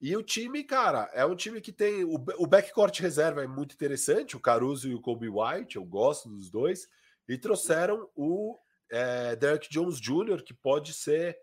E 0.00 0.16
o 0.16 0.22
time, 0.22 0.64
cara, 0.64 1.10
é 1.12 1.22
um 1.26 1.36
time 1.36 1.60
que 1.60 1.70
tem. 1.70 2.02
O, 2.02 2.14
o 2.38 2.46
backcourt 2.46 2.98
reserva 2.98 3.44
é 3.44 3.46
muito 3.46 3.74
interessante, 3.74 4.38
o 4.38 4.40
Caruso 4.40 4.88
e 4.88 4.94
o 4.94 5.02
Kobe 5.02 5.28
White, 5.28 5.76
eu 5.76 5.84
gosto 5.84 6.30
dos 6.30 6.50
dois. 6.50 6.88
E 7.28 7.36
trouxeram 7.36 8.08
o 8.16 8.58
é, 8.90 9.36
Derek 9.36 9.68
Jones 9.68 10.00
Jr., 10.00 10.42
que 10.44 10.54
pode 10.54 10.94
ser 10.94 11.36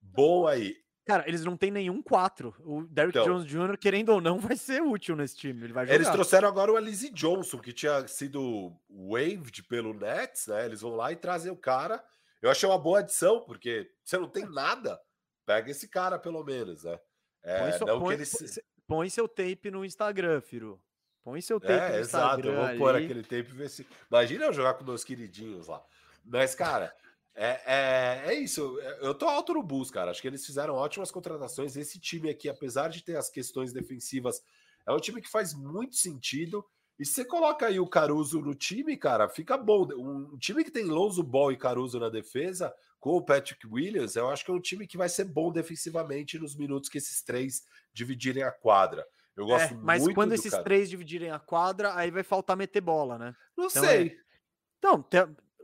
bom 0.00 0.46
aí. 0.46 0.76
Cara, 1.04 1.24
eles 1.26 1.44
não 1.44 1.56
têm 1.56 1.70
nenhum 1.70 2.00
4. 2.00 2.54
O 2.60 2.82
Derrick 2.84 3.18
então, 3.18 3.26
Jones 3.26 3.46
Jr., 3.46 3.76
querendo 3.76 4.10
ou 4.10 4.20
não, 4.20 4.38
vai 4.40 4.56
ser 4.56 4.80
útil 4.82 5.16
nesse 5.16 5.36
time. 5.36 5.64
Ele 5.64 5.72
vai 5.72 5.84
jogar. 5.84 5.94
Eles 5.96 6.08
trouxeram 6.08 6.48
agora 6.48 6.72
o 6.72 6.76
Alize 6.76 7.10
Johnson, 7.10 7.58
que 7.58 7.72
tinha 7.72 8.06
sido 8.06 8.72
waived 8.88 9.64
pelo 9.64 9.92
Nets, 9.92 10.46
né? 10.46 10.64
Eles 10.64 10.80
vão 10.80 10.94
lá 10.94 11.10
e 11.10 11.16
trazem 11.16 11.50
o 11.50 11.56
cara. 11.56 12.02
Eu 12.40 12.50
achei 12.50 12.68
uma 12.68 12.78
boa 12.78 13.00
adição, 13.00 13.40
porque 13.40 13.90
você 14.04 14.18
não 14.18 14.28
tem 14.28 14.44
nada, 14.44 15.00
pega 15.46 15.70
esse 15.70 15.88
cara 15.88 16.18
pelo 16.18 16.42
menos, 16.44 16.84
né? 16.84 16.98
É, 17.42 17.58
põe, 17.58 17.72
seu, 17.72 17.86
põe, 18.00 18.14
eles... 18.14 18.60
põe, 18.86 19.10
seu 19.10 19.28
tape 19.28 19.70
no 19.70 19.84
Instagram, 19.84 20.40
Firo. 20.40 20.80
Põe 21.24 21.40
seu 21.40 21.60
tape 21.60 21.72
é, 21.72 21.96
no 21.96 22.00
Instagram. 22.00 22.00
Exato, 22.00 22.48
eu 22.48 22.54
vou 22.54 22.64
ali. 22.64 22.78
pôr 22.78 22.96
aquele 22.96 23.22
tape 23.22 23.50
e 23.50 23.56
ver 23.56 23.70
se. 23.70 23.86
Imagina 24.10 24.46
eu 24.46 24.52
jogar 24.52 24.74
com 24.74 24.84
meus 24.84 25.04
queridinhos 25.04 25.66
lá. 25.66 25.82
Mas, 26.24 26.54
cara. 26.54 26.94
É, 27.34 27.60
é, 27.64 28.22
é, 28.26 28.34
isso. 28.34 28.78
Eu 29.00 29.14
tô 29.14 29.26
alto 29.26 29.54
no 29.54 29.62
Bulls, 29.62 29.90
cara. 29.90 30.10
Acho 30.10 30.20
que 30.20 30.28
eles 30.28 30.44
fizeram 30.44 30.74
ótimas 30.74 31.10
contratações. 31.10 31.76
Esse 31.76 31.98
time 31.98 32.28
aqui, 32.28 32.48
apesar 32.48 32.88
de 32.88 33.02
ter 33.02 33.16
as 33.16 33.30
questões 33.30 33.72
defensivas, 33.72 34.42
é 34.86 34.92
um 34.92 35.00
time 35.00 35.20
que 35.20 35.30
faz 35.30 35.54
muito 35.54 35.96
sentido. 35.96 36.64
E 36.98 37.06
se 37.06 37.14
você 37.14 37.24
coloca 37.24 37.66
aí 37.66 37.80
o 37.80 37.86
Caruso 37.86 38.40
no 38.40 38.54
time, 38.54 38.96
cara, 38.96 39.28
fica 39.28 39.56
bom. 39.56 39.88
Um 39.96 40.36
time 40.38 40.62
que 40.62 40.70
tem 40.70 40.84
Lonzo 40.84 41.22
Ball 41.22 41.52
e 41.52 41.56
Caruso 41.56 41.98
na 41.98 42.08
defesa, 42.08 42.72
com 43.00 43.16
o 43.16 43.22
Patrick 43.22 43.66
Williams, 43.66 44.14
eu 44.14 44.28
acho 44.28 44.44
que 44.44 44.50
é 44.50 44.54
um 44.54 44.60
time 44.60 44.86
que 44.86 44.96
vai 44.96 45.08
ser 45.08 45.24
bom 45.24 45.50
defensivamente 45.50 46.38
nos 46.38 46.54
minutos 46.54 46.88
que 46.88 46.98
esses 46.98 47.22
três 47.22 47.64
dividirem 47.92 48.42
a 48.42 48.52
quadra. 48.52 49.04
Eu 49.34 49.46
gosto 49.46 49.72
é, 49.72 49.76
mas 49.78 50.06
quando 50.12 50.34
esses 50.34 50.50
cara. 50.50 50.62
três 50.62 50.90
dividirem 50.90 51.30
a 51.30 51.38
quadra, 51.38 51.96
aí 51.96 52.10
vai 52.10 52.22
faltar 52.22 52.56
meter 52.56 52.82
bola, 52.82 53.18
né? 53.18 53.34
Não 53.56 53.66
então, 53.66 53.82
sei. 53.82 54.08
É... 54.08 54.16
Então, 54.78 55.04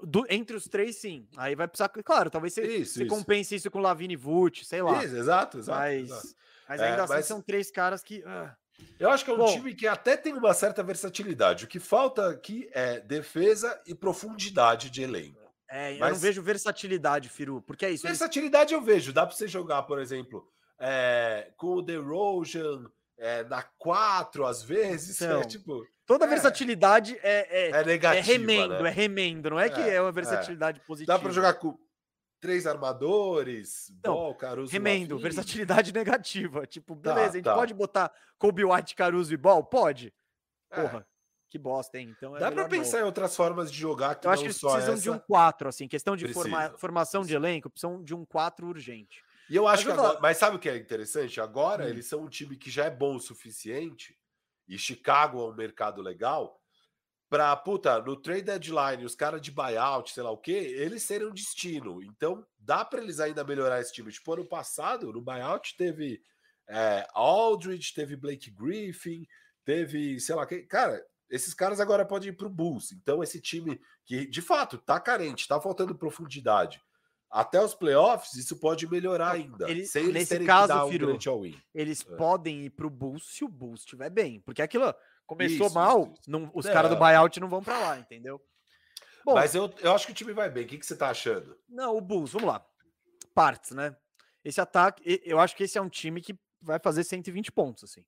do, 0.02 0.24
entre 0.28 0.56
os 0.56 0.64
três, 0.64 0.96
sim. 0.96 1.26
Aí 1.36 1.54
vai 1.54 1.66
precisar. 1.68 1.88
Claro, 1.88 2.30
talvez 2.30 2.54
você, 2.54 2.62
isso, 2.62 2.94
você 2.94 3.04
isso. 3.04 3.14
compense 3.14 3.54
isso 3.54 3.70
com 3.70 3.80
Lavini 3.80 4.16
Vult, 4.16 4.64
sei 4.64 4.82
lá. 4.82 5.04
Isso, 5.04 5.16
exato, 5.16 5.58
exato. 5.58 5.78
Mas, 5.78 6.10
exato. 6.10 6.28
mas 6.68 6.80
ainda 6.80 7.00
é, 7.02 7.04
assim 7.04 7.12
mas... 7.14 7.26
são 7.26 7.40
três 7.40 7.70
caras 7.70 8.02
que. 8.02 8.22
Ah. 8.24 8.54
Eu 8.98 9.10
acho 9.10 9.24
que 9.24 9.30
é 9.30 9.34
um 9.34 9.38
Bom, 9.38 9.52
time 9.52 9.74
que 9.74 9.86
até 9.86 10.16
tem 10.16 10.32
uma 10.34 10.54
certa 10.54 10.82
versatilidade. 10.82 11.64
O 11.64 11.68
que 11.68 11.80
falta 11.80 12.30
aqui 12.30 12.68
é 12.72 13.00
defesa 13.00 13.80
e 13.86 13.94
profundidade 13.94 14.88
de 14.88 15.02
elenco. 15.02 15.40
É, 15.70 15.94
eu 15.94 15.98
mas... 15.98 16.12
não 16.12 16.18
vejo 16.18 16.42
versatilidade, 16.42 17.28
Firu, 17.28 17.60
porque 17.60 17.84
é 17.84 17.90
isso. 17.90 18.06
Versatilidade 18.06 18.72
eu 18.72 18.80
vejo. 18.80 19.12
Dá 19.12 19.26
para 19.26 19.34
você 19.34 19.48
jogar, 19.48 19.82
por 19.82 19.98
exemplo, 19.98 20.46
é, 20.78 21.52
com 21.56 21.74
o 21.74 21.82
DeRozan 21.82 22.90
é, 23.18 23.44
na 23.44 23.62
4, 23.62 24.46
às 24.46 24.62
vezes. 24.62 25.20
É 25.20 25.26
então, 25.26 25.40
é, 25.40 25.44
tipo, 25.44 25.86
Toda 26.08 26.24
é. 26.24 26.28
versatilidade 26.28 27.18
é, 27.22 27.66
é, 27.66 27.70
é, 27.70 27.84
negativa, 27.84 28.16
é 28.16 28.20
remendo, 28.22 28.82
né? 28.82 28.88
é 28.88 28.92
remendo. 28.92 29.50
Não 29.50 29.60
é, 29.60 29.68
que 29.68 29.78
é, 29.78 29.96
é 29.96 30.00
uma 30.00 30.10
versatilidade 30.10 30.80
positiva. 30.80 31.12
Dá 31.12 31.22
para 31.22 31.30
jogar 31.30 31.52
com 31.52 31.78
três 32.40 32.66
armadores, 32.66 33.90
então, 33.90 34.14
ball, 34.14 34.34
Caruso 34.34 34.72
Remendo, 34.72 35.16
Lavini. 35.16 35.22
versatilidade 35.22 35.92
negativa. 35.92 36.66
Tipo, 36.66 36.96
tá, 36.96 37.12
beleza, 37.12 37.26
tá, 37.26 37.30
a 37.30 37.36
gente 37.36 37.44
tá. 37.44 37.54
pode 37.54 37.74
botar 37.74 38.10
Kobe 38.38 38.64
White, 38.64 38.94
Caruso 38.94 39.34
e 39.34 39.36
Ball? 39.36 39.62
Pode. 39.62 40.14
Porra, 40.70 41.06
que 41.50 41.58
bosta, 41.58 41.98
hein? 41.98 42.14
Então 42.16 42.32
Dá 42.38 42.50
para 42.50 42.66
pensar 42.66 42.98
não. 42.98 43.04
em 43.04 43.06
outras 43.06 43.36
formas 43.36 43.70
de 43.70 43.76
jogar 43.76 44.14
que 44.14 44.26
Eu 44.26 44.30
acho 44.30 44.40
que 44.40 44.46
eles 44.46 44.58
precisam 44.58 44.94
essa... 44.94 45.02
de 45.02 45.10
um 45.10 45.18
4, 45.18 45.68
assim, 45.68 45.86
questão 45.86 46.16
de 46.16 46.32
forma, 46.32 46.70
formação 46.78 47.22
de 47.22 47.34
elenco, 47.34 47.68
precisam 47.68 48.02
de 48.02 48.14
um 48.14 48.24
4 48.24 48.66
urgente. 48.66 49.22
E 49.50 49.56
eu 49.56 49.68
acho 49.68 49.84
mas 49.84 49.94
que 49.94 50.00
agora, 50.00 50.20
mas 50.20 50.38
sabe 50.38 50.56
o 50.56 50.58
que 50.58 50.70
é 50.70 50.76
interessante? 50.78 51.38
Agora 51.38 51.84
hum. 51.84 51.88
eles 51.88 52.06
são 52.06 52.22
um 52.22 52.28
time 52.30 52.56
que 52.56 52.70
já 52.70 52.86
é 52.86 52.90
bom 52.90 53.16
o 53.16 53.20
suficiente 53.20 54.17
e 54.68 54.78
Chicago 54.78 55.40
é 55.40 55.50
um 55.50 55.54
mercado 55.54 56.02
legal, 56.02 56.60
para, 57.28 57.54
puta, 57.56 58.00
no 58.00 58.16
trade 58.16 58.42
deadline, 58.42 59.04
os 59.04 59.14
caras 59.14 59.40
de 59.40 59.50
buyout, 59.50 60.12
sei 60.12 60.22
lá 60.22 60.30
o 60.30 60.38
que, 60.38 60.52
eles 60.52 61.02
serem 61.02 61.26
um 61.26 61.32
destino. 61.32 62.02
Então, 62.02 62.46
dá 62.58 62.84
para 62.84 63.02
eles 63.02 63.20
ainda 63.20 63.44
melhorar 63.44 63.80
esse 63.80 63.92
time. 63.92 64.10
Tipo, 64.10 64.32
ano 64.32 64.46
passado, 64.46 65.12
no 65.12 65.20
buyout, 65.20 65.76
teve 65.76 66.22
é, 66.66 67.06
Aldridge, 67.12 67.92
teve 67.92 68.16
Blake 68.16 68.50
Griffin, 68.50 69.26
teve, 69.62 70.18
sei 70.20 70.34
lá, 70.34 70.46
que, 70.46 70.62
cara, 70.62 71.04
esses 71.28 71.52
caras 71.52 71.80
agora 71.80 72.06
podem 72.06 72.30
ir 72.30 72.36
pro 72.36 72.48
Bulls. 72.48 72.92
Então, 72.92 73.22
esse 73.22 73.40
time 73.42 73.78
que, 74.06 74.26
de 74.26 74.40
fato, 74.40 74.78
tá 74.78 74.98
carente, 74.98 75.46
tá 75.46 75.60
faltando 75.60 75.94
profundidade 75.94 76.80
até 77.30 77.62
os 77.62 77.74
playoffs, 77.74 78.34
isso 78.34 78.58
pode 78.58 78.88
melhorar 78.88 79.32
ainda. 79.32 79.70
Ele, 79.70 79.84
sem 79.84 80.04
eles 80.04 80.14
nesse 80.14 80.44
caso, 80.44 80.72
um 80.84 80.90
Firu, 80.90 81.18
eles 81.74 82.06
é. 82.06 82.16
podem 82.16 82.64
ir 82.64 82.70
pro 82.70 82.88
Bulls 82.88 83.34
se 83.34 83.44
o 83.44 83.48
Bulls 83.48 83.80
estiver 83.80 84.08
bem. 84.10 84.40
Porque 84.40 84.62
aquilo 84.62 84.94
começou 85.26 85.66
isso, 85.66 85.74
mal, 85.74 86.02
isso, 86.02 86.12
isso. 86.12 86.30
Não, 86.30 86.50
os 86.54 86.66
é. 86.66 86.72
caras 86.72 86.90
do 86.90 86.96
buyout 86.96 87.38
não 87.38 87.48
vão 87.48 87.62
para 87.62 87.78
lá, 87.78 87.98
entendeu? 87.98 88.40
Bom, 89.24 89.34
Mas 89.34 89.54
eu, 89.54 89.72
eu 89.80 89.92
acho 89.92 90.06
que 90.06 90.12
o 90.12 90.14
time 90.14 90.32
vai 90.32 90.48
bem. 90.48 90.64
O 90.64 90.66
que, 90.66 90.78
que 90.78 90.86
você 90.86 90.96
tá 90.96 91.10
achando? 91.10 91.54
Não, 91.68 91.96
o 91.96 92.00
Bulls, 92.00 92.32
vamos 92.32 92.48
lá. 92.48 92.66
Partes, 93.34 93.72
né? 93.72 93.94
Esse 94.42 94.60
ataque, 94.60 95.20
eu 95.24 95.38
acho 95.38 95.54
que 95.54 95.64
esse 95.64 95.76
é 95.76 95.82
um 95.82 95.88
time 95.88 96.22
que 96.22 96.38
vai 96.62 96.78
fazer 96.78 97.04
120 97.04 97.52
pontos, 97.52 97.84
assim. 97.84 98.04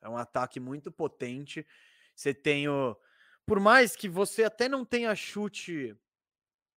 É 0.00 0.08
um 0.08 0.16
ataque 0.16 0.58
muito 0.58 0.90
potente. 0.90 1.66
Você 2.16 2.32
tem 2.32 2.68
o. 2.68 2.96
Por 3.44 3.60
mais 3.60 3.94
que 3.94 4.08
você 4.08 4.44
até 4.44 4.68
não 4.68 4.84
tenha 4.84 5.14
chute 5.14 5.94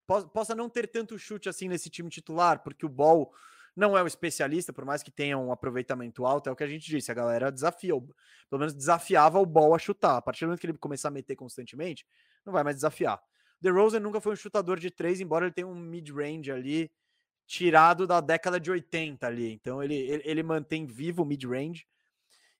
possa 0.05 0.55
não 0.55 0.69
ter 0.69 0.87
tanto 0.87 1.17
chute 1.17 1.49
assim 1.49 1.67
nesse 1.67 1.89
time 1.89 2.09
titular, 2.09 2.63
porque 2.63 2.85
o 2.85 2.89
Ball 2.89 3.31
não 3.75 3.97
é 3.97 4.01
o 4.01 4.07
especialista, 4.07 4.71
por 4.71 4.85
mais 4.85 5.03
que 5.03 5.11
tenha 5.11 5.37
um 5.37 5.51
aproveitamento 5.51 6.25
alto, 6.25 6.49
é 6.49 6.51
o 6.51 6.55
que 6.55 6.63
a 6.63 6.67
gente 6.67 6.87
disse, 6.87 7.11
a 7.11 7.13
galera 7.13 7.51
desafia, 7.51 7.93
pelo 8.49 8.59
menos 8.59 8.73
desafiava 8.73 9.39
o 9.39 9.45
Ball 9.45 9.75
a 9.75 9.79
chutar. 9.79 10.17
A 10.17 10.21
partir 10.21 10.45
do 10.45 10.47
momento 10.47 10.61
que 10.61 10.67
ele 10.67 10.77
começar 10.77 11.09
a 11.09 11.11
meter 11.11 11.35
constantemente, 11.35 12.05
não 12.45 12.53
vai 12.53 12.63
mais 12.63 12.77
desafiar. 12.77 13.21
The 13.61 13.69
Rosen 13.69 13.99
nunca 13.99 14.21
foi 14.21 14.33
um 14.33 14.35
chutador 14.35 14.79
de 14.79 14.89
três, 14.89 15.19
embora 15.19 15.45
ele 15.45 15.53
tenha 15.53 15.67
um 15.67 15.75
mid-range 15.75 16.51
ali 16.51 16.91
tirado 17.47 18.07
da 18.07 18.21
década 18.21 18.59
de 18.59 18.71
80 18.71 19.25
ali. 19.25 19.51
Então 19.51 19.83
ele, 19.83 19.95
ele, 19.95 20.23
ele 20.25 20.43
mantém 20.43 20.85
vivo 20.85 21.23
o 21.23 21.25
mid-range. 21.25 21.85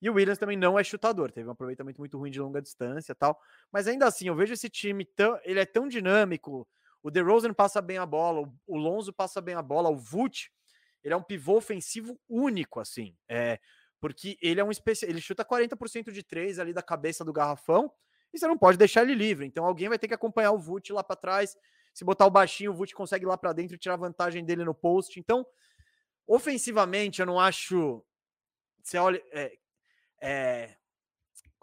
E 0.01 0.09
o 0.09 0.14
Williams 0.14 0.38
também 0.38 0.57
não 0.57 0.77
é 0.77 0.83
chutador, 0.83 1.32
teve 1.32 1.48
um 1.48 1.51
aproveitamento 1.51 1.99
muito 1.99 2.17
ruim 2.17 2.30
de 2.30 2.40
longa 2.40 2.61
distância 2.61 3.15
tal. 3.15 3.40
Mas 3.72 3.88
ainda 3.88 4.06
assim, 4.06 4.27
eu 4.27 4.35
vejo 4.35 4.53
esse 4.53 4.69
time 4.69 5.06
tão. 5.06 5.40
Ele 5.43 5.59
é 5.59 5.65
tão 5.65 5.88
dinâmico, 5.88 6.67
o 7.06 7.11
DeRozan 7.11 7.53
passa 7.53 7.84
bem 7.84 8.00
a 8.00 8.06
bola, 8.06 8.51
o 8.66 8.75
Lonzo 8.75 9.14
passa 9.14 9.40
bem 9.40 9.53
a 9.53 9.61
bola, 9.61 9.92
o 9.92 9.95
Vult, 9.95 10.50
ele 11.03 11.14
é 11.14 11.17
um 11.17 11.22
pivô 11.22 11.56
ofensivo 11.56 12.19
único, 12.27 12.80
assim. 12.80 13.16
É, 13.30 13.59
porque 14.00 14.40
ele 14.42 14.59
é 14.59 14.64
um 14.64 14.72
especial, 14.72 15.11
ele 15.11 15.22
chuta 15.22 15.45
40% 15.45 16.11
de 16.11 16.24
três 16.24 16.58
ali 16.58 16.74
da 16.74 16.82
cabeça 16.82 17.24
do 17.24 17.32
garrafão, 17.32 17.93
e 18.34 18.40
você 18.40 18.48
não 18.48 18.58
pode 18.58 18.75
deixar 18.80 19.03
ele 19.03 19.14
livre. 19.14 19.45
Então 19.45 19.64
alguém 19.64 19.88
vai 19.88 20.00
ter 20.00 20.08
que 20.08 20.16
acompanhar 20.16 20.51
o 20.51 20.58
Vult 20.58 20.90
lá 20.92 21.03
para 21.03 21.16
trás. 21.16 21.56
Se 21.93 22.03
botar 22.03 22.25
o 22.25 22.32
baixinho, 22.32 22.72
o 22.72 22.74
Vult 22.74 22.92
consegue 22.95 23.24
lá 23.24 23.38
para 23.38 23.53
dentro 23.53 23.75
e 23.75 23.77
tirar 23.77 23.98
vantagem 23.98 24.43
dele 24.43 24.66
no 24.66 24.74
post. 24.74 25.19
Então, 25.19 25.45
ofensivamente, 26.25 27.19
eu 27.19 27.27
não 27.27 27.40
acho. 27.40 28.03
Você 28.82 28.98
olha. 28.98 29.24
É, 29.32 29.56
é, 30.19 30.75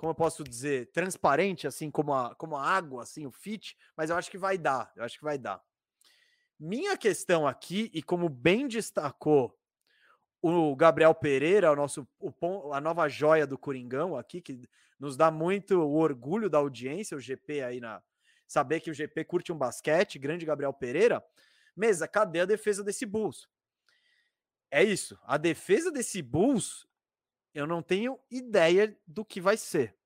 como 0.03 0.11
eu 0.11 0.17
posso 0.17 0.43
dizer, 0.43 0.91
transparente, 0.91 1.65
assim 1.65 1.89
como 1.89 2.13
a, 2.13 2.35
como 2.35 2.57
a 2.57 2.67
água, 2.67 3.05
assim, 3.05 3.25
o 3.25 3.31
fit, 3.31 3.79
mas 3.97 4.11
eu 4.11 4.17
acho 4.17 4.29
que 4.29 4.37
vai 4.37 4.59
dar, 4.59 4.93
eu 4.97 5.05
acho 5.05 5.17
que 5.17 5.23
vai 5.23 5.39
dar. 5.39 5.63
Minha 6.59 6.97
questão 6.97 7.47
aqui, 7.47 7.89
e 7.95 8.03
como 8.03 8.29
bem 8.29 8.67
destacou 8.67 9.57
o 10.43 10.75
Gabriel 10.75 11.15
Pereira, 11.15 11.71
o 11.71 11.77
nosso 11.77 12.05
o, 12.19 12.33
a 12.73 12.81
nova 12.81 13.09
joia 13.09 13.47
do 13.47 13.57
Coringão 13.57 14.17
aqui, 14.17 14.41
que 14.41 14.69
nos 14.99 15.17
dá 15.17 15.31
muito 15.31 15.81
orgulho 15.81 16.51
da 16.51 16.59
audiência, 16.59 17.17
o 17.17 17.21
GP 17.21 17.63
aí 17.63 17.79
na 17.79 18.03
saber 18.49 18.81
que 18.81 18.91
o 18.91 18.95
GP 18.95 19.25
curte 19.25 19.53
um 19.53 19.57
basquete, 19.57 20.19
grande 20.19 20.45
Gabriel 20.45 20.73
Pereira. 20.73 21.25
Mesa, 21.77 22.09
cadê 22.09 22.41
a 22.41 22.45
defesa 22.45 22.83
desse 22.83 23.07
Bulls? 23.07 23.49
É 24.69 24.83
isso. 24.83 25.17
A 25.23 25.37
defesa 25.37 25.93
desse 25.93 26.21
Bulls 26.21 26.89
eu 27.55 27.67
não 27.67 27.83
tenho 27.83 28.19
ideia 28.31 28.97
do 29.07 29.25
que 29.25 29.41
vai 29.41 29.57
ser. 29.57 29.97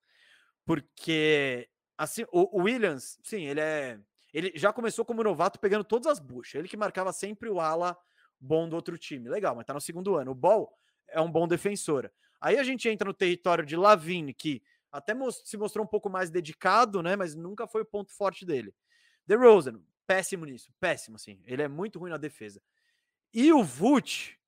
Porque, 0.65 1.69
assim, 1.97 2.25
o, 2.33 2.63
Williams, 2.63 3.19
sim, 3.23 3.47
ele 3.47 3.61
é. 3.61 4.01
Ele 4.35 4.53
já 4.55 4.73
começou 4.73 5.05
como 5.05 5.23
novato 5.23 5.59
pegando 5.59 5.85
todas 5.85 6.07
as 6.07 6.19
buchas. 6.19 6.57
Ele 6.57 6.69
que 6.69 6.77
marcava 6.77 7.13
sempre 7.13 7.49
o 7.49 7.61
ala 7.61 7.97
bom 8.39 8.69
do 8.69 8.77
outro 8.77 8.99
time. 8.99 9.29
Legal, 9.29 9.55
mas 9.55 9.65
tá 9.65 9.73
no 9.73 9.81
segundo 9.81 10.17
ano. 10.17 10.33
O 10.33 10.35
Ball 10.35 10.71
é 11.09 11.21
um 11.21 11.31
bom 11.31 11.49
defensor. 11.49 12.11
Aí 12.41 12.59
a 12.59 12.63
gente 12.63 12.89
entra 12.89 13.07
no 13.07 13.15
território 13.15 13.65
de 13.65 13.77
Lavine, 13.77 14.35
que 14.35 14.63
até 14.93 15.15
se 15.45 15.57
mostrou 15.57 15.85
um 15.85 15.89
pouco 15.89 16.11
mais 16.11 16.31
dedicado, 16.31 17.03
né? 17.03 17.17
Mas 17.17 17.35
nunca 17.35 17.67
foi 17.67 17.83
o 17.83 17.87
ponto 17.87 18.13
forte 18.13 18.45
dele. 18.45 18.75
The 19.27 19.37
Rosen, 19.37 19.83
péssimo 20.07 20.45
nisso, 20.45 20.73
péssimo, 20.79 21.17
assim. 21.17 21.41
Ele 21.47 21.63
é 21.63 21.69
muito 21.69 21.99
ruim 21.99 22.11
na 22.11 22.19
defesa. 22.19 22.61
E 23.33 23.53
o 23.53 23.63
Vult, 23.63 24.39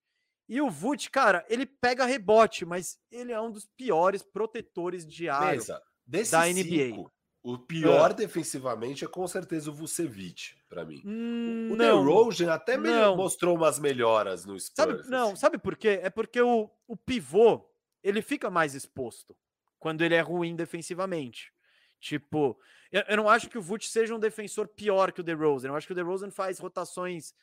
e 0.49 0.59
o 0.59 0.69
Vult, 0.69 1.11
cara, 1.11 1.45
ele 1.47 1.63
pega 1.63 2.05
rebote, 2.05 2.65
mas 2.65 2.97
ele 3.11 3.31
é 3.31 3.39
um 3.39 3.51
dos 3.51 3.67
piores 3.77 4.23
protetores 4.23 5.05
de 5.05 5.29
área 5.29 5.61
da 6.07 6.47
NBA. 6.47 6.87
Cinco, 6.87 7.11
o 7.43 7.59
pior 7.59 8.09
é. 8.09 8.13
defensivamente 8.15 9.05
é 9.05 9.07
com 9.07 9.27
certeza 9.27 9.69
o 9.69 9.73
Vucevic, 9.73 10.55
para 10.67 10.83
mim. 10.83 11.03
Hum, 11.05 11.69
o 11.71 11.77
DeRozan 11.77 12.51
até 12.51 12.77
não. 12.77 13.15
mostrou 13.15 13.55
umas 13.55 13.77
melhoras 13.77 14.43
no 14.43 14.59
Spurs. 14.59 14.73
Sabe, 14.75 14.93
assim. 14.93 15.09
Não, 15.11 15.35
sabe 15.35 15.59
por 15.59 15.77
quê? 15.77 15.99
É 16.01 16.09
porque 16.09 16.41
o, 16.41 16.67
o 16.87 16.97
pivô, 16.97 17.63
ele 18.03 18.23
fica 18.23 18.49
mais 18.49 18.73
exposto 18.73 19.37
quando 19.77 20.01
ele 20.01 20.15
é 20.15 20.21
ruim 20.21 20.55
defensivamente. 20.55 21.53
Tipo, 21.99 22.59
eu, 22.91 23.03
eu 23.07 23.17
não 23.17 23.29
acho 23.29 23.49
que 23.49 23.57
o 23.57 23.61
Vult 23.61 23.87
seja 23.87 24.15
um 24.15 24.19
defensor 24.19 24.67
pior 24.67 25.11
que 25.11 25.21
o 25.21 25.23
DeRozan. 25.23 25.67
Eu 25.67 25.75
acho 25.75 25.85
que 25.85 25.93
o 25.93 25.95
DeRozan 25.95 26.31
faz 26.31 26.57
rotações 26.57 27.35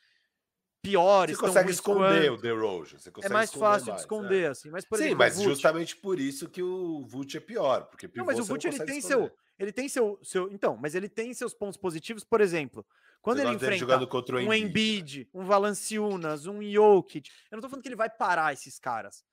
piores. 0.83 1.37
Você 1.37 1.47
consegue 1.47 1.71
esconder 1.71 2.31
o 2.31 2.37
DeRozan. 2.37 2.97
é 3.23 3.29
mais 3.29 3.53
fácil 3.53 3.89
mais, 3.89 3.97
de 3.97 4.01
esconder, 4.01 4.45
é. 4.45 4.49
assim. 4.49 4.71
Mas, 4.71 4.85
por 4.85 4.99
Sim, 4.99 5.05
exemplo, 5.05 5.19
mas 5.19 5.37
Vult... 5.37 5.49
justamente 5.49 5.97
por 5.97 6.21
isso 6.21 6.49
que 6.49 6.63
o 6.63 7.05
Vult 7.07 7.37
é 7.37 7.41
pior. 7.41 7.87
Porque 7.87 8.09
não, 8.15 8.25
mas 8.25 8.39
o 8.39 8.45
Vult 8.45 8.65
ele 8.65 8.85
tem 8.85 9.01
seu 9.01 9.31
ele 9.59 9.73
tem 9.73 9.89
seu, 9.89 10.19
seu. 10.23 10.51
Então, 10.51 10.77
mas 10.77 10.95
ele 10.95 11.09
tem 11.09 11.33
seus 11.33 11.55
pontos 11.55 11.77
positivos, 11.77 12.25
por 12.25 12.41
exemplo. 12.41 12.85
Quando 13.23 13.39
Você 13.39 13.47
ele 13.47 13.55
enfrenta 13.57 14.07
contra 14.07 14.37
um 14.37 14.53
Embiid, 14.53 15.29
um 15.35 15.45
Valanciunas, 15.45 16.47
um 16.47 16.63
Jokic, 16.63 17.31
eu 17.51 17.57
não 17.57 17.63
tô 17.63 17.69
falando 17.69 17.83
que 17.83 17.89
ele 17.89 17.97
vai 17.97 18.11
parar 18.11 18.53
esses 18.53 18.79
caras. 18.79 19.25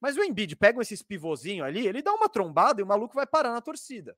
Mas 0.00 0.16
o 0.16 0.22
Embiid 0.22 0.56
pega 0.56 0.80
esses 0.80 1.02
pivôzinhos 1.02 1.66
ali, 1.66 1.86
ele 1.86 2.02
dá 2.02 2.12
uma 2.12 2.28
trombada 2.28 2.80
e 2.80 2.84
o 2.84 2.86
maluco 2.86 3.14
vai 3.14 3.26
parar 3.26 3.52
na 3.52 3.60
torcida. 3.60 4.16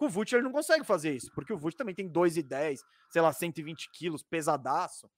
Com 0.00 0.06
o 0.06 0.08
Vult 0.08 0.32
ele 0.32 0.44
não 0.44 0.50
consegue 0.50 0.82
fazer 0.82 1.14
isso, 1.14 1.30
porque 1.34 1.52
o 1.52 1.58
Vult 1.58 1.76
também 1.76 1.94
tem 1.94 2.10
2,10, 2.10 2.80
sei 3.10 3.20
lá, 3.20 3.34
120 3.34 3.90
quilos, 3.92 4.22
pesadaço. 4.22 5.10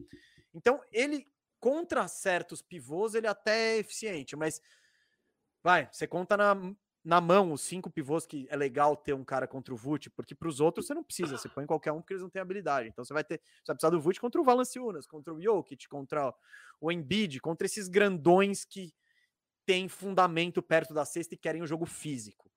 Então, 0.53 0.83
ele, 0.91 1.25
contra 1.61 2.09
certos 2.09 2.61
pivôs, 2.61 3.15
ele 3.15 3.29
até 3.29 3.77
é 3.77 3.79
eficiente, 3.79 4.35
mas 4.35 4.61
vai, 5.63 5.89
você 5.93 6.05
conta 6.05 6.37
na 6.37 6.75
na 7.05 7.21
mão 7.21 7.53
os 7.53 7.61
cinco 7.63 7.91
pivôs 7.91 8.27
que 8.27 8.47
é 8.49 8.57
legal 8.57 8.97
ter 8.97 9.13
um 9.13 9.25
cara 9.25 9.47
contra 9.47 9.73
o 9.73 9.77
Vult, 9.77 10.11
porque 10.11 10.35
para 10.35 10.49
os 10.49 10.59
outros 10.59 10.87
você 10.87 10.95
não 10.95 11.05
precisa, 11.05 11.39
você 11.39 11.49
põe 11.49 11.65
qualquer 11.65 11.93
um 11.93 12.01
porque 12.01 12.15
eles 12.15 12.23
não 12.23 12.31
têm 12.31 12.43
habilidade. 12.43 12.89
Então 12.89 13.05
você 13.05 13.13
vai 13.13 13.23
ter, 13.23 13.39
você 13.39 13.69
vai 13.69 13.77
precisar 13.77 13.91
do 13.91 14.01
Vult 14.01 14.21
contra 14.21 14.41
o 14.41 14.45
Valanciunas, 14.45 15.07
contra 15.07 15.33
o 15.33 15.41
Jokic, 15.41 15.89
contra 15.89 16.35
o 16.81 16.91
Embiid, 16.91 17.41
contra 17.41 17.67
esses 17.67 17.89
grandões 17.89 18.65
que 18.65 18.93
têm 19.65 19.89
fundamento 19.89 20.61
perto 20.61 20.93
da 20.93 21.05
cesta 21.05 21.35
e 21.35 21.39
querem 21.39 21.63
o 21.63 21.67
jogo 21.69 21.87
físico. 21.87 22.51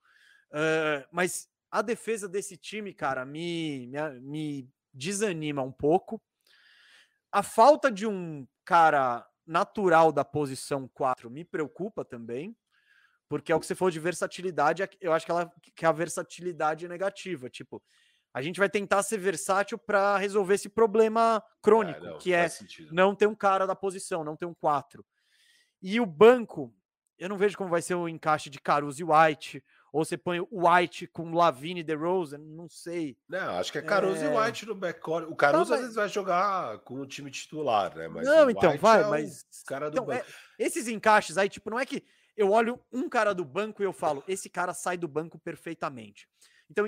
Uh, 0.52 1.06
mas 1.12 1.50
a 1.80 1.82
defesa 1.82 2.28
desse 2.28 2.58
time, 2.58 2.94
cara, 2.94 3.26
me, 3.26 3.88
me, 3.88 4.20
me 4.22 4.70
desanima 4.94 5.62
um 5.62 5.72
pouco. 5.72 6.22
A 7.32 7.44
falta 7.44 7.92
de 7.92 8.08
um 8.08 8.48
cara 8.64 9.28
natural 9.46 10.12
da 10.12 10.24
posição 10.24 10.88
4 10.94 11.30
me 11.30 11.44
preocupa 11.44 12.04
também 12.04 12.56
porque 13.28 13.52
é 13.52 13.56
o 13.56 13.60
que 13.60 13.66
você 13.66 13.76
falou 13.76 13.92
de 13.92 14.00
versatilidade, 14.00 14.84
é 14.84 14.90
eu 15.02 15.12
acho 15.12 15.26
que, 15.26 15.32
ela, 15.32 15.52
que 15.76 15.86
a 15.86 15.92
versatilidade 15.92 16.86
é 16.86 16.90
negativa. 16.90 17.50
Tipo, 17.50 17.82
a 18.34 18.42
gente 18.42 18.60
vai 18.60 18.70
tentar 18.70 19.02
ser 19.04 19.18
versátil 19.18 19.78
para 19.78 20.18
resolver 20.18 20.56
esse 20.56 20.70
problema 20.70 21.44
crônico, 21.62 22.06
é, 22.06 22.10
não, 22.10 22.18
que 22.18 22.34
é 22.34 22.48
sentido. 22.48 22.94
não 22.94 23.16
ter 23.16 23.28
um 23.28 23.36
cara 23.36 23.66
da 23.66 23.76
posição, 23.76 24.24
não 24.24 24.36
ter 24.36 24.46
um 24.46 24.54
4. 24.54 25.06
E 25.82 26.00
o 26.00 26.06
banco, 26.06 26.74
eu 27.18 27.30
não 27.30 27.38
vejo 27.38 27.58
como 27.58 27.70
vai 27.70 27.82
ser 27.82 27.96
o 27.96 28.08
encaixe 28.08 28.50
de 28.50 28.60
Caruso 28.60 29.02
e 29.02 29.04
White, 29.04 29.64
ou 29.96 30.04
você 30.04 30.18
põe 30.18 30.42
o 30.42 30.48
White 30.52 31.08
com 31.08 31.34
Lavine 31.34 31.80
e 31.80 31.84
DeRozan, 31.84 32.38
não 32.38 32.68
sei. 32.68 33.18
Não, 33.30 33.58
acho 33.58 33.72
que 33.72 33.78
é 33.78 33.82
Caruso 33.82 34.26
é... 34.26 34.26
e 34.26 34.38
White 34.38 34.66
no 34.66 34.76
backcourt. 34.76 35.26
O 35.32 35.36
Caruso 35.38 35.70
não, 35.70 35.76
às 35.76 35.82
vezes 35.84 35.96
vai 35.96 36.10
jogar 36.10 36.80
com 36.80 36.96
o 36.96 37.06
time 37.06 37.32
titular, 37.32 37.96
né? 37.96 38.10
Mas 38.10 38.28
não, 38.28 38.50
então, 38.50 38.78
vai, 38.78 39.04
é 39.04 39.08
mas... 39.08 39.46
cara 39.66 39.90
do 39.90 40.02
então, 40.02 40.12
é, 40.12 40.26
esses 40.60 40.90
encaixes 40.90 41.38
aí, 41.38 41.48
tipo, 41.48 41.70
não 41.70 41.80
é 41.80 41.86
que 41.86 42.04
eu 42.36 42.52
olho 42.52 42.78
um 42.92 43.08
cara 43.08 43.34
do 43.34 43.46
banco 43.46 43.82
e 43.82 43.86
eu 43.86 43.94
falo, 43.94 44.22
esse 44.28 44.50
cara 44.50 44.74
sai 44.74 44.98
do 44.98 45.08
banco 45.08 45.40
perfeitamente. 45.40 46.28
Então, 46.70 46.86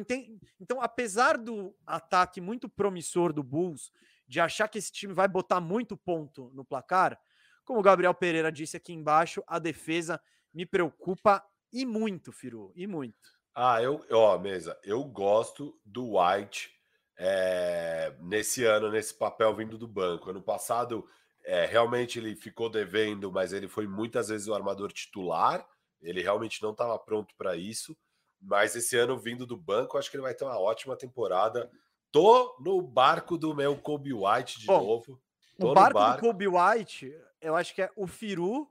então, 0.60 0.82
apesar 0.82 1.38
do 1.38 1.74
ataque 1.86 2.42
muito 2.42 2.68
promissor 2.68 3.32
do 3.32 3.42
Bulls, 3.42 3.90
de 4.28 4.42
achar 4.42 4.68
que 4.68 4.80
esse 4.80 4.92
time 4.92 5.14
vai 5.14 5.30
botar 5.30 5.62
muito 5.62 5.96
ponto 5.96 6.52
no 6.54 6.66
placar, 6.66 7.18
como 7.64 7.80
o 7.80 7.84
Gabriel 7.84 8.14
Pereira 8.14 8.52
disse 8.52 8.76
aqui 8.76 8.92
embaixo, 8.92 9.42
a 9.48 9.60
defesa 9.60 10.20
me 10.54 10.66
preocupa 10.66 11.42
e 11.82 11.86
muito, 11.86 12.32
Firu, 12.32 12.72
e 12.76 12.88
muito. 12.88 13.38
Ah, 13.54 13.82
eu, 13.82 14.04
ó, 14.12 14.38
mesa, 14.38 14.80
eu 14.84 15.04
gosto 15.04 15.80
do 15.86 16.18
White 16.18 16.72
é, 17.18 18.16
nesse 18.20 18.64
ano, 18.64 18.92
nesse 18.92 19.14
papel 19.14 19.54
vindo 19.56 19.78
do 19.78 19.88
banco. 19.88 20.30
Ano 20.30 20.42
passado 20.42 21.08
é, 21.44 21.66
realmente 21.66 22.20
ele 22.20 22.36
ficou 22.36 22.70
devendo, 22.70 23.32
mas 23.32 23.54
ele 23.54 23.68
foi 23.68 23.88
muitas 23.88 24.30
vezes 24.30 24.48
o 24.48 24.54
armador 24.54 24.92
titular. 24.92 25.68
Ele 26.02 26.22
realmente 26.22 26.62
não 26.62 26.72
estava 26.72 26.98
pronto 26.98 27.36
para 27.38 27.56
isso. 27.56 27.98
Mas 28.42 28.76
esse 28.76 28.98
ano, 28.98 29.18
vindo 29.18 29.46
do 29.46 29.58
banco, 29.58 29.98
acho 29.98 30.10
que 30.10 30.18
ele 30.18 30.24
vai 30.24 30.34
ter 30.34 30.46
uma 30.46 30.60
ótima 30.60 30.96
temporada. 30.96 31.72
Tô 32.12 32.58
no 32.60 32.82
barco 32.82 33.38
do 33.38 33.56
meu 33.56 33.78
Kobe 33.78 34.14
White 34.14 34.60
de 34.60 34.68
Bom, 34.68 34.80
novo. 34.80 35.22
Tô 35.60 35.72
o 35.72 35.74
barco, 35.74 35.94
barco, 35.94 36.22
do 36.22 36.28
Kobe 36.28 36.48
White, 36.48 37.16
eu 37.42 37.56
acho 37.56 37.74
que 37.74 37.82
é 37.82 37.92
o 37.96 38.08
Firu 38.08 38.68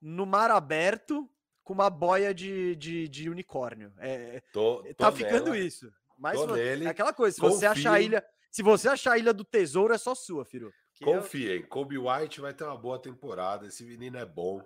no 0.00 0.26
mar 0.26 0.50
aberto 0.50 1.28
com 1.68 1.74
uma 1.74 1.90
boia 1.90 2.32
de, 2.32 2.74
de, 2.76 3.06
de 3.08 3.28
unicórnio. 3.28 3.92
É, 3.98 4.40
tô, 4.54 4.82
tô 4.82 4.94
tá 4.94 5.12
ficando 5.12 5.50
nela. 5.50 5.58
isso. 5.58 5.92
Mas 6.18 6.40
é 6.56 6.86
aquela 6.86 7.12
coisa, 7.12 7.34
se 7.34 7.40
Confio. 7.42 7.58
você 7.58 7.66
achar 7.66 7.92
a 7.92 8.00
ilha, 8.00 8.24
se 8.50 8.62
você 8.62 8.88
achar 8.88 9.12
a 9.12 9.18
ilha 9.18 9.34
do 9.34 9.44
tesouro, 9.44 9.92
é 9.92 9.98
só 9.98 10.14
sua, 10.14 10.46
Firu. 10.46 10.72
Confiem, 11.04 11.60
eu... 11.60 11.68
Kobe 11.68 11.98
White 11.98 12.40
vai 12.40 12.54
ter 12.54 12.64
uma 12.64 12.74
boa 12.74 12.98
temporada. 12.98 13.66
Esse 13.66 13.84
menino 13.84 14.16
é 14.16 14.24
bom. 14.24 14.62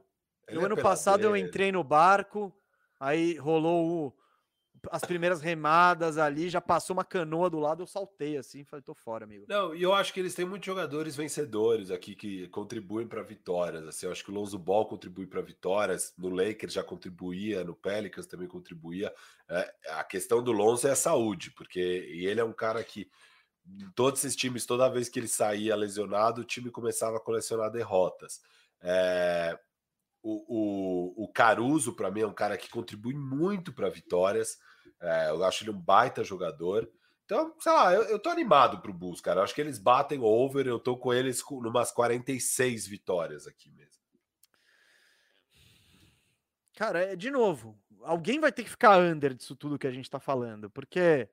Ele 0.47 0.59
no 0.59 0.63
é 0.63 0.67
ano 0.67 0.77
passado 0.77 1.25
eu 1.25 1.37
entrei 1.37 1.73
no 1.73 1.83
barco, 1.83 2.55
aí 3.01 3.37
rolou 3.37 4.07
o, 4.07 4.15
as 4.91 5.03
primeiras 5.03 5.41
remadas 5.41 6.19
ali, 6.19 6.49
já 6.49 6.61
passou 6.61 6.95
uma 6.95 7.05
canoa 7.05 7.49
do 7.49 7.59
lado, 7.59 7.83
eu 7.83 7.87
saltei 7.87 8.37
assim, 8.37 8.65
falei, 8.65 8.83
tô 8.83 8.95
fora, 8.95 9.25
amigo. 9.25 9.47
Não, 9.49 9.75
e 9.75 9.83
eu 9.83 9.93
acho 9.93 10.13
que 10.13 10.21
eles 10.21 10.35
têm 10.35 10.45
muitos 10.45 10.67
jogadores 10.67 11.15
vencedores 11.15 11.91
aqui 11.91 12.15
que 12.15 12.49
contribuem 12.49 13.07
para 13.07 13.23
vitórias. 13.23 13.87
Assim, 13.87 14.07
eu 14.07 14.13
acho 14.13 14.25
que 14.25 14.31
o 14.31 14.35
Lonzo 14.35 14.59
Ball 14.59 14.87
contribui 14.87 15.27
para 15.27 15.41
vitórias, 15.41 16.13
no 16.17 16.29
Lakers 16.29 16.73
já 16.73 16.83
contribuía, 16.83 17.65
no 17.65 17.75
Pelicans 17.75 18.27
também 18.27 18.49
contribuía. 18.49 19.13
É, 19.49 19.75
a 19.91 20.05
questão 20.05 20.43
do 20.43 20.53
Lonzo 20.53 20.89
é 20.89 20.93
a 20.93 20.97
saúde, 20.97 21.51
porque 21.53 21.79
ele 21.79 22.41
é 22.41 22.45
um 22.45 22.53
cara 22.53 22.83
que 22.83 23.11
todos 23.95 24.25
esses 24.25 24.37
times, 24.37 24.67
toda 24.67 24.89
vez 24.89 25.09
que 25.09 25.19
ele 25.19 25.29
saía 25.29 25.77
lesionado, 25.77 26.41
o 26.41 26.45
time 26.45 26.71
começava 26.71 27.17
a 27.17 27.21
colecionar 27.21 27.71
derrotas. 27.71 28.41
É, 28.81 29.59
o, 30.23 30.45
o, 30.49 31.25
o, 31.25 31.29
Caruso, 31.29 31.95
para 31.95 32.11
mim, 32.11 32.21
é 32.21 32.27
um 32.27 32.35
cara 32.35 32.57
que 32.57 32.69
contribui 32.69 33.15
muito 33.15 33.73
para 33.73 33.89
vitórias. 33.89 34.59
É, 35.03 35.31
eu 35.31 35.45
acho 35.45 35.65
ele 35.65 35.71
um 35.71 35.81
baita 35.81 36.23
jogador. 36.23 36.91
Então, 37.25 37.55
sei 37.59 37.73
lá, 37.73 37.93
eu, 37.93 38.03
eu 38.05 38.19
tô 38.19 38.31
animado 38.31 38.81
pro 38.81 38.93
Bulls, 38.93 39.21
cara. 39.21 39.41
Eu 39.41 39.45
acho 39.45 39.55
que 39.55 39.61
eles 39.61 39.79
batem 39.79 40.21
over, 40.21 40.67
eu 40.67 40.79
tô 40.79 40.97
com 40.97 41.13
eles 41.13 41.43
com 41.43 41.57
umas 41.57 41.91
46 41.91 42.87
vitórias 42.87 43.47
aqui 43.47 43.71
mesmo. 43.71 44.01
Cara, 46.75 47.01
é 47.01 47.17
de 47.17 47.31
novo, 47.31 47.79
alguém 48.03 48.41
vai 48.41 48.51
ter 48.51 48.65
que 48.65 48.71
ficar 48.71 48.99
under 48.99 49.35
disso 49.35 49.55
tudo 49.55 49.79
que 49.79 49.87
a 49.87 49.91
gente 49.91 50.11
tá 50.11 50.19
falando, 50.19 50.71
porque 50.71 51.29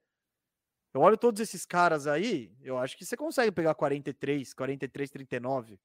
eu 0.93 1.01
olho 1.01 1.17
todos 1.17 1.39
esses 1.39 1.65
caras 1.65 2.07
aí, 2.07 2.51
eu 2.61 2.77
acho 2.77 2.97
que 2.97 3.05
você 3.05 3.15
consegue 3.15 3.51
pegar 3.51 3.73
43, 3.75 4.53
43, 4.53 5.09
39. 5.09 5.79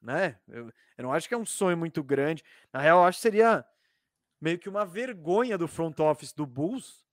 Né? 0.00 0.38
Eu, 0.46 0.72
eu 0.96 1.02
não 1.02 1.12
acho 1.12 1.28
que 1.28 1.34
é 1.34 1.38
um 1.38 1.44
sonho 1.44 1.76
muito 1.76 2.02
grande. 2.02 2.44
Na 2.72 2.80
real, 2.80 3.00
eu 3.00 3.04
acho 3.04 3.18
que 3.18 3.22
seria 3.22 3.66
meio 4.40 4.58
que 4.58 4.68
uma 4.68 4.84
vergonha 4.84 5.58
do 5.58 5.68
front 5.68 5.98
office 6.00 6.32
do 6.32 6.46
Bulls 6.46 7.04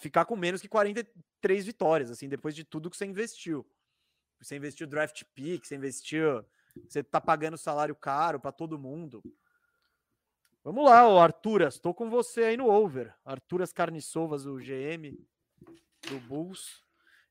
ficar 0.00 0.24
com 0.24 0.34
menos 0.34 0.60
que 0.60 0.68
43 0.68 1.66
vitórias, 1.66 2.10
assim, 2.10 2.28
depois 2.28 2.54
de 2.54 2.64
tudo 2.64 2.90
que 2.90 2.96
você 2.96 3.04
investiu. 3.04 3.66
Você 4.40 4.56
investiu 4.56 4.86
draft 4.86 5.22
pick, 5.34 5.64
você 5.66 5.76
investiu, 5.76 6.44
você 6.88 7.02
tá 7.02 7.20
pagando 7.20 7.58
salário 7.58 7.94
caro 7.94 8.40
para 8.40 8.50
todo 8.50 8.78
mundo. 8.78 9.22
Vamos 10.64 10.84
lá, 10.84 11.06
o 11.08 11.18
Arturas, 11.18 11.74
estou 11.74 11.94
com 11.94 12.08
você 12.08 12.44
aí 12.44 12.56
no 12.56 12.68
over. 12.68 13.14
Arturas 13.24 13.72
Carniçovas, 13.72 14.46
o 14.46 14.56
GM 14.56 15.18
do 16.08 16.20
Bulls. 16.20 16.82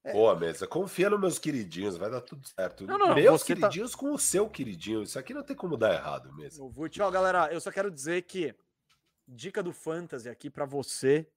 É. 0.04 0.14
Boa, 0.14 0.36
mesa. 0.36 0.66
Confia 0.66 1.10
nos 1.10 1.20
meus 1.20 1.40
queridinhos, 1.40 1.98
vai 1.98 2.10
dar 2.10 2.22
tudo 2.22 2.48
certo. 2.48 2.88
Não, 2.88 2.98
não, 2.98 3.14
meus 3.14 3.42
tá 3.42 3.48
queridinhos 3.48 3.92
tá... 3.92 3.98
com 3.98 4.14
o 4.14 4.20
seu 4.20 4.50
queridinho. 4.50 5.04
Isso 5.04 5.20
aqui 5.20 5.34
não 5.34 5.44
tem 5.44 5.56
como 5.56 5.76
dar 5.76 5.94
errado 5.94 6.34
mesmo. 6.36 6.66
O 6.66 6.70
Vult, 6.70 7.00
ó, 7.02 7.12
galera, 7.12 7.52
eu 7.52 7.60
só 7.60 7.72
quero 7.72 7.92
dizer 7.92 8.22
que 8.24 8.56
dica 9.30 9.62
do 9.62 9.72
Fantasy 9.72 10.30
aqui 10.30 10.50
para 10.50 10.66
você. 10.66 11.28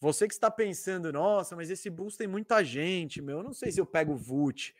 Você 0.00 0.28
que 0.28 0.34
está 0.34 0.50
pensando, 0.50 1.12
nossa, 1.12 1.56
mas 1.56 1.70
esse 1.70 1.90
Bulls 1.90 2.16
tem 2.16 2.26
muita 2.26 2.64
gente, 2.64 3.20
meu. 3.20 3.38
Eu 3.38 3.42
não 3.42 3.52
sei 3.52 3.72
se 3.72 3.80
eu 3.80 3.86
pego 3.86 4.12
o 4.12 4.16
Vult. 4.16 4.74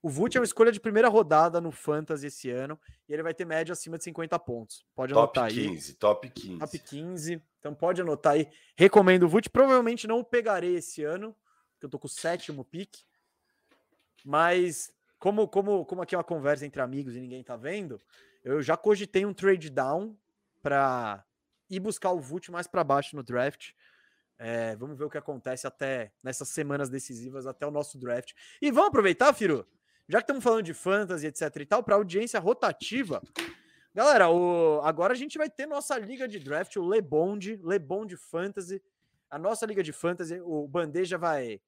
O 0.00 0.08
Vult 0.08 0.36
é 0.36 0.40
uma 0.40 0.44
escolha 0.44 0.70
de 0.70 0.80
primeira 0.80 1.08
rodada 1.08 1.60
no 1.60 1.70
Fantasy 1.70 2.28
esse 2.28 2.50
ano 2.50 2.78
e 3.08 3.12
ele 3.12 3.22
vai 3.22 3.34
ter 3.34 3.44
média 3.44 3.72
acima 3.72 3.98
de 3.98 4.04
50 4.04 4.38
pontos. 4.38 4.84
Pode 4.94 5.12
top 5.12 5.38
anotar 5.38 5.52
15, 5.52 5.90
aí. 5.90 5.96
Top 5.96 6.30
15, 6.30 6.58
top 6.58 6.78
15. 6.78 7.42
Então 7.58 7.74
pode 7.74 8.00
anotar 8.00 8.34
aí. 8.34 8.48
Recomendo 8.76 9.24
o 9.24 9.28
Vult. 9.28 9.50
Provavelmente 9.50 10.06
não 10.06 10.20
o 10.20 10.24
pegarei 10.24 10.76
esse 10.76 11.02
ano, 11.02 11.36
porque 11.72 11.84
porque 11.84 11.86
eu 11.86 11.90
tô 11.90 11.98
com 11.98 12.06
o 12.06 12.10
sétimo 12.10 12.64
pick. 12.64 12.96
Mas 14.24 14.92
como, 15.18 15.46
como, 15.46 15.84
como 15.84 16.02
aqui 16.02 16.14
é 16.14 16.18
uma 16.18 16.24
conversa 16.24 16.64
entre 16.64 16.80
amigos 16.80 17.14
e 17.14 17.20
ninguém 17.20 17.42
tá 17.42 17.56
vendo, 17.56 18.00
eu 18.42 18.62
já 18.62 18.76
cogitei 18.76 19.26
um 19.26 19.34
trade 19.34 19.70
down 19.70 20.16
para 20.62 21.24
ir 21.74 21.80
buscar 21.80 22.12
o 22.12 22.20
Vult 22.20 22.50
mais 22.50 22.66
para 22.66 22.84
baixo 22.84 23.16
no 23.16 23.22
draft. 23.22 23.72
É, 24.38 24.74
vamos 24.76 24.98
ver 24.98 25.04
o 25.04 25.10
que 25.10 25.18
acontece 25.18 25.66
até 25.66 26.12
nessas 26.22 26.48
semanas 26.48 26.88
decisivas, 26.88 27.46
até 27.46 27.66
o 27.66 27.70
nosso 27.70 27.98
draft. 27.98 28.32
E 28.60 28.70
vamos 28.70 28.88
aproveitar, 28.88 29.32
Firo, 29.32 29.66
já 30.08 30.18
que 30.18 30.24
estamos 30.24 30.42
falando 30.42 30.64
de 30.64 30.74
fantasy, 30.74 31.26
etc 31.26 31.56
e 31.56 31.66
tal, 31.66 31.82
para 31.82 31.94
audiência 31.94 32.40
rotativa. 32.40 33.22
Galera, 33.94 34.28
o, 34.28 34.80
agora 34.82 35.12
a 35.12 35.16
gente 35.16 35.38
vai 35.38 35.48
ter 35.48 35.66
nossa 35.66 35.96
liga 35.98 36.26
de 36.26 36.40
draft, 36.40 36.76
o 36.76 36.84
Lebond, 36.84 37.60
Lebond 37.62 38.16
Fantasy. 38.16 38.82
A 39.30 39.38
nossa 39.38 39.64
liga 39.66 39.82
de 39.82 39.92
fantasy, 39.92 40.40
o 40.40 40.66
Bandeja 40.66 41.16
vai. 41.16 41.60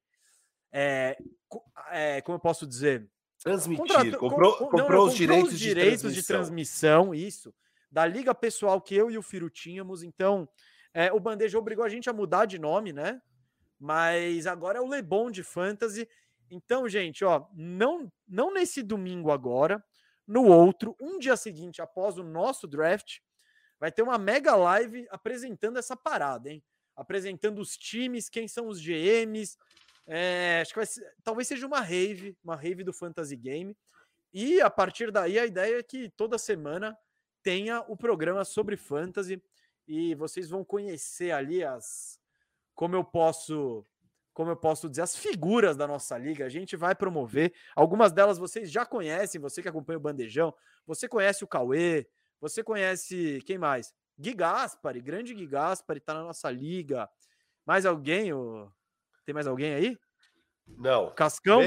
É, 0.73 1.17
é, 1.91 2.20
como 2.23 2.36
eu 2.36 2.41
posso 2.41 2.67
dizer? 2.67 3.09
Transmitir. 3.43 3.86
Contrato, 3.86 4.18
comprou, 4.18 4.57
com, 4.57 4.65
comprou, 4.65 4.89
não, 4.89 4.97
não, 4.97 5.05
os, 5.05 5.15
direitos 5.15 5.52
os 5.52 5.59
direitos, 5.59 6.12
de, 6.15 6.23
transmissão. 6.23 6.23
de 6.23 6.26
transmissão, 6.26 7.15
isso. 7.15 7.55
Da 7.97 8.05
liga 8.05 8.34
pessoal 8.34 8.78
que 8.78 8.94
eu 8.94 9.10
e 9.10 9.16
o 9.16 9.23
Firo 9.23 9.49
tínhamos. 9.49 10.02
Então, 10.02 10.47
é, 10.92 11.10
o 11.10 11.18
Bandeja 11.18 11.58
obrigou 11.58 11.83
a 11.83 11.89
gente 11.89 12.10
a 12.10 12.12
mudar 12.12 12.44
de 12.44 12.58
nome, 12.58 12.92
né? 12.92 13.23
Mas 13.81 14.47
agora 14.47 14.76
é 14.76 14.83
o 14.83 14.86
Lebond 14.86 15.42
Fantasy. 15.42 16.07
Então, 16.50 16.86
gente, 16.91 17.25
ó, 17.25 17.47
não, 17.55 18.12
não 18.28 18.52
nesse 18.52 18.83
domingo 18.83 19.31
agora, 19.31 19.83
no 20.26 20.44
outro, 20.44 20.94
um 21.00 21.18
dia 21.18 21.39
seguinte, 21.39 21.81
após 21.81 22.18
o 22.18 22.23
nosso 22.23 22.66
draft, 22.66 23.20
vai 23.81 23.91
ter 23.91 24.02
uma 24.02 24.18
mega 24.18 24.55
live 24.55 25.07
apresentando 25.08 25.78
essa 25.78 25.97
parada, 25.97 26.50
hein? 26.50 26.62
Apresentando 26.94 27.62
os 27.62 27.78
times, 27.78 28.28
quem 28.28 28.47
são 28.47 28.68
os 28.68 28.78
GMs. 28.78 29.57
É, 30.07 30.58
acho 30.60 30.75
que 30.75 30.84
ser, 30.84 31.15
talvez 31.25 31.49
seja 31.49 31.66
uma 31.66 31.81
rave, 31.81 32.36
uma 32.44 32.57
rave 32.57 32.84
do 32.84 32.92
Fantasy 32.92 33.36
Game. 33.36 33.75
E 34.34 34.60
a 34.60 34.68
partir 34.68 35.10
daí, 35.10 35.39
a 35.39 35.47
ideia 35.47 35.78
é 35.78 35.83
que 35.83 36.10
toda 36.10 36.36
semana 36.36 36.94
tenha 37.47 37.81
o 37.86 37.97
programa 37.97 38.44
sobre 38.44 38.76
fantasy 38.76 39.41
e 39.86 40.16
vocês 40.16 40.50
vão 40.50 40.65
conhecer 40.65 41.31
ali 41.31 41.62
as 41.62 42.18
como 42.75 42.97
eu 42.97 43.05
posso 43.05 43.86
como 44.34 44.50
eu 44.50 44.57
posso 44.57 44.91
dizer, 44.91 45.02
as 45.02 45.16
figuras 45.16 45.76
da 45.76 45.86
nossa 45.86 46.18
liga. 46.18 46.44
A 46.44 46.49
gente 46.49 46.76
vai 46.76 46.94
promover. 46.94 47.55
Algumas 47.75 48.12
delas 48.12 48.36
vocês 48.36 48.70
já 48.70 48.84
conhecem, 48.84 49.41
você 49.41 49.62
que 49.62 49.68
acompanha 49.68 49.97
o 49.97 50.02
Bandejão. 50.02 50.52
Você 50.86 51.08
conhece 51.08 51.44
o 51.44 51.47
Cauê, 51.47 52.07
você 52.41 52.65
conhece 52.65 53.41
quem 53.47 53.57
mais? 53.57 53.94
Gui 54.18 54.34
Gaspari, 54.34 55.00
grande 55.00 55.33
Gui 55.33 55.47
Gaspari, 55.47 56.00
tá 56.00 56.15
na 56.15 56.25
nossa 56.25 56.50
liga. 56.50 57.08
Mais 57.65 57.86
alguém? 57.86 58.33
Ou... 58.33 58.70
Tem 59.25 59.33
mais 59.33 59.47
alguém 59.47 59.73
aí? 59.73 59.99
Não. 60.66 61.15
Cascão? 61.15 61.62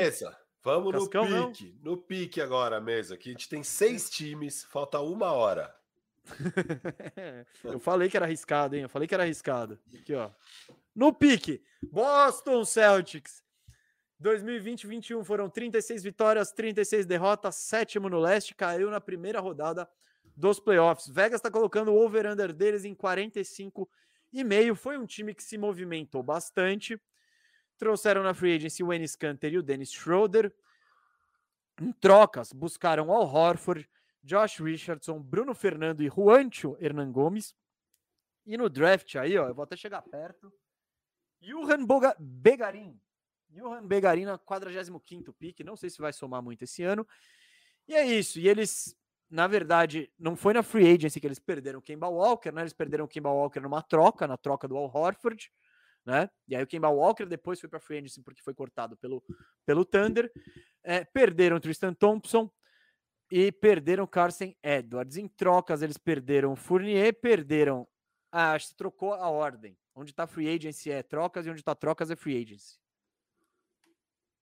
Vamos 0.61 0.91
Cascão, 0.91 1.29
no 1.29 1.47
pique. 1.47 1.79
Não? 1.81 1.91
No 1.91 1.97
pique 1.97 2.41
agora, 2.41 2.81
mesa. 2.81 3.17
Que 3.17 3.29
a 3.29 3.31
gente 3.31 3.47
tem 3.47 3.63
seis 3.63 4.09
times, 4.09 4.63
falta 4.65 4.99
uma 4.99 5.31
hora. 5.31 5.73
Eu 7.63 7.79
falei 7.79 8.09
que 8.09 8.17
era 8.17 8.25
arriscado, 8.25 8.75
hein? 8.75 8.83
Eu 8.83 8.89
falei 8.89 9.07
que 9.07 9.13
era 9.13 9.23
arriscado. 9.23 9.79
Aqui, 9.93 10.13
ó. 10.13 10.29
No 10.95 11.13
pique, 11.13 11.63
Boston 11.91 12.65
Celtics. 12.65 13.43
2020-21 14.21 15.23
foram 15.23 15.49
36 15.49 16.03
vitórias, 16.03 16.51
36 16.51 17.05
derrotas, 17.05 17.55
sétimo 17.55 18.09
no 18.09 18.19
leste, 18.19 18.53
caiu 18.53 18.91
na 18.91 18.99
primeira 18.99 19.39
rodada 19.39 19.89
dos 20.35 20.59
playoffs. 20.59 21.07
Vegas 21.07 21.39
está 21.39 21.49
colocando 21.49 21.93
o 21.93 21.97
over-under 21.97 22.51
deles 22.51 22.83
em 22.83 22.93
45 22.93 23.89
e 24.33 24.43
meio. 24.43 24.75
Foi 24.75 24.97
um 24.97 25.05
time 25.05 25.33
que 25.33 25.43
se 25.43 25.57
movimentou 25.57 26.21
bastante. 26.21 26.99
Trouxeram 27.79 28.21
na 28.21 28.33
free 28.33 28.55
agency 28.55 28.83
o 28.83 28.93
Ennis 28.93 29.15
Canter 29.15 29.53
e 29.53 29.57
o 29.57 29.63
Dennis 29.63 29.91
Schroeder. 29.91 30.53
Em 31.81 31.93
trocas, 31.93 32.51
buscaram 32.51 33.11
Al 33.11 33.23
Horford, 33.23 33.89
Josh 34.21 34.59
Richardson, 34.59 35.19
Bruno 35.21 35.55
Fernando 35.55 36.03
e 36.03 36.09
Juancho 36.09 36.77
Hernan 36.79 37.11
Gomes. 37.11 37.55
E 38.45 38.57
no 38.57 38.69
draft 38.69 39.15
aí, 39.15 39.37
ó, 39.37 39.47
eu 39.47 39.55
vou 39.55 39.63
até 39.63 39.77
chegar 39.77 40.01
perto. 40.01 40.51
Johan 41.41 41.85
Boga 41.85 42.15
Begarin. 42.19 42.99
Johan 43.49 43.87
Begarin 43.87 44.25
na 44.25 44.37
45 44.37 45.33
pique. 45.33 45.63
Não 45.63 45.77
sei 45.77 45.89
se 45.89 46.01
vai 46.01 46.11
somar 46.11 46.41
muito 46.41 46.63
esse 46.63 46.83
ano. 46.83 47.07
E 47.87 47.95
é 47.95 48.05
isso. 48.05 48.39
E 48.39 48.47
eles, 48.47 48.93
na 49.29 49.47
verdade, 49.47 50.11
não 50.19 50.35
foi 50.35 50.53
na 50.53 50.61
free 50.61 50.95
agency 50.95 51.21
que 51.21 51.27
eles 51.27 51.39
perderam 51.39 51.79
o 51.79 51.81
Kemba 51.81 52.09
Walker, 52.09 52.51
né? 52.51 52.61
Eles 52.61 52.73
perderam 52.73 53.05
o 53.05 53.07
Kemba 53.07 53.29
Walker 53.29 53.61
numa 53.61 53.81
troca, 53.81 54.27
na 54.27 54.35
troca 54.35 54.67
do 54.67 54.75
Al 54.75 54.91
Horford, 54.93 55.49
né? 56.09 56.29
E 56.47 56.55
aí 56.55 56.63
o 56.63 56.67
Kemba 56.67 56.89
Walker 56.89 57.25
depois 57.25 57.59
foi 57.59 57.69
para 57.69 57.79
free 57.79 57.99
agency 57.99 58.21
porque 58.23 58.41
foi 58.41 58.53
cortado 58.53 58.97
pelo, 58.97 59.23
pelo 59.65 59.85
Thunder. 59.85 60.31
É, 60.83 61.05
perderam 61.05 61.59
Tristan 61.59 61.93
Thompson 61.93 62.51
e 63.31 63.51
perderam 63.51 64.07
Carson 64.07 64.53
Edwards. 64.63 65.17
Em 65.17 65.27
trocas, 65.27 65.83
eles 65.83 65.97
perderam 65.97 66.55
Fournier, 66.55 67.13
perderam. 67.13 67.87
Ah, 68.31 68.53
acho 68.53 68.69
que 68.69 68.75
trocou 68.75 69.13
a 69.13 69.29
ordem. 69.29 69.77
Onde 69.93 70.11
está 70.11 70.25
free 70.25 70.49
agency 70.49 70.89
é 70.89 71.03
trocas 71.03 71.45
e 71.45 71.49
onde 71.49 71.61
está 71.61 71.75
trocas 71.75 72.09
é 72.09 72.15
free 72.15 72.41
agency. 72.41 72.79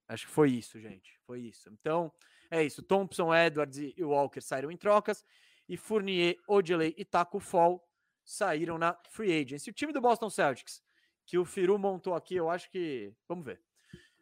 Acho 0.08 0.26
que 0.26 0.32
foi 0.32 0.52
isso, 0.52 0.80
gente. 0.80 1.20
Foi 1.26 1.42
isso. 1.42 1.70
Então, 1.70 2.14
é 2.50 2.64
isso. 2.64 2.82
Thompson, 2.82 3.36
Edwards 3.36 3.78
e 3.78 4.04
Walker 4.04 4.40
saíram 4.40 4.72
em 4.72 4.78
trocas. 4.78 5.26
E 5.68 5.76
Fournier, 5.76 6.38
Odeley 6.48 6.96
e 6.98 7.04
Taco 7.04 7.42
Fall 7.42 7.86
saíram 8.24 8.78
na 8.78 8.98
free 9.10 9.38
agency. 9.42 9.70
O 9.70 9.74
time 9.74 9.92
do 9.92 10.00
Boston 10.00 10.30
Celtics, 10.30 10.82
que 11.27 11.38
o 11.38 11.43
Firu 11.43 11.77
montou 11.77 12.15
aqui, 12.15 12.35
eu 12.35 12.49
acho 12.49 12.72
que. 12.72 13.14
Vamos 13.27 13.45
ver. 13.45 13.61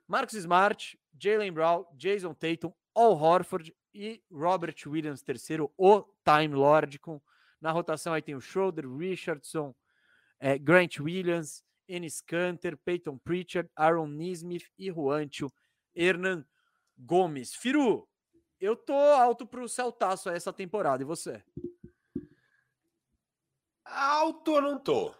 Marcus 0.07 0.33
Smart, 0.33 0.99
Jalen 1.17 1.51
Brown, 1.51 1.85
Jason 1.93 2.33
Tatum, 2.33 2.73
Al 2.95 3.13
Horford 3.13 3.73
e 3.93 4.21
Robert 4.31 4.75
Williams, 4.85 5.21
terceiro, 5.21 5.71
o 5.77 6.01
Time 6.23 6.55
Lord. 6.55 6.97
Com, 6.99 7.21
na 7.61 7.71
rotação 7.71 8.11
aí 8.11 8.21
tem 8.21 8.35
o 8.35 8.41
Schroeder, 8.41 8.91
Richardson, 8.91 9.73
é, 10.39 10.57
Grant 10.57 10.99
Williams, 10.99 11.63
Ennis 11.87 12.21
Canter, 12.21 12.75
Peyton 12.77 13.17
Pritchard, 13.19 13.69
Aaron 13.75 14.07
Nismith 14.07 14.65
e 14.77 14.91
Juancho 14.91 15.51
Hernan 15.95 16.43
Gomes. 16.97 17.53
Firu, 17.53 18.09
eu 18.59 18.75
tô 18.75 18.93
alto 18.93 19.45
pro 19.45 19.69
Celtaço 19.69 20.29
essa 20.29 20.51
temporada, 20.51 21.03
e 21.03 21.05
você? 21.05 21.43
Alto 23.83 24.55
eu 24.55 24.61
não 24.61 24.79
tô. 24.79 25.13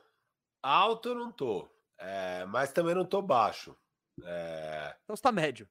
Alto 0.64 1.09
eu 1.09 1.15
não 1.15 1.31
tô. 1.31 1.75
É, 1.98 2.45
mas 2.45 2.72
também 2.72 2.95
não 2.95 3.06
tô 3.06 3.22
baixo. 3.22 3.75
É... 4.24 4.95
Então 5.03 5.15
você 5.15 5.22
tá 5.22 5.32
médio. 5.32 5.67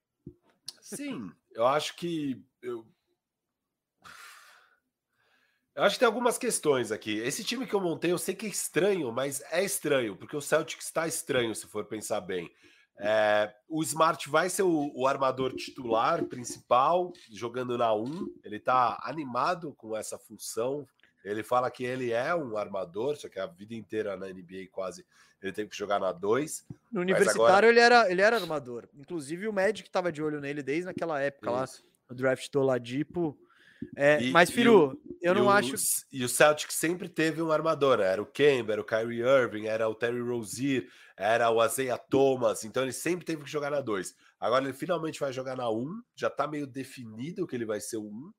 Sim, 0.80 1.32
eu 1.52 1.66
acho 1.66 1.96
que 1.96 2.44
eu, 2.60 2.86
eu 5.74 5.82
acho 5.82 5.96
que 5.96 6.00
tem 6.00 6.06
algumas 6.06 6.38
questões 6.38 6.92
aqui. 6.92 7.18
Esse 7.18 7.42
time 7.42 7.66
que 7.66 7.74
eu 7.74 7.80
montei, 7.80 8.12
eu 8.12 8.18
sei 8.18 8.34
que 8.34 8.46
é 8.46 8.48
estranho, 8.48 9.10
mas 9.10 9.40
é 9.50 9.64
estranho, 9.64 10.16
porque 10.16 10.36
o 10.36 10.40
Celtic 10.40 10.80
está 10.80 11.06
estranho, 11.06 11.54
se 11.54 11.66
for 11.66 11.84
pensar 11.86 12.20
bem. 12.20 12.50
É, 12.96 13.52
o 13.68 13.82
Smart 13.82 14.28
vai 14.28 14.48
ser 14.48 14.62
o, 14.62 14.92
o, 14.94 15.06
armador 15.06 15.52
titular 15.54 16.24
principal, 16.26 17.12
jogando 17.32 17.76
na 17.76 17.92
1. 17.92 18.34
Ele 18.44 18.56
está 18.56 19.00
animado 19.02 19.74
com 19.74 19.96
essa 19.96 20.16
função. 20.16 20.86
Ele 21.24 21.42
fala 21.42 21.70
que 21.70 21.84
ele 21.84 22.12
é 22.12 22.34
um 22.34 22.56
armador, 22.56 23.16
só 23.16 23.28
que 23.28 23.40
a 23.40 23.46
vida 23.46 23.74
inteira 23.74 24.16
na 24.16 24.26
NBA 24.26 24.68
quase 24.70 25.04
ele 25.42 25.52
teve 25.52 25.70
que 25.70 25.76
jogar 25.76 25.98
na 25.98 26.12
2. 26.12 26.66
No 26.92 27.00
universitário 27.00 27.44
agora... 27.44 27.68
ele, 27.68 27.80
era, 27.80 28.10
ele 28.10 28.22
era 28.22 28.36
armador. 28.36 28.88
Inclusive 28.94 29.46
o 29.48 29.52
Magic 29.52 29.88
estava 29.88 30.10
de 30.10 30.22
olho 30.22 30.40
nele 30.40 30.62
desde 30.62 30.86
naquela 30.86 31.20
época 31.20 31.50
Isso. 31.50 31.82
lá, 31.82 31.88
no 32.08 32.16
draft 32.16 32.50
do 32.50 32.62
Ladipo. 32.62 33.38
É, 33.96 34.22
e, 34.22 34.30
mas, 34.30 34.50
Firu, 34.50 34.98
eu 35.20 35.34
não 35.34 35.46
o, 35.46 35.50
acho. 35.50 35.74
E 36.10 36.24
o 36.24 36.28
Celtic 36.28 36.72
sempre 36.72 37.08
teve 37.08 37.42
um 37.42 37.52
armador. 37.52 38.00
Era 38.00 38.22
o 38.22 38.26
Kemba, 38.26 38.72
era 38.72 38.80
o 38.80 38.84
Kyrie 38.84 39.20
Irving, 39.20 39.66
era 39.66 39.88
o 39.88 39.94
Terry 39.94 40.20
Rozier, 40.20 40.88
era 41.16 41.50
o 41.50 41.60
Azeia 41.60 41.98
Thomas. 41.98 42.64
Então 42.64 42.82
ele 42.82 42.92
sempre 42.92 43.24
teve 43.26 43.44
que 43.44 43.50
jogar 43.50 43.70
na 43.70 43.80
2. 43.80 44.14
Agora 44.40 44.64
ele 44.64 44.72
finalmente 44.72 45.20
vai 45.20 45.32
jogar 45.32 45.56
na 45.56 45.70
1. 45.70 45.74
Um, 45.74 46.02
já 46.14 46.30
tá 46.30 46.46
meio 46.46 46.66
definido 46.66 47.46
que 47.46 47.54
ele 47.54 47.66
vai 47.66 47.80
ser 47.80 47.98
o 47.98 48.04
1. 48.04 48.06
Um. 48.06 48.32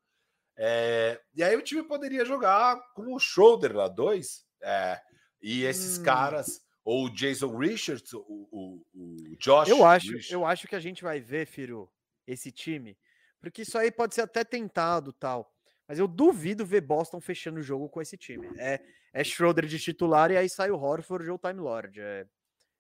É, 0.58 1.20
e 1.34 1.44
aí 1.44 1.56
o 1.56 1.62
time 1.62 1.84
poderia 1.84 2.24
jogar 2.26 2.80
com 2.94 3.14
o 3.14 3.20
Shoulder 3.20 3.74
na 3.74 3.88
2. 3.88 4.46
É, 4.62 5.02
e 5.42 5.64
esses 5.64 5.98
hum. 6.00 6.04
caras, 6.04 6.62
ou 6.84 7.06
o 7.06 7.10
Jason 7.10 7.56
Richards, 7.58 8.14
o, 8.14 8.48
o, 8.52 8.86
o 8.94 9.36
Josh. 9.38 9.70
Eu 9.70 9.86
acho, 9.86 10.12
eu 10.32 10.46
acho 10.46 10.68
que 10.68 10.76
a 10.76 10.80
gente 10.80 11.04
vai 11.04 11.20
ver, 11.20 11.46
Firu, 11.46 11.92
esse 12.26 12.52
time 12.52 12.98
porque 13.46 13.62
isso 13.62 13.78
aí 13.78 13.92
pode 13.92 14.16
ser 14.16 14.22
até 14.22 14.44
tentado 14.44 15.14
tal. 15.14 15.54
Mas 15.88 16.00
eu 16.00 16.08
duvido 16.08 16.66
ver 16.66 16.82
Boston 16.82 17.22
fechando 17.22 17.60
o 17.60 17.64
jogo 17.64 17.88
com 17.88 18.02
esse 18.02 18.18
time. 18.18 18.48
É, 18.58 18.82
é 19.14 19.24
Schroeder 19.24 19.68
de 19.68 19.78
titular 19.78 20.32
e 20.32 20.38
aí 20.38 20.50
sai 20.50 20.72
o 20.72 20.80
Horford 20.80 21.30
ou 21.30 21.36
o 21.36 21.40
Time 21.40 21.60
Lord. 21.60 22.02
É, 22.02 22.26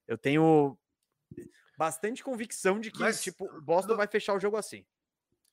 eu 0.07 0.17
tenho 0.17 0.75
bastante 1.77 2.23
convicção 2.23 2.79
de 2.79 2.89
que 2.89 2.99
Mas, 2.99 3.21
tipo, 3.21 3.47
Boston 3.61 3.89
não... 3.89 3.97
vai 3.97 4.07
fechar 4.07 4.33
o 4.33 4.39
jogo 4.39 4.57
assim. 4.57 4.83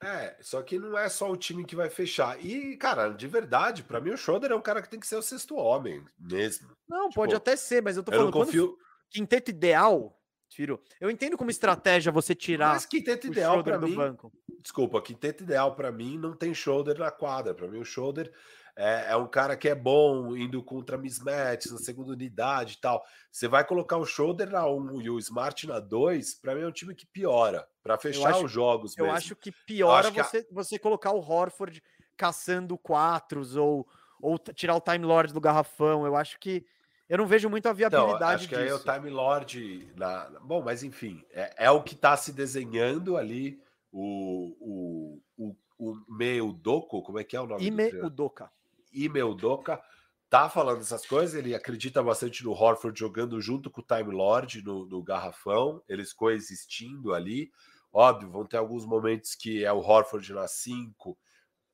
É, 0.03 0.37
só 0.41 0.61
que 0.63 0.79
não 0.81 0.99
é 0.99 1.09
só 1.09 1.31
o 1.31 1.37
time 1.37 1.65
que 1.65 1.77
vai 1.77 1.89
fechar. 1.89 2.45
E, 2.45 2.77
cara, 2.77 3.11
de 3.11 3.29
verdade, 3.29 3.85
para 3.85 4.01
mim 4.01 4.11
o 4.11 4.17
Schroeder 4.17 4.51
é 4.51 4.57
um 4.57 4.61
cara 4.61 4.83
que 4.83 4.89
tem 4.89 4.99
que 4.99 5.07
ser 5.07 5.17
o 5.17 5.23
sexto 5.23 5.55
homem 5.55 6.05
mesmo. 6.19 6.71
Não, 6.89 7.09
tipo, 7.09 7.15
pode 7.15 7.35
até 7.35 7.55
ser, 7.55 7.81
mas 7.81 7.97
eu 7.97 8.03
tô 8.03 8.11
falando, 8.11 8.27
eu 8.27 8.33
confio... 8.33 8.77
quinteto 9.09 9.51
ideal, 9.51 10.21
Firo. 10.51 10.81
Eu 11.01 11.11
entendo 11.11 11.39
como 11.39 11.51
estratégia 11.51 12.13
você 12.13 12.35
tirar 12.35 12.75
Mas 12.75 12.85
quinteto 12.85 13.27
o 13.27 13.31
ideal 13.31 13.63
para 13.63 13.79
do 13.79 13.87
mim. 13.87 13.95
banco. 13.95 14.33
Desculpa, 14.61 15.01
quinteto 15.01 15.45
ideal 15.45 15.75
para 15.75 15.91
mim 15.91 16.19
não 16.19 16.35
tem 16.35 16.53
shoulder 16.53 16.99
na 16.99 17.11
quadra. 17.11 17.55
Para 17.55 17.69
mim, 17.69 17.79
o 17.79 17.85
shoulder 17.85 18.31
é, 18.77 19.13
é 19.13 19.17
um 19.17 19.27
cara 19.27 19.57
que 19.57 19.69
é 19.69 19.75
bom 19.75 20.37
indo 20.37 20.63
contra 20.63 20.97
mismatches 20.97 21.73
na 21.73 21.79
segunda 21.79 22.13
unidade 22.13 22.75
e 22.75 22.81
tal. 22.81 23.03
Você 23.31 23.47
vai 23.49 23.65
colocar 23.65 23.97
o 23.99 24.07
shoulder 24.07 24.51
na 24.51 24.67
1 24.67 25.01
e 25.03 25.11
o 25.11 25.19
Smart 25.19 25.67
na 25.67 25.79
2, 25.81 26.35
para 26.35 26.55
mim 26.55 26.63
é 26.63 26.67
um 26.67 26.73
time 26.73 26.95
que 26.95 27.07
piora. 27.07 27.67
Para 27.83 27.99
fechar 27.99 28.31
acho- 28.31 28.45
os 28.47 28.51
jogos 28.53 28.97
Eu 28.97 29.05
mesmo. 29.05 29.17
acho 29.17 29.37
que 29.37 29.53
piora 29.53 30.09
acho 30.09 30.13
que 30.13 30.21
a- 30.21 30.25
você, 30.25 30.47
você 30.51 30.79
colocar 30.79 31.13
o 31.13 31.21
Horford 31.21 31.83
caçando 32.17 32.79
quatros 32.79 33.57
ou, 33.57 33.87
ou 34.21 34.39
tirar 34.39 34.77
o 34.77 34.81
Time 34.81 35.05
Lord 35.05 35.33
do 35.33 35.41
garrafão. 35.41 36.07
Eu 36.07 36.17
acho 36.17 36.39
que. 36.39 36.65
Eu 37.09 37.19
não 37.19 37.27
vejo 37.27 37.51
muito 37.51 37.67
a 37.67 37.73
Então, 37.73 37.91
viabilidade 37.91 38.35
acho 38.37 38.49
que 38.49 38.55
aí 38.55 38.69
é 38.69 38.73
o 38.75 38.79
disso. 38.79 38.91
Time 38.91 39.11
Lord. 39.11 39.93
Na... 39.97 40.31
Bom, 40.41 40.63
mas 40.63 40.83
enfim, 40.83 41.23
é, 41.31 41.67
é 41.67 41.71
o 41.71 41.83
que 41.83 41.95
está 41.95 42.17
se 42.17 42.33
desenhando 42.33 43.17
ali. 43.19 43.61
O, 43.95 45.21
o, 45.37 45.55
o, 45.79 46.47
o 46.49 46.53
Doco, 46.55 47.03
como 47.03 47.19
é 47.19 47.25
que 47.25 47.37
é 47.37 47.41
o 47.41 47.47
nome 47.47 47.61
do 47.61 47.67
Ime 47.67 47.77
treinador? 47.89 48.07
Udoka. 48.07 48.51
Imel 48.93 49.35
Doka 49.35 49.83
tá 50.29 50.49
falando 50.49 50.81
essas 50.81 51.05
coisas, 51.05 51.35
ele 51.35 51.55
acredita 51.55 52.03
bastante 52.03 52.43
no 52.43 52.53
Horford 52.53 52.99
jogando 52.99 53.41
junto 53.41 53.71
com 53.71 53.83
o 53.83 53.85
Time 53.85 54.11
Lord 54.15 54.63
no, 54.65 54.87
no 54.87 55.03
garrafão, 55.03 55.83
eles 55.89 56.13
coexistindo 56.13 57.13
ali. 57.13 57.51
Óbvio, 57.93 58.31
vão 58.31 58.47
ter 58.47 58.57
alguns 58.57 58.87
momentos 58.87 59.35
que 59.35 59.63
é 59.65 59.73
o 59.73 59.81
Horford 59.81 60.33
na 60.33 60.49
5 60.49 61.19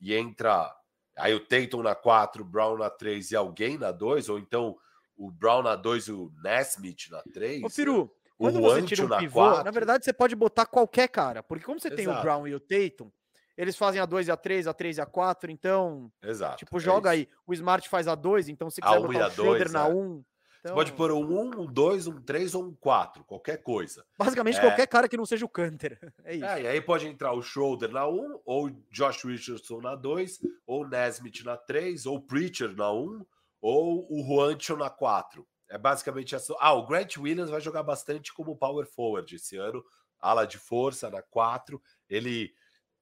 e 0.01 0.15
entra 0.15 0.75
aí 1.17 1.35
o 1.35 1.41
Tatum 1.41 1.83
na 1.83 1.95
4, 1.95 2.43
o 2.43 2.45
Brown 2.45 2.77
na 2.79 2.91
3 2.91 3.31
e 3.31 3.37
alguém 3.37 3.79
na 3.79 3.93
2, 3.93 4.29
ou 4.29 4.39
então 4.39 4.77
o 5.17 5.31
Brown 5.31 5.63
na 5.63 5.77
2 5.77 6.09
e 6.09 6.13
o 6.13 6.33
Nesmith 6.43 7.09
na 7.11 7.23
3. 7.23 7.63
Ô, 7.63 7.69
Firu, 7.69 8.11
o 8.39 8.45
quando 8.45 8.61
você 8.61 8.83
tira 8.83 9.05
um 9.05 9.09
na 9.09 9.19
pivô, 9.19 9.63
na 9.63 9.65
quatro. 9.65 9.73
verdade 9.73 10.05
você 10.05 10.13
pode 10.13 10.35
botar 10.37 10.67
qualquer 10.67 11.09
cara. 11.09 11.43
Porque 11.43 11.65
como 11.65 11.81
você 11.81 11.91
tem 11.91 12.09
o 12.09 12.13
Exato. 12.13 12.23
Brown 12.23 12.47
e 12.47 12.55
o 12.55 12.61
Tatum, 12.61 13.11
eles 13.59 13.77
fazem 13.77 14.01
a 14.01 14.07
2 14.07 14.29
e 14.29 14.31
a 14.31 14.37
3, 14.37 14.67
a 14.69 14.73
3 14.73 14.97
e 14.97 15.01
a 15.01 15.07
4, 15.07 15.51
então, 15.51 16.11
Exato. 16.23 16.57
tipo, 16.59 16.77
é 16.77 16.81
joga 16.81 17.15
isso. 17.17 17.29
aí. 17.29 17.37
O 17.47 17.53
Smart 17.53 17.89
faz 17.89 18.07
a 18.09 18.15
2, 18.15 18.49
então 18.49 18.71
se 18.71 18.81
A 18.83 18.87
quiser 18.87 19.01
um 19.01 19.05
e 19.05 19.07
botar 19.13 19.25
a 19.25 19.29
o 19.29 19.31
Schroeder 19.33 19.73
na 19.73 19.89
é. 19.89 19.93
1. 19.93 20.25
Você 20.61 20.75
pode 20.75 20.93
pôr 20.93 21.13
um 21.13 21.25
1, 21.57 21.61
um 21.63 21.67
2, 21.67 22.07
um 22.09 22.21
3 22.21 22.55
ou 22.55 22.65
um 22.65 22.75
4, 22.75 23.25
qualquer 23.25 23.63
coisa. 23.63 24.05
Basicamente 24.19 24.59
É. 24.59 24.61
qualquer 24.61 24.87
cara 24.89 25.09
que 25.09 25.17
não 25.17 25.25
seja 25.27 25.45
o 25.45 25.49
Canter. 25.49 25.99
É 26.25 26.35
isso. 26.35 26.45
É, 26.45 26.63
e 26.63 26.67
aí 26.67 26.81
pode 26.81 27.07
entrar 27.07 27.33
o 27.33 27.43
Schroeder 27.43 27.91
na 27.91 28.07
1, 28.09 28.41
ou 28.45 28.67
o 28.67 28.71
Josh 28.91 29.25
Richardson 29.25 29.81
na 29.81 29.95
2, 29.95 30.39
ou 30.67 30.83
o 30.85 30.89
Nesmith 30.89 31.43
na 31.45 31.57
3, 31.57 32.07
ou 32.07 32.17
o 32.17 32.21
Preacher 32.23 32.75
na 32.77 32.93
1, 32.93 33.25
ou 33.61 34.07
o 34.11 34.25
Juancho 34.25 34.77
na 34.77 34.91
4. 34.91 35.47
É 35.71 35.77
basicamente 35.79 36.35
essa. 36.35 36.55
Ah, 36.59 36.73
o 36.75 36.87
Grant 36.87 37.17
Williams 37.19 37.51
vai 37.51 37.61
jogar 37.61 37.83
bastante 37.83 38.33
como 38.33 38.57
power 38.57 38.87
forward 38.87 39.35
esse 39.35 39.57
ano, 39.57 39.85
ala 40.21 40.45
de 40.47 40.59
força 40.59 41.09
na 41.11 41.23
4. 41.23 41.81
Ele 42.09 42.53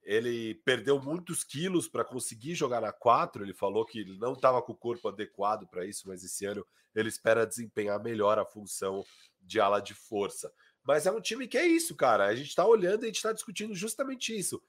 ele 0.07 0.55
perdeu 0.65 1.03
muitos 1.03 1.43
quilos 1.43 1.89
para 1.89 2.05
conseguir 2.05 2.55
jogar 2.55 2.81
na 2.81 2.93
4. 2.93 3.43
Ele 3.43 3.53
falou 3.53 3.85
que 3.85 4.05
não 4.19 4.35
estava 4.35 4.63
com 4.63 4.73
o 4.73 4.77
corpo 4.77 5.09
adequado 5.09 5.67
para 5.67 5.85
isso, 5.85 6.07
mas 6.07 6.23
esse 6.23 6.47
ano 6.47 6.65
ele 6.95 7.09
espera 7.09 7.45
desempenhar 7.45 8.01
melhor 8.01 8.39
a 8.39 8.45
função 8.45 9.05
de 9.41 9.59
ala 9.59 9.81
de 9.81 9.95
força. 9.95 10.53
Mas 10.85 11.07
é 11.07 11.11
um 11.11 11.21
time 11.21 11.49
que 11.49 11.59
é 11.59 11.67
isso, 11.67 11.97
cara. 11.97 12.27
A 12.27 12.37
gente 12.37 12.55
tá 12.55 12.65
olhando 12.65 13.03
e 13.03 13.07
a 13.07 13.09
gente 13.09 13.21
tá 13.21 13.33
discutindo 13.33 13.75
justamente 13.75 14.35
isso. 14.35 14.63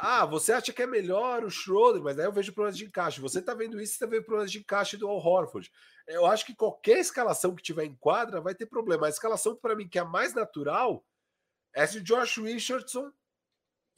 Ah, 0.00 0.26
você 0.26 0.52
acha 0.52 0.72
que 0.72 0.82
é 0.82 0.86
melhor 0.86 1.44
o 1.44 1.50
Schroeder, 1.50 2.02
mas 2.02 2.18
aí 2.18 2.24
eu 2.24 2.32
vejo 2.32 2.52
problemas 2.52 2.76
de 2.76 2.86
encaixe. 2.86 3.20
Você 3.20 3.40
tá 3.40 3.54
vendo 3.54 3.80
isso, 3.80 3.94
você 3.94 4.00
tá 4.00 4.06
vendo 4.06 4.24
problemas 4.24 4.50
de 4.50 4.58
encaixe 4.58 4.96
do 4.96 5.08
Al 5.08 5.24
Horford. 5.24 5.70
Eu 6.08 6.26
acho 6.26 6.44
que 6.44 6.56
qualquer 6.56 6.98
escalação 6.98 7.54
que 7.54 7.62
tiver 7.62 7.84
em 7.84 7.94
quadra 7.94 8.40
vai 8.40 8.54
ter 8.54 8.66
problema. 8.66 9.06
A 9.06 9.10
escalação, 9.10 9.54
para 9.54 9.76
mim, 9.76 9.88
que 9.88 9.98
é 9.98 10.02
a 10.02 10.04
mais 10.04 10.34
natural 10.34 11.04
é 11.72 11.86
se 11.86 11.98
o 11.98 12.02
Josh 12.02 12.38
Richardson 12.38 13.12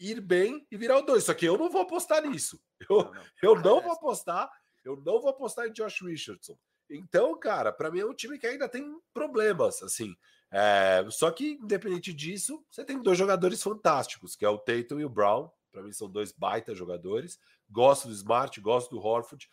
ir 0.01 0.21
bem 0.21 0.67
e 0.71 0.77
virar 0.77 0.99
o 0.99 1.03
2. 1.03 1.23
Só 1.23 1.35
que 1.35 1.45
eu 1.47 1.59
não 1.59 1.71
vou 1.71 1.83
apostar 1.83 2.27
nisso. 2.27 2.61
Eu, 2.89 2.97
Não, 3.05 3.13
não. 3.13 3.25
eu 3.43 3.55
não 3.57 3.81
vou 3.83 3.93
apostar, 3.93 4.51
eu 4.85 4.97
não 4.97 5.21
vou 5.21 5.29
apostar 5.29 5.67
em 5.67 5.73
Josh 5.73 6.01
Richardson. 6.01 6.59
Então, 6.89 7.39
cara, 7.39 7.71
para 7.73 7.91
mim 7.91 8.01
é 8.01 8.07
um 8.07 8.15
time 8.15 8.39
que 8.39 8.47
ainda 8.47 8.69
tem 8.69 8.99
problemas, 9.13 9.83
assim. 9.83 10.17
É, 10.51 11.07
só 11.11 11.31
que, 11.31 11.53
independente 11.63 12.13
disso, 12.13 12.65
você 12.71 12.85
tem 12.85 13.01
dois 13.01 13.17
jogadores 13.17 13.63
fantásticos, 13.63 14.35
que 14.35 14.45
é 14.45 14.49
o 14.49 14.59
Tatum 14.59 14.99
e 14.99 15.05
o 15.05 15.09
Brown. 15.11 15.49
Para 15.71 15.83
mim 15.83 15.93
são 15.93 16.11
dois 16.11 16.33
baita 16.33 16.75
jogadores. 16.75 17.39
Gosto 17.69 18.09
do 18.09 18.15
Smart, 18.15 18.61
gosto 18.61 18.91
do 18.91 18.99
Horford. 19.01 19.49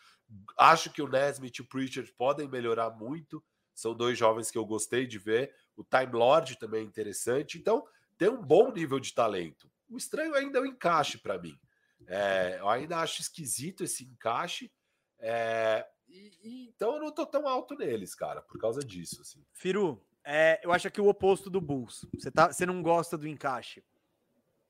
Acho 0.58 0.92
que 0.92 1.02
o 1.02 1.08
Nesmith 1.08 1.58
e 1.60 1.62
o 1.62 1.68
Preacher 1.68 2.12
podem 2.18 2.48
melhorar 2.48 2.90
muito. 2.90 3.44
São 3.76 3.94
dois 3.94 4.18
jovens 4.18 4.50
que 4.50 4.58
eu 4.58 4.66
gostei 4.66 5.06
de 5.06 5.20
ver. 5.20 5.54
O 5.76 5.84
Time 5.84 6.12
Lord 6.14 6.58
também 6.58 6.82
é 6.82 6.86
interessante. 6.86 7.60
Então, 7.60 7.86
tem 8.18 8.30
um 8.30 8.42
bom 8.42 8.72
nível 8.72 9.00
de 9.00 9.14
talento. 9.14 9.70
O 9.90 9.98
estranho 9.98 10.34
ainda 10.36 10.60
é 10.60 10.62
o 10.62 10.66
encaixe 10.66 11.18
para 11.18 11.38
mim. 11.40 11.58
É, 12.08 12.58
eu 12.60 12.70
ainda 12.70 12.98
acho 13.00 13.22
esquisito 13.22 13.84
esse 13.84 14.04
encaixe. 14.06 14.72
é, 15.20 15.86
e, 16.08 16.32
e- 16.44 16.68
então 16.70 16.94
eu 16.96 17.02
não 17.02 17.12
tô 17.12 17.26
tão 17.26 17.48
alto 17.48 17.76
neles, 17.76 18.16
cara, 18.16 18.42
por 18.42 18.58
causa 18.60 18.80
disso. 18.82 19.22
Assim. 19.22 19.44
Firu, 19.54 20.06
é, 20.24 20.60
eu 20.64 20.72
acho 20.72 20.90
que 20.92 21.02
o 21.02 21.08
oposto 21.08 21.50
do 21.50 21.60
Bulls. 21.60 22.06
Você, 22.14 22.32
tá, 22.32 22.52
você 22.52 22.66
não 22.66 22.82
gosta 22.82 23.18
do 23.18 23.28
encaixe. 23.28 23.84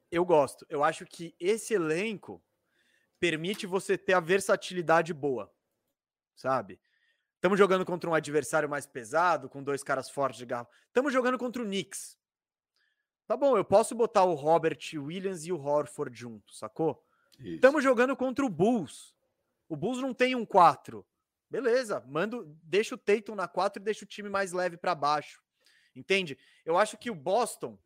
Eu 0.10 0.24
gosto. 0.26 0.66
Eu 0.70 0.84
acho 0.84 1.06
que 1.06 1.36
esse 1.40 1.74
elenco 1.74 2.44
permite 3.20 3.66
você 3.68 3.98
ter 3.98 4.14
a 4.14 4.20
versatilidade 4.20 5.14
boa, 5.14 5.54
sabe? 6.36 6.80
Estamos 7.36 7.60
jogando 7.60 7.86
contra 7.86 8.10
um 8.10 8.14
adversário 8.16 8.68
mais 8.70 8.86
pesado, 8.88 9.48
com 9.50 9.62
dois 9.64 9.84
caras 9.84 10.10
fortes 10.10 10.40
de 10.40 10.46
garra. 10.46 10.68
Estamos 10.88 11.12
jogando 11.14 11.38
contra 11.38 11.62
o 11.62 11.66
Knicks. 11.66 12.17
Tá 13.28 13.36
bom, 13.36 13.58
eu 13.58 13.66
posso 13.66 13.94
botar 13.94 14.24
o 14.24 14.34
Robert 14.34 14.80
Williams 14.96 15.46
e 15.46 15.52
o 15.52 15.60
Horford 15.60 16.18
junto, 16.18 16.54
sacou? 16.56 17.04
Estamos 17.40 17.84
jogando 17.84 18.16
contra 18.16 18.46
o 18.46 18.50
Bulls. 18.50 19.14
O 19.68 19.76
Bulls 19.76 20.02
não 20.02 20.14
tem 20.14 20.34
um 20.34 20.46
4. 20.46 21.06
Beleza, 21.50 22.04
mando, 22.08 22.46
deixa 22.64 22.96
o 22.96 22.98
Tatum 22.98 23.36
na 23.36 23.48
4 23.48 23.82
e 23.82 23.84
deixa 23.84 24.06
o 24.06 24.08
time 24.08 24.30
mais 24.30 24.54
leve 24.54 24.78
para 24.78 24.96
baixo. 24.96 25.42
Entende? 25.94 26.38
Eu 26.66 26.78
acho 26.78 26.98
que 26.98 27.12
o 27.12 27.16
Boston 27.16 27.78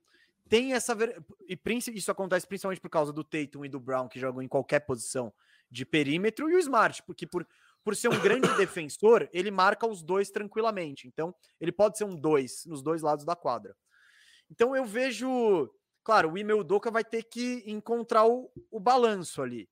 tem 0.48 0.74
essa 0.74 0.94
ver... 0.94 1.24
e 1.48 1.58
isso 1.96 2.12
acontece 2.12 2.46
principalmente 2.46 2.82
por 2.82 2.90
causa 2.90 3.12
do 3.12 3.24
Tatum 3.24 3.66
e 3.66 3.70
do 3.70 3.80
Brown 3.80 4.08
que 4.08 4.20
jogam 4.20 4.44
em 4.44 4.48
qualquer 4.48 4.82
posição 4.82 5.34
de 5.72 5.86
perímetro 5.86 6.50
e 6.50 6.56
o 6.56 6.60
Smart, 6.60 7.02
porque 7.04 7.26
por 7.26 7.48
por 7.84 7.96
ser 7.96 8.10
um 8.10 8.20
grande 8.20 8.48
defensor, 8.58 9.28
ele 9.34 9.52
marca 9.52 9.88
os 9.88 10.02
dois 10.02 10.30
tranquilamente. 10.30 11.08
Então, 11.08 11.34
ele 11.60 11.72
pode 11.72 11.98
ser 11.98 12.04
um 12.04 12.16
2 12.16 12.66
nos 12.66 12.82
dois 12.82 13.02
lados 13.02 13.26
da 13.26 13.36
quadra. 13.36 13.76
Então, 14.52 14.76
eu 14.76 14.86
vejo, 14.86 15.74
claro, 16.04 16.32
o 16.32 16.38
Imel 16.38 16.64
Doca 16.64 16.92
vai 16.92 17.04
ter 17.04 17.24
que 17.24 17.64
encontrar 17.66 18.28
o, 18.28 18.52
o 18.70 18.80
balanço 18.80 19.42
ali 19.42 19.68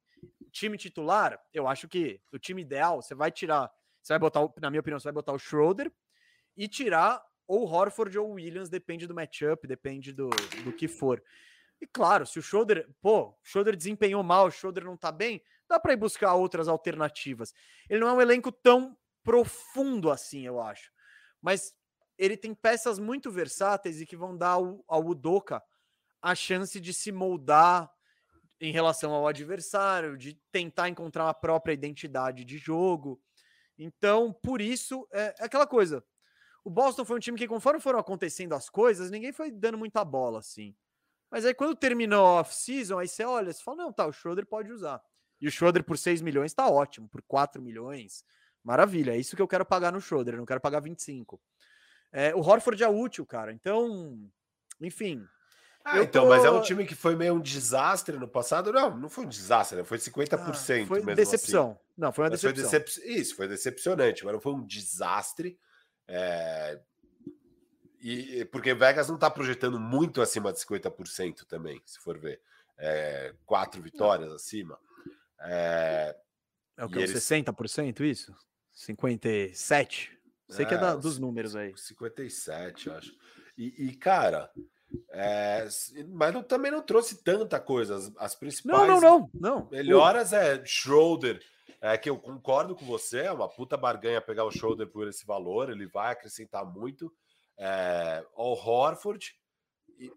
time 0.50 0.78
titular, 0.78 1.40
eu 1.54 1.68
acho 1.68 1.88
que 1.88 2.20
o 2.32 2.40
time 2.40 2.62
ideal, 2.62 3.02
você 3.02 3.16
vai 3.16 3.32
tirar, 3.32 3.72
você 4.02 4.14
vai 4.14 4.20
botar, 4.20 4.48
na 4.60 4.70
minha 4.70 4.80
opinião, 4.80 5.00
você 5.00 5.06
vai 5.06 5.14
botar 5.14 5.34
o 5.34 5.40
Schroeder 5.40 5.92
e 6.58 6.68
tirar 6.68 7.24
ou 7.48 7.66
Horford 7.66 8.18
ou 8.18 8.32
Williams, 8.32 8.70
depende 8.70 9.08
do 9.08 9.16
matchup, 9.16 9.68
depende 9.68 10.14
do, 10.14 10.30
do 10.64 10.74
que 10.74 10.88
for. 10.88 11.24
E 11.82 11.88
claro, 11.88 12.26
se 12.26 12.38
o 12.38 12.42
Schroeder, 12.42 12.88
pô, 13.02 13.30
o 13.30 13.38
Schroeder 13.44 13.76
desempenhou 13.76 14.22
mal, 14.22 14.48
o 14.48 14.52
Schroeder 14.52 14.84
não 14.84 14.98
tá 14.98 15.12
bem, 15.12 15.42
dá 15.68 15.80
para 15.80 15.94
ir 15.94 15.98
buscar 15.98 16.34
outras 16.36 16.68
alternativas. 16.68 17.54
Ele 17.90 18.00
não 18.00 18.10
é 18.10 18.14
um 18.14 18.22
elenco 18.22 18.52
tão 18.52 18.98
profundo 19.24 20.12
assim, 20.12 20.46
eu 20.46 20.62
acho. 20.62 20.92
Mas 21.42 21.74
ele 22.20 22.36
tem 22.36 22.54
peças 22.54 23.00
muito 23.00 23.32
versáteis 23.32 24.02
e 24.02 24.06
que 24.06 24.18
vão 24.18 24.36
dar 24.36 24.50
ao, 24.50 24.84
ao 24.86 25.04
a 26.22 26.36
chance 26.36 26.78
de 26.78 26.94
se 26.94 27.14
moldar 27.14 27.90
em 28.60 28.74
relação 28.74 29.14
ao 29.14 29.26
adversário, 29.26 30.18
de 30.18 30.34
tentar 30.52 30.90
encontrar 30.90 31.24
uma 31.24 31.34
própria 31.34 31.72
identidade 31.72 32.44
de 32.44 32.58
jogo. 32.58 33.22
Então, 33.78 34.34
por 34.34 34.60
isso, 34.60 35.08
é, 35.14 35.34
é 35.40 35.46
aquela 35.46 35.66
coisa. 35.66 36.04
O 36.62 36.70
Boston 36.70 37.06
foi 37.06 37.16
um 37.16 37.22
time 37.22 37.38
que, 37.38 37.48
conforme 37.48 37.80
foram 37.80 38.00
acontecendo 38.00 38.54
as 38.54 38.70
coisas, 38.70 39.10
ninguém 39.10 39.32
foi 39.32 39.50
dando 39.50 39.78
muita 39.78 40.04
bola, 40.04 40.40
assim. 40.40 40.76
Mas 41.32 41.46
aí, 41.46 41.54
quando 41.54 41.74
terminou 41.74 42.26
a 42.26 42.42
off-season, 42.42 43.00
aí 43.00 43.08
você 43.08 43.24
olha, 43.24 43.54
você 43.54 43.64
fala, 43.64 43.78
não, 43.78 43.94
tá, 43.94 44.06
o 44.06 44.12
Schroeder 44.12 44.46
pode 44.46 44.70
usar. 44.74 45.02
E 45.40 45.48
o 45.48 45.52
Schroeder 45.52 45.86
por 45.86 45.98
6 45.98 46.22
milhões 46.22 46.54
tá 46.54 46.68
ótimo, 46.68 47.08
por 47.08 47.22
4 47.22 47.62
milhões, 47.62 48.26
maravilha, 48.62 49.12
é 49.16 49.18
isso 49.18 49.38
que 49.38 49.42
eu 49.42 49.48
quero 49.48 49.66
pagar 49.66 49.94
no 49.94 50.02
Schroeder, 50.02 50.36
não 50.36 50.46
quero 50.46 50.60
pagar 50.60 50.82
25. 50.82 51.40
É, 52.12 52.34
o 52.36 52.40
Horford 52.40 52.84
é 52.84 52.88
útil, 52.88 53.26
cara, 53.26 53.52
então, 53.54 54.20
enfim, 54.82 55.26
Ah, 55.84 55.98
Eu 55.98 56.04
então, 56.04 56.28
mas 56.28 56.44
é 56.44 56.50
um 56.52 56.60
tô- 56.60 56.66
time 56.66 56.86
que 56.86 56.94
foi 56.94 57.16
meio 57.16 57.34
um 57.36 57.40
desastre 57.40 58.18
no 58.18 58.28
passado. 58.28 58.72
Não, 58.72 58.96
não 58.98 59.10
foi 59.10 59.26
um 59.26 59.30
desastre, 59.30 59.78
né? 59.78 59.84
foi 59.84 59.98
50% 59.98 60.84
ah, 60.84 60.88
foi 60.88 61.00
mesmo 61.00 61.16
decepção. 61.16 61.72
assim. 61.72 61.80
Não, 61.98 62.12
foi 62.12 62.26
uma 62.26 62.30
Mas 62.32 62.42
foi 62.42 62.52
decepção. 62.54 62.80
decep- 62.80 63.06
Isso, 63.10 63.36
foi 63.36 63.48
decepcionante, 63.48 64.24
mas 64.26 64.34
não 64.34 64.42
foi 64.42 64.54
um 64.54 64.64
desastre. 64.66 65.58
é, 66.08 66.80
E, 68.02 68.46
porque 68.52 68.74
Vegas 68.74 69.08
não 69.08 69.16
está 69.16 69.30
projetando 69.32 69.80
muito 69.80 70.22
acima 70.22 70.52
de 70.54 70.60
50% 70.60 71.46
também, 71.46 71.82
se 71.86 71.98
for 72.00 72.18
ver. 72.20 72.42
É, 72.78 73.34
quatro 73.46 73.82
vitórias 73.82 74.32
acima. 74.32 74.78
É, 75.40 76.16
É 76.78 76.86
o 76.86 76.90
que? 76.90 77.00
Eles- 77.00 77.12
60% 77.24 78.04
isso? 78.04 78.36
57%? 78.74 80.10
Sei 80.50 80.66
que 80.66 80.74
é 80.74 80.78
da- 80.78 80.92
É, 80.92 80.96
dos 80.98 81.14
uns 81.14 81.20
números 81.20 81.56
aí. 81.56 81.74
57, 81.78 82.88
eu 82.88 82.96
acho. 82.96 83.12
E, 83.58 83.88
e 83.90 83.96
cara, 83.96 84.50
é, 85.12 85.68
mas 86.10 86.34
não, 86.34 86.42
também 86.42 86.72
não 86.72 86.82
trouxe 86.82 87.24
tanta 87.24 87.60
coisa. 87.60 87.96
As, 87.96 88.12
as 88.18 88.36
principais 88.36 88.88
não, 88.88 89.00
não, 89.00 89.20
não, 89.20 89.30
não. 89.34 89.70
melhoras 89.70 90.34
é 90.34 90.64
Schroeder, 90.66 91.40
é 91.82 91.98
que 91.98 92.10
eu 92.10 92.18
concordo 92.18 92.76
com 92.76 92.86
você, 92.86 93.20
é 93.22 93.32
uma 93.32 93.48
puta 93.48 93.78
barganha 93.78 94.22
pegar 94.22 94.44
o 94.46 94.52
Schroeder 94.52 94.88
por 94.88 95.08
esse 95.08 95.26
valor, 95.26 95.70
ele 95.70 95.88
vai 95.88 96.12
acrescentar 96.12 96.66
muito. 96.66 97.12
É, 97.58 98.26
o 98.36 98.54
Horford, 98.54 99.34
e 100.00 100.12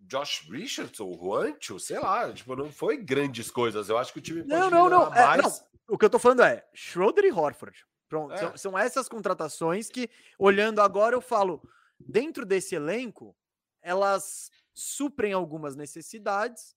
Josh 0.00 0.46
Richardson, 0.50 1.04
o 1.04 1.14
Juancho, 1.14 1.78
sei 1.78 1.98
lá, 1.98 2.32
tipo, 2.32 2.54
não 2.56 2.70
foi 2.70 2.96
grandes 2.96 3.50
coisas. 3.50 3.88
Eu 3.88 3.96
acho 3.96 4.12
que 4.12 4.18
o 4.18 4.22
time 4.22 4.42
não, 4.44 4.68
não, 4.68 4.88
não, 4.88 5.14
é, 5.14 5.36
não. 5.36 5.52
O 5.88 5.96
que 5.96 6.04
eu 6.04 6.10
tô 6.10 6.18
falando 6.18 6.42
é 6.42 6.66
Schroeder 6.74 7.24
e 7.24 7.32
Horford. 7.32 7.84
Pronto, 8.08 8.32
é. 8.32 8.38
são, 8.38 8.56
são 8.56 8.78
essas 8.78 9.08
contratações 9.08 9.90
que, 9.90 10.08
olhando 10.38 10.80
agora, 10.80 11.14
eu 11.14 11.20
falo, 11.20 11.62
dentro 11.98 12.46
desse 12.46 12.74
elenco, 12.74 13.36
elas 13.82 14.50
suprem 14.72 15.32
algumas 15.32 15.76
necessidades 15.76 16.76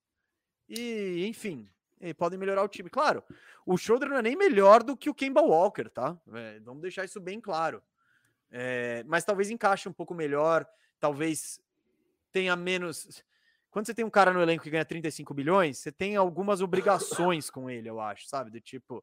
e, 0.67 1.25
enfim, 1.27 1.69
e 1.99 2.13
podem 2.13 2.39
melhorar 2.39 2.63
o 2.63 2.67
time. 2.67 2.89
Claro, 2.89 3.23
o 3.65 3.77
Schroeder 3.77 4.09
não 4.09 4.17
é 4.17 4.21
nem 4.21 4.35
melhor 4.35 4.83
do 4.83 4.97
que 4.97 5.09
o 5.09 5.13
Kemba 5.13 5.41
Walker, 5.41 5.89
tá? 5.89 6.19
É, 6.33 6.59
vamos 6.59 6.81
deixar 6.81 7.05
isso 7.05 7.19
bem 7.19 7.39
claro. 7.39 7.81
É, 8.49 9.03
mas 9.07 9.23
talvez 9.23 9.49
encaixe 9.49 9.87
um 9.87 9.93
pouco 9.93 10.13
melhor, 10.13 10.67
talvez 10.99 11.59
tenha 12.31 12.55
menos. 12.55 13.23
Quando 13.71 13.85
você 13.85 13.93
tem 13.93 14.03
um 14.03 14.09
cara 14.09 14.33
no 14.33 14.41
elenco 14.41 14.63
que 14.63 14.69
ganha 14.69 14.83
35 14.83 15.33
bilhões, 15.33 15.77
você 15.77 15.93
tem 15.93 16.17
algumas 16.17 16.59
obrigações 16.61 17.49
com 17.49 17.69
ele, 17.69 17.89
eu 17.89 18.01
acho, 18.01 18.27
sabe? 18.27 18.51
Do 18.51 18.59
tipo, 18.59 19.01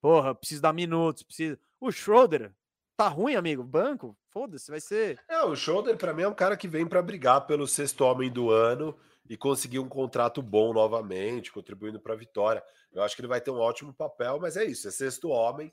porra, 0.00 0.34
preciso 0.34 0.62
dar 0.62 0.72
minutos, 0.72 1.22
preciso. 1.22 1.58
O 1.80 1.90
Schroeder, 1.90 2.52
tá 2.96 3.08
ruim, 3.08 3.34
amigo. 3.34 3.62
Banco, 3.62 4.16
foda-se, 4.30 4.70
vai 4.70 4.80
ser. 4.80 5.18
É, 5.28 5.42
o 5.42 5.54
Schroeder, 5.56 5.96
para 5.96 6.12
mim, 6.12 6.22
é 6.22 6.28
um 6.28 6.34
cara 6.34 6.56
que 6.56 6.68
vem 6.68 6.86
para 6.86 7.02
brigar 7.02 7.46
pelo 7.46 7.66
sexto 7.66 8.02
homem 8.02 8.30
do 8.30 8.50
ano 8.50 8.96
e 9.28 9.36
conseguir 9.36 9.78
um 9.78 9.88
contrato 9.88 10.42
bom 10.42 10.72
novamente, 10.72 11.52
contribuindo 11.52 12.00
para 12.00 12.14
a 12.14 12.16
vitória. 12.16 12.62
Eu 12.92 13.02
acho 13.02 13.14
que 13.14 13.20
ele 13.20 13.28
vai 13.28 13.40
ter 13.40 13.50
um 13.50 13.58
ótimo 13.60 13.94
papel, 13.94 14.38
mas 14.40 14.56
é 14.56 14.64
isso, 14.64 14.88
é 14.88 14.90
sexto 14.90 15.28
homem. 15.28 15.72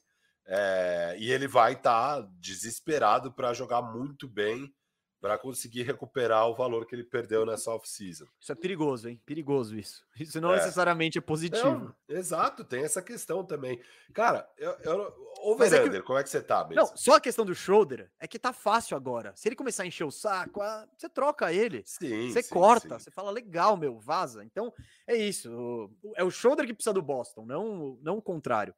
É... 0.49 1.17
e 1.19 1.29
ele 1.29 1.45
vai 1.45 1.73
estar 1.73 2.21
tá 2.21 2.29
desesperado 2.39 3.33
para 3.33 3.53
jogar 3.53 3.81
muito 3.81 4.29
bem 4.29 4.73
para 5.19 5.37
conseguir 5.37 5.83
recuperar 5.83 6.47
o 6.47 6.53
valor 6.53 6.85
que 6.85 6.93
ele 6.93 7.03
perdeu 7.03 7.45
nessa 7.45 7.71
off-season. 7.71 8.25
Isso 8.39 8.51
é 8.51 8.55
perigoso, 8.55 9.09
hein? 9.09 9.19
Perigoso 9.25 9.77
isso. 9.77 10.05
Isso 10.19 10.39
não 10.39 10.53
é. 10.53 10.57
necessariamente 10.57 11.17
é 11.17 11.21
positivo. 11.21 11.95
exato, 12.07 12.63
tem 12.63 12.83
essa 12.83 13.01
questão 13.01 13.43
também. 13.43 13.81
Cara, 14.13 14.47
eu, 14.57 14.71
eu 14.83 15.13
over 15.41 15.73
é 15.73 15.89
que, 15.89 16.01
como 16.03 16.19
é 16.19 16.23
que 16.23 16.29
você 16.29 16.41
tá 16.41 16.63
mesmo? 16.63 16.75
Não, 16.75 16.95
só 16.95 17.15
a 17.15 17.21
questão 17.21 17.45
do 17.45 17.55
shoulder 17.55 18.11
é 18.19 18.27
que 18.27 18.37
tá 18.37 18.53
fácil 18.53 18.95
agora. 18.95 19.33
Se 19.35 19.47
ele 19.47 19.55
começar 19.55 19.83
a 19.83 19.87
encher 19.87 20.03
o 20.03 20.11
saco, 20.11 20.61
você 20.95 21.09
troca 21.09 21.51
ele. 21.51 21.83
Sim, 21.85 22.31
você 22.31 22.43
sim, 22.43 22.53
corta, 22.53 22.99
sim. 22.99 23.05
você 23.05 23.11
fala 23.11 23.31
legal, 23.31 23.75
meu, 23.75 23.99
vaza. 23.99 24.43
Então, 24.43 24.71
é 25.07 25.15
isso. 25.15 25.91
É 26.15 26.23
o 26.23 26.31
shoulder 26.31 26.65
que 26.65 26.73
precisa 26.73 26.93
do 26.93 27.01
Boston, 27.01 27.45
não, 27.45 27.97
não 28.01 28.17
o 28.17 28.21
contrário. 28.21 28.73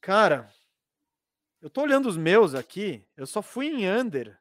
Cara, 0.00 0.50
eu 1.62 1.70
tô 1.70 1.80
olhando 1.80 2.08
os 2.08 2.16
meus 2.16 2.54
aqui, 2.54 3.06
eu 3.16 3.26
só 3.26 3.40
fui 3.40 3.68
em 3.68 3.90
under 3.90 4.38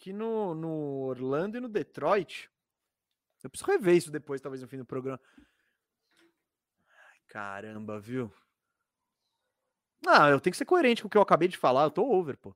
que 0.00 0.12
no, 0.14 0.54
no 0.54 1.02
Orlando 1.02 1.58
e 1.58 1.60
no 1.60 1.68
Detroit. 1.68 2.50
Eu 3.42 3.50
preciso 3.50 3.70
rever 3.70 3.94
isso 3.94 4.10
depois, 4.10 4.40
talvez 4.40 4.62
no 4.62 4.68
fim 4.68 4.78
do 4.78 4.84
programa. 4.84 5.20
Ai, 6.88 7.18
caramba, 7.28 8.00
viu? 8.00 8.32
Ah, 10.06 10.30
eu 10.30 10.40
tenho 10.40 10.52
que 10.52 10.56
ser 10.56 10.64
coerente 10.64 11.02
com 11.02 11.08
o 11.08 11.10
que 11.10 11.18
eu 11.18 11.22
acabei 11.22 11.48
de 11.48 11.58
falar. 11.58 11.84
Eu 11.84 11.90
tô 11.90 12.10
over, 12.10 12.36
pô. 12.38 12.54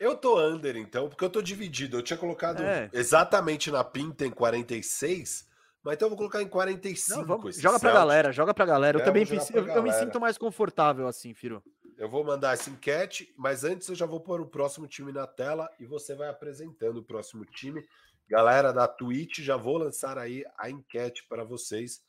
Eu 0.00 0.16
tô 0.16 0.40
under, 0.40 0.74
então, 0.76 1.08
porque 1.08 1.24
eu 1.24 1.30
tô 1.30 1.42
dividido. 1.42 1.98
Eu 1.98 2.02
tinha 2.02 2.18
colocado 2.18 2.62
é. 2.62 2.90
exatamente 2.92 3.70
na 3.70 3.84
pinta 3.84 4.26
em 4.26 4.30
46, 4.30 5.46
mas 5.82 5.94
então 5.94 6.06
eu 6.06 6.10
vou 6.10 6.18
colocar 6.18 6.42
em 6.42 6.48
45. 6.48 7.20
Não, 7.20 7.26
vamos, 7.26 7.56
joga 7.56 7.78
pra 7.78 7.92
galera, 7.92 8.32
joga 8.32 8.54
pra 8.54 8.64
galera. 8.64 8.98
Eu 8.98 9.02
é, 9.02 9.04
também 9.04 9.24
eu, 9.52 9.68
eu, 9.68 9.82
me 9.82 9.92
sinto 9.92 10.18
mais 10.18 10.38
confortável 10.38 11.06
assim, 11.06 11.34
Firo. 11.34 11.62
Eu 11.96 12.08
vou 12.08 12.24
mandar 12.24 12.54
essa 12.54 12.70
enquete, 12.70 13.32
mas 13.36 13.62
antes 13.62 13.88
eu 13.88 13.94
já 13.94 14.06
vou 14.06 14.20
pôr 14.20 14.40
o 14.40 14.46
próximo 14.46 14.86
time 14.86 15.12
na 15.12 15.26
tela 15.26 15.70
e 15.78 15.86
você 15.86 16.14
vai 16.14 16.28
apresentando 16.28 16.98
o 16.98 17.04
próximo 17.04 17.44
time. 17.44 17.86
Galera 18.28 18.72
da 18.72 18.88
Twitch, 18.88 19.40
já 19.40 19.56
vou 19.56 19.78
lançar 19.78 20.18
aí 20.18 20.44
a 20.58 20.68
enquete 20.68 21.24
para 21.28 21.44
vocês 21.44 22.02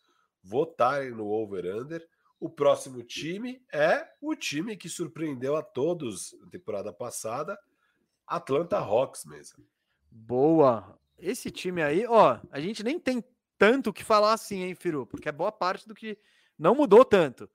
votarem 0.43 1.11
no 1.11 1.27
over-under. 1.27 2.07
O 2.39 2.49
próximo 2.49 3.03
time 3.03 3.63
é 3.71 4.07
o 4.21 4.35
time 4.35 4.75
que 4.75 4.89
surpreendeu 4.89 5.55
a 5.55 5.61
todos 5.61 6.35
na 6.41 6.49
temporada 6.49 6.91
passada, 6.91 7.57
Atlanta 8.25 8.77
Hawks 8.77 9.25
mesmo. 9.25 9.63
Boa! 10.09 10.97
Esse 11.17 11.51
time 11.51 11.81
aí, 11.81 12.05
ó, 12.07 12.39
a 12.51 12.59
gente 12.59 12.83
nem 12.83 12.99
tem 12.99 13.23
tanto 13.57 13.89
o 13.89 13.93
que 13.93 14.03
falar 14.03 14.33
assim, 14.33 14.63
hein, 14.63 14.75
Firu? 14.75 15.05
Porque 15.05 15.29
é 15.29 15.31
boa 15.31 15.51
parte 15.51 15.87
do 15.87 15.95
que 15.95 16.17
não 16.57 16.75
mudou 16.75 17.05
tanto. 17.05 17.49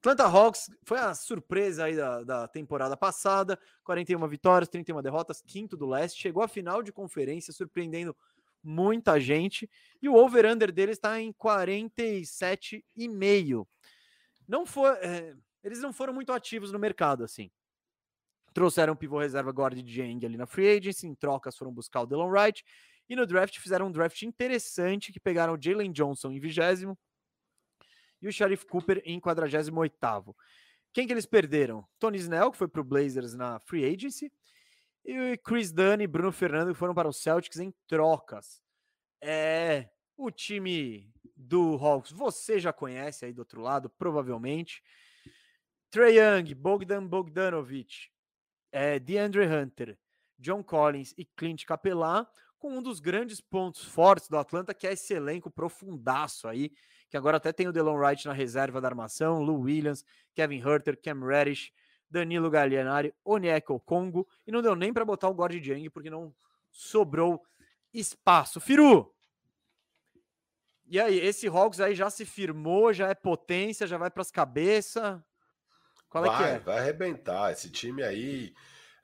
Atlanta 0.00 0.24
Hawks 0.24 0.70
foi 0.84 0.98
a 0.98 1.12
surpresa 1.12 1.84
aí 1.84 1.96
da, 1.96 2.22
da, 2.22 2.46
temporada 2.46 2.96
passada, 2.96 3.58
41 3.82 4.28
vitórias, 4.28 4.68
31 4.68 5.02
derrotas, 5.02 5.42
quinto 5.42 5.76
do 5.76 5.88
leste, 5.88 6.22
chegou 6.22 6.40
à 6.42 6.48
final 6.48 6.84
de 6.84 6.92
conferência, 6.92 7.52
surpreendendo 7.52 8.16
muita 8.62 9.18
gente, 9.18 9.68
e 10.00 10.08
o 10.08 10.14
over-under 10.14 10.70
dele 10.70 10.92
está 10.92 11.20
em 11.20 11.32
47,5. 11.32 13.66
Não 14.46 14.64
foi, 14.64 14.90
é, 14.98 15.34
eles 15.64 15.80
não 15.80 15.92
foram 15.92 16.12
muito 16.12 16.32
ativos 16.32 16.70
no 16.70 16.78
mercado, 16.78 17.24
assim. 17.24 17.50
Trouxeram 18.54 18.92
o 18.92 18.96
pivô 18.96 19.18
reserva 19.18 19.50
Gordon 19.50 19.84
Jang 19.84 20.24
ali 20.24 20.36
na 20.36 20.46
free 20.46 20.78
agency, 20.78 21.08
em 21.08 21.14
trocas 21.14 21.56
foram 21.56 21.72
buscar 21.72 22.02
o 22.02 22.06
Delon 22.06 22.28
Wright, 22.28 22.64
e 23.08 23.16
no 23.16 23.26
draft 23.26 23.58
fizeram 23.58 23.88
um 23.88 23.92
draft 23.92 24.22
interessante, 24.22 25.12
que 25.12 25.18
pegaram 25.18 25.54
o 25.54 25.58
Jalen 25.60 25.90
Johnson 25.90 26.30
em 26.30 26.38
vigésimo, 26.38 26.96
e 28.20 28.28
o 28.28 28.32
Sharif 28.32 28.66
Cooper 28.66 29.02
em 29.04 29.20
48º. 29.20 30.34
Quem 30.92 31.06
que 31.06 31.12
eles 31.12 31.26
perderam? 31.26 31.86
Tony 31.98 32.18
Snell, 32.18 32.50
que 32.50 32.58
foi 32.58 32.68
para 32.68 32.80
o 32.80 32.84
Blazers 32.84 33.34
na 33.34 33.58
free 33.60 33.84
agency, 33.84 34.32
e 35.04 35.36
Chris 35.38 35.72
Dunn 35.72 36.00
e 36.00 36.06
Bruno 36.06 36.32
Fernando 36.32 36.72
que 36.72 36.78
foram 36.78 36.94
para 36.94 37.08
o 37.08 37.12
Celtics 37.12 37.58
em 37.58 37.72
trocas. 37.86 38.60
É 39.22 39.88
o 40.16 40.30
time 40.30 41.12
do 41.36 41.76
Hawks, 41.76 42.10
você 42.10 42.58
já 42.58 42.72
conhece 42.72 43.24
aí 43.24 43.32
do 43.32 43.38
outro 43.38 43.60
lado, 43.60 43.88
provavelmente. 43.88 44.82
Trey 45.90 46.18
Young, 46.18 46.54
Bogdan 46.54 47.06
Bogdanovic, 47.06 48.10
é, 48.72 48.98
DeAndre 48.98 49.46
Hunter, 49.46 49.98
John 50.38 50.62
Collins 50.62 51.14
e 51.16 51.24
Clint 51.24 51.64
Capela, 51.64 52.28
com 52.58 52.76
um 52.76 52.82
dos 52.82 53.00
grandes 53.00 53.40
pontos 53.40 53.84
fortes 53.84 54.28
do 54.28 54.36
Atlanta, 54.36 54.74
que 54.74 54.86
é 54.86 54.92
esse 54.92 55.14
elenco 55.14 55.50
profundaço 55.50 56.48
aí, 56.48 56.72
que 57.08 57.16
agora 57.16 57.38
até 57.38 57.52
tem 57.52 57.66
o 57.66 57.72
Delon 57.72 57.96
Wright 57.96 58.26
na 58.26 58.32
reserva 58.32 58.80
da 58.80 58.88
armação, 58.88 59.42
Lou 59.42 59.60
Williams, 59.60 60.04
Kevin 60.34 60.60
Herter, 60.60 61.00
Cam 61.00 61.24
Reddish, 61.24 61.72
Danilo 62.10 62.50
Gallinari, 62.50 63.14
Onyeko 63.24 63.80
Congo, 63.80 64.26
e 64.46 64.52
não 64.52 64.62
deu 64.62 64.74
nem 64.74 64.92
para 64.92 65.04
botar 65.04 65.28
o 65.28 65.34
Gordy 65.34 65.62
Jang, 65.62 65.90
porque 65.90 66.10
não 66.10 66.34
sobrou 66.70 67.42
espaço. 67.92 68.60
Firu! 68.60 69.14
E 70.86 70.98
aí, 70.98 71.18
esse 71.18 71.46
Hawks 71.46 71.80
aí 71.80 71.94
já 71.94 72.08
se 72.08 72.24
firmou, 72.24 72.94
já 72.94 73.08
é 73.08 73.14
potência, 73.14 73.86
já 73.86 73.98
vai 73.98 74.10
para 74.10 74.22
as 74.22 74.30
cabeças. 74.30 75.20
Qual 76.08 76.24
vai, 76.24 76.34
é 76.34 76.36
que 76.36 76.56
é? 76.56 76.58
Vai 76.60 76.78
arrebentar. 76.78 77.52
Esse 77.52 77.70
time 77.70 78.02
aí 78.02 78.54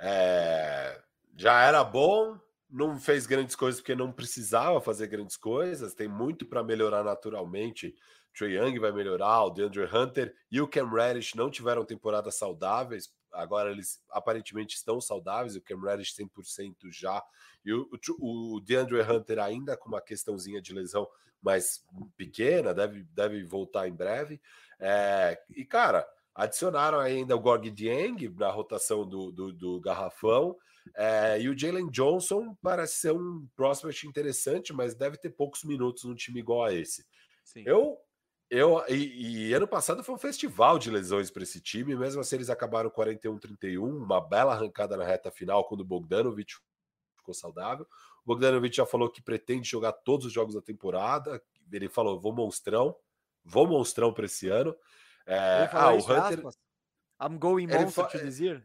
é... 0.00 0.98
já 1.36 1.62
era 1.62 1.84
bom, 1.84 2.40
não 2.74 2.98
fez 2.98 3.24
grandes 3.24 3.54
coisas 3.54 3.80
porque 3.80 3.94
não 3.94 4.10
precisava 4.10 4.80
fazer 4.80 5.06
grandes 5.06 5.36
coisas, 5.36 5.94
tem 5.94 6.08
muito 6.08 6.44
para 6.44 6.64
melhorar 6.64 7.04
naturalmente. 7.04 7.94
Trey 8.36 8.58
Young 8.58 8.80
vai 8.80 8.90
melhorar, 8.90 9.44
o 9.44 9.50
DeAndre 9.50 9.84
Hunter 9.84 10.34
e 10.50 10.60
o 10.60 10.66
Cam 10.66 10.90
Reddish 10.90 11.34
não 11.34 11.48
tiveram 11.48 11.84
temporadas 11.84 12.34
saudáveis, 12.34 13.14
agora 13.32 13.70
eles 13.70 14.02
aparentemente 14.10 14.74
estão 14.74 15.00
saudáveis, 15.00 15.54
o 15.54 15.62
Cam 15.62 15.80
Reddish 15.80 16.16
100% 16.16 16.74
já, 16.90 17.22
e 17.64 17.72
o, 17.72 17.88
o, 18.18 18.56
o 18.56 18.60
DeAndre 18.60 19.02
Hunter 19.02 19.38
ainda 19.38 19.76
com 19.76 19.88
uma 19.88 20.00
questãozinha 20.00 20.60
de 20.60 20.74
lesão 20.74 21.06
mais 21.40 21.84
pequena, 22.16 22.74
deve, 22.74 23.04
deve 23.12 23.44
voltar 23.44 23.86
em 23.86 23.94
breve. 23.94 24.40
É, 24.80 25.40
e 25.50 25.64
cara, 25.64 26.04
adicionaram 26.34 26.98
ainda 26.98 27.36
o 27.36 27.40
Gorg 27.40 27.70
Dieng 27.70 28.28
na 28.36 28.50
rotação 28.50 29.06
do, 29.06 29.30
do, 29.30 29.52
do 29.52 29.80
garrafão, 29.80 30.56
é, 30.94 31.40
e 31.40 31.48
o 31.48 31.58
Jalen 31.58 31.88
Johnson 31.90 32.56
parece 32.60 32.96
ser 32.96 33.12
um 33.12 33.46
prospect 33.56 34.06
interessante, 34.06 34.72
mas 34.72 34.94
deve 34.94 35.16
ter 35.16 35.30
poucos 35.30 35.64
minutos 35.64 36.04
num 36.04 36.14
time 36.14 36.40
igual 36.40 36.64
a 36.64 36.72
esse. 36.72 37.04
Sim. 37.44 37.64
Eu, 37.66 37.98
eu 38.50 38.84
e, 38.88 39.48
e, 39.48 39.54
ano 39.54 39.66
passado 39.66 40.04
foi 40.04 40.14
um 40.14 40.18
festival 40.18 40.78
de 40.78 40.90
lesões 40.90 41.30
para 41.30 41.42
esse 41.42 41.60
time, 41.60 41.96
mesmo 41.96 42.20
assim 42.20 42.36
eles 42.36 42.50
acabaram 42.50 42.90
41-31, 42.90 43.80
uma 43.82 44.20
bela 44.20 44.52
arrancada 44.52 44.96
na 44.96 45.04
reta 45.04 45.30
final 45.30 45.64
quando 45.64 45.80
o 45.80 45.84
Bogdanovic 45.84 46.54
ficou 47.16 47.34
saudável. 47.34 47.86
O 48.24 48.26
Bogdanovic 48.26 48.76
já 48.76 48.86
falou 48.86 49.10
que 49.10 49.22
pretende 49.22 49.68
jogar 49.68 49.92
todos 49.92 50.26
os 50.26 50.32
jogos 50.32 50.54
da 50.54 50.62
temporada. 50.62 51.42
Ele 51.72 51.88
falou: 51.88 52.20
vou 52.20 52.34
monstrão, 52.34 52.94
vou 53.42 53.66
monstrão 53.66 54.12
para 54.12 54.26
esse 54.26 54.48
ano. 54.48 54.76
É, 55.26 55.68
ah, 55.72 55.92
o 55.92 55.98
Hunter. 55.98 56.44
I'm 57.20 57.38
going 57.38 57.66
monster 57.66 58.06
to 58.08 58.18
this 58.18 58.38
year. 58.38 58.62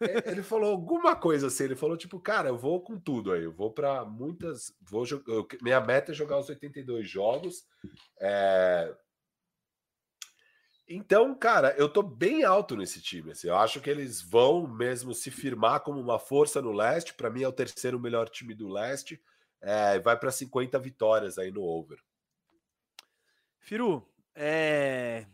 É, 0.00 0.30
ele 0.30 0.42
falou 0.42 0.70
alguma 0.70 1.14
coisa 1.14 1.48
assim, 1.48 1.64
ele 1.64 1.76
falou 1.76 1.96
tipo, 1.96 2.18
cara, 2.18 2.48
eu 2.48 2.56
vou 2.56 2.80
com 2.82 2.98
tudo 2.98 3.32
aí, 3.32 3.44
eu 3.44 3.52
vou 3.52 3.70
para 3.70 4.04
muitas, 4.04 4.74
vou 4.80 5.04
jogar, 5.04 5.46
minha 5.60 5.80
meta 5.80 6.12
é 6.12 6.14
jogar 6.14 6.38
os 6.38 6.48
82 6.48 7.08
jogos. 7.08 7.66
É... 8.18 8.94
Então, 10.88 11.32
cara, 11.36 11.72
eu 11.78 11.88
tô 11.88 12.02
bem 12.02 12.42
alto 12.42 12.76
nesse 12.76 13.00
time. 13.00 13.30
Assim, 13.30 13.46
eu 13.46 13.56
acho 13.56 13.80
que 13.80 13.88
eles 13.88 14.20
vão 14.20 14.66
mesmo 14.66 15.14
se 15.14 15.30
firmar 15.30 15.80
como 15.82 16.00
uma 16.00 16.18
força 16.18 16.60
no 16.60 16.72
leste. 16.72 17.14
Para 17.14 17.30
mim, 17.30 17.44
é 17.44 17.48
o 17.48 17.52
terceiro 17.52 18.00
melhor 18.00 18.28
time 18.28 18.54
do 18.54 18.68
leste. 18.68 19.22
É, 19.60 20.00
vai 20.00 20.18
para 20.18 20.32
50 20.32 20.76
vitórias 20.80 21.38
aí 21.38 21.52
no 21.52 21.62
over. 21.62 22.02
Firu, 23.60 24.04
é... 24.34 25.26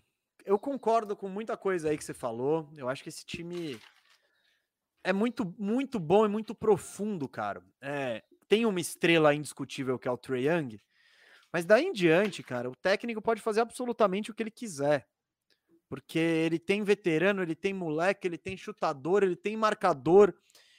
eu 0.45 0.59
concordo 0.59 1.17
com 1.17 1.27
muita 1.27 1.57
coisa 1.57 1.89
aí 1.89 1.97
que 1.97 2.05
você 2.05 2.13
falou. 2.13 2.69
Eu 2.77 2.87
acho 2.87 3.03
que 3.03 3.09
esse 3.09 3.25
time 3.25 3.81
é 5.07 5.13
muito, 5.13 5.55
muito 5.57 6.01
bom 6.01 6.27
e 6.27 6.29
muito 6.29 6.53
profundo, 6.53 7.29
cara. 7.29 7.63
É, 7.81 8.25
tem 8.49 8.67
uma 8.67 8.81
estrela 8.81 9.33
indiscutível 9.33 10.01
que 10.01 10.09
é 10.09 10.11
o 10.11 10.19
Trey 10.19 10.49
Young, 10.49 10.81
mas 11.53 11.65
daí 11.65 11.85
em 11.85 11.93
diante, 11.93 12.43
cara, 12.43 12.69
o 12.69 12.75
técnico 12.75 13.23
pode 13.23 13.41
fazer 13.41 13.61
absolutamente 13.61 14.33
o 14.33 14.35
que 14.35 14.43
ele 14.43 14.51
quiser. 14.51 15.09
Porque 15.89 16.19
ele 16.19 16.59
tem 16.59 16.83
veterano, 16.83 17.41
ele 17.41 17.55
tem 17.55 17.73
moleque, 17.73 18.27
ele 18.27 18.37
tem 18.37 18.57
chutador, 18.57 19.23
ele 19.23 19.37
tem 19.37 19.57
marcador, 19.57 20.35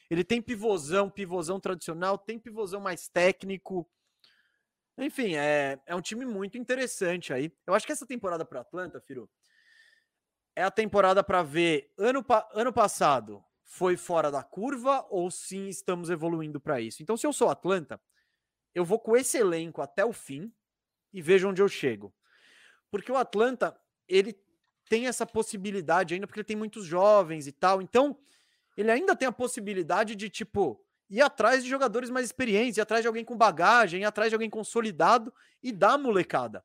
ele 0.10 0.26
tem 0.26 0.42
pivôzão, 0.42 1.10
pivôzão 1.10 1.58
tradicional, 1.58 2.18
tem 2.18 2.38
pivôzão 2.38 2.82
mais 2.82 3.08
técnico. 3.08 3.90
Enfim, 4.98 5.38
é, 5.38 5.80
é 5.86 5.96
um 5.96 6.02
time 6.02 6.26
muito 6.26 6.58
interessante 6.58 7.32
aí. 7.32 7.50
Eu 7.66 7.74
acho 7.74 7.86
que 7.86 7.94
essa 7.94 8.06
temporada 8.06 8.44
para 8.44 8.60
Atlanta, 8.60 9.00
Firo, 9.00 9.30
é 10.54 10.64
a 10.64 10.72
temporada 10.72 11.24
para 11.24 11.42
ver 11.44 11.94
ano, 11.98 12.26
ano 12.54 12.74
passado 12.74 13.42
foi 13.70 13.98
fora 13.98 14.32
da 14.32 14.42
curva 14.42 15.06
ou 15.10 15.30
sim 15.30 15.68
estamos 15.68 16.10
evoluindo 16.10 16.58
para 16.58 16.80
isso. 16.80 17.04
Então, 17.04 17.18
se 17.18 17.28
eu 17.28 17.34
sou 17.34 17.50
Atlanta, 17.50 18.02
eu 18.74 18.86
vou 18.86 18.98
com 18.98 19.16
esse 19.16 19.38
elenco 19.38 19.82
até 19.82 20.06
o 20.06 20.14
fim 20.14 20.52
e 21.12 21.22
vejo 21.22 21.50
onde 21.50 21.62
eu 21.62 21.68
chego. 21.68 22.16
Porque 22.90 23.12
o 23.12 23.18
Atlanta, 23.18 23.78
ele 24.08 24.40
tem 24.88 25.06
essa 25.06 25.26
possibilidade 25.26 26.14
ainda, 26.14 26.26
porque 26.26 26.40
ele 26.40 26.48
tem 26.48 26.56
muitos 26.56 26.86
jovens 26.86 27.46
e 27.46 27.52
tal. 27.52 27.82
Então, 27.82 28.18
ele 28.78 28.90
ainda 28.90 29.14
tem 29.18 29.28
a 29.28 29.34
possibilidade 29.34 30.16
de, 30.16 30.30
tipo, 30.30 30.82
ir 31.10 31.22
atrás 31.22 31.62
de 31.62 31.70
jogadores 31.70 32.10
mais 32.10 32.26
experientes, 32.26 32.78
ir 32.78 32.82
atrás 32.82 33.02
de 33.02 33.08
alguém 33.08 33.26
com 33.26 33.36
bagagem, 33.36 34.02
ir 34.02 34.06
atrás 34.06 34.30
de 34.30 34.36
alguém 34.36 34.50
consolidado 34.50 35.34
e 35.62 35.74
dar 35.74 35.98
molecada. 35.98 36.64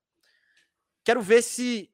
Quero 1.02 1.20
ver 1.20 1.42
se 1.42 1.92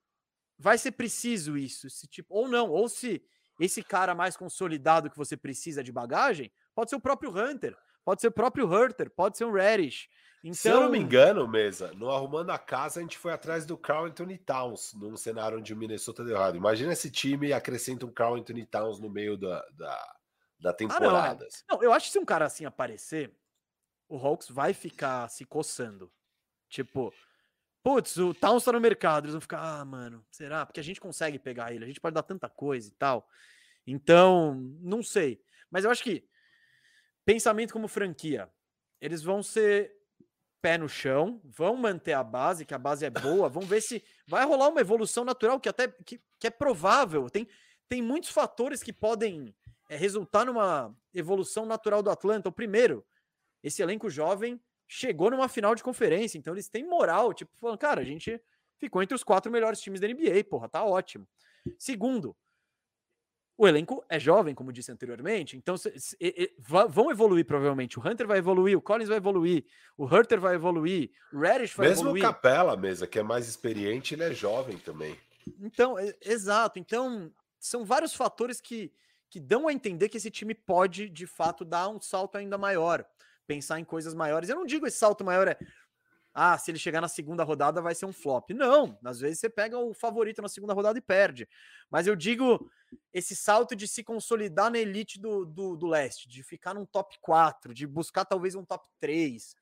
vai 0.59 0.77
ser 0.77 0.93
preciso 0.93 1.57
isso, 1.57 1.89
se 1.89 2.07
tipo, 2.07 2.35
ou 2.35 2.47
não, 2.47 2.69
ou 2.69 2.91
se 2.91 3.25
esse 3.59 3.83
cara 3.83 4.15
mais 4.15 4.37
consolidado 4.37 5.11
que 5.11 5.17
você 5.17 5.37
precisa 5.37 5.83
de 5.83 5.93
bagagem 5.93 6.53
pode 6.75 6.91
ser 6.91 6.97
o 6.97 7.01
próprio 7.01 7.31
Hunter, 7.31 7.77
pode 8.05 8.20
ser 8.20 8.28
o 8.28 8.33
próprio 8.33 8.67
Hurter, 8.67 9.11
pode 9.11 9.37
ser 9.37 9.45
um 9.45 9.53
Reddish. 9.53 10.09
Então... 10.43 10.55
Se 10.55 10.69
eu 10.69 10.81
não 10.81 10.91
me 10.91 10.99
então 10.99 11.07
engano, 11.07 11.49
Mesa, 11.49 11.93
no 11.95 12.11
Arrumando 12.11 12.51
a 12.51 12.59
Casa, 12.59 13.01
a 13.01 13.03
gente 13.03 13.19
foi 13.19 13.33
atrás 13.33 13.67
do 13.67 13.77
Carl 13.77 14.07
Anthony 14.07 14.39
Towns, 14.39 14.95
num 14.95 15.17
cenário 15.17 15.59
onde 15.59 15.73
o 15.73 15.77
Minnesota 15.77 16.25
deu 16.25 16.37
errado. 16.37 16.57
Imagina 16.57 16.93
esse 16.93 17.11
time 17.11 17.53
acrescenta 17.53 18.07
um 18.07 18.12
Carl 18.12 18.37
Anthony 18.37 18.65
Towns 18.65 19.01
no 19.01 19.11
meio 19.11 19.37
da, 19.37 19.65
da, 19.73 20.17
da 20.61 20.73
temporada. 20.73 21.45
Ah, 21.45 21.65
não, 21.69 21.77
não, 21.77 21.83
eu 21.83 21.93
acho 21.93 22.07
que 22.07 22.12
se 22.12 22.19
um 22.19 22.25
cara 22.25 22.47
assim 22.47 22.65
aparecer, 22.65 23.35
o 24.09 24.17
Hawks 24.17 24.49
vai 24.49 24.73
ficar 24.73 25.28
se 25.28 25.45
coçando. 25.45 26.11
Tipo, 26.69 27.12
putz, 27.89 28.18
o 28.18 28.34
Towns 28.34 28.65
tá 28.65 28.70
no 28.70 28.81
mercado, 28.81 29.25
eles 29.25 29.33
vão 29.33 29.41
ficar, 29.41 29.62
ah, 29.62 29.83
mano, 29.83 30.23
será? 30.31 30.67
Porque 30.67 30.78
a 30.78 30.83
gente 30.83 31.00
consegue 31.00 31.39
pegar 31.39 31.73
ele, 31.73 31.84
a 31.84 31.89
gente 31.89 32.02
pode 32.02 32.12
dar 32.12 32.23
tanta 32.23 32.47
coisa 32.47 32.86
e 32.86 32.92
tal. 32.92 33.26
Então, 33.86 34.57
não 34.83 35.02
sei. 35.02 35.41
Mas 35.70 35.86
eu 35.86 35.91
acho 35.91 36.05
que 36.05 36.28
pensamento 37.25 37.73
como 37.73 37.89
franquia, 37.89 38.47
eles 39.00 39.23
vão 39.23 39.42
ser 39.42 39.91
pé 40.60 40.76
no 40.76 40.86
chão, 40.86 41.41
vão 41.42 41.76
manter 41.76 42.12
a 42.12 42.23
base, 42.23 42.67
que 42.67 42.75
a 42.75 42.78
base 42.78 43.07
é 43.07 43.10
boa, 43.10 43.49
vão 43.49 43.62
ver 43.62 43.81
se 43.81 44.05
vai 44.26 44.44
rolar 44.44 44.68
uma 44.68 44.83
evolução 44.83 45.25
natural 45.25 45.58
que 45.58 45.70
até 45.70 45.89
que, 45.89 46.20
que 46.39 46.47
é 46.47 46.50
provável. 46.50 47.31
Tem, 47.31 47.49
tem 47.89 48.02
muitos 48.02 48.28
fatores 48.28 48.83
que 48.83 48.92
podem 48.92 49.57
é, 49.89 49.97
resultar 49.97 50.44
numa 50.44 50.94
evolução 51.15 51.65
natural 51.65 52.02
do 52.02 52.10
Atlanta. 52.10 52.50
O 52.50 52.52
primeiro, 52.52 53.02
esse 53.62 53.81
elenco 53.81 54.10
jovem 54.10 54.60
chegou 54.89 55.31
numa 55.31 55.49
final 55.49 55.75
de 55.75 55.83
conferência, 55.83 56.39
então 56.39 56.55
eles 56.55 56.68
têm 56.68 56.83
moral, 56.83 57.34
tipo, 57.34 57.52
falando, 57.58 57.78
cara, 57.78 58.00
a 58.00 58.05
gente 58.05 58.41
ficou 58.78 59.02
entre 59.02 59.15
os 59.15 59.23
quatro 59.23 59.52
melhores 59.52 59.81
times 59.81 60.00
da 60.00 60.08
NBA, 60.08 60.42
porra, 60.49 60.68
tá 60.68 60.83
ótimo. 60.83 61.28
Segundo, 61.78 62.34
o 63.57 63.68
elenco 63.68 64.02
é 64.08 64.18
jovem, 64.18 64.55
como 64.55 64.73
disse 64.73 64.91
anteriormente, 64.91 65.57
então 65.57 65.76
se, 65.76 65.91
se, 65.99 66.17
se, 66.17 66.55
vão 66.58 67.10
evoluir 67.10 67.44
provavelmente. 67.44 67.99
O 67.99 68.08
Hunter 68.08 68.26
vai 68.26 68.39
evoluir, 68.39 68.78
o 68.78 68.81
Collins 68.81 69.08
vai 69.08 69.18
evoluir, 69.18 69.67
o 69.97 70.07
Hurter 70.07 70.41
vai 70.41 70.55
evoluir, 70.55 71.10
o 71.33 71.41
Reddish 71.41 71.75
vai 71.75 71.89
Mesmo 71.89 72.05
evoluir. 72.05 72.23
Mesmo 72.23 72.31
o 72.31 72.34
Capela, 72.34 72.76
mesa, 72.76 73.07
que 73.07 73.18
é 73.18 73.23
mais 73.23 73.47
experiente, 73.47 74.15
ele 74.15 74.25
é 74.25 74.33
jovem 74.33 74.78
também. 74.78 75.18
Então, 75.60 75.99
é, 75.99 76.15
exato. 76.23 76.78
Então, 76.78 77.31
são 77.58 77.84
vários 77.84 78.15
fatores 78.15 78.60
que, 78.60 78.92
que 79.28 79.41
dão 79.41 79.67
a 79.67 79.73
entender 79.73 80.08
que 80.08 80.17
esse 80.17 80.31
time 80.31 80.55
pode, 80.55 81.08
de 81.08 81.26
fato, 81.26 81.65
dar 81.65 81.89
um 81.89 82.00
salto 82.00 82.39
ainda 82.39 82.57
maior 82.57 83.05
pensar 83.49 83.81
em 83.81 83.85
coisas 83.85 84.15
maiores. 84.15 84.49
Eu 84.49 84.55
não 84.55 84.67
digo 84.67 84.86
esse 84.86 84.99
salto 84.99 85.25
maior 85.25 85.49
é 85.49 85.59
ah, 86.41 86.57
se 86.57 86.70
ele 86.70 86.78
chegar 86.78 87.01
na 87.01 87.09
segunda 87.09 87.43
rodada 87.43 87.83
vai 87.83 87.97
ser 87.97 88.07
um 88.07 88.12
flop. 88.12 88.51
Não, 88.51 88.97
às 89.05 89.18
vezes 89.18 89.41
você 89.41 89.51
pega 89.51 89.77
o 89.77 89.93
favorito 89.93 90.41
na 90.41 90.49
segunda 90.49 90.73
rodada 90.73 90.97
e 90.97 91.02
perde. 91.02 91.49
Mas 91.91 92.07
eu 92.07 92.15
digo 92.15 92.70
esse 93.12 93.35
salto 93.35 93.75
de 93.75 93.89
se 93.89 94.05
consolidar 94.05 94.70
na 94.70 94.78
elite 94.78 95.20
do, 95.20 95.44
do, 95.44 95.77
do 95.77 95.89
leste, 95.89 96.28
de 96.28 96.44
ficar 96.44 96.75
num 96.75 96.86
top 96.86 97.18
4, 97.20 97.75
de 97.75 97.89
buscar 97.89 98.25
talvez 98.25 98.55
um 98.55 98.65
top 98.65 98.86
3. 99.01 99.57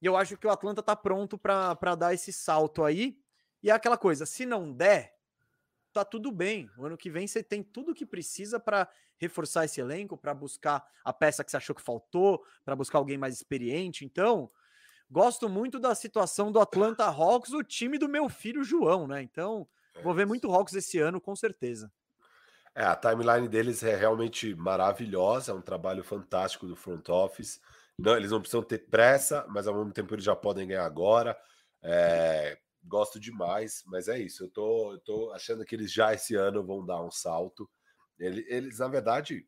E 0.00 0.06
eu 0.06 0.16
acho 0.16 0.38
que 0.38 0.46
o 0.46 0.50
Atlanta 0.50 0.82
tá 0.82 0.96
pronto 0.96 1.36
para 1.36 1.94
dar 1.94 2.14
esse 2.14 2.32
salto 2.32 2.84
aí. 2.84 3.18
E 3.62 3.68
é 3.68 3.74
aquela 3.74 3.98
coisa, 3.98 4.24
se 4.24 4.46
não 4.46 4.72
der, 4.72 5.17
tá 5.98 6.04
tudo 6.04 6.30
bem. 6.30 6.70
O 6.76 6.84
ano 6.84 6.96
que 6.96 7.10
vem 7.10 7.26
você 7.26 7.42
tem 7.42 7.62
tudo 7.62 7.94
que 7.94 8.06
precisa 8.06 8.60
para 8.60 8.88
reforçar 9.16 9.64
esse 9.64 9.80
elenco, 9.80 10.16
para 10.16 10.32
buscar 10.32 10.86
a 11.04 11.12
peça 11.12 11.42
que 11.42 11.50
você 11.50 11.56
achou 11.56 11.74
que 11.74 11.82
faltou, 11.82 12.44
para 12.64 12.76
buscar 12.76 12.98
alguém 12.98 13.18
mais 13.18 13.34
experiente. 13.34 14.04
Então, 14.04 14.48
gosto 15.10 15.48
muito 15.48 15.80
da 15.80 15.94
situação 15.94 16.52
do 16.52 16.60
Atlanta 16.60 17.04
Hawks, 17.04 17.52
o 17.52 17.64
time 17.64 17.98
do 17.98 18.08
meu 18.08 18.28
filho 18.28 18.62
João, 18.62 19.06
né? 19.08 19.22
Então, 19.22 19.66
é 19.94 20.02
vou 20.02 20.14
ver 20.14 20.26
muito 20.26 20.52
Hawks 20.52 20.74
esse 20.74 20.98
ano, 20.98 21.20
com 21.20 21.34
certeza. 21.34 21.90
É, 22.74 22.84
a 22.84 22.94
timeline 22.94 23.48
deles 23.48 23.82
é 23.82 23.96
realmente 23.96 24.54
maravilhosa, 24.54 25.50
é 25.50 25.54
um 25.54 25.60
trabalho 25.60 26.04
fantástico 26.04 26.66
do 26.66 26.76
front 26.76 27.08
office. 27.08 27.60
Não, 27.98 28.16
eles 28.16 28.30
não 28.30 28.40
precisam 28.40 28.62
ter 28.62 28.78
pressa, 28.88 29.44
mas 29.48 29.66
ao 29.66 29.74
mesmo 29.74 29.92
tempo 29.92 30.14
eles 30.14 30.24
já 30.24 30.36
podem 30.36 30.68
ganhar 30.68 30.84
agora. 30.84 31.36
É, 31.82 32.56
gosto 32.88 33.20
demais, 33.20 33.82
mas 33.86 34.08
é 34.08 34.18
isso. 34.18 34.44
Eu 34.44 34.50
tô, 34.50 34.92
eu 34.92 34.98
tô 35.00 35.32
achando 35.32 35.64
que 35.64 35.74
eles 35.74 35.92
já 35.92 36.12
esse 36.12 36.34
ano 36.34 36.64
vão 36.64 36.84
dar 36.84 37.02
um 37.02 37.10
salto. 37.10 37.68
Eles, 38.18 38.44
eles, 38.48 38.78
na 38.78 38.88
verdade, 38.88 39.46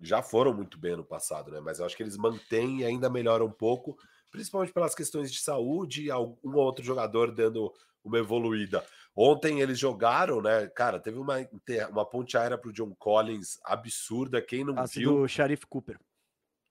já 0.00 0.22
foram 0.22 0.54
muito 0.54 0.78
bem 0.78 0.96
no 0.96 1.04
passado, 1.04 1.50
né? 1.50 1.60
Mas 1.60 1.78
eu 1.78 1.86
acho 1.86 1.96
que 1.96 2.02
eles 2.02 2.16
mantêm 2.16 2.80
e 2.80 2.84
ainda 2.84 3.10
melhoram 3.10 3.46
um 3.46 3.52
pouco, 3.52 3.96
principalmente 4.30 4.72
pelas 4.72 4.94
questões 4.94 5.30
de 5.30 5.40
saúde 5.40 6.04
e 6.04 6.10
algum 6.10 6.56
outro 6.56 6.84
jogador 6.84 7.32
dando 7.32 7.72
uma 8.02 8.18
evoluída. 8.18 8.84
Ontem 9.14 9.60
eles 9.60 9.78
jogaram, 9.78 10.40
né? 10.40 10.68
Cara, 10.68 11.00
teve 11.00 11.18
uma, 11.18 11.36
uma 11.90 12.08
ponte 12.08 12.36
aérea 12.36 12.56
para 12.56 12.70
o 12.70 12.72
John 12.72 12.94
Collins 12.94 13.58
absurda. 13.64 14.40
Quem 14.40 14.64
não 14.64 14.74
Passe 14.74 15.00
viu. 15.00 15.14
do 15.16 15.28
Sharif 15.28 15.66
Cooper. 15.66 15.98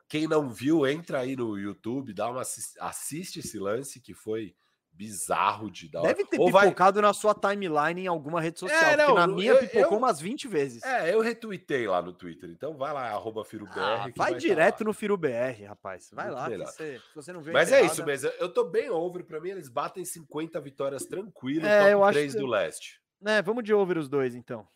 Quem 0.08 0.28
não 0.28 0.50
viu, 0.50 0.88
entra 0.88 1.20
aí 1.20 1.36
no 1.36 1.58
YouTube, 1.58 2.14
dá 2.14 2.30
uma 2.30 2.42
assiste 2.80 3.40
esse 3.40 3.60
lance 3.60 4.00
que 4.00 4.14
foi 4.14 4.56
bizarro 4.98 5.69
de 5.69 5.88
dar. 5.88 6.01
Deve 6.01 6.26
ter 6.26 6.40
Ou 6.40 6.48
pipocado 6.48 7.00
vai... 7.00 7.08
na 7.08 7.14
sua 7.14 7.35
timeline 7.35 8.01
em 8.01 8.08
alguma 8.08 8.42
rede 8.42 8.59
social. 8.59 8.82
É, 8.82 8.98
não, 8.98 9.14
na 9.14 9.27
minha 9.27 9.51
eu, 9.51 9.59
pipocou 9.59 9.93
eu, 9.93 9.98
umas 10.00 10.19
20 10.19 10.48
vezes. 10.48 10.84
É, 10.84 11.14
eu 11.14 11.22
retuitei 11.22 11.88
lá 11.88 12.01
no 12.01 12.11
Twitter. 12.11 12.50
Então 12.50 12.76
vai 12.76 12.92
lá, 12.92 13.08
arroba 13.09 13.45
FiroBR. 13.45 13.80
Ah, 13.80 13.98
vai, 13.98 14.32
vai 14.32 14.35
direto 14.35 14.84
no 14.84 14.93
FiroBR, 14.93 15.66
rapaz. 15.67 16.09
Vai 16.11 16.32
Muito 16.32 16.58
lá, 16.58 16.66
você, 16.66 17.00
você 17.14 17.32
não 17.32 17.42
vê. 17.42 17.51
Mas 17.51 17.72
é 17.72 17.85
isso 17.85 18.03
mesmo. 18.03 18.30
Eu 18.40 18.51
tô 18.51 18.64
bem 18.64 18.90
over. 18.90 19.24
Pra 19.24 19.40
mim, 19.40 19.50
eles 19.50 19.69
batem 19.69 20.03
50 20.03 20.59
vitórias 20.59 21.06
tranquilas. 21.06 21.69
É, 21.69 21.93
eu 21.93 22.03
acho 22.03 22.17
3 22.17 22.34
que... 22.34 22.40
do 22.40 22.48
leste. 22.48 23.00
É, 23.24 23.42
vamos 23.42 23.64
de 23.64 23.74
over 23.74 23.98
os 23.98 24.09
dois, 24.09 24.34
então. 24.34 24.67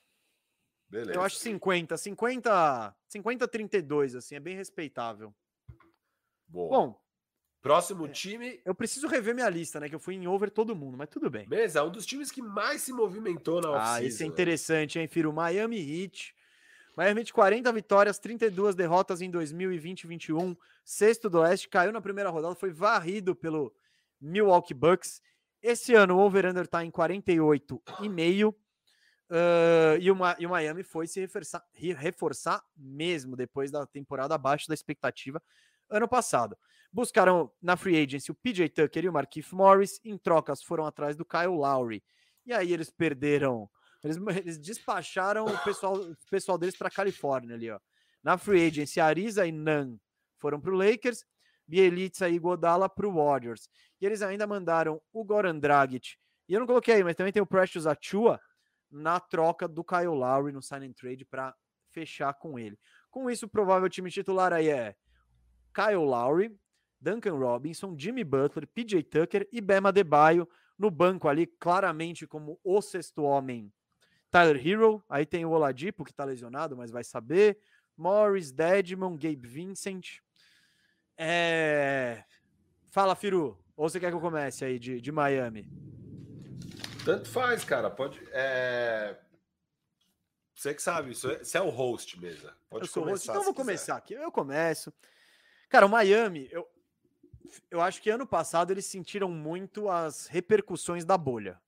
Beleza. 0.87 1.13
Eu 1.13 1.21
acho 1.21 1.37
50. 1.37 1.97
50, 1.97 2.95
50 3.07 3.47
32, 3.47 4.15
assim, 4.15 4.35
é 4.35 4.39
bem 4.39 4.55
respeitável. 4.55 5.33
Boa. 6.47 6.69
Bom, 6.69 7.00
Próximo 7.61 8.07
é, 8.07 8.09
time. 8.09 8.59
Eu 8.65 8.73
preciso 8.73 9.07
rever 9.07 9.35
minha 9.35 9.49
lista, 9.49 9.79
né? 9.79 9.87
Que 9.87 9.93
eu 9.93 9.99
fui 9.99 10.15
em 10.15 10.27
over 10.27 10.49
todo 10.49 10.75
mundo, 10.75 10.97
mas 10.97 11.09
tudo 11.09 11.29
bem. 11.29 11.47
Beleza, 11.47 11.79
é 11.79 11.83
um 11.83 11.91
dos 11.91 12.05
times 12.05 12.31
que 12.31 12.41
mais 12.41 12.81
se 12.81 12.91
movimentou 12.91 13.61
na 13.61 13.93
Ah, 13.93 14.03
esse 14.03 14.23
é 14.23 14.25
interessante, 14.25 14.97
hein, 14.97 15.07
Firo? 15.07 15.31
Miami 15.31 15.77
Heat. 15.77 16.35
Miami 16.97 17.21
Heat, 17.21 17.31
40 17.31 17.71
vitórias, 17.71 18.17
32 18.17 18.73
derrotas 18.73 19.21
em 19.21 19.29
2020 19.29 20.07
21. 20.07 20.57
Sexto 20.83 21.29
do 21.29 21.39
Oeste, 21.39 21.69
caiu 21.69 21.91
na 21.91 22.01
primeira 22.01 22.31
rodada, 22.31 22.55
foi 22.55 22.71
varrido 22.71 23.35
pelo 23.35 23.71
Milwaukee 24.19 24.73
Bucks. 24.73 25.21
Esse 25.61 25.93
ano 25.93 26.17
o 26.17 26.19
over-under 26.19 26.65
tá 26.65 26.83
em 26.83 26.89
48,5. 26.89 28.55
Uh, 29.29 29.97
e, 30.01 30.11
o, 30.11 30.17
e 30.39 30.45
o 30.45 30.49
Miami 30.49 30.83
foi 30.83 31.07
se 31.07 31.21
reforçar, 31.21 31.63
reforçar 31.73 32.61
mesmo 32.75 33.35
depois 33.35 33.71
da 33.71 33.85
temporada 33.85 34.35
abaixo 34.35 34.67
da 34.67 34.73
expectativa 34.73 35.41
ano 35.91 36.07
passado. 36.07 36.57
Buscaram 36.91 37.51
na 37.61 37.77
free 37.77 38.01
agency 38.01 38.31
o 38.31 38.35
PJ 38.35 38.69
Tucker 38.69 39.05
e 39.05 39.09
o 39.09 39.13
Marquise 39.13 39.53
Morris, 39.53 39.99
em 40.03 40.17
trocas 40.17 40.63
foram 40.63 40.85
atrás 40.85 41.15
do 41.15 41.25
Kyle 41.25 41.47
Lowry. 41.47 42.03
E 42.45 42.53
aí 42.53 42.73
eles 42.73 42.89
perderam, 42.89 43.69
eles, 44.03 44.17
eles 44.43 44.57
despacharam 44.57 45.45
o 45.45 45.57
pessoal, 45.59 45.95
o 45.95 46.15
pessoal 46.29 46.57
deles 46.57 46.75
para 46.75 46.89
Califórnia 46.89 47.55
ali, 47.55 47.69
ó. 47.69 47.79
Na 48.23 48.37
free 48.37 48.67
agency, 48.67 48.99
Ariza 48.99 49.45
e 49.45 49.51
Nan 49.51 49.97
foram 50.37 50.59
para 50.59 50.71
o 50.71 50.75
Lakers, 50.75 51.25
Bielitsa 51.67 52.29
e 52.29 52.39
Godala 52.39 52.89
para 52.89 53.07
o 53.07 53.13
Warriors. 53.13 53.69
E 53.99 54.05
eles 54.05 54.21
ainda 54.21 54.45
mandaram 54.47 55.01
o 55.13 55.23
Goran 55.23 55.57
Dragic, 55.57 56.15
e 56.47 56.53
eu 56.53 56.59
não 56.59 56.67
coloquei 56.67 56.95
aí, 56.95 57.03
mas 57.03 57.15
também 57.15 57.31
tem 57.31 57.41
o 57.41 57.45
Precious 57.45 57.87
Achua, 57.87 58.39
na 58.91 59.19
troca 59.21 59.67
do 59.67 59.83
Kyle 59.83 60.07
Lowry 60.07 60.51
no 60.51 60.61
sign 60.61 60.85
and 60.85 60.91
trade 60.91 61.23
para 61.23 61.55
fechar 61.91 62.33
com 62.33 62.59
ele. 62.59 62.77
Com 63.09 63.29
isso, 63.29 63.45
o 63.45 63.49
provável 63.49 63.87
time 63.89 64.11
titular 64.11 64.51
aí 64.51 64.67
é 64.67 64.95
Kyle 65.73 66.05
Lowry, 66.05 66.55
Duncan 66.99 67.35
Robinson, 67.35 67.95
Jimmy 67.97 68.23
Butler, 68.23 68.67
PJ 68.67 69.03
Tucker 69.03 69.47
e 69.51 69.59
Bema 69.59 69.91
Debaio 69.91 70.47
no 70.77 70.89
banco 70.89 71.27
ali, 71.27 71.45
claramente 71.45 72.25
como 72.27 72.59
o 72.63 72.81
sexto 72.81 73.23
homem. 73.23 73.71
Tyler 74.29 74.65
Hero, 74.65 75.03
aí 75.09 75.25
tem 75.25 75.45
o 75.45 75.49
Oladipo 75.51 76.05
que 76.05 76.13
tá 76.13 76.23
lesionado, 76.23 76.77
mas 76.77 76.89
vai 76.89 77.03
saber. 77.03 77.59
Morris, 77.97 78.51
Dedmon, 78.51 79.17
Gabe 79.17 79.47
Vincent. 79.47 80.19
É... 81.17 82.23
Fala, 82.89 83.15
Firu. 83.15 83.57
Ou 83.75 83.89
você 83.89 83.99
quer 83.99 84.09
que 84.09 84.15
eu 84.15 84.21
comece 84.21 84.63
aí 84.63 84.79
de, 84.79 85.01
de 85.01 85.11
Miami? 85.11 85.67
Tanto 87.03 87.29
faz, 87.29 87.63
cara. 87.63 87.89
Pode. 87.89 88.21
É... 88.31 89.17
Você 90.55 90.73
que 90.73 90.81
sabe, 90.81 91.15
você 91.15 91.57
é 91.57 91.61
o 91.61 91.69
host 91.69 92.19
mesmo. 92.19 92.49
Pode 92.69 92.85
eu 92.85 92.89
sou 92.89 93.03
host, 93.03 93.25
então 93.25 93.41
eu 93.41 93.43
vou 93.43 93.53
quiser. 93.53 93.65
começar 93.65 93.95
aqui. 93.97 94.13
Eu 94.13 94.31
começo. 94.31 94.93
Cara, 95.71 95.85
o 95.85 95.89
Miami, 95.89 96.49
eu, 96.51 96.67
eu 97.71 97.79
acho 97.79 98.01
que 98.01 98.09
ano 98.09 98.27
passado 98.27 98.71
eles 98.71 98.85
sentiram 98.85 99.29
muito 99.29 99.89
as 99.89 100.27
repercussões 100.27 101.05
da 101.05 101.17
bolha. 101.17 101.61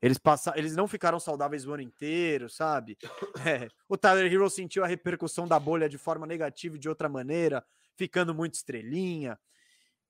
Eles, 0.00 0.16
passaram, 0.16 0.56
eles 0.56 0.76
não 0.76 0.86
ficaram 0.86 1.18
saudáveis 1.18 1.66
o 1.66 1.72
ano 1.72 1.82
inteiro, 1.82 2.48
sabe? 2.48 2.96
É, 3.44 3.68
o 3.88 3.96
Tyler 3.96 4.32
Hero 4.32 4.48
sentiu 4.48 4.84
a 4.84 4.86
repercussão 4.86 5.46
da 5.46 5.58
bolha 5.58 5.88
de 5.88 5.98
forma 5.98 6.24
negativa 6.24 6.76
e 6.76 6.78
de 6.78 6.88
outra 6.88 7.08
maneira, 7.08 7.66
ficando 7.96 8.32
muito 8.32 8.54
estrelinha. 8.54 9.36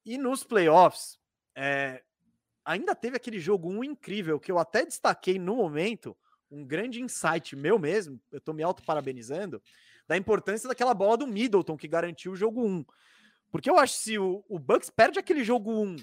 E 0.05 0.19
nos 0.19 0.45
playoffs, 0.45 1.19
é, 1.55 2.03
ainda 2.67 2.95
teve 2.95 3.17
aquele 3.17 3.41
jogo 3.41 3.71
1 3.71 3.83
incrível 3.83 4.39
que 4.39 4.53
eu 4.53 4.59
até 4.59 4.85
destaquei 4.85 5.39
no 5.39 5.57
momento, 5.57 6.15
um 6.51 6.67
grande 6.67 7.01
insight 7.01 7.57
meu 7.57 7.79
mesmo, 7.79 8.21
eu 8.31 8.43
tô 8.43 8.53
me 8.53 8.63
auto-parabenizando, 8.63 9.63
da 10.09 10.17
importância 10.17 10.69
daquela 10.69 10.95
bola 10.95 11.17
do 11.17 11.27
Middleton 11.27 11.77
que 11.77 11.89
garantiu 11.89 12.33
o 12.33 12.37
jogo 12.37 12.65
1. 12.65 12.85
Porque 13.51 13.71
eu 13.71 13.79
acho 13.79 13.95
que 13.95 14.01
se 14.01 14.19
o, 14.19 14.45
o 14.49 14.59
Bucks 14.59 14.91
perde 14.91 15.19
aquele 15.19 15.43
jogo 15.43 15.71
1 15.71 15.97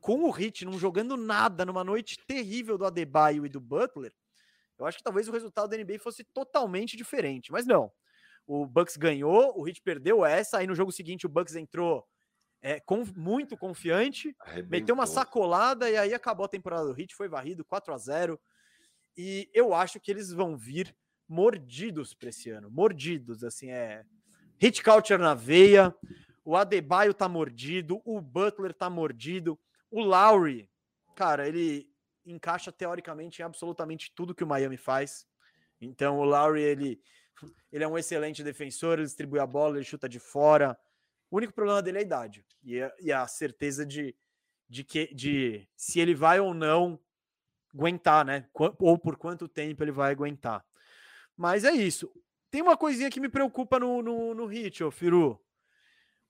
com 0.00 0.24
o 0.24 0.30
Hit 0.30 0.64
não 0.64 0.78
jogando 0.78 1.16
nada 1.16 1.64
numa 1.64 1.82
noite 1.82 2.18
terrível 2.26 2.78
do 2.78 2.86
Adebayo 2.86 3.44
e 3.44 3.48
do 3.48 3.60
Butler, 3.60 4.12
eu 4.78 4.86
acho 4.86 4.98
que 4.98 5.04
talvez 5.04 5.28
o 5.28 5.32
resultado 5.32 5.68
da 5.68 5.76
NBA 5.76 5.98
fosse 5.98 6.22
totalmente 6.24 6.96
diferente. 6.96 7.50
Mas 7.50 7.66
não. 7.66 7.90
O 8.46 8.66
Bucks 8.66 8.96
ganhou, 8.96 9.58
o 9.58 9.62
Hit 9.62 9.82
perdeu 9.82 10.24
essa, 10.24 10.58
aí 10.58 10.66
no 10.66 10.74
jogo 10.74 10.92
seguinte 10.92 11.26
o 11.26 11.28
Bucks 11.28 11.56
entrou 11.56 12.06
é, 12.62 12.78
com, 12.80 13.04
muito 13.16 13.56
confiante, 13.56 14.34
Arrebentou. 14.40 14.70
meteu 14.70 14.94
uma 14.94 15.06
sacolada 15.06 15.90
e 15.90 15.96
aí 15.96 16.14
acabou 16.14 16.46
a 16.46 16.48
temporada 16.48 16.86
do 16.86 16.92
Hit, 16.92 17.14
foi 17.14 17.28
varrido 17.28 17.64
4 17.64 17.92
a 17.92 17.98
0 17.98 18.40
E 19.16 19.50
eu 19.52 19.74
acho 19.74 19.98
que 19.98 20.10
eles 20.10 20.32
vão 20.32 20.56
vir 20.56 20.94
mordidos 21.28 22.14
para 22.14 22.28
esse 22.28 22.50
ano, 22.50 22.70
mordidos, 22.70 23.42
assim, 23.42 23.70
é 23.70 24.04
hit 24.58 24.82
culture 24.82 25.20
na 25.20 25.34
veia. 25.34 25.94
O 26.44 26.56
Adebayo 26.56 27.12
tá 27.12 27.28
mordido, 27.28 28.00
o 28.04 28.20
Butler 28.20 28.72
tá 28.72 28.88
mordido, 28.88 29.58
o 29.90 30.00
Lowry, 30.00 30.70
cara, 31.14 31.48
ele 31.48 31.88
encaixa 32.24 32.70
teoricamente 32.70 33.40
em 33.40 33.44
absolutamente 33.44 34.12
tudo 34.14 34.34
que 34.34 34.44
o 34.44 34.46
Miami 34.46 34.76
faz. 34.76 35.26
Então 35.80 36.18
o 36.18 36.24
Lowry 36.24 36.62
ele 36.62 37.00
ele 37.70 37.84
é 37.84 37.88
um 37.88 37.98
excelente 37.98 38.42
defensor, 38.42 38.94
ele 38.94 39.06
distribui 39.06 39.38
a 39.38 39.46
bola, 39.46 39.76
ele 39.76 39.84
chuta 39.84 40.08
de 40.08 40.18
fora, 40.18 40.78
o 41.30 41.36
único 41.36 41.52
problema 41.52 41.82
dele 41.82 41.98
é 41.98 42.00
a 42.00 42.04
idade 42.04 42.46
e 42.62 42.80
a, 42.80 42.92
e 43.00 43.12
a 43.12 43.26
certeza 43.26 43.84
de, 43.84 44.16
de 44.68 44.84
que 44.84 45.12
de 45.14 45.68
se 45.76 46.00
ele 46.00 46.14
vai 46.14 46.40
ou 46.40 46.54
não 46.54 46.98
aguentar, 47.74 48.24
né? 48.24 48.48
Ou 48.78 48.98
por 48.98 49.16
quanto 49.16 49.48
tempo 49.48 49.82
ele 49.82 49.92
vai 49.92 50.12
aguentar. 50.12 50.64
Mas 51.36 51.64
é 51.64 51.72
isso. 51.72 52.10
Tem 52.50 52.62
uma 52.62 52.76
coisinha 52.76 53.10
que 53.10 53.20
me 53.20 53.28
preocupa 53.28 53.78
no, 53.78 54.02
no, 54.02 54.34
no 54.34 54.46
Hit, 54.46 54.82
ô 54.82 54.90
Firu. 54.90 55.40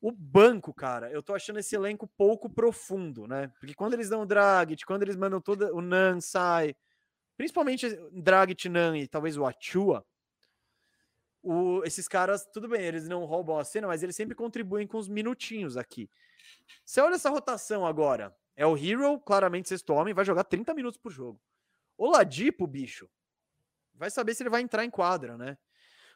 O 0.00 0.12
banco, 0.12 0.74
cara, 0.74 1.10
eu 1.10 1.22
tô 1.22 1.34
achando 1.34 1.58
esse 1.58 1.74
elenco 1.74 2.06
pouco 2.16 2.50
profundo, 2.50 3.26
né? 3.26 3.48
Porque 3.58 3.74
quando 3.74 3.94
eles 3.94 4.08
dão 4.08 4.22
o 4.22 4.26
Dragit, 4.26 4.84
quando 4.84 5.02
eles 5.02 5.16
mandam 5.16 5.40
todo 5.40 5.74
o 5.74 5.80
Nan 5.80 6.20
sai, 6.20 6.76
principalmente 7.36 7.88
Dragit, 8.12 8.68
Nan 8.68 8.98
e 8.98 9.08
talvez 9.08 9.36
o 9.36 9.46
Achua, 9.46 10.04
o, 11.42 11.82
esses 11.84 12.08
caras, 12.08 12.44
tudo 12.52 12.68
bem, 12.68 12.82
eles 12.82 13.08
não 13.08 13.24
roubam 13.24 13.58
a 13.58 13.64
cena, 13.64 13.86
mas 13.86 14.02
eles 14.02 14.16
sempre 14.16 14.34
contribuem 14.34 14.86
com 14.86 14.98
os 14.98 15.08
minutinhos 15.08 15.76
aqui. 15.76 16.10
Você 16.84 17.00
olha 17.00 17.14
essa 17.14 17.30
rotação 17.30 17.86
agora. 17.86 18.36
É 18.56 18.66
o 18.66 18.76
Hero, 18.76 19.20
claramente 19.20 19.68
sexto 19.68 19.92
homem, 19.92 20.14
vai 20.14 20.24
jogar 20.24 20.44
30 20.44 20.74
minutos 20.74 20.98
por 20.98 21.12
jogo. 21.12 21.40
O 21.96 22.10
Ladipo, 22.10 22.66
bicho, 22.66 23.08
vai 23.96 24.10
saber 24.10 24.34
se 24.34 24.42
ele 24.42 24.50
vai 24.50 24.62
entrar 24.62 24.84
em 24.84 24.90
quadra, 24.90 25.36
né? 25.36 25.56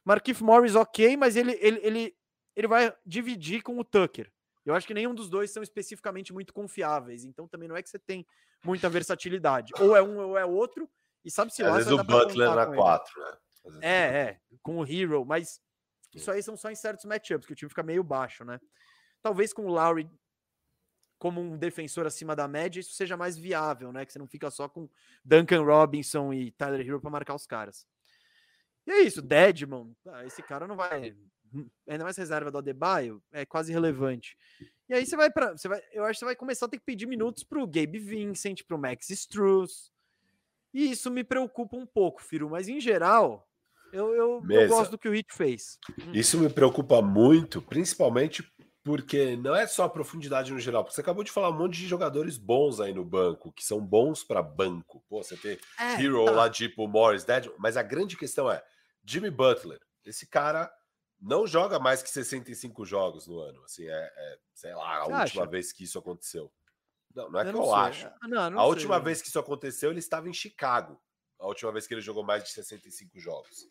Marquinhos 0.05 0.41
Morris, 0.41 0.75
ok, 0.75 1.17
mas 1.17 1.37
ele, 1.37 1.53
ele, 1.61 1.81
ele, 1.83 2.17
ele 2.57 2.67
vai 2.67 2.95
dividir 3.05 3.63
com 3.63 3.79
o 3.79 3.85
Tucker. 3.85 4.33
Eu 4.65 4.75
acho 4.75 4.87
que 4.87 4.95
nenhum 4.95 5.15
dos 5.15 5.29
dois 5.29 5.51
são 5.51 5.63
especificamente 5.63 6.33
muito 6.33 6.53
confiáveis, 6.53 7.25
então 7.25 7.49
também 7.49 7.69
não 7.69 7.77
é 7.77 7.83
que 7.83 7.91
você 7.91 7.99
tem 7.99 8.27
muita 8.65 8.89
versatilidade. 8.89 9.73
Ou 9.81 9.97
é 9.97 10.03
um 10.03 10.19
ou 10.19 10.39
é 10.39 10.45
outro, 10.45 10.89
e 11.25 11.31
sabe-se 11.31 11.63
lá... 11.63 11.71
Às 11.71 11.87
vezes 11.87 11.93
o 11.93 12.05
Butler 12.05 12.55
na 12.55 12.67
4, 12.67 13.21
né? 13.21 13.39
É, 13.83 13.91
é, 13.91 14.41
com 14.63 14.79
o 14.79 14.87
Hero, 14.87 15.25
mas 15.25 15.61
isso 16.15 16.31
aí 16.31 16.43
são 16.43 16.57
só 16.57 16.71
em 16.71 16.75
certos 16.75 17.05
matchups, 17.05 17.47
que 17.47 17.53
o 17.53 17.57
time 17.57 17.69
fica 17.69 17.83
meio 17.83 18.03
baixo, 18.03 18.45
né? 18.45 18.59
Talvez 19.23 19.53
com 19.53 19.67
o 19.67 19.69
Lowry 19.69 20.11
como 21.21 21.39
um 21.39 21.57
defensor 21.59 22.07
acima 22.07 22.35
da 22.35 22.49
média, 22.49 22.81
isso 22.81 22.95
seja 22.95 23.15
mais 23.15 23.37
viável, 23.37 23.93
né? 23.93 24.07
Que 24.07 24.13
você 24.13 24.19
não 24.19 24.27
fica 24.27 24.51
só 24.51 24.67
com 24.69 24.89
Duncan 25.23 25.63
Robinson 25.63 26.33
e 26.33 26.51
Tyler 26.53 26.81
Hero 26.81 26.99
para 26.99 27.11
marcar 27.11 27.35
os 27.35 27.47
caras. 27.47 27.87
E 28.87 28.91
é 28.91 29.03
isso, 29.03 29.21
Deadman, 29.21 29.95
ah, 30.09 30.25
esse 30.25 30.43
cara 30.43 30.67
não 30.67 30.77
vai. 30.77 31.15
Ainda 31.87 32.05
mais 32.05 32.17
reserva 32.17 32.51
do 32.51 32.57
Adebayo, 32.57 33.23
é 33.31 33.45
quase 33.45 33.71
relevante. 33.71 34.35
E 34.89 34.95
aí 34.95 35.05
você 35.05 35.15
vai 35.15 35.31
para, 35.31 35.53
você 35.53 35.69
vai, 35.69 35.83
eu 35.93 36.05
acho 36.05 36.15
que 36.15 36.19
você 36.21 36.25
vai 36.25 36.37
começar 36.37 36.65
a 36.65 36.69
ter 36.71 36.79
que 36.79 36.87
pedir 36.87 37.07
minutos 37.07 37.45
pro 37.45 37.67
Gabe 37.67 37.99
Vincent, 37.99 38.63
pro 38.67 38.79
Max 38.79 39.11
Struz. 39.11 39.93
E 40.73 40.91
isso 40.91 41.11
me 41.11 41.23
preocupa 41.23 41.77
um 41.77 41.85
pouco, 41.85 42.23
Firo, 42.23 42.49
mas 42.49 42.67
em 42.67 42.81
geral, 42.81 43.47
eu, 43.93 44.15
eu, 44.15 44.43
eu, 44.49 44.69
gosto 44.69 44.93
do 44.93 44.99
que 44.99 45.09
o 45.09 45.13
Hit 45.13 45.35
fez. 45.35 45.79
Hum. 45.91 46.13
Isso 46.15 46.39
me 46.39 46.49
preocupa 46.49 47.03
muito, 47.03 47.61
principalmente 47.61 48.43
porque 48.91 49.37
não 49.37 49.55
é 49.55 49.69
só 49.69 49.85
a 49.85 49.89
profundidade 49.89 50.53
no 50.53 50.59
geral. 50.59 50.83
Porque 50.83 50.97
você 50.97 51.01
acabou 51.01 51.23
de 51.23 51.31
falar 51.31 51.51
um 51.51 51.57
monte 51.57 51.77
de 51.77 51.87
jogadores 51.87 52.37
bons 52.37 52.81
aí 52.81 52.93
no 52.93 53.05
banco, 53.05 53.53
que 53.53 53.65
são 53.65 53.81
bons 53.81 54.25
para 54.25 54.43
banco. 54.43 55.01
Pô, 55.09 55.23
você 55.23 55.37
tem 55.37 55.57
é, 55.79 56.03
Hero, 56.03 56.25
tá. 56.25 56.33
Ladipo, 56.33 56.89
Morris, 56.89 57.23
Dead. 57.23 57.53
Mas 57.57 57.77
a 57.77 57.85
grande 57.85 58.17
questão 58.17 58.51
é: 58.51 58.61
Jimmy 59.05 59.31
Butler, 59.31 59.79
esse 60.05 60.27
cara 60.27 60.69
não 61.21 61.47
joga 61.47 61.79
mais 61.79 62.03
que 62.03 62.11
65 62.11 62.85
jogos 62.85 63.29
no 63.29 63.39
ano. 63.39 63.63
Assim, 63.63 63.87
é, 63.87 64.13
é 64.13 64.39
sei 64.53 64.75
lá, 64.75 65.03
a 65.03 65.05
você 65.05 65.13
última 65.13 65.43
acha? 65.43 65.47
vez 65.47 65.73
que 65.73 65.85
isso 65.85 65.97
aconteceu. 65.97 66.53
Não, 67.15 67.31
não 67.31 67.39
é 67.39 67.49
eu 67.49 67.53
que 67.53 67.59
eu 67.61 67.65
sei. 67.67 67.75
acho. 67.75 68.07
Ah, 68.09 68.27
não, 68.27 68.51
não 68.51 68.59
a 68.59 68.63
sei. 68.63 68.71
última 68.71 68.99
vez 68.99 69.23
que 69.23 69.29
isso 69.29 69.39
aconteceu, 69.39 69.91
ele 69.93 70.01
estava 70.01 70.29
em 70.29 70.35
Chicago. 70.35 71.01
A 71.39 71.47
última 71.47 71.71
vez 71.71 71.87
que 71.87 71.95
ele 71.95 72.01
jogou 72.01 72.25
mais 72.25 72.43
de 72.43 72.51
65 72.51 73.21
jogos. 73.21 73.69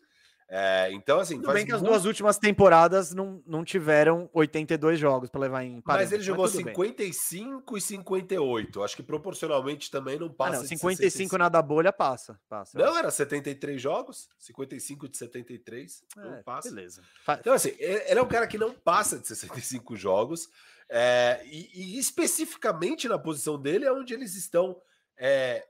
É, 0.52 0.92
então, 0.94 1.20
assim. 1.20 1.36
Tudo 1.36 1.54
bem 1.54 1.64
que 1.64 1.72
muito... 1.72 1.86
as 1.86 1.90
duas 1.92 2.06
últimas 2.06 2.40
temporadas 2.40 3.14
não, 3.14 3.42
não 3.46 3.64
tiveram 3.64 4.28
82 4.34 5.00
jogos 5.00 5.30
para 5.30 5.42
levar 5.42 5.64
em 5.64 5.80
parâmetro, 5.80 6.06
Mas 6.06 6.12
ele 6.12 6.24
jogou 6.24 6.46
mas 6.46 6.54
55 6.54 7.72
bem. 7.72 7.78
e 7.78 7.82
58. 7.82 8.84
Acho 8.84 8.96
que 8.96 9.04
proporcionalmente 9.04 9.92
também 9.92 10.18
não 10.18 10.28
passa. 10.28 10.58
Ah, 10.58 10.60
não, 10.62 10.66
55 10.66 11.38
na 11.38 11.50
da 11.50 11.62
bolha 11.62 11.94
passa. 11.94 12.40
passa 12.50 12.80
não, 12.80 12.98
era 12.98 13.12
73 13.12 13.80
jogos. 13.80 14.28
55 14.40 15.08
de 15.08 15.18
73. 15.18 16.04
É, 16.18 16.22
não 16.22 16.44
passa. 16.44 16.70
Beleza. 16.70 17.04
Então, 17.40 17.54
assim, 17.54 17.76
ele 17.78 18.20
é 18.20 18.22
um 18.22 18.28
cara 18.28 18.48
que 18.48 18.58
não 18.58 18.74
passa 18.74 19.20
de 19.20 19.28
65 19.28 19.96
jogos. 19.96 20.50
É, 20.90 21.42
e, 21.46 21.70
e, 21.76 22.00
especificamente 22.00 23.08
na 23.08 23.20
posição 23.20 23.62
dele 23.62 23.86
é 23.86 23.94
onde 23.94 24.16
eles 24.16 24.34
estão 24.34 24.82
é, 25.16 25.68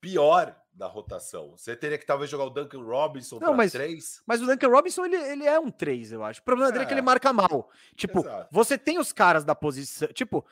pior 0.00 0.56
da 0.74 0.86
rotação. 0.86 1.56
Você 1.56 1.76
teria 1.76 1.96
que 1.96 2.04
talvez 2.04 2.28
jogar 2.28 2.44
o 2.44 2.50
Duncan 2.50 2.82
Robinson 2.82 3.38
para 3.38 3.68
3. 3.68 4.22
Mas 4.26 4.42
o 4.42 4.46
Duncan 4.46 4.68
Robinson, 4.68 5.04
ele, 5.04 5.16
ele 5.16 5.46
é 5.46 5.58
um 5.58 5.70
3, 5.70 6.12
eu 6.12 6.24
acho. 6.24 6.40
O 6.40 6.44
problema 6.44 6.70
é. 6.70 6.72
dele 6.72 6.84
é 6.84 6.86
que 6.86 6.92
ele 6.92 7.00
é. 7.00 7.04
marca 7.04 7.32
mal. 7.32 7.70
Tipo, 7.94 8.20
Exato. 8.20 8.48
você 8.50 8.76
tem 8.76 8.98
os 8.98 9.12
caras 9.12 9.44
da 9.44 9.54
posição. 9.54 10.08
Tipo, 10.08 10.44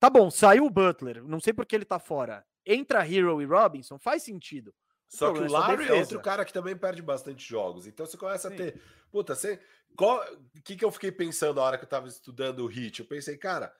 tá 0.00 0.08
bom, 0.08 0.30
saiu 0.30 0.64
o 0.64 0.70
Butler, 0.70 1.22
não 1.22 1.40
sei 1.40 1.52
por 1.52 1.66
que 1.66 1.76
ele 1.76 1.84
tá 1.84 1.98
fora. 1.98 2.44
Entra 2.64 3.06
Hero 3.06 3.40
e 3.40 3.44
Robinson, 3.44 3.98
faz 3.98 4.22
sentido. 4.22 4.74
Só 5.08 5.32
que 5.32 5.38
o 5.38 5.50
Larry 5.50 5.88
é 5.88 5.92
outro 5.92 6.20
cara 6.20 6.44
que 6.44 6.52
também 6.52 6.76
perde 6.76 7.00
bastante 7.00 7.48
jogos. 7.48 7.86
Então 7.86 8.04
você 8.04 8.16
começa 8.16 8.48
Sim. 8.48 8.54
a 8.54 8.58
ter. 8.58 8.82
Puta, 9.10 9.34
você. 9.34 9.60
O 9.98 10.62
que, 10.62 10.76
que 10.76 10.84
eu 10.84 10.90
fiquei 10.90 11.12
pensando 11.12 11.56
na 11.56 11.62
hora 11.62 11.78
que 11.78 11.84
eu 11.84 11.88
tava 11.88 12.08
estudando 12.08 12.60
o 12.60 12.66
Hit? 12.66 13.00
Eu 13.00 13.06
pensei, 13.06 13.38
cara, 13.38 13.72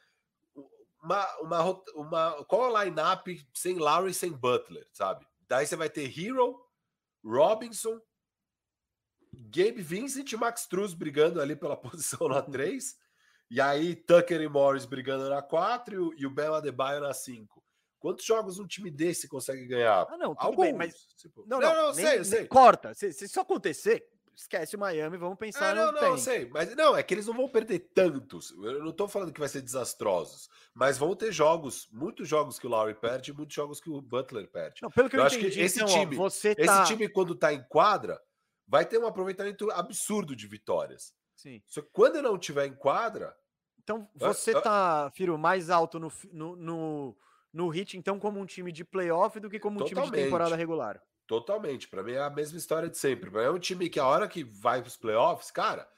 uma, 1.02 1.36
uma, 1.40 1.82
uma, 1.94 2.44
qual 2.44 2.64
é 2.64 2.70
o 2.70 2.84
line-up 2.84 3.46
sem 3.52 3.78
Larry 3.78 4.14
sem 4.14 4.32
Butler, 4.32 4.86
sabe? 4.92 5.26
Daí 5.48 5.66
você 5.66 5.76
vai 5.76 5.88
ter 5.88 6.06
Hero, 6.18 6.58
Robinson, 7.24 8.00
Gabe 9.32 9.82
Vincent 9.82 10.32
e 10.32 10.36
Max 10.36 10.62
Struz 10.62 10.94
brigando 10.94 11.40
ali 11.40 11.54
pela 11.54 11.76
posição 11.80 12.28
na 12.28 12.42
3. 12.42 12.96
e 13.50 13.60
aí 13.60 13.94
Tucker 13.94 14.40
e 14.40 14.48
Morris 14.48 14.84
brigando 14.84 15.28
na 15.28 15.42
4 15.42 16.14
e 16.16 16.26
o 16.26 16.30
Bell 16.30 16.54
Adebayo 16.54 17.00
na 17.00 17.12
5. 17.12 17.62
Quantos 17.98 18.24
jogos 18.24 18.58
um 18.58 18.66
time 18.66 18.90
desse 18.90 19.26
consegue 19.28 19.66
ganhar? 19.66 20.06
Ah, 20.08 20.16
não, 20.16 20.34
tudo 20.34 20.46
Alguns, 20.46 20.66
bem, 20.66 20.74
mas. 20.74 20.94
Tipo... 21.16 21.44
Não, 21.46 21.58
não, 21.58 21.74
não, 21.74 21.86
não 21.88 21.94
nem, 21.94 22.06
sei, 22.06 22.24
sei. 22.24 22.46
Corta. 22.46 22.94
Se, 22.94 23.12
se 23.12 23.24
isso 23.24 23.40
acontecer, 23.40 24.06
esquece 24.36 24.76
o 24.76 24.78
Miami, 24.78 25.16
vamos 25.16 25.38
pensar. 25.38 25.70
Ah, 25.70 25.74
não, 25.74 25.92
não, 25.92 26.00
tem. 26.00 26.18
sei. 26.18 26.48
Mas 26.50 26.74
não, 26.76 26.96
é 26.96 27.02
que 27.02 27.14
eles 27.14 27.26
não 27.26 27.34
vão 27.34 27.48
perder 27.48 27.78
tantos. 27.94 28.50
Eu 28.50 28.84
não 28.84 28.92
tô 28.92 29.08
falando 29.08 29.32
que 29.32 29.40
vai 29.40 29.48
ser 29.48 29.62
desastrosos. 29.62 30.48
Mas 30.74 30.98
vão 30.98 31.16
ter 31.16 31.32
jogos, 31.32 31.88
muitos 31.90 32.28
jogos 32.28 32.58
que 32.58 32.66
o 32.66 32.70
Lowry 32.70 32.94
perde 32.94 33.30
e 33.30 33.34
muitos 33.34 33.54
jogos 33.54 33.80
que 33.80 33.88
o 33.88 34.00
Butler 34.00 34.46
perde. 34.48 34.82
Não, 34.82 34.90
pelo 34.90 35.08
que 35.08 35.16
eu, 35.16 35.20
eu 35.20 35.26
acho 35.26 35.38
entendi, 35.38 35.54
que 35.54 35.60
esse 35.60 35.82
então, 35.82 35.88
time, 35.88 36.18
ó, 36.18 36.28
tá... 36.28 36.36
esse 36.36 36.84
time, 36.86 37.08
quando 37.08 37.34
tá 37.34 37.52
em 37.52 37.62
quadra, 37.66 38.20
vai 38.68 38.84
ter 38.84 38.98
um 38.98 39.06
aproveitamento 39.06 39.70
absurdo 39.70 40.36
de 40.36 40.46
vitórias. 40.46 41.14
Sim. 41.34 41.62
Só 41.66 41.80
que 41.80 41.88
quando 41.92 42.20
não 42.20 42.38
tiver 42.38 42.66
em 42.66 42.74
quadra. 42.74 43.34
Então 43.82 44.08
você 44.14 44.52
tá, 44.60 45.10
Firo, 45.14 45.38
mais 45.38 45.70
alto 45.70 45.98
no, 45.98 46.12
no, 46.32 46.56
no, 46.56 47.16
no 47.52 47.68
hit, 47.68 47.96
então, 47.96 48.18
como 48.18 48.40
um 48.40 48.44
time 48.44 48.72
de 48.72 48.84
playoff 48.84 49.38
do 49.38 49.48
que 49.48 49.60
como 49.60 49.76
um 49.76 49.84
Totalmente. 49.84 50.06
time 50.06 50.16
de 50.16 50.24
temporada 50.24 50.56
regular. 50.56 51.00
Totalmente. 51.26 51.88
Para 51.88 52.02
mim 52.02 52.12
é 52.12 52.20
a 52.20 52.30
mesma 52.30 52.58
história 52.58 52.88
de 52.88 52.96
sempre. 52.96 53.30
É 53.42 53.50
um 53.50 53.58
time 53.58 53.88
que 53.88 53.98
a 53.98 54.06
hora 54.06 54.28
que 54.28 54.44
vai 54.44 54.80
para 54.80 54.88
os 54.88 54.96
playoffs, 54.96 55.50
cara, 55.50 55.88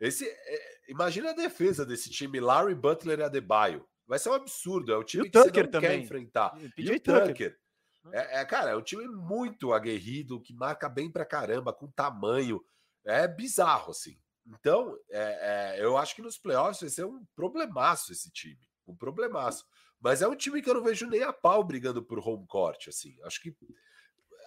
esse 0.00 0.26
é, 0.26 0.80
imagina 0.88 1.30
a 1.30 1.34
defesa 1.34 1.84
desse 1.84 2.10
time, 2.10 2.40
Larry 2.40 2.74
Butler 2.74 3.18
e 3.18 3.22
Adebayo. 3.22 3.86
Vai 4.06 4.18
ser 4.18 4.30
um 4.30 4.34
absurdo. 4.34 4.92
É 4.92 4.96
o 4.96 5.02
time 5.02 5.22
o 5.22 5.26
que 5.26 5.32
Tucker 5.32 5.64
você 5.64 5.70
também. 5.70 5.90
quer 5.90 5.96
enfrentar. 5.96 6.56
E, 6.76 6.82
e 6.82 6.90
o 6.90 7.00
Tucker. 7.00 7.28
Tucker. 7.28 7.58
É, 8.12 8.40
é, 8.40 8.44
cara, 8.44 8.70
é 8.70 8.76
um 8.76 8.82
time 8.82 9.06
muito 9.08 9.72
aguerrido, 9.72 10.40
que 10.40 10.54
marca 10.54 10.88
bem 10.88 11.10
pra 11.10 11.24
caramba, 11.24 11.72
com 11.72 11.90
tamanho. 11.90 12.64
É 13.04 13.26
bizarro, 13.26 13.90
assim. 13.90 14.16
Então, 14.46 14.96
é, 15.10 15.74
é, 15.78 15.84
eu 15.84 15.96
acho 15.96 16.14
que 16.14 16.22
nos 16.22 16.38
playoffs 16.38 16.80
vai 16.80 16.90
ser 16.90 17.04
um 17.04 17.24
problemaço 17.34 18.12
esse 18.12 18.30
time. 18.30 18.60
Um 18.86 18.94
problemaço. 18.94 19.64
Mas 20.00 20.22
é 20.22 20.28
um 20.28 20.36
time 20.36 20.62
que 20.62 20.70
eu 20.70 20.74
não 20.74 20.84
vejo 20.84 21.08
nem 21.08 21.22
a 21.22 21.32
pau 21.32 21.64
brigando 21.64 22.02
por 22.02 22.18
home 22.20 22.46
court, 22.46 22.86
assim. 22.88 23.16
Acho 23.24 23.40
que 23.40 23.56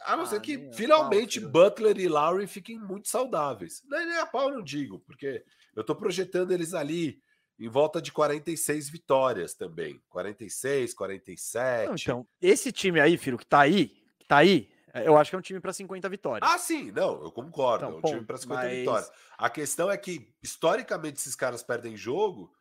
a 0.06 0.16
não 0.16 0.24
ah, 0.24 0.28
ser 0.28 0.42
que 0.42 0.70
finalmente 0.74 1.40
pau, 1.42 1.50
Butler 1.50 1.98
e 2.00 2.08
Lowry 2.08 2.48
fiquem 2.48 2.80
muito 2.80 3.08
saudáveis. 3.08 3.82
Nem, 3.90 4.06
nem 4.06 4.18
a 4.18 4.26
pau 4.26 4.50
não 4.50 4.64
digo, 4.64 5.00
porque 5.00 5.44
eu 5.76 5.84
tô 5.84 5.96
projetando 5.96 6.52
eles 6.52 6.74
ali 6.74 7.22
em 7.60 7.68
volta 7.68 8.02
de 8.02 8.12
46 8.12 8.90
vitórias 8.90 9.54
também. 9.54 10.02
46, 10.10 10.94
47. 10.94 11.88
Não, 11.88 11.96
então, 11.96 12.28
esse 12.42 12.72
time 12.72 13.00
aí, 13.00 13.18
filho, 13.18 13.38
que 13.38 13.46
tá 13.46 13.60
aí, 13.62 13.88
que 14.18 14.26
tá 14.26 14.38
aí, 14.38 14.70
eu 14.94 15.18
acho 15.18 15.30
que 15.30 15.36
é 15.36 15.40
um 15.40 15.42
time 15.42 15.60
para 15.60 15.74
50 15.74 16.10
vitórias. 16.10 16.50
Ah, 16.50 16.58
sim, 16.58 16.92
não, 16.92 17.22
eu 17.24 17.32
concordo. 17.32 17.86
Então, 17.86 17.96
é 17.96 17.98
um 17.98 18.02
ponto, 18.02 18.14
time 18.14 18.26
para 18.26 18.38
50 18.38 18.62
mas... 18.62 18.78
vitórias. 18.78 19.12
A 19.38 19.50
questão 19.50 19.92
é 19.92 19.98
que, 19.98 20.34
historicamente, 20.42 21.20
esses 21.20 21.36
caras 21.36 21.62
perdem 21.62 21.96
jogo 21.96 22.52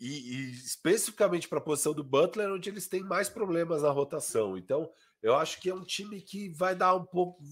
e, 0.00 0.08
e 0.08 0.50
especificamente 0.52 1.48
para 1.48 1.58
a 1.58 1.62
posição 1.62 1.92
do 1.92 2.04
Butler, 2.04 2.50
onde 2.50 2.70
eles 2.70 2.88
têm 2.88 3.02
mais 3.02 3.28
problemas 3.28 3.82
na 3.82 3.90
rotação. 3.90 4.56
Então, 4.56 4.90
eu 5.26 5.34
acho 5.34 5.60
que 5.60 5.68
é 5.68 5.74
um 5.74 5.84
time 5.84 6.20
que 6.20 6.48
vai 6.50 6.74
dar 6.74 6.94
um 6.94 7.04
pouco. 7.04 7.42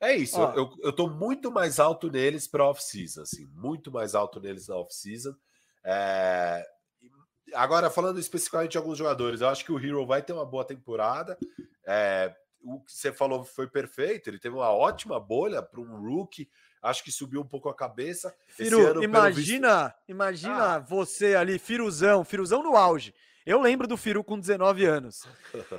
É 0.00 0.14
isso, 0.14 0.38
Ó, 0.38 0.52
eu, 0.52 0.70
eu 0.82 0.92
tô 0.92 1.08
muito 1.08 1.50
mais 1.50 1.80
alto 1.80 2.10
neles 2.10 2.46
para 2.46 2.66
off-season, 2.66 3.22
assim, 3.22 3.46
muito 3.54 3.90
mais 3.90 4.14
alto 4.14 4.38
neles 4.38 4.68
na 4.68 4.76
off-season. 4.76 5.34
É... 5.84 6.64
Agora, 7.54 7.90
falando 7.90 8.20
especificamente 8.20 8.72
de 8.72 8.78
alguns 8.78 8.98
jogadores, 8.98 9.40
eu 9.40 9.48
acho 9.48 9.64
que 9.64 9.72
o 9.72 9.78
Hero 9.78 10.06
vai 10.06 10.22
ter 10.22 10.34
uma 10.34 10.44
boa 10.44 10.64
temporada. 10.64 11.36
É... 11.86 12.34
O 12.62 12.80
que 12.80 12.92
você 12.92 13.12
falou 13.12 13.44
foi 13.44 13.68
perfeito, 13.68 14.28
ele 14.28 14.38
teve 14.38 14.54
uma 14.54 14.70
ótima 14.70 15.18
bolha 15.18 15.62
para 15.62 15.80
um 15.80 16.00
rookie 16.00 16.48
acho 16.82 17.02
que 17.02 17.10
subiu 17.10 17.40
um 17.40 17.46
pouco 17.46 17.68
a 17.68 17.74
cabeça. 17.74 18.34
Firu, 18.46 18.86
ano, 18.86 19.02
imagina, 19.02 19.88
visto... 19.88 19.96
imagina 20.08 20.74
ah. 20.74 20.78
você 20.78 21.34
ali, 21.34 21.58
Firuzão, 21.58 22.24
Firuzão 22.24 22.62
no 22.62 22.76
auge. 22.76 23.14
Eu 23.48 23.62
lembro 23.62 23.88
do 23.88 23.96
Firu 23.96 24.22
com 24.22 24.38
19 24.38 24.84
anos. 24.84 25.26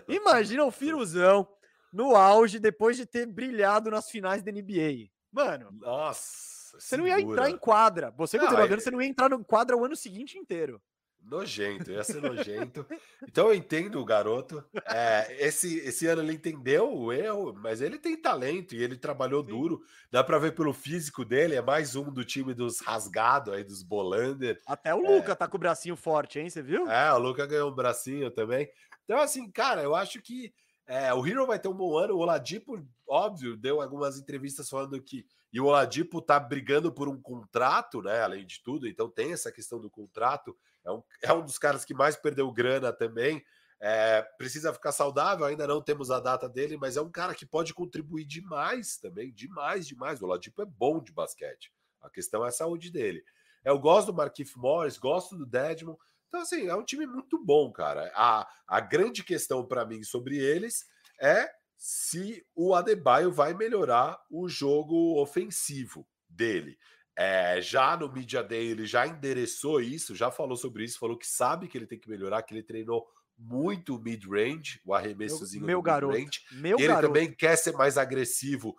Imagina 0.07 0.65
o 0.65 0.71
Firuzão 0.71 1.47
no 1.93 2.15
auge 2.15 2.57
depois 2.57 2.97
de 2.97 3.05
ter 3.05 3.27
brilhado 3.27 3.91
nas 3.91 4.09
finais 4.09 4.41
da 4.41 4.51
NBA. 4.51 5.11
Mano, 5.31 5.69
nossa, 5.73 6.79
você 6.79 6.95
segura. 6.95 7.11
não 7.11 7.19
ia 7.19 7.23
entrar 7.23 7.47
em 7.47 7.55
quadra. 7.55 8.09
Você 8.17 8.39
com 8.39 8.45
19 8.45 8.73
anos, 8.73 8.83
você 8.83 8.89
não 8.89 8.99
ia 8.99 9.07
entrar 9.07 9.29
no 9.29 9.45
quadra 9.45 9.77
o 9.77 9.85
ano 9.85 9.95
seguinte 9.95 10.35
inteiro. 10.35 10.81
Nojento, 11.21 11.91
ia 11.91 12.03
ser 12.03 12.21
nojento. 12.21 12.85
Então 13.27 13.47
eu 13.47 13.53
entendo 13.53 13.99
o 13.99 14.05
garoto. 14.05 14.63
É, 14.85 15.45
esse, 15.45 15.77
esse 15.79 16.07
ano 16.07 16.21
ele 16.21 16.33
entendeu 16.33 16.91
o 16.91 17.13
erro, 17.13 17.53
mas 17.53 17.81
ele 17.81 17.99
tem 17.99 18.19
talento 18.19 18.73
e 18.73 18.81
ele 18.81 18.97
trabalhou 18.97 19.43
Sim. 19.43 19.49
duro. 19.49 19.81
Dá 20.11 20.23
para 20.23 20.39
ver 20.39 20.55
pelo 20.55 20.73
físico 20.73 21.23
dele, 21.23 21.55
é 21.55 21.61
mais 21.61 21.95
um 21.95 22.11
do 22.11 22.25
time 22.25 22.53
dos 22.53 22.79
rasgados 22.79 23.53
aí, 23.53 23.63
dos 23.63 23.83
Bolander. 23.83 24.59
Até 24.65 24.93
o 24.95 25.05
é... 25.05 25.09
Luca 25.17 25.35
tá 25.35 25.47
com 25.47 25.57
o 25.57 25.59
bracinho 25.59 25.95
forte, 25.95 26.39
hein? 26.39 26.49
Você 26.49 26.61
viu? 26.61 26.89
É, 26.89 27.13
o 27.13 27.19
Luca 27.19 27.45
ganhou 27.45 27.69
um 27.69 27.75
bracinho 27.75 28.31
também. 28.31 28.69
Então, 29.03 29.19
assim, 29.19 29.49
cara, 29.51 29.83
eu 29.83 29.95
acho 29.95 30.21
que 30.21 30.51
é, 30.89 31.13
o 31.13 31.25
Hero 31.25 31.45
vai 31.45 31.59
ter 31.59 31.67
um 31.67 31.73
bom 31.73 31.95
ano. 31.95 32.15
O 32.15 32.19
Oladipo, 32.19 32.83
óbvio, 33.07 33.55
deu 33.55 33.79
algumas 33.79 34.17
entrevistas 34.17 34.67
falando 34.67 34.99
que. 34.99 35.23
E 35.53 35.59
o 35.59 35.65
Oladipo 35.65 36.19
tá 36.19 36.39
brigando 36.39 36.91
por 36.91 37.07
um 37.07 37.21
contrato, 37.21 38.01
né? 38.01 38.23
Além 38.23 38.43
de 38.43 38.61
tudo, 38.63 38.87
então 38.87 39.07
tem 39.07 39.31
essa 39.31 39.51
questão 39.51 39.79
do 39.79 39.89
contrato 39.89 40.57
é 40.89 40.93
um, 40.93 41.03
é 41.21 41.33
um 41.33 41.43
dos 41.43 41.57
caras 41.57 41.85
que 41.85 41.93
mais 41.93 42.15
perdeu 42.15 42.51
grana 42.51 42.91
também. 42.91 43.43
É, 43.81 44.21
precisa 44.37 44.73
ficar 44.73 44.91
saudável, 44.91 45.45
ainda 45.45 45.65
não 45.65 45.81
temos 45.81 46.11
a 46.11 46.19
data 46.19 46.49
dele, 46.49 46.75
mas 46.75 46.97
é 46.97 47.01
um 47.01 47.09
cara 47.09 47.33
que 47.33 47.45
pode 47.45 47.73
contribuir 47.73 48.25
demais 48.25 48.97
também, 48.97 49.31
demais, 49.31 49.87
demais. 49.87 50.21
O 50.21 50.27
Ladipo 50.27 50.61
é 50.61 50.65
bom 50.65 51.01
de 51.01 51.13
basquete. 51.13 51.71
A 52.01 52.09
questão 52.09 52.43
é 52.43 52.49
a 52.49 52.51
saúde 52.51 52.91
dele. 52.91 53.23
Eu 53.63 53.79
gosto 53.79 54.07
do 54.07 54.13
Marquinhos 54.13 54.55
Morris, 54.55 54.97
gosto 54.97 55.37
do 55.37 55.45
Dedmon. 55.45 55.95
Então, 56.27 56.41
assim, 56.41 56.67
é 56.67 56.75
um 56.75 56.83
time 56.83 57.05
muito 57.07 57.43
bom, 57.43 57.71
cara. 57.71 58.11
A, 58.15 58.47
a 58.67 58.79
grande 58.79 59.23
questão 59.23 59.65
para 59.65 59.85
mim 59.85 60.03
sobre 60.03 60.37
eles 60.37 60.85
é 61.19 61.49
se 61.77 62.45
o 62.53 62.75
Adebayo 62.75 63.31
vai 63.31 63.53
melhorar 63.53 64.19
o 64.29 64.47
jogo 64.49 65.19
ofensivo 65.21 66.05
dele. 66.27 66.77
É, 67.21 67.59
já 67.59 67.97
no 67.97 68.09
Media 68.09 68.41
Day 68.41 68.67
ele 68.67 68.85
já 68.85 69.05
endereçou 69.05 69.81
isso, 69.81 70.15
já 70.15 70.31
falou 70.31 70.55
sobre 70.55 70.85
isso, 70.85 70.97
falou 70.97 71.17
que 71.17 71.27
sabe 71.27 71.67
que 71.67 71.77
ele 71.77 71.85
tem 71.85 71.99
que 71.99 72.09
melhorar, 72.09 72.41
que 72.43 72.53
ele 72.53 72.63
treinou 72.63 73.05
muito 73.37 73.99
mid-range, 73.99 74.79
o 74.85 74.93
arremessozinho 74.93 75.65
meu, 75.65 75.75
meu 75.75 75.81
garoto, 75.81 76.17
meu 76.53 76.79
ele 76.79 76.87
garoto. 76.87 77.07
também 77.07 77.29
quer 77.35 77.57
ser 77.57 77.73
mais 77.73 77.97
agressivo 77.97 78.73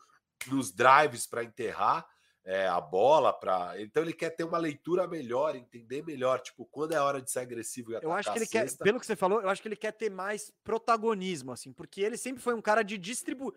nos 0.47 0.73
drives 0.73 1.27
para 1.27 1.45
enterrar 1.45 2.07
é, 2.45 2.67
a 2.67 2.81
bola 2.81 3.33
para. 3.33 3.81
Então 3.81 4.03
ele 4.03 4.13
quer 4.13 4.31
ter 4.31 4.45
uma 4.45 4.59
leitura 4.59 5.07
melhor, 5.07 5.55
entender 5.55 6.03
melhor, 6.03 6.41
tipo, 6.41 6.65
quando 6.67 6.93
é 6.93 7.01
hora 7.01 7.21
de 7.21 7.31
ser 7.31 7.41
agressivo 7.41 7.93
e 7.93 7.99
Eu 8.03 8.13
acho 8.13 8.33
que 8.33 8.39
ele 8.39 8.47
quer, 8.47 8.77
pelo 8.79 8.99
que 8.99 9.07
você 9.07 9.17
falou, 9.17 9.41
eu 9.41 9.49
acho 9.49 9.61
que 9.61 9.69
ele 9.69 9.77
quer 9.77 9.93
ter 9.93 10.11
mais 10.11 10.53
protagonismo, 10.65 11.53
assim, 11.53 11.73
porque 11.73 12.01
ele 12.01 12.17
sempre 12.17 12.43
foi 12.43 12.55
um 12.55 12.63
cara 12.63 12.83
de 12.83 12.97
distribuir. 12.97 13.55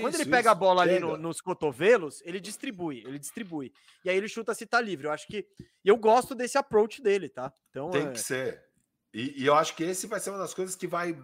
Quando 0.00 0.14
ele 0.14 0.24
pega 0.24 0.40
isso, 0.40 0.48
a 0.50 0.54
bola 0.54 0.82
ali 0.82 0.98
no, 0.98 1.16
nos 1.16 1.40
cotovelos, 1.40 2.20
ele 2.24 2.40
distribui, 2.40 3.04
ele 3.06 3.18
distribui. 3.18 3.72
E 4.04 4.10
aí 4.10 4.16
ele 4.16 4.28
chuta 4.28 4.54
se 4.54 4.66
tá 4.66 4.80
livre. 4.80 5.06
Eu 5.06 5.12
acho 5.12 5.26
que. 5.26 5.46
Eu 5.84 5.96
gosto 5.96 6.34
desse 6.34 6.58
approach 6.58 7.00
dele, 7.00 7.28
tá? 7.28 7.52
Então, 7.70 7.90
Tem 7.90 8.06
é... 8.06 8.10
que 8.10 8.18
ser. 8.18 8.64
E, 9.14 9.42
e, 9.42 9.46
eu 9.46 9.54
acho 9.54 9.74
que 9.74 9.82
esse 9.82 10.06
vai 10.06 10.20
ser 10.20 10.28
uma 10.28 10.38
das 10.38 10.52
coisas 10.52 10.76
que 10.76 10.86
vai 10.86 11.16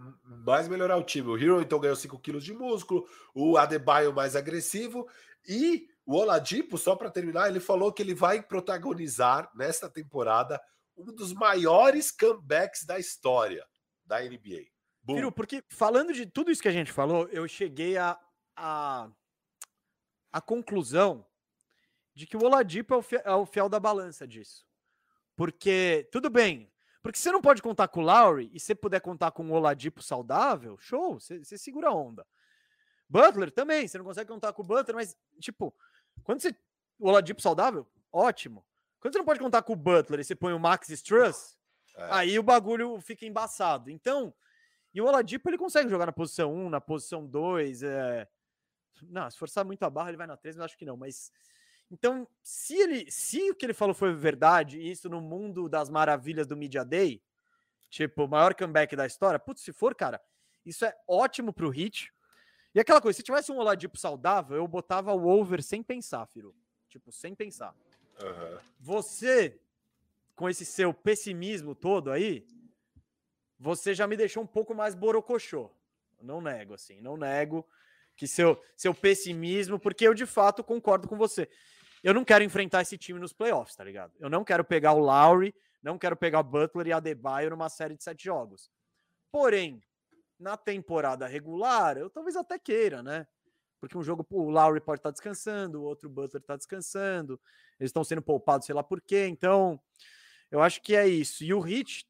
mais 0.46 0.66
melhorar 0.66 0.96
o 0.96 1.02
time. 1.02 1.28
O 1.28 1.36
Hero 1.36 1.60
então 1.60 1.78
ganhou 1.78 1.96
5 1.96 2.18
quilos 2.20 2.42
de 2.42 2.54
músculo, 2.54 3.06
o 3.34 3.58
Adebayo 3.58 4.14
mais 4.14 4.34
agressivo 4.34 5.06
e 5.46 5.88
o 6.04 6.16
Oladipo, 6.16 6.76
só 6.76 6.96
para 6.96 7.10
terminar, 7.10 7.48
ele 7.48 7.60
falou 7.60 7.92
que 7.92 8.02
ele 8.02 8.14
vai 8.14 8.42
protagonizar 8.42 9.50
nesta 9.54 9.88
temporada 9.88 10.60
um 10.96 11.12
dos 11.12 11.32
maiores 11.32 12.10
comebacks 12.10 12.84
da 12.84 12.98
história 12.98 13.66
da 14.04 14.20
NBA. 14.20 14.66
Boom. 15.02 15.32
porque 15.32 15.64
falando 15.68 16.12
de 16.12 16.26
tudo 16.26 16.50
isso 16.50 16.62
que 16.62 16.68
a 16.68 16.72
gente 16.72 16.92
falou, 16.92 17.28
eu 17.28 17.46
cheguei 17.48 17.96
a, 17.96 18.18
a, 18.56 19.10
a 20.32 20.40
conclusão 20.40 21.26
de 22.14 22.26
que 22.26 22.36
o 22.36 22.44
Oladipo 22.44 22.94
é 22.94 22.96
o, 22.96 23.02
fiel, 23.02 23.22
é 23.24 23.34
o 23.34 23.46
fiel 23.46 23.68
da 23.68 23.80
balança 23.80 24.26
disso. 24.26 24.66
Porque, 25.34 26.08
tudo 26.12 26.28
bem, 26.28 26.70
porque 27.02 27.18
você 27.18 27.32
não 27.32 27.40
pode 27.40 27.62
contar 27.62 27.88
com 27.88 28.00
o 28.00 28.04
Lowry 28.04 28.50
e 28.52 28.60
se 28.60 28.74
puder 28.74 29.00
contar 29.00 29.32
com 29.32 29.48
o 29.50 29.52
Oladipo 29.52 30.02
saudável, 30.02 30.76
show, 30.78 31.18
você, 31.18 31.42
você 31.42 31.58
segura 31.58 31.88
a 31.88 31.94
onda. 31.94 32.26
Butler 33.08 33.50
também, 33.50 33.88
você 33.88 33.98
não 33.98 34.04
consegue 34.04 34.30
contar 34.30 34.52
com 34.52 34.62
o 34.62 34.64
Butler, 34.64 34.94
mas, 34.94 35.16
tipo, 35.40 35.74
quando 36.24 36.40
você. 36.40 36.54
O 36.98 37.08
Oladipo 37.08 37.42
saudável, 37.42 37.86
ótimo. 38.12 38.64
Quando 39.00 39.14
você 39.14 39.18
não 39.18 39.24
pode 39.24 39.40
contar 39.40 39.62
com 39.62 39.72
o 39.72 39.76
Butler 39.76 40.20
e 40.20 40.24
você 40.24 40.36
põe 40.36 40.52
o 40.52 40.60
Max 40.60 40.88
Struss, 40.90 41.58
é. 41.96 42.08
aí 42.10 42.38
o 42.38 42.42
bagulho 42.42 43.00
fica 43.00 43.26
embaçado. 43.26 43.90
Então, 43.90 44.32
e 44.94 45.00
o 45.00 45.06
Oladipo 45.06 45.48
ele 45.48 45.58
consegue 45.58 45.90
jogar 45.90 46.06
na 46.06 46.12
posição 46.12 46.54
1, 46.54 46.70
na 46.70 46.80
posição 46.80 47.26
2. 47.26 47.82
É... 47.82 48.28
não, 49.02 49.28
se 49.28 49.36
forçar 49.36 49.64
muito 49.64 49.82
a 49.82 49.90
barra, 49.90 50.10
ele 50.10 50.16
vai 50.16 50.26
na 50.26 50.36
3, 50.36 50.56
mas 50.56 50.66
acho 50.66 50.78
que 50.78 50.84
não. 50.84 50.96
Mas 50.96 51.32
então, 51.92 52.26
se 52.42 52.74
ele, 52.74 53.10
se 53.10 53.50
o 53.50 53.54
que 53.54 53.66
ele 53.66 53.74
falou 53.74 53.94
foi 53.94 54.14
verdade, 54.14 54.78
e 54.78 54.90
isso 54.90 55.10
no 55.10 55.20
mundo 55.20 55.68
das 55.68 55.90
maravilhas 55.90 56.46
do 56.46 56.56
Media 56.56 56.84
Day, 56.86 57.22
tipo, 57.90 58.24
o 58.24 58.28
maior 58.28 58.54
comeback 58.54 58.96
da 58.96 59.04
história, 59.04 59.38
putz, 59.38 59.60
se 59.60 59.74
for, 59.74 59.94
cara, 59.94 60.18
isso 60.64 60.86
é 60.86 60.96
ótimo 61.06 61.52
pro 61.52 61.68
Hit. 61.68 62.10
E 62.74 62.80
aquela 62.80 63.00
coisa, 63.00 63.16
se 63.16 63.22
tivesse 63.22 63.52
um 63.52 63.58
Oladipo 63.58 63.98
saudável, 63.98 64.56
eu 64.56 64.66
botava 64.66 65.12
o 65.12 65.26
over 65.26 65.62
sem 65.62 65.82
pensar, 65.82 66.26
Firo. 66.26 66.54
Tipo, 66.88 67.12
sem 67.12 67.34
pensar. 67.34 67.74
Aham. 68.20 68.58
Você, 68.80 69.60
com 70.34 70.48
esse 70.48 70.64
seu 70.64 70.92
pessimismo 70.92 71.74
todo 71.74 72.10
aí, 72.10 72.46
você 73.58 73.94
já 73.94 74.06
me 74.06 74.16
deixou 74.16 74.42
um 74.42 74.46
pouco 74.46 74.74
mais 74.74 74.94
borocochô. 74.94 75.70
Não 76.20 76.40
nego, 76.40 76.74
assim, 76.74 77.00
não 77.00 77.16
nego 77.16 77.66
que 78.16 78.26
seu, 78.26 78.62
seu 78.76 78.94
pessimismo, 78.94 79.78
porque 79.78 80.06
eu 80.06 80.14
de 80.14 80.26
fato 80.26 80.62
concordo 80.62 81.08
com 81.08 81.16
você. 81.16 81.48
Eu 82.02 82.12
não 82.12 82.24
quero 82.24 82.44
enfrentar 82.44 82.82
esse 82.82 82.98
time 82.98 83.18
nos 83.18 83.32
playoffs, 83.32 83.76
tá 83.76 83.84
ligado? 83.84 84.12
Eu 84.18 84.28
não 84.28 84.44
quero 84.44 84.64
pegar 84.64 84.92
o 84.92 84.98
Lowry, 84.98 85.54
não 85.82 85.98
quero 85.98 86.16
pegar 86.16 86.40
o 86.40 86.44
Butler 86.44 86.88
e 86.88 86.92
a 86.92 86.96
Adebayo 86.96 87.50
numa 87.50 87.68
série 87.68 87.96
de 87.96 88.02
sete 88.02 88.24
jogos. 88.24 88.70
Porém, 89.30 89.82
na 90.42 90.56
temporada 90.56 91.26
regular, 91.26 91.96
eu 91.96 92.10
talvez 92.10 92.36
até 92.36 92.58
queira, 92.58 93.02
né? 93.02 93.26
Porque 93.80 93.96
um 93.96 94.02
jogo 94.02 94.26
o 94.30 94.50
Lowry 94.50 94.80
pode 94.80 94.98
estar 95.00 95.10
descansando, 95.10 95.80
o 95.80 95.84
outro 95.84 96.08
Butler 96.08 96.40
está 96.40 96.56
descansando, 96.56 97.40
eles 97.80 97.88
estão 97.88 98.04
sendo 98.04 98.22
poupados, 98.22 98.66
sei 98.66 98.74
lá 98.74 98.82
por 98.82 99.00
quê. 99.00 99.26
Então, 99.26 99.80
eu 100.50 100.60
acho 100.62 100.80
que 100.82 100.94
é 100.94 101.06
isso. 101.06 101.42
E 101.42 101.52
o 101.54 101.60
Hit, 101.60 102.06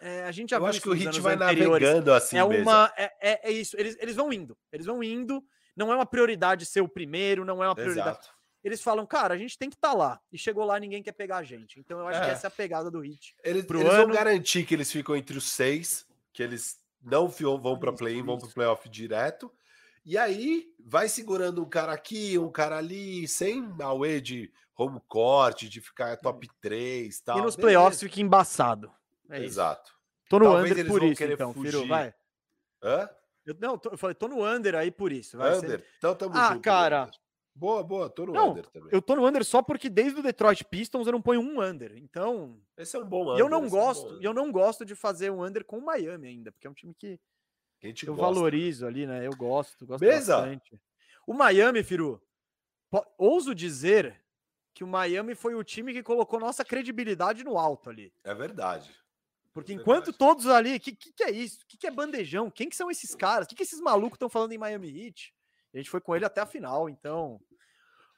é, 0.00 0.24
a 0.24 0.32
gente 0.32 0.50
já 0.50 0.56
Eu 0.56 0.66
acho 0.66 0.80
que 0.80 0.88
o 0.88 0.92
Hit 0.92 1.20
vai 1.20 1.34
anteriores. 1.34 1.86
navegando 1.88 2.12
assim 2.12 2.36
é 2.38 2.44
uma 2.44 2.92
é, 2.96 3.12
é, 3.20 3.48
é 3.48 3.52
isso. 3.52 3.76
Eles, 3.78 3.96
eles 4.00 4.16
vão 4.16 4.32
indo, 4.32 4.56
eles 4.72 4.86
vão 4.86 5.02
indo. 5.02 5.42
Não 5.76 5.92
é 5.92 5.96
uma 5.96 6.06
prioridade 6.06 6.66
ser 6.66 6.80
o 6.80 6.88
primeiro, 6.88 7.44
não 7.44 7.62
é 7.62 7.68
uma 7.68 7.74
prioridade. 7.74 8.18
Exato. 8.18 8.34
Eles 8.62 8.82
falam, 8.82 9.06
cara, 9.06 9.32
a 9.32 9.38
gente 9.38 9.56
tem 9.56 9.70
que 9.70 9.76
estar 9.76 9.94
lá. 9.94 10.20
E 10.30 10.36
chegou 10.36 10.64
lá, 10.64 10.78
ninguém 10.78 11.02
quer 11.02 11.12
pegar 11.12 11.38
a 11.38 11.42
gente. 11.42 11.80
Então 11.80 11.98
eu 11.98 12.08
acho 12.08 12.20
que 12.20 12.26
É. 12.26 12.30
essa 12.30 12.46
é 12.46 12.48
a 12.48 12.50
pegada 12.50 12.90
do 12.90 13.00
Hit. 13.00 13.34
Eles, 13.42 13.64
pro 13.64 13.80
eles 13.80 13.90
ano. 13.92 14.06
vão 14.06 14.14
garantir 14.14 14.66
que 14.66 14.74
eles 14.74 14.90
ficam 14.92 15.16
entre 15.16 15.38
os 15.38 15.50
seis, 15.50 16.06
que 16.32 16.42
eles 16.42 16.79
não 17.02 17.28
vão 17.28 17.78
para 17.78 17.90
Isso, 17.90 17.98
play-in, 17.98 18.22
vão 18.22 18.36
para 18.38 18.46
isso. 18.46 18.54
playoff 18.54 18.88
direto. 18.88 19.52
E 20.04 20.16
aí 20.16 20.66
vai 20.84 21.08
segurando 21.08 21.62
um 21.62 21.68
cara 21.68 21.92
aqui, 21.92 22.38
um 22.38 22.50
cara 22.50 22.78
ali, 22.78 23.28
sem 23.28 23.70
away 23.80 24.20
de 24.20 24.50
home 24.76 25.00
court, 25.06 25.64
de 25.64 25.80
ficar 25.80 26.16
top 26.16 26.48
3 26.60 27.20
tal. 27.20 27.38
e 27.38 27.42
nos 27.42 27.54
Beleza. 27.54 27.60
playoffs 27.78 28.00
fica 28.00 28.20
embaçado. 28.20 28.90
É 29.28 29.36
isso. 29.38 29.46
Exato. 29.46 29.92
Tô 30.28 30.38
no 30.38 30.46
Talvez 30.46 30.72
under 30.72 30.86
por 30.86 31.02
isso, 31.02 31.22
então, 31.24 31.52
Firu, 31.52 31.72
fugir. 31.78 31.88
vai. 31.88 32.14
Hã? 32.82 33.08
Eu, 33.44 33.54
não, 33.60 33.76
tô- 33.76 33.90
eu 33.90 33.98
falei, 33.98 34.14
tô 34.14 34.28
no 34.28 34.44
under 34.44 34.74
aí 34.74 34.90
por 34.90 35.12
isso. 35.12 35.36
Vai 35.36 35.54
ser- 35.56 35.66
Under. 35.66 35.86
Então 35.98 36.14
tamo 36.14 36.34
Ah, 36.36 36.44
junto. 36.44 36.54
no 36.56 36.60
cara. 36.62 37.10
Boa, 37.54 37.82
boa, 37.82 38.08
tô 38.08 38.26
no 38.26 38.32
Não, 38.32 38.50
under 38.52 38.66
também. 38.70 38.88
Eu 38.92 39.02
tô 39.02 39.14
no 39.16 39.26
under 39.26 39.44
só 39.44 39.60
porque 39.60 39.90
desde 39.90 40.20
o 40.20 40.22
Detroit 40.22 40.64
Pistons 40.64 41.06
eu 41.06 41.12
não 41.12 41.20
ponho 41.20 41.40
um 41.40 41.60
under. 41.60 41.96
Então, 41.96 42.60
Esse 42.76 42.96
é 42.96 43.00
um 43.00 43.04
bom 43.08 43.24
e 43.24 43.28
under. 43.32 43.40
eu 43.44 43.48
não 43.50 43.64
esse 43.66 43.74
é 43.74 43.78
um 43.78 43.80
gosto, 43.82 44.22
e 44.22 44.24
eu 44.24 44.32
não 44.34 44.52
gosto 44.52 44.84
de 44.84 44.94
fazer 44.94 45.30
um 45.30 45.44
under 45.44 45.64
com 45.64 45.78
o 45.78 45.84
Miami 45.84 46.28
ainda, 46.28 46.52
porque 46.52 46.66
é 46.66 46.70
um 46.70 46.74
time 46.74 46.94
que 46.94 47.18
Que 47.80 47.88
eu 48.08 48.14
gosta. 48.14 48.34
valorizo 48.34 48.86
ali, 48.86 49.06
né? 49.06 49.26
Eu 49.26 49.32
gosto, 49.36 49.84
gosto 49.86 50.00
Beleza. 50.00 50.36
bastante. 50.36 50.80
O 51.26 51.34
Miami, 51.34 51.82
Firu, 51.82 52.22
ouso 53.18 53.54
dizer 53.54 54.22
que 54.72 54.84
o 54.84 54.86
Miami 54.86 55.34
foi 55.34 55.54
o 55.54 55.64
time 55.64 55.92
que 55.92 56.02
colocou 56.02 56.38
nossa 56.40 56.64
credibilidade 56.64 57.44
no 57.44 57.58
alto 57.58 57.90
ali. 57.90 58.12
É 58.24 58.34
verdade. 58.34 58.94
Porque 59.52 59.72
É 59.72 59.74
enquanto 59.74 60.06
verdade. 60.06 60.18
todos 60.18 60.46
ali, 60.46 60.76
o 60.76 60.80
que, 60.80 60.92
que, 60.94 61.12
que 61.12 61.24
é 61.24 61.30
isso? 61.30 61.62
O 61.62 61.66
que, 61.66 61.76
que 61.76 61.86
é 61.86 61.90
bandejão? 61.90 62.50
Quem 62.50 62.68
que 62.68 62.76
são 62.76 62.88
esses 62.90 63.14
caras? 63.16 63.44
O 63.46 63.48
que, 63.48 63.56
que 63.56 63.64
esses 63.64 63.80
malucos 63.80 64.14
estão 64.16 64.28
falando 64.30 64.52
em 64.52 64.58
Miami 64.58 64.88
Heat? 65.06 65.34
A 65.74 65.76
gente 65.78 65.90
foi 65.90 66.00
com 66.00 66.14
ele 66.16 66.24
até 66.24 66.40
a 66.40 66.46
final, 66.46 66.88
então. 66.88 67.40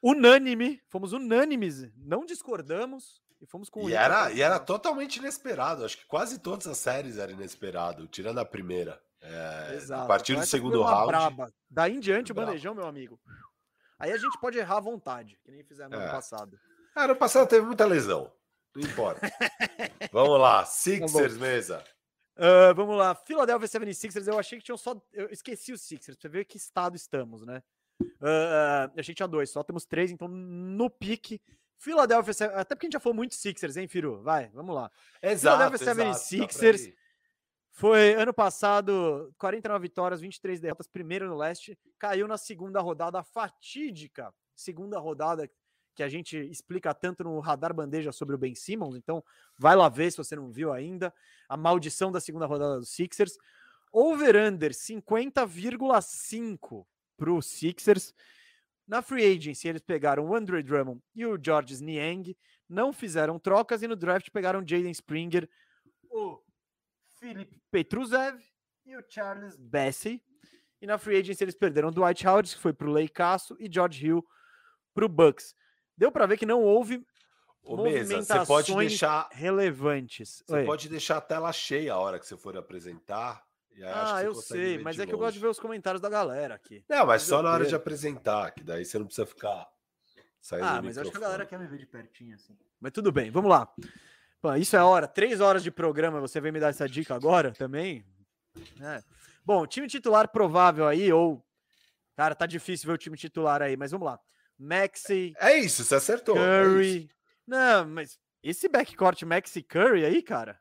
Unânime, 0.02 0.81
fomos 0.89 1.12
unânimes, 1.12 1.89
não 1.97 2.24
discordamos 2.26 3.22
e 3.40 3.47
fomos 3.47 3.68
com 3.70 3.89
E 3.89 3.94
até 3.97 4.05
era, 4.05 4.32
e 4.32 4.42
era 4.42 4.58
totalmente 4.58 5.16
inesperado. 5.16 5.84
Acho 5.84 5.97
que 5.97 6.06
quase 6.06 6.39
todas 6.40 6.66
as 6.66 6.78
séries 6.78 7.18
eram 7.18 7.34
inesperado, 7.34 8.08
tirando 8.08 8.39
a 8.39 8.44
primeira. 8.44 9.00
É, 9.20 9.74
Exato. 9.76 10.02
A 10.02 10.06
partir 10.06 10.32
então 10.32 10.42
do 10.44 10.48
segundo 10.48 10.82
round. 10.82 11.06
braba. 11.06 11.52
Daí 11.70 11.94
em 11.94 12.00
diante, 12.00 12.32
o 12.32 12.34
bandejão, 12.34 12.74
meu 12.74 12.86
amigo. 12.86 13.20
Aí 13.98 14.10
a 14.12 14.16
gente 14.16 14.36
pode 14.40 14.58
errar 14.58 14.78
à 14.78 14.81
vontade, 14.81 15.39
que 15.44 15.50
nem 15.52 15.62
fizemos 15.62 15.97
É. 15.97 16.02
ano 16.02 16.10
passado. 16.10 16.58
Ah, 16.97 17.06
no 17.06 17.14
passado 17.14 17.48
teve 17.48 17.64
muita 17.64 17.84
lesão. 17.86 18.32
Não 18.74 18.82
importa. 18.82 19.20
Vamos 20.12 20.32
Tá 20.32 20.39
lá, 20.39 20.64
Sixers 20.64 21.36
mesa. 21.36 21.84
Ah, 22.36 22.72
vamos 22.74 22.96
lá, 22.96 23.14
Philadelphia 23.14 23.68
76ers, 23.68 24.26
eu 24.26 24.38
achei 24.38 24.58
que 24.58 24.64
tinham 24.64 24.76
só. 24.76 25.00
Eu 25.12 25.28
esqueci 25.30 25.72
os 25.72 25.82
Sixers, 25.82 26.16
pra 26.16 26.30
ver 26.30 26.44
que 26.44 26.56
estado 26.56 26.96
estamos, 26.96 27.42
né? 27.42 27.62
Ah, 28.20 28.88
ah, 28.88 29.00
achei 29.00 29.14
que 29.14 29.18
tinha 29.18 29.28
dois, 29.28 29.50
só 29.50 29.62
temos 29.62 29.84
três, 29.84 30.10
então 30.10 30.28
no 30.28 30.90
pique. 30.90 31.40
Philadelphia, 31.78 32.46
até 32.54 32.76
porque 32.76 32.86
a 32.86 32.88
gente 32.88 32.92
já 32.92 33.00
falou 33.00 33.16
muito 33.16 33.34
Sixers, 33.34 33.76
hein, 33.76 33.88
Firu? 33.88 34.22
Vai, 34.22 34.48
vamos 34.50 34.74
lá. 34.74 34.90
Exato. 35.20 35.56
Philadelphia 35.56 35.84
exato, 35.84 35.98
dá 35.98 36.46
pra 36.46 36.54
76ers. 36.54 36.86
ir. 36.86 36.96
Foi 37.72 38.14
ano 38.14 38.32
passado, 38.32 39.34
49 39.38 39.82
vitórias, 39.82 40.20
23 40.20 40.60
derrotas, 40.60 40.86
primeiro 40.86 41.26
no 41.26 41.36
leste, 41.36 41.76
caiu 41.98 42.28
na 42.28 42.36
segunda 42.36 42.80
rodada, 42.80 43.22
fatídica 43.22 44.32
segunda 44.54 44.98
rodada 44.98 45.50
que 45.94 46.02
a 46.02 46.08
gente 46.08 46.36
explica 46.36 46.94
tanto 46.94 47.22
no 47.22 47.38
Radar 47.40 47.74
Bandeja 47.74 48.12
sobre 48.12 48.34
o 48.34 48.38
Ben 48.38 48.54
Simmons, 48.54 48.96
então 48.96 49.22
vai 49.58 49.76
lá 49.76 49.88
ver 49.88 50.10
se 50.10 50.16
você 50.16 50.34
não 50.34 50.50
viu 50.50 50.72
ainda, 50.72 51.12
a 51.48 51.56
maldição 51.56 52.10
da 52.10 52.20
segunda 52.20 52.46
rodada 52.46 52.78
dos 52.78 52.90
Sixers. 52.90 53.36
Over-under 53.92 54.72
50,5 54.72 56.86
para 57.16 57.32
os 57.32 57.46
Sixers. 57.46 58.14
Na 58.86 59.02
free 59.02 59.36
agency, 59.36 59.68
eles 59.68 59.82
pegaram 59.82 60.26
o 60.26 60.34
Andre 60.34 60.62
Drummond 60.62 61.02
e 61.14 61.26
o 61.26 61.38
George 61.42 61.82
Niang, 61.82 62.36
não 62.68 62.92
fizeram 62.92 63.38
trocas 63.38 63.82
e 63.82 63.88
no 63.88 63.94
draft 63.94 64.28
pegaram 64.30 64.66
Jaden 64.66 64.90
Springer, 64.90 65.48
o 66.10 66.42
Philip 67.18 67.60
Petruzev 67.70 68.42
e 68.84 68.96
o 68.96 69.04
Charles 69.08 69.56
Bessie. 69.56 70.20
E 70.80 70.86
na 70.86 70.98
free 70.98 71.18
agency 71.18 71.44
eles 71.44 71.54
perderam 71.54 71.92
Dwight 71.92 72.26
Howard, 72.26 72.52
que 72.52 72.60
foi 72.60 72.72
para 72.72 72.88
o 72.88 72.92
Leicaço, 72.92 73.56
e 73.60 73.72
George 73.72 74.04
Hill 74.04 74.26
para 74.92 75.06
o 75.06 75.08
Bucks. 75.08 75.54
Deu 75.96 76.10
para 76.10 76.26
ver 76.26 76.36
que 76.36 76.46
não 76.46 76.62
houve 76.62 77.04
Ô, 77.62 77.76
Mesa, 77.76 78.04
você 78.22 78.34
pode 78.46 78.70
movimentações 78.70 78.88
deixar. 78.88 79.28
relevantes. 79.30 80.42
Você 80.46 80.56
Oi. 80.56 80.64
pode 80.64 80.88
deixar 80.88 81.18
a 81.18 81.20
tela 81.20 81.52
cheia 81.52 81.94
a 81.94 81.98
hora 81.98 82.18
que 82.18 82.26
você 82.26 82.36
for 82.36 82.56
apresentar. 82.56 83.44
Ah, 83.84 84.22
eu 84.22 84.34
sei, 84.34 84.78
mas 84.78 84.98
é 84.98 85.06
que 85.06 85.14
eu 85.14 85.18
gosto 85.18 85.34
de 85.34 85.40
ver 85.40 85.46
os 85.46 85.58
comentários 85.58 86.00
da 86.00 86.08
galera 86.08 86.54
aqui. 86.54 86.84
Não, 86.88 87.06
mas 87.06 87.22
só 87.22 87.42
na 87.42 87.52
hora 87.52 87.64
de 87.64 87.74
apresentar, 87.74 88.50
que 88.50 88.62
daí 88.62 88.84
você 88.84 88.98
não 88.98 89.06
precisa 89.06 89.26
ficar 89.26 89.66
saindo 90.40 90.66
Ah, 90.66 90.82
mas 90.82 90.96
eu 90.96 91.02
acho 91.02 91.10
que 91.10 91.16
a 91.16 91.20
galera 91.20 91.46
quer 91.46 91.58
me 91.58 91.66
ver 91.66 91.78
de 91.78 91.86
pertinho 91.86 92.34
assim. 92.34 92.56
Mas 92.78 92.92
tudo 92.92 93.10
bem, 93.10 93.30
vamos 93.30 93.50
lá. 93.50 93.72
Pô, 94.42 94.54
isso 94.56 94.76
é 94.76 94.82
hora, 94.82 95.06
três 95.08 95.40
horas 95.40 95.62
de 95.62 95.70
programa, 95.70 96.20
você 96.20 96.40
vem 96.40 96.52
me 96.52 96.60
dar 96.60 96.68
essa 96.68 96.88
dica 96.88 97.14
agora 97.14 97.52
também? 97.52 98.04
É. 98.80 99.02
Bom, 99.44 99.66
time 99.66 99.86
titular 99.86 100.28
provável 100.28 100.86
aí, 100.86 101.12
ou. 101.12 101.42
Cara, 102.14 102.34
tá 102.34 102.44
difícil 102.44 102.88
ver 102.88 102.92
o 102.92 102.98
time 102.98 103.16
titular 103.16 103.62
aí, 103.62 103.76
mas 103.76 103.90
vamos 103.90 104.06
lá. 104.06 104.20
Maxi, 104.58 105.34
É 105.39 105.56
isso, 105.58 105.84
você 105.84 105.94
acertou. 105.94 106.36
é. 106.36 106.62
Curry. 106.62 107.10
Não, 107.47 107.86
mas 107.86 108.18
esse 108.42 108.68
backcourt 108.68 109.22
Maxi 109.22 109.62
Curry 109.62 110.05
aí, 110.05 110.22
cara. 110.22 110.60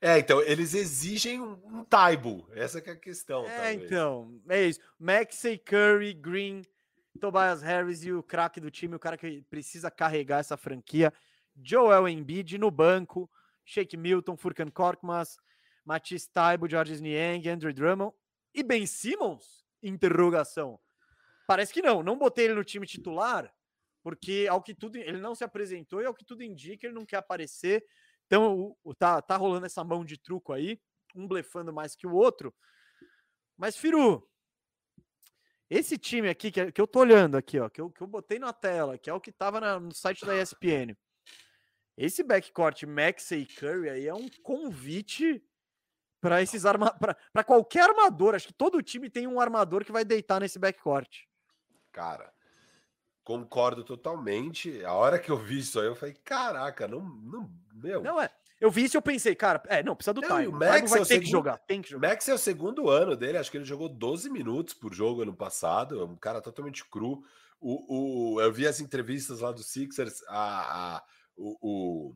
É, 0.00 0.18
então, 0.18 0.42
eles 0.42 0.74
exigem 0.74 1.40
um, 1.40 1.52
um 1.64 1.84
Taibo. 1.84 2.48
Essa 2.54 2.80
que 2.80 2.90
é 2.90 2.92
a 2.92 2.96
questão. 2.96 3.46
É, 3.46 3.56
talvez. 3.56 3.82
então, 3.84 4.40
é 4.48 4.64
isso. 4.64 4.80
Maxey, 4.98 5.56
Curry, 5.56 6.12
Green, 6.12 6.62
Tobias 7.20 7.62
Harris 7.62 8.04
e 8.04 8.12
o 8.12 8.20
craque 8.20 8.60
do 8.60 8.68
time, 8.68 8.96
o 8.96 8.98
cara 8.98 9.16
que 9.16 9.42
precisa 9.42 9.92
carregar 9.92 10.40
essa 10.40 10.56
franquia, 10.56 11.12
Joel 11.62 12.08
Embiid 12.08 12.58
no 12.58 12.68
banco, 12.68 13.30
Shake 13.64 13.96
Milton, 13.96 14.36
Furkan 14.36 14.70
Korkmaz, 14.70 15.36
Matisse 15.84 16.28
Taibo, 16.32 16.68
George 16.68 17.00
Niang, 17.00 17.48
Andrew 17.48 17.72
Drummond 17.72 18.12
e 18.52 18.64
Ben 18.64 18.86
Simmons? 18.86 19.62
Interrogação. 19.80 20.80
Parece 21.46 21.72
que 21.72 21.82
não, 21.82 22.02
não 22.02 22.18
botei 22.18 22.46
ele 22.46 22.54
no 22.54 22.64
time 22.64 22.86
titular, 22.86 23.52
porque 24.02 24.46
ao 24.50 24.62
que 24.62 24.74
tudo 24.74 24.96
ele 24.96 25.18
não 25.18 25.34
se 25.34 25.44
apresentou 25.44 26.00
e 26.00 26.06
ao 26.06 26.14
que 26.14 26.24
tudo 26.24 26.42
indica 26.42 26.86
ele 26.86 26.94
não 26.94 27.06
quer 27.06 27.16
aparecer. 27.16 27.84
Então 28.26 28.76
tá, 28.98 29.20
tá 29.20 29.36
rolando 29.36 29.66
essa 29.66 29.84
mão 29.84 30.04
de 30.04 30.16
truco 30.16 30.52
aí, 30.52 30.80
um 31.14 31.26
blefando 31.26 31.72
mais 31.72 31.94
que 31.94 32.06
o 32.06 32.14
outro. 32.14 32.54
Mas, 33.56 33.76
Firu, 33.76 34.28
esse 35.68 35.96
time 35.96 36.28
aqui 36.28 36.50
que, 36.50 36.72
que 36.72 36.80
eu 36.80 36.86
tô 36.86 37.00
olhando 37.00 37.36
aqui, 37.36 37.58
ó, 37.58 37.68
que 37.68 37.80
eu, 37.80 37.90
que 37.90 38.02
eu 38.02 38.06
botei 38.06 38.38
na 38.38 38.52
tela, 38.52 38.98
que 38.98 39.08
é 39.08 39.14
o 39.14 39.20
que 39.20 39.32
tava 39.32 39.60
na- 39.60 39.80
no 39.80 39.94
site 39.94 40.24
da 40.24 40.34
ESPN. 40.36 40.96
Esse 41.96 42.22
backcourt 42.22 42.82
Maxey 42.84 43.42
e 43.42 43.46
Curry 43.46 43.88
aí 43.88 44.06
é 44.06 44.14
um 44.14 44.28
convite 44.42 45.44
para 46.20 46.40
esses 46.40 46.64
arma 46.64 46.90
para 46.98 47.44
qualquer 47.44 47.88
armador. 47.88 48.34
Acho 48.34 48.48
que 48.48 48.54
todo 48.54 48.82
time 48.82 49.10
tem 49.10 49.26
um 49.26 49.40
armador 49.40 49.84
que 49.84 49.92
vai 49.92 50.04
deitar 50.04 50.40
nesse 50.40 50.58
backcourt. 50.58 51.24
Cara, 51.92 52.32
concordo 53.22 53.84
totalmente. 53.84 54.84
A 54.84 54.92
hora 54.94 55.18
que 55.18 55.30
eu 55.30 55.36
vi 55.36 55.58
isso 55.60 55.78
aí, 55.78 55.86
eu 55.86 55.94
falei, 55.94 56.14
caraca, 56.24 56.88
não. 56.88 57.00
não 57.00 57.50
meu. 57.74 58.02
Não 58.02 58.20
é. 58.20 58.30
Eu 58.60 58.70
vi 58.70 58.84
isso 58.84 58.96
e 58.96 58.98
eu 58.98 59.02
pensei, 59.02 59.34
cara, 59.34 59.60
é, 59.66 59.82
não, 59.82 59.96
precisa 59.96 60.14
do 60.14 60.20
Não, 60.20 60.28
e 60.28 60.30
Taibo. 60.30 60.52
o 60.52 60.54
O 60.54 60.58
Max 60.58 60.70
Taibo 60.72 60.88
vai 60.88 60.98
é 60.98 61.02
o 61.02 61.06
ter 61.06 61.14
que 61.14 61.26
segundo- 61.26 61.30
jogar, 61.32 61.58
tem 61.58 61.82
que 61.82 61.88
O 61.88 61.90
jogar. 61.92 62.08
Max 62.08 62.28
é 62.28 62.34
o 62.34 62.38
segundo 62.38 62.88
ano 62.88 63.16
dele, 63.16 63.38
acho 63.38 63.50
que 63.50 63.56
ele 63.56 63.64
jogou 63.64 63.88
12 63.88 64.30
minutos 64.30 64.72
por 64.72 64.94
jogo 64.94 65.22
ano 65.22 65.34
passado, 65.34 66.00
é 66.00 66.04
um 66.04 66.16
cara 66.16 66.40
totalmente 66.40 66.84
cru. 66.88 67.24
O, 67.60 68.34
o- 68.36 68.40
eu 68.40 68.52
vi 68.52 68.66
as 68.66 68.78
entrevistas 68.78 69.40
lá 69.40 69.50
do 69.50 69.62
Sixers, 69.64 70.22
a, 70.28 70.96
a- 70.96 71.04
o, 71.36 71.56
o, 71.60 72.14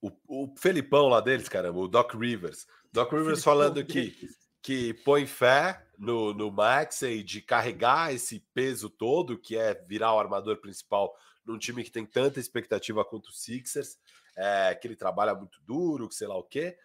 o, 0.00 0.44
o 0.44 0.54
Felipão 0.56 1.08
lá 1.08 1.20
deles, 1.20 1.46
caramba, 1.48 1.78
o 1.78 1.88
Doc 1.88 2.14
Rivers. 2.14 2.66
Doc 2.90 3.12
Rivers 3.12 3.44
falando 3.44 3.84
que. 3.84 4.16
Que 4.62 4.94
põe 4.94 5.26
fé 5.26 5.86
no, 5.98 6.32
no 6.32 6.50
Maxey 6.50 7.22
de 7.22 7.40
carregar 7.40 8.12
esse 8.12 8.40
peso 8.54 8.88
todo, 8.88 9.38
que 9.38 9.56
é 9.56 9.74
virar 9.74 10.14
o 10.14 10.18
armador 10.18 10.58
principal 10.58 11.14
num 11.44 11.58
time 11.58 11.82
que 11.82 11.90
tem 11.90 12.04
tanta 12.04 12.38
expectativa 12.38 13.04
quanto 13.04 13.28
o 13.28 13.32
Sixers, 13.32 13.98
é, 14.36 14.74
que 14.74 14.86
ele 14.86 14.96
trabalha 14.96 15.34
muito 15.34 15.60
duro, 15.62 16.08
que 16.08 16.14
sei 16.14 16.28
lá 16.28 16.36
o 16.36 16.44
quê. 16.44 16.76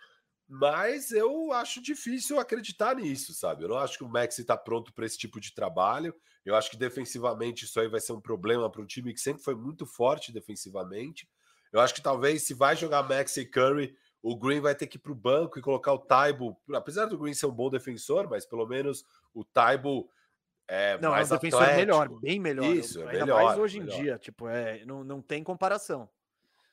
Mas 0.48 1.12
eu 1.12 1.52
acho 1.52 1.82
difícil 1.82 2.40
acreditar 2.40 2.96
nisso, 2.96 3.34
sabe? 3.34 3.64
Eu 3.64 3.70
não 3.70 3.78
acho 3.78 3.98
que 3.98 4.04
o 4.04 4.10
Maxi 4.10 4.42
está 4.42 4.58
pronto 4.58 4.94
para 4.94 5.06
esse 5.06 5.18
tipo 5.18 5.40
de 5.40 5.54
trabalho. 5.54 6.16
Eu 6.46 6.56
acho 6.56 6.70
que 6.70 6.78
defensivamente 6.78 7.66
isso 7.66 7.80
aí 7.80 7.88
vai 7.88 8.00
ser 8.00 8.14
um 8.14 8.22
problema 8.22 8.70
para 8.70 8.82
um 8.82 8.86
time 8.86 9.14
que 9.14 9.20
sempre 9.20 9.44
foi 9.44 9.56
muito 9.56 9.86
forte 9.86 10.32
defensivamente. 10.32 11.28
Eu 11.72 11.80
acho 11.80 11.94
que 11.94 12.02
talvez 12.02 12.44
se 12.44 12.54
vai 12.54 12.76
jogar 12.76 13.04
Maxi 13.04 13.42
e 13.42 13.46
Curry, 13.46 13.96
o 14.24 14.36
Green 14.36 14.62
vai 14.62 14.74
ter 14.74 14.88
que 14.88 14.96
ir 14.98 15.00
para 15.02 15.12
o 15.12 15.16
banco 15.16 15.60
e 15.60 15.62
colocar 15.62 15.94
o 15.94 16.00
Taibo. 16.00 16.58
Apesar 16.74 17.06
do 17.06 17.18
Green 17.18 17.34
ser 17.34 17.46
um 17.46 17.52
bom 17.52 17.70
defensor, 17.70 18.28
mas 18.30 18.46
pelo 18.46 18.66
menos 18.66 19.06
o 19.34 19.44
Taibo 19.44 20.10
é 20.68 20.98
Não, 20.98 21.12
mais 21.12 21.30
é 21.30 21.34
um 21.34 21.38
defensor 21.38 21.62
atlético. 21.62 21.80
melhor, 21.82 22.10
bem 22.22 22.40
melhor. 22.40 22.74
Isso, 22.74 23.00
é 23.02 23.08
ainda 23.12 23.26
melhor, 23.26 23.44
mais 23.44 23.60
hoje 23.60 23.80
melhor. 23.82 23.94
em 24.00 24.02
dia, 24.02 24.18
tipo, 24.18 24.48
é, 24.48 24.84
não, 24.86 25.04
não 25.04 25.22
tem 25.22 25.44
comparação. 25.44 26.10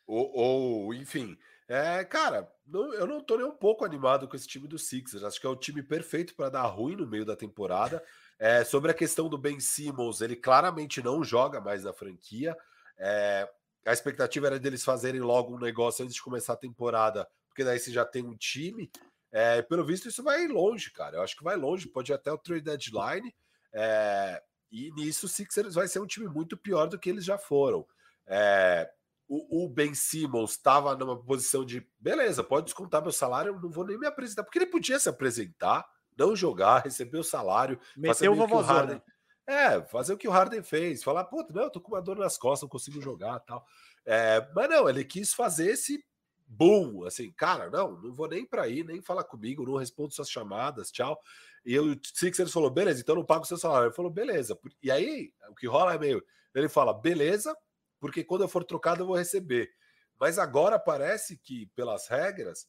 Ou, 0.07 0.33
ou, 0.33 0.95
enfim, 0.95 1.37
é, 1.69 2.05
cara, 2.05 2.51
não- 2.67 2.93
eu 2.95 3.07
não 3.07 3.21
tô 3.21 3.37
nem 3.37 3.47
um 3.47 3.55
pouco 3.57 3.85
animado 3.85 4.27
com 4.29 4.37
esse 4.37 4.47
time 4.47 4.67
do 4.69 4.79
Sixers. 4.79 5.23
Acho 5.25 5.41
que 5.41 5.47
é 5.47 5.51
o 5.51 5.57
time 5.57 5.83
perfeito 5.83 6.35
para 6.37 6.49
dar 6.51 6.67
ruim 6.67 6.97
no 6.97 7.07
meio 7.07 7.25
da 7.25 7.35
temporada. 7.37 8.03
É, 8.39 8.65
sobre 8.65 8.91
a 8.91 8.95
questão 8.95 9.29
do 9.29 9.37
Ben 9.37 9.59
Simmons, 9.61 10.21
ele 10.21 10.35
claramente 10.37 11.03
não 11.03 11.23
joga 11.23 11.61
mais 11.61 11.85
na 11.85 11.93
franquia. 11.93 12.57
É, 12.97 13.49
a 13.85 13.93
expectativa 13.93 14.47
era 14.47 14.59
deles 14.59 14.85
fazerem 14.85 15.21
logo 15.21 15.55
um 15.55 15.59
negócio 15.59 16.05
antes 16.05 16.15
de 16.15 16.23
começar 16.23 16.53
a 16.55 16.57
temporada, 16.57 17.29
porque 17.61 17.65
daí 17.65 17.79
você 17.79 17.93
já 17.93 18.07
tem 18.07 18.25
um 18.25 18.35
time. 18.35 18.91
É, 19.31 19.61
pelo 19.61 19.85
visto, 19.85 20.09
isso 20.09 20.23
vai 20.23 20.49
longe, 20.49 20.91
cara. 20.91 21.19
Eu 21.19 21.23
acho 21.23 21.37
que 21.37 21.45
vai 21.45 21.57
longe, 21.57 21.87
pode 21.87 22.11
ir 22.11 22.15
até 22.15 22.33
o 22.33 22.39
trade 22.39 22.63
deadline. 22.63 23.35
É, 23.71 24.43
e 24.73 24.91
nisso 24.93 25.27
o 25.27 25.29
Sixers 25.29 25.75
vai 25.75 25.87
ser 25.87 26.01
um 26.01 26.07
time 26.07 26.27
muito 26.27 26.57
pior 26.57 26.87
do 26.87 26.99
que 26.99 27.11
eles 27.11 27.25
já 27.25 27.37
foram. 27.37 27.87
É, 28.27 28.91
o, 29.29 29.65
o 29.65 29.69
Ben 29.69 29.93
Simmons 29.95 30.53
estava 30.53 30.97
numa 30.97 31.23
posição 31.23 31.65
de 31.65 31.87
beleza, 31.99 32.43
pode 32.43 32.67
descontar 32.67 33.03
meu 33.03 33.13
salário, 33.13 33.53
eu 33.53 33.61
não 33.61 33.71
vou 33.71 33.87
nem 33.87 33.99
me 33.99 34.07
apresentar, 34.07 34.43
porque 34.43 34.59
ele 34.59 34.67
podia 34.67 34.99
se 34.99 35.09
apresentar, 35.09 35.87
não 36.17 36.35
jogar, 36.35 36.85
receber 36.85 37.19
o 37.19 37.25
salário, 37.25 37.79
fazer 38.07 38.29
o 38.29 38.35
meio 38.35 38.47
que 38.47 38.55
o 38.55 38.57
vovózona. 38.57 38.79
Harden. 38.79 39.03
É, 39.47 39.83
fazer 39.83 40.15
o 40.15 40.19
que 40.19 40.29
o 40.29 40.31
Harden 40.31 40.63
fez, 40.63 41.03
falar, 41.03 41.25
puta, 41.25 41.53
não, 41.53 41.65
eu 41.65 41.71
tô 41.71 41.81
com 41.81 41.93
uma 41.93 42.01
dor 42.01 42.17
nas 42.17 42.39
costas, 42.39 42.63
não 42.63 42.69
consigo 42.71 43.01
jogar 43.03 43.41
tal. 43.41 43.67
É, 44.07 44.49
mas 44.55 44.69
não, 44.71 44.89
ele 44.89 45.05
quis 45.05 45.35
fazer 45.35 45.73
esse 45.73 46.03
boom, 46.51 47.05
assim, 47.05 47.31
cara, 47.33 47.71
não, 47.71 47.93
não 48.01 48.13
vou 48.13 48.29
nem 48.29 48.45
para 48.45 48.63
aí, 48.65 48.83
nem 48.83 49.01
falar 49.01 49.23
comigo, 49.23 49.65
não 49.65 49.77
respondo 49.77 50.13
suas 50.13 50.29
chamadas, 50.29 50.91
tchau. 50.91 51.19
E 51.65 51.79
o 51.79 51.97
Sixers 52.03 52.53
falou, 52.53 52.71
beleza, 52.71 53.01
então 53.01 53.15
eu 53.15 53.19
não 53.21 53.25
pago 53.25 53.45
o 53.45 53.47
seu 53.47 53.57
salário. 53.57 53.87
Ele 53.87 53.95
falou, 53.95 54.11
beleza. 54.11 54.59
E 54.83 54.91
aí, 54.91 55.33
o 55.49 55.55
que 55.55 55.69
rola 55.69 55.95
é 55.95 55.99
meio, 55.99 56.23
ele 56.55 56.69
fala, 56.69 56.93
beleza, 56.93 57.57
porque 58.01 58.25
quando 58.25 58.43
eu 58.43 58.49
for 58.49 58.65
trocado 58.65 59.03
eu 59.03 59.07
vou 59.07 59.17
receber. 59.17 59.71
Mas 60.19 60.39
agora 60.39 60.79
parece 60.79 61.39
que, 61.39 61.67
pelas 61.77 62.09
regras, 62.09 62.67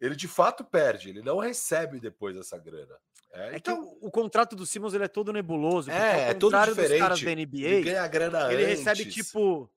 ele 0.00 0.16
de 0.16 0.26
fato 0.26 0.64
perde, 0.64 1.10
ele 1.10 1.22
não 1.22 1.38
recebe 1.38 2.00
depois 2.00 2.36
essa 2.36 2.56
grana. 2.56 2.96
É, 3.32 3.50
É 3.50 3.56
então, 3.56 3.76
que 3.76 4.04
o, 4.04 4.08
o 4.08 4.10
contrato 4.10 4.56
do 4.56 4.64
Simmons 4.64 4.94
ele 4.94 5.04
é 5.04 5.08
todo 5.08 5.32
nebuloso. 5.32 5.90
É, 5.90 6.30
é 6.30 6.34
todo 6.34 6.52
contrário 6.52 6.74
dos 6.74 6.88
caras 6.98 7.18
diferente. 7.18 7.46
da 7.52 7.58
ele 7.58 7.76
NBA, 7.80 7.84
ganha 7.84 8.02
a 8.02 8.08
grana 8.08 8.52
ele 8.52 8.64
antes. 8.64 8.78
recebe 8.78 9.10
tipo 9.10 9.70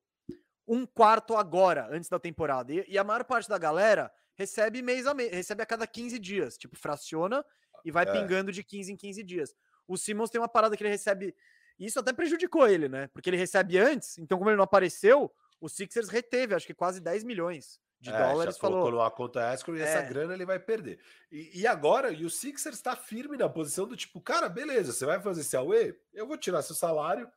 um 0.74 0.86
quarto 0.86 1.36
agora, 1.36 1.88
antes 1.92 2.10
da 2.10 2.18
temporada. 2.20 2.72
E, 2.74 2.86
e 2.88 2.98
a 2.98 3.04
maior 3.04 3.24
parte 3.26 3.50
da 3.50 3.58
galera 3.58 4.12
recebe 4.36 4.82
mês 4.82 5.06
a 5.06 5.14
mês, 5.14 5.32
recebe 5.32 5.62
a 5.62 5.66
cada 5.66 5.86
15 5.86 6.18
dias. 6.18 6.58
Tipo, 6.58 6.78
fraciona 6.78 7.44
e 7.84 7.92
vai 7.92 8.06
É. 8.08 8.12
pingando 8.12 8.52
de 8.52 8.64
15 8.64 8.92
em 8.94 8.96
15 8.96 9.22
dias. 9.24 9.54
O 9.88 9.98
Simmons 9.98 10.30
tem 10.30 10.40
uma 10.40 10.48
parada 10.48 10.78
que 10.78 10.84
ele 10.84 10.90
recebe. 10.90 11.36
e 11.78 11.86
Isso 11.88 12.00
até 12.00 12.14
prejudicou 12.14 12.68
ele, 12.68 12.88
né? 12.88 13.08
Porque 13.14 13.30
ele 13.30 13.38
recebe 13.38 13.78
antes, 13.78 14.18
então, 14.18 14.38
como 14.38 14.50
ele 14.50 14.58
não 14.58 14.64
apareceu, 14.64 15.32
o 15.60 15.68
Sixers 15.68 16.10
reteve, 16.10 16.56
acho 16.56 16.66
que 16.68 16.74
quase 16.74 17.02
10 17.02 17.24
milhões 17.24 17.80
de 18.00 18.10
É, 18.10 18.14
já 18.14 18.28
dólares. 18.32 18.58
colocou 18.58 18.84
Falou. 18.86 19.00
numa 19.00 19.12
conta 19.12 19.54
escrow 19.54 19.76
e 19.78 19.82
essa 19.82 20.00
É. 20.00 20.08
grana 20.08 20.34
ele 20.34 20.46
vai 20.46 20.60
perder. 20.60 21.00
E, 21.32 21.62
e 21.62 21.68
agora, 21.68 22.12
e 22.12 22.24
o 22.26 22.30
Sixers 22.30 22.76
está 22.78 22.96
firme 22.96 23.36
na 23.38 23.50
posição 23.50 23.86
do 23.88 23.96
tipo, 23.98 24.20
cara, 24.22 24.48
beleza, 24.48 24.92
você 24.94 25.06
vai 25.06 25.20
fazer 25.22 25.42
esse 25.42 25.56
AUE, 25.58 25.94
eu 26.14 26.26
vou 26.26 26.38
tirar 26.38 26.62
seu 26.62 26.76
salário 26.76 27.30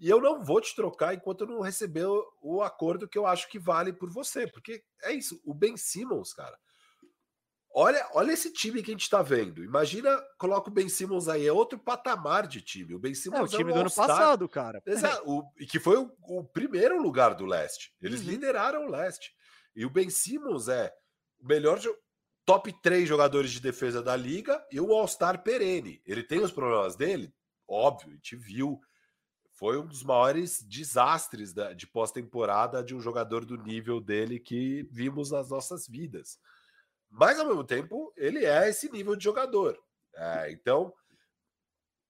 e 0.00 0.08
eu 0.08 0.20
não 0.20 0.42
vou 0.42 0.60
te 0.60 0.74
trocar 0.74 1.14
enquanto 1.14 1.42
eu 1.42 1.46
não 1.48 1.60
receber 1.60 2.06
o, 2.06 2.24
o 2.42 2.62
acordo 2.62 3.06
que 3.08 3.18
eu 3.18 3.26
acho 3.26 3.48
que 3.48 3.58
vale 3.58 3.92
por 3.92 4.10
você. 4.10 4.46
Porque 4.46 4.82
é 5.02 5.12
isso, 5.12 5.40
o 5.44 5.52
Ben 5.54 5.76
Simmons, 5.76 6.32
cara. 6.32 6.58
Olha, 7.72 8.04
olha 8.14 8.32
esse 8.32 8.52
time 8.52 8.82
que 8.82 8.90
a 8.90 8.94
gente 8.94 9.08
tá 9.08 9.22
vendo. 9.22 9.62
Imagina, 9.62 10.20
coloca 10.36 10.68
o 10.68 10.72
Ben 10.72 10.88
Simmons 10.88 11.28
aí, 11.28 11.46
é 11.46 11.52
outro 11.52 11.78
patamar 11.78 12.48
de 12.48 12.60
time. 12.60 12.94
O 12.94 12.98
Ben 12.98 13.10
É, 13.10 13.12
o 13.12 13.16
Simmons 13.16 13.50
time 13.52 13.70
um 13.70 13.74
do 13.74 13.80
ano 13.80 13.94
passado, 13.94 14.48
cara. 14.48 14.82
Exato, 14.84 15.22
o- 15.30 15.44
e 15.56 15.64
que 15.66 15.78
foi 15.78 15.96
o, 15.96 16.10
o 16.22 16.42
primeiro 16.44 17.00
lugar 17.00 17.34
do 17.34 17.46
leste. 17.46 17.94
Eles 18.02 18.22
Uhum. 18.22 18.26
lideraram 18.30 18.86
o 18.86 18.90
leste. 18.90 19.30
E 19.76 19.86
o 19.86 19.90
Ben 19.90 20.10
Simmons 20.10 20.66
é 20.66 20.92
o 21.38 21.46
melhor 21.46 21.78
top 22.44 22.72
3 22.82 23.08
jogadores 23.08 23.52
de 23.52 23.60
defesa 23.60 24.02
da 24.02 24.16
liga 24.16 24.60
e 24.72 24.80
o 24.80 24.92
All-Star 24.92 25.44
perene. 25.44 26.02
Ele 26.04 26.24
tem 26.24 26.40
os 26.40 26.50
problemas 26.50 26.96
dele, 26.96 27.32
óbvio, 27.68 28.10
a 28.10 28.14
gente 28.14 28.34
viu. 28.34 28.80
Foi 29.60 29.78
um 29.78 29.86
dos 29.86 30.02
maiores 30.02 30.62
desastres 30.62 31.52
da- 31.52 31.74
de 31.74 31.86
pós-temporada 31.86 32.82
de 32.82 32.94
um 32.94 33.00
jogador 33.00 33.44
do 33.44 33.58
nível 33.58 34.00
dele 34.00 34.40
que 34.40 34.88
vimos 34.90 35.30
nas 35.30 35.50
nossas 35.50 35.86
vidas. 35.86 36.40
Mas, 37.10 37.38
ao 37.38 37.46
mesmo 37.46 37.62
tempo, 37.62 38.10
ele 38.16 38.46
é 38.46 38.70
esse 38.70 38.90
nível 38.90 39.14
de 39.14 39.22
jogador. 39.22 39.78
É, 40.14 40.50
então, 40.50 40.94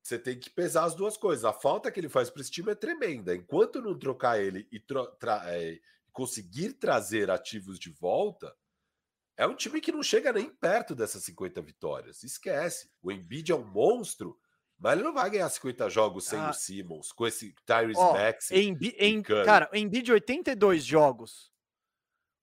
você 0.00 0.16
tem 0.16 0.38
que 0.38 0.48
pesar 0.48 0.84
as 0.84 0.94
duas 0.94 1.16
coisas. 1.16 1.44
A 1.44 1.52
falta 1.52 1.90
que 1.90 1.98
ele 1.98 2.08
faz 2.08 2.30
para 2.30 2.40
esse 2.40 2.52
time 2.52 2.70
é 2.70 2.76
tremenda. 2.76 3.34
Enquanto 3.34 3.82
não 3.82 3.98
trocar 3.98 4.40
ele 4.40 4.68
e 4.70 4.78
tra- 4.78 5.42
é, 5.50 5.80
conseguir 6.12 6.74
trazer 6.74 7.32
ativos 7.32 7.80
de 7.80 7.90
volta, 7.90 8.56
é 9.36 9.44
um 9.44 9.56
time 9.56 9.80
que 9.80 9.90
não 9.90 10.04
chega 10.04 10.32
nem 10.32 10.48
perto 10.48 10.94
dessas 10.94 11.24
50 11.24 11.60
vitórias. 11.60 12.22
Esquece. 12.22 12.92
O 13.02 13.10
Embiid 13.10 13.50
é 13.50 13.56
um 13.56 13.64
monstro, 13.64 14.38
mas 14.80 14.94
ele 14.94 15.02
não 15.04 15.12
vai 15.12 15.28
ganhar 15.30 15.48
50 15.48 15.88
jogos 15.90 16.26
sem 16.26 16.38
Ah. 16.40 16.50
o 16.50 16.52
Simmons, 16.52 17.12
com 17.12 17.26
esse 17.26 17.54
Tyrese 17.66 18.00
Maxey. 18.00 18.66
Embi- 18.66 18.96
em, 18.98 19.22
Curry. 19.22 19.44
cara, 19.44 19.68
o 19.72 19.76
Embiid 19.76 20.10
82 20.10 20.84
jogos 20.84 21.52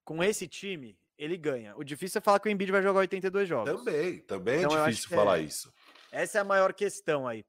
com 0.06 0.24
esse 0.24 0.48
time, 0.48 0.98
ele 1.18 1.36
ganha. 1.36 1.76
O 1.76 1.84
difícil 1.84 2.20
é 2.20 2.22
falar 2.22 2.40
que 2.40 2.48
o 2.48 2.52
Embiid 2.52 2.72
vai 2.72 2.82
jogar 2.84 3.00
82 3.00 3.50
jogos. 3.50 3.74
Também, 3.84 4.20
também 4.22 4.60
Então, 4.60 4.72
eu 4.78 4.86
é 4.86 4.90
difícil 4.90 5.10
falar 5.10 5.40
é- 5.40 5.44
isso. 5.44 5.74
Essa 6.12 6.38
é 6.38 6.42
a 6.42 6.46
maior 6.46 6.74
questão 6.74 7.28
aí. 7.28 7.44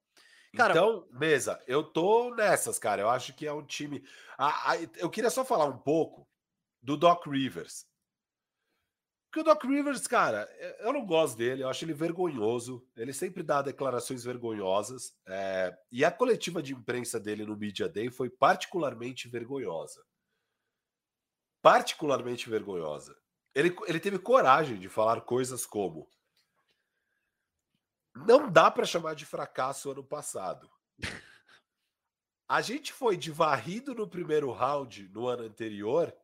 Cara, 0.56 0.72
então, 0.72 1.06
mesa, 1.12 1.62
eu 1.66 1.84
tô 1.84 2.34
nessas, 2.34 2.78
cara. 2.78 3.02
Eu 3.02 3.10
acho 3.10 3.34
que 3.34 3.46
é 3.46 3.52
um 3.52 3.64
time. 3.64 4.02
Ah, 4.38 4.76
eu 4.96 5.10
queria 5.10 5.28
só 5.30 5.44
falar 5.44 5.66
um 5.66 5.76
pouco 5.78 6.26
do 6.82 6.96
Doc 6.96 7.26
Rivers. 7.26 7.86
Porque 9.30 9.40
o 9.40 9.44
Doc 9.44 9.62
Rivers, 9.64 10.06
cara, 10.06 10.48
eu- 10.58 10.86
eu 10.86 10.92
não 10.92 11.04
gosto 11.04 11.36
dele, 11.36 11.62
eu 11.62 11.68
acho 11.68 11.84
ele 11.84 11.92
vergonhoso. 11.92 12.82
Ele 12.96 13.12
sempre 13.12 13.42
dá 13.42 13.60
declarações 13.60 14.24
vergonhosas. 14.24 15.14
é, 15.26 15.78
e 15.92 16.02
a 16.04 16.10
coletiva 16.10 16.62
de 16.62 16.72
imprensa 16.72 17.20
dele 17.20 17.44
no 17.44 17.56
Media 17.56 17.88
Day 17.88 18.10
foi 18.10 18.30
particularmente 18.30 19.28
vergonhosa. 19.28 20.02
Particularmente 21.60 22.48
vergonhosa. 22.48 23.16
Ele, 23.54 23.76
ele 23.86 24.00
teve 24.00 24.18
coragem 24.18 24.78
de 24.78 24.88
falar 24.88 25.20
coisas 25.22 25.66
como: 25.66 26.08
não 28.14 28.50
dá 28.50 28.70
para 28.70 28.86
chamar 28.86 29.14
de 29.14 29.26
fracasso 29.26 29.90
ano 29.90 30.02
passado. 30.04 30.70
A 32.48 32.62
gente 32.62 32.94
foi 32.94 33.16
de 33.16 33.30
varrido 33.30 33.94
no 33.94 34.08
primeiro 34.08 34.50
round 34.52 35.06
no 35.10 35.26
ano 35.26 35.42
anterior 35.42 36.14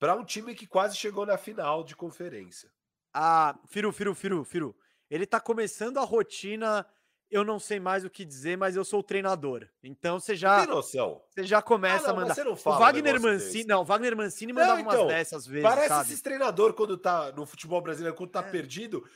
para 0.00 0.16
um 0.16 0.24
time 0.24 0.54
que 0.54 0.66
quase 0.66 0.96
chegou 0.96 1.24
na 1.24 1.38
final 1.38 1.84
de 1.84 1.94
conferência. 1.94 2.68
a 3.14 3.56
Firu, 3.68 3.92
Firu, 3.92 4.14
Firu, 4.14 4.44
Firu. 4.44 4.76
Ele 5.08 5.26
tá 5.26 5.38
começando 5.40 5.98
a 5.98 6.04
rotina. 6.04 6.86
Eu 7.30 7.44
não 7.44 7.60
sei 7.60 7.78
mais 7.78 8.04
o 8.04 8.10
que 8.10 8.24
dizer, 8.24 8.56
mas 8.58 8.74
eu 8.74 8.84
sou 8.84 8.98
o 9.00 9.02
treinador. 9.04 9.68
Então 9.84 10.18
você 10.18 10.34
já, 10.34 10.58
Tem 10.64 10.66
noção? 10.74 11.22
você 11.28 11.44
já 11.44 11.62
começa 11.62 12.06
Ah, 12.06 12.08
não, 12.08 12.16
a 12.18 12.20
mandar. 12.22 12.34
você 12.34 12.42
não 12.42 12.52
O 12.52 12.56
fala 12.56 12.76
um 12.76 12.78
Wagner 12.80 13.20
Mancini, 13.20 13.52
desse. 13.52 13.66
não, 13.68 13.82
o 13.82 13.84
Wagner 13.84 14.16
Mancini 14.16 14.52
mandava 14.52 14.80
então, 14.80 15.02
umas 15.04 15.14
dessas 15.14 15.46
vezes, 15.46 15.62
Parece 15.68 15.88
sabe? 15.88 16.08
esses 16.08 16.20
treinador 16.22 16.72
quando 16.74 16.96
tá 16.96 17.30
no 17.30 17.46
futebol 17.46 17.80
brasileiro, 17.80 18.16
quando 18.16 18.30
tá 18.30 18.40
É. 18.40 18.50
perdido, 18.50 19.08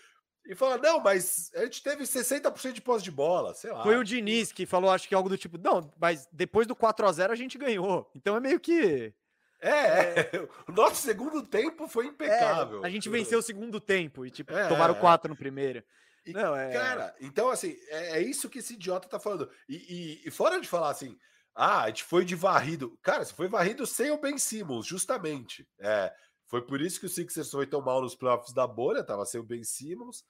e 0.47 0.55
fala: 0.55 0.79
não, 0.79 1.01
mas 1.01 1.51
a 1.57 1.65
gente 1.65 1.83
teve 1.83 2.05
60% 2.05 2.73
de 2.73 2.81
posse 2.83 3.03
de 3.03 3.11
bola, 3.11 3.53
sei 3.55 3.73
lá. 3.73 3.83
Foi 3.83 3.97
o 3.97 4.05
Diniz 4.05 4.53
que 4.53 4.65
falou, 4.65 4.91
acho 4.93 5.09
que 5.09 5.15
algo 5.15 5.29
do 5.29 5.37
tipo, 5.39 5.59
não, 5.59 5.91
mas 5.99 6.29
depois 6.33 6.69
do 6.69 6.77
4 6.77 7.05
a 7.07 7.11
0 7.13 7.33
a 7.33 7.37
gente 7.37 7.59
ganhou. 7.59 8.09
Então 8.15 8.37
é 8.37 8.41
meio 8.41 8.61
que 8.61 9.13
É, 9.61 9.71
é, 9.71 10.31
o 10.69 10.73
nosso 10.73 11.03
segundo 11.03 11.43
tempo 11.43 11.89
foi 11.89 12.07
impecável. 12.07 12.85
É, 12.85 12.87
a 12.87 12.91
gente 12.91 13.09
venceu 13.09 13.39
o 13.39 13.43
segundo 13.43 13.81
tempo 13.81 14.27
e, 14.27 14.31
tipo, 14.31 14.53
É, 14.53 14.69
tomaram 14.69 14.95
é. 14.95 14.99
quatro 15.01 15.29
no 15.31 15.37
primeiro. 15.37 15.83
E, 16.27 16.33
Não, 16.33 16.57
é- 16.57 16.73
Cara, 16.73 17.15
então 17.21 17.51
assim, 17.51 17.77
é, 17.89 18.19
é 18.19 18.23
isso 18.23 18.49
que 18.49 18.59
esse 18.59 18.75
idiota 18.75 19.09
tá 19.09 19.19
falando. 19.21 19.51
E, 19.69 19.77
e- 20.25 20.29
e 20.29 20.31
fora 20.31 20.61
de 20.61 20.67
falar 20.69 20.91
assim, 20.91 21.19
ah, 21.55 21.83
a 21.83 21.89
gente 21.89 22.05
foi 22.05 22.25
de 22.25 22.35
varrido. 22.35 22.99
Cara, 23.03 23.25
você 23.25 23.33
foi 23.35 23.47
varrido 23.49 23.87
sem 23.87 24.11
o 24.11 24.19
Ben 24.21 24.37
Simmons, 24.39 24.87
justamente. 24.87 25.69
É, 25.79 26.13
foi 26.47 26.63
por 26.63 26.81
isso 26.81 26.99
que 26.99 27.07
o 27.07 27.09
Sixers 27.09 27.51
foi 27.51 27.67
tão 27.67 27.81
mal 27.81 28.01
nos 28.03 28.15
playoffs 28.15 28.53
da 28.53 28.67
bolha, 28.67 29.05
tava 29.05 29.25
sem 29.27 29.41
o 29.41 29.45
Ben 29.45 29.63
Simmons. 29.63 30.25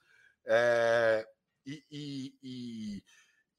É, 0.45 1.25
e, 1.65 1.83
e, 2.43 3.03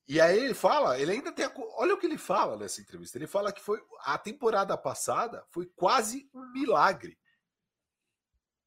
e, 0.09 0.21
aí 0.21 0.39
ele 0.39 0.55
fala, 0.55 1.01
ele 1.01 1.13
ainda 1.13 1.33
tem 1.33 1.45
a, 1.45 1.53
Olha 1.77 1.95
o 1.95 1.99
que 1.99 2.07
ele 2.07 2.19
fala 2.19 2.57
nessa 2.57 2.81
entrevista. 2.81 3.19
Ele 3.19 3.27
fala 3.27 3.53
que 3.53 3.61
foi 3.61 3.83
a 4.01 4.17
temporada 4.17 4.77
passada 4.77 5.45
foi 5.51 5.67
quase 5.75 6.31
um 6.33 6.53
milagre. 6.53 7.19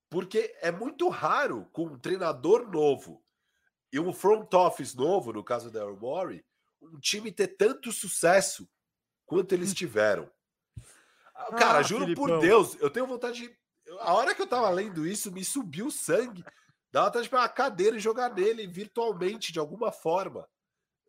Porque 0.10 0.54
é 0.62 0.72
muito 0.72 1.08
raro 1.08 1.66
com 1.72 1.86
um 1.86 2.00
treinador 2.00 2.70
novo 2.70 3.24
e 3.92 4.00
um 4.00 4.12
front 4.12 4.54
office 4.54 4.94
novo, 4.94 5.32
no 5.32 5.44
caso 5.44 5.72
da 5.72 5.86
Morey, 5.88 6.44
um 6.82 7.00
time 7.00 7.32
ter 7.32 7.48
tanto 7.48 7.92
sucesso 7.92 8.68
quanto 9.26 9.54
eles 9.54 9.74
tiveram. 9.74 10.30
Ah, 11.34 11.56
Cara, 11.56 11.80
Ah, 11.80 11.84
juro 11.84 12.06
por 12.16 12.28
Filipão. 12.28 12.40
Deus, 12.40 12.76
eu 12.82 12.90
tenho 12.90 13.08
vontade 13.08 13.42
de. 13.42 13.60
A 14.02 14.14
hora 14.14 14.36
que 14.36 14.42
eu 14.42 14.48
tava 14.48 14.70
lendo 14.70 15.08
isso, 15.08 15.32
me 15.32 15.44
subiu 15.44 15.88
o 15.88 15.92
sangue. 15.92 16.44
Dá 16.92 17.06
vontade 17.06 17.24
de 17.24 17.30
pegar 17.30 17.44
uma 17.44 17.50
cadeira 17.50 17.96
e 17.96 18.00
jogar 18.00 18.34
nele 18.34 18.68
virtualmente, 18.68 19.52
de 19.52 19.60
alguma 19.60 19.92
forma. 19.92 20.48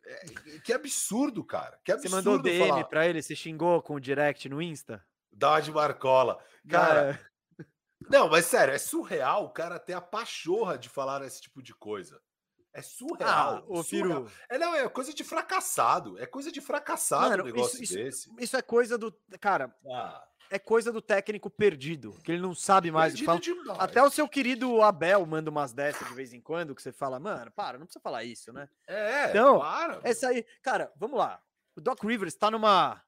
É, 0.05 0.25
que 0.63 0.73
absurdo, 0.73 1.43
cara. 1.43 1.79
Que 1.83 1.91
Você 1.91 2.07
absurdo 2.07 2.15
mandou 2.31 2.39
DM 2.41 2.67
falar. 2.69 2.83
pra 2.85 3.07
ele, 3.07 3.21
você 3.21 3.35
xingou 3.35 3.81
com 3.81 3.95
o 3.95 3.99
direct 3.99 4.47
no 4.49 4.61
Insta? 4.61 5.05
Dá 5.31 5.51
uma 5.51 5.61
de 5.61 5.71
Marcola. 5.71 6.43
Cara, 6.69 7.13
Cara, 7.13 7.31
Não, 8.09 8.27
mas 8.29 8.45
sério, 8.45 8.73
é 8.73 8.77
surreal 8.79 9.45
o 9.45 9.49
cara 9.51 9.79
ter 9.79 9.93
a 9.93 10.01
pachorra 10.01 10.77
de 10.77 10.89
falar 10.89 11.23
esse 11.23 11.39
tipo 11.41 11.61
de 11.61 11.73
coisa. 11.75 12.19
É 12.73 12.81
surreal. 12.81 13.57
ah, 13.57 13.63
ô 13.67 13.83
surreal. 13.83 14.25
Firu, 14.25 14.31
É, 14.49 14.57
não, 14.57 14.73
é 14.73 14.87
coisa 14.89 15.13
de 15.13 15.23
fracassado. 15.23 16.17
É 16.17 16.25
coisa 16.25 16.51
de 16.51 16.61
fracassado 16.61 17.29
Mano, 17.29 17.43
um 17.43 17.45
negócio 17.45 17.81
isso- 17.83 17.93
desse. 17.93 18.29
isso 18.39 18.57
é 18.57 18.61
coisa 18.61 18.97
do. 18.97 19.13
Cara, 19.39 19.75
Ah, 19.93 20.23
é 20.51 20.59
coisa 20.59 20.91
do 20.91 21.01
técnico 21.01 21.49
perdido, 21.49 22.13
que 22.25 22.31
ele 22.33 22.41
não 22.41 22.53
sabe 22.53 22.91
mais 22.91 23.17
fala. 23.21 23.39
Até 23.79 24.03
o 24.03 24.09
seu 24.09 24.27
querido 24.27 24.81
Abel 24.81 25.25
manda 25.25 25.49
umas 25.49 25.71
dessas 25.71 26.05
de 26.05 26.13
vez 26.13 26.33
em 26.33 26.41
quando, 26.41 26.75
que 26.75 26.81
você 26.81 26.91
fala, 26.91 27.19
mano, 27.21 27.49
para, 27.51 27.79
não 27.79 27.85
precisa 27.85 28.01
falar 28.03 28.25
isso, 28.25 28.51
né? 28.51 28.67
É, 28.85 29.29
Então, 29.29 29.59
para. 29.59 30.01
Essa 30.03 30.27
aí, 30.27 30.45
cara, 30.61 30.91
vamos 30.97 31.17
lá. 31.17 31.41
O 31.73 31.79
Doc 31.79 32.03
Rivers 32.03 32.35
tá 32.35 32.51
numa. 32.51 33.01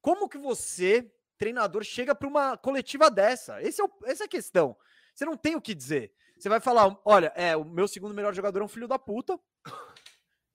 Como 0.00 0.26
que 0.26 0.38
você, 0.38 1.12
treinador, 1.36 1.84
chega 1.84 2.14
pra 2.14 2.26
uma 2.26 2.56
coletiva 2.56 3.10
dessa? 3.10 3.62
Esse 3.62 3.82
é 3.82 3.84
o... 3.84 3.90
Essa 4.04 4.24
é 4.24 4.26
a 4.26 4.28
questão. 4.28 4.74
Você 5.14 5.26
não 5.26 5.36
tem 5.36 5.56
o 5.56 5.60
que 5.60 5.74
dizer. 5.74 6.14
Você 6.38 6.48
vai 6.48 6.60
falar, 6.60 6.98
olha, 7.04 7.30
é, 7.36 7.54
o 7.54 7.64
meu 7.64 7.86
segundo 7.86 8.14
melhor 8.14 8.34
jogador 8.34 8.60
é 8.60 8.64
um 8.64 8.68
filho 8.68 8.88
da 8.88 8.98
puta. 8.98 9.38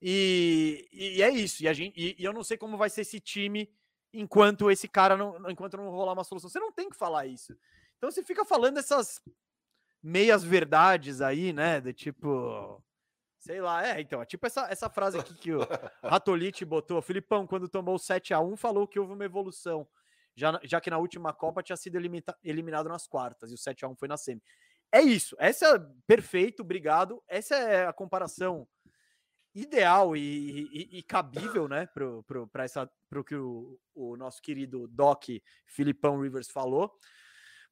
E, 0.02 0.88
e 0.92 1.22
é 1.22 1.30
isso. 1.30 1.62
E, 1.62 1.68
a 1.68 1.72
gente, 1.72 1.94
e, 1.96 2.16
e 2.18 2.24
eu 2.24 2.32
não 2.32 2.42
sei 2.42 2.56
como 2.56 2.76
vai 2.76 2.90
ser 2.90 3.02
esse 3.02 3.20
time 3.20 3.72
enquanto 4.12 4.70
esse 4.70 4.88
cara 4.88 5.16
não. 5.16 5.50
Enquanto 5.50 5.76
não 5.76 5.90
rolar 5.90 6.12
uma 6.12 6.24
solução. 6.24 6.50
Você 6.50 6.60
não 6.60 6.72
tem 6.72 6.88
que 6.88 6.96
falar 6.96 7.26
isso. 7.26 7.56
Então 7.96 8.10
você 8.10 8.22
fica 8.22 8.44
falando 8.44 8.78
essas 8.78 9.20
meias 10.02 10.42
verdades 10.42 11.20
aí, 11.20 11.52
né? 11.52 11.80
De 11.80 11.92
tipo. 11.92 12.82
Sei 13.38 13.58
lá, 13.58 13.86
é, 13.86 14.02
então, 14.02 14.20
é 14.20 14.26
tipo 14.26 14.46
essa, 14.46 14.70
essa 14.70 14.90
frase 14.90 15.18
aqui 15.18 15.32
que 15.32 15.52
o 15.54 15.60
Ratolite 16.04 16.62
botou. 16.62 17.00
Filipão, 17.00 17.46
quando 17.46 17.70
tomou 17.70 17.98
7 17.98 18.34
a 18.34 18.40
1 18.40 18.54
falou 18.54 18.86
que 18.86 19.00
houve 19.00 19.14
uma 19.14 19.24
evolução. 19.24 19.88
Já, 20.36 20.60
já 20.62 20.78
que 20.78 20.90
na 20.90 20.98
última 20.98 21.32
Copa 21.32 21.62
tinha 21.62 21.76
sido 21.76 21.96
eliminado 22.44 22.88
nas 22.88 23.06
quartas 23.06 23.50
e 23.50 23.54
o 23.54 23.58
7 23.58 23.84
a 23.84 23.88
1 23.88 23.96
foi 23.96 24.08
na 24.08 24.18
semi. 24.18 24.42
É 24.92 25.00
isso. 25.00 25.34
Essa 25.38 25.76
é 25.76 25.78
perfeito, 26.06 26.60
obrigado. 26.60 27.22
Essa 27.26 27.56
é 27.56 27.86
a 27.86 27.92
comparação 27.92 28.68
ideal 29.54 30.16
e, 30.16 30.68
e- 30.72 30.98
e 30.98 31.02
cabível, 31.02 31.66
né, 31.68 31.86
pro, 31.86 32.22
pro, 32.24 32.46
pra 32.48 32.64
essa, 32.64 32.90
pro 33.08 33.24
que 33.24 33.34
o, 33.34 33.78
o 33.94 34.16
nosso 34.16 34.40
querido 34.40 34.86
Doc 34.88 35.24
Filipão 35.66 36.20
Rivers 36.20 36.48
falou. 36.50 36.92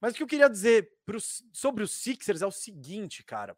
Mas 0.00 0.12
o 0.12 0.16
que 0.16 0.22
eu 0.22 0.26
queria 0.28 0.48
dizer 0.48 0.92
pros- 1.04 1.44
sobre 1.52 1.82
os 1.84 1.92
Sixers 1.92 2.42
é 2.42 2.46
o 2.46 2.52
seguinte, 2.52 3.24
cara. 3.24 3.56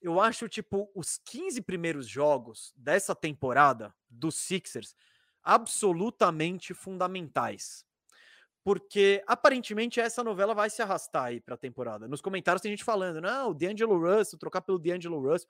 Eu 0.00 0.20
acho, 0.20 0.48
tipo, 0.48 0.90
os 0.94 1.18
15 1.24 1.62
primeiros 1.62 2.06
jogos 2.06 2.72
dessa 2.76 3.14
temporada 3.14 3.94
dos 4.08 4.34
Sixers 4.36 4.94
absolutamente 5.42 6.74
fundamentais. 6.74 7.84
Porque 8.62 9.22
aparentemente 9.26 10.00
essa 10.00 10.24
novela 10.24 10.54
vai 10.54 10.70
se 10.70 10.80
arrastar 10.80 11.24
aí 11.24 11.40
pra 11.40 11.56
temporada. 11.56 12.08
Nos 12.08 12.20
comentários 12.20 12.62
tem 12.62 12.70
gente 12.70 12.84
falando, 12.84 13.20
não, 13.20 13.50
o 13.50 13.54
D'Angelo 13.54 13.98
Russell, 13.98 14.38
trocar 14.38 14.62
pelo 14.62 14.78
D'Angelo 14.78 15.20
Russell. 15.20 15.48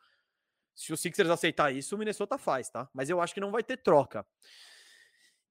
Se 0.74 0.92
o 0.92 0.96
Sixers 0.96 1.30
aceitar 1.30 1.72
isso, 1.72 1.94
o 1.94 1.98
Minnesota 1.98 2.36
faz, 2.36 2.68
tá? 2.68 2.88
Mas 2.92 3.08
eu 3.08 3.20
acho 3.20 3.32
que 3.32 3.40
não 3.40 3.50
vai 3.50 3.62
ter 3.62 3.76
troca. 3.76 4.26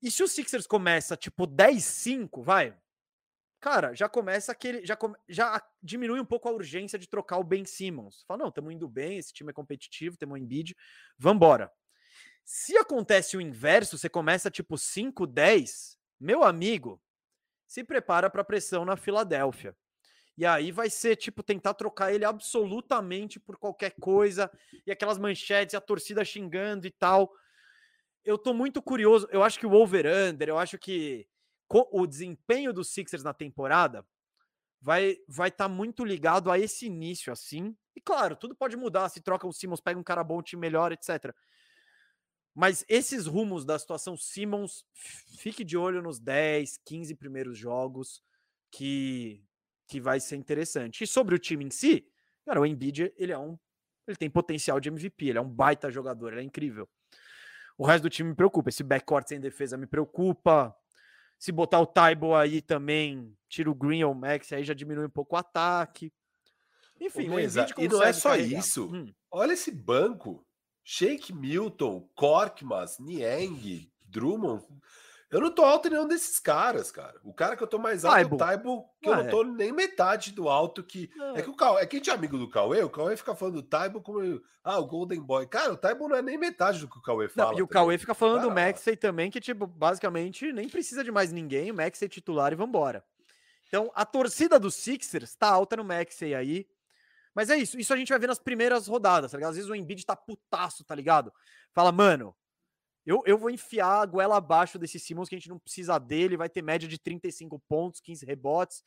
E 0.01 0.11
se 0.11 0.21
o 0.21 0.27
Sixers 0.27 0.67
começa, 0.67 1.15
tipo, 1.15 1.47
10-5, 1.47 2.43
vai. 2.43 2.77
Cara, 3.61 3.93
já 3.93 4.09
começa 4.09 4.51
aquele. 4.51 4.85
Já, 4.85 4.97
já 5.29 5.65
diminui 5.81 6.19
um 6.19 6.25
pouco 6.25 6.49
a 6.49 6.51
urgência 6.51 6.99
de 6.99 7.07
trocar 7.07 7.37
o 7.37 7.43
Ben 7.43 7.63
Simmons. 7.63 8.25
Fala, 8.27 8.39
não, 8.39 8.49
estamos 8.49 8.73
indo 8.73 8.89
bem, 8.89 9.17
esse 9.17 9.31
time 9.31 9.51
é 9.51 9.53
competitivo, 9.53 10.17
temos 10.17 10.33
um 10.33 10.43
Embiid, 10.43 10.75
vambora. 11.17 11.71
Se 12.43 12.75
acontece 12.77 13.37
o 13.37 13.41
inverso, 13.41 13.97
você 13.97 14.09
começa 14.09 14.51
tipo 14.51 14.75
5-10, 14.75 15.97
meu 16.19 16.43
amigo, 16.43 17.01
se 17.65 17.85
prepara 17.85 18.29
para 18.29 18.43
pressão 18.43 18.83
na 18.83 18.97
Filadélfia. 18.97 19.73
E 20.37 20.45
aí 20.45 20.71
vai 20.71 20.89
ser 20.89 21.15
tipo 21.15 21.43
tentar 21.43 21.75
trocar 21.75 22.11
ele 22.11 22.25
absolutamente 22.25 23.39
por 23.39 23.57
qualquer 23.57 23.91
coisa 23.99 24.51
e 24.85 24.91
aquelas 24.91 25.19
manchetes, 25.19 25.75
a 25.75 25.81
torcida 25.81 26.25
xingando 26.25 26.87
e 26.87 26.91
tal. 26.91 27.31
Eu 28.25 28.37
tô 28.37 28.53
muito 28.53 28.81
curioso. 28.81 29.27
Eu 29.31 29.43
acho 29.43 29.59
que 29.59 29.65
o 29.65 29.73
over-under, 29.73 30.49
eu 30.49 30.57
acho 30.57 30.77
que 30.77 31.27
o 31.69 32.07
desempenho 32.07 32.73
dos 32.73 32.89
Sixers 32.89 33.23
na 33.23 33.33
temporada 33.33 34.05
vai 34.81 35.17
vai 35.27 35.49
estar 35.49 35.69
muito 35.69 36.03
ligado 36.03 36.51
a 36.51 36.57
esse 36.57 36.87
início 36.87 37.31
assim. 37.31 37.75
E 37.95 38.01
claro, 38.01 38.35
tudo 38.35 38.55
pode 38.55 38.75
mudar, 38.75 39.09
se 39.09 39.21
troca 39.21 39.47
o 39.47 39.53
Simmons, 39.53 39.81
pega 39.81 39.99
um 39.99 40.03
cara 40.03 40.23
bom, 40.23 40.41
time 40.41 40.59
melhor, 40.59 40.91
etc. 40.91 41.33
Mas 42.55 42.85
esses 42.87 43.25
rumos 43.25 43.65
da 43.65 43.79
situação 43.79 44.15
Simmons, 44.15 44.85
fique 45.39 45.63
de 45.63 45.77
olho 45.77 46.01
nos 46.01 46.19
10, 46.19 46.79
15 46.85 47.15
primeiros 47.15 47.57
jogos 47.57 48.21
que 48.71 49.43
que 49.93 50.01
vai 50.01 50.19
ser 50.19 50.38
interessante. 50.38 51.03
E 51.03 51.07
sobre 51.07 51.35
o 51.35 51.39
time 51.39 51.65
em 51.65 51.69
si, 51.69 52.03
cara, 52.43 52.59
o 52.59 52.65
Embiid, 52.65 53.13
ele 53.15 53.31
é 53.31 53.38
um 53.38 53.55
ele 54.07 54.17
tem 54.17 54.30
potencial 54.30 54.80
de 54.81 54.89
MVP, 54.89 55.27
ele 55.27 55.38
é 55.38 55.41
um 55.41 55.47
baita 55.47 55.89
jogador, 55.89 56.33
ele 56.33 56.41
é 56.41 56.43
incrível. 56.43 56.89
O 57.77 57.85
resto 57.85 58.03
do 58.03 58.09
time 58.09 58.31
me 58.31 58.35
preocupa, 58.35 58.69
esse 58.69 58.83
backcourt 58.83 59.27
sem 59.30 59.39
defesa 59.39 59.77
me 59.77 59.85
preocupa. 59.85 60.75
Se 61.39 61.51
botar 61.51 61.80
o 61.80 61.85
Taibo 61.85 62.35
aí 62.35 62.61
também, 62.61 63.33
tira 63.47 63.69
o 63.69 63.75
Green 63.75 64.03
ou 64.03 64.11
o 64.11 64.15
Max, 64.15 64.51
aí 64.51 64.63
já 64.63 64.73
diminui 64.73 65.05
um 65.05 65.09
pouco 65.09 65.35
o 65.35 65.39
ataque. 65.39 66.11
Enfim, 66.99 67.30
Mesa, 67.30 67.65
e 67.77 67.88
não 67.88 68.03
é 68.03 68.11
só 68.11 68.31
carregar. 68.31 68.59
isso. 68.59 68.93
Hum. 68.93 69.13
Olha 69.31 69.53
esse 69.53 69.72
banco. 69.72 70.45
Shake 70.83 71.31
Milton, 71.31 72.09
Korkmaz, 72.13 72.97
Niang, 72.99 73.89
Drummond. 74.01 74.65
Eu 75.33 75.41
não 75.41 75.51
tô 75.51 75.63
alto 75.65 75.87
em 75.87 75.91
nenhum 75.91 76.07
desses 76.07 76.39
caras, 76.39 76.91
cara. 76.91 77.19
O 77.23 77.33
cara 77.33 77.57
que 77.57 77.63
eu 77.63 77.67
tô 77.67 77.79
mais 77.79 78.05
alto 78.05 78.15
é 78.17 78.19
Taibo. 78.21 78.35
o 78.35 78.37
Taibo, 78.37 78.89
que 79.01 79.09
eu 79.09 79.13
Ah, 79.13 79.17
não 79.17 79.23
é. 79.23 79.27
tô 79.29 79.43
nem 79.43 79.71
metade 79.71 80.31
do 80.31 80.47
alto 80.47 80.83
que. 80.83 81.09
É 81.35 81.41
que 81.41 81.49
o 81.49 81.55
Cauê, 81.55 81.81
é 81.81 81.85
que 81.85 81.95
a 81.95 81.99
gente 81.99 82.09
é 82.09 82.13
amigo 82.13 82.37
do 82.37 82.49
Cauê, 82.49 82.83
o 82.83 82.89
Cauê 82.89 83.17
fica 83.17 83.35
falando 83.35 83.55
do 83.55 83.63
Taibo 83.63 83.99
como. 84.01 84.41
Ah, 84.63 84.77
o 84.79 84.85
Golden 84.85 85.19
Boy. 85.21 85.47
Cara, 85.47 85.73
o 85.73 85.77
Taibo 85.77 86.07
não 86.07 86.15
é 86.15 86.21
nem 86.21 86.37
metade 86.37 86.79
do 86.79 86.87
que 86.87 86.97
o 86.97 87.01
Cauê 87.01 87.25
Não, 87.25 87.31
fala. 87.33 87.49
e 87.57 87.61
o 87.61 87.67
também. 87.67 87.67
Cauê 87.69 87.97
fica 87.97 88.13
falando 88.13 88.41
do 88.43 88.47
Para 88.51 88.61
lá. 88.61 88.67
Maxey 88.67 88.95
também, 88.95 89.31
que, 89.31 89.41
tipo, 89.41 89.65
basicamente 89.65 90.53
nem 90.53 90.69
precisa 90.69 91.03
de 91.03 91.11
mais 91.11 91.31
ninguém, 91.31 91.71
o 91.71 91.75
Maxey 91.75 92.05
é 92.05 92.09
titular 92.09 92.53
e 92.53 92.55
vambora. 92.55 93.03
Então, 93.67 93.91
a 93.95 94.05
torcida 94.05 94.59
do 94.59 94.69
Sixers 94.69 95.35
tá 95.35 95.47
alta 95.49 95.75
no 95.75 95.83
Maxey 95.83 96.35
aí. 96.35 96.67
Mas 97.35 97.49
é 97.49 97.57
isso, 97.57 97.79
isso 97.79 97.91
a 97.91 97.97
gente 97.97 98.09
vai 98.09 98.19
ver 98.19 98.27
nas 98.27 98.37
primeiras 98.37 98.85
rodadas, 98.87 99.31
tá 99.31 99.37
ligado? 99.37 99.49
Às 99.49 99.55
vezes 99.55 99.69
o 99.71 99.73
Embiid 99.73 100.05
tá 100.05 100.15
putaço, 100.15 100.83
tá 100.83 100.93
ligado? 100.93 101.33
Fala, 101.73 101.91
mano, 101.91 102.35
eu, 103.06 103.22
eu 103.25 103.38
vou 103.38 103.49
enfiar 103.49 104.01
a 104.01 104.06
goela 104.06 104.38
abaixo 104.38 104.80
desse 104.80 104.99
Simmons 104.99 105.27
que 105.27 105.35
a 105.35 105.38
gente 105.38 105.49
não 105.49 105.59
precisa 105.59 105.99
dele, 105.99 106.38
vai 106.38 106.49
ter 106.49 106.61
média 106.61 106.88
de 106.88 106.98
35 106.98 107.59
pontos, 107.67 107.99
15 107.99 108.25
rebotes 108.25 108.83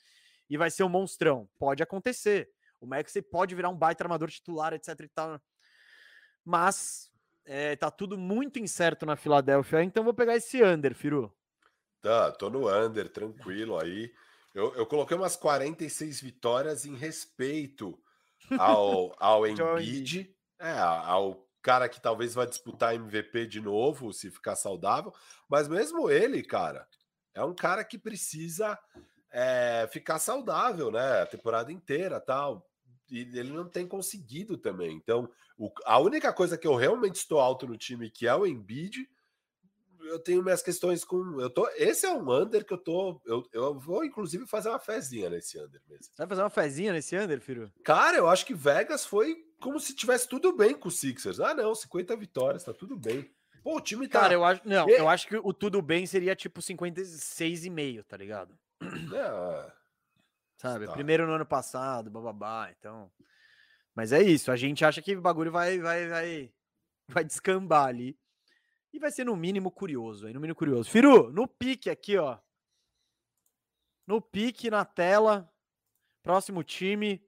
e 0.49 0.57
vai 0.57 0.71
ser 0.71 0.85
um 0.85 0.89
monstrão. 0.89 1.49
Pode 1.59 1.83
acontecer. 1.83 2.49
O 2.81 2.87
Maxey 2.87 3.23
pode 3.23 3.55
virar 3.55 3.69
um 3.69 3.77
baita 3.77 4.05
armador 4.05 4.31
titular, 4.31 4.73
etc 4.73 5.01
e 5.01 5.09
tal. 5.09 5.41
Mas 6.45 7.11
é, 7.45 7.77
tá 7.77 7.91
tudo 7.91 8.17
muito 8.17 8.59
incerto 8.59 9.05
na 9.05 9.17
Filadélfia, 9.17 9.83
então 9.83 10.05
vou 10.05 10.15
pegar 10.15 10.37
esse 10.37 10.63
under, 10.63 10.95
Firu. 10.95 11.35
Tá, 12.01 12.31
tô 12.33 12.49
no 12.49 12.69
under, 12.69 13.09
tranquilo 13.09 13.79
aí. 13.79 14.13
Eu, 14.55 14.75
eu 14.75 14.87
coloquei 14.87 15.17
umas 15.17 15.37
46 15.37 16.21
vitórias 16.21 16.87
em 16.87 16.95
respeito 16.95 17.99
ao, 18.59 19.15
ao 19.19 19.45
Embiid, 19.47 20.35
é, 20.59 20.79
ao 20.79 21.46
cara 21.67 21.89
que 21.89 22.01
talvez 22.01 22.33
vai 22.33 22.47
disputar 22.47 22.95
MVP 22.95 23.49
de 23.49 23.61
novo, 23.61 24.13
se 24.13 24.31
ficar 24.31 24.55
saudável. 24.55 25.13
Mas 25.49 25.67
mesmo 25.67 26.09
ele, 26.09 26.41
cara, 26.45 26.87
é 27.35 27.43
um 27.43 27.53
cara 27.53 27.83
que 27.83 27.99
precisa 27.99 28.79
é, 29.33 29.89
ficar 29.91 30.21
saudável, 30.21 30.93
né? 30.93 31.23
A 31.23 31.27
temporada 31.27 31.73
inteira 31.73 32.21
tal. 32.21 32.65
E 33.11 33.23
ele 33.37 33.51
não 33.51 33.69
tem 33.69 33.85
conseguido 33.85 34.57
também. 34.57 34.95
Então, 34.95 35.29
o, 35.59 35.73
a 35.85 35.99
única 35.99 36.33
coisa 36.33 36.57
que 36.57 36.69
eu 36.69 36.77
realmente 36.77 37.17
estou 37.17 37.41
alto 37.41 37.67
no 37.67 37.77
time, 37.77 38.13
que 38.13 38.29
é 38.29 38.35
o 38.35 38.47
Embiid, 38.47 39.09
eu 40.03 40.21
tenho 40.21 40.45
minhas 40.45 40.63
questões 40.63 41.05
com. 41.05 41.41
Eu 41.41 41.51
tô, 41.51 41.69
esse 41.71 42.07
é 42.07 42.13
um 42.13 42.31
under 42.31 42.65
que 42.65 42.75
eu 42.75 42.79
tô. 42.79 43.21
Eu, 43.27 43.45
eu 43.53 43.77
vou, 43.77 44.05
inclusive, 44.05 44.47
fazer 44.47 44.69
uma 44.69 44.79
fezinha 44.79 45.29
nesse 45.29 45.59
under 45.59 45.83
mesmo. 45.89 46.05
Você 46.05 46.17
vai 46.17 46.29
fazer 46.29 46.43
uma 46.43 46.51
fezinha 46.51 46.93
nesse 46.93 47.17
under, 47.17 47.41
filho? 47.41 47.73
Cara, 47.83 48.17
eu 48.17 48.29
acho 48.29 48.47
que 48.47 48.55
Vegas 48.55 49.05
foi 49.05 49.46
como 49.61 49.81
se 49.81 49.95
tivesse 49.95 50.29
tudo 50.29 50.57
bem 50.57 50.75
com 50.75 50.89
o 50.89 50.91
Sixers. 50.91 51.41
Ah, 51.41 51.55
não, 51.55 51.75
50 51.75 52.17
vitórias, 52.17 52.65
tá 52.65 52.73
tudo 52.73 52.97
bem. 52.97 53.31
Pô, 53.63 53.77
o 53.77 53.81
time 53.81 54.07
tá. 54.07 54.21
Cara, 54.21 54.35
eu 54.35 54.45
acho. 54.45 54.61
Não, 54.65 54.89
eu 54.89 55.09
acho 55.09 55.27
que 55.27 55.37
o 55.37 55.53
tudo 55.53 55.83
bem 55.83 56.07
seria 56.07 56.37
tipo 56.37 56.61
56,5, 56.61 58.05
tá 58.05 58.17
ligado? 58.17 58.57
É. 58.81 59.73
Sabe? 60.59 60.87
Tá. 60.87 60.93
Primeiro 60.93 61.27
no 61.27 61.33
ano 61.33 61.47
passado, 61.47 62.11
bababá, 62.11 62.71
então. 62.79 63.11
Mas 63.95 64.13
é 64.13 64.23
isso, 64.23 64.53
a 64.53 64.57
gente 64.57 64.85
acha 64.85 65.01
que 65.01 65.17
o 65.17 65.23
bagulho 65.23 65.51
vai, 65.51 65.79
vai, 65.79 66.09
vai, 66.09 66.53
vai 67.09 67.25
descambar 67.25 67.89
ali. 67.89 68.19
E 68.93 68.99
vai 68.99 69.11
ser 69.11 69.25
no 69.25 69.37
mínimo 69.37 69.71
curioso, 69.71 70.27
aí, 70.27 70.33
no 70.33 70.41
mínimo 70.41 70.57
curioso. 70.57 70.91
Firu, 70.91 71.31
no 71.33 71.49
pique 71.49 71.91
aqui, 71.91 72.17
ó. 72.17 72.39
No 74.07 74.21
pique, 74.21 74.71
na 74.71 74.85
tela. 74.85 75.53
Próximo 76.23 76.63
time. 76.63 77.26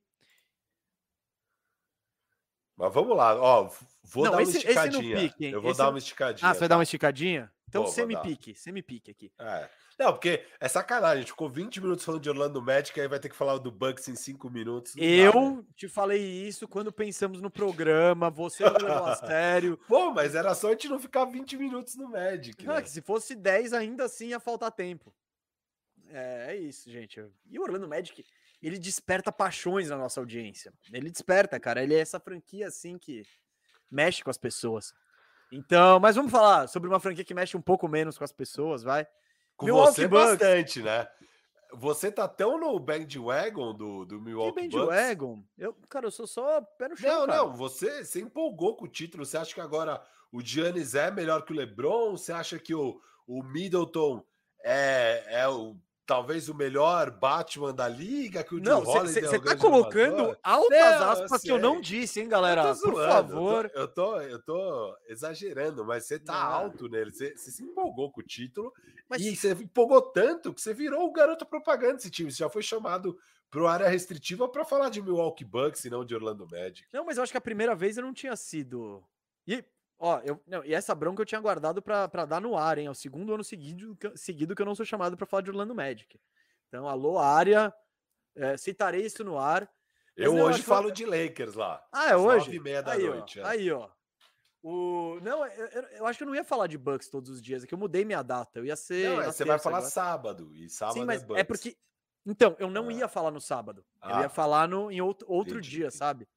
Mas 2.79 2.95
vamos 2.95 3.17
lá, 3.17 3.35
ó. 3.35 3.69
Vou 4.05 4.25
Não, 4.25 4.33
dar 4.33 4.43
esse, 4.43 4.53
uma 4.53 4.59
esticadinha. 4.59 5.17
Pique, 5.19 5.45
eu 5.47 5.61
vou 5.61 5.73
esse... 5.73 5.79
dar 5.79 5.89
uma 5.91 5.99
esticadinha. 5.99 6.49
Ah, 6.49 6.55
você 6.55 6.61
vai 6.61 6.69
dar 6.69 6.77
uma 6.77 6.85
esticadinha? 6.85 7.51
Então, 7.69 7.87
semi-pique, 7.87 8.55
semi-pique 8.55 9.11
aqui. 9.11 9.33
É. 9.39 9.69
Não, 9.99 10.13
porque 10.13 10.43
é 10.61 10.69
sacanagem. 10.69 11.17
A 11.17 11.21
gente 11.21 11.33
ficou 11.33 11.51
20 11.51 11.81
minutos 11.81 12.05
falando 12.05 12.23
de 12.23 12.31
Orlando 12.31 12.63
Magic, 12.63 12.99
aí 12.99 13.09
vai 13.09 13.19
ter 13.19 13.29
que 13.29 13.35
falar 13.35 13.59
do 13.59 13.71
Bucks 13.71 14.07
em 14.09 14.15
5 14.15 14.49
minutos. 14.49 14.95
Eu 14.97 15.33
dá, 15.33 15.41
né? 15.41 15.63
te 15.75 15.89
falei 15.89 16.23
isso 16.23 16.69
quando 16.69 16.93
pensamos 16.93 17.43
no 17.43 17.51
programa, 17.51 18.31
você 18.31 18.65
não 18.65 18.73
levou 18.75 19.07
a 19.07 19.17
sério. 19.17 19.77
Pô, 19.89 20.13
mas 20.13 20.37
era 20.37 20.55
só 20.55 20.69
a 20.69 20.71
gente 20.71 20.89
não 20.89 21.01
ficar 21.01 21.25
20 21.25 21.57
minutos 21.57 21.97
no 21.97 22.09
Magic. 22.09 22.65
Não, 22.65 22.77
né? 22.77 22.83
que 22.83 22.91
se 22.91 23.03
fosse 23.03 23.35
10, 23.35 23.73
ainda 23.73 24.05
assim 24.05 24.29
ia 24.29 24.41
faltar 24.41 24.71
tempo. 24.71 25.13
É, 26.11 26.53
é 26.53 26.57
isso, 26.57 26.89
gente. 26.89 27.23
E 27.51 27.59
o 27.59 27.63
Orlando 27.63 27.89
Magic, 27.89 28.25
ele 28.63 28.79
desperta 28.79 29.31
paixões 29.31 29.89
na 29.89 29.97
nossa 29.97 30.21
audiência. 30.21 30.73
Ele 30.93 31.11
desperta, 31.11 31.59
cara. 31.61 31.83
Ele 31.83 31.95
é 31.95 32.01
essa 32.01 32.19
franquia 32.19 32.69
assim 32.69 32.99
que 32.99 33.23
mexe 33.91 34.23
com 34.23 34.31
as 34.31 34.39
pessoas. 34.39 34.93
Então, 35.51 35.99
mas 36.01 36.17
vamos 36.17 36.31
falar 36.31 36.67
sobre 36.67 36.89
uma 36.89 37.01
franquia 37.01 37.25
que 37.25 37.35
mexe 37.35 37.57
um 37.57 37.63
pouco 37.63 37.89
menos 37.89 38.19
com 38.19 38.25
as 38.25 38.33
pessoas, 38.33 38.83
vai. 38.83 39.07
Com 39.57 39.67
Milwaukee 39.67 39.95
você 39.95 40.09
Bucks. 40.09 40.31
bastante, 40.31 40.83
né? 40.83 41.09
Você 41.75 42.11
tá 42.11 42.27
tão 42.27 42.59
no 42.59 42.79
bandwagon 42.79 43.75
do, 43.75 44.05
do 44.05 44.21
Milwaukee 44.21 44.69
que 44.69 44.77
bandwagon? 44.77 45.45
Eu, 45.57 45.75
cara, 45.89 46.07
eu 46.07 46.11
sou 46.11 46.27
só 46.27 46.61
pé 46.63 46.89
no 46.89 46.97
chão, 46.97 47.11
Não, 47.11 47.27
cara. 47.27 47.39
não, 47.39 47.55
você, 47.55 48.05
você 48.05 48.21
empolgou 48.21 48.77
com 48.77 48.87
o 48.87 48.89
título. 48.89 49.25
Você 49.25 49.37
acha 49.37 49.55
que 49.55 49.61
agora 49.61 50.03
o 50.33 50.41
Giannis 50.41 50.95
é 50.95 51.11
melhor 51.11 51.45
que 51.45 51.53
o 51.53 51.57
LeBron? 51.57 52.17
Você 52.17 52.33
acha 52.33 52.59
que 52.59 52.75
o, 52.75 53.01
o 53.27 53.43
Middleton 53.43 54.25
é, 54.65 55.25
é 55.29 55.49
o 55.49 55.77
talvez 56.09 56.49
o 56.49 56.55
melhor 56.55 57.11
Batman 57.11 57.75
da 57.75 57.87
liga, 57.87 58.43
que 58.43 58.55
o 58.55 58.61
Não, 58.61 58.83
você 58.83 59.19
é 59.19 59.39
tá 59.39 59.55
colocando 59.55 60.35
altas 60.43 61.01
não, 61.01 61.11
aspas 61.11 61.43
que 61.43 61.51
eu 61.51 61.59
não 61.59 61.83
disse, 61.83 62.19
hein, 62.19 62.29
galera? 62.31 62.75
Por 62.75 62.95
favor. 62.95 63.71
Eu 63.75 63.87
tô, 63.87 64.19
eu 64.19 64.23
tô, 64.23 64.23
eu 64.23 64.43
tô 64.43 64.97
exagerando, 65.07 65.85
mas 65.85 66.07
você 66.07 66.19
tá 66.19 66.33
não. 66.33 66.41
alto 66.41 66.89
nele. 66.89 67.13
Você, 67.13 67.37
você, 67.37 67.51
se 67.51 67.63
empolgou 67.63 68.11
com 68.11 68.23
o 68.23 68.25
título 68.25 68.73
mas... 69.07 69.21
e 69.21 69.37
você 69.37 69.53
empolgou 69.53 70.01
tanto 70.01 70.55
que 70.55 70.63
você 70.63 70.73
virou 70.73 71.07
o 71.07 71.13
garoto 71.13 71.45
propaganda 71.45 71.97
desse 71.97 72.11
time. 72.11 72.33
Você 72.33 72.39
já 72.39 72.49
foi 72.49 72.63
chamado 72.63 73.19
para 73.51 73.71
área 73.71 73.89
restritiva 73.89 74.49
para 74.49 74.65
falar 74.65 74.89
de 74.89 75.03
Milwaukee 75.03 75.45
Bucks 75.45 75.85
e 75.85 75.91
não 75.91 76.07
de 76.07 76.15
Orlando 76.15 76.49
Magic. 76.51 76.89
Não, 76.91 77.05
mas 77.05 77.19
eu 77.19 77.23
acho 77.23 77.33
que 77.33 77.39
a 77.39 77.43
primeira 77.43 77.75
vez 77.75 77.99
eu 77.99 78.03
não 78.03 78.15
tinha 78.15 78.35
sido. 78.35 79.05
E 79.47 79.63
Ó, 79.99 80.21
eu, 80.25 80.41
não, 80.47 80.65
e 80.65 80.73
essa 80.73 80.95
bronca 80.95 81.23
eu 81.23 81.27
tinha 81.27 81.41
guardado 81.41 81.83
para 81.83 82.25
dar 82.25 82.41
no 82.41 82.57
ar, 82.57 82.79
hein? 82.79 82.87
É 82.87 82.91
o 82.91 82.95
segundo 82.95 83.35
ano 83.35 83.43
seguido 83.43 83.97
que, 83.97 84.17
seguido 84.17 84.55
que 84.55 84.63
eu 84.63 84.67
não 84.67 84.75
sou 84.75 84.87
chamado 84.87 85.17
para 85.17 85.27
falar 85.27 85.43
de 85.43 85.51
Orlando 85.51 85.75
Magic. 85.75 86.21
Então, 86.69 86.89
alô, 86.89 87.19
área, 87.19 87.75
é, 88.37 88.57
citarei 88.57 89.05
isso 89.05 89.25
no 89.25 89.39
ar. 89.39 89.69
Eu 90.17 90.35
não, 90.35 90.45
hoje 90.45 90.63
falo 90.63 90.89
que... 90.89 90.95
de 90.95 91.05
Lakers 91.05 91.55
lá. 91.55 91.85
Ah, 91.93 92.11
é 92.11 92.17
hoje? 92.17 92.47
Nove 92.47 92.57
e 92.57 92.61
meia 92.61 92.83
da 92.83 92.93
aí, 92.93 93.07
noite. 93.07 93.41
Ó, 93.41 93.43
é. 93.43 93.49
Aí, 93.49 93.71
ó. 93.73 93.89
O... 94.63 95.19
Não, 95.23 95.47
eu, 95.47 95.83
eu, 95.83 96.07
acho 96.07 96.19
que 96.19 96.25
eu 96.25 96.29
não 96.29 96.35
ia 96.35 96.45
falar 96.45 96.67
de 96.67 96.77
Bucks 96.77 97.09
todos 97.09 97.31
os 97.31 97.41
dias, 97.41 97.65
é 97.65 97.67
que 97.67 97.75
eu 97.75 97.79
mudei 97.79 98.05
minha 98.05 98.23
data. 98.23 98.59
Eu 98.59 98.65
ia 98.65 98.77
ser. 98.77 99.09
Não, 99.09 99.23
é, 99.23 99.27
você 99.27 99.45
vai 99.45 99.59
falar 99.59 99.79
agora. 99.79 99.91
sábado. 99.91 100.55
E 100.55 100.69
sábado 100.69 100.95
Sim, 100.99 101.05
mas 101.05 101.23
é, 101.31 101.41
é 101.41 101.45
porque. 101.45 101.77
Então, 102.27 102.55
eu 102.59 102.69
não 102.69 102.89
ah. 102.89 102.93
ia 102.93 103.09
falar 103.09 103.31
no 103.31 103.41
sábado. 103.41 103.85
Ah. 104.01 104.13
Eu 104.13 104.21
ia 104.23 104.29
falar 104.29 104.69
no, 104.69 104.91
em 104.91 105.01
outro, 105.01 105.27
outro 105.31 105.61
dia, 105.61 105.91
sabe? 105.91 106.29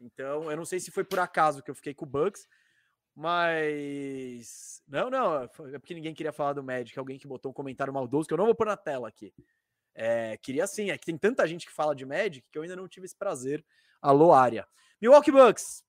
Então, 0.00 0.50
eu 0.50 0.56
não 0.56 0.64
sei 0.64 0.78
se 0.80 0.90
foi 0.90 1.04
por 1.04 1.18
acaso 1.18 1.62
que 1.62 1.70
eu 1.70 1.74
fiquei 1.74 1.94
com 1.94 2.04
o 2.04 2.08
Bucks. 2.08 2.46
Mas. 3.14 4.82
Não, 4.88 5.10
não. 5.10 5.42
É 5.42 5.78
porque 5.78 5.94
ninguém 5.94 6.14
queria 6.14 6.32
falar 6.32 6.54
do 6.54 6.62
Magic. 6.62 6.98
Alguém 6.98 7.18
que 7.18 7.26
botou 7.26 7.50
um 7.50 7.54
comentário 7.54 7.92
maldoso 7.92 8.26
que 8.26 8.34
eu 8.34 8.38
não 8.38 8.46
vou 8.46 8.54
pôr 8.54 8.66
na 8.66 8.76
tela 8.76 9.08
aqui. 9.08 9.32
É, 9.94 10.36
queria 10.38 10.66
sim. 10.66 10.90
É 10.90 10.98
que 10.98 11.06
tem 11.06 11.18
tanta 11.18 11.46
gente 11.46 11.66
que 11.66 11.72
fala 11.72 11.94
de 11.94 12.06
Magic 12.06 12.46
que 12.50 12.58
eu 12.58 12.62
ainda 12.62 12.76
não 12.76 12.88
tive 12.88 13.06
esse 13.06 13.16
prazer. 13.16 13.64
Alô, 14.00 14.32
área. 14.32 14.66
Milwaukee 15.00 15.30
Bucks. 15.30 15.84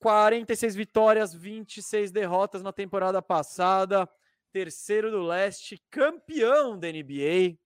46 0.00 0.74
vitórias, 0.74 1.34
26 1.34 2.10
derrotas 2.10 2.62
na 2.62 2.72
temporada 2.72 3.20
passada. 3.20 4.08
Terceiro 4.52 5.10
do 5.10 5.22
leste, 5.22 5.80
campeão 5.90 6.78
da 6.78 6.88
NBA. 6.88 7.58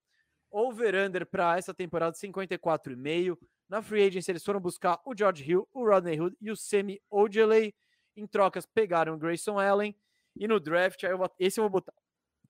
Over-under 0.51 1.27
para 1.27 1.57
essa 1.57 1.73
temporada 1.73 2.17
54,5. 2.17 3.39
Na 3.69 3.81
free 3.81 4.07
agency, 4.07 4.31
eles 4.31 4.45
foram 4.45 4.61
buscar 4.61 5.01
o 5.05 5.17
George 5.17 5.49
Hill, 5.49 5.67
o 5.73 5.87
Rodney 5.87 6.21
Hood 6.21 6.37
e 6.41 6.51
o 6.51 6.57
Semi 6.57 7.01
Ojeley. 7.11 7.75
Em 8.17 8.27
trocas, 8.27 8.67
pegaram 8.67 9.15
o 9.15 9.19
Grayson 9.19 9.59
Allen. 9.59 9.95
E 10.37 10.49
no 10.49 10.59
draft, 10.59 11.03
eu 11.03 11.19
vou, 11.19 11.31
esse 11.39 11.61
eu 11.61 11.65
vou 11.65 11.71
botar 11.71 11.93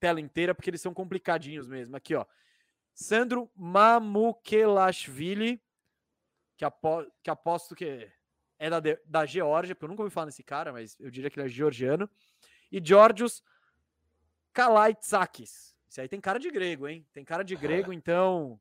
tela 0.00 0.20
inteira, 0.20 0.54
porque 0.54 0.70
eles 0.70 0.80
são 0.80 0.94
complicadinhos 0.94 1.68
mesmo. 1.68 1.96
Aqui, 1.96 2.14
ó. 2.14 2.24
Sandro 2.94 3.50
Mamukelashvili, 3.56 5.60
que, 6.56 6.64
apo, 6.64 7.04
que 7.22 7.30
aposto 7.30 7.74
que 7.74 8.10
é 8.58 8.70
da, 8.70 8.80
da 9.04 9.26
Geórgia, 9.26 9.74
porque 9.74 9.84
eu 9.84 9.88
nunca 9.88 10.02
ouvi 10.02 10.14
falar 10.14 10.26
nesse 10.26 10.42
cara, 10.42 10.72
mas 10.72 10.98
eu 11.00 11.10
diria 11.10 11.28
que 11.28 11.38
ele 11.38 11.46
é 11.46 11.50
georgiano. 11.50 12.08
E 12.70 12.80
Georgios 12.84 13.42
Kalaitsakis. 14.52 15.74
Isso 15.88 16.00
aí 16.00 16.08
tem 16.08 16.20
cara 16.20 16.38
de 16.38 16.50
grego, 16.50 16.88
hein? 16.88 17.06
Tem 17.12 17.24
cara 17.24 17.42
de 17.42 17.56
grego, 17.56 17.92
então. 17.92 18.60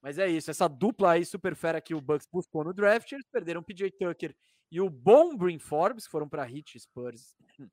Mas 0.00 0.18
é 0.18 0.28
isso, 0.28 0.50
essa 0.50 0.68
dupla 0.68 1.12
aí 1.12 1.24
super 1.24 1.56
fera 1.56 1.80
que 1.80 1.94
o 1.94 2.00
Bucks 2.00 2.28
buscou 2.30 2.62
no 2.62 2.74
draft, 2.74 3.10
eles 3.10 3.26
perderam 3.26 3.62
o 3.62 3.64
PJ 3.64 3.90
Tucker 3.92 4.36
e 4.70 4.80
o 4.80 4.90
bom 4.90 5.36
Brin 5.36 5.58
Forbes, 5.58 6.06
que 6.06 6.10
foram 6.10 6.28
para 6.28 6.48
Heat 6.48 6.78
Spurs, 6.78 7.36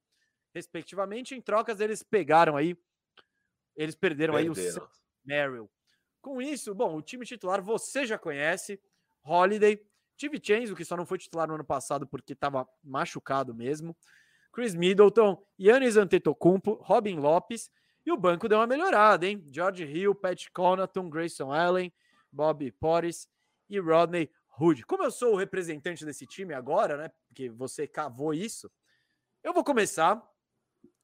respectivamente. 0.53 1.35
Em 1.35 1.41
trocas, 1.41 1.79
eles 1.79 2.03
pegaram 2.03 2.55
aí, 2.55 2.77
eles 3.75 3.95
perderam, 3.95 4.33
perderam. 4.35 4.55
aí 4.55 4.77
o 4.77 4.89
Merrill. 5.25 5.71
Com 6.21 6.41
isso, 6.41 6.75
bom, 6.75 6.95
o 6.95 7.01
time 7.01 7.25
titular 7.25 7.61
você 7.61 8.05
já 8.05 8.17
conhece, 8.17 8.79
Holiday, 9.23 9.83
Steve 10.13 10.39
Chains, 10.41 10.71
que 10.73 10.85
só 10.85 10.95
não 10.95 11.05
foi 11.05 11.17
titular 11.17 11.47
no 11.47 11.55
ano 11.55 11.63
passado 11.65 12.05
porque 12.05 12.33
estava 12.33 12.67
machucado 12.83 13.55
mesmo, 13.55 13.97
Chris 14.53 14.75
Middleton, 14.75 15.41
Yannis 15.59 15.97
Antetokounmpo, 15.97 16.73
Robin 16.83 17.15
Lopes, 17.15 17.71
e 18.05 18.11
o 18.11 18.17
banco 18.17 18.47
deu 18.47 18.59
uma 18.59 18.67
melhorada, 18.67 19.25
hein? 19.25 19.43
George 19.47 19.83
Hill, 19.83 20.13
Pat 20.13 20.49
Connaughton, 20.53 21.09
Grayson 21.09 21.51
Allen, 21.51 21.93
Bob 22.31 22.71
Portis 22.73 23.27
e 23.69 23.79
Rodney 23.79 24.29
Rude. 24.61 24.85
Como 24.85 25.03
eu 25.03 25.09
sou 25.09 25.33
o 25.33 25.38
representante 25.38 26.06
desse 26.06 26.27
time 26.27 26.53
agora, 26.53 26.95
né? 26.95 27.11
Porque 27.27 27.49
você 27.49 27.88
cavou 27.88 28.31
isso, 28.31 28.72
eu 29.43 29.53
vou 29.53 29.64
começar 29.64 30.22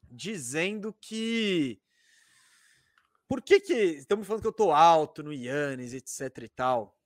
dizendo 0.08 0.94
que. 1.00 1.82
Por 3.26 3.42
que 3.42 3.58
que. 3.58 3.74
Estamos 3.74 4.28
falando 4.28 4.42
que 4.42 4.48
eu 4.48 4.52
tô 4.52 4.70
alto 4.70 5.24
no 5.24 5.32
Yannis, 5.32 5.92
etc 5.92 6.44
e 6.44 6.48
tal. 6.48 6.96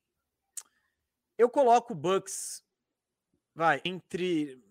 Eu 1.38 1.48
coloco 1.48 1.94
o 1.94 1.96
Bucks, 1.96 2.62
vai, 3.54 3.80
entre. 3.82 4.62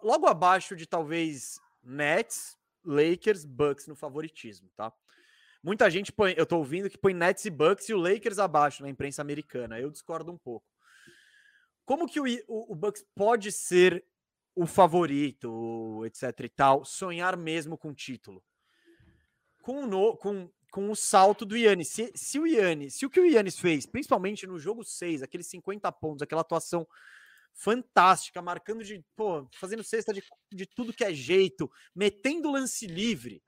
Logo 0.00 0.28
abaixo 0.28 0.76
de 0.76 0.86
talvez 0.86 1.58
Nets, 1.82 2.56
Lakers, 2.84 3.44
Bucks 3.44 3.88
no 3.88 3.96
favoritismo, 3.96 4.70
tá? 4.76 4.92
Muita 5.60 5.90
gente 5.90 6.12
põe, 6.12 6.34
eu 6.36 6.46
tô 6.46 6.58
ouvindo 6.58 6.88
que 6.88 6.96
põe 6.96 7.12
Nets 7.12 7.44
e 7.46 7.50
Bucks 7.50 7.88
e 7.88 7.94
o 7.94 7.98
Lakers 7.98 8.38
abaixo 8.38 8.82
na 8.82 8.88
imprensa 8.88 9.22
americana. 9.22 9.80
Eu 9.80 9.90
discordo 9.90 10.30
um 10.30 10.38
pouco. 10.38 10.73
Como 11.84 12.06
que 12.06 12.20
o, 12.20 12.24
o, 12.48 12.72
o 12.72 12.74
Bucks 12.74 13.04
pode 13.14 13.52
ser 13.52 14.04
o 14.54 14.66
favorito, 14.66 16.04
etc 16.06 16.40
e 16.40 16.48
tal, 16.48 16.84
sonhar 16.84 17.36
mesmo 17.36 17.76
com 17.76 17.90
o 17.90 17.94
título? 17.94 18.42
Com, 19.62 19.86
no, 19.86 20.16
com, 20.16 20.50
com 20.70 20.90
o 20.90 20.96
salto 20.96 21.44
do 21.44 21.56
Yannis. 21.56 21.88
Se, 21.88 22.12
se 22.14 22.38
o 22.38 22.46
Yannis, 22.46 22.94
se 22.94 23.06
o 23.06 23.10
que 23.10 23.20
o 23.20 23.26
Yannis 23.26 23.58
fez, 23.58 23.86
principalmente 23.86 24.46
no 24.46 24.58
jogo 24.58 24.84
6, 24.84 25.22
aqueles 25.22 25.46
50 25.48 25.90
pontos, 25.92 26.22
aquela 26.22 26.42
atuação 26.42 26.86
fantástica, 27.52 28.42
marcando 28.42 28.82
de, 28.82 29.04
pô, 29.14 29.48
fazendo 29.52 29.84
cesta 29.84 30.12
de, 30.12 30.22
de 30.52 30.66
tudo 30.66 30.92
que 30.92 31.04
é 31.04 31.14
jeito, 31.14 31.70
metendo 31.94 32.50
lance 32.50 32.86
livre. 32.86 33.42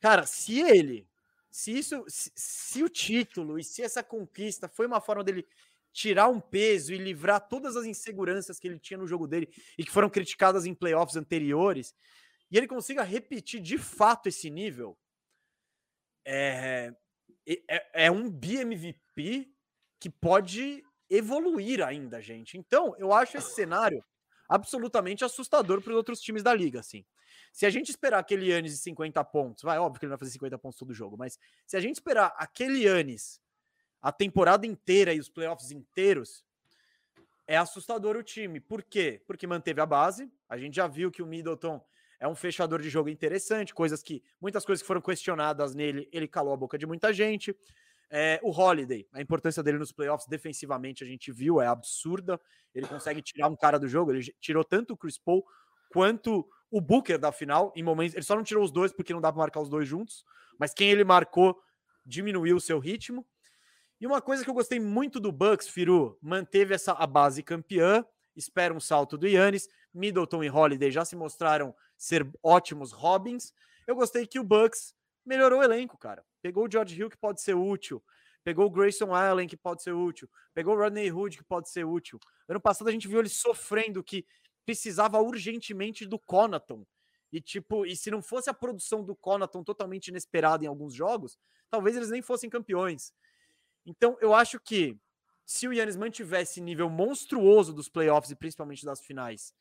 Cara, 0.00 0.26
se 0.26 0.60
ele 0.60 1.08
se 1.54 1.70
isso, 1.70 2.04
se, 2.08 2.32
se, 2.34 2.82
o 2.82 2.88
título 2.88 3.60
e 3.60 3.62
se 3.62 3.80
essa 3.80 4.02
conquista 4.02 4.68
foi 4.68 4.88
uma 4.88 5.00
forma 5.00 5.22
dele 5.22 5.46
tirar 5.94 6.28
um 6.28 6.40
peso 6.40 6.92
e 6.92 6.98
livrar 6.98 7.48
todas 7.48 7.76
as 7.76 7.86
inseguranças 7.86 8.58
que 8.58 8.66
ele 8.66 8.80
tinha 8.80 8.98
no 8.98 9.06
jogo 9.06 9.28
dele 9.28 9.48
e 9.78 9.84
que 9.84 9.92
foram 9.92 10.10
criticadas 10.10 10.66
em 10.66 10.74
playoffs 10.74 11.16
anteriores, 11.16 11.94
e 12.50 12.58
ele 12.58 12.66
consiga 12.66 13.04
repetir 13.04 13.62
de 13.62 13.78
fato 13.78 14.28
esse 14.28 14.50
nível, 14.50 14.98
é, 16.26 16.92
é, 17.46 18.06
é 18.06 18.10
um 18.10 18.28
BMVP 18.28 19.48
que 20.00 20.10
pode 20.10 20.84
evoluir 21.08 21.80
ainda, 21.80 22.20
gente. 22.20 22.58
Então, 22.58 22.94
eu 22.98 23.12
acho 23.12 23.38
esse 23.38 23.54
cenário 23.54 24.04
absolutamente 24.48 25.24
assustador 25.24 25.80
para 25.80 25.92
os 25.92 25.96
outros 25.96 26.20
times 26.20 26.42
da 26.42 26.52
liga, 26.52 26.80
assim. 26.80 27.04
Se 27.52 27.64
a 27.66 27.70
gente 27.70 27.90
esperar 27.90 28.18
aquele 28.18 28.50
Yannis 28.50 28.72
de 28.72 28.78
50 28.78 29.22
pontos, 29.24 29.62
vai, 29.62 29.78
óbvio 29.78 30.00
que 30.00 30.06
ele 30.06 30.10
vai 30.10 30.18
fazer 30.18 30.32
50 30.32 30.58
pontos 30.58 30.78
todo 30.78 30.92
jogo, 30.92 31.16
mas 31.16 31.38
se 31.64 31.76
a 31.76 31.80
gente 31.80 31.94
esperar 31.94 32.34
aquele 32.36 32.84
Yannis 32.84 33.40
a 34.04 34.12
temporada 34.12 34.66
inteira 34.66 35.14
e 35.14 35.18
os 35.18 35.30
playoffs 35.30 35.70
inteiros, 35.70 36.44
é 37.46 37.56
assustador 37.56 38.16
o 38.16 38.22
time. 38.22 38.60
Por 38.60 38.82
quê? 38.82 39.22
Porque 39.26 39.46
manteve 39.46 39.80
a 39.80 39.86
base. 39.86 40.30
A 40.46 40.58
gente 40.58 40.76
já 40.76 40.86
viu 40.86 41.10
que 41.10 41.22
o 41.22 41.26
Middleton 41.26 41.82
é 42.20 42.28
um 42.28 42.34
fechador 42.34 42.82
de 42.82 42.90
jogo 42.90 43.08
interessante, 43.08 43.72
coisas 43.72 44.02
que 44.02 44.22
muitas 44.38 44.62
coisas 44.62 44.82
que 44.82 44.86
foram 44.86 45.00
questionadas 45.00 45.74
nele, 45.74 46.06
ele 46.12 46.28
calou 46.28 46.52
a 46.52 46.56
boca 46.56 46.76
de 46.76 46.84
muita 46.84 47.14
gente. 47.14 47.56
É, 48.10 48.38
o 48.42 48.50
Holiday, 48.50 49.08
a 49.10 49.22
importância 49.22 49.62
dele 49.62 49.78
nos 49.78 49.90
playoffs 49.90 50.28
defensivamente 50.28 51.02
a 51.02 51.06
gente 51.06 51.32
viu, 51.32 51.58
é 51.62 51.66
absurda. 51.66 52.38
Ele 52.74 52.86
consegue 52.86 53.22
tirar 53.22 53.48
um 53.48 53.56
cara 53.56 53.78
do 53.78 53.88
jogo, 53.88 54.12
ele 54.12 54.22
tirou 54.38 54.62
tanto 54.62 54.92
o 54.92 54.96
Chris 54.98 55.16
Paul 55.16 55.42
quanto 55.90 56.46
o 56.70 56.78
Booker 56.78 57.18
da 57.18 57.32
final, 57.32 57.72
em 57.74 57.82
momentos. 57.82 58.14
Ele 58.14 58.24
só 58.24 58.36
não 58.36 58.42
tirou 58.42 58.62
os 58.62 58.70
dois 58.70 58.92
porque 58.92 59.14
não 59.14 59.20
dá 59.22 59.32
para 59.32 59.40
marcar 59.40 59.62
os 59.62 59.70
dois 59.70 59.88
juntos, 59.88 60.26
mas 60.58 60.74
quem 60.74 60.90
ele 60.90 61.04
marcou 61.04 61.58
diminuiu 62.04 62.56
o 62.56 62.60
seu 62.60 62.78
ritmo. 62.78 63.26
E 64.04 64.06
uma 64.06 64.20
coisa 64.20 64.44
que 64.44 64.50
eu 64.50 64.54
gostei 64.54 64.78
muito 64.78 65.18
do 65.18 65.32
Bucks, 65.32 65.66
Firu, 65.66 66.18
manteve 66.20 66.74
essa 66.74 66.92
a 66.92 67.06
base 67.06 67.42
campeã, 67.42 68.04
espera 68.36 68.74
um 68.74 68.78
salto 68.78 69.16
do 69.16 69.26
Yannis, 69.26 69.66
Middleton 69.94 70.44
e 70.44 70.50
Holiday 70.50 70.90
já 70.90 71.06
se 71.06 71.16
mostraram 71.16 71.74
ser 71.96 72.30
ótimos 72.42 72.92
Robins. 72.92 73.54
Eu 73.86 73.96
gostei 73.96 74.26
que 74.26 74.38
o 74.38 74.44
Bucks 74.44 74.94
melhorou 75.24 75.60
o 75.60 75.62
elenco, 75.62 75.96
cara. 75.96 76.22
Pegou 76.42 76.66
o 76.66 76.70
George 76.70 77.00
Hill, 77.00 77.08
que 77.08 77.16
pode 77.16 77.40
ser 77.40 77.54
útil. 77.54 78.04
Pegou 78.44 78.66
o 78.66 78.70
Grayson 78.70 79.14
Allen, 79.14 79.48
que 79.48 79.56
pode 79.56 79.82
ser 79.82 79.92
útil. 79.92 80.28
Pegou 80.52 80.74
o 80.74 80.78
Rodney 80.78 81.10
Hood, 81.10 81.38
que 81.38 81.44
pode 81.44 81.70
ser 81.70 81.86
útil. 81.86 82.20
Ano 82.46 82.60
passado 82.60 82.88
a 82.88 82.92
gente 82.92 83.08
viu 83.08 83.20
ele 83.20 83.30
sofrendo, 83.30 84.04
que 84.04 84.26
precisava 84.66 85.18
urgentemente 85.18 86.04
do 86.04 86.18
Conaton. 86.18 86.84
E, 87.32 87.40
tipo, 87.40 87.86
e 87.86 87.96
se 87.96 88.10
não 88.10 88.20
fosse 88.20 88.50
a 88.50 88.54
produção 88.54 89.02
do 89.02 89.16
Conaton 89.16 89.64
totalmente 89.64 90.08
inesperada 90.08 90.62
em 90.62 90.68
alguns 90.68 90.92
jogos, 90.92 91.38
talvez 91.70 91.96
eles 91.96 92.10
nem 92.10 92.20
fossem 92.20 92.50
campeões. 92.50 93.10
Então, 93.84 94.16
eu 94.20 94.34
acho 94.34 94.58
que 94.58 94.98
se 95.44 95.68
o 95.68 95.72
Yannis 95.72 95.96
mantivesse 95.96 96.60
nível 96.60 96.88
monstruoso 96.88 97.72
dos 97.72 97.88
playoffs 97.88 98.30
e 98.30 98.36
principalmente 98.36 98.84
das 98.84 99.00
finais, 99.00 99.54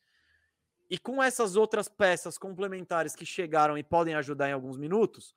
e 0.89 0.97
com 0.97 1.21
essas 1.21 1.55
outras 1.55 1.87
peças 1.87 2.37
complementares 2.37 3.15
que 3.15 3.25
chegaram 3.25 3.77
e 3.77 3.83
podem 3.83 4.15
ajudar 4.15 4.49
em 4.49 4.53
alguns 4.53 4.77
minutos, 4.77 5.35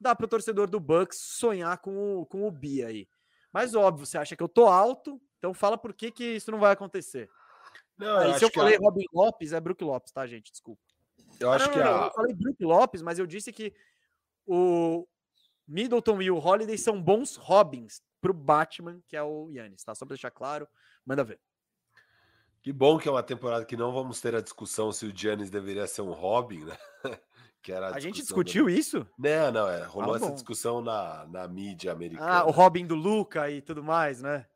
dá 0.00 0.14
para 0.14 0.26
o 0.26 0.28
torcedor 0.28 0.68
do 0.68 0.80
Bucks 0.80 1.18
sonhar 1.18 1.78
com 1.78 2.20
o, 2.20 2.26
com 2.26 2.46
o 2.46 2.50
Bia 2.50 2.88
aí. 2.88 3.08
Mas 3.52 3.74
óbvio, 3.74 4.04
você 4.04 4.18
acha 4.18 4.36
que 4.36 4.42
eu 4.42 4.48
tô 4.48 4.66
alto, 4.66 5.20
então 5.38 5.54
fala 5.54 5.78
por 5.78 5.94
que, 5.94 6.10
que 6.10 6.24
isso 6.24 6.50
não 6.50 6.58
vai 6.58 6.72
acontecer. 6.72 7.30
Não, 7.96 8.22
eu 8.22 8.34
se 8.34 8.44
eu 8.44 8.50
falei 8.50 8.76
a... 8.76 8.78
Robin 8.78 9.04
Lopes, 9.12 9.52
é 9.52 9.60
Brook 9.60 9.82
Lopes, 9.82 10.12
tá, 10.12 10.26
gente? 10.26 10.52
Desculpa. 10.52 10.82
Eu 11.40 11.50
ah, 11.50 11.56
acho 11.56 11.66
não, 11.66 11.72
que 11.72 11.78
não, 11.78 12.02
a... 12.02 12.06
eu 12.06 12.12
falei 12.12 12.34
Brook 12.34 12.64
Lopes, 12.64 13.02
mas 13.02 13.18
eu 13.18 13.26
disse 13.26 13.52
que 13.52 13.74
o 14.46 15.06
Middleton 15.66 16.22
e 16.22 16.30
o 16.30 16.38
Holiday 16.38 16.78
são 16.78 17.02
bons 17.02 17.36
Robins 17.36 18.02
pro 18.20 18.34
Batman, 18.34 19.00
que 19.06 19.16
é 19.16 19.22
o 19.22 19.50
Yannis, 19.50 19.84
tá? 19.84 19.94
Só 19.94 20.04
pra 20.04 20.14
deixar 20.14 20.30
claro, 20.30 20.68
manda 21.04 21.24
ver. 21.24 21.40
Que 22.62 22.72
bom 22.72 22.98
que 22.98 23.08
é 23.08 23.10
uma 23.10 23.22
temporada 23.22 23.64
que 23.64 23.76
não 23.76 23.92
vamos 23.92 24.20
ter 24.20 24.34
a 24.34 24.40
discussão 24.40 24.90
se 24.92 25.06
o 25.06 25.16
Giannis 25.16 25.50
deveria 25.50 25.86
ser 25.86 26.02
um 26.02 26.12
Robin, 26.12 26.64
né? 26.64 26.76
Que 27.60 27.72
era 27.72 27.88
a, 27.88 27.96
a 27.96 28.00
gente 28.00 28.22
discutiu 28.22 28.64
do... 28.64 28.70
isso? 28.70 29.04
Não, 29.18 29.50
não, 29.50 29.68
é. 29.68 29.82
Rolou 29.82 30.14
ah, 30.14 30.16
essa 30.16 30.30
discussão 30.30 30.80
na, 30.80 31.26
na 31.26 31.48
mídia 31.48 31.90
americana. 31.90 32.38
Ah, 32.38 32.44
o 32.46 32.52
Robin 32.52 32.86
do 32.86 32.94
Luca 32.94 33.50
e 33.50 33.60
tudo 33.60 33.82
mais, 33.82 34.22
né? 34.22 34.46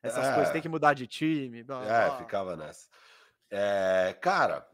Essas 0.00 0.26
é, 0.26 0.34
coisas 0.34 0.52
tem 0.52 0.62
que 0.62 0.68
mudar 0.68 0.94
de 0.94 1.08
time. 1.08 1.64
Blá, 1.64 1.84
é, 1.84 2.06
blá. 2.06 2.18
ficava 2.18 2.56
nessa. 2.56 2.88
É, 3.50 4.16
cara, 4.20 4.66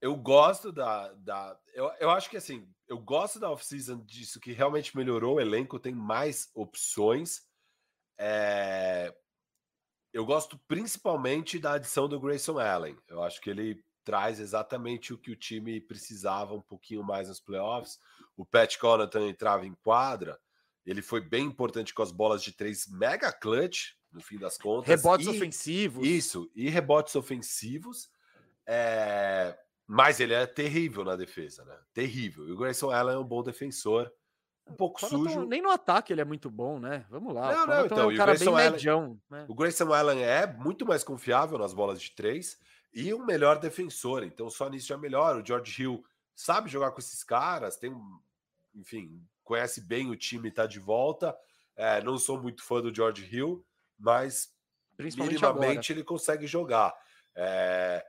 eu 0.00 0.16
gosto 0.16 0.72
da. 0.72 1.12
da 1.12 1.58
eu, 1.74 1.92
eu 2.00 2.10
acho 2.10 2.30
que 2.30 2.38
assim, 2.38 2.66
eu 2.88 2.98
gosto 2.98 3.38
da 3.40 3.50
off-season 3.50 4.04
disso, 4.04 4.40
que 4.40 4.52
realmente 4.52 4.96
melhorou 4.96 5.36
o 5.36 5.40
elenco, 5.40 5.78
tem 5.78 5.94
mais 5.94 6.50
opções. 6.54 7.42
É, 8.18 9.14
eu 10.12 10.24
gosto 10.24 10.58
principalmente 10.68 11.58
da 11.58 11.72
adição 11.72 12.08
do 12.08 12.20
Grayson 12.20 12.58
Allen. 12.58 12.96
Eu 13.08 13.22
acho 13.22 13.40
que 13.40 13.50
ele 13.50 13.82
traz 14.04 14.38
exatamente 14.38 15.12
o 15.12 15.18
que 15.18 15.30
o 15.30 15.36
time 15.36 15.80
precisava 15.80 16.54
um 16.54 16.60
pouquinho 16.60 17.02
mais 17.02 17.28
nos 17.28 17.40
playoffs. 17.40 17.98
O 18.36 18.44
Pat 18.44 18.76
Connaughton 18.76 19.28
entrava 19.28 19.66
em 19.66 19.74
quadra, 19.74 20.38
ele 20.84 21.00
foi 21.00 21.20
bem 21.20 21.46
importante 21.46 21.94
com 21.94 22.02
as 22.02 22.12
bolas 22.12 22.42
de 22.42 22.52
três 22.52 22.86
mega 22.86 23.32
clutch, 23.32 23.92
no 24.12 24.20
fim 24.20 24.38
das 24.38 24.58
contas. 24.58 24.88
Rebotes 24.88 25.26
e, 25.26 25.30
ofensivos. 25.30 26.06
Isso, 26.06 26.50
e 26.54 26.68
rebotes 26.68 27.16
ofensivos. 27.16 28.10
É, 28.66 29.58
mas 29.86 30.20
ele 30.20 30.34
é 30.34 30.46
terrível 30.46 31.04
na 31.04 31.16
defesa, 31.16 31.64
né? 31.64 31.76
Terrível. 31.92 32.48
E 32.48 32.52
o 32.52 32.56
Grayson 32.56 32.90
Allen 32.90 33.16
é 33.16 33.18
um 33.18 33.24
bom 33.24 33.42
defensor. 33.42 34.12
Um 34.66 34.74
pouco 34.74 34.98
sujo. 35.06 35.44
Nem 35.44 35.60
no 35.60 35.70
ataque 35.70 36.12
ele 36.12 36.22
é 36.22 36.24
muito 36.24 36.50
bom, 36.50 36.78
né? 36.78 37.04
Vamos 37.10 37.34
lá. 37.34 37.52
Não, 37.52 37.66
não, 37.66 37.86
então, 37.86 37.98
é 37.98 38.06
um 38.06 38.16
cara 38.16 38.34
bem 38.34 38.48
Allen, 38.48 38.70
medião. 38.70 39.20
Né? 39.28 39.44
O 39.46 39.54
Grayson 39.54 39.92
Allen 39.92 40.22
é 40.22 40.46
muito 40.46 40.86
mais 40.86 41.04
confiável 41.04 41.58
nas 41.58 41.74
bolas 41.74 42.00
de 42.00 42.10
três 42.12 42.58
e 42.94 43.12
um 43.12 43.26
melhor 43.26 43.58
defensor. 43.58 44.24
Então, 44.24 44.48
só 44.48 44.70
nisso 44.70 44.86
já 44.86 44.96
melhora. 44.96 45.38
O 45.38 45.46
George 45.46 45.82
Hill 45.82 46.02
sabe 46.34 46.70
jogar 46.70 46.92
com 46.92 46.98
esses 46.98 47.22
caras, 47.22 47.76
tem, 47.76 47.94
enfim, 48.74 49.22
conhece 49.42 49.82
bem 49.82 50.10
o 50.10 50.16
time, 50.16 50.48
está 50.48 50.66
de 50.66 50.80
volta. 50.80 51.36
É, 51.76 52.02
não 52.02 52.16
sou 52.16 52.40
muito 52.40 52.62
fã 52.62 52.80
do 52.80 52.94
George 52.94 53.28
Hill, 53.30 53.64
mas 53.98 54.50
minimamente 54.98 55.44
agora. 55.44 55.84
ele 55.90 56.04
consegue 56.04 56.46
jogar. 56.46 56.94
É, 57.34 58.04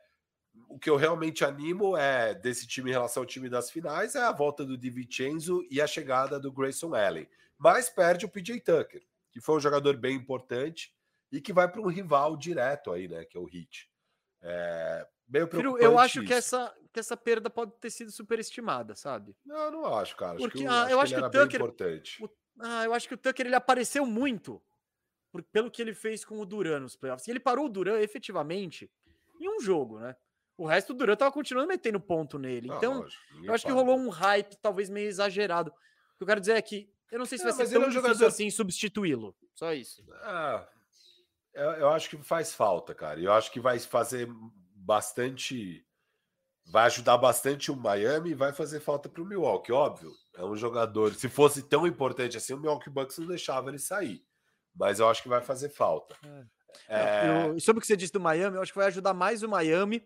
o 0.68 0.80
que 0.80 0.90
eu 0.90 0.96
realmente 0.96 1.44
animo 1.44 1.96
é 1.96 2.34
desse 2.34 2.68
time 2.68 2.90
em 2.90 2.94
relação 2.94 3.24
ao 3.24 3.28
time 3.28 3.50
das 3.50 3.70
finais 3.70 4.16
é 4.16 4.22
a 4.22 4.32
volta 4.32 4.66
do 4.66 4.78
DiVincenzo 4.78 5.66
e 5.70 5.82
a 5.82 5.88
chegada 5.88 6.40
do 6.40 6.52
Grayson 6.52 6.94
Allen. 6.94 7.28
Mas 7.58 7.90
perde 7.90 8.26
o 8.26 8.30
PJ 8.30 8.60
Tucker, 8.60 9.02
que 9.32 9.40
foi 9.40 9.56
um 9.56 9.62
jogador 9.62 9.96
bem 9.96 10.16
importante 10.16 10.94
e 11.32 11.40
que 11.40 11.54
vai 11.54 11.70
para 11.70 11.82
um 11.82 11.88
rival 11.88 12.36
direto 12.36 12.92
aí, 12.92 13.08
né, 13.08 13.26
que 13.26 13.38
é 13.38 13.40
o 13.40 13.48
Heat. 13.48 13.90
É 14.42 15.08
meio 15.28 15.48
preocupante 15.48 15.84
Eu 15.84 15.98
acho 15.98 16.20
isso. 16.20 16.28
que 16.28 16.34
essa, 16.34 16.76
que 16.94 17.00
essa 17.00 17.18
perda 17.18 17.50
pode 17.50 17.72
ter 17.80 17.90
sido 17.90 18.12
superestimada, 18.12 18.96
sabe? 18.96 19.36
Não, 19.46 19.58
eu 19.58 19.72
não 19.72 19.86
acho, 19.96 20.16
cara. 20.16 20.38
Porque 20.38 20.60
acho 20.60 20.68
que, 20.68 20.68
ah, 20.68 20.88
eu 20.90 21.00
acho 21.00 21.16
que, 21.16 21.22
o 21.22 21.30
Tucker. 21.30 21.64
O, 21.64 22.30
ah, 22.60 22.86
eu 22.86 22.94
acho 22.94 23.08
que 23.08 23.14
o 23.14 23.18
Tucker 23.18 23.46
ele 23.46 23.56
apareceu 23.56 24.06
muito 24.06 24.62
por, 25.32 25.44
pelo 25.44 25.72
que 25.72 25.82
ele 25.82 25.94
fez 25.94 26.24
com 26.24 26.40
o 26.40 26.46
Duran 26.46 26.80
nos 26.80 26.96
playoffs. 26.96 27.28
E 27.28 27.32
ele 27.32 27.40
parou 27.40 27.66
o 27.66 27.70
Duran 27.70 28.00
efetivamente 28.00 28.90
em 29.40 29.50
um 29.50 29.60
jogo, 29.60 30.00
né? 30.00 30.16
O 30.58 30.66
resto 30.66 30.94
do 30.94 31.00
Duran 31.00 31.16
tava 31.16 31.32
continuando 31.32 31.68
metendo 31.68 32.00
ponto 32.00 32.40
nele. 32.40 32.68
Não, 32.68 32.78
então, 32.78 33.00
lógico, 33.00 33.24
eu 33.44 33.54
acho 33.54 33.66
que 33.66 33.72
rolou 33.72 33.98
um 33.98 34.10
hype 34.10 34.56
talvez 34.62 34.90
meio 34.90 35.08
exagerado. 35.08 35.70
O 35.70 36.18
que 36.18 36.24
eu 36.24 36.28
quero 36.28 36.40
dizer 36.40 36.54
é 36.54 36.62
que 36.62 36.90
eu 37.12 37.20
não 37.20 37.26
sei 37.26 37.38
se 37.38 37.44
vai 37.44 37.54
ser 37.54 37.70
tão 37.70 37.84
é 37.84 37.88
um 37.88 37.92
jogador 37.92 38.26
assim 38.26 38.50
substituí-lo. 38.50 39.36
Só 39.54 39.74
isso. 39.74 40.04
Ah, 40.24 40.68
eu, 41.54 41.72
eu 41.72 41.90
acho 41.90 42.10
que 42.10 42.18
faz 42.24 42.54
falta, 42.54 42.94
cara. 42.96 43.20
Eu 43.20 43.34
acho 43.34 43.52
que 43.52 43.60
vai 43.60 43.78
fazer 43.80 44.30
bastante. 44.76 45.86
Vai 46.68 46.86
ajudar 46.86 47.18
bastante 47.18 47.72
o 47.72 47.76
Miami 47.76 48.32
e 48.32 48.36
vai 48.36 48.52
fazer 48.52 48.80
falta 48.80 49.08
para 49.08 49.22
o 49.22 49.26
Milwaukee, 49.26 49.72
óbvio. 49.72 50.12
É 50.36 50.44
um 50.44 50.56
jogador. 50.56 51.14
Se 51.14 51.30
fosse 51.30 51.62
tão 51.62 51.86
importante 51.86 52.38
assim, 52.38 52.54
o 52.54 52.58
Milwaukee 52.58 52.90
Bucks 52.90 53.18
não 53.18 53.28
deixava 53.28 53.70
ele 53.70 53.80
sair. 53.80 54.26
Mas 54.76 55.00
eu 55.00 55.08
acho 55.08 55.22
que 55.22 55.30
vai 55.30 55.42
fazer 55.42 55.70
falta. 55.70 56.16
É. 56.24 56.46
É... 56.88 57.48
Eu, 57.48 57.60
sobre 57.60 57.80
o 57.80 57.82
que 57.82 57.88
você 57.88 57.96
disse 57.96 58.12
do 58.12 58.20
Miami, 58.20 58.58
eu 58.58 58.62
acho 58.62 58.74
que 58.74 58.78
vai 58.78 58.88
ajudar 58.88 59.14
mais 59.14 59.44
o 59.44 59.50
Miami, 59.50 60.06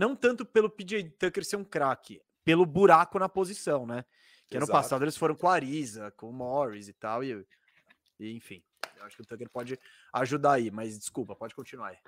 não 0.00 0.16
tanto 0.16 0.46
pelo 0.46 0.70
PJ 0.70 1.10
Tucker 1.10 1.44
ser 1.44 1.56
um 1.56 1.64
craque, 1.64 2.22
pelo 2.42 2.64
buraco 2.64 3.18
na 3.18 3.28
posição, 3.28 3.86
né? 3.86 4.02
Que 4.48 4.56
Exato. 4.56 4.64
ano 4.64 4.72
passado 4.72 5.04
eles 5.04 5.14
foram 5.14 5.34
com 5.34 5.46
a 5.46 5.52
Ariza, 5.52 6.10
com 6.12 6.30
o 6.30 6.32
Morris 6.32 6.88
e 6.88 6.94
tal, 6.94 7.22
e, 7.22 7.46
e 8.18 8.32
enfim. 8.32 8.64
Eu 8.96 9.04
acho 9.04 9.16
que 9.16 9.22
o 9.22 9.26
Tucker 9.26 9.50
pode 9.50 9.78
ajudar 10.14 10.52
aí, 10.52 10.70
mas 10.70 10.98
desculpa, 10.98 11.36
pode 11.36 11.54
continuar 11.54 11.88
aí. 11.88 11.98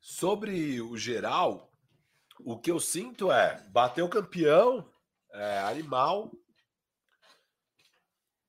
Sobre 0.00 0.82
o 0.82 0.94
geral, 0.98 1.72
o 2.40 2.58
que 2.58 2.70
eu 2.70 2.78
sinto 2.78 3.32
é 3.32 3.66
bater 3.70 4.02
o 4.02 4.08
campeão, 4.08 4.86
é, 5.32 5.60
animal. 5.60 6.30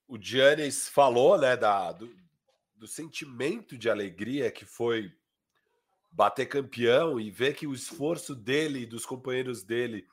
O 0.05 0.22
Giannis 0.22 0.89
falou, 0.89 1.38
né, 1.38 1.55
da, 1.55 1.93
do, 1.93 2.13
do 2.75 2.88
sentimento 2.88 3.77
de 3.77 3.89
alegria 3.89 4.51
que 4.51 4.65
foi 4.65 5.15
bater 6.14 6.45
campeão 6.45 7.19
e 7.19 7.32
ver 7.32 7.56
que 7.56 7.67
o 7.67 7.74
esforço 7.74 8.35
dele 8.35 8.82
e 8.82 8.85
dos 8.85 9.06
companheiros 9.06 9.64
dele 9.64 10.08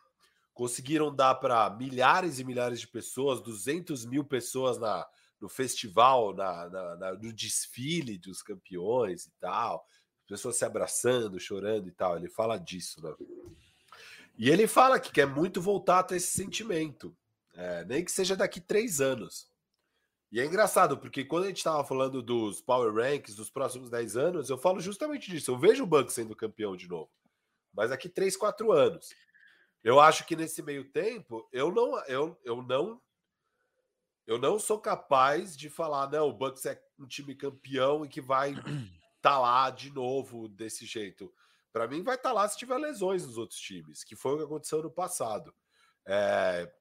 conseguiram 0.54 1.14
dar 1.14 1.34
para 1.36 1.70
milhares 1.70 2.38
e 2.38 2.44
milhares 2.44 2.80
de 2.80 2.88
pessoas, 2.88 3.40
200 3.40 4.06
mil 4.06 4.24
pessoas 4.24 4.78
na, 4.78 5.06
no 5.40 5.48
festival, 5.48 6.34
na, 6.34 6.68
na, 6.68 6.96
na, 6.96 7.12
no 7.12 7.32
desfile 7.32 8.18
dos 8.18 8.42
campeões 8.42 9.26
e 9.26 9.30
tal, 9.38 9.86
pessoas 10.26 10.56
se 10.56 10.64
abraçando, 10.64 11.38
chorando 11.38 11.88
e 11.88 11.92
tal. 11.92 12.16
Ele 12.16 12.28
fala 12.28 12.58
disso, 12.58 13.02
né? 13.02 13.14
E 14.38 14.48
ele 14.48 14.66
fala 14.66 14.98
que 14.98 15.12
quer 15.12 15.26
muito 15.26 15.60
voltar 15.60 15.98
a 15.98 16.02
ter 16.02 16.16
esse 16.16 16.32
sentimento, 16.32 17.14
é, 17.54 17.84
nem 17.84 18.02
que 18.02 18.10
seja 18.10 18.34
daqui 18.34 18.58
três 18.58 19.00
anos. 19.00 19.49
E 20.32 20.40
é 20.40 20.44
engraçado, 20.44 20.96
porque 20.96 21.24
quando 21.24 21.44
a 21.44 21.48
gente 21.48 21.56
estava 21.56 21.82
falando 21.82 22.22
dos 22.22 22.60
Power 22.60 22.94
Ranks 22.94 23.34
dos 23.34 23.50
próximos 23.50 23.90
10 23.90 24.16
anos, 24.16 24.50
eu 24.50 24.56
falo 24.56 24.78
justamente 24.78 25.28
disso. 25.28 25.50
Eu 25.50 25.58
vejo 25.58 25.82
o 25.82 25.86
Bucks 25.86 26.14
sendo 26.14 26.36
campeão 26.36 26.76
de 26.76 26.88
novo. 26.88 27.10
Mas 27.72 27.90
daqui 27.90 28.08
3, 28.08 28.36
4 28.36 28.70
anos. 28.70 29.08
Eu 29.82 29.98
acho 29.98 30.24
que 30.26 30.36
nesse 30.36 30.62
meio 30.62 30.84
tempo, 30.92 31.48
eu 31.52 31.72
não, 31.72 31.98
eu, 32.04 32.38
eu 32.44 32.62
não 32.62 33.00
eu 34.30 34.38
não 34.38 34.60
sou 34.60 34.78
capaz 34.78 35.56
de 35.56 35.68
falar, 35.68 36.08
não, 36.08 36.28
o 36.28 36.32
Bucks 36.32 36.64
é 36.64 36.80
um 36.96 37.04
time 37.04 37.34
campeão 37.34 38.04
e 38.04 38.08
que 38.08 38.20
vai 38.20 38.52
estar 38.52 38.62
tá 39.20 39.38
lá 39.40 39.68
de 39.70 39.90
novo 39.92 40.46
desse 40.46 40.86
jeito. 40.86 41.34
Para 41.72 41.88
mim, 41.88 42.04
vai 42.04 42.14
estar 42.14 42.28
tá 42.28 42.34
lá 42.34 42.48
se 42.48 42.56
tiver 42.56 42.78
lesões 42.78 43.26
nos 43.26 43.36
outros 43.36 43.58
times, 43.58 44.04
que 44.04 44.14
foi 44.14 44.34
o 44.34 44.38
que 44.38 44.44
aconteceu 44.44 44.82
no 44.84 44.90
passado. 44.90 45.52
É, 46.06 46.72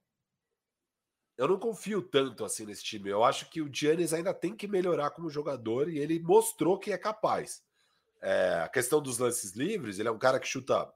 eu 1.40 1.48
não 1.48 1.58
confio 1.58 2.02
tanto 2.02 2.44
assim 2.44 2.66
nesse 2.66 2.84
time. 2.84 3.08
Eu 3.08 3.24
acho 3.24 3.48
que 3.48 3.62
o 3.62 3.70
Giannis 3.72 4.12
ainda 4.12 4.34
tem 4.34 4.54
que 4.54 4.68
melhorar 4.68 5.08
como 5.08 5.30
jogador 5.30 5.88
e 5.88 5.98
ele 5.98 6.20
mostrou 6.20 6.78
que 6.78 6.92
é 6.92 6.98
capaz. 6.98 7.62
É, 8.20 8.60
a 8.62 8.68
questão 8.68 9.00
dos 9.00 9.18
lances 9.18 9.52
livres, 9.52 9.98
ele 9.98 10.08
é 10.08 10.12
um 10.12 10.18
cara 10.18 10.38
que 10.38 10.46
chuta 10.46 10.92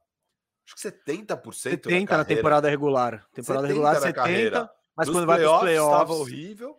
acho 0.66 0.74
que 0.76 0.82
70%. 0.82 1.54
70 1.54 2.12
na, 2.12 2.18
na 2.18 2.24
temporada 2.26 2.68
regular. 2.68 3.26
Temporada 3.32 3.66
regular 3.66 3.94
70, 3.94 4.12
carreira. 4.12 4.70
mas 4.94 5.08
Nos 5.08 5.16
quando 5.16 5.26
vai 5.26 5.40
para 5.40 5.50
os 5.50 5.60
playoffs 5.60 5.92
estava 5.92 6.12
horrível. 6.12 6.76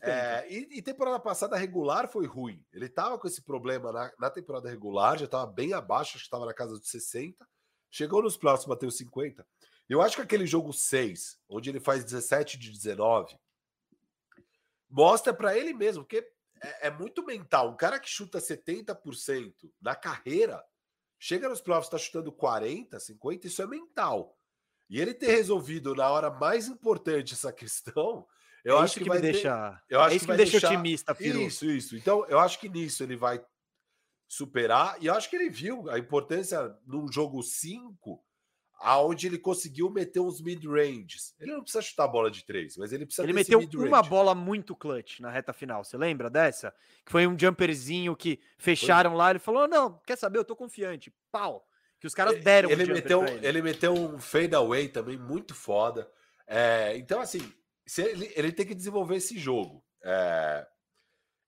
É, 0.00 0.46
e, 0.48 0.78
e, 0.78 0.80
temporada 0.80 1.20
passada 1.20 1.54
regular 1.56 2.08
foi 2.08 2.24
ruim. 2.24 2.64
Ele 2.72 2.86
estava 2.86 3.18
com 3.18 3.26
esse 3.26 3.42
problema 3.42 3.92
na, 3.92 4.10
na 4.18 4.30
temporada 4.30 4.70
regular, 4.70 5.18
já 5.18 5.26
estava 5.26 5.44
bem 5.44 5.74
abaixo, 5.74 6.12
acho 6.12 6.20
que 6.20 6.28
estava 6.28 6.46
na 6.46 6.54
casa 6.54 6.78
dos 6.78 6.88
60. 6.88 7.46
Chegou 7.90 8.22
nos 8.22 8.38
playoffs, 8.38 8.66
bateu 8.66 8.90
50. 8.90 9.44
Eu 9.88 10.00
acho 10.00 10.16
que 10.16 10.22
aquele 10.22 10.46
jogo 10.46 10.72
6, 10.72 11.38
onde 11.48 11.70
ele 11.70 11.80
faz 11.80 12.04
17 12.04 12.58
de 12.58 12.70
19, 12.70 13.36
mostra 14.88 15.32
para 15.34 15.56
ele 15.56 15.72
mesmo, 15.72 16.04
porque 16.04 16.26
é, 16.62 16.86
é, 16.86 16.90
muito 16.90 17.24
mental. 17.24 17.70
Um 17.70 17.76
cara 17.76 17.98
que 17.98 18.08
chuta 18.08 18.38
70% 18.38 19.52
na 19.80 19.94
carreira, 19.94 20.64
chega 21.18 21.48
nos 21.48 21.60
playoffs, 21.60 21.88
está 21.88 21.98
chutando 21.98 22.30
40, 22.30 22.98
50, 22.98 23.46
isso 23.46 23.62
é 23.62 23.66
mental. 23.66 24.38
E 24.88 25.00
ele 25.00 25.14
ter 25.14 25.28
resolvido 25.28 25.94
na 25.94 26.08
hora 26.10 26.30
mais 26.30 26.68
importante 26.68 27.34
essa 27.34 27.52
questão, 27.52 28.26
eu 28.64 28.78
é 28.78 28.82
acho 28.82 28.94
que, 28.94 29.00
que 29.00 29.08
vai 29.08 29.18
me 29.18 29.22
deixa, 29.22 29.82
eu 29.88 30.00
acho 30.00 30.12
é 30.12 30.16
isso 30.16 30.26
que, 30.26 30.32
que 30.32 30.32
me 30.32 30.36
deixa 30.36 30.52
deixar... 30.52 30.68
otimista, 30.68 31.14
filho. 31.14 31.42
Isso, 31.42 31.66
isso. 31.66 31.96
Então, 31.96 32.24
eu 32.28 32.38
acho 32.38 32.60
que 32.60 32.68
nisso 32.68 33.02
ele 33.02 33.16
vai 33.16 33.44
superar, 34.28 34.96
e 35.02 35.06
eu 35.06 35.14
acho 35.14 35.28
que 35.28 35.36
ele 35.36 35.50
viu 35.50 35.90
a 35.90 35.98
importância 35.98 36.74
num 36.86 37.10
jogo 37.10 37.42
5 37.42 38.24
aonde 38.82 39.28
ele 39.28 39.38
conseguiu 39.38 39.88
meter 39.88 40.20
uns 40.20 40.40
mid-ranges. 40.40 41.34
Ele 41.38 41.52
não 41.52 41.62
precisa 41.62 41.82
chutar 41.82 42.04
a 42.04 42.08
bola 42.08 42.30
de 42.30 42.44
três, 42.44 42.76
mas 42.76 42.92
ele 42.92 43.06
precisa 43.06 43.24
Ele 43.24 43.32
meteu 43.32 43.60
uma 43.74 44.02
bola 44.02 44.34
muito 44.34 44.74
clutch 44.74 45.20
na 45.20 45.30
reta 45.30 45.52
final. 45.52 45.84
Você 45.84 45.96
lembra 45.96 46.28
dessa? 46.28 46.74
Que 47.04 47.12
foi 47.12 47.26
um 47.26 47.38
jumperzinho 47.38 48.14
que 48.16 48.40
fecharam 48.58 49.10
foi. 49.10 49.18
lá. 49.18 49.30
Ele 49.30 49.38
falou: 49.38 49.68
Não, 49.68 50.00
quer 50.04 50.16
saber? 50.16 50.38
Eu 50.38 50.44
tô 50.44 50.56
confiante. 50.56 51.12
Pau. 51.30 51.66
Que 52.00 52.06
os 52.06 52.14
caras 52.14 52.42
deram 52.42 52.68
ele, 52.68 52.84
um 52.84 52.94
meteu, 52.94 53.24
ele. 53.24 53.46
ele. 53.46 53.62
meteu 53.62 53.94
um 53.94 54.18
fade 54.18 54.56
away 54.56 54.88
também 54.88 55.16
muito 55.16 55.54
foda. 55.54 56.10
É, 56.48 56.96
então, 56.96 57.20
assim, 57.20 57.40
ele, 57.96 58.32
ele, 58.34 58.50
tem 58.50 58.66
que 58.66 58.74
desenvolver 58.74 59.16
esse 59.16 59.38
jogo. 59.38 59.84
É, 60.02 60.66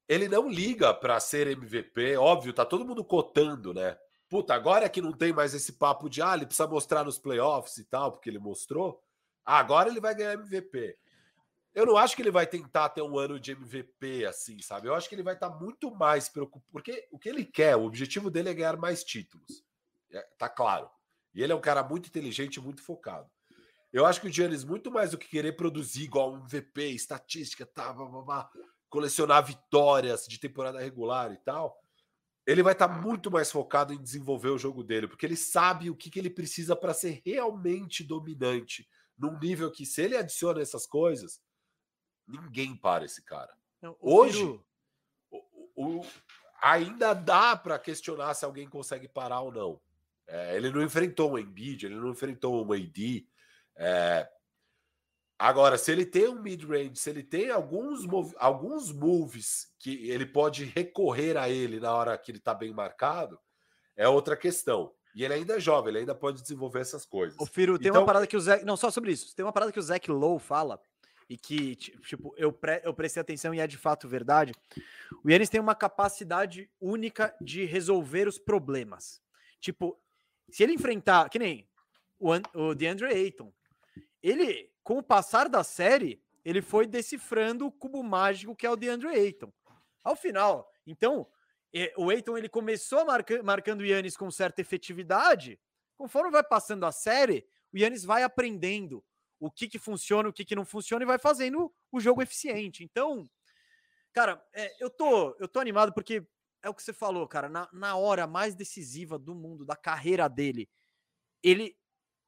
ele 0.08 0.28
não 0.28 0.48
liga 0.48 0.94
para 0.94 1.18
ser 1.18 1.48
MVP, 1.48 2.16
óbvio, 2.16 2.52
tá 2.52 2.64
todo 2.64 2.86
mundo 2.86 3.04
cotando, 3.04 3.74
né? 3.74 3.96
Puta, 4.34 4.52
agora 4.52 4.88
que 4.88 5.00
não 5.00 5.12
tem 5.12 5.32
mais 5.32 5.54
esse 5.54 5.74
papo 5.74 6.08
de 6.08 6.20
ah, 6.20 6.34
ele 6.34 6.44
precisa 6.44 6.66
mostrar 6.66 7.04
nos 7.04 7.20
playoffs 7.20 7.78
e 7.78 7.84
tal, 7.84 8.10
porque 8.10 8.28
ele 8.28 8.40
mostrou, 8.40 9.00
agora 9.44 9.88
ele 9.88 10.00
vai 10.00 10.12
ganhar 10.12 10.32
MVP. 10.32 10.98
Eu 11.72 11.86
não 11.86 11.96
acho 11.96 12.16
que 12.16 12.22
ele 12.22 12.32
vai 12.32 12.44
tentar 12.44 12.88
ter 12.88 13.00
um 13.00 13.16
ano 13.16 13.38
de 13.38 13.52
MVP 13.52 14.26
assim, 14.26 14.60
sabe? 14.60 14.88
Eu 14.88 14.94
acho 14.96 15.08
que 15.08 15.14
ele 15.14 15.22
vai 15.22 15.34
estar 15.34 15.50
tá 15.50 15.56
muito 15.56 15.88
mais 15.94 16.28
preocupado, 16.28 16.66
porque 16.72 17.06
o 17.12 17.18
que 17.18 17.28
ele 17.28 17.44
quer, 17.44 17.76
o 17.76 17.84
objetivo 17.84 18.28
dele 18.28 18.48
é 18.48 18.54
ganhar 18.54 18.76
mais 18.76 19.04
títulos. 19.04 19.64
É, 20.10 20.20
tá 20.36 20.48
claro. 20.48 20.90
E 21.32 21.40
ele 21.40 21.52
é 21.52 21.56
um 21.56 21.60
cara 21.60 21.84
muito 21.84 22.08
inteligente, 22.08 22.60
muito 22.60 22.82
focado. 22.82 23.30
Eu 23.92 24.04
acho 24.04 24.20
que 24.20 24.26
o 24.26 24.32
Giannis, 24.32 24.64
muito 24.64 24.90
mais 24.90 25.12
do 25.12 25.18
que 25.18 25.28
querer 25.28 25.52
produzir 25.52 26.02
igual 26.02 26.32
um 26.32 26.38
MVP, 26.38 26.88
estatística, 26.88 27.64
tá, 27.64 27.92
blá, 27.92 28.06
blá, 28.06 28.22
blá, 28.22 28.50
colecionar 28.88 29.44
vitórias 29.44 30.26
de 30.26 30.40
temporada 30.40 30.80
regular 30.80 31.30
e 31.30 31.36
tal, 31.36 31.83
ele 32.46 32.62
vai 32.62 32.72
estar 32.72 32.88
tá 32.88 32.94
muito 32.94 33.30
mais 33.30 33.50
focado 33.50 33.92
em 33.92 34.02
desenvolver 34.02 34.50
o 34.50 34.58
jogo 34.58 34.82
dele, 34.82 35.08
porque 35.08 35.24
ele 35.24 35.36
sabe 35.36 35.90
o 35.90 35.96
que, 35.96 36.10
que 36.10 36.18
ele 36.18 36.30
precisa 36.30 36.76
para 36.76 36.92
ser 36.92 37.22
realmente 37.24 38.04
dominante, 38.04 38.88
num 39.16 39.38
nível 39.38 39.70
que, 39.70 39.86
se 39.86 40.02
ele 40.02 40.16
adiciona 40.16 40.60
essas 40.60 40.86
coisas, 40.86 41.40
ninguém 42.26 42.76
para 42.76 43.04
esse 43.04 43.22
cara. 43.22 43.56
Não, 43.80 43.96
Hoje, 44.00 44.42
o, 45.30 45.40
o, 45.76 46.06
ainda 46.62 47.14
dá 47.14 47.56
para 47.56 47.78
questionar 47.78 48.34
se 48.34 48.44
alguém 48.44 48.68
consegue 48.68 49.08
parar 49.08 49.40
ou 49.40 49.52
não. 49.52 49.80
É, 50.26 50.56
ele 50.56 50.70
não 50.70 50.82
enfrentou 50.82 51.32
um 51.32 51.38
Embiid, 51.38 51.84
ele 51.84 51.96
não 51.96 52.10
enfrentou 52.10 52.66
um 52.66 52.72
AD. 52.72 53.26
É, 53.76 54.28
Agora, 55.44 55.76
se 55.76 55.92
ele 55.92 56.06
tem 56.06 56.26
um 56.26 56.40
mid-range, 56.40 56.96
se 56.96 57.10
ele 57.10 57.22
tem 57.22 57.50
alguns, 57.50 58.06
mov 58.06 58.32
alguns 58.38 58.90
moves 58.90 59.68
que 59.78 60.08
ele 60.08 60.24
pode 60.24 60.64
recorrer 60.64 61.36
a 61.36 61.50
ele 61.50 61.78
na 61.78 61.92
hora 61.92 62.16
que 62.16 62.30
ele 62.30 62.38
está 62.38 62.54
bem 62.54 62.72
marcado, 62.72 63.38
é 63.94 64.08
outra 64.08 64.38
questão. 64.38 64.94
E 65.14 65.22
ele 65.22 65.34
ainda 65.34 65.56
é 65.56 65.60
jovem, 65.60 65.90
ele 65.90 65.98
ainda 65.98 66.14
pode 66.14 66.40
desenvolver 66.40 66.80
essas 66.80 67.04
coisas. 67.04 67.38
O 67.38 67.44
Firo, 67.44 67.78
tem 67.78 67.88
então... 67.88 68.00
uma 68.00 68.06
parada 68.06 68.26
que 68.26 68.38
o 68.38 68.40
Zé. 68.40 68.64
Não, 68.64 68.74
só 68.74 68.90
sobre 68.90 69.12
isso. 69.12 69.36
Tem 69.36 69.44
uma 69.44 69.52
parada 69.52 69.70
que 69.70 69.78
o 69.78 69.82
Zach 69.82 70.10
Lowe 70.10 70.40
fala, 70.40 70.80
e 71.28 71.36
que, 71.36 71.76
tipo, 71.76 72.34
eu, 72.38 72.50
pre... 72.50 72.80
eu 72.82 72.94
prestei 72.94 73.20
atenção 73.20 73.52
e 73.52 73.60
é 73.60 73.66
de 73.66 73.76
fato 73.76 74.08
verdade. 74.08 74.54
O 75.22 75.30
Yannis 75.30 75.50
tem 75.50 75.60
uma 75.60 75.74
capacidade 75.74 76.70
única 76.80 77.36
de 77.38 77.66
resolver 77.66 78.26
os 78.26 78.38
problemas. 78.38 79.20
Tipo, 79.60 80.00
se 80.50 80.62
ele 80.62 80.72
enfrentar, 80.72 81.28
que 81.28 81.38
nem 81.38 81.68
o, 82.18 82.30
o 82.54 82.74
DeAndre 82.74 83.08
Ayton, 83.08 83.52
ele 84.22 84.72
com 84.84 84.98
o 84.98 85.02
passar 85.02 85.48
da 85.48 85.64
série, 85.64 86.22
ele 86.44 86.60
foi 86.60 86.86
decifrando 86.86 87.66
o 87.66 87.72
cubo 87.72 88.02
mágico 88.02 88.54
que 88.54 88.66
é 88.66 88.70
o 88.70 88.76
DeAndre 88.76 89.08
Ayton. 89.08 89.52
Ao 90.04 90.14
final, 90.14 90.70
então, 90.86 91.26
o 91.96 92.10
Ayton 92.10 92.36
ele 92.36 92.48
começou 92.48 93.04
marca, 93.04 93.42
marcando 93.42 93.80
o 93.80 93.86
Yannis 93.86 94.16
com 94.16 94.30
certa 94.30 94.60
efetividade. 94.60 95.58
Conforme 95.96 96.30
vai 96.30 96.44
passando 96.44 96.84
a 96.84 96.92
série, 96.92 97.46
o 97.72 97.78
Yannis 97.78 98.04
vai 98.04 98.22
aprendendo 98.22 99.02
o 99.40 99.50
que, 99.50 99.66
que 99.66 99.78
funciona, 99.78 100.28
o 100.28 100.32
que, 100.32 100.44
que 100.44 100.54
não 100.54 100.64
funciona 100.64 101.02
e 101.02 101.06
vai 101.06 101.18
fazendo 101.18 101.72
o 101.90 101.98
jogo 101.98 102.22
eficiente. 102.22 102.84
Então, 102.84 103.28
cara, 104.12 104.44
é, 104.52 104.74
eu, 104.82 104.90
tô, 104.90 105.34
eu 105.40 105.48
tô 105.48 105.58
animado 105.58 105.92
porque 105.92 106.24
é 106.62 106.68
o 106.68 106.74
que 106.74 106.82
você 106.82 106.92
falou, 106.92 107.26
cara. 107.26 107.48
Na, 107.48 107.68
na 107.72 107.96
hora 107.96 108.26
mais 108.26 108.54
decisiva 108.54 109.18
do 109.18 109.34
mundo, 109.34 109.64
da 109.64 109.76
carreira 109.76 110.28
dele, 110.28 110.68
ele, 111.42 111.76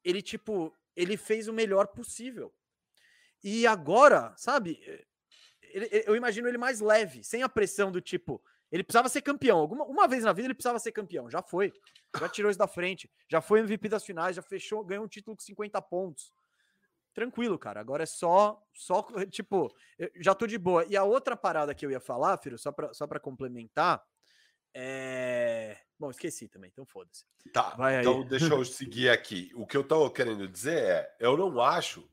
ele 0.03 0.21
tipo, 0.21 0.76
ele 0.97 1.15
fez 1.15 1.47
o 1.47 1.53
melhor 1.53 1.87
possível. 1.87 2.51
E 3.43 3.67
agora, 3.67 4.33
sabe, 4.35 4.81
eh, 4.83 5.05
ele, 5.61 6.03
eu 6.07 6.15
imagino 6.15 6.47
ele 6.47 6.57
mais 6.57 6.79
leve, 6.79 7.23
sem 7.23 7.43
a 7.43 7.49
pressão 7.49 7.91
do 7.91 8.01
tipo, 8.01 8.43
ele 8.71 8.83
precisava 8.83 9.07
ser 9.07 9.21
campeão. 9.21 9.59
Alguma, 9.59 9.85
uma 9.85 10.07
vez 10.07 10.23
na 10.23 10.33
vida 10.33 10.47
ele 10.47 10.55
precisava 10.55 10.79
ser 10.79 10.91
campeão, 10.91 11.29
já 11.29 11.41
foi. 11.41 11.71
Já 12.19 12.27
tirou 12.27 12.49
isso 12.49 12.57
da 12.57 12.67
frente, 12.67 13.09
já 13.29 13.39
foi 13.41 13.59
MVP 13.59 13.87
das 13.87 14.03
finais, 14.03 14.35
já 14.35 14.41
fechou, 14.41 14.83
ganhou 14.83 15.05
um 15.05 15.07
título 15.07 15.37
com 15.37 15.43
50 15.43 15.79
pontos. 15.83 16.33
Tranquilo, 17.13 17.59
cara. 17.59 17.79
Agora 17.79 18.03
é 18.03 18.07
só, 18.07 18.61
só 18.73 19.05
tipo, 19.29 19.71
já 20.15 20.33
tô 20.33 20.47
de 20.47 20.57
boa. 20.57 20.83
E 20.89 20.97
a 20.97 21.03
outra 21.03 21.37
parada 21.37 21.75
que 21.75 21.85
eu 21.85 21.91
ia 21.91 21.99
falar, 21.99 22.37
Firo, 22.37 22.57
só 22.57 22.71
para 22.71 22.93
só 22.93 23.05
pra 23.05 23.19
complementar, 23.19 24.03
é 24.79 25.77
Bom, 25.99 26.11
esqueci 26.11 26.47
também, 26.47 26.69
então 26.71 26.85
foda-se. 26.85 27.25
Tá, 27.51 27.71
Vai 27.71 28.01
então 28.01 28.21
aí. 28.21 28.25
deixa 28.25 28.53
eu 28.53 28.63
seguir 28.63 29.09
aqui. 29.09 29.51
O 29.55 29.65
que 29.65 29.75
eu 29.75 29.83
tô 29.83 30.09
querendo 30.11 30.47
dizer 30.47 30.77
é, 30.77 31.15
eu 31.19 31.35
não 31.35 31.59
acho 31.59 32.07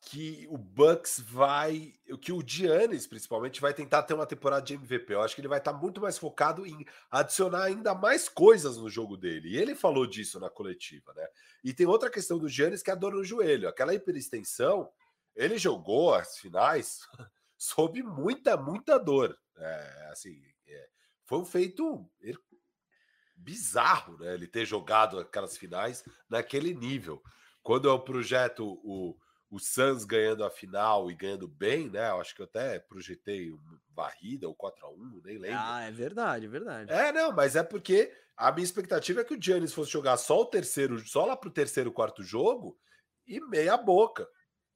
que 0.00 0.46
o 0.50 0.56
Bucks 0.56 1.20
vai, 1.20 1.94
que 2.20 2.32
o 2.32 2.42
Giannis 2.44 3.06
principalmente 3.06 3.60
vai 3.60 3.72
tentar 3.74 4.02
ter 4.02 4.14
uma 4.14 4.26
temporada 4.26 4.62
de 4.62 4.74
MVP. 4.74 5.12
Eu 5.12 5.20
acho 5.20 5.34
que 5.34 5.42
ele 5.42 5.48
vai 5.48 5.58
estar 5.58 5.72
tá 5.72 5.78
muito 5.78 6.00
mais 6.00 6.16
focado 6.16 6.66
em 6.66 6.84
adicionar 7.10 7.64
ainda 7.64 7.94
mais 7.94 8.28
coisas 8.28 8.78
no 8.78 8.88
jogo 8.88 9.16
dele. 9.16 9.50
E 9.50 9.58
ele 9.58 9.74
falou 9.74 10.06
disso 10.06 10.40
na 10.40 10.48
coletiva, 10.48 11.12
né? 11.14 11.28
E 11.62 11.74
tem 11.74 11.86
outra 11.86 12.10
questão 12.10 12.38
do 12.38 12.48
Giannis 12.48 12.82
que 12.82 12.90
é 12.90 12.94
a 12.94 12.96
dor 12.96 13.12
no 13.12 13.22
joelho. 13.22 13.68
Aquela 13.68 13.94
hiperextensão, 13.94 14.90
ele 15.36 15.58
jogou 15.58 16.14
as 16.14 16.38
finais 16.38 17.00
sob 17.58 18.02
muita, 18.02 18.56
muita 18.56 18.98
dor. 18.98 19.38
É, 19.56 20.08
assim, 20.10 20.42
foi 21.32 21.38
um 21.38 21.46
feito 21.46 22.06
bizarro, 23.34 24.18
né? 24.18 24.34
Ele 24.34 24.46
ter 24.46 24.66
jogado 24.66 25.18
aquelas 25.18 25.56
finais 25.56 26.04
naquele 26.28 26.74
nível. 26.74 27.22
quando 27.62 27.88
eu 27.88 27.98
projeto 27.98 28.78
o, 28.84 29.16
o 29.48 29.58
Suns 29.58 30.04
ganhando 30.04 30.44
a 30.44 30.50
final 30.50 31.10
e 31.10 31.14
ganhando 31.14 31.48
bem, 31.48 31.88
né? 31.88 32.10
Eu 32.10 32.20
acho 32.20 32.34
que 32.34 32.42
eu 32.42 32.44
até 32.44 32.78
projetei 32.80 33.50
varrida 33.94 34.46
ou 34.46 34.54
4 34.54 34.84
a 34.84 34.90
1 34.90 35.22
nem 35.24 35.38
lembro. 35.38 35.58
Ah, 35.58 35.80
é 35.80 35.90
verdade, 35.90 36.44
é 36.44 36.48
verdade. 36.50 36.92
É, 36.92 37.10
não, 37.12 37.32
mas 37.32 37.56
é 37.56 37.62
porque 37.62 38.14
a 38.36 38.52
minha 38.52 38.64
expectativa 38.64 39.22
é 39.22 39.24
que 39.24 39.34
o 39.34 39.42
Giannis 39.42 39.72
fosse 39.72 39.90
jogar 39.90 40.18
só 40.18 40.38
o 40.38 40.46
terceiro, 40.46 40.98
só 40.98 41.24
lá 41.24 41.34
pro 41.34 41.50
terceiro, 41.50 41.90
quarto 41.90 42.22
jogo 42.22 42.78
e 43.26 43.40
meia 43.40 43.78
boca. 43.78 44.28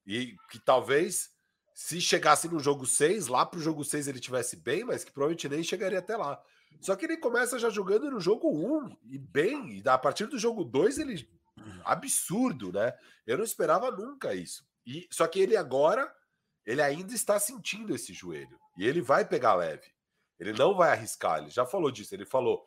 E 0.06 0.34
que 0.50 0.58
talvez 0.58 1.35
se 1.76 2.00
chegasse 2.00 2.48
no 2.48 2.58
jogo 2.58 2.86
6, 2.86 3.26
lá 3.26 3.44
pro 3.44 3.60
jogo 3.60 3.84
6 3.84 4.08
ele 4.08 4.18
tivesse 4.18 4.56
bem, 4.56 4.82
mas 4.82 5.05
que 5.05 5.12
provavelmente 5.12 5.46
nem 5.46 5.62
chegaria 5.62 5.98
até 5.98 6.16
lá. 6.16 6.42
Só 6.80 6.96
que 6.96 7.05
ele 7.05 7.18
começa 7.18 7.58
já 7.58 7.68
jogando 7.68 8.10
no 8.10 8.18
jogo 8.18 8.48
1 8.48 8.96
e 9.10 9.18
bem, 9.18 9.76
e 9.76 9.86
a 9.86 9.98
partir 9.98 10.24
do 10.24 10.38
jogo 10.38 10.64
2 10.64 10.96
ele 10.96 11.28
absurdo, 11.84 12.72
né? 12.72 12.94
Eu 13.26 13.36
não 13.36 13.44
esperava 13.44 13.90
nunca 13.90 14.34
isso. 14.34 14.66
E 14.86 15.06
só 15.10 15.26
que 15.26 15.38
ele 15.38 15.55
agora, 15.55 16.10
ele 16.64 16.80
ainda 16.80 17.12
está 17.12 17.38
sentindo 17.38 17.94
esse 17.94 18.14
joelho 18.14 18.58
e 18.78 18.86
ele 18.86 19.02
vai 19.02 19.28
pegar 19.28 19.55
leve. 19.55 19.92
Ele 20.40 20.55
não 20.55 20.74
vai 20.74 20.92
arriscar. 20.92 21.40
Ele 21.40 21.50
já 21.50 21.66
falou 21.66 21.90
disso. 21.90 22.14
Ele 22.14 22.24
falou, 22.24 22.66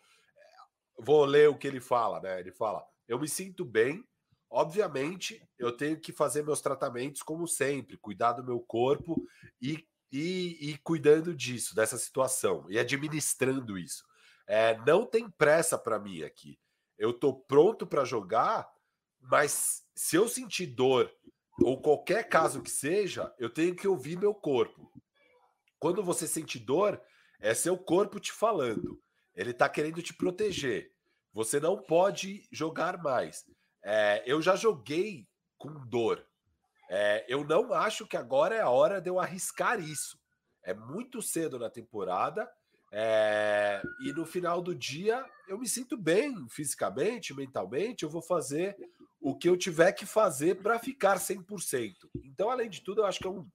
vou 1.00 1.26
ler 1.26 1.50
o 1.50 1.58
que 1.58 1.68
ele 1.68 1.82
fala, 1.82 2.20
né? 2.20 2.40
Ele 2.40 2.52
fala: 2.52 2.86
eu 3.08 3.18
me 3.18 3.28
sinto 3.28 3.66
bem. 3.66 4.08
Obviamente, 4.50 5.42
eu 5.58 5.72
tenho 5.72 6.00
que 6.00 6.12
fazer 6.12 6.44
meus 6.44 6.60
tratamentos 6.60 7.22
como 7.22 7.48
sempre, 7.48 7.98
cuidar 7.98 8.34
do 8.34 8.44
meu 8.44 8.60
corpo 8.60 9.24
e, 9.62 9.88
e, 10.12 10.72
e 10.72 10.78
cuidando 10.80 11.36
disso, 11.36 11.76
dessa 11.76 11.98
situação, 11.98 12.66
e 12.70 12.80
administrando 12.80 13.78
isso. 13.78 14.04
É, 14.48 14.76
não 14.86 15.06
tem 15.06 15.30
pressa 15.30 15.78
para 15.78 16.00
mim 16.00 16.24
aqui. 16.24 16.60
Eu 16.98 17.14
tô 17.14 17.34
pronto 17.34 17.86
para 17.86 18.04
jogar, 18.04 18.68
mas 19.22 19.86
se 19.96 20.16
eu 20.16 20.28
sentir 20.28 20.66
dor 20.66 21.14
ou 21.62 21.80
qualquer 21.80 22.28
caso 22.28 22.64
que 22.64 22.72
seja, 22.72 23.34
eu 23.38 23.50
tenho 23.50 23.76
que 23.76 23.88
ouvir 23.88 24.18
meu 24.18 24.34
corpo. 24.34 24.92
Quando 25.78 26.04
você 26.04 26.28
sente 26.28 26.58
dor, 26.58 27.00
é 27.40 27.54
seu 27.54 27.78
corpo 27.78 28.20
te 28.20 28.32
falando. 28.32 29.02
Ele 29.36 29.52
está 29.52 29.70
querendo 29.70 30.02
te 30.02 30.14
proteger. 30.14 30.92
Você 31.32 31.60
não 31.60 31.78
pode 31.78 32.48
jogar 32.52 33.02
mais. 33.02 33.46
É, 33.84 34.24
eu 34.26 34.42
já 34.42 34.56
joguei 34.56 35.28
com 35.58 35.74
dor. 35.86 36.26
É, 36.90 37.26
eu 37.28 37.44
não 37.44 37.74
acho 37.74 38.08
que 38.08 38.18
agora 38.18 38.56
é 38.56 38.62
a 38.62 38.70
hora 38.70 39.00
de 39.00 39.10
eu 39.10 39.20
arriscar 39.20 39.80
isso. 39.80 40.20
É 40.64 40.74
muito 40.74 41.22
cedo 41.22 41.60
na 41.60 41.70
temporada. 41.70 42.50
É, 42.92 43.82
e 44.02 44.12
no 44.12 44.26
final 44.26 44.62
do 44.62 44.74
dia 44.74 45.24
eu 45.48 45.60
me 45.60 45.68
sinto 45.68 45.96
bem 45.96 46.48
fisicamente, 46.50 47.34
mentalmente. 47.34 48.04
Eu 48.04 48.10
vou 48.10 48.22
fazer 48.22 48.76
o 49.22 49.36
que 49.36 49.48
eu 49.48 49.58
tiver 49.58 49.92
que 49.92 50.06
fazer 50.06 50.56
para 50.56 50.80
ficar 50.80 51.18
100%. 51.18 51.94
Então, 52.24 52.50
além 52.50 52.70
de 52.70 52.82
tudo, 52.82 53.02
eu 53.02 53.06
acho 53.06 53.20
que 53.20 53.28
é 53.28 53.30
um. 53.30 53.48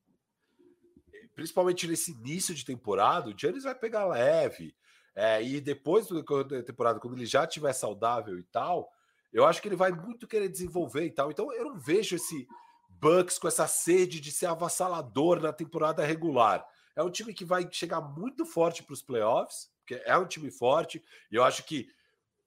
Principalmente 1.34 1.88
nesse 1.88 2.12
início 2.12 2.54
de 2.54 2.64
temporada, 2.64 3.28
o 3.28 3.36
Giannis 3.36 3.64
vai 3.64 3.74
pegar 3.74 4.06
leve. 4.06 4.74
É, 5.16 5.42
e 5.42 5.60
depois 5.60 6.06
da 6.08 6.62
temporada, 6.62 7.00
quando 7.00 7.16
ele 7.16 7.26
já 7.26 7.44
estiver 7.44 7.72
saudável 7.72 8.38
e 8.38 8.42
tal, 8.44 8.90
eu 9.34 9.44
acho 9.44 9.60
que 9.60 9.68
ele 9.68 9.76
vai 9.76 9.90
muito 9.90 10.28
querer 10.28 10.48
desenvolver 10.48 11.04
e 11.04 11.10
tal. 11.10 11.30
Então, 11.30 11.52
eu 11.52 11.64
não 11.64 11.78
vejo 11.78 12.14
esse 12.14 12.46
Bucks 12.88 13.38
com 13.38 13.48
essa 13.48 13.66
sede 13.66 14.20
de 14.20 14.30
ser 14.30 14.46
avassalador 14.46 15.40
na 15.40 15.52
temporada 15.52 16.04
regular. 16.04 16.66
É 16.96 17.02
um 17.02 17.10
time 17.10 17.34
que 17.34 17.44
vai 17.44 17.68
chegar 17.70 18.00
muito 18.00 18.46
forte 18.46 18.82
para 18.82 18.94
os 18.94 19.02
playoffs, 19.02 19.70
porque 19.80 20.00
é 20.06 20.16
um 20.16 20.26
time 20.26 20.50
forte, 20.50 21.04
e 21.30 21.34
eu 21.34 21.44
acho 21.44 21.64
que 21.64 21.90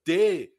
ter 0.04 0.56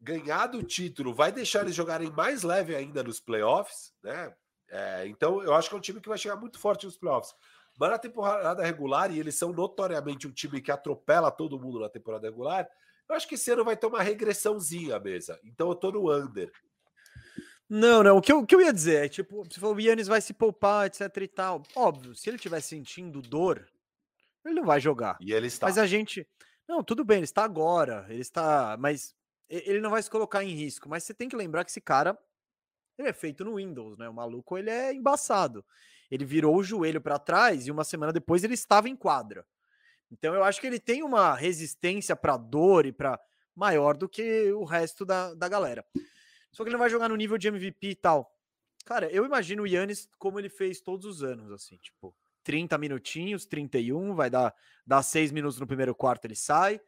ganhado 0.00 0.58
o 0.58 0.62
título 0.62 1.12
vai 1.12 1.30
deixar 1.30 1.60
eles 1.60 1.74
jogarem 1.74 2.10
mais 2.10 2.42
leve 2.42 2.74
ainda 2.74 3.02
nos 3.02 3.20
playoffs, 3.20 3.92
né? 4.02 4.34
É, 4.70 5.06
então 5.06 5.42
eu 5.42 5.54
acho 5.54 5.68
que 5.68 5.74
é 5.74 5.78
um 5.78 5.82
time 5.82 6.00
que 6.00 6.08
vai 6.08 6.18
chegar 6.18 6.36
muito 6.36 6.58
forte 6.58 6.86
nos 6.86 6.96
playoffs. 6.96 7.34
Mas 7.78 7.90
na 7.90 7.98
temporada 7.98 8.64
regular, 8.64 9.12
e 9.12 9.20
eles 9.20 9.36
são 9.36 9.52
notoriamente 9.52 10.26
um 10.26 10.32
time 10.32 10.60
que 10.60 10.72
atropela 10.72 11.30
todo 11.30 11.60
mundo 11.60 11.78
na 11.78 11.88
temporada 11.88 12.26
regular, 12.26 12.68
eu 13.08 13.14
acho 13.14 13.26
que 13.26 13.34
esse 13.34 13.50
ano 13.50 13.64
vai 13.64 13.76
ter 13.76 13.86
uma 13.86 14.02
regressãozinha 14.02 14.96
a 14.96 15.00
mesa. 15.00 15.38
Então 15.44 15.68
eu 15.68 15.74
tô 15.74 15.90
no 15.90 16.12
under. 16.12 16.52
Não, 17.68 18.02
não. 18.02 18.16
O 18.16 18.22
que 18.22 18.32
eu, 18.32 18.40
o 18.40 18.46
que 18.46 18.54
eu 18.54 18.60
ia 18.60 18.72
dizer 18.72 19.04
é, 19.04 19.08
tipo, 19.08 19.44
você 19.44 19.60
falou, 19.60 19.76
o 19.76 19.80
Yannis 19.80 20.06
vai 20.06 20.20
se 20.20 20.32
poupar, 20.32 20.86
etc 20.86 21.14
e 21.16 21.28
tal. 21.28 21.62
Óbvio, 21.74 22.14
se 22.14 22.28
ele 22.28 22.36
estiver 22.36 22.60
sentindo 22.60 23.20
dor, 23.20 23.68
ele 24.44 24.54
não 24.54 24.64
vai 24.64 24.80
jogar. 24.80 25.18
E 25.20 25.32
ele 25.32 25.46
está. 25.46 25.66
Mas 25.66 25.78
a 25.78 25.86
gente. 25.86 26.26
Não, 26.66 26.82
tudo 26.82 27.04
bem, 27.04 27.18
ele 27.18 27.24
está 27.24 27.44
agora. 27.44 28.06
Ele 28.08 28.20
está. 28.20 28.76
Mas 28.78 29.14
ele 29.48 29.80
não 29.80 29.90
vai 29.90 30.02
se 30.02 30.10
colocar 30.10 30.44
em 30.44 30.54
risco, 30.54 30.88
mas 30.88 31.04
você 31.04 31.14
tem 31.14 31.28
que 31.28 31.36
lembrar 31.36 31.64
que 31.64 31.70
esse 31.70 31.80
cara 31.80 32.18
ele 32.98 33.08
é 33.08 33.12
feito 33.12 33.44
no 33.44 33.56
Windows, 33.56 33.96
né? 33.96 34.08
O 34.08 34.14
maluco 34.14 34.58
ele 34.58 34.70
é 34.70 34.92
embaçado. 34.92 35.64
Ele 36.10 36.24
virou 36.24 36.56
o 36.56 36.62
joelho 36.62 37.00
para 37.00 37.18
trás 37.18 37.66
e 37.66 37.70
uma 37.70 37.84
semana 37.84 38.12
depois 38.12 38.42
ele 38.42 38.54
estava 38.54 38.88
em 38.88 38.96
quadra. 38.96 39.46
Então 40.10 40.34
eu 40.34 40.42
acho 40.42 40.60
que 40.60 40.66
ele 40.66 40.80
tem 40.80 41.02
uma 41.02 41.34
resistência 41.34 42.16
para 42.16 42.36
dor 42.36 42.86
e 42.86 42.92
para 42.92 43.20
maior 43.54 43.96
do 43.96 44.08
que 44.08 44.52
o 44.52 44.64
resto 44.64 45.04
da, 45.04 45.34
da 45.34 45.48
galera. 45.48 45.84
Só 46.52 46.62
que 46.62 46.70
ele 46.70 46.76
vai 46.76 46.88
jogar 46.88 47.08
no 47.08 47.16
nível 47.16 47.36
de 47.36 47.48
MVP 47.48 47.90
e 47.90 47.94
tal. 47.94 48.32
Cara, 48.84 49.10
eu 49.10 49.24
imagino 49.26 49.64
o 49.64 49.66
Yannis 49.66 50.08
como 50.18 50.38
ele 50.38 50.48
fez 50.48 50.80
todos 50.80 51.04
os 51.04 51.22
anos, 51.22 51.52
assim, 51.52 51.76
tipo, 51.76 52.16
30 52.42 52.78
minutinhos, 52.78 53.44
31, 53.44 54.14
vai 54.14 54.30
dar, 54.30 54.54
dar 54.86 55.02
6 55.02 55.30
minutos 55.32 55.60
no 55.60 55.66
primeiro 55.66 55.94
quarto, 55.94 56.24
ele 56.24 56.34
sai. 56.34 56.80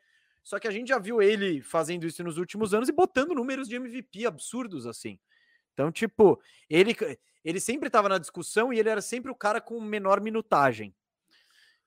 Só 0.43 0.59
que 0.59 0.67
a 0.67 0.71
gente 0.71 0.89
já 0.89 0.99
viu 0.99 1.21
ele 1.21 1.61
fazendo 1.61 2.07
isso 2.07 2.25
nos 2.25 2.39
últimos 2.39 2.73
anos 2.73 2.89
e 2.89 2.93
botando 2.93 3.35
números 3.35 3.69
de 3.69 3.77
MVP 3.77 4.27
absurdos 4.27 4.87
assim. 4.87 5.19
Então, 5.75 5.93
tipo, 5.93 6.41
ele, 6.69 6.97
ele 7.45 7.61
sempre 7.61 7.89
estava 7.89 8.09
na 8.09 8.19
discussão 8.19 8.73
e 8.73 8.79
ele 8.79 8.89
era 8.89 9.03
sempre 9.03 9.31
o 9.31 9.35
cara 9.35 9.61
com 9.61 9.81
menor 9.81 10.21
minutagem. 10.21 10.95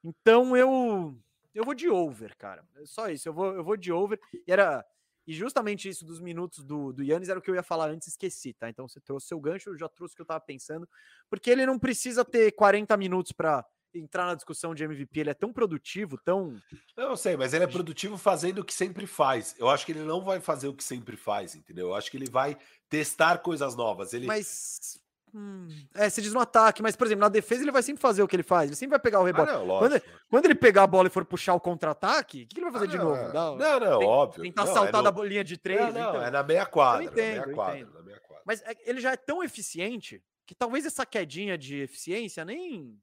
Então 0.04 0.56
eu 0.58 1.18
eu 1.54 1.64
vou 1.64 1.76
de 1.76 1.90
over, 1.90 2.36
cara. 2.38 2.66
É 2.76 2.86
só 2.86 3.10
isso, 3.10 3.30
eu 3.30 3.34
vou, 3.34 3.54
eu 3.54 3.64
vou 3.64 3.78
de 3.78 3.92
over. 3.92 4.20
E 4.48 4.52
era 4.52 4.84
e 5.26 5.34
justamente 5.34 5.88
isso 5.88 6.06
dos 6.06 6.20
minutos 6.20 6.64
do, 6.64 6.92
do 6.92 7.02
Yannis 7.02 7.30
era 7.30 7.40
o 7.40 7.42
que 7.42 7.50
eu 7.50 7.56
ia 7.56 7.64
falar 7.64 7.90
antes, 7.90 8.10
esqueci, 8.10 8.54
tá? 8.54 8.70
Então 8.70 8.88
você 8.88 9.00
trouxe 9.00 9.28
seu 9.28 9.40
gancho, 9.40 9.70
eu 9.70 9.78
já 9.78 9.88
trouxe 9.88 10.14
o 10.14 10.16
que 10.18 10.22
eu 10.22 10.26
tava 10.26 10.42
pensando, 10.42 10.88
porque 11.30 11.50
ele 11.50 11.66
não 11.66 11.80
precisa 11.80 12.26
ter 12.26 12.52
40 12.52 12.96
minutos 12.98 13.32
para 13.32 13.66
entrar 13.94 14.26
na 14.26 14.36
discussão 14.36 14.74
de 14.74 14.84
MVP, 14.84 15.20
ele 15.20 15.30
é 15.30 15.34
tão 15.34 15.54
produtivo, 15.54 16.18
tão. 16.18 16.60
Eu 16.98 17.10
não 17.10 17.16
sei, 17.16 17.38
mas 17.38 17.54
ele 17.54 17.64
é 17.64 17.68
produtivo 17.68 18.18
fazendo 18.18 18.60
o 18.60 18.66
que 18.66 18.74
sempre 18.74 19.06
faz. 19.06 19.56
Eu 19.58 19.70
acho 19.70 19.86
que 19.86 19.92
ele 19.92 20.04
não 20.04 20.22
vai 20.22 20.40
fazer 20.42 20.68
o 20.68 20.74
que 20.74 20.84
sempre 20.84 21.16
faz, 21.16 21.56
entendeu? 21.56 21.90
Eu 21.90 21.96
acho 21.96 22.10
que 22.10 22.18
ele 22.18 22.30
vai 22.30 22.58
testar 22.90 23.38
coisas 23.38 23.76
novas. 23.76 24.14
Ele... 24.14 24.26
Mas. 24.26 25.00
Hum, 25.36 25.68
é, 25.96 26.10
se 26.10 26.22
diz 26.22 26.32
no 26.32 26.40
ataque, 26.40 26.84
mas, 26.84 26.96
por 26.96 27.08
exemplo, 27.08 27.22
na 27.22 27.30
defesa 27.30 27.64
ele 27.64 27.72
vai 27.72 27.82
sempre 27.82 28.02
fazer 28.02 28.22
o 28.22 28.28
que 28.28 28.36
ele 28.36 28.44
faz, 28.44 28.70
ele 28.70 28.76
sempre 28.76 28.92
vai 28.92 29.00
pegar 29.00 29.20
o 29.20 29.24
rebote. 29.24 29.50
Ah, 29.50 29.58
não, 29.58 29.80
quando, 29.80 30.02
quando, 30.30 30.46
ele 30.46 30.54
pegar 30.54 30.84
a 30.84 30.88
bola 30.88 31.08
e 31.08 31.12
for 31.12 31.26
puxar 31.26 31.56
o 31.56 31.60
contra-ataque, 31.60 32.44
o 32.44 32.48
que, 32.48 32.60
ele 32.60 32.70
vai 32.70 32.74
fazer 32.74 32.86
ah, 32.86 32.88
de 32.90 32.98
novo? 32.98 33.34
Dá, 33.34 33.34
não, 33.34 33.80
não, 33.80 34.00
tem, 34.00 34.08
óbvio. 34.08 34.44
Tentar 34.44 34.66
não, 34.66 34.74
saltar 34.74 35.02
é 35.02 35.04
no... 35.04 35.12
da 35.12 35.24
linha 35.24 35.44
de 35.44 35.58
três. 35.58 35.80
Não, 35.80 35.92
não, 35.92 36.10
então. 36.10 36.24
é 36.24 36.30
na 36.30 36.44
meia 36.44 36.66
quadra. 36.68 37.04
Eu 37.04 37.12
entendo, 37.12 37.40
na 37.40 37.46
meia 37.46 37.56
quadra, 37.56 37.80
entendo. 37.80 37.94
Na 37.94 38.02
meia 38.04 38.20
quadra. 38.20 38.44
Mas 38.46 38.62
é, 38.62 38.76
ele 38.86 39.02
já 39.02 39.12
é 39.12 39.18
tão 39.18 39.44
eficiente 39.44 40.24
que 40.46 40.54
talvez 40.54 40.86
essa 40.86 41.06
quedinha 41.06 41.58
de 41.58 41.82
eficiência 41.82 42.46
nem 42.46 42.96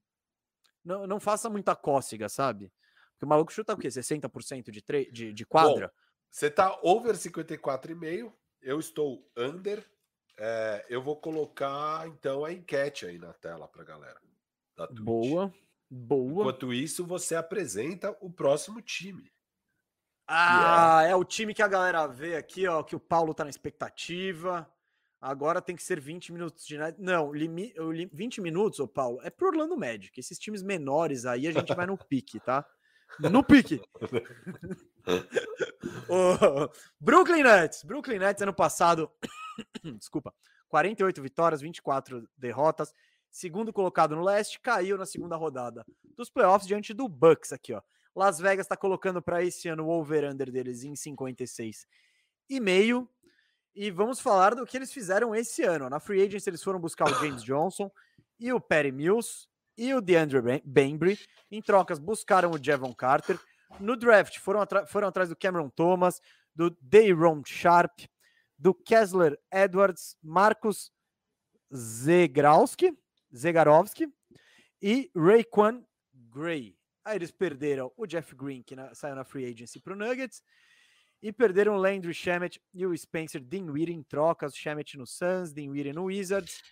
não, 0.85 1.07
não 1.07 1.21
faça 1.21 1.51
muita 1.51 1.75
cócega, 1.75 2.29
sabe? 2.29 2.73
Porque 3.13 3.25
o 3.25 3.29
maluco 3.29 3.53
chuta 3.53 3.75
o 3.75 3.77
quê? 3.77 3.89
60% 3.89 4.71
de, 4.71 4.83
tre 4.83 5.11
de, 5.11 5.33
de 5.33 5.45
quadra? 5.45 5.89
Bom, 5.89 5.93
você 6.31 6.51
tá 6.51 6.79
over 6.83 7.15
54,5, 7.15 8.33
eu 8.63 8.79
estou 8.79 9.29
under. 9.37 9.85
É, 10.43 10.87
eu 10.89 11.03
vou 11.03 11.17
colocar 11.17 12.09
então 12.09 12.47
a 12.47 12.53
enquete 12.53 13.05
aí 13.05 13.19
na 13.19 13.35
tela 13.35 13.69
pra 13.69 13.85
galera. 13.85 14.19
Boa, 14.93 15.53
boa. 15.91 16.41
Enquanto 16.41 16.73
isso, 16.73 17.07
você 17.07 17.35
apresenta 17.35 18.17
o 18.23 18.31
próximo 18.31 18.81
time. 18.81 19.31
Ah, 20.27 21.03
é... 21.05 21.11
é 21.11 21.17
o 21.17 21.25
time 21.25 21.53
que 21.53 21.63
a 21.63 21.69
galera 21.69 22.07
vê 22.07 22.37
aqui, 22.37 22.67
ó, 22.67 22.83
que 22.83 22.97
o 22.97 23.01
Paulo 23.01 23.35
tá 23.35 23.45
na 23.45 23.51
expectativa. 23.51 24.67
Agora 25.21 25.61
tem 25.61 25.77
que 25.77 25.83
ser 25.83 26.01
20 26.01 26.33
minutos 26.33 26.65
de 26.65 26.79
Não, 26.99 27.31
limi... 27.31 27.75
20 28.11 28.41
minutos, 28.41 28.81
ô 28.81 28.89
Paulo, 28.89 29.21
é 29.23 29.29
pro 29.29 29.49
Orlando 29.49 29.77
Magic. 29.77 30.19
Esses 30.19 30.39
times 30.39 30.63
menores 30.63 31.27
aí 31.27 31.47
a 31.47 31.53
gente 31.53 31.75
vai 31.75 31.85
no 31.85 31.99
pique, 31.99 32.41
tá? 32.41 32.65
No 33.19 33.45
pique. 33.45 33.83
o 36.09 36.71
Brooklyn 36.99 37.43
Nets. 37.43 37.85
Brooklyn 37.85 38.19
Nets 38.19 38.41
ano 38.41 38.55
passado, 38.55 39.11
desculpa, 39.99 40.35
48 40.69 41.23
vitórias, 41.23 41.61
24 41.61 42.29
derrotas. 42.37 42.95
Segundo 43.31 43.73
colocado 43.73 44.17
no 44.17 44.23
leste, 44.23 44.61
caiu 44.61 44.99
na 44.99 45.07
segunda 45.07 45.37
rodada 45.37 45.85
dos 46.17 46.29
playoffs 46.29 46.67
diante 46.67 46.93
do 46.93 47.09
Bucks 47.09 47.53
aqui, 47.53 47.73
ó. 47.73 47.81
Las 48.15 48.41
Vegas 48.41 48.67
está 48.67 48.77
colocando 48.77 49.23
para 49.23 49.43
esse 49.43 49.69
ano 49.69 49.87
o 49.87 49.89
over-under 49.89 50.51
deles 50.51 50.83
em 50.83 50.97
56 50.97 51.87
e 52.49 52.61
meio. 52.61 53.09
E 53.75 53.91
vamos 53.91 54.21
falar 54.21 54.55
do 54.55 54.67
que 54.67 54.77
eles 54.77 54.93
fizeram 54.93 55.35
esse 55.35 55.63
ano. 55.63 55.89
Na 55.89 56.01
Free 56.01 56.21
Agents, 56.21 56.47
eles 56.47 56.63
foram 56.63 56.81
buscar 56.81 57.09
o 57.09 57.15
James 57.21 57.43
Johnson 57.45 57.91
e 58.39 58.53
o 58.53 58.61
Perry 58.61 58.91
Mills 58.91 59.47
e 59.79 59.95
o 59.95 60.01
DeAndre 60.01 60.61
Bembry. 60.65 61.19
Em 61.51 61.63
trocas, 61.63 61.99
buscaram 61.99 62.51
o 62.51 62.63
Jevon 62.63 62.93
Carter. 62.93 63.39
No 63.79 63.97
draft, 63.97 64.39
foram, 64.41 64.67
foram 64.89 65.09
atrás 65.09 65.29
do 65.29 65.37
Cameron 65.37 65.71
Thomas, 65.71 66.21
do 66.55 66.77
Dayron 66.83 67.43
Sharp, 67.47 68.01
do 68.61 68.75
Kessler 68.75 69.41
Edwards, 69.51 70.17
Marcus 70.23 70.93
Zegrowski, 71.75 72.93
Zegarovski 73.35 74.07
e 74.83 75.11
Rayquan 75.17 75.83
Gray. 76.13 76.77
Aí 77.03 77.17
eles 77.17 77.31
perderam 77.31 77.91
o 77.97 78.07
Jeff 78.07 78.35
Green, 78.37 78.63
que 78.63 78.77
na, 78.77 78.95
saiu 78.95 79.15
na 79.15 79.25
free 79.25 79.47
agency 79.47 79.81
para 79.81 79.95
o 79.95 79.97
Nuggets, 79.97 80.43
e 81.23 81.33
perderam 81.33 81.75
o 81.75 81.79
Landry 81.79 82.13
Shamet 82.13 82.61
e 82.75 82.85
o 82.85 82.97
Spencer 82.97 83.41
Dinwiddie 83.41 83.95
em 83.95 84.03
trocas, 84.03 84.55
Shamet 84.55 84.99
no 84.99 85.07
Suns, 85.07 85.53
Dinwiddie 85.55 85.95
no 85.95 86.05
Wizards. 86.05 86.63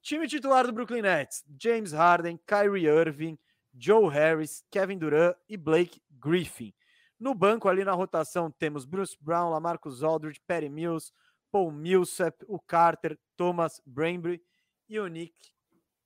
Time 0.00 0.28
titular 0.28 0.66
do 0.66 0.72
Brooklyn 0.72 1.02
Nets: 1.02 1.44
James 1.60 1.92
Harden, 1.92 2.38
Kyrie 2.46 2.86
Irving, 2.86 3.36
Joe 3.76 4.08
Harris, 4.08 4.64
Kevin 4.70 4.98
Durant 4.98 5.36
e 5.48 5.56
Blake 5.56 6.00
Griffin. 6.20 6.72
No 7.18 7.34
banco, 7.34 7.68
ali 7.68 7.84
na 7.84 7.92
rotação, 7.92 8.50
temos 8.50 8.84
Bruce 8.84 9.16
Brown, 9.20 9.50
Lamarcus 9.50 10.02
Aldridge, 10.02 10.40
Perry 10.46 10.68
Mills, 10.68 11.12
Paul 11.50 11.72
Millsap, 11.72 12.44
o 12.46 12.60
Carter, 12.60 13.18
Thomas 13.36 13.80
Brambry 13.84 14.42
e 14.88 15.00
o 15.00 15.06
Nick 15.06 15.52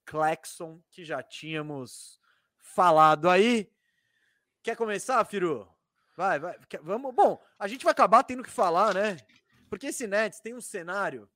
Claxon, 0.05 0.81
que 0.91 1.05
já 1.05 1.23
tínhamos 1.23 2.20
falado 2.58 3.28
aí. 3.28 3.70
Quer 4.62 4.76
começar, 4.76 5.24
Firu? 5.24 5.68
Vai, 6.16 6.39
vai. 6.39 6.57
Vamos. 6.82 7.15
Bom, 7.15 7.42
a 7.58 7.66
gente 7.66 7.84
vai 7.84 7.92
acabar 7.92 8.23
tendo 8.23 8.42
que 8.42 8.50
falar, 8.50 8.94
né? 8.94 9.16
Porque 9.68 9.89
esse 9.89 10.07
Nets 10.07 10.41
tem 10.41 10.55
um 10.55 10.60
cenário 10.60 11.28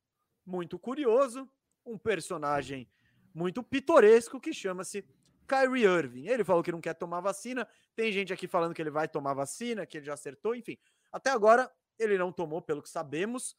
muito 0.44 0.78
curioso, 0.78 1.48
um 1.84 1.98
personagem 1.98 2.88
muito 3.34 3.62
pitoresco 3.62 4.40
que 4.40 4.52
chama-se 4.52 5.04
Kyrie 5.46 5.84
Irving. 5.84 6.26
Ele 6.28 6.44
falou 6.44 6.62
que 6.62 6.72
não 6.72 6.80
quer 6.80 6.94
tomar 6.94 7.20
vacina. 7.20 7.66
Tem 7.94 8.12
gente 8.12 8.32
aqui 8.32 8.46
falando 8.46 8.74
que 8.74 8.82
ele 8.82 8.90
vai 8.90 9.08
tomar 9.08 9.34
vacina, 9.34 9.86
que 9.86 9.98
ele 9.98 10.06
já 10.06 10.14
acertou, 10.14 10.54
enfim. 10.54 10.76
Até 11.12 11.30
agora 11.30 11.70
ele 11.98 12.18
não 12.18 12.32
tomou, 12.32 12.60
pelo 12.60 12.82
que 12.82 12.88
sabemos. 12.88 13.56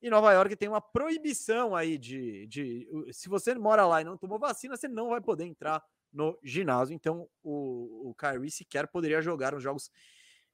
E 0.00 0.10
Nova 0.10 0.32
York 0.32 0.54
tem 0.56 0.68
uma 0.68 0.80
proibição 0.80 1.74
aí 1.74 1.96
de, 1.96 2.46
de. 2.46 2.86
Se 3.10 3.28
você 3.28 3.54
mora 3.54 3.86
lá 3.86 4.00
e 4.00 4.04
não 4.04 4.16
tomou 4.16 4.38
vacina, 4.38 4.76
você 4.76 4.86
não 4.86 5.08
vai 5.10 5.20
poder 5.20 5.44
entrar 5.44 5.82
no 6.12 6.38
ginásio. 6.42 6.94
Então 6.94 7.28
o, 7.42 8.10
o 8.10 8.14
Kyrie 8.14 8.50
sequer 8.50 8.86
poderia 8.86 9.22
jogar 9.22 9.54
os 9.54 9.62
jogos 9.62 9.90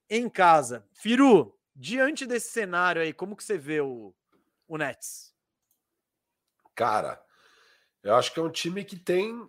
em 0.09 0.29
casa. 0.29 0.87
Firu, 0.93 1.59
diante 1.75 2.27
desse 2.27 2.51
cenário 2.51 3.03
aí, 3.03 3.13
como 3.13 3.37
que 3.37 3.45
você 3.45 3.59
vê 3.59 3.81
o, 3.81 4.15
o 4.67 4.77
Nets? 4.77 5.35
Cara, 6.75 7.23
eu 8.03 8.15
acho 8.15 8.33
que 8.33 8.41
é 8.41 8.43
um 8.43 8.51
time 8.51 8.85
que 8.85 8.97
tem 8.97 9.49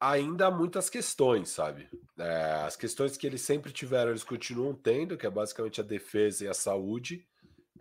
ainda 0.00 0.50
muitas 0.50 0.88
questões, 0.88 1.50
sabe? 1.50 1.88
É, 2.18 2.52
as 2.64 2.76
questões 2.76 3.16
que 3.16 3.26
eles 3.26 3.42
sempre 3.42 3.72
tiveram, 3.72 4.10
eles 4.10 4.24
continuam 4.24 4.74
tendo, 4.74 5.16
que 5.16 5.26
é 5.26 5.30
basicamente 5.30 5.80
a 5.80 5.84
defesa 5.84 6.44
e 6.44 6.48
a 6.48 6.54
saúde. 6.54 7.26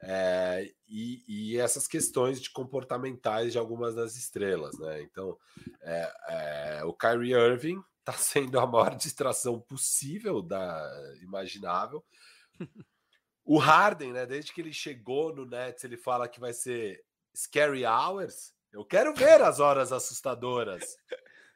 É, 0.01 0.71
e, 0.87 1.23
e, 1.27 1.57
essas 1.57 1.87
questões 1.87 2.39
de 2.39 2.51
comportamentais 2.51 3.51
de 3.51 3.57
algumas 3.57 3.95
das 3.95 4.15
estrelas, 4.15 4.77
né? 4.77 5.01
Então, 5.01 5.37
é, 5.81 6.81
o 6.85 6.93
Kyrie 6.93 7.33
Irving 7.33 7.81
está 7.99 8.13
sendo 8.13 8.59
a 8.59 8.67
maior 8.67 8.95
distração 8.95 9.59
possível 9.59 10.41
da 10.41 10.87
imaginável. 11.21 12.03
O 13.43 13.57
Harden, 13.57 14.11
né? 14.11 14.25
Desde 14.25 14.53
que 14.53 14.61
ele 14.61 14.73
chegou 14.73 15.33
no 15.33 15.45
Nets, 15.45 15.83
ele 15.83 15.97
fala 15.97 16.27
que 16.27 16.39
vai 16.39 16.53
ser 16.53 17.01
scary 17.35 17.85
hours. 17.85 18.53
Eu 18.73 18.83
quero 18.83 19.13
ver 19.13 19.41
as 19.41 19.59
horas 19.59 19.91
assustadoras. 19.91 20.97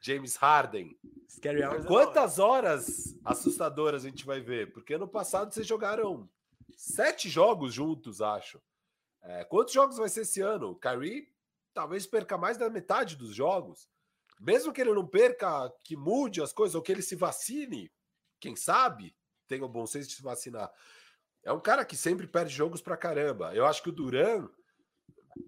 James 0.02 0.36
Harden. 0.36 0.98
Scary 1.28 1.62
hours. 1.62 1.84
É 1.84 1.88
Quantas 1.88 2.38
horas 2.38 3.16
assustadoras 3.24 4.04
a 4.04 4.08
gente 4.08 4.26
vai 4.26 4.40
ver? 4.40 4.72
Porque 4.72 4.94
ano 4.94 5.08
passado 5.08 5.54
vocês 5.54 5.66
jogaram 5.66 6.28
sete 6.76 7.28
jogos 7.28 7.72
juntos, 7.72 8.20
acho. 8.20 8.60
É, 9.22 9.44
quantos 9.44 9.72
jogos 9.72 9.96
vai 9.96 10.08
ser 10.08 10.22
esse 10.22 10.40
ano? 10.40 10.70
O 10.70 10.76
Kyrie 10.76 11.32
talvez 11.72 12.06
perca 12.06 12.36
mais 12.36 12.58
da 12.58 12.68
metade 12.68 13.16
dos 13.16 13.34
jogos. 13.34 13.88
Mesmo 14.40 14.72
que 14.72 14.80
ele 14.80 14.92
não 14.92 15.06
perca, 15.06 15.72
que 15.84 15.96
mude 15.96 16.42
as 16.42 16.52
coisas, 16.52 16.74
ou 16.74 16.82
que 16.82 16.90
ele 16.90 17.02
se 17.02 17.14
vacine, 17.14 17.90
quem 18.40 18.56
sabe 18.56 19.14
tenha 19.46 19.64
o 19.64 19.68
bom 19.68 19.86
senso 19.86 20.08
de 20.08 20.16
se 20.16 20.22
vacinar. 20.22 20.70
É 21.44 21.52
um 21.52 21.60
cara 21.60 21.84
que 21.84 21.96
sempre 21.96 22.26
perde 22.26 22.52
jogos 22.52 22.80
pra 22.80 22.96
caramba. 22.96 23.54
Eu 23.54 23.64
acho 23.66 23.82
que 23.82 23.88
o 23.88 23.92
Duran 23.92 24.48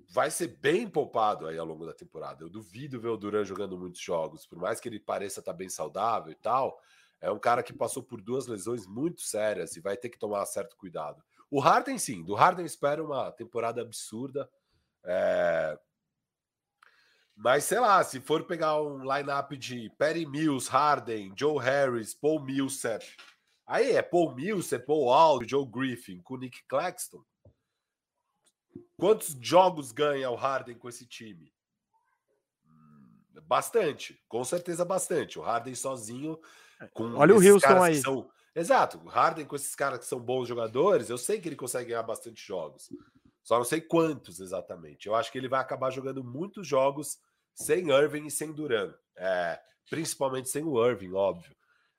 vai 0.09 0.31
ser 0.31 0.49
bem 0.49 0.89
poupado 0.89 1.47
aí 1.47 1.59
ao 1.59 1.67
longo 1.67 1.87
da 1.87 1.93
temporada. 1.93 2.43
Eu 2.43 2.49
duvido 2.49 3.01
ver 3.01 3.09
o 3.09 3.17
Duran 3.17 3.45
jogando 3.45 3.79
muitos 3.79 4.01
jogos, 4.01 4.47
por 4.47 4.59
mais 4.59 4.81
que 4.81 4.89
ele 4.89 5.01
pareça 5.01 5.41
estar 5.41 5.53
bem 5.53 5.69
saudável 5.69 6.31
e 6.31 6.37
tal. 6.37 6.81
É 7.21 7.31
um 7.31 7.39
cara 7.39 7.63
que 7.63 7.73
passou 7.73 8.03
por 8.03 8.21
duas 8.21 8.47
lesões 8.47 8.87
muito 8.87 9.23
sérias 9.23 9.77
e 9.77 9.81
vai 9.81 9.97
ter 9.97 10.11
que 10.11 10.19
tomar 10.19 10.45
certo 10.47 10.77
cuidado. 10.77 11.23
O 11.51 11.59
Harden, 11.59 11.99
sim, 11.99 12.23
do 12.23 12.35
Harden 12.35 12.67
espera 12.67 13.03
uma 13.03 13.33
temporada 13.33 13.81
absurda. 13.81 14.49
É... 15.05 15.79
Mas 17.37 17.65
sei 17.65 17.81
lá, 17.81 18.03
se 18.05 18.21
for 18.21 18.45
pegar 18.45 18.81
um 18.81 19.01
lineup 19.01 19.53
de 19.53 19.91
Perry 19.99 20.27
Mills, 20.27 20.71
Harden, 20.71 21.33
Joe 21.37 21.63
Harris, 21.63 22.15
Paul 22.15 22.41
Millsap, 22.41 23.05
aí 23.67 23.93
é 23.93 24.03
Paul 24.03 24.35
Millsap, 24.35 24.87
Paul 24.87 25.13
Aldridge, 25.13 25.51
Joe 25.51 25.67
Griffin 25.67 26.21
com 26.23 26.37
Nick 26.37 26.63
Claxton. 26.69 27.25
Quantos 28.97 29.36
jogos 29.41 29.93
ganha 29.93 30.31
o 30.31 30.35
Harden 30.35 30.77
com 30.77 30.89
esse 30.89 31.07
time? 31.07 31.53
Hum, 32.67 33.41
bastante, 33.43 34.20
com 34.28 34.44
certeza 34.44 34.85
bastante. 34.85 35.39
O 35.39 35.43
Harden 35.43 35.75
sozinho 35.75 36.39
é, 36.81 36.86
com 36.89 37.15
Olha 37.15 37.35
o 37.35 37.39
Houston 37.39 37.83
aí. 37.83 38.01
São... 38.01 38.31
Exato, 38.55 39.01
o 39.05 39.09
Harden 39.09 39.47
com 39.47 39.57
esses 39.57 39.75
caras 39.75 39.99
que 39.99 40.07
são 40.07 40.20
bons 40.20 40.47
jogadores, 40.47 41.11
eu 41.11 41.19
sei 41.19 41.41
que 41.41 41.49
ele 41.49 41.57
consegue 41.57 41.91
ganhar 41.91 42.03
bastante 42.05 42.44
jogos. 42.47 42.89
Só 43.43 43.59
não 43.59 43.65
sei 43.65 43.81
quantos 43.81 44.41
exatamente. 44.41 45.07
Eu 45.07 45.15
acho 45.15 45.31
que 45.31 45.36
ele 45.36 45.49
vai 45.49 45.61
acabar 45.61 45.91
jogando 45.91 46.25
muitos 46.25 46.67
jogos 46.67 47.19
sem 47.55 47.91
Irving 47.91 48.27
e 48.27 48.31
sem 48.31 48.53
Duran. 48.53 48.94
É, 49.17 49.61
principalmente 49.91 50.49
sem 50.49 50.65
o 50.65 50.83
Irving, 50.83 51.12
óbvio. 51.12 51.55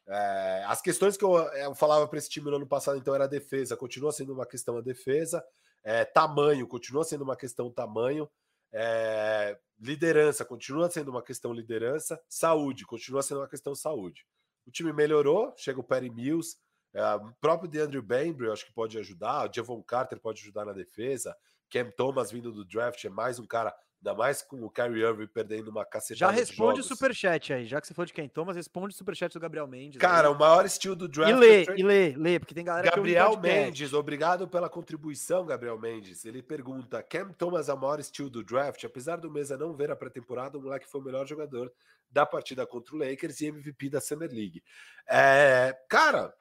É, 0.07 0.63
as 0.67 0.81
questões 0.81 1.15
que 1.15 1.23
eu, 1.23 1.35
eu 1.35 1.75
falava 1.75 2.07
para 2.07 2.17
esse 2.17 2.29
time 2.29 2.49
no 2.49 2.57
ano 2.57 2.67
passado, 2.67 2.97
então, 2.97 3.13
era 3.13 3.25
a 3.25 3.27
defesa. 3.27 3.77
Continua 3.77 4.11
sendo 4.11 4.33
uma 4.33 4.45
questão 4.45 4.77
a 4.77 4.81
defesa. 4.81 5.43
É, 5.85 6.03
tamanho, 6.03 6.67
continua 6.67 7.03
sendo 7.03 7.23
uma 7.23 7.37
questão 7.37 7.71
tamanho. 7.71 8.27
É, 8.73 9.57
liderança, 9.79 10.43
continua 10.43 10.89
sendo 10.89 11.11
uma 11.11 11.21
questão 11.21 11.53
liderança. 11.53 12.19
Saúde, 12.27 12.85
continua 12.85 13.21
sendo 13.21 13.41
uma 13.41 13.47
questão 13.47 13.75
saúde. 13.75 14.25
O 14.65 14.71
time 14.71 14.91
melhorou, 14.91 15.53
chega 15.55 15.79
o 15.79 15.83
Perry 15.83 16.09
Mills, 16.09 16.57
é, 16.91 17.03
o 17.15 17.31
próprio 17.39 17.69
DeAndre 17.69 18.01
Bembry, 18.01 18.49
acho 18.49 18.65
que 18.65 18.73
pode 18.73 18.97
ajudar, 18.97 19.47
o 19.47 19.53
Javon 19.53 19.83
Carter 19.83 20.19
pode 20.19 20.41
ajudar 20.41 20.65
na 20.65 20.73
defesa, 20.73 21.37
Cam 21.69 21.91
Thomas 21.91 22.31
vindo 22.31 22.51
do 22.51 22.65
draft 22.65 23.03
é 23.05 23.09
mais 23.09 23.37
um 23.37 23.45
cara 23.45 23.75
Ainda 23.97 24.13
mais 24.13 24.41
com 24.41 24.63
o 24.63 24.69
Kyrie 24.69 25.03
Irving 25.03 25.27
perdendo 25.27 25.69
uma 25.69 25.83
cacetada 25.83 26.31
Já 26.31 26.37
responde 26.39 26.79
o 26.79 26.83
superchat 26.83 27.53
aí, 27.53 27.65
já 27.65 27.81
que 27.81 27.87
você 27.87 27.93
for 27.93 28.05
de 28.05 28.13
quem 28.13 28.29
Thomas, 28.29 28.55
responde 28.55 28.93
o 28.93 28.97
superchat 28.97 29.33
do 29.33 29.39
Gabriel 29.39 29.67
Mendes. 29.67 29.99
Cara, 29.99 30.27
aí. 30.27 30.33
o 30.33 30.37
maior 30.37 30.65
estilo 30.65 30.95
do 30.95 31.07
draft. 31.07 31.31
E 31.31 31.35
lê, 31.35 31.63
e 31.75 31.83
lê, 31.83 32.15
lê, 32.15 32.39
porque 32.39 32.53
tem 32.53 32.63
galera 32.63 32.91
Gabriel 32.91 33.31
que 33.31 33.37
Mendes, 33.37 33.93
obrigado 33.93 34.47
pela 34.47 34.69
contribuição, 34.69 35.45
Gabriel 35.45 35.79
Mendes. 35.79 36.23
Ele 36.23 36.43
pergunta: 36.43 37.01
Cam 37.01 37.31
Thomas 37.33 37.67
é 37.67 37.73
o 37.73 37.79
maior 37.79 37.99
estilo 37.99 38.29
do 38.29 38.43
draft? 38.43 38.83
Apesar 38.83 39.17
do 39.17 39.31
Mesa 39.31 39.57
não 39.57 39.73
ver 39.73 39.89
a 39.89 39.95
pré-temporada, 39.95 40.57
o 40.57 40.61
moleque 40.61 40.87
foi 40.87 41.01
o 41.01 41.03
melhor 41.03 41.25
jogador 41.25 41.71
da 42.09 42.25
partida 42.25 42.65
contra 42.65 42.95
o 42.95 42.99
Lakers 42.99 43.41
e 43.41 43.47
MVP 43.47 43.89
da 43.89 43.99
Summer 43.99 44.29
League. 44.29 44.63
É, 45.09 45.75
cara, 45.89 46.33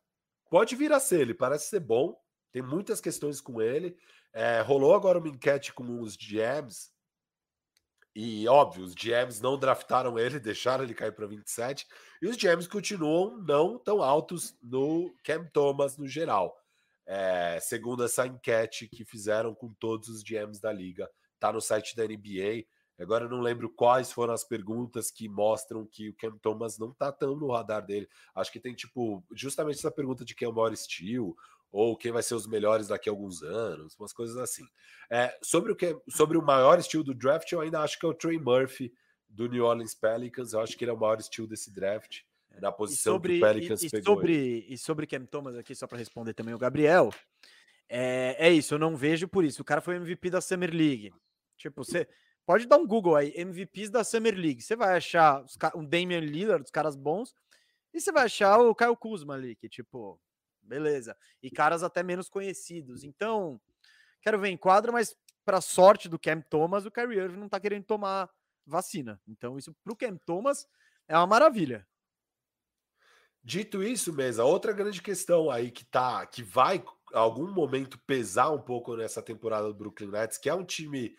pode 0.50 0.76
vir 0.76 0.92
a 0.92 1.00
ser, 1.00 1.20
ele 1.20 1.34
parece 1.34 1.68
ser 1.68 1.80
bom, 1.80 2.14
tem 2.52 2.62
muitas 2.62 3.00
questões 3.00 3.40
com 3.40 3.60
ele. 3.60 3.96
É, 4.32 4.60
rolou 4.60 4.94
agora 4.94 5.18
uma 5.18 5.28
enquete 5.28 5.72
com 5.72 6.00
os 6.00 6.16
GMs 6.16 6.93
e 8.14 8.46
óbvio, 8.46 8.84
os 8.84 8.94
GMs 8.94 9.42
não 9.42 9.58
draftaram 9.58 10.18
ele, 10.18 10.38
deixaram 10.40 10.84
ele 10.84 10.94
cair 10.94 11.12
para 11.12 11.26
27, 11.26 11.86
e 12.22 12.28
os 12.28 12.36
GMs 12.36 12.68
continuam 12.68 13.36
não 13.38 13.78
tão 13.78 14.02
altos 14.02 14.56
no 14.62 15.12
Cam 15.24 15.44
Thomas 15.52 15.98
no 15.98 16.06
geral. 16.06 16.56
É, 17.06 17.58
segundo 17.60 18.04
essa 18.04 18.26
enquete 18.26 18.88
que 18.88 19.04
fizeram 19.04 19.54
com 19.54 19.72
todos 19.74 20.08
os 20.08 20.22
GMs 20.22 20.60
da 20.60 20.72
liga, 20.72 21.10
tá 21.38 21.52
no 21.52 21.60
site 21.60 21.94
da 21.96 22.04
NBA. 22.04 22.64
Agora 22.98 23.24
eu 23.24 23.28
não 23.28 23.40
lembro 23.40 23.68
quais 23.68 24.12
foram 24.12 24.32
as 24.32 24.44
perguntas 24.44 25.10
que 25.10 25.28
mostram 25.28 25.84
que 25.84 26.08
o 26.08 26.14
Cam 26.14 26.38
Thomas 26.38 26.78
não 26.78 26.92
tá 26.92 27.10
tão 27.10 27.34
no 27.34 27.50
radar 27.50 27.84
dele. 27.84 28.08
Acho 28.34 28.52
que 28.52 28.60
tem 28.60 28.72
tipo 28.72 29.22
justamente 29.32 29.78
essa 29.78 29.90
pergunta 29.90 30.24
de 30.24 30.34
quem 30.34 30.46
é 30.46 30.48
o 30.48 30.54
maior 30.54 30.72
estilo, 30.72 31.36
ou 31.74 31.96
quem 31.96 32.12
vai 32.12 32.22
ser 32.22 32.36
os 32.36 32.46
melhores 32.46 32.86
daqui 32.86 33.08
a 33.08 33.12
alguns 33.12 33.42
anos, 33.42 33.96
umas 33.98 34.12
coisas 34.12 34.36
assim. 34.36 34.64
É, 35.10 35.36
sobre, 35.42 35.72
o 35.72 35.76
que, 35.76 35.98
sobre 36.08 36.38
o 36.38 36.42
maior 36.42 36.78
estilo 36.78 37.02
do 37.02 37.12
draft, 37.12 37.50
eu 37.50 37.60
ainda 37.60 37.80
acho 37.80 37.98
que 37.98 38.06
é 38.06 38.08
o 38.08 38.14
Trey 38.14 38.38
Murphy 38.38 38.92
do 39.28 39.48
New 39.48 39.64
Orleans 39.64 39.92
Pelicans. 39.92 40.52
Eu 40.52 40.60
acho 40.60 40.78
que 40.78 40.84
ele 40.84 40.92
é 40.92 40.94
o 40.94 41.00
maior 41.00 41.18
estilo 41.18 41.48
desse 41.48 41.74
draft, 41.74 42.20
é, 42.52 42.60
na 42.60 42.70
posição 42.70 43.14
sobre, 43.14 43.40
que 43.40 43.44
o 43.44 43.48
Pelicans 43.48 43.82
e, 43.82 43.86
e 43.86 43.90
pegou. 43.90 44.14
Sobre, 44.14 44.34
ele. 44.34 44.66
e 44.68 44.78
sobre 44.78 45.06
Cam 45.08 45.26
Thomas 45.26 45.56
aqui, 45.56 45.74
só 45.74 45.88
para 45.88 45.98
responder 45.98 46.32
também 46.32 46.54
o 46.54 46.58
Gabriel, 46.58 47.10
é, 47.88 48.36
é 48.38 48.52
isso, 48.52 48.74
eu 48.74 48.78
não 48.78 48.96
vejo 48.96 49.26
por 49.26 49.44
isso. 49.44 49.60
O 49.60 49.64
cara 49.64 49.80
foi 49.80 49.96
MVP 49.96 50.30
da 50.30 50.40
Summer 50.40 50.72
League. 50.72 51.12
Tipo, 51.56 51.84
você 51.84 52.06
pode 52.46 52.68
dar 52.68 52.76
um 52.76 52.86
Google 52.86 53.16
aí, 53.16 53.32
MVPs 53.36 53.90
da 53.90 54.04
Summer 54.04 54.36
League. 54.36 54.62
Você 54.62 54.76
vai 54.76 54.96
achar 54.96 55.42
os, 55.42 55.58
um 55.74 55.84
Damian 55.84 56.20
Lillard, 56.20 56.62
os 56.62 56.70
caras 56.70 56.94
bons, 56.94 57.34
e 57.92 58.00
você 58.00 58.12
vai 58.12 58.26
achar 58.26 58.60
o 58.60 58.76
Kyle 58.76 58.96
Kuzma 58.96 59.34
ali, 59.34 59.56
que 59.56 59.68
tipo, 59.68 60.20
beleza. 60.64 61.16
E 61.42 61.50
caras 61.50 61.82
até 61.82 62.02
menos 62.02 62.28
conhecidos. 62.28 63.04
Então, 63.04 63.60
quero 64.22 64.38
ver 64.38 64.48
em 64.48 64.56
quadro, 64.56 64.92
mas 64.92 65.16
para 65.44 65.60
sorte 65.60 66.08
do 66.08 66.18
Cam 66.18 66.40
Thomas, 66.40 66.86
o 66.86 66.90
Kyrie 66.90 67.18
Irving 67.18 67.38
não 67.38 67.48
tá 67.48 67.60
querendo 67.60 67.84
tomar 67.84 68.30
vacina. 68.66 69.20
Então, 69.28 69.58
isso 69.58 69.74
pro 69.84 69.96
Ken 69.96 70.16
Thomas 70.16 70.66
é 71.06 71.16
uma 71.16 71.26
maravilha. 71.26 71.86
Dito 73.42 73.82
isso, 73.82 74.12
mesa, 74.12 74.42
outra 74.42 74.72
grande 74.72 75.02
questão 75.02 75.50
aí 75.50 75.70
que 75.70 75.84
tá, 75.84 76.24
que 76.24 76.42
vai 76.42 76.82
algum 77.12 77.52
momento 77.52 77.98
pesar 78.06 78.50
um 78.50 78.60
pouco 78.60 78.96
nessa 78.96 79.20
temporada 79.20 79.68
do 79.68 79.74
Brooklyn 79.74 80.10
Nets, 80.10 80.38
que 80.38 80.48
é 80.48 80.54
um 80.54 80.64
time 80.64 81.14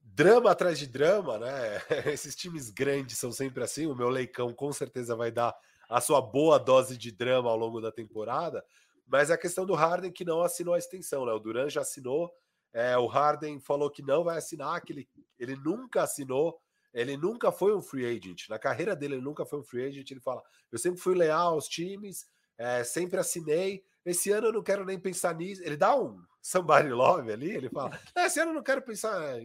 drama 0.00 0.50
atrás 0.50 0.76
de 0.76 0.88
drama, 0.88 1.38
né? 1.38 1.80
Esses 2.12 2.34
times 2.34 2.70
grandes 2.70 3.16
são 3.16 3.30
sempre 3.30 3.62
assim. 3.62 3.86
O 3.86 3.94
meu 3.94 4.08
Leicão 4.08 4.52
com 4.52 4.72
certeza 4.72 5.14
vai 5.14 5.30
dar 5.30 5.54
a 5.88 6.00
sua 6.00 6.20
boa 6.20 6.58
dose 6.58 6.96
de 6.96 7.10
drama 7.10 7.50
ao 7.50 7.56
longo 7.56 7.80
da 7.80 7.90
temporada, 7.90 8.64
mas 9.06 9.30
é 9.30 9.34
a 9.34 9.38
questão 9.38 9.64
do 9.64 9.74
Harden 9.74 10.12
que 10.12 10.24
não 10.24 10.42
assinou 10.42 10.74
a 10.74 10.78
extensão, 10.78 11.24
né? 11.24 11.32
O 11.32 11.38
Duran 11.38 11.68
já 11.68 11.80
assinou, 11.80 12.30
é, 12.72 12.96
o 12.98 13.06
Harden 13.06 13.58
falou 13.58 13.90
que 13.90 14.02
não 14.02 14.22
vai 14.22 14.36
assinar, 14.36 14.82
que 14.82 14.92
ele, 14.92 15.08
ele 15.38 15.56
nunca 15.56 16.02
assinou 16.02 16.60
ele 16.92 17.16
nunca 17.16 17.52
foi 17.52 17.76
um 17.76 17.82
free 17.82 18.06
agent. 18.06 18.48
Na 18.48 18.58
carreira 18.58 18.96
dele, 18.96 19.14
ele 19.14 19.22
nunca 19.22 19.44
foi 19.44 19.58
um 19.58 19.62
free 19.62 19.84
agent. 19.84 20.10
Ele 20.10 20.20
fala: 20.20 20.42
eu 20.70 20.78
sempre 20.78 21.00
fui 21.00 21.14
leal 21.14 21.54
aos 21.54 21.68
times, 21.68 22.26
é, 22.56 22.82
sempre 22.82 23.18
assinei. 23.18 23.84
Esse 24.04 24.30
ano 24.30 24.48
eu 24.48 24.52
não 24.52 24.62
quero 24.62 24.84
nem 24.84 24.98
pensar 24.98 25.34
nisso. 25.34 25.62
Ele 25.62 25.76
dá 25.76 25.94
um 25.94 26.20
somebody 26.40 26.88
love 26.88 27.30
ali. 27.30 27.50
Ele 27.50 27.68
fala: 27.68 27.98
esse 28.16 28.40
ano 28.40 28.50
eu 28.50 28.54
não 28.54 28.62
quero 28.62 28.82
pensar 28.82 29.38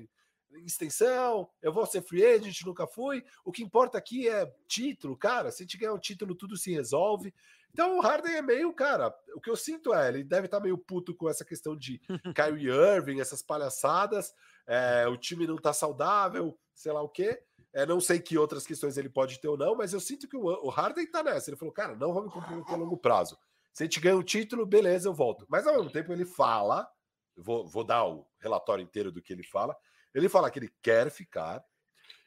extensão. 0.66 1.50
Eu 1.62 1.74
vou 1.74 1.86
ser 1.86 2.02
free 2.02 2.26
agent, 2.26 2.62
nunca 2.66 2.88
fui. 2.88 3.24
O 3.44 3.52
que 3.52 3.64
importa 3.64 3.98
aqui 3.98 4.28
é 4.28 4.52
título, 4.68 5.18
cara. 5.18 5.52
Se 5.52 5.64
a 5.64 5.66
gente 5.66 5.78
ganhar 5.78 5.94
um 5.94 6.00
título, 6.00 6.36
tudo 6.36 6.58
se 6.58 6.72
resolve. 6.72 7.34
Então 7.74 7.98
o 7.98 8.02
Harden 8.02 8.36
é 8.36 8.42
meio, 8.42 8.72
cara, 8.72 9.12
o 9.36 9.42
que 9.42 9.50
eu 9.50 9.56
sinto 9.56 9.96
é, 9.96 10.08
ele 10.08 10.24
deve 10.24 10.46
estar 10.46 10.58
tá 10.58 10.64
meio 10.64 10.78
puto 10.78 11.16
com 11.16 11.28
essa 11.28 11.44
questão 11.44 11.76
de 11.76 12.00
Kyrie 12.36 12.70
Irving, 12.70 13.20
essas 13.20 13.42
palhaçadas, 13.42 14.32
é, 14.68 15.08
o 15.08 15.18
time 15.18 15.48
não 15.48 15.56
tá 15.56 15.74
saudável, 15.74 16.56
sei 16.76 16.92
lá 16.92 17.02
o 17.02 17.10
quê. 17.10 17.42
É, 17.74 17.84
não 17.88 18.00
sei 18.00 18.20
que 18.20 18.38
outras 18.38 18.68
questões 18.68 18.96
ele 18.96 19.10
pode 19.10 19.40
ter 19.40 19.48
ou 19.48 19.58
não, 19.58 19.76
mas 19.76 19.92
eu 19.92 20.00
sinto 20.00 20.28
que 20.28 20.38
o, 20.38 20.44
o 20.44 20.70
Harden 20.70 21.10
tá 21.10 21.24
nessa. 21.24 21.50
Ele 21.50 21.58
falou, 21.58 21.74
cara, 21.74 21.96
não 21.96 22.14
vamos 22.14 22.32
comprometer 22.32 22.76
a 22.76 22.78
longo 22.78 22.96
prazo. 22.96 23.36
Se 23.74 23.82
a 23.82 23.86
gente 23.88 24.00
ganha 24.00 24.16
um 24.16 24.22
título, 24.22 24.68
beleza, 24.68 25.10
eu 25.10 25.14
volto. 25.14 25.48
Mas 25.50 25.66
ao 25.66 25.74
mesmo 25.74 25.90
tempo 25.90 26.14
ele 26.14 26.26
fala, 26.26 26.88
vou, 27.36 27.66
vou 27.68 27.84
dar 27.84 28.06
o 28.06 28.28
relatório 28.40 28.84
inteiro 28.84 29.12
do 29.12 29.20
que 29.20 29.34
ele 29.34 29.42
fala. 29.42 29.76
Ele 30.14 30.30
fala 30.30 30.50
que 30.50 30.60
ele 30.60 30.72
quer 30.82 31.10
ficar 31.10 31.64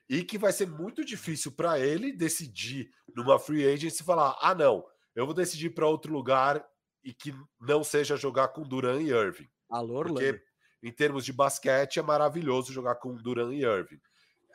e 0.08 0.22
que 0.22 0.38
vai 0.38 0.52
ser 0.52 0.66
muito 0.66 1.04
difícil 1.04 1.52
para 1.52 1.78
ele 1.78 2.12
decidir 2.12 2.90
numa 3.14 3.38
free 3.38 3.66
agency 3.66 4.02
falar: 4.02 4.36
ah, 4.40 4.54
não, 4.54 4.84
eu 5.14 5.24
vou 5.24 5.34
decidir 5.34 5.70
para 5.70 5.86
outro 5.86 6.12
lugar 6.12 6.64
e 7.04 7.12
que 7.12 7.34
não 7.60 7.84
seja 7.84 8.16
jogar 8.16 8.48
com 8.48 8.62
Duran 8.62 9.00
e 9.00 9.10
Irving. 9.10 9.48
Alô, 9.70 10.02
Porque, 10.04 10.42
em 10.82 10.92
termos 10.92 11.24
de 11.24 11.32
basquete, 11.32 11.98
é 11.98 12.02
maravilhoso 12.02 12.72
jogar 12.72 12.96
com 12.96 13.14
Duran 13.14 13.52
e 13.52 13.64
Irving. 13.64 14.00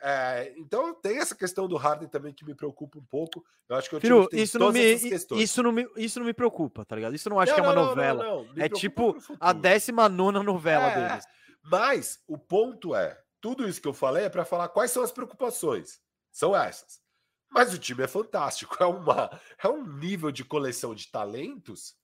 É, 0.04 0.52
então 0.56 0.92
tem 0.94 1.18
essa 1.18 1.32
questão 1.32 1.68
do 1.68 1.76
Harden 1.76 2.08
também 2.08 2.34
que 2.34 2.44
me 2.44 2.56
preocupa 2.56 2.98
um 2.98 3.04
pouco. 3.04 3.44
Eu 3.68 3.76
acho 3.76 3.88
que 3.88 3.94
eu 3.94 4.00
Firu, 4.00 4.28
isso 4.32 4.58
não 4.58 4.72
me, 4.72 4.94
isso 5.36 5.62
não 5.62 5.70
me 5.70 5.88
isso 5.96 6.18
não 6.18 6.26
me 6.26 6.34
preocupa, 6.34 6.84
tá 6.84 6.96
ligado? 6.96 7.14
Isso 7.14 7.30
não 7.30 7.38
acho 7.38 7.52
não, 7.52 7.54
que 7.54 7.64
é 7.64 7.70
uma 7.70 7.72
novela. 7.72 8.44
É 8.56 8.68
tipo 8.68 9.16
a 9.38 9.52
décima 9.52 10.08
nona 10.08 10.42
novela 10.42 10.90
é, 10.90 11.08
deles. 11.08 11.24
Mas 11.62 12.20
o 12.26 12.36
ponto 12.36 12.96
é, 12.96 13.21
tudo 13.42 13.68
isso 13.68 13.82
que 13.82 13.88
eu 13.88 13.92
falei 13.92 14.24
é 14.24 14.30
para 14.30 14.44
falar 14.44 14.68
quais 14.68 14.92
são 14.92 15.02
as 15.02 15.10
preocupações. 15.10 16.00
São 16.30 16.56
essas. 16.56 17.02
Mas 17.50 17.74
o 17.74 17.78
time 17.78 18.04
é 18.04 18.08
fantástico. 18.08 18.76
É, 18.80 18.86
uma, 18.86 19.40
é 19.62 19.68
um 19.68 19.84
nível 19.84 20.30
de 20.30 20.44
coleção 20.44 20.94
de 20.94 21.10
talentos 21.10 21.94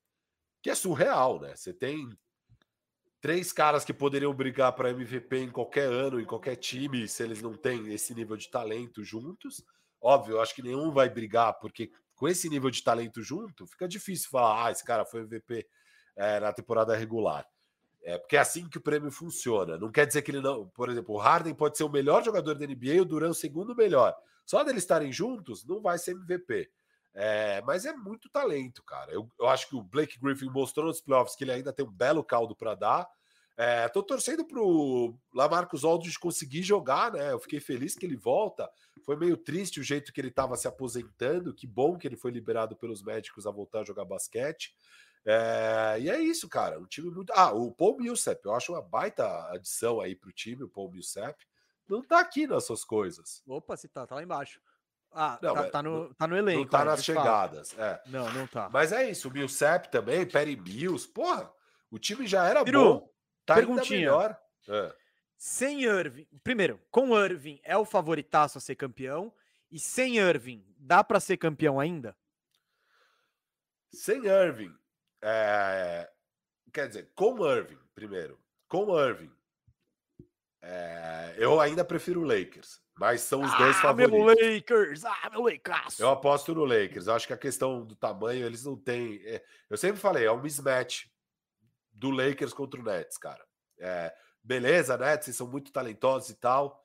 que 0.60 0.68
é 0.68 0.74
surreal, 0.74 1.40
né? 1.40 1.54
Você 1.54 1.72
tem 1.72 2.10
três 3.20 3.52
caras 3.52 3.84
que 3.84 3.94
poderiam 3.94 4.34
brigar 4.34 4.72
para 4.72 4.90
MVP 4.90 5.38
em 5.38 5.50
qualquer 5.50 5.90
ano, 5.90 6.20
em 6.20 6.24
qualquer 6.24 6.56
time, 6.56 7.06
se 7.08 7.22
eles 7.22 7.40
não 7.40 7.54
têm 7.54 7.92
esse 7.94 8.12
nível 8.14 8.36
de 8.36 8.50
talento 8.50 9.04
juntos. 9.04 9.64
Óbvio, 10.00 10.40
acho 10.40 10.54
que 10.54 10.62
nenhum 10.62 10.90
vai 10.90 11.08
brigar, 11.08 11.58
porque 11.60 11.90
com 12.16 12.26
esse 12.26 12.48
nível 12.48 12.70
de 12.70 12.82
talento 12.82 13.22
junto, 13.22 13.66
fica 13.66 13.86
difícil 13.86 14.28
falar, 14.28 14.66
ah, 14.66 14.70
esse 14.72 14.84
cara 14.84 15.04
foi 15.04 15.20
MVP 15.20 15.66
é, 16.16 16.36
eh, 16.36 16.40
na 16.40 16.52
temporada 16.52 16.96
regular. 16.96 17.46
É 18.08 18.16
porque 18.16 18.36
é 18.38 18.40
assim 18.40 18.66
que 18.66 18.78
o 18.78 18.80
prêmio 18.80 19.10
funciona. 19.10 19.76
Não 19.76 19.92
quer 19.92 20.06
dizer 20.06 20.22
que 20.22 20.30
ele 20.30 20.40
não. 20.40 20.66
Por 20.68 20.88
exemplo, 20.88 21.14
o 21.14 21.18
Harden 21.18 21.54
pode 21.54 21.76
ser 21.76 21.84
o 21.84 21.90
melhor 21.90 22.24
jogador 22.24 22.54
da 22.54 22.66
NBA 22.66 22.94
e 22.94 23.00
o 23.02 23.04
Duran 23.04 23.28
o 23.28 23.34
segundo 23.34 23.76
melhor. 23.76 24.16
Só 24.46 24.64
deles 24.64 24.82
estarem 24.82 25.12
juntos, 25.12 25.62
não 25.66 25.82
vai 25.82 25.98
ser 25.98 26.12
MVP. 26.12 26.70
É, 27.12 27.60
mas 27.66 27.84
é 27.84 27.92
muito 27.92 28.30
talento, 28.30 28.82
cara. 28.82 29.12
Eu, 29.12 29.30
eu, 29.38 29.46
acho 29.46 29.68
que 29.68 29.76
o 29.76 29.82
Blake 29.82 30.18
Griffin 30.18 30.48
mostrou 30.48 30.86
nos 30.86 31.02
playoffs 31.02 31.36
que 31.36 31.44
ele 31.44 31.52
ainda 31.52 31.70
tem 31.70 31.84
um 31.84 31.90
belo 31.90 32.24
caldo 32.24 32.56
para 32.56 32.74
dar. 32.74 33.06
É, 33.58 33.86
tô 33.88 34.02
torcendo 34.02 34.42
pro 34.42 35.14
Lamarcus 35.34 35.84
Aldridge 35.84 36.18
conseguir 36.18 36.62
jogar, 36.62 37.12
né? 37.12 37.32
Eu 37.32 37.38
fiquei 37.38 37.60
feliz 37.60 37.94
que 37.94 38.06
ele 38.06 38.16
volta. 38.16 38.70
Foi 39.04 39.16
meio 39.16 39.36
triste 39.36 39.80
o 39.80 39.82
jeito 39.82 40.14
que 40.14 40.20
ele 40.20 40.28
estava 40.28 40.56
se 40.56 40.66
aposentando. 40.66 41.52
Que 41.52 41.66
bom 41.66 41.98
que 41.98 42.08
ele 42.08 42.16
foi 42.16 42.30
liberado 42.30 42.74
pelos 42.74 43.02
médicos 43.02 43.46
a 43.46 43.50
voltar 43.50 43.80
a 43.80 43.84
jogar 43.84 44.06
basquete. 44.06 44.74
É, 45.30 46.00
e 46.00 46.08
é 46.08 46.18
isso, 46.22 46.48
cara. 46.48 46.80
Um 46.80 46.86
time 46.86 47.10
muito. 47.10 47.30
Ah, 47.36 47.52
o 47.52 47.70
Paul 47.70 47.98
Millsap, 47.98 48.42
eu 48.42 48.54
acho 48.54 48.72
uma 48.72 48.80
baita 48.80 49.26
adição 49.52 50.00
aí 50.00 50.16
pro 50.16 50.32
time, 50.32 50.64
o 50.64 50.68
Paul 50.70 50.90
Millsap 50.90 51.38
não 51.86 52.02
tá 52.02 52.18
aqui 52.18 52.46
nessas 52.46 52.82
coisas. 52.82 53.42
Opa, 53.46 53.76
se 53.76 53.88
tá, 53.88 54.06
tá 54.06 54.14
lá 54.14 54.22
embaixo. 54.22 54.58
Ah, 55.12 55.38
não, 55.42 55.54
tá, 55.54 55.70
tá, 55.70 55.82
no, 55.82 56.14
tá 56.14 56.26
no 56.26 56.34
elenco. 56.34 56.60
Não 56.60 56.68
tá 56.68 56.82
nas 56.82 57.04
chegadas. 57.04 57.78
É. 57.78 58.00
Não, 58.06 58.32
não 58.32 58.46
tá. 58.46 58.70
Mas 58.72 58.90
é 58.90 59.10
isso, 59.10 59.28
o 59.28 59.30
Millsap 59.30 59.90
também, 59.90 60.26
Perry 60.26 60.56
Mills, 60.56 61.06
porra, 61.06 61.52
o 61.90 61.98
time 61.98 62.26
já 62.26 62.46
era 62.46 62.64
Piru, 62.64 62.82
bom. 62.82 63.10
Tá 63.44 63.54
perguntinha. 63.54 64.00
melhor. 64.00 64.38
É. 64.66 64.94
Sem 65.36 65.82
Irving, 65.82 66.26
primeiro, 66.42 66.80
com 66.90 67.14
Irving 67.18 67.60
é 67.62 67.76
o 67.76 67.84
favoritaço 67.84 68.56
a 68.56 68.60
ser 68.62 68.76
campeão. 68.76 69.30
E 69.70 69.78
sem 69.78 70.16
Irving, 70.16 70.64
dá 70.78 71.04
para 71.04 71.20
ser 71.20 71.36
campeão 71.36 71.78
ainda? 71.78 72.16
Sem 73.92 74.24
Irving, 74.24 74.74
é... 75.22 76.10
quer 76.72 76.88
dizer, 76.88 77.10
com 77.14 77.46
Irving, 77.46 77.78
primeiro, 77.94 78.38
com 78.68 78.98
Irving, 78.98 79.32
é, 80.60 81.34
eu 81.38 81.60
ainda 81.60 81.84
prefiro 81.84 82.20
o 82.20 82.24
Lakers, 82.24 82.80
mas 82.98 83.20
são 83.20 83.42
os 83.42 83.52
ah, 83.52 83.58
dois 83.58 83.76
favoritos. 83.76 84.12
Meu 84.12 84.26
Lakers, 84.26 85.04
ah, 85.04 85.30
meu 85.30 85.42
Lakers. 85.42 86.00
Eu 86.00 86.10
aposto 86.10 86.54
no 86.54 86.64
Lakers. 86.64 87.06
Eu 87.06 87.14
acho 87.14 87.26
que 87.26 87.32
a 87.32 87.38
questão 87.38 87.84
do 87.84 87.94
tamanho, 87.94 88.44
eles 88.44 88.64
não 88.64 88.76
têm. 88.76 89.20
É, 89.24 89.42
eu 89.70 89.76
sempre 89.76 90.00
falei, 90.00 90.24
é 90.24 90.32
um 90.32 90.42
mismatch 90.42 91.06
do 91.92 92.10
Lakers 92.10 92.52
contra 92.52 92.80
o 92.80 92.84
Nets, 92.84 93.16
cara. 93.16 93.44
É, 93.78 94.12
beleza, 94.42 94.96
Nets, 94.98 95.26
vocês 95.26 95.36
são 95.36 95.46
muito 95.46 95.72
talentosos 95.72 96.30
e 96.30 96.34
tal. 96.34 96.84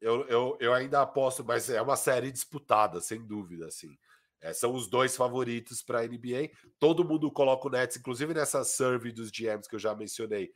Eu, 0.00 0.24
eu, 0.28 0.56
eu 0.60 0.72
ainda 0.72 1.02
aposto, 1.02 1.44
mas 1.44 1.68
é 1.68 1.82
uma 1.82 1.96
série 1.96 2.30
disputada, 2.30 3.00
sem 3.00 3.26
dúvida, 3.26 3.66
assim. 3.66 3.98
É, 4.40 4.52
são 4.52 4.74
os 4.74 4.88
dois 4.88 5.16
favoritos 5.16 5.82
para 5.82 6.00
a 6.00 6.06
NBA. 6.06 6.50
Todo 6.78 7.04
mundo 7.04 7.30
coloca 7.30 7.66
o 7.66 7.70
Nets, 7.70 7.96
inclusive 7.96 8.32
nessa 8.32 8.62
survey 8.64 9.12
dos 9.12 9.30
GMs 9.30 9.68
que 9.68 9.74
eu 9.74 9.80
já 9.80 9.94
mencionei 9.94 10.52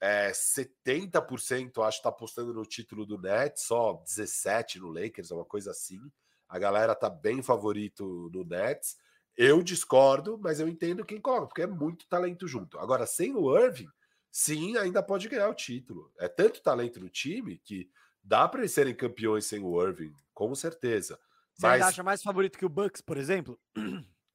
é, 0.00 0.32
70% 0.32 1.86
acho 1.86 1.98
que 1.98 2.02
tá 2.02 2.08
apostando 2.08 2.54
no 2.54 2.64
título 2.64 3.04
do 3.04 3.18
Nets, 3.18 3.64
só 3.64 3.92
17 4.04 4.80
no 4.80 4.88
Lakers, 4.88 5.30
é 5.30 5.34
uma 5.34 5.44
coisa 5.44 5.72
assim. 5.72 6.00
A 6.48 6.58
galera 6.58 6.94
tá 6.94 7.10
bem 7.10 7.42
favorito 7.42 8.30
no 8.32 8.44
Nets. 8.44 8.96
Eu 9.36 9.62
discordo, 9.62 10.38
mas 10.38 10.58
eu 10.58 10.68
entendo 10.68 11.04
quem 11.04 11.20
coloca, 11.20 11.48
porque 11.48 11.62
é 11.62 11.66
muito 11.66 12.08
talento 12.08 12.48
junto. 12.48 12.78
Agora, 12.78 13.06
sem 13.06 13.34
o 13.36 13.56
Irving, 13.56 13.88
sim, 14.32 14.76
ainda 14.76 15.02
pode 15.02 15.28
ganhar 15.28 15.48
o 15.48 15.54
título. 15.54 16.10
É 16.18 16.28
tanto 16.28 16.62
talento 16.62 16.98
no 16.98 17.08
time 17.08 17.58
que 17.58 17.88
dá 18.22 18.48
para 18.48 18.60
eles 18.60 18.72
serem 18.72 18.94
campeões 18.94 19.46
sem 19.46 19.62
o 19.62 19.82
Irving, 19.82 20.14
com 20.34 20.54
certeza. 20.54 21.18
Você 21.60 21.66
mas... 21.66 21.82
acha 21.82 22.02
mais 22.02 22.22
favorito 22.22 22.58
que 22.58 22.64
o 22.64 22.70
Bucks, 22.70 23.02
por 23.02 23.18
exemplo? 23.18 23.60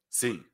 Sim, 0.07 0.45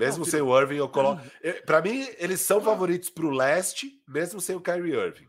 mesmo 0.00 0.24
não, 0.24 0.30
sem 0.30 0.40
o 0.40 0.58
Irving, 0.58 0.76
eu 0.76 0.88
coloco. 0.88 1.22
Para 1.66 1.82
mim, 1.82 2.06
eles 2.16 2.40
são 2.40 2.60
favoritos 2.60 3.10
para 3.10 3.26
o 3.26 3.30
leste, 3.30 4.02
mesmo 4.08 4.40
sem 4.40 4.56
o 4.56 4.60
Kyrie 4.60 4.94
Irving. 4.94 5.28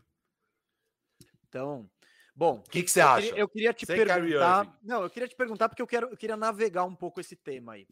Então, 1.46 1.90
bom. 2.34 2.56
O 2.66 2.70
que, 2.70 2.82
que, 2.82 2.90
você 2.90 3.02
acha? 3.02 3.26
Queria, 3.26 3.40
eu 3.40 3.48
queria 3.48 3.74
te 3.74 3.84
sem 3.84 3.96
perguntar. 3.96 4.78
Não, 4.82 5.02
eu 5.02 5.10
queria 5.10 5.28
te 5.28 5.36
perguntar 5.36 5.68
porque 5.68 5.82
eu, 5.82 5.86
quero, 5.86 6.08
eu 6.08 6.16
queria 6.16 6.38
navegar 6.38 6.84
um 6.84 6.94
pouco 6.94 7.20
esse 7.20 7.36
tema 7.36 7.74
aí. 7.74 7.86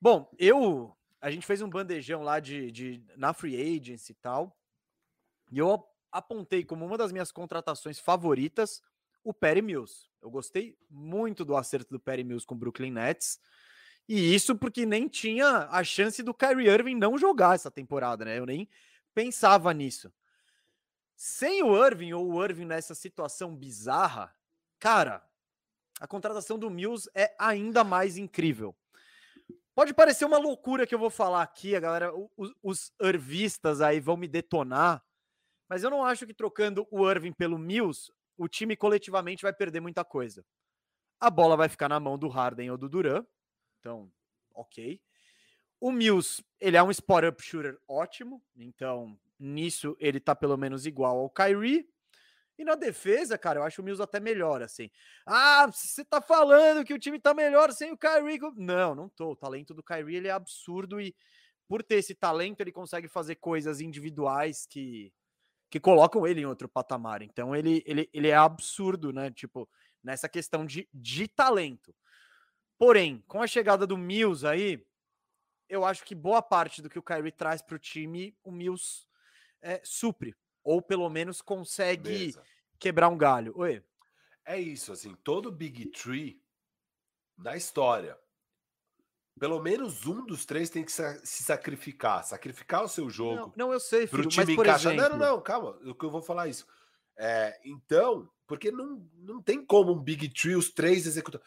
Bom, 0.00 0.30
eu. 0.38 0.96
A 1.20 1.30
gente 1.30 1.46
fez 1.46 1.60
um 1.60 1.68
bandejão 1.68 2.22
lá 2.22 2.40
de, 2.40 2.70
de 2.70 3.04
na 3.16 3.32
free 3.32 3.56
agency 3.76 4.12
e 4.12 4.14
tal. 4.14 4.56
E 5.50 5.58
eu 5.58 5.84
apontei 6.12 6.64
como 6.64 6.86
uma 6.86 6.96
das 6.96 7.12
minhas 7.12 7.32
contratações 7.32 7.98
favoritas 7.98 8.80
o 9.22 9.34
Perry 9.34 9.62
Mills. 9.62 10.09
Eu 10.20 10.30
gostei 10.30 10.76
muito 10.88 11.44
do 11.44 11.56
acerto 11.56 11.90
do 11.90 12.00
Perry 12.00 12.24
Mills 12.24 12.46
com 12.46 12.54
o 12.54 12.58
Brooklyn 12.58 12.90
Nets. 12.90 13.40
E 14.08 14.34
isso 14.34 14.56
porque 14.56 14.84
nem 14.84 15.08
tinha 15.08 15.68
a 15.70 15.84
chance 15.84 16.22
do 16.22 16.34
Kyrie 16.34 16.68
Irving 16.68 16.96
não 16.96 17.16
jogar 17.16 17.54
essa 17.54 17.70
temporada, 17.70 18.24
né? 18.24 18.38
Eu 18.38 18.46
nem 18.46 18.68
pensava 19.14 19.72
nisso. 19.72 20.12
Sem 21.14 21.62
o 21.62 21.86
Irving 21.86 22.12
ou 22.12 22.32
o 22.32 22.44
Irving 22.44 22.64
nessa 22.64 22.94
situação 22.94 23.54
bizarra, 23.54 24.34
cara, 24.78 25.22
a 26.00 26.06
contratação 26.06 26.58
do 26.58 26.70
Mills 26.70 27.08
é 27.14 27.34
ainda 27.38 27.84
mais 27.84 28.16
incrível. 28.16 28.74
Pode 29.74 29.94
parecer 29.94 30.24
uma 30.24 30.38
loucura 30.38 30.86
que 30.86 30.94
eu 30.94 30.98
vou 30.98 31.10
falar 31.10 31.42
aqui, 31.42 31.76
a 31.76 31.80
galera, 31.80 32.12
os, 32.36 32.52
os 32.62 32.92
Irvistas 33.00 33.80
aí 33.80 34.00
vão 34.00 34.16
me 34.16 34.26
detonar, 34.26 35.04
Mas 35.68 35.84
eu 35.84 35.90
não 35.90 36.04
acho 36.04 36.26
que 36.26 36.34
trocando 36.34 36.84
o 36.90 37.08
Irving 37.08 37.32
pelo 37.32 37.56
Mills, 37.56 38.10
o 38.40 38.48
time 38.48 38.74
coletivamente 38.74 39.42
vai 39.42 39.52
perder 39.52 39.80
muita 39.80 40.02
coisa. 40.02 40.42
A 41.20 41.28
bola 41.28 41.58
vai 41.58 41.68
ficar 41.68 41.90
na 41.90 42.00
mão 42.00 42.18
do 42.18 42.26
Harden 42.26 42.70
ou 42.70 42.78
do 42.78 42.88
Duran. 42.88 43.22
Então, 43.78 44.10
ok. 44.54 44.98
O 45.78 45.92
Mills, 45.92 46.42
ele 46.58 46.74
é 46.74 46.82
um 46.82 46.90
spot-up 46.90 47.42
shooter 47.42 47.78
ótimo. 47.86 48.42
Então, 48.56 49.14
nisso 49.38 49.94
ele 50.00 50.18
tá 50.18 50.34
pelo 50.34 50.56
menos 50.56 50.86
igual 50.86 51.18
ao 51.18 51.28
Kyrie. 51.28 51.86
E 52.58 52.64
na 52.64 52.76
defesa, 52.76 53.36
cara, 53.36 53.60
eu 53.60 53.62
acho 53.62 53.82
o 53.82 53.84
Mills 53.84 54.02
até 54.02 54.18
melhor, 54.18 54.62
assim. 54.62 54.90
Ah, 55.26 55.66
você 55.66 56.02
tá 56.02 56.22
falando 56.22 56.82
que 56.82 56.94
o 56.94 56.98
time 56.98 57.20
tá 57.20 57.34
melhor 57.34 57.70
sem 57.72 57.92
o 57.92 57.98
Kyrie. 57.98 58.40
Não, 58.56 58.94
não 58.94 59.08
tô. 59.10 59.32
O 59.32 59.36
talento 59.36 59.74
do 59.74 59.82
Kyrie, 59.82 60.16
ele 60.16 60.28
é 60.28 60.32
absurdo 60.32 60.98
e 60.98 61.14
por 61.68 61.82
ter 61.82 61.96
esse 61.96 62.14
talento, 62.14 62.62
ele 62.62 62.72
consegue 62.72 63.06
fazer 63.06 63.34
coisas 63.34 63.82
individuais 63.82 64.64
que 64.64 65.12
que 65.70 65.78
colocam 65.78 66.26
ele 66.26 66.40
em 66.40 66.46
outro 66.46 66.68
patamar. 66.68 67.22
Então 67.22 67.54
ele, 67.54 67.82
ele, 67.86 68.10
ele 68.12 68.28
é 68.28 68.34
absurdo, 68.34 69.12
né? 69.12 69.30
Tipo, 69.30 69.68
nessa 70.02 70.28
questão 70.28 70.66
de, 70.66 70.88
de 70.92 71.28
talento. 71.28 71.94
Porém, 72.76 73.22
com 73.28 73.40
a 73.40 73.46
chegada 73.46 73.86
do 73.86 73.96
Mills 73.96 74.46
aí, 74.46 74.84
eu 75.68 75.84
acho 75.84 76.04
que 76.04 76.14
boa 76.14 76.42
parte 76.42 76.82
do 76.82 76.90
que 76.90 76.98
o 76.98 77.02
Kyrie 77.02 77.30
traz 77.30 77.62
para 77.62 77.76
o 77.76 77.78
time, 77.78 78.36
o 78.42 78.50
Mills 78.50 79.06
é, 79.62 79.80
supre. 79.84 80.34
Ou 80.64 80.82
pelo 80.82 81.08
menos 81.08 81.40
consegue 81.40 82.10
Beleza. 82.10 82.42
quebrar 82.78 83.08
um 83.08 83.16
galho. 83.16 83.52
Oi. 83.56 83.82
É 84.44 84.58
isso, 84.58 84.92
assim, 84.92 85.14
todo 85.22 85.52
Big 85.52 85.86
Tree 85.90 86.42
da 87.36 87.56
história 87.56 88.18
pelo 89.40 89.58
menos 89.58 90.06
um 90.06 90.24
dos 90.26 90.44
três 90.44 90.68
tem 90.68 90.84
que 90.84 90.92
se 90.92 91.42
sacrificar, 91.42 92.22
sacrificar 92.22 92.84
o 92.84 92.88
seu 92.88 93.08
jogo. 93.08 93.54
Não, 93.56 93.68
não 93.68 93.72
eu 93.72 93.80
sei, 93.80 94.06
filho, 94.06 94.28
time 94.28 94.44
mas, 94.44 94.54
por 94.54 94.66
encaixar. 94.66 94.92
Exemplo... 94.92 95.16
Não, 95.16 95.18
não, 95.18 95.36
não, 95.36 95.42
calma, 95.42 95.70
o 95.82 95.94
que 95.94 96.04
eu 96.04 96.10
vou 96.10 96.20
falar 96.20 96.46
isso. 96.46 96.66
É, 97.16 97.58
então, 97.64 98.30
porque 98.46 98.70
não, 98.70 99.02
não 99.14 99.42
tem 99.42 99.64
como 99.64 99.92
um 99.92 99.98
Big 99.98 100.28
Tree 100.28 100.54
os 100.54 100.70
três 100.70 101.06
executar. 101.06 101.40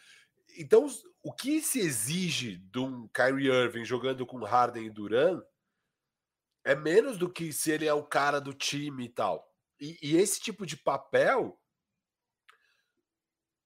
Então, 0.57 0.88
o 1.22 1.31
que 1.31 1.61
se 1.61 1.80
exige 1.80 2.57
de 2.57 2.80
um 2.80 3.07
Kyrie 3.09 3.51
Irving 3.51 3.85
jogando 3.85 4.25
com 4.25 4.43
Harden 4.43 4.88
e 4.88 4.89
Duran 4.89 5.43
é 6.65 6.73
menos 6.75 7.15
do 7.15 7.30
que 7.30 7.53
se 7.53 7.69
ele 7.69 7.85
é 7.85 7.93
o 7.93 8.03
cara 8.03 8.41
do 8.41 8.55
time 8.55 9.05
e 9.05 9.09
tal. 9.09 9.47
E, 9.80 9.99
e 10.01 10.17
esse 10.17 10.41
tipo 10.41 10.65
de 10.65 10.77
papel 10.77 11.59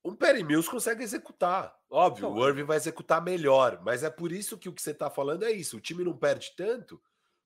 um 0.08 0.16
Perry 0.16 0.44
Mills 0.44 0.70
consegue 0.70 1.04
executar. 1.04 1.76
Óbvio, 1.90 2.30
o 2.30 2.48
Irving 2.48 2.64
vai 2.64 2.78
executar 2.78 3.22
melhor, 3.22 3.82
mas 3.84 4.04
é 4.04 4.10
por 4.10 4.32
isso 4.32 4.58
que 4.58 4.70
o 4.70 4.74
que 4.74 4.82
você 4.82 4.92
está 4.92 5.10
falando 5.10 5.44
é 5.44 5.52
isso. 5.52 5.78
O 5.78 5.82
time 5.82 6.04
não 6.04 6.18
perde 6.18 6.54
tanto, 6.56 7.02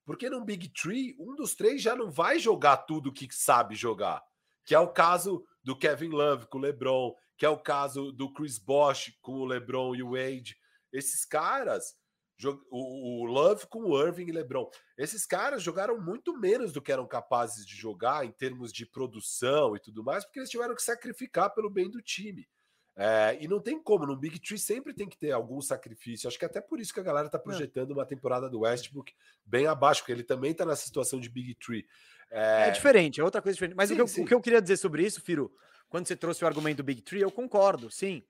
porque 0.06 0.30
no 0.30 0.46
Big 0.46 0.70
Tree, 0.70 1.16
um 1.20 1.36
dos 1.36 1.56
três 1.56 1.82
já 1.82 1.96
não 1.96 2.12
vai 2.12 2.38
jogar 2.38 2.78
tudo 2.78 3.12
que 3.12 3.28
sabe 3.32 3.74
jogar. 3.74 4.24
Que 4.64 4.76
é 4.76 4.80
o 4.80 4.90
caso 4.90 5.44
do 5.64 5.76
Kevin 5.76 6.10
Love 6.10 6.46
com 6.48 6.60
o 6.60 6.62
LeBron, 6.62 7.16
que 7.36 7.46
é 7.46 7.50
o 7.50 7.58
caso 7.58 8.12
do 8.12 8.32
Chris 8.32 8.60
Bosh 8.60 9.12
com 9.22 9.40
o 9.40 9.46
LeBron 9.46 9.96
e 9.96 10.04
o 10.04 10.12
Wade. 10.12 10.56
Esses 10.94 11.26
caras, 11.26 11.96
o 12.70 13.26
Love 13.26 13.68
com 13.68 13.84
o 13.84 14.02
Irving 14.02 14.28
e 14.28 14.32
LeBron, 14.32 14.70
esses 14.98 15.26
caras 15.26 15.62
jogaram 15.62 16.00
muito 16.00 16.38
menos 16.38 16.72
do 16.72 16.82
que 16.82 16.92
eram 16.92 17.08
capazes 17.08 17.66
de 17.66 17.76
jogar 17.76 18.26
em 18.26 18.32
termos 18.32 18.72
de 18.72 18.86
produção 18.86 19.76
e 19.76 19.80
tudo 19.80 20.04
mais, 20.04 20.24
porque 20.24 20.40
eles 20.40 20.50
tiveram 20.50 20.76
que 20.76 20.84
sacrificar 20.84 21.54
pelo 21.54 21.70
bem 21.70 21.90
do 21.90 22.02
time. 22.02 22.48
É, 22.96 23.38
e 23.40 23.48
não 23.48 23.60
tem 23.60 23.82
como, 23.82 24.06
no 24.06 24.18
Big 24.18 24.40
Tree 24.40 24.60
sempre 24.60 24.94
tem 24.94 25.08
que 25.08 25.18
ter 25.18 25.32
algum 25.32 25.62
sacrifício. 25.62 26.28
Acho 26.28 26.38
que 26.38 26.46
até 26.46 26.60
por 26.60 26.80
isso 26.80 26.94
que 26.94 27.00
a 27.00 27.04
galera 27.04 27.28
está 27.28 27.40
projetando 27.40 27.92
uma 27.92 28.06
temporada 28.06 28.50
do 28.50 28.60
Westbrook 28.60 29.14
bem 29.46 29.66
abaixo, 29.66 30.02
porque 30.02 30.12
ele 30.12 30.24
também 30.24 30.52
está 30.52 30.66
nessa 30.66 30.86
situação 30.86 31.20
de 31.20 31.30
Big 31.30 31.56
Tree. 31.56 31.86
É, 32.30 32.68
é 32.68 32.72
diferente, 32.72 33.20
é 33.20 33.24
outra 33.24 33.42
coisa 33.42 33.56
diferente. 33.56 33.76
Mas 33.76 33.90
sim, 33.90 33.96
o, 33.96 33.98
que 33.98 34.02
eu, 34.02 34.24
o, 34.24 34.28
que 34.28 34.34
eu, 34.34 34.42
queria 34.42 34.62
dizer 34.62 34.78
sobre 34.78 35.06
isso, 35.06 35.22
Firo, 35.22 35.52
quando 35.90 36.08
você 36.08 36.16
trouxe 36.16 36.44
o 36.44 36.48
argumento 36.48 36.78
do 36.78 36.84
Big 36.84 37.02
Tree, 37.02 37.22
eu 37.22 37.32
concordo, 37.32 37.90
sim. 37.90 38.24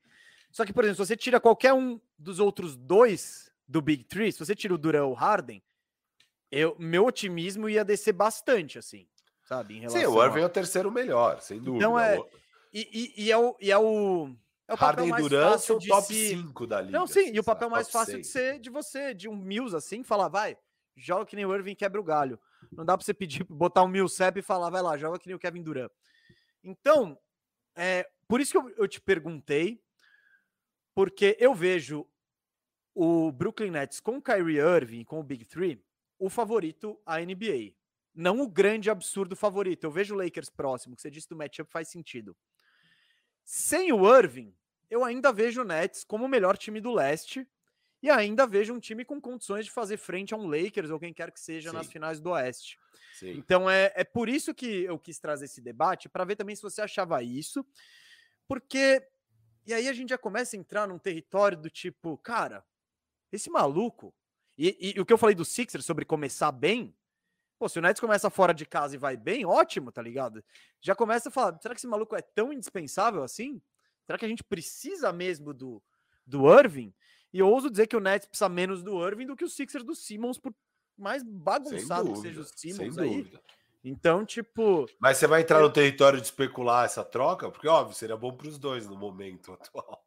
Só 0.51 0.65
que, 0.65 0.73
por 0.73 0.83
exemplo, 0.83 1.03
se 1.03 1.07
você 1.07 1.17
tira 1.17 1.39
qualquer 1.39 1.73
um 1.73 1.99
dos 2.17 2.39
outros 2.39 2.75
dois 2.75 3.50
do 3.71 3.81
Big 3.81 4.03
Tree, 4.03 4.31
se 4.31 4.39
você 4.39 4.53
tira 4.53 4.73
o 4.73 4.77
Durant 4.77 5.05
ou 5.05 5.11
o 5.11 5.15
Harden, 5.15 5.63
eu, 6.51 6.75
meu 6.77 7.05
otimismo 7.05 7.69
ia 7.69 7.85
descer 7.85 8.11
bastante, 8.11 8.77
assim, 8.77 9.07
sabe? 9.45 9.77
Em 9.77 9.89
Sim, 9.89 10.05
o 10.05 10.23
Irving 10.23 10.41
é 10.41 10.45
o 10.45 10.49
terceiro 10.49 10.91
melhor, 10.91 11.39
sem 11.39 11.57
dúvida. 11.57 11.77
Então 11.77 11.97
é. 11.97 12.21
E, 12.73 13.13
e, 13.17 13.25
e 13.25 13.31
é 13.31 13.37
o. 13.37 13.55
E 13.59 13.71
é 13.71 13.77
o 13.77 14.29
é 14.67 14.73
o 14.73 14.77
Harden 14.77 15.09
e 15.09 15.11
Durant 15.17 15.59
são 15.59 15.79
top 15.79 16.13
5 16.13 16.67
da 16.67 16.81
liga. 16.81 16.97
Não, 16.97 17.07
sim, 17.07 17.31
e 17.33 17.39
o 17.39 17.43
papel 17.43 17.69
mais 17.69 17.89
fácil 17.89 18.15
6. 18.15 18.25
de 18.25 18.31
ser 18.31 18.59
de 18.59 18.69
você, 18.69 19.13
de 19.13 19.27
um 19.27 19.35
Mills 19.35 19.75
assim, 19.75 20.03
falar, 20.03 20.27
vai, 20.27 20.57
joga 20.95 21.25
que 21.25 21.35
nem 21.35 21.45
o 21.45 21.53
Irving 21.53 21.75
quebra 21.75 21.99
o 21.99 22.03
galho. 22.03 22.39
Não 22.71 22.85
dá 22.85 22.97
pra 22.97 23.05
você 23.05 23.13
pedir, 23.13 23.43
botar 23.49 23.83
um 23.83 23.87
Millsap 23.87 24.37
e 24.37 24.41
falar, 24.41 24.69
vai 24.69 24.81
lá, 24.81 24.97
joga 24.97 25.19
que 25.19 25.27
nem 25.27 25.35
o 25.35 25.39
Kevin 25.39 25.63
Durant. 25.63 25.91
Então, 26.63 27.17
é, 27.75 28.07
por 28.27 28.39
isso 28.39 28.51
que 28.51 28.57
eu, 28.57 28.69
eu 28.77 28.87
te 28.87 29.01
perguntei, 29.01 29.81
porque 30.93 31.35
eu 31.39 31.53
vejo 31.53 32.05
o 32.93 33.31
Brooklyn 33.31 33.71
Nets 33.71 33.99
com 33.99 34.17
o 34.17 34.21
Kyrie 34.21 34.59
Irving, 34.59 35.03
com 35.03 35.19
o 35.19 35.23
Big 35.23 35.45
Three, 35.45 35.83
o 36.19 36.29
favorito 36.29 36.99
à 37.05 37.19
NBA. 37.19 37.73
Não 38.13 38.41
o 38.41 38.49
grande 38.49 38.89
absurdo 38.89 39.35
favorito. 39.35 39.85
Eu 39.85 39.91
vejo 39.91 40.13
o 40.13 40.17
Lakers 40.17 40.49
próximo, 40.49 40.95
que 40.95 41.01
você 41.01 41.09
disse 41.09 41.29
do 41.29 41.35
matchup 41.35 41.71
faz 41.71 41.87
sentido. 41.87 42.35
Sem 43.43 43.91
o 43.91 44.17
Irving, 44.17 44.53
eu 44.89 45.03
ainda 45.03 45.31
vejo 45.31 45.61
o 45.61 45.65
Nets 45.65 46.03
como 46.03 46.25
o 46.25 46.29
melhor 46.29 46.57
time 46.57 46.81
do 46.81 46.91
leste 46.91 47.47
e 48.03 48.09
ainda 48.09 48.45
vejo 48.47 48.73
um 48.73 48.79
time 48.79 49.05
com 49.05 49.21
condições 49.21 49.65
de 49.65 49.71
fazer 49.71 49.97
frente 49.97 50.33
a 50.33 50.37
um 50.37 50.47
Lakers 50.47 50.89
ou 50.89 50.99
quem 50.99 51.13
quer 51.13 51.31
que 51.31 51.39
seja 51.39 51.69
Sim. 51.69 51.75
nas 51.75 51.87
finais 51.87 52.19
do 52.19 52.31
Oeste. 52.31 52.77
Sim. 53.13 53.31
Então 53.37 53.69
é, 53.69 53.91
é 53.95 54.03
por 54.03 54.27
isso 54.27 54.53
que 54.53 54.83
eu 54.83 54.97
quis 54.97 55.19
trazer 55.19 55.45
esse 55.45 55.61
debate, 55.61 56.09
para 56.09 56.25
ver 56.25 56.35
também 56.35 56.55
se 56.55 56.61
você 56.61 56.81
achava 56.81 57.21
isso, 57.23 57.65
porque. 58.47 59.05
E 59.63 59.75
aí 59.75 59.87
a 59.87 59.93
gente 59.93 60.09
já 60.09 60.17
começa 60.17 60.55
a 60.55 60.59
entrar 60.59 60.87
num 60.87 60.97
território 60.97 61.55
do 61.55 61.69
tipo, 61.69 62.17
cara, 62.17 62.65
esse 63.31 63.49
maluco. 63.49 64.13
E, 64.57 64.77
e, 64.79 64.97
e 64.97 64.99
o 64.99 65.05
que 65.05 65.13
eu 65.13 65.17
falei 65.17 65.35
do 65.35 65.45
Sixers 65.45 65.85
sobre 65.85 66.05
começar 66.05 66.51
bem, 66.51 66.93
Pô, 67.61 67.69
se 67.69 67.77
o 67.77 67.81
Nets 67.83 67.99
começa 67.99 68.27
fora 68.27 68.55
de 68.55 68.65
casa 68.65 68.95
e 68.95 68.97
vai 68.97 69.15
bem, 69.15 69.45
ótimo, 69.45 69.91
tá 69.91 70.01
ligado? 70.01 70.43
Já 70.81 70.95
começa 70.95 71.29
a 71.29 71.31
falar, 71.31 71.59
será 71.61 71.75
que 71.75 71.79
esse 71.79 71.85
maluco 71.85 72.15
é 72.15 72.21
tão 72.23 72.51
indispensável 72.51 73.21
assim? 73.21 73.61
Será 74.03 74.17
que 74.17 74.25
a 74.25 74.27
gente 74.27 74.43
precisa 74.43 75.13
mesmo 75.13 75.53
do, 75.53 75.79
do 76.25 76.51
Irving? 76.51 76.91
E 77.31 77.37
eu 77.37 77.47
ouso 77.47 77.69
dizer 77.69 77.85
que 77.85 77.95
o 77.95 77.99
Nets 77.99 78.27
precisa 78.27 78.49
menos 78.49 78.81
do 78.81 79.07
Irving 79.07 79.27
do 79.27 79.35
que 79.35 79.45
o 79.45 79.47
Sixers 79.47 79.83
do 79.83 79.93
Simmons, 79.93 80.39
por 80.39 80.51
mais 80.97 81.21
bagunçado 81.21 82.05
dúvida, 82.05 82.29
que 82.29 82.29
seja 82.29 82.41
o 82.41 82.59
Simmons 82.59 82.97
aí. 82.97 83.17
Dúvida. 83.17 83.41
Então, 83.83 84.25
tipo. 84.25 84.87
Mas 84.99 85.17
você 85.17 85.27
vai 85.27 85.41
entrar 85.41 85.61
no 85.61 85.71
território 85.71 86.19
de 86.19 86.25
especular 86.25 86.85
essa 86.85 87.05
troca? 87.05 87.51
Porque, 87.51 87.67
óbvio, 87.67 87.95
seria 87.95 88.17
bom 88.17 88.35
para 88.35 88.47
os 88.47 88.57
dois 88.57 88.87
no 88.87 88.97
momento 88.97 89.53
atual. 89.53 90.03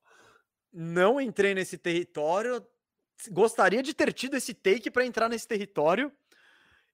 Não 0.73 1.21
entrei 1.21 1.55
nesse 1.55 1.79
território. 1.79 2.67
Gostaria 3.31 3.83
de 3.83 3.95
ter 3.95 4.13
tido 4.13 4.37
esse 4.37 4.53
take 4.53 4.91
para 4.91 5.05
entrar 5.05 5.29
nesse 5.29 5.47
território. 5.47 6.13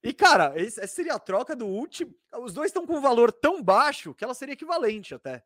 E, 0.03 0.13
cara, 0.13 0.53
essa 0.55 0.85
seria 0.87 1.13
a 1.13 1.19
troca 1.19 1.55
do 1.55 1.67
último. 1.67 2.13
Os 2.39 2.53
dois 2.53 2.69
estão 2.69 2.87
com 2.87 2.97
um 2.97 3.01
valor 3.01 3.31
tão 3.31 3.61
baixo 3.61 4.13
que 4.13 4.23
ela 4.23 4.33
seria 4.33 4.53
equivalente 4.53 5.13
até. 5.13 5.43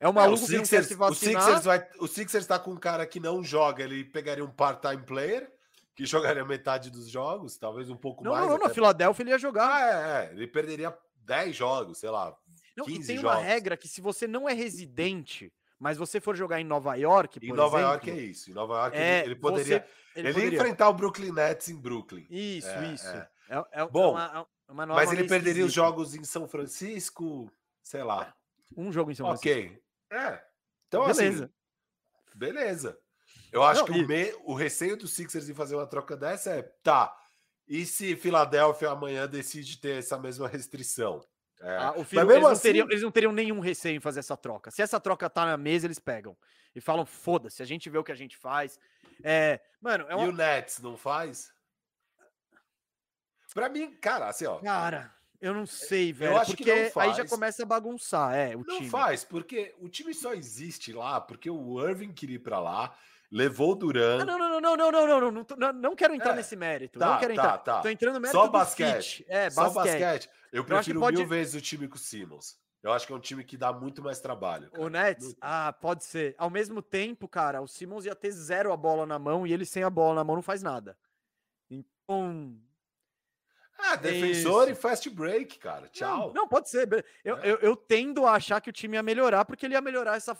É 0.00 0.08
o 0.08 0.14
maluco 0.14 0.40
é, 0.40 0.44
o 0.44 0.46
Sixers, 0.46 0.88
que 0.88 0.96
não. 0.96 1.08
O 1.08 1.14
Sixers, 1.14 1.64
vai, 1.64 1.86
o 1.98 2.06
Sixers 2.06 2.46
tá 2.46 2.58
com 2.58 2.72
um 2.72 2.78
cara 2.78 3.06
que 3.06 3.20
não 3.20 3.44
joga, 3.44 3.84
ele 3.84 4.02
pegaria 4.02 4.42
um 4.42 4.50
part-time 4.50 5.02
player, 5.02 5.52
que 5.94 6.06
jogaria 6.06 6.42
metade 6.42 6.90
dos 6.90 7.10
jogos, 7.10 7.58
talvez 7.58 7.90
um 7.90 7.96
pouco 7.96 8.24
não, 8.24 8.32
mais. 8.32 8.46
Não, 8.46 8.56
não, 8.56 8.66
na 8.66 8.70
Filadélfia 8.70 9.22
ele 9.22 9.30
ia 9.30 9.38
jogar. 9.38 9.70
Ah, 9.70 9.80
é, 9.82 10.24
é, 10.24 10.32
ele 10.32 10.46
perderia 10.46 10.96
10 11.16 11.54
jogos, 11.54 11.98
sei 11.98 12.08
lá. 12.08 12.34
Não, 12.74 12.86
15 12.86 13.02
e 13.02 13.06
tem 13.06 13.16
jogos. 13.18 13.36
uma 13.36 13.44
regra 13.44 13.76
que 13.76 13.86
se 13.86 14.00
você 14.00 14.26
não 14.26 14.48
é 14.48 14.54
residente, 14.54 15.52
mas 15.80 15.96
você 15.96 16.20
for 16.20 16.36
jogar 16.36 16.60
em 16.60 16.64
Nova 16.64 16.94
York, 16.94 17.40
Em 17.42 17.52
Nova 17.54 17.78
exemplo, 17.78 17.92
York 17.94 18.10
é 18.10 18.14
isso. 18.14 18.50
Em 18.50 18.54
Nova 18.54 18.74
York 18.74 18.96
é, 18.96 19.20
ele, 19.20 19.28
ele, 19.28 19.34
poderia. 19.34 19.80
Você, 19.80 20.18
ele, 20.18 20.28
ele 20.28 20.34
poderia. 20.34 20.58
enfrentar 20.58 20.88
o 20.90 20.92
Brooklyn 20.92 21.32
Nets 21.32 21.68
em 21.70 21.76
Brooklyn. 21.76 22.26
Isso, 22.28 22.68
é, 22.68 22.92
isso. 22.92 23.08
É. 23.08 23.28
É, 23.48 23.64
é 23.72 23.86
Bom, 23.88 24.12
uma, 24.12 24.46
uma 24.68 24.86
mas 24.86 25.10
ele 25.10 25.26
perderia 25.26 25.64
os 25.64 25.72
jogos 25.72 26.14
em 26.14 26.22
São 26.22 26.46
Francisco, 26.46 27.50
sei 27.82 28.04
lá. 28.04 28.36
Um 28.76 28.92
jogo 28.92 29.10
em 29.10 29.14
São 29.14 29.26
Francisco. 29.26 29.48
Ok. 29.48 29.82
É, 30.12 30.44
então, 30.86 31.02
assim, 31.04 31.22
beleza. 31.22 31.44
Assim, 31.44 32.38
beleza. 32.38 32.98
Eu 33.50 33.64
acho 33.64 33.80
Não, 33.80 33.86
que 33.86 33.98
e... 34.00 34.04
o, 34.04 34.06
me, 34.06 34.32
o 34.44 34.54
receio 34.54 34.96
dos 34.96 35.14
Sixers 35.14 35.48
em 35.48 35.54
fazer 35.54 35.76
uma 35.76 35.86
troca 35.86 36.16
dessa 36.16 36.50
é, 36.50 36.62
tá, 36.82 37.16
e 37.66 37.86
se 37.86 38.14
Filadélfia 38.16 38.90
amanhã 38.90 39.26
decide 39.26 39.78
ter 39.78 39.98
essa 39.98 40.18
mesma 40.18 40.46
restrição? 40.46 41.24
É. 41.62 41.76
Ah, 41.76 41.92
o 41.92 42.00
eles, 42.00 42.42
não 42.42 42.46
assim... 42.48 42.62
teriam, 42.62 42.86
eles 42.88 43.02
não 43.02 43.10
teriam 43.10 43.32
nenhum 43.32 43.60
receio 43.60 43.96
em 43.96 44.00
fazer 44.00 44.20
essa 44.20 44.36
troca. 44.36 44.70
Se 44.70 44.80
essa 44.80 44.98
troca 44.98 45.28
tá 45.28 45.44
na 45.44 45.56
mesa, 45.56 45.86
eles 45.86 45.98
pegam. 45.98 46.36
E 46.74 46.80
falam, 46.80 47.04
foda-se, 47.04 47.62
a 47.62 47.66
gente 47.66 47.90
vê 47.90 47.98
o 47.98 48.04
que 48.04 48.12
a 48.12 48.16
gente 48.16 48.36
faz. 48.36 48.78
É, 49.22 49.60
mano, 49.80 50.06
é 50.08 50.14
uma... 50.14 50.24
E 50.24 50.28
o 50.28 50.32
Nets 50.32 50.78
não 50.80 50.96
faz? 50.96 51.52
Pra 53.52 53.68
mim, 53.68 53.92
cara, 54.00 54.28
assim, 54.28 54.46
ó. 54.46 54.58
Cara, 54.60 55.12
eu 55.40 55.52
não 55.52 55.66
sei, 55.66 56.12
velho. 56.12 56.32
Eu 56.32 56.36
acho 56.38 56.52
porque 56.52 56.64
que 56.64 56.82
não 56.84 56.90
faz. 56.90 57.10
aí 57.10 57.16
já 57.16 57.28
começa 57.28 57.62
a 57.62 57.66
bagunçar, 57.66 58.34
é, 58.34 58.54
o 58.54 58.64
não 58.64 58.76
time. 58.76 58.88
faz, 58.88 59.24
porque 59.24 59.74
o 59.80 59.88
time 59.88 60.14
só 60.14 60.32
existe 60.34 60.92
lá 60.92 61.20
porque 61.20 61.50
o 61.50 61.86
Irving 61.86 62.12
queria 62.12 62.36
ir 62.36 62.40
pra 62.40 62.60
lá. 62.60 62.96
levou 63.30 63.72
o 63.72 63.74
Duran. 63.74 64.22
Ah, 64.22 64.24
não, 64.24 64.38
não, 64.38 64.60
não, 64.60 64.60
não, 64.60 64.76
não, 64.76 64.92
não, 64.92 65.20
não, 65.20 65.30
não, 65.32 65.56
não, 65.58 65.72
não 65.72 65.96
quero 65.96 66.14
entrar 66.14 66.32
É, 66.32 66.36
nesse 66.36 66.54
mérito. 66.54 66.98
tá, 66.98 67.06
não 67.12 67.18
quero 67.18 67.34
tá, 67.34 67.42
entrar. 67.42 67.58
tá. 67.58 67.80
Tô 67.80 67.88
entrando 67.88 68.14
no 68.14 68.20
mérito 68.20 68.38
Só 68.38 68.48
basquete. 68.48 69.16
fit. 69.18 69.26
É, 69.28 69.50
Só 69.50 69.68
basquete. 69.70 70.30
Eu 70.52 70.62
acho 70.62 70.66
que 70.68 70.74
prefiro 70.74 71.00
pode- 71.00 71.16
mil 71.18 71.26
vezes 71.26 71.54
o 71.54 71.60
time 71.60 71.86
com 71.88 71.96
o 71.96 71.98
Simmons. 71.98 72.58
Eu 72.82 72.92
acho 72.92 73.06
que 73.06 73.12
é 73.12 73.16
um 73.16 73.20
time 73.20 73.44
que 73.44 73.56
dá 73.58 73.72
muito 73.72 74.02
mais 74.02 74.20
trabalho. 74.20 74.70
cara. 74.70 74.82
O 74.82 74.88
Nets? 74.88 75.24
Muito. 75.26 75.38
Ah, 75.42 75.70
pode 75.72 76.02
ser. 76.04 76.34
Ao 76.38 76.48
mesmo 76.48 76.80
tempo, 76.80 77.28
cara, 77.28 77.60
o 77.60 77.68
Simmons 77.68 78.06
ia 78.06 78.14
ter 78.16 78.30
zero 78.30 78.72
a 78.72 78.76
bola 78.76 79.04
na 79.04 79.18
mão 79.18 79.46
e 79.46 79.52
ele 79.52 79.66
sem 79.66 79.82
a 79.82 79.90
bola 79.90 80.14
na 80.14 80.24
mão 80.24 80.36
não 80.36 80.42
faz 80.42 80.62
nada. 80.62 80.96
Então. 81.70 82.58
Ah, 83.78 83.96
defensor 83.96 84.64
Isso. 84.64 84.72
e 84.72 84.74
fast 84.74 85.08
break, 85.10 85.58
cara. 85.58 85.88
Tchau. 85.88 86.28
Não, 86.28 86.32
não, 86.34 86.48
pode 86.48 86.68
ser. 86.68 86.88
Eu, 87.24 87.36
É. 87.38 87.50
eu, 87.50 87.56
eu 87.58 87.76
tendo 87.76 88.26
a 88.26 88.32
achar 88.34 88.60
que 88.60 88.68
o 88.68 88.72
time 88.72 88.96
ia 88.96 89.02
melhorar, 89.02 89.44
porque 89.44 89.64
ele 89.66 89.74
ia 89.74 89.80
melhorar 89.80 90.16
essa. 90.16 90.36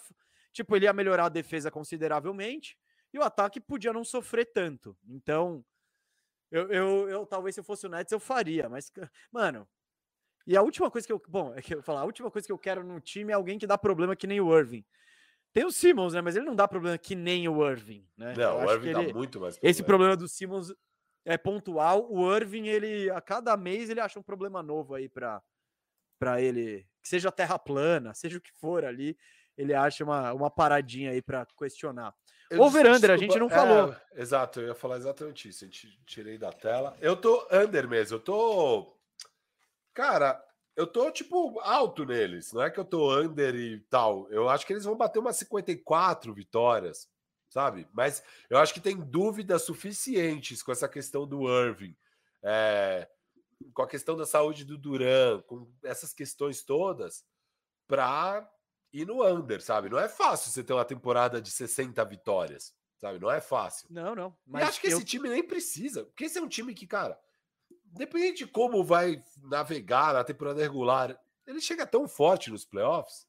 Tipo, 0.52 0.76
ele 0.76 0.84
ia 0.86 0.92
melhorar 0.92 1.26
a 1.26 1.30
defesa 1.30 1.70
consideravelmente 1.70 2.76
e 3.12 3.18
o 3.18 3.22
ataque 3.22 3.60
podia 3.60 3.92
não 3.92 4.04
sofrer 4.04 4.46
tanto. 4.46 4.96
Então, 5.08 5.64
eu, 6.50 6.70
eu, 6.72 7.08
eu 7.08 7.26
talvez 7.26 7.54
se 7.54 7.60
eu 7.60 7.64
fosse 7.64 7.86
o 7.86 7.90
Nets 7.90 8.12
eu 8.12 8.20
faria, 8.20 8.68
mas, 8.68 8.90
mano. 9.30 9.68
E 10.50 10.56
a 10.56 10.62
última 10.62 10.90
coisa 10.90 11.06
que 11.06 11.12
eu. 11.12 11.22
Bom, 11.28 11.54
é 11.54 11.62
que 11.62 11.76
eu 11.76 11.80
falar, 11.80 12.00
a 12.00 12.04
última 12.04 12.28
coisa 12.28 12.44
que 12.44 12.50
eu 12.52 12.58
quero 12.58 12.82
no 12.82 13.00
time 13.00 13.30
é 13.30 13.36
alguém 13.36 13.56
que 13.56 13.68
dá 13.68 13.78
problema 13.78 14.16
que 14.16 14.26
nem 14.26 14.40
o 14.40 14.52
Irving. 14.58 14.84
Tem 15.52 15.64
o 15.64 15.70
Simmons, 15.70 16.12
né? 16.12 16.20
Mas 16.20 16.34
ele 16.34 16.44
não 16.44 16.56
dá 16.56 16.66
problema 16.66 16.98
que 16.98 17.14
nem 17.14 17.48
o 17.48 17.64
Irving, 17.70 18.04
né? 18.16 18.32
Eu 18.34 18.36
Não, 18.36 18.56
o 18.56 18.60
acho 18.62 18.72
Irving 18.74 18.92
dá 18.92 19.00
ele- 19.00 19.12
muito 19.12 19.38
mais 19.40 19.54
esse 19.62 19.80
problema. 19.80 19.86
problema 19.86 20.16
do 20.16 20.26
Simmons 20.28 20.74
é 21.24 21.38
pontual. 21.38 22.10
O 22.12 22.34
Irving, 22.36 22.66
ele 22.66 23.08
a 23.10 23.20
cada 23.20 23.56
mês 23.56 23.90
ele 23.90 24.00
acha 24.00 24.18
um 24.18 24.24
problema 24.24 24.60
novo 24.60 24.92
aí 24.96 25.08
para 25.08 25.40
para 26.18 26.40
ele, 26.42 26.84
que 27.00 27.08
seja 27.08 27.30
terra 27.32 27.56
plana, 27.58 28.12
seja 28.12 28.36
o 28.36 28.40
que 28.42 28.50
for 28.60 28.84
ali, 28.84 29.16
ele 29.56 29.72
acha 29.72 30.02
uma, 30.04 30.32
uma 30.34 30.50
paradinha 30.50 31.12
aí 31.12 31.22
para 31.22 31.46
questionar. 31.56 32.12
Eu- 32.50 32.60
Over-under, 32.60 33.12
a 33.12 33.16
gente 33.16 33.38
não 33.38 33.48
falou. 33.48 33.92
É, 33.92 34.20
exato, 34.20 34.60
eu 34.60 34.66
ia 34.66 34.74
falar 34.74 34.96
exatamente 34.96 35.48
isso. 35.48 35.64
A 35.64 35.68
gente 35.68 35.98
tirei 36.04 36.36
da 36.36 36.52
tela. 36.52 36.94
Eu 37.00 37.16
tô 37.16 37.46
under 37.52 37.88
mesmo. 37.88 38.16
Eu 38.16 38.20
tô. 38.20 38.99
Cara, 40.00 40.42
eu 40.74 40.86
tô, 40.86 41.10
tipo, 41.10 41.60
alto 41.60 42.06
neles. 42.06 42.52
Não 42.54 42.62
é 42.62 42.70
que 42.70 42.80
eu 42.80 42.84
tô 42.86 43.14
under 43.20 43.54
e 43.54 43.80
tal. 43.90 44.26
Eu 44.30 44.48
acho 44.48 44.66
que 44.66 44.72
eles 44.72 44.84
vão 44.84 44.96
bater 44.96 45.18
umas 45.18 45.36
54 45.36 46.32
vitórias, 46.32 47.06
sabe? 47.50 47.86
Mas 47.92 48.22
eu 48.48 48.56
acho 48.56 48.72
que 48.72 48.80
tem 48.80 48.96
dúvidas 48.96 49.62
suficientes 49.62 50.62
com 50.62 50.72
essa 50.72 50.88
questão 50.88 51.26
do 51.26 51.46
Irving. 51.48 51.94
é, 52.42 53.06
com 53.74 53.82
a 53.82 53.86
questão 53.86 54.16
da 54.16 54.24
saúde 54.24 54.64
do 54.64 54.78
Duran, 54.78 55.42
com 55.42 55.70
essas 55.84 56.14
questões 56.14 56.62
todas, 56.62 57.26
para 57.86 58.50
ir 58.90 59.04
no 59.06 59.22
under, 59.22 59.60
sabe? 59.60 59.90
Não 59.90 59.98
é 59.98 60.08
fácil 60.08 60.50
você 60.50 60.64
ter 60.64 60.72
uma 60.72 60.84
temporada 60.86 61.42
de 61.42 61.50
60 61.50 62.02
vitórias, 62.06 62.74
sabe? 62.98 63.18
Não 63.18 63.30
é 63.30 63.38
fácil. 63.42 63.86
Não, 63.90 64.14
não. 64.14 64.30
Mas 64.46 64.62
Mas 64.62 64.68
acho 64.70 64.80
que 64.80 64.86
eu- 64.86 64.96
esse 64.96 65.04
time 65.04 65.28
nem 65.28 65.42
precisa, 65.46 66.04
porque 66.06 66.24
esse 66.24 66.38
é 66.38 66.42
um 66.42 66.48
time 66.48 66.72
que, 66.72 66.86
cara, 66.86 67.20
independente 67.92 68.44
de 68.44 68.46
como 68.46 68.82
vai 68.84 69.22
navegar 69.42 70.14
na 70.14 70.24
temporada 70.24 70.60
regular, 70.60 71.18
ele 71.46 71.60
chega 71.60 71.86
tão 71.86 72.06
forte 72.08 72.50
nos 72.50 72.64
playoffs 72.64 73.26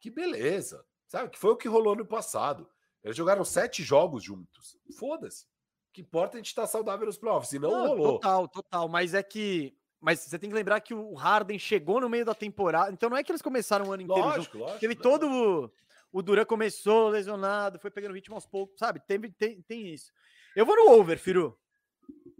que 0.00 0.10
beleza, 0.10 0.84
sabe? 1.06 1.30
Que 1.30 1.38
foi 1.38 1.50
o 1.50 1.56
que 1.56 1.68
rolou 1.68 1.94
no 1.96 2.06
passado. 2.06 2.68
Eles 3.02 3.16
jogaram 3.16 3.44
sete 3.44 3.82
jogos 3.82 4.22
juntos. 4.22 4.76
Foda-se. 4.98 5.44
O 5.44 5.92
que 5.92 6.00
importa 6.02 6.36
é 6.36 6.36
a 6.36 6.40
gente 6.40 6.48
estar 6.48 6.66
saudável 6.66 7.06
nos 7.06 7.18
playoffs, 7.18 7.52
e 7.52 7.58
não, 7.58 7.70
Não, 7.70 7.86
rolou. 7.88 8.12
Total, 8.14 8.48
total. 8.48 8.88
Mas 8.88 9.14
é 9.14 9.22
que. 9.22 9.76
Mas 10.00 10.20
você 10.20 10.38
tem 10.38 10.48
que 10.48 10.54
lembrar 10.54 10.80
que 10.80 10.94
o 10.94 11.14
Harden 11.14 11.58
chegou 11.58 12.00
no 12.00 12.08
meio 12.08 12.24
da 12.24 12.34
temporada. 12.34 12.92
Então 12.92 13.10
não 13.10 13.16
é 13.16 13.24
que 13.24 13.32
eles 13.32 13.42
começaram 13.42 13.86
o 13.88 13.92
ano 13.92 14.02
inteiro 14.04 14.22
junto. 14.22 14.36
Lógico, 14.36 14.58
lógico. 14.58 14.80
Teve 14.80 14.94
não. 14.94 15.02
todo. 15.02 15.26
o- 15.28 15.70
O 16.12 16.22
Duran 16.22 16.44
começou 16.46 17.08
lesionado, 17.08 17.78
foi 17.80 17.90
pegando 17.90 18.14
ritmo 18.14 18.34
aos 18.34 18.46
poucos, 18.46 18.78
sabe? 18.78 18.98
Teve, 19.06 19.30
tem, 19.30 19.60
tem 19.62 19.92
isso. 19.92 20.10
Eu 20.56 20.64
vou 20.64 20.74
no 20.74 20.92
over, 20.92 21.18
Firu. 21.18 21.58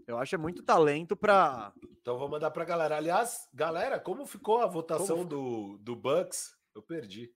Eu 0.09 0.17
acho 0.17 0.33
é 0.33 0.37
muito 0.39 0.63
talento 0.63 1.15
pra. 1.15 1.71
Então 2.01 2.17
vou 2.17 2.27
mandar 2.27 2.49
pra 2.49 2.65
galera. 2.65 2.97
Aliás, 2.97 3.47
galera, 3.53 3.99
como 3.99 4.25
ficou 4.25 4.59
a 4.59 4.65
votação 4.65 5.23
do, 5.23 5.77
do 5.77 5.95
Bucks? 5.95 6.55
Eu 6.73 6.81
perdi. 6.81 7.31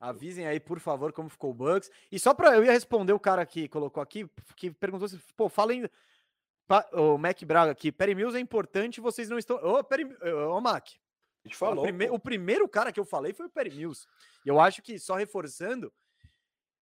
Avisem 0.00 0.46
aí, 0.46 0.58
por 0.58 0.80
favor, 0.80 1.12
como 1.12 1.28
ficou 1.28 1.50
o 1.50 1.54
Bucks. 1.54 1.90
E 2.10 2.18
só 2.18 2.32
pra. 2.32 2.56
Eu 2.56 2.64
ia 2.64 2.72
responder 2.72 3.12
o 3.12 3.20
cara 3.20 3.44
que 3.44 3.68
colocou 3.68 4.02
aqui, 4.02 4.26
que 4.56 4.70
perguntou 4.70 5.06
se. 5.06 5.18
Pô, 5.36 5.50
falem. 5.50 5.86
O 6.94 7.18
Mac 7.18 7.42
Braga 7.44 7.72
aqui. 7.72 7.92
Perry 7.92 8.14
Mills 8.14 8.34
é 8.34 8.40
importante, 8.40 8.98
vocês 8.98 9.28
não 9.28 9.36
estão. 9.36 9.56
Ô, 9.56 9.84
Perry, 9.84 10.04
ô 10.48 10.60
Mac. 10.62 10.86
A 10.88 11.48
gente 11.48 11.54
A 11.56 11.58
falou. 11.58 11.82
prime- 11.82 12.08
pô. 12.08 12.14
O 12.14 12.18
primeiro 12.18 12.66
cara 12.66 12.90
que 12.90 12.98
eu 13.00 13.04
falei 13.04 13.34
foi 13.34 13.44
o 13.46 13.50
Perry 13.50 13.70
Mills. 13.70 14.06
E 14.46 14.48
eu 14.48 14.58
acho 14.58 14.80
que, 14.80 14.98
só 14.98 15.14
reforçando, 15.16 15.92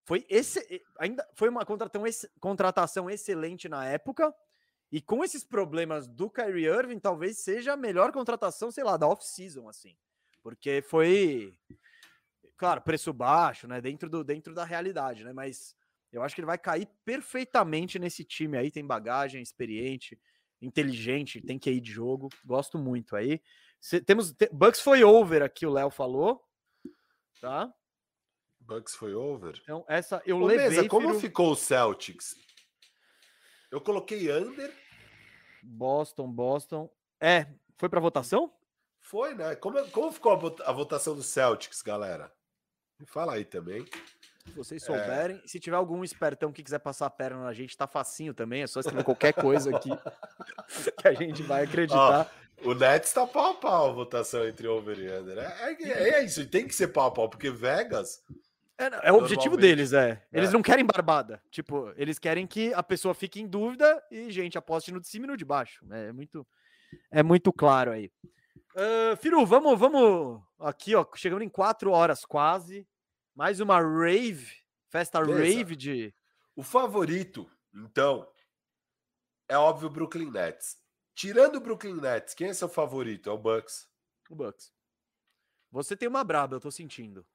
foi 0.05 0.25
esse, 0.29 0.81
ainda 0.97 1.27
foi 1.33 1.49
uma 1.49 1.65
contratação, 1.65 2.05
ex- 2.07 2.29
contratação 2.39 3.09
excelente 3.09 3.67
na 3.67 3.85
época. 3.85 4.33
E 4.91 4.99
com 5.01 5.23
esses 5.23 5.43
problemas 5.43 6.07
do 6.07 6.29
Kyrie 6.29 6.65
Irving, 6.65 6.99
talvez 6.99 7.39
seja 7.39 7.73
a 7.73 7.77
melhor 7.77 8.11
contratação, 8.11 8.71
sei 8.71 8.83
lá, 8.83 8.97
da 8.97 9.07
off-season, 9.07 9.67
assim. 9.69 9.95
Porque 10.41 10.81
foi, 10.81 11.57
claro, 12.57 12.81
preço 12.81 13.13
baixo, 13.13 13.67
né? 13.67 13.79
Dentro, 13.79 14.09
do, 14.09 14.23
dentro 14.23 14.53
da 14.53 14.65
realidade, 14.65 15.23
né? 15.23 15.31
Mas 15.31 15.75
eu 16.11 16.23
acho 16.23 16.33
que 16.33 16.41
ele 16.41 16.47
vai 16.47 16.57
cair 16.57 16.87
perfeitamente 17.05 17.99
nesse 17.99 18.23
time 18.23 18.57
aí. 18.57 18.71
Tem 18.71 18.83
bagagem, 18.85 19.41
experiente, 19.43 20.19
inteligente, 20.61 21.39
tem 21.41 21.59
que 21.59 21.69
ir 21.69 21.81
de 21.81 21.91
jogo. 21.91 22.29
Gosto 22.43 22.79
muito 22.79 23.15
aí. 23.15 23.41
Cê- 23.79 24.01
temos 24.01 24.31
te- 24.33 24.49
Bucks 24.51 24.81
foi 24.81 25.03
over 25.03 25.43
aqui, 25.43 25.65
o 25.67 25.71
Léo 25.71 25.91
falou. 25.91 26.43
Tá? 27.39 27.71
Bucks 28.59 28.95
foi 28.95 29.13
over. 29.13 29.59
Então, 29.61 29.85
essa 29.87 30.21
eu 30.25 30.37
Ô, 30.41 30.45
levei. 30.45 30.69
Mesa, 30.69 30.87
como 30.87 31.09
Firu, 31.09 31.19
ficou 31.19 31.51
o 31.51 31.55
Celtics? 31.55 32.35
Eu 33.71 33.81
coloquei 33.81 34.31
under. 34.31 34.73
Boston, 35.63 36.27
Boston. 36.31 36.89
É, 37.19 37.47
foi 37.77 37.89
pra 37.89 37.99
votação? 37.99 38.51
Foi, 38.99 39.33
né? 39.35 39.55
Como, 39.55 39.83
como 39.91 40.11
ficou 40.11 40.31
a, 40.31 40.35
vota- 40.35 40.63
a 40.63 40.71
votação 40.71 41.15
do 41.15 41.23
Celtics, 41.23 41.81
galera? 41.81 42.31
Me 42.99 43.05
fala 43.05 43.33
aí 43.33 43.45
também. 43.45 43.85
Se 44.45 44.51
vocês 44.55 44.83
É. 44.83 44.85
souberem. 44.85 45.41
Se 45.45 45.59
tiver 45.59 45.75
algum 45.77 46.03
espertão 46.03 46.51
que 46.51 46.63
quiser 46.63 46.79
passar 46.79 47.05
a 47.05 47.09
perna 47.09 47.43
na 47.43 47.53
gente, 47.53 47.77
tá 47.77 47.87
facinho 47.87 48.33
também. 48.33 48.63
É 48.63 48.67
só 48.67 48.79
escrever 48.79 49.03
qualquer 49.03 49.33
coisa 49.33 49.75
aqui 49.75 49.89
que 50.97 51.07
a 51.07 51.13
gente 51.13 51.43
vai 51.43 51.63
acreditar. 51.63 52.31
O 52.63 52.73
Nets 52.73 53.13
tá 53.13 53.25
pau 53.25 53.51
a 53.51 53.53
pau 53.55 53.89
a 53.89 53.93
votação 53.93 54.45
entre 54.45 54.67
over 54.67 54.97
e 54.99 55.09
under. 55.09 55.37
É, 55.37 55.73
é- 55.81 56.09
é 56.19 56.23
isso, 56.25 56.45
tem 56.49 56.67
que 56.67 56.75
ser 56.75 56.89
pau 56.89 57.07
a 57.07 57.11
pau, 57.11 57.29
porque 57.29 57.49
Vegas. 57.49 58.21
É, 58.79 59.09
é 59.09 59.11
o 59.11 59.17
objetivo 59.17 59.57
deles, 59.57 59.91
é. 59.91 60.25
Eles 60.31 60.49
É. 60.49 60.53
não 60.53 60.61
querem 60.61 60.85
barbada. 60.85 61.43
Tipo, 61.51 61.91
eles 61.97 62.17
querem 62.17 62.47
que 62.47 62.73
a 62.73 62.81
pessoa 62.81 63.13
fique 63.13 63.41
em 63.41 63.47
dúvida 63.47 64.01
e, 64.09 64.31
gente, 64.31 64.57
aposte 64.57 64.91
no 64.91 65.01
de 65.01 65.07
cima 65.07 65.25
e 65.25 65.27
no 65.27 65.37
de 65.37 65.43
baixo. 65.43 65.85
É 65.91 66.11
muito, 66.13 66.47
é 67.11 67.21
muito 67.21 67.51
claro 67.51 67.91
aí. 67.91 68.09
Ah, 68.75 69.15
Firu, 69.17 69.45
vamos, 69.45 69.77
vamos 69.77 70.41
aqui, 70.59 70.95
ó. 70.95 71.05
Chegando 71.15 71.43
em 71.43 71.49
quatro 71.49 71.91
horas 71.91 72.23
quase. 72.23 72.87
Mais 73.35 73.59
uma 73.59 73.79
rave, 73.81 74.49
festa 74.87 75.19
Beleza. 75.21 75.43
rave 75.43 75.75
de. 75.75 76.13
O 76.55 76.63
favorito, 76.63 77.49
então, 77.73 78.27
é 79.47 79.57
óbvio 79.57 79.87
o 79.87 79.91
Brooklyn 79.91 80.29
Nets. 80.31 80.77
Tirando 81.15 81.55
o 81.57 81.59
Brooklyn 81.61 81.95
Nets, 81.95 82.33
quem 82.33 82.47
é 82.47 82.53
seu 82.53 82.69
favorito? 82.69 83.29
É 83.29 83.33
o 83.33 83.37
Bucks. 83.37 83.89
O 84.29 84.35
Bucks. 84.35 84.71
Você 85.71 85.95
tem 85.97 86.07
uma 86.07 86.23
braba, 86.23 86.55
eu 86.55 86.59
tô 86.59 86.71
sentindo. 86.71 87.25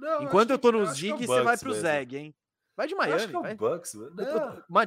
Não, 0.00 0.22
Enquanto 0.22 0.50
eu 0.50 0.58
tô 0.58 0.72
no 0.72 0.82
é 0.82 0.86
Zig, 0.86 1.26
você 1.26 1.42
vai 1.42 1.58
pro 1.58 1.68
mesmo. 1.68 1.82
Zeg, 1.82 2.16
hein? 2.16 2.34
Vai 2.74 2.88
de 2.88 2.94
Miami, 2.94 3.22
é 3.22 3.26
vai. 3.26 3.54
Bucks. 3.54 3.94
mano. 3.94 4.16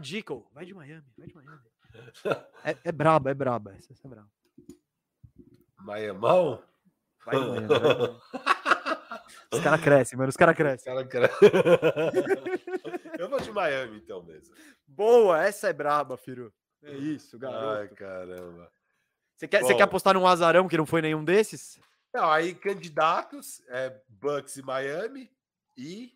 Dica, 0.02 0.34
vai 0.52 0.66
de 0.66 0.74
Miami, 0.74 1.04
vai 1.16 1.28
de 1.28 1.36
Miami. 1.36 1.60
É, 2.66 2.76
é 2.86 2.92
braba, 2.92 3.30
é 3.30 3.36
braba. 3.36 3.76
Essa, 3.76 3.94
é 3.94 4.08
braba. 4.08 4.28
Miamão? 5.80 6.64
Vai 7.24 7.36
de 7.40 7.46
Miami, 7.46 7.68
vai 7.68 7.80
de 7.80 7.84
Miami. 7.86 8.22
Os 9.52 9.60
caras 9.60 9.82
crescem, 9.82 10.18
mano. 10.18 10.30
Os 10.30 10.36
caras 10.36 10.56
crescem. 10.56 10.92
Cara, 10.92 11.06
cara. 11.06 11.30
eu 13.20 13.30
vou 13.30 13.40
de 13.40 13.52
Miami, 13.52 13.98
então, 13.98 14.24
mesmo. 14.24 14.56
Boa, 14.88 15.44
essa 15.44 15.70
é 15.70 15.74
braba, 15.74 16.18
Firu. 16.18 16.52
É 16.82 16.94
isso, 16.94 17.36
Ai, 17.36 17.40
garoto. 17.40 17.96
caramba. 17.96 18.72
Você 19.36 19.48
quer, 19.48 19.62
você 19.62 19.76
quer 19.76 19.84
apostar 19.84 20.16
num 20.16 20.26
azarão 20.26 20.68
que 20.68 20.78
não 20.78 20.86
foi 20.88 21.02
nenhum 21.04 21.24
desses? 21.24 21.80
Não, 22.14 22.30
aí 22.32 22.54
candidatos 22.54 23.62
é 23.68 24.02
Bucks 24.08 24.58
e 24.58 24.62
Miami 24.62 25.32
e 25.76 26.16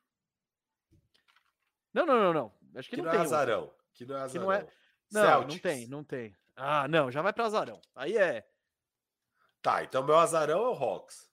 Não, 1.93 2.05
não, 2.05 2.19
não, 2.21 2.33
não. 2.33 2.53
Acho 2.75 2.89
que, 2.89 2.95
que 2.95 3.01
não 3.01 3.05
não, 3.05 3.11
tem. 3.11 3.19
é 3.19 3.23
outro. 3.23 3.35
azarão. 3.35 3.73
Que 3.93 4.05
não 4.05 4.15
é 4.15 4.19
Que 4.19 4.23
azarão. 4.37 4.45
não 4.45 4.51
é- 4.53 4.67
Não, 5.11 5.21
Celtics. 5.21 5.53
não 5.55 5.59
tem, 5.61 5.87
não 5.87 6.03
tem. 6.03 6.35
Ah, 6.55 6.87
não, 6.87 7.09
já 7.11 7.21
vai 7.21 7.33
pra 7.33 7.45
azarão. 7.45 7.81
Aí 7.95 8.17
é. 8.17 8.47
Tá, 9.61 9.83
então 9.83 10.03
meu 10.03 10.17
azarão 10.17 10.59
é 10.65 10.69
o 10.69 10.73
Hawks. 10.73 11.29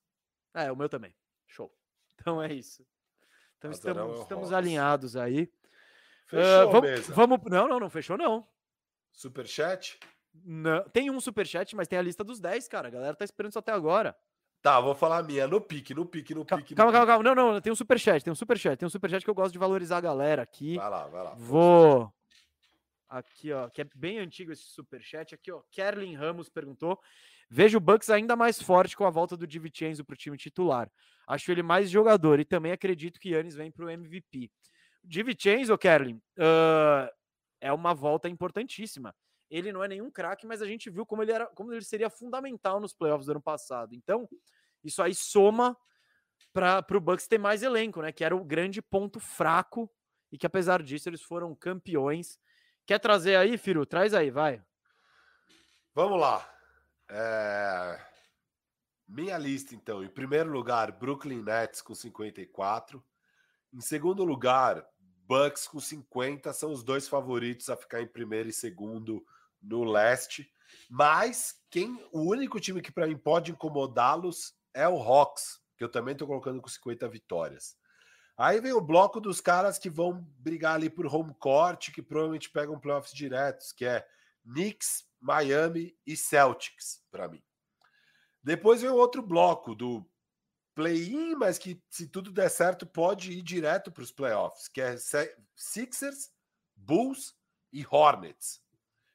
É, 0.54 0.72
o 0.72 0.76
meu 0.76 0.88
também. 0.88 1.14
Show. 1.46 1.72
Então 2.16 2.42
é 2.42 2.50
isso. 2.52 2.86
Então 3.58 3.70
Azarão 3.70 3.92
estamos, 4.06 4.18
é 4.18 4.22
estamos 4.22 4.52
alinhados 4.52 5.16
aí. 5.16 5.52
Fechou 6.26 6.42
Ah, 6.46 6.64
vamos, 6.66 7.06
vamos. 7.08 7.40
Não, 7.50 7.68
não, 7.68 7.80
não 7.80 7.90
fechou, 7.90 8.16
não. 8.16 8.48
Superchat? 9.12 9.98
não. 10.32 10.82
Tem 10.88 11.10
um 11.10 11.20
superchat, 11.20 11.74
mas 11.76 11.86
tem 11.88 11.98
a 11.98 12.02
lista 12.02 12.24
dos 12.24 12.40
10, 12.40 12.66
cara. 12.68 12.88
A 12.88 12.90
galera 12.90 13.14
tá 13.16 13.24
esperando 13.24 13.50
isso 13.50 13.58
até 13.58 13.72
agora. 13.72 14.16
Tá, 14.64 14.80
vou 14.80 14.94
falar 14.94 15.18
a 15.18 15.22
minha. 15.22 15.46
No 15.46 15.60
pique, 15.60 15.92
no 15.92 16.06
pique, 16.06 16.34
no 16.34 16.42
Calma, 16.42 16.62
pique. 16.62 16.72
no 16.72 16.76
calma, 16.78 16.90
calma, 16.90 17.06
pique. 17.06 17.22
calma. 17.24 17.34
Não, 17.42 17.52
não, 17.52 17.60
tem 17.60 17.70
um 17.70 17.76
superchat, 17.76 18.24
tem 18.24 18.32
um 18.32 18.34
superchat, 18.34 18.78
tem 18.78 18.86
um 18.86 18.90
superchat 18.90 19.22
que 19.22 19.28
eu 19.28 19.34
gosto 19.34 19.52
de 19.52 19.58
valorizar 19.58 19.98
a 19.98 20.00
galera 20.00 20.40
aqui. 20.40 20.78
Vai 20.78 20.88
lá, 20.88 21.06
vai 21.06 21.22
lá. 21.22 21.34
Vou. 21.36 22.10
Aqui, 23.06 23.52
ó, 23.52 23.68
que 23.68 23.82
é 23.82 23.86
bem 23.94 24.18
antigo 24.20 24.52
esse 24.52 24.62
superchat. 24.62 25.34
Aqui, 25.34 25.52
ó. 25.52 25.60
Kerlin 25.70 26.14
Ramos 26.14 26.48
perguntou: 26.48 26.98
Vejo 27.50 27.76
o 27.76 27.80
Bucks 27.80 28.08
ainda 28.08 28.34
mais 28.36 28.58
forte 28.62 28.96
com 28.96 29.04
a 29.04 29.10
volta 29.10 29.36
do 29.36 29.46
DiVincenzo 29.46 30.02
para 30.02 30.14
o 30.14 30.16
time 30.16 30.38
titular. 30.38 30.90
Acho 31.28 31.52
ele 31.52 31.62
mais 31.62 31.90
jogador 31.90 32.40
e 32.40 32.44
também 32.46 32.72
acredito 32.72 33.20
que 33.20 33.34
Yannis 33.34 33.54
vem 33.54 33.70
para 33.70 33.84
o 33.84 33.90
MVP. 33.90 34.50
DiVincenzo, 35.04 35.76
Kerlin, 35.76 36.18
ah, 36.38 37.12
é 37.60 37.70
uma 37.70 37.92
volta 37.92 38.30
importantíssima. 38.30 39.14
Ele 39.54 39.72
não 39.72 39.84
é 39.84 39.86
nenhum 39.86 40.10
craque, 40.10 40.48
mas 40.48 40.60
a 40.60 40.66
gente 40.66 40.90
viu 40.90 41.06
como 41.06 41.22
ele 41.22 41.30
era, 41.30 41.46
como 41.46 41.72
ele 41.72 41.84
seria 41.84 42.10
fundamental 42.10 42.80
nos 42.80 42.92
playoffs 42.92 43.26
do 43.26 43.30
ano 43.30 43.40
passado. 43.40 43.94
Então, 43.94 44.28
isso 44.82 45.00
aí 45.00 45.14
soma 45.14 45.76
para 46.52 46.84
o 46.90 47.00
Bucks 47.00 47.28
ter 47.28 47.38
mais 47.38 47.62
elenco, 47.62 48.02
né? 48.02 48.10
Que 48.10 48.24
era 48.24 48.34
o 48.34 48.44
grande 48.44 48.82
ponto 48.82 49.20
fraco 49.20 49.88
e 50.32 50.36
que 50.36 50.44
apesar 50.44 50.82
disso 50.82 51.08
eles 51.08 51.22
foram 51.22 51.54
campeões. 51.54 52.36
Quer 52.84 52.98
trazer 52.98 53.36
aí, 53.36 53.56
Firu? 53.56 53.86
Traz 53.86 54.12
aí, 54.12 54.28
vai. 54.28 54.60
Vamos 55.94 56.20
lá. 56.20 56.52
É, 57.08 58.00
Minha 59.06 59.38
lista, 59.38 59.72
então. 59.72 60.02
Em 60.02 60.08
primeiro 60.08 60.50
lugar, 60.50 60.90
Brooklyn 60.90 61.44
Nets 61.44 61.80
com 61.80 61.94
54. 61.94 63.00
Em 63.72 63.80
segundo 63.80 64.24
lugar, 64.24 64.84
Bucks 65.28 65.68
com 65.68 65.78
50. 65.78 66.52
São 66.52 66.72
os 66.72 66.82
dois 66.82 67.06
favoritos 67.06 67.70
a 67.70 67.76
ficar 67.76 68.02
em 68.02 68.08
primeiro 68.08 68.48
e 68.48 68.52
segundo 68.52 69.24
no 69.64 69.84
leste. 69.84 70.50
Mas 70.88 71.54
quem 71.70 72.06
o 72.12 72.20
único 72.20 72.60
time 72.60 72.80
que 72.80 72.92
para 72.92 73.06
mim 73.06 73.16
pode 73.16 73.50
incomodá-los 73.50 74.54
é 74.72 74.88
o 74.88 75.00
Hawks, 75.00 75.60
que 75.76 75.84
eu 75.84 75.88
também 75.88 76.12
estou 76.12 76.28
colocando 76.28 76.60
com 76.60 76.68
50 76.68 77.08
vitórias. 77.08 77.76
Aí 78.36 78.60
vem 78.60 78.72
o 78.72 78.80
bloco 78.80 79.20
dos 79.20 79.40
caras 79.40 79.78
que 79.78 79.88
vão 79.88 80.26
brigar 80.38 80.74
ali 80.74 80.90
por 80.90 81.06
home 81.06 81.34
court, 81.38 81.92
que 81.92 82.02
provavelmente 82.02 82.50
pegam 82.50 82.80
playoffs 82.80 83.12
diretos, 83.12 83.72
que 83.72 83.84
é 83.84 84.04
Knicks, 84.44 85.04
Miami 85.20 85.96
e 86.04 86.16
Celtics, 86.16 87.00
para 87.10 87.28
mim. 87.28 87.42
Depois 88.42 88.82
vem 88.82 88.90
outro 88.90 89.22
bloco 89.22 89.74
do 89.74 90.04
play-in, 90.74 91.36
mas 91.36 91.58
que 91.58 91.80
se 91.88 92.08
tudo 92.08 92.32
der 92.32 92.50
certo 92.50 92.84
pode 92.84 93.32
ir 93.32 93.42
direto 93.42 93.92
para 93.92 94.02
os 94.02 94.10
playoffs, 94.10 94.66
que 94.66 94.80
é 94.80 94.96
Sixers, 95.54 96.32
Bulls 96.74 97.34
e 97.72 97.86
Hornets. 97.88 98.63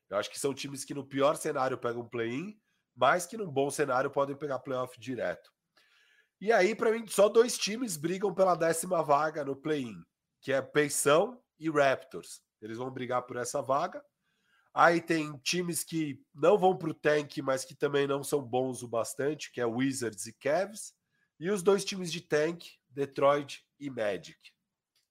Eu 0.09 0.17
acho 0.17 0.29
que 0.29 0.39
são 0.39 0.53
times 0.53 0.83
que 0.83 0.93
no 0.93 1.05
pior 1.05 1.35
cenário 1.35 1.77
pegam 1.77 2.07
play-in, 2.07 2.59
mas 2.95 3.25
que 3.25 3.37
num 3.37 3.49
bom 3.49 3.69
cenário 3.69 4.09
podem 4.09 4.35
pegar 4.35 4.59
playoff 4.59 4.99
direto. 4.99 5.51
E 6.41 6.51
aí, 6.51 6.73
para 6.73 6.91
mim, 6.91 7.05
só 7.07 7.27
dois 7.27 7.57
times 7.57 7.97
brigam 7.97 8.33
pela 8.33 8.55
décima 8.55 9.03
vaga 9.03 9.43
no 9.43 9.55
play-in, 9.55 10.01
que 10.41 10.53
é 10.53 10.61
Peição 10.61 11.41
e 11.59 11.69
Raptors. 11.69 12.41
Eles 12.61 12.77
vão 12.77 12.89
brigar 12.89 13.23
por 13.23 13.37
essa 13.37 13.61
vaga. 13.61 14.03
Aí 14.73 15.01
tem 15.01 15.37
times 15.39 15.83
que 15.83 16.21
não 16.33 16.57
vão 16.57 16.77
para 16.77 16.89
o 16.89 16.93
tank, 16.93 17.41
mas 17.41 17.65
que 17.65 17.75
também 17.75 18.07
não 18.07 18.23
são 18.23 18.41
bons 18.41 18.81
o 18.83 18.87
bastante, 18.87 19.51
que 19.51 19.59
é 19.59 19.65
Wizards 19.65 20.25
e 20.27 20.33
Cavs. 20.33 20.93
E 21.39 21.49
os 21.49 21.63
dois 21.63 21.83
times 21.83 22.11
de 22.11 22.21
tank, 22.21 22.65
Detroit 22.89 23.65
e 23.79 23.89
Magic. 23.89 24.39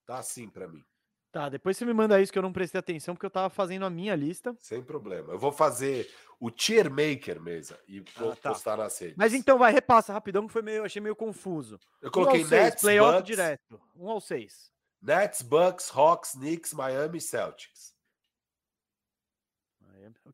Tá 0.07 0.19
assim 0.19 0.49
para 0.49 0.69
mim, 0.69 0.83
Tá, 1.31 1.49
depois 1.51 1.77
você 1.77 1.85
me 1.85 1.93
manda 1.93 2.21
isso 2.21 2.33
que 2.33 2.39
eu 2.39 2.43
não 2.43 2.53
prestei 2.53 2.79
atenção 2.79 3.15
porque 3.15 3.27
eu 3.27 3.31
tava 3.31 3.51
fazendo 3.51 3.85
a 3.85 3.91
minha 3.91 4.15
lista. 4.17 4.57
sem 4.59 4.83
problema. 4.83 5.33
Eu 5.35 5.39
vou 5.39 5.53
fazer 5.53 6.11
o 6.41 6.51
tier 6.51 6.91
maker 6.91 7.39
mesa 7.41 7.79
e 7.87 8.01
vou 8.17 8.33
Ah, 8.33 8.37
tá. 8.37 8.51
postar 8.51 8.77
nas 8.79 8.99
redes. 8.99 9.17
Mas 9.17 9.35
então 9.35 9.59
vai, 9.59 9.71
repassa 9.71 10.13
rapidão 10.13 10.47
que 10.47 10.53
foi 10.53 10.63
meio, 10.63 10.85
achei 10.85 11.03
meio 11.03 11.15
confuso. 11.15 11.79
eu 12.01 12.09
Um 12.09 12.13
coloquei 12.13 12.43
ao 12.43 12.49
seis, 12.49 12.63
Nets, 12.65 12.81
playoff 12.83 13.13
Bucks, 13.19 13.27
direto. 13.27 13.81
Um 13.95 14.09
ao 14.09 14.21
6. 14.21 14.73
Nets, 15.03 15.43
Bucks, 15.43 15.91
Hawks, 15.95 16.33
Knicks, 16.33 16.73
Miami 16.73 17.19
e 17.19 17.21
Celtics. 17.21 17.95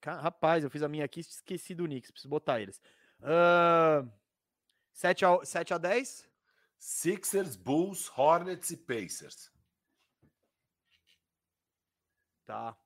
Rapaz, 0.02 0.62
eu 0.62 0.70
fiz 0.70 0.82
a 0.82 0.88
minha 0.88 1.04
aqui 1.04 1.20
e 1.20 1.22
esqueci 1.22 1.74
do 1.74 1.84
Knicks, 1.86 2.10
preciso 2.10 2.28
botar 2.28 2.60
eles. 2.60 2.80
7 4.92 5.24
a, 5.24 5.44
7 5.44 5.74
a 5.74 5.78
10? 5.78 6.28
Sixers, 6.78 7.56
Bulls, 7.56 8.10
Hornets 8.16 8.70
e 8.70 8.76
Pacers. 8.76 9.50
Tá. 12.46 12.76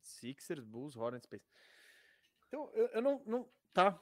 Sixers, 0.00 0.64
Bulls, 0.64 0.96
Hornets, 0.96 1.26
Pacers. 1.26 1.48
Então, 2.48 2.70
eu, 2.74 2.86
eu 2.88 3.02
não, 3.02 3.22
não. 3.26 3.48
Tá. 3.72 3.98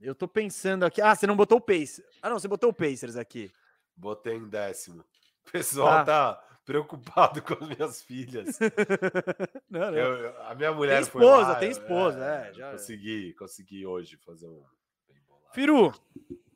Eu 0.00 0.14
tô 0.14 0.28
pensando 0.28 0.84
aqui. 0.84 1.00
Ah, 1.00 1.14
você 1.14 1.26
não 1.26 1.36
botou 1.36 1.58
o 1.58 1.60
Pacers. 1.60 2.02
Ah, 2.20 2.28
não, 2.28 2.38
você 2.38 2.46
botou 2.48 2.70
o 2.70 2.74
Pacers 2.74 3.16
aqui. 3.16 3.50
Botei 3.96 4.34
em 4.36 4.48
décimo. 4.48 5.04
O 5.48 5.50
pessoal 5.50 6.04
Tá. 6.04 6.34
tá 6.34 6.58
preocupado 6.66 7.40
com 7.42 7.54
as 7.54 7.68
minhas 7.68 8.02
filhas. 8.02 8.58
não, 9.70 9.80
não. 9.90 9.94
Eu- 9.96 10.16
eu- 10.18 10.42
a 10.42 10.54
minha 10.54 10.72
mulher 10.72 11.02
Tem 11.02 11.10
foi 11.10 11.22
esposa, 11.22 11.48
lá, 11.48 11.54
tem 11.58 11.70
esposa, 11.70 12.24
é, 12.24 12.52
já- 12.52 12.72
Consegui, 12.72 13.32
consegui 13.34 13.86
hoje 13.86 14.16
fazer 14.18 14.48
um. 14.48 14.62
bem 15.08 15.20
bolado. 15.26 15.54
Firu, 15.54 15.94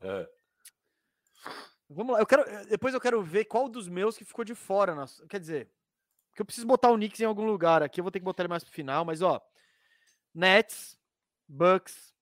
É. 0.02 0.28
vamos 1.89 2.12
lá. 2.15 2.20
Eu 2.20 2.26
quero, 2.26 2.44
depois 2.68 2.92
eu 2.92 3.00
quero 3.00 3.23
ver 3.23 3.47
qual 3.47 3.68
dos 3.68 3.89
meus 3.89 4.18
que 4.18 4.24
ficou 4.24 4.44
de 4.44 4.55
fora. 4.55 4.94
nas- 4.94 5.20
quer 5.31 5.40
dizer, 5.40 5.70
que 6.41 6.43
eu 6.43 6.47
preciso 6.47 6.67
botar 6.67 6.91
o 6.91 6.97
Knicks 6.97 7.20
em 7.20 7.25
algum 7.25 7.44
lugar 7.44 7.83
aqui. 7.83 8.01
Eu 8.01 8.05
vou 8.05 8.10
ter 8.10 8.19
que 8.19 8.25
botar 8.25 8.43
ele 8.43 8.49
mais 8.49 8.65
pro 8.65 8.73
final, 8.73 9.05
mas 9.05 9.20
ó. 9.20 9.47
Nets, 10.33 10.99
Bucks, 11.47 12.15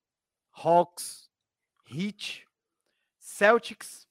Hawks, 0.51 1.31
Heat, 1.89 2.45
Celtics, 3.17 4.05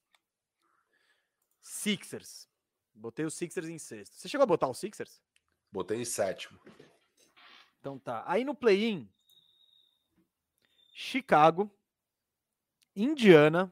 Sixers. 1.61 2.49
Botei 2.95 3.27
os 3.27 3.35
Sixers 3.35 3.69
em 3.69 3.79
sexto. 3.79 4.17
Você 4.17 4.29
chegou 4.31 4.45
a 4.45 4.47
botar 4.47 4.69
os 4.69 4.79
Sixers? 4.79 5.21
Botei 5.71 6.01
em 6.01 6.07
sétimo. 6.07 6.59
Então 7.79 7.99
tá. 7.99 8.25
Aí 8.27 8.45
no 8.45 8.55
play-in, 8.55 9.07
Chicago, 10.95 11.71
Indiana. 12.97 13.71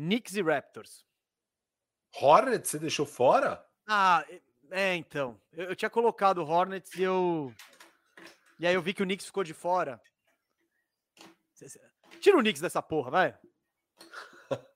Knicks 0.00 0.34
e 0.34 0.42
Raptors. 0.42 1.04
Hornets, 2.20 2.70
você 2.70 2.78
deixou 2.78 3.04
fora? 3.04 3.62
Ah, 3.86 4.24
é- 4.70 4.96
então. 4.96 5.38
Eu, 5.52 5.66
eu 5.70 5.76
tinha 5.76 5.90
colocado 5.90 6.38
o 6.38 6.46
Hornets 6.46 6.94
e 6.94 7.02
eu. 7.02 7.54
E 8.58 8.66
aí 8.66 8.74
eu 8.74 8.80
vi 8.80 8.94
que 8.94 9.02
o 9.02 9.06
Knicks 9.06 9.26
ficou 9.26 9.44
de 9.44 9.52
fora. 9.52 10.00
Tira 12.20 12.38
o 12.38 12.40
Knicks 12.40 12.62
dessa 12.62 12.82
porra, 12.82 13.10
vai. 13.10 13.38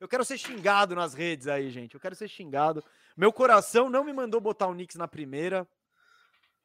Eu 0.00 0.08
quero 0.08 0.24
ser 0.24 0.36
xingado 0.36 0.96
nas 0.96 1.14
redes 1.14 1.46
aí, 1.46 1.70
gente. 1.70 1.94
Eu 1.94 2.00
quero 2.00 2.16
ser 2.16 2.26
xingado. 2.26 2.82
Meu 3.16 3.32
coração 3.32 3.88
não 3.88 4.02
me 4.02 4.12
mandou 4.12 4.40
botar 4.40 4.66
o 4.66 4.72
Knicks 4.72 4.96
na 4.96 5.06
primeira. 5.06 5.68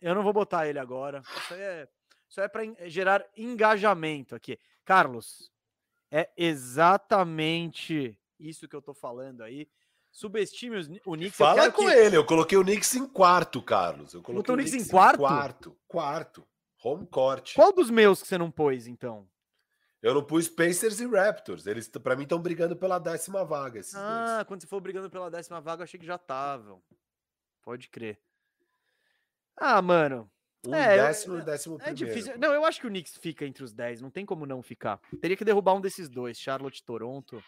Eu 0.01 0.15
não 0.15 0.23
vou 0.23 0.33
botar 0.33 0.67
ele 0.67 0.79
agora. 0.79 1.21
Isso 1.21 1.53
é, 1.53 1.87
isso 2.27 2.41
é 2.41 2.47
para 2.47 2.63
gerar 2.89 3.23
engajamento 3.35 4.33
aqui. 4.33 4.57
Carlos, 4.83 5.51
é 6.11 6.29
exatamente 6.37 8.17
isso 8.39 8.67
que 8.67 8.75
eu 8.75 8.81
tô 8.81 8.93
falando 8.93 9.41
aí. 9.41 9.67
Subestime 10.11 10.77
o 11.05 11.13
Knicks. 11.13 11.37
Fala 11.37 11.71
com 11.71 11.85
que- 11.85 11.91
ele. 11.93 12.17
Eu 12.17 12.25
coloquei 12.25 12.57
o 12.57 12.63
Knicks 12.63 12.95
em 12.95 13.07
quarto, 13.07 13.61
Carlos. 13.61 14.13
Eu 14.13 14.21
coloquei 14.21 14.53
Botou 14.53 14.55
o 14.55 14.57
Knicks 14.57 14.73
em 14.73 14.77
Knicks 14.77 14.91
quarto? 14.91 15.17
Quarto. 15.19 15.77
Quarto. 15.87 16.47
Home 16.83 17.05
court. 17.07 17.53
Qual 17.55 17.73
dos 17.73 17.89
meus 17.89 18.21
que 18.21 18.27
você 18.27 18.37
não 18.37 18.49
pôs, 18.51 18.87
então? 18.87 19.27
Eu 20.01 20.13
não 20.13 20.23
pus 20.23 20.47
Pacers 20.47 20.99
e 20.99 21.07
Raptors. 21.07 21.65
Eles, 21.67 21.87
para 21.89 22.15
mim, 22.15 22.23
estão 22.23 22.39
brigando 22.39 22.75
pela 22.75 22.99
décima 22.99 23.43
vaga. 23.43 23.81
Ah, 23.95 24.45
quando 24.47 24.61
você 24.61 24.67
for 24.67 24.79
brigando 24.79 25.09
pela 25.09 25.29
décima 25.29 25.59
vaga, 25.59 25.81
eu 25.81 25.83
achei 25.85 25.99
que 25.99 26.05
já 26.05 26.15
estavam. 26.15 26.81
Pode 27.63 27.89
crer. 27.89 28.19
Ah, 29.55 29.81
mano, 29.81 30.17
dois. 30.19 30.36
Um 30.69 30.75
é, 30.75 30.97
eu- 30.99 31.03
décimo 31.03 31.37
e 31.37 31.41
décimo 31.41 31.75
é 31.75 31.77
primeiro. 31.91 32.05
difícil. 32.05 32.37
Não, 32.37 32.53
eu 32.53 32.65
acho 32.65 32.79
que 32.81 32.87
o 32.87 32.89
Knicks 32.89 33.17
fica 33.17 33.45
entre 33.45 33.63
os 33.63 33.73
10, 33.73 34.01
não 34.01 34.09
tem 34.09 34.25
como 34.25 34.45
não 34.45 34.61
ficar. 34.61 34.99
Teria 35.21 35.37
que 35.37 35.45
derrubar 35.45 35.73
um 35.75 35.81
desses 35.81 36.09
dois, 36.09 36.37
Charlotte 36.39 36.83
Toronto. 36.83 37.43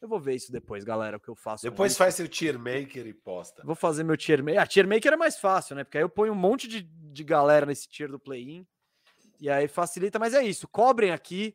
Eu 0.00 0.08
vou 0.08 0.18
ver 0.20 0.34
isso 0.34 0.50
depois, 0.50 0.82
galera, 0.84 1.16
o 1.16 1.20
que 1.20 1.28
eu 1.28 1.34
faço. 1.34 1.62
Depois 1.62 1.96
faz 1.96 2.14
seu 2.14 2.26
tier 2.28 2.58
maker 2.58 3.06
e 3.06 3.12
posta. 3.12 3.62
Vou 3.64 3.74
fazer 3.74 4.02
meu 4.02 4.16
tier 4.16 4.42
maker. 4.42 4.60
Ah, 4.60 4.66
tier 4.66 4.86
maker 4.88 5.12
é 5.12 5.16
mais 5.16 5.38
fácil, 5.38 5.76
né? 5.76 5.84
Porque 5.84 5.98
aí 5.98 6.04
eu 6.04 6.08
ponho 6.08 6.32
um 6.32 6.36
monte 6.36 6.66
de, 6.66 6.82
de 6.82 7.22
galera 7.24 7.66
nesse 7.66 7.86
tier 7.88 8.10
do 8.10 8.18
play-in. 8.18 8.66
E 9.38 9.48
aí 9.50 9.68
facilita, 9.68 10.18
mas 10.18 10.32
é 10.34 10.42
isso. 10.42 10.66
Cobrem 10.68 11.10
aqui. 11.10 11.54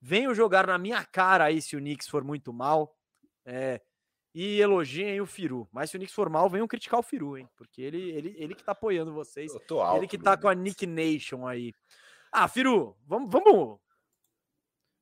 Venham 0.00 0.34
jogar 0.34 0.66
na 0.66 0.78
minha 0.78 1.04
cara 1.04 1.44
aí 1.44 1.60
se 1.62 1.76
o 1.76 1.78
Knicks 1.78 2.08
for 2.08 2.24
muito 2.24 2.52
mal. 2.52 2.96
É, 3.44 3.80
e 4.34 4.60
elogiem 4.60 5.20
o 5.20 5.26
Firu. 5.26 5.68
Mas 5.70 5.90
se 5.90 5.96
o 5.96 5.98
Knicks 5.98 6.14
for 6.14 6.28
mal, 6.30 6.48
venham 6.48 6.66
criticar 6.66 7.00
o 7.00 7.02
Firu, 7.02 7.36
hein? 7.36 7.48
Porque 7.56 7.82
ele, 7.82 8.10
ele, 8.10 8.34
ele 8.38 8.54
que 8.54 8.64
tá 8.64 8.72
apoiando 8.72 9.12
vocês. 9.12 9.52
Eu 9.52 9.60
tô 9.60 9.80
alto. 9.80 9.98
ele 9.98 10.06
que 10.06 10.18
tá 10.18 10.36
com 10.36 10.48
a. 10.48 10.54
Nick 10.54 10.86
Nation 10.86 11.46
aí. 11.46 11.74
Ah, 12.30 12.48
Firu, 12.48 12.96
vamos. 13.06 13.30
Vamos, 13.30 13.78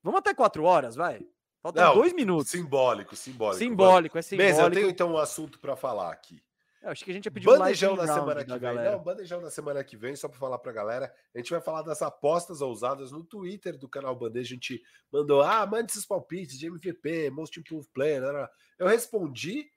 vamos 0.02 0.18
até 0.18 0.34
quatro 0.34 0.64
horas, 0.64 0.96
vai. 0.96 1.20
Faltam 1.62 1.84
Não, 1.84 1.94
dois 1.94 2.12
minutos. 2.12 2.50
Simbólico, 2.50 3.14
simbólico. 3.14 3.58
Simbólico, 3.58 4.18
é 4.18 4.22
Vamos. 4.22 4.36
Mesa, 4.38 4.48
eu 4.48 4.54
simbólico. 4.54 4.80
tenho 4.80 4.90
então 4.90 5.12
um 5.12 5.18
assunto 5.18 5.60
para 5.60 5.76
falar 5.76 6.10
aqui. 6.10 6.42
Eu 6.82 6.90
acho 6.90 7.04
que 7.04 7.10
a 7.10 7.14
gente 7.14 7.26
ia 7.26 7.30
pedir 7.30 7.44
bandejão 7.46 7.92
um 7.92 7.96
na 7.96 8.06
semana 8.06 8.42
que 8.44 8.58
vem. 8.58 8.74
Não, 8.74 8.98
bandejão 8.98 9.40
na 9.42 9.50
semana 9.50 9.84
que 9.84 9.96
vem, 9.98 10.16
só 10.16 10.28
para 10.28 10.38
falar 10.38 10.58
pra 10.58 10.72
galera. 10.72 11.12
A 11.34 11.38
gente 11.38 11.50
vai 11.50 11.60
falar 11.60 11.82
das 11.82 12.00
apostas 12.00 12.62
ousadas 12.62 13.12
no 13.12 13.22
Twitter 13.22 13.76
do 13.76 13.86
canal 13.88 14.16
Bandeja. 14.16 14.52
A 14.52 14.54
gente 14.54 14.82
mandou, 15.12 15.42
ah, 15.42 15.66
mande 15.66 15.92
esses 15.92 16.06
palpites 16.06 16.58
de 16.58 16.66
MVP, 16.66 17.30
Most 17.30 17.60
Improved 17.60 17.90
Player. 17.92 18.22
né, 18.22 18.32
né. 18.32 18.48
Eu 18.78 18.86
respondi, 18.86 19.70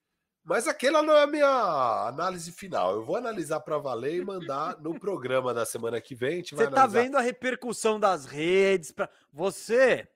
mas 0.46 0.66
aquela 0.66 1.04
não 1.04 1.14
é 1.14 1.24
a 1.24 1.28
minha 1.28 2.08
análise 2.08 2.52
final. 2.54 2.94
Eu 2.96 3.04
vou 3.04 3.18
analisar 3.18 3.60
para 3.60 3.78
valer 3.78 4.16
e 4.22 4.24
mandar 4.26 4.80
no 4.80 4.94
programa 4.98 5.54
da 5.54 5.66
semana 5.66 6.00
que 6.00 6.16
vem. 6.16 6.40
A 6.40 6.44
Você 6.44 6.56
tá 6.56 6.64
analisar. 6.84 6.88
vendo 7.02 7.18
a 7.18 7.22
repercussão 7.22 8.00
das 8.00 8.26
redes 8.26 8.92
para 8.94 9.10
você? 9.30 10.08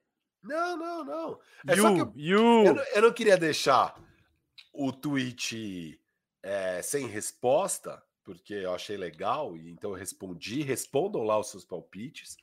Não, 0.42 0.78
não, 0.78 1.04
não. 1.04 1.40
É 1.68 1.76
só 1.76 1.90
que 1.92 1.98
You, 2.00 2.00
eu, 2.00 2.14
you. 2.16 2.66
eu, 2.68 2.76
não- 2.76 2.84
eu 2.96 3.02
não 3.02 3.12
queria 3.12 3.38
deixar 3.38 3.94
o 4.74 4.94
tweet 4.94 6.00
é, 6.48 6.82
sem 6.82 7.08
resposta, 7.08 8.02
porque 8.24 8.54
eu 8.54 8.74
achei 8.74 8.96
legal, 8.96 9.58
e 9.58 9.70
então 9.70 9.92
eu 9.92 9.98
respondi. 9.98 10.62
Respondam 10.62 11.24
lá 11.24 11.38
os 11.38 11.50
seus 11.50 11.66
palpites. 11.66 12.38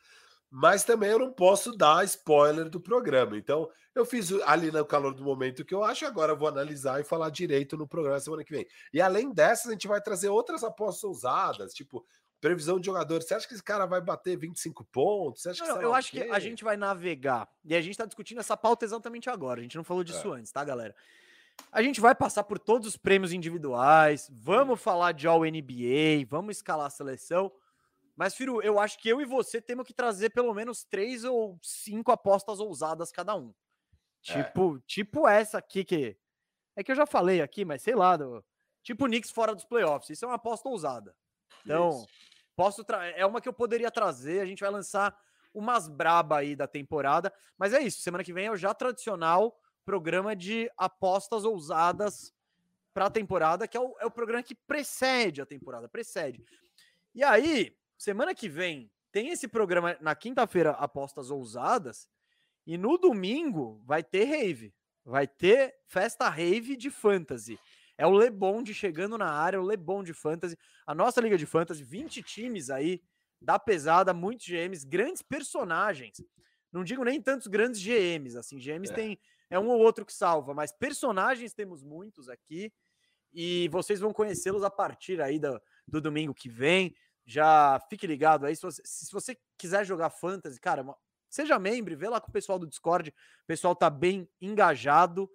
Mas 0.51 0.85
também 0.85 1.11
eu 1.11 1.19
não 1.19 1.33
posso 1.33 1.77
dar 1.77 2.05
spoiler 2.05 2.69
do 2.69 2.79
programa. 2.79 3.37
Então, 3.37 3.69
eu 3.95 4.05
fiz 4.05 4.31
ali 4.45 4.71
no 4.71 4.85
calor 4.85 5.15
do 5.15 5.25
momento 5.25 5.65
que 5.65 5.75
eu 5.75 5.83
acho, 5.83 6.07
agora 6.07 6.33
eu 6.33 6.37
vou 6.37 6.47
analisar 6.47 7.01
e 7.01 7.05
falar 7.05 7.31
direito 7.31 7.77
no 7.77 7.89
programa 7.89 8.21
semana 8.21 8.45
que 8.45 8.53
vem. 8.53 8.67
E 8.93 9.01
além 9.01 9.33
dessas, 9.33 9.69
a 9.69 9.73
gente 9.73 9.89
vai 9.89 10.01
trazer 10.01 10.29
outras 10.29 10.63
apostas 10.63 11.03
ousadas, 11.03 11.73
tipo 11.73 12.05
previsão 12.41 12.79
de 12.79 12.85
jogador. 12.85 13.23
Você 13.23 13.33
acha 13.33 13.49
que 13.49 13.55
esse 13.55 13.63
cara 13.63 13.87
vai 13.87 14.03
bater 14.03 14.37
25 14.37 14.85
pontos? 14.85 15.43
Você 15.43 15.49
acha 15.49 15.65
Não, 15.65 15.79
que 15.79 15.85
eu 15.85 15.95
acho 15.95 16.11
que 16.11 16.21
a 16.21 16.39
gente 16.39 16.63
vai 16.63 16.77
navegar. 16.77 17.49
E 17.65 17.75
a 17.75 17.81
gente 17.81 17.97
tá 17.97 18.05
discutindo 18.05 18.39
essa 18.39 18.55
pauta 18.55 18.85
exatamente 18.85 19.31
agora. 19.31 19.61
A 19.61 19.63
gente 19.63 19.79
não 19.79 19.85
falou 19.85 20.05
disso 20.05 20.31
antes, 20.31 20.53
tá, 20.53 20.63
galera? 20.63 20.95
A 21.73 21.83
gente 21.83 22.01
vai 22.01 22.15
passar 22.15 22.45
por 22.45 22.59
todos 22.59 22.87
os 22.89 22.97
prêmios 22.97 23.33
individuais, 23.33 24.31
vamos 24.33 24.81
falar 24.81 25.13
de 25.13 25.27
All 25.27 25.45
NBA, 25.45 26.25
vamos 26.29 26.57
escalar 26.57 26.87
a 26.87 26.91
seleção. 26.91 27.53
Mas, 28.17 28.35
Firu, 28.35 28.63
eu 28.63 28.79
acho 28.79 28.97
que 28.99 29.09
eu 29.09 29.21
e 29.21 29.25
você 29.25 29.61
temos 29.61 29.85
que 29.87 29.93
trazer 29.93 30.31
pelo 30.31 30.55
menos 30.55 30.85
três 30.85 31.25
ou 31.25 31.59
cinco 31.63 32.13
apostas 32.13 32.61
ousadas 32.61 33.11
cada 33.11 33.35
um. 33.35 33.53
É. 34.29 34.43
Tipo, 34.45 34.79
tipo 34.87 35.27
essa 35.29 35.59
aqui 35.59 35.85
que. 35.85 36.17
É 36.77 36.83
que 36.85 36.93
eu 36.93 36.97
já 36.97 37.07
falei 37.07 37.41
aqui, 37.43 37.65
mas 37.65 37.83
sei 37.83 37.95
lá. 37.95 38.17
do- 38.17 38.45
Tipo 38.83 39.07
Knicks 39.07 39.31
fora 39.31 39.55
dos 39.55 39.65
playoffs. 39.65 40.11
Isso 40.11 40.25
é 40.25 40.29
uma 40.29 40.35
aposta 40.35 40.69
ousada. 40.69 41.15
Então, 41.65 41.89
Isso. 41.89 42.07
posso 42.55 42.85
tra- 42.85 43.05
é 43.07 43.25
uma 43.27 43.41
que 43.41 43.49
eu 43.49 43.53
poderia 43.53 43.91
trazer. 43.91 44.41
A 44.41 44.47
gente 44.47 44.61
vai 44.61 44.71
lançar 44.71 45.19
umas 45.53 45.89
braba 45.89 46.37
aí 46.39 46.55
da 46.55 46.67
temporada. 46.69 47.33
Mas 47.59 47.73
é 47.73 47.81
isso. 47.81 48.01
Semana 48.01 48.23
que 48.23 48.33
vem 48.33 48.47
é 48.47 48.51
o 48.51 48.57
já 48.57 48.73
tradicional 48.75 49.59
programa 49.85 50.35
de 50.35 50.71
apostas 50.77 51.45
ousadas 51.45 52.33
para 52.93 53.07
a 53.07 53.11
temporada, 53.11 53.67
que 53.67 53.77
é 53.77 53.81
o, 53.81 53.95
é 54.01 54.07
o 54.07 54.11
programa 54.11 54.43
que 54.43 54.55
precede 54.55 55.43
a 55.43 55.47
temporada, 55.47 55.89
precede. 55.89 56.45
E 57.15 57.23
aí, 57.23 57.77
semana 57.99 58.35
que 58.35 58.49
vem, 58.49 58.91
tem 59.11 59.29
esse 59.29 59.47
programa 59.49 59.97
na 60.01 60.15
quinta-feira, 60.15 60.71
apostas 60.73 61.31
ousadas, 61.31 62.09
e 62.67 62.79
no 62.79 62.97
domingo 62.97 63.83
vai 63.85 64.03
ter 64.03 64.25
rave. 64.25 64.75
Vai 65.05 65.27
ter 65.27 65.75
festa 65.87 66.29
rave 66.29 66.77
de 66.77 66.91
fantasy. 66.91 67.59
É 67.97 68.07
o 68.07 68.11
Lebond 68.11 68.73
chegando 68.73 69.19
na 69.19 69.31
área, 69.31 69.61
o 69.61 69.65
Lebond 69.65 70.07
de 70.07 70.15
fantasy. 70.15 70.57
A 70.87 70.95
nossa 70.95 71.21
liga 71.21 71.37
de 71.37 71.47
fantasy, 71.47 71.85
20 71.85 72.23
times 72.23 72.71
aí 72.71 73.03
da 73.41 73.59
pesada, 73.59 74.15
muitos 74.15 74.47
GMs, 74.47 74.87
grandes 74.87 75.21
personagens. 75.23 76.17
Não 76.73 76.83
digo 76.83 77.05
nem 77.05 77.21
tantos 77.21 77.47
grandes 77.47 77.81
GMs, 77.81 78.37
assim, 78.37 78.59
GMs 78.59 78.91
É. 78.91 78.95
tem 78.95 79.19
é 79.51 79.59
um 79.59 79.69
ou 79.69 79.81
outro 79.81 80.05
que 80.05 80.13
salva, 80.13 80.55
mas 80.55 80.73
personagens 80.73 81.53
temos 81.53 81.83
muitos 81.83 82.29
aqui 82.29 82.73
e 83.33 83.69
vocês 83.69 84.01
vão 84.01 84.13
conhecê-los 84.13 84.63
a 84.63 84.71
partir 84.71 85.21
aí 85.21 85.39
do, 85.39 85.61
do 85.87 86.01
domingo 86.01 86.33
que 86.33 86.49
vem. 86.49 86.95
Já 87.27 87.81
fique 87.89 88.07
ligado 88.07 88.47
aí. 88.47 88.55
Se 88.55 88.63
você, 88.63 88.83
se 88.85 89.13
você 89.13 89.37
quiser 89.59 89.85
jogar 89.85 90.11
fantasy, 90.11 90.61
cara, 90.61 90.85
seja 91.29 91.59
membro, 91.59 91.97
vê 91.97 92.09
lá 92.09 92.21
com 92.21 92.29
o 92.29 92.33
pessoal 92.33 92.59
do 92.59 92.67
Discord. 92.67 93.11
O 93.11 93.47
pessoal 93.47 93.75
tá 93.75 93.91
bem 93.91 94.29
engajado. 94.41 95.29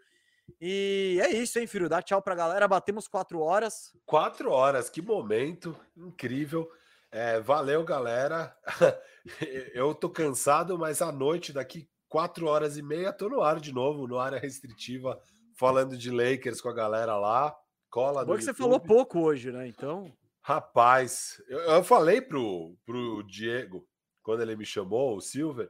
E 0.62 1.20
é 1.22 1.30
isso, 1.32 1.60
hein, 1.60 1.68
filho? 1.68 1.90
Dá 1.90 2.02
tchau 2.02 2.22
pra 2.22 2.36
galera. 2.36 2.68
Batemos 2.68 3.08
quatro 3.08 3.42
horas. 3.42 3.92
Quatro 4.06 4.52
horas, 4.52 4.90
que 4.90 5.02
momento 5.02 5.78
incrível. 5.98 6.72
É, 7.12 7.40
valeu, 7.40 7.84
galera. 7.84 8.56
Eu 9.74 9.94
tô 9.94 10.10
cansado, 10.10 10.78
mas 10.78 11.02
à 11.02 11.12
noite, 11.12 11.52
daqui 11.52 11.90
quatro 12.10 12.48
horas 12.48 12.78
e 12.78 12.82
meia, 12.82 13.14
tô 13.14 13.30
no 13.30 13.42
ar 13.42 13.60
de 13.60 13.72
novo, 13.72 14.08
no 14.08 14.20
área 14.20 14.40
restritiva, 14.40 15.18
falando 15.56 15.98
de 15.98 16.12
Lakers 16.12 16.60
com 16.60 16.70
a 16.70 16.74
galera 16.74 17.16
lá. 17.18 17.56
Cola 17.90 18.26
Bom 18.26 18.36
que 18.36 18.44
você 18.44 18.54
falou 18.54 18.80
pouco 18.80 19.20
hoje, 19.20 19.52
né? 19.52 19.68
Então, 19.68 20.12
Rapaz, 20.42 21.40
eu, 21.48 21.60
eu 21.60 21.84
falei 21.84 22.22
pro, 22.22 22.76
pro 22.84 23.24
Diego, 23.24 23.88
quando 24.24 24.42
ele 24.42 24.56
me 24.56 24.66
chamou, 24.66 25.16
o 25.16 25.22
Silver, 25.22 25.70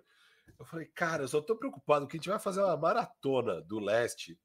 eu 0.57 0.65
falei, 0.65 0.85
cara, 0.85 1.23
eu 1.23 1.27
só 1.27 1.41
tô 1.41 1.57
preocupado 1.57 2.07
que 2.07 2.15
a 2.15 2.17
gente 2.17 2.29
vai 2.29 2.39
fazer 2.39 2.61
uma 2.61 2.77
maratona 2.77 3.61
do 3.61 3.79
leste. 3.79 4.39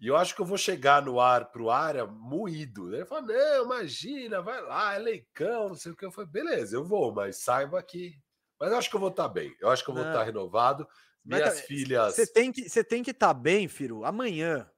E 0.00 0.08
eu 0.08 0.16
acho 0.16 0.34
que 0.34 0.40
eu 0.40 0.44
vou 0.44 0.58
chegar 0.58 1.02
no 1.02 1.20
ar 1.20 1.52
pro 1.52 1.70
área 1.70 2.04
moído. 2.04 2.92
Ele 2.92 3.04
falou: 3.04 3.28
não, 3.28 3.64
imagina, 3.64 4.42
vai 4.42 4.60
lá, 4.60 4.94
é 4.94 4.98
leicão, 4.98 5.68
não 5.68 5.76
sei 5.76 5.92
o 5.92 5.96
que. 5.96 6.04
Eu 6.04 6.10
falei, 6.10 6.28
beleza, 6.28 6.74
eu 6.74 6.84
vou, 6.84 7.14
mas 7.14 7.44
saiba 7.44 7.80
que. 7.80 8.18
Mas 8.62 8.70
eu 8.70 8.78
acho 8.78 8.88
que 8.88 8.94
eu 8.94 9.00
vou 9.00 9.08
estar 9.08 9.26
bem. 9.28 9.52
Eu 9.60 9.68
acho 9.70 9.82
que 9.84 9.90
eu 9.90 9.94
vou 9.94 10.04
Não. 10.04 10.10
estar 10.12 10.22
renovado. 10.22 10.86
Mas 11.24 11.40
Minhas 11.40 11.60
tá- 11.60 11.66
filhas. 11.66 12.14
você 12.14 12.26
tem 12.26 12.52
que 12.52 12.68
você 12.68 12.84
tem 12.84 13.02
que 13.02 13.10
estar 13.10 13.34
bem, 13.34 13.66
Firo, 13.66 14.04
amanhã. 14.04 14.70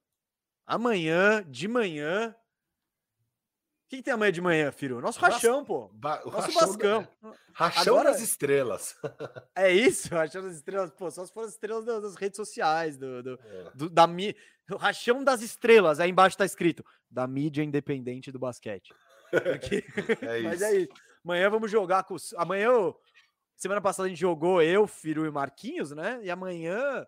Amanhã, 0.66 1.44
de 1.46 1.68
manhã. 1.68 2.34
O 3.84 3.88
que, 3.90 3.96
que 3.98 4.02
tem 4.02 4.14
amanhã 4.14 4.32
de 4.32 4.40
manhã, 4.40 4.72
Firo? 4.72 5.00
Nosso 5.00 5.20
rachão, 5.20 5.64
pô. 5.64 5.88
Ba- 5.92 6.22
Nosso 6.24 6.30
rachão 6.38 6.60
da- 6.60 6.66
Vascão. 6.66 7.08
Rachão 7.52 7.94
Agora- 7.98 8.10
das 8.12 8.20
estrelas. 8.22 8.96
É 9.54 9.70
isso, 9.70 10.08
rachão 10.14 10.42
das 10.42 10.56
estrelas. 10.56 10.90
Pô, 10.90 11.10
só 11.10 11.24
se 11.24 11.32
for 11.32 11.44
as 11.44 11.50
estrelas 11.50 11.84
das, 11.84 12.14
redes 12.16 12.36
sociais, 12.36 12.96
do, 12.96 13.22
do- 13.22 13.38
É. 13.44 13.70
do- 13.74 13.90
da 13.90 14.06
mi... 14.06 14.34
o 14.72 14.76
rachão 14.76 15.22
das 15.22 15.42
estrelas. 15.42 16.00
Aí 16.00 16.10
embaixo 16.10 16.36
tá 16.38 16.44
escrito 16.46 16.84
da 17.10 17.26
mídia 17.26 17.62
independente 17.62 18.32
do 18.32 18.38
basquete. 18.38 18.92
Porque- 19.30 19.84
É 20.22 20.40
Mas 20.42 20.62
é 20.62 20.74
isso. 20.78 20.92
Amanhã 21.24 21.48
vamos 21.50 21.70
jogar 21.70 22.04
com. 22.04 22.16
Amanhã, 22.36 22.66
eu- 22.66 22.98
semana 23.56 23.80
passada 23.80 24.06
a 24.06 24.08
gente 24.08 24.20
jogou 24.20 24.62
eu, 24.62 24.86
Firo 24.86 25.26
e 25.26 25.30
Marquinhos, 25.30 25.90
né? 25.92 26.20
E 26.22 26.30
amanhã 26.30 27.06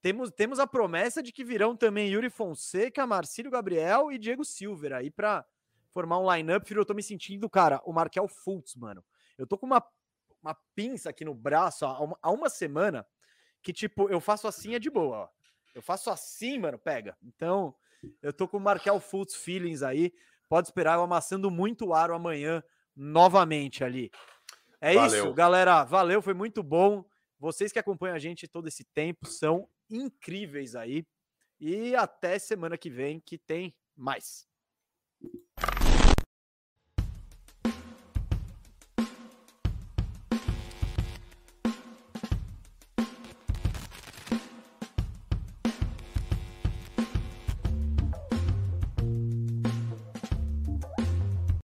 temos, 0.00 0.30
temos 0.30 0.58
a 0.58 0.66
promessa 0.66 1.22
de 1.22 1.32
que 1.32 1.44
virão 1.44 1.76
também 1.76 2.10
Yuri 2.10 2.28
Fonseca, 2.28 3.06
Marcílio 3.06 3.50
Gabriel 3.50 4.12
e 4.12 4.18
Diego 4.18 4.44
Silver 4.44 4.92
aí 4.92 5.10
pra 5.10 5.44
formar 5.90 6.18
um 6.18 6.30
line-up. 6.30 6.66
Firo, 6.66 6.80
eu 6.80 6.84
tô 6.84 6.92
me 6.92 7.02
sentindo, 7.02 7.48
cara, 7.48 7.80
o 7.84 7.92
Markel 7.92 8.28
Fultz, 8.28 8.74
mano. 8.74 9.04
Eu 9.38 9.46
tô 9.46 9.56
com 9.56 9.64
uma, 9.66 9.82
uma 10.42 10.54
pinça 10.74 11.10
aqui 11.10 11.24
no 11.24 11.34
braço 11.34 11.86
há 11.86 12.00
uma, 12.00 12.18
há 12.20 12.30
uma 12.30 12.50
semana 12.50 13.06
que, 13.62 13.72
tipo, 13.72 14.10
eu 14.10 14.20
faço 14.20 14.46
assim 14.46 14.74
é 14.74 14.78
de 14.78 14.90
boa, 14.90 15.16
ó. 15.16 15.28
Eu 15.74 15.82
faço 15.82 16.10
assim, 16.10 16.58
mano, 16.58 16.78
pega. 16.78 17.16
Então, 17.22 17.74
eu 18.22 18.32
tô 18.32 18.46
com 18.46 18.58
o 18.58 18.60
Markel 18.60 19.00
Fultz 19.00 19.34
feelings 19.34 19.82
aí. 19.82 20.12
Pode 20.48 20.68
esperar 20.68 20.96
eu 20.96 21.02
amassando 21.02 21.50
muito 21.50 21.94
aro 21.94 22.14
amanhã 22.14 22.62
novamente 22.94 23.82
ali. 23.82 24.10
É 24.84 24.92
Valeu. 24.92 25.24
isso, 25.24 25.32
galera. 25.32 25.82
Valeu, 25.82 26.20
foi 26.20 26.34
muito 26.34 26.62
bom. 26.62 27.02
Vocês 27.38 27.72
que 27.72 27.78
acompanham 27.78 28.14
a 28.14 28.18
gente 28.18 28.46
todo 28.46 28.68
esse 28.68 28.84
tempo 28.84 29.26
são 29.26 29.66
incríveis 29.88 30.76
aí. 30.76 31.06
E 31.58 31.96
até 31.96 32.38
semana 32.38 32.76
que 32.76 32.90
vem 32.90 33.18
que 33.18 33.38
tem 33.38 33.74
mais. 33.96 34.46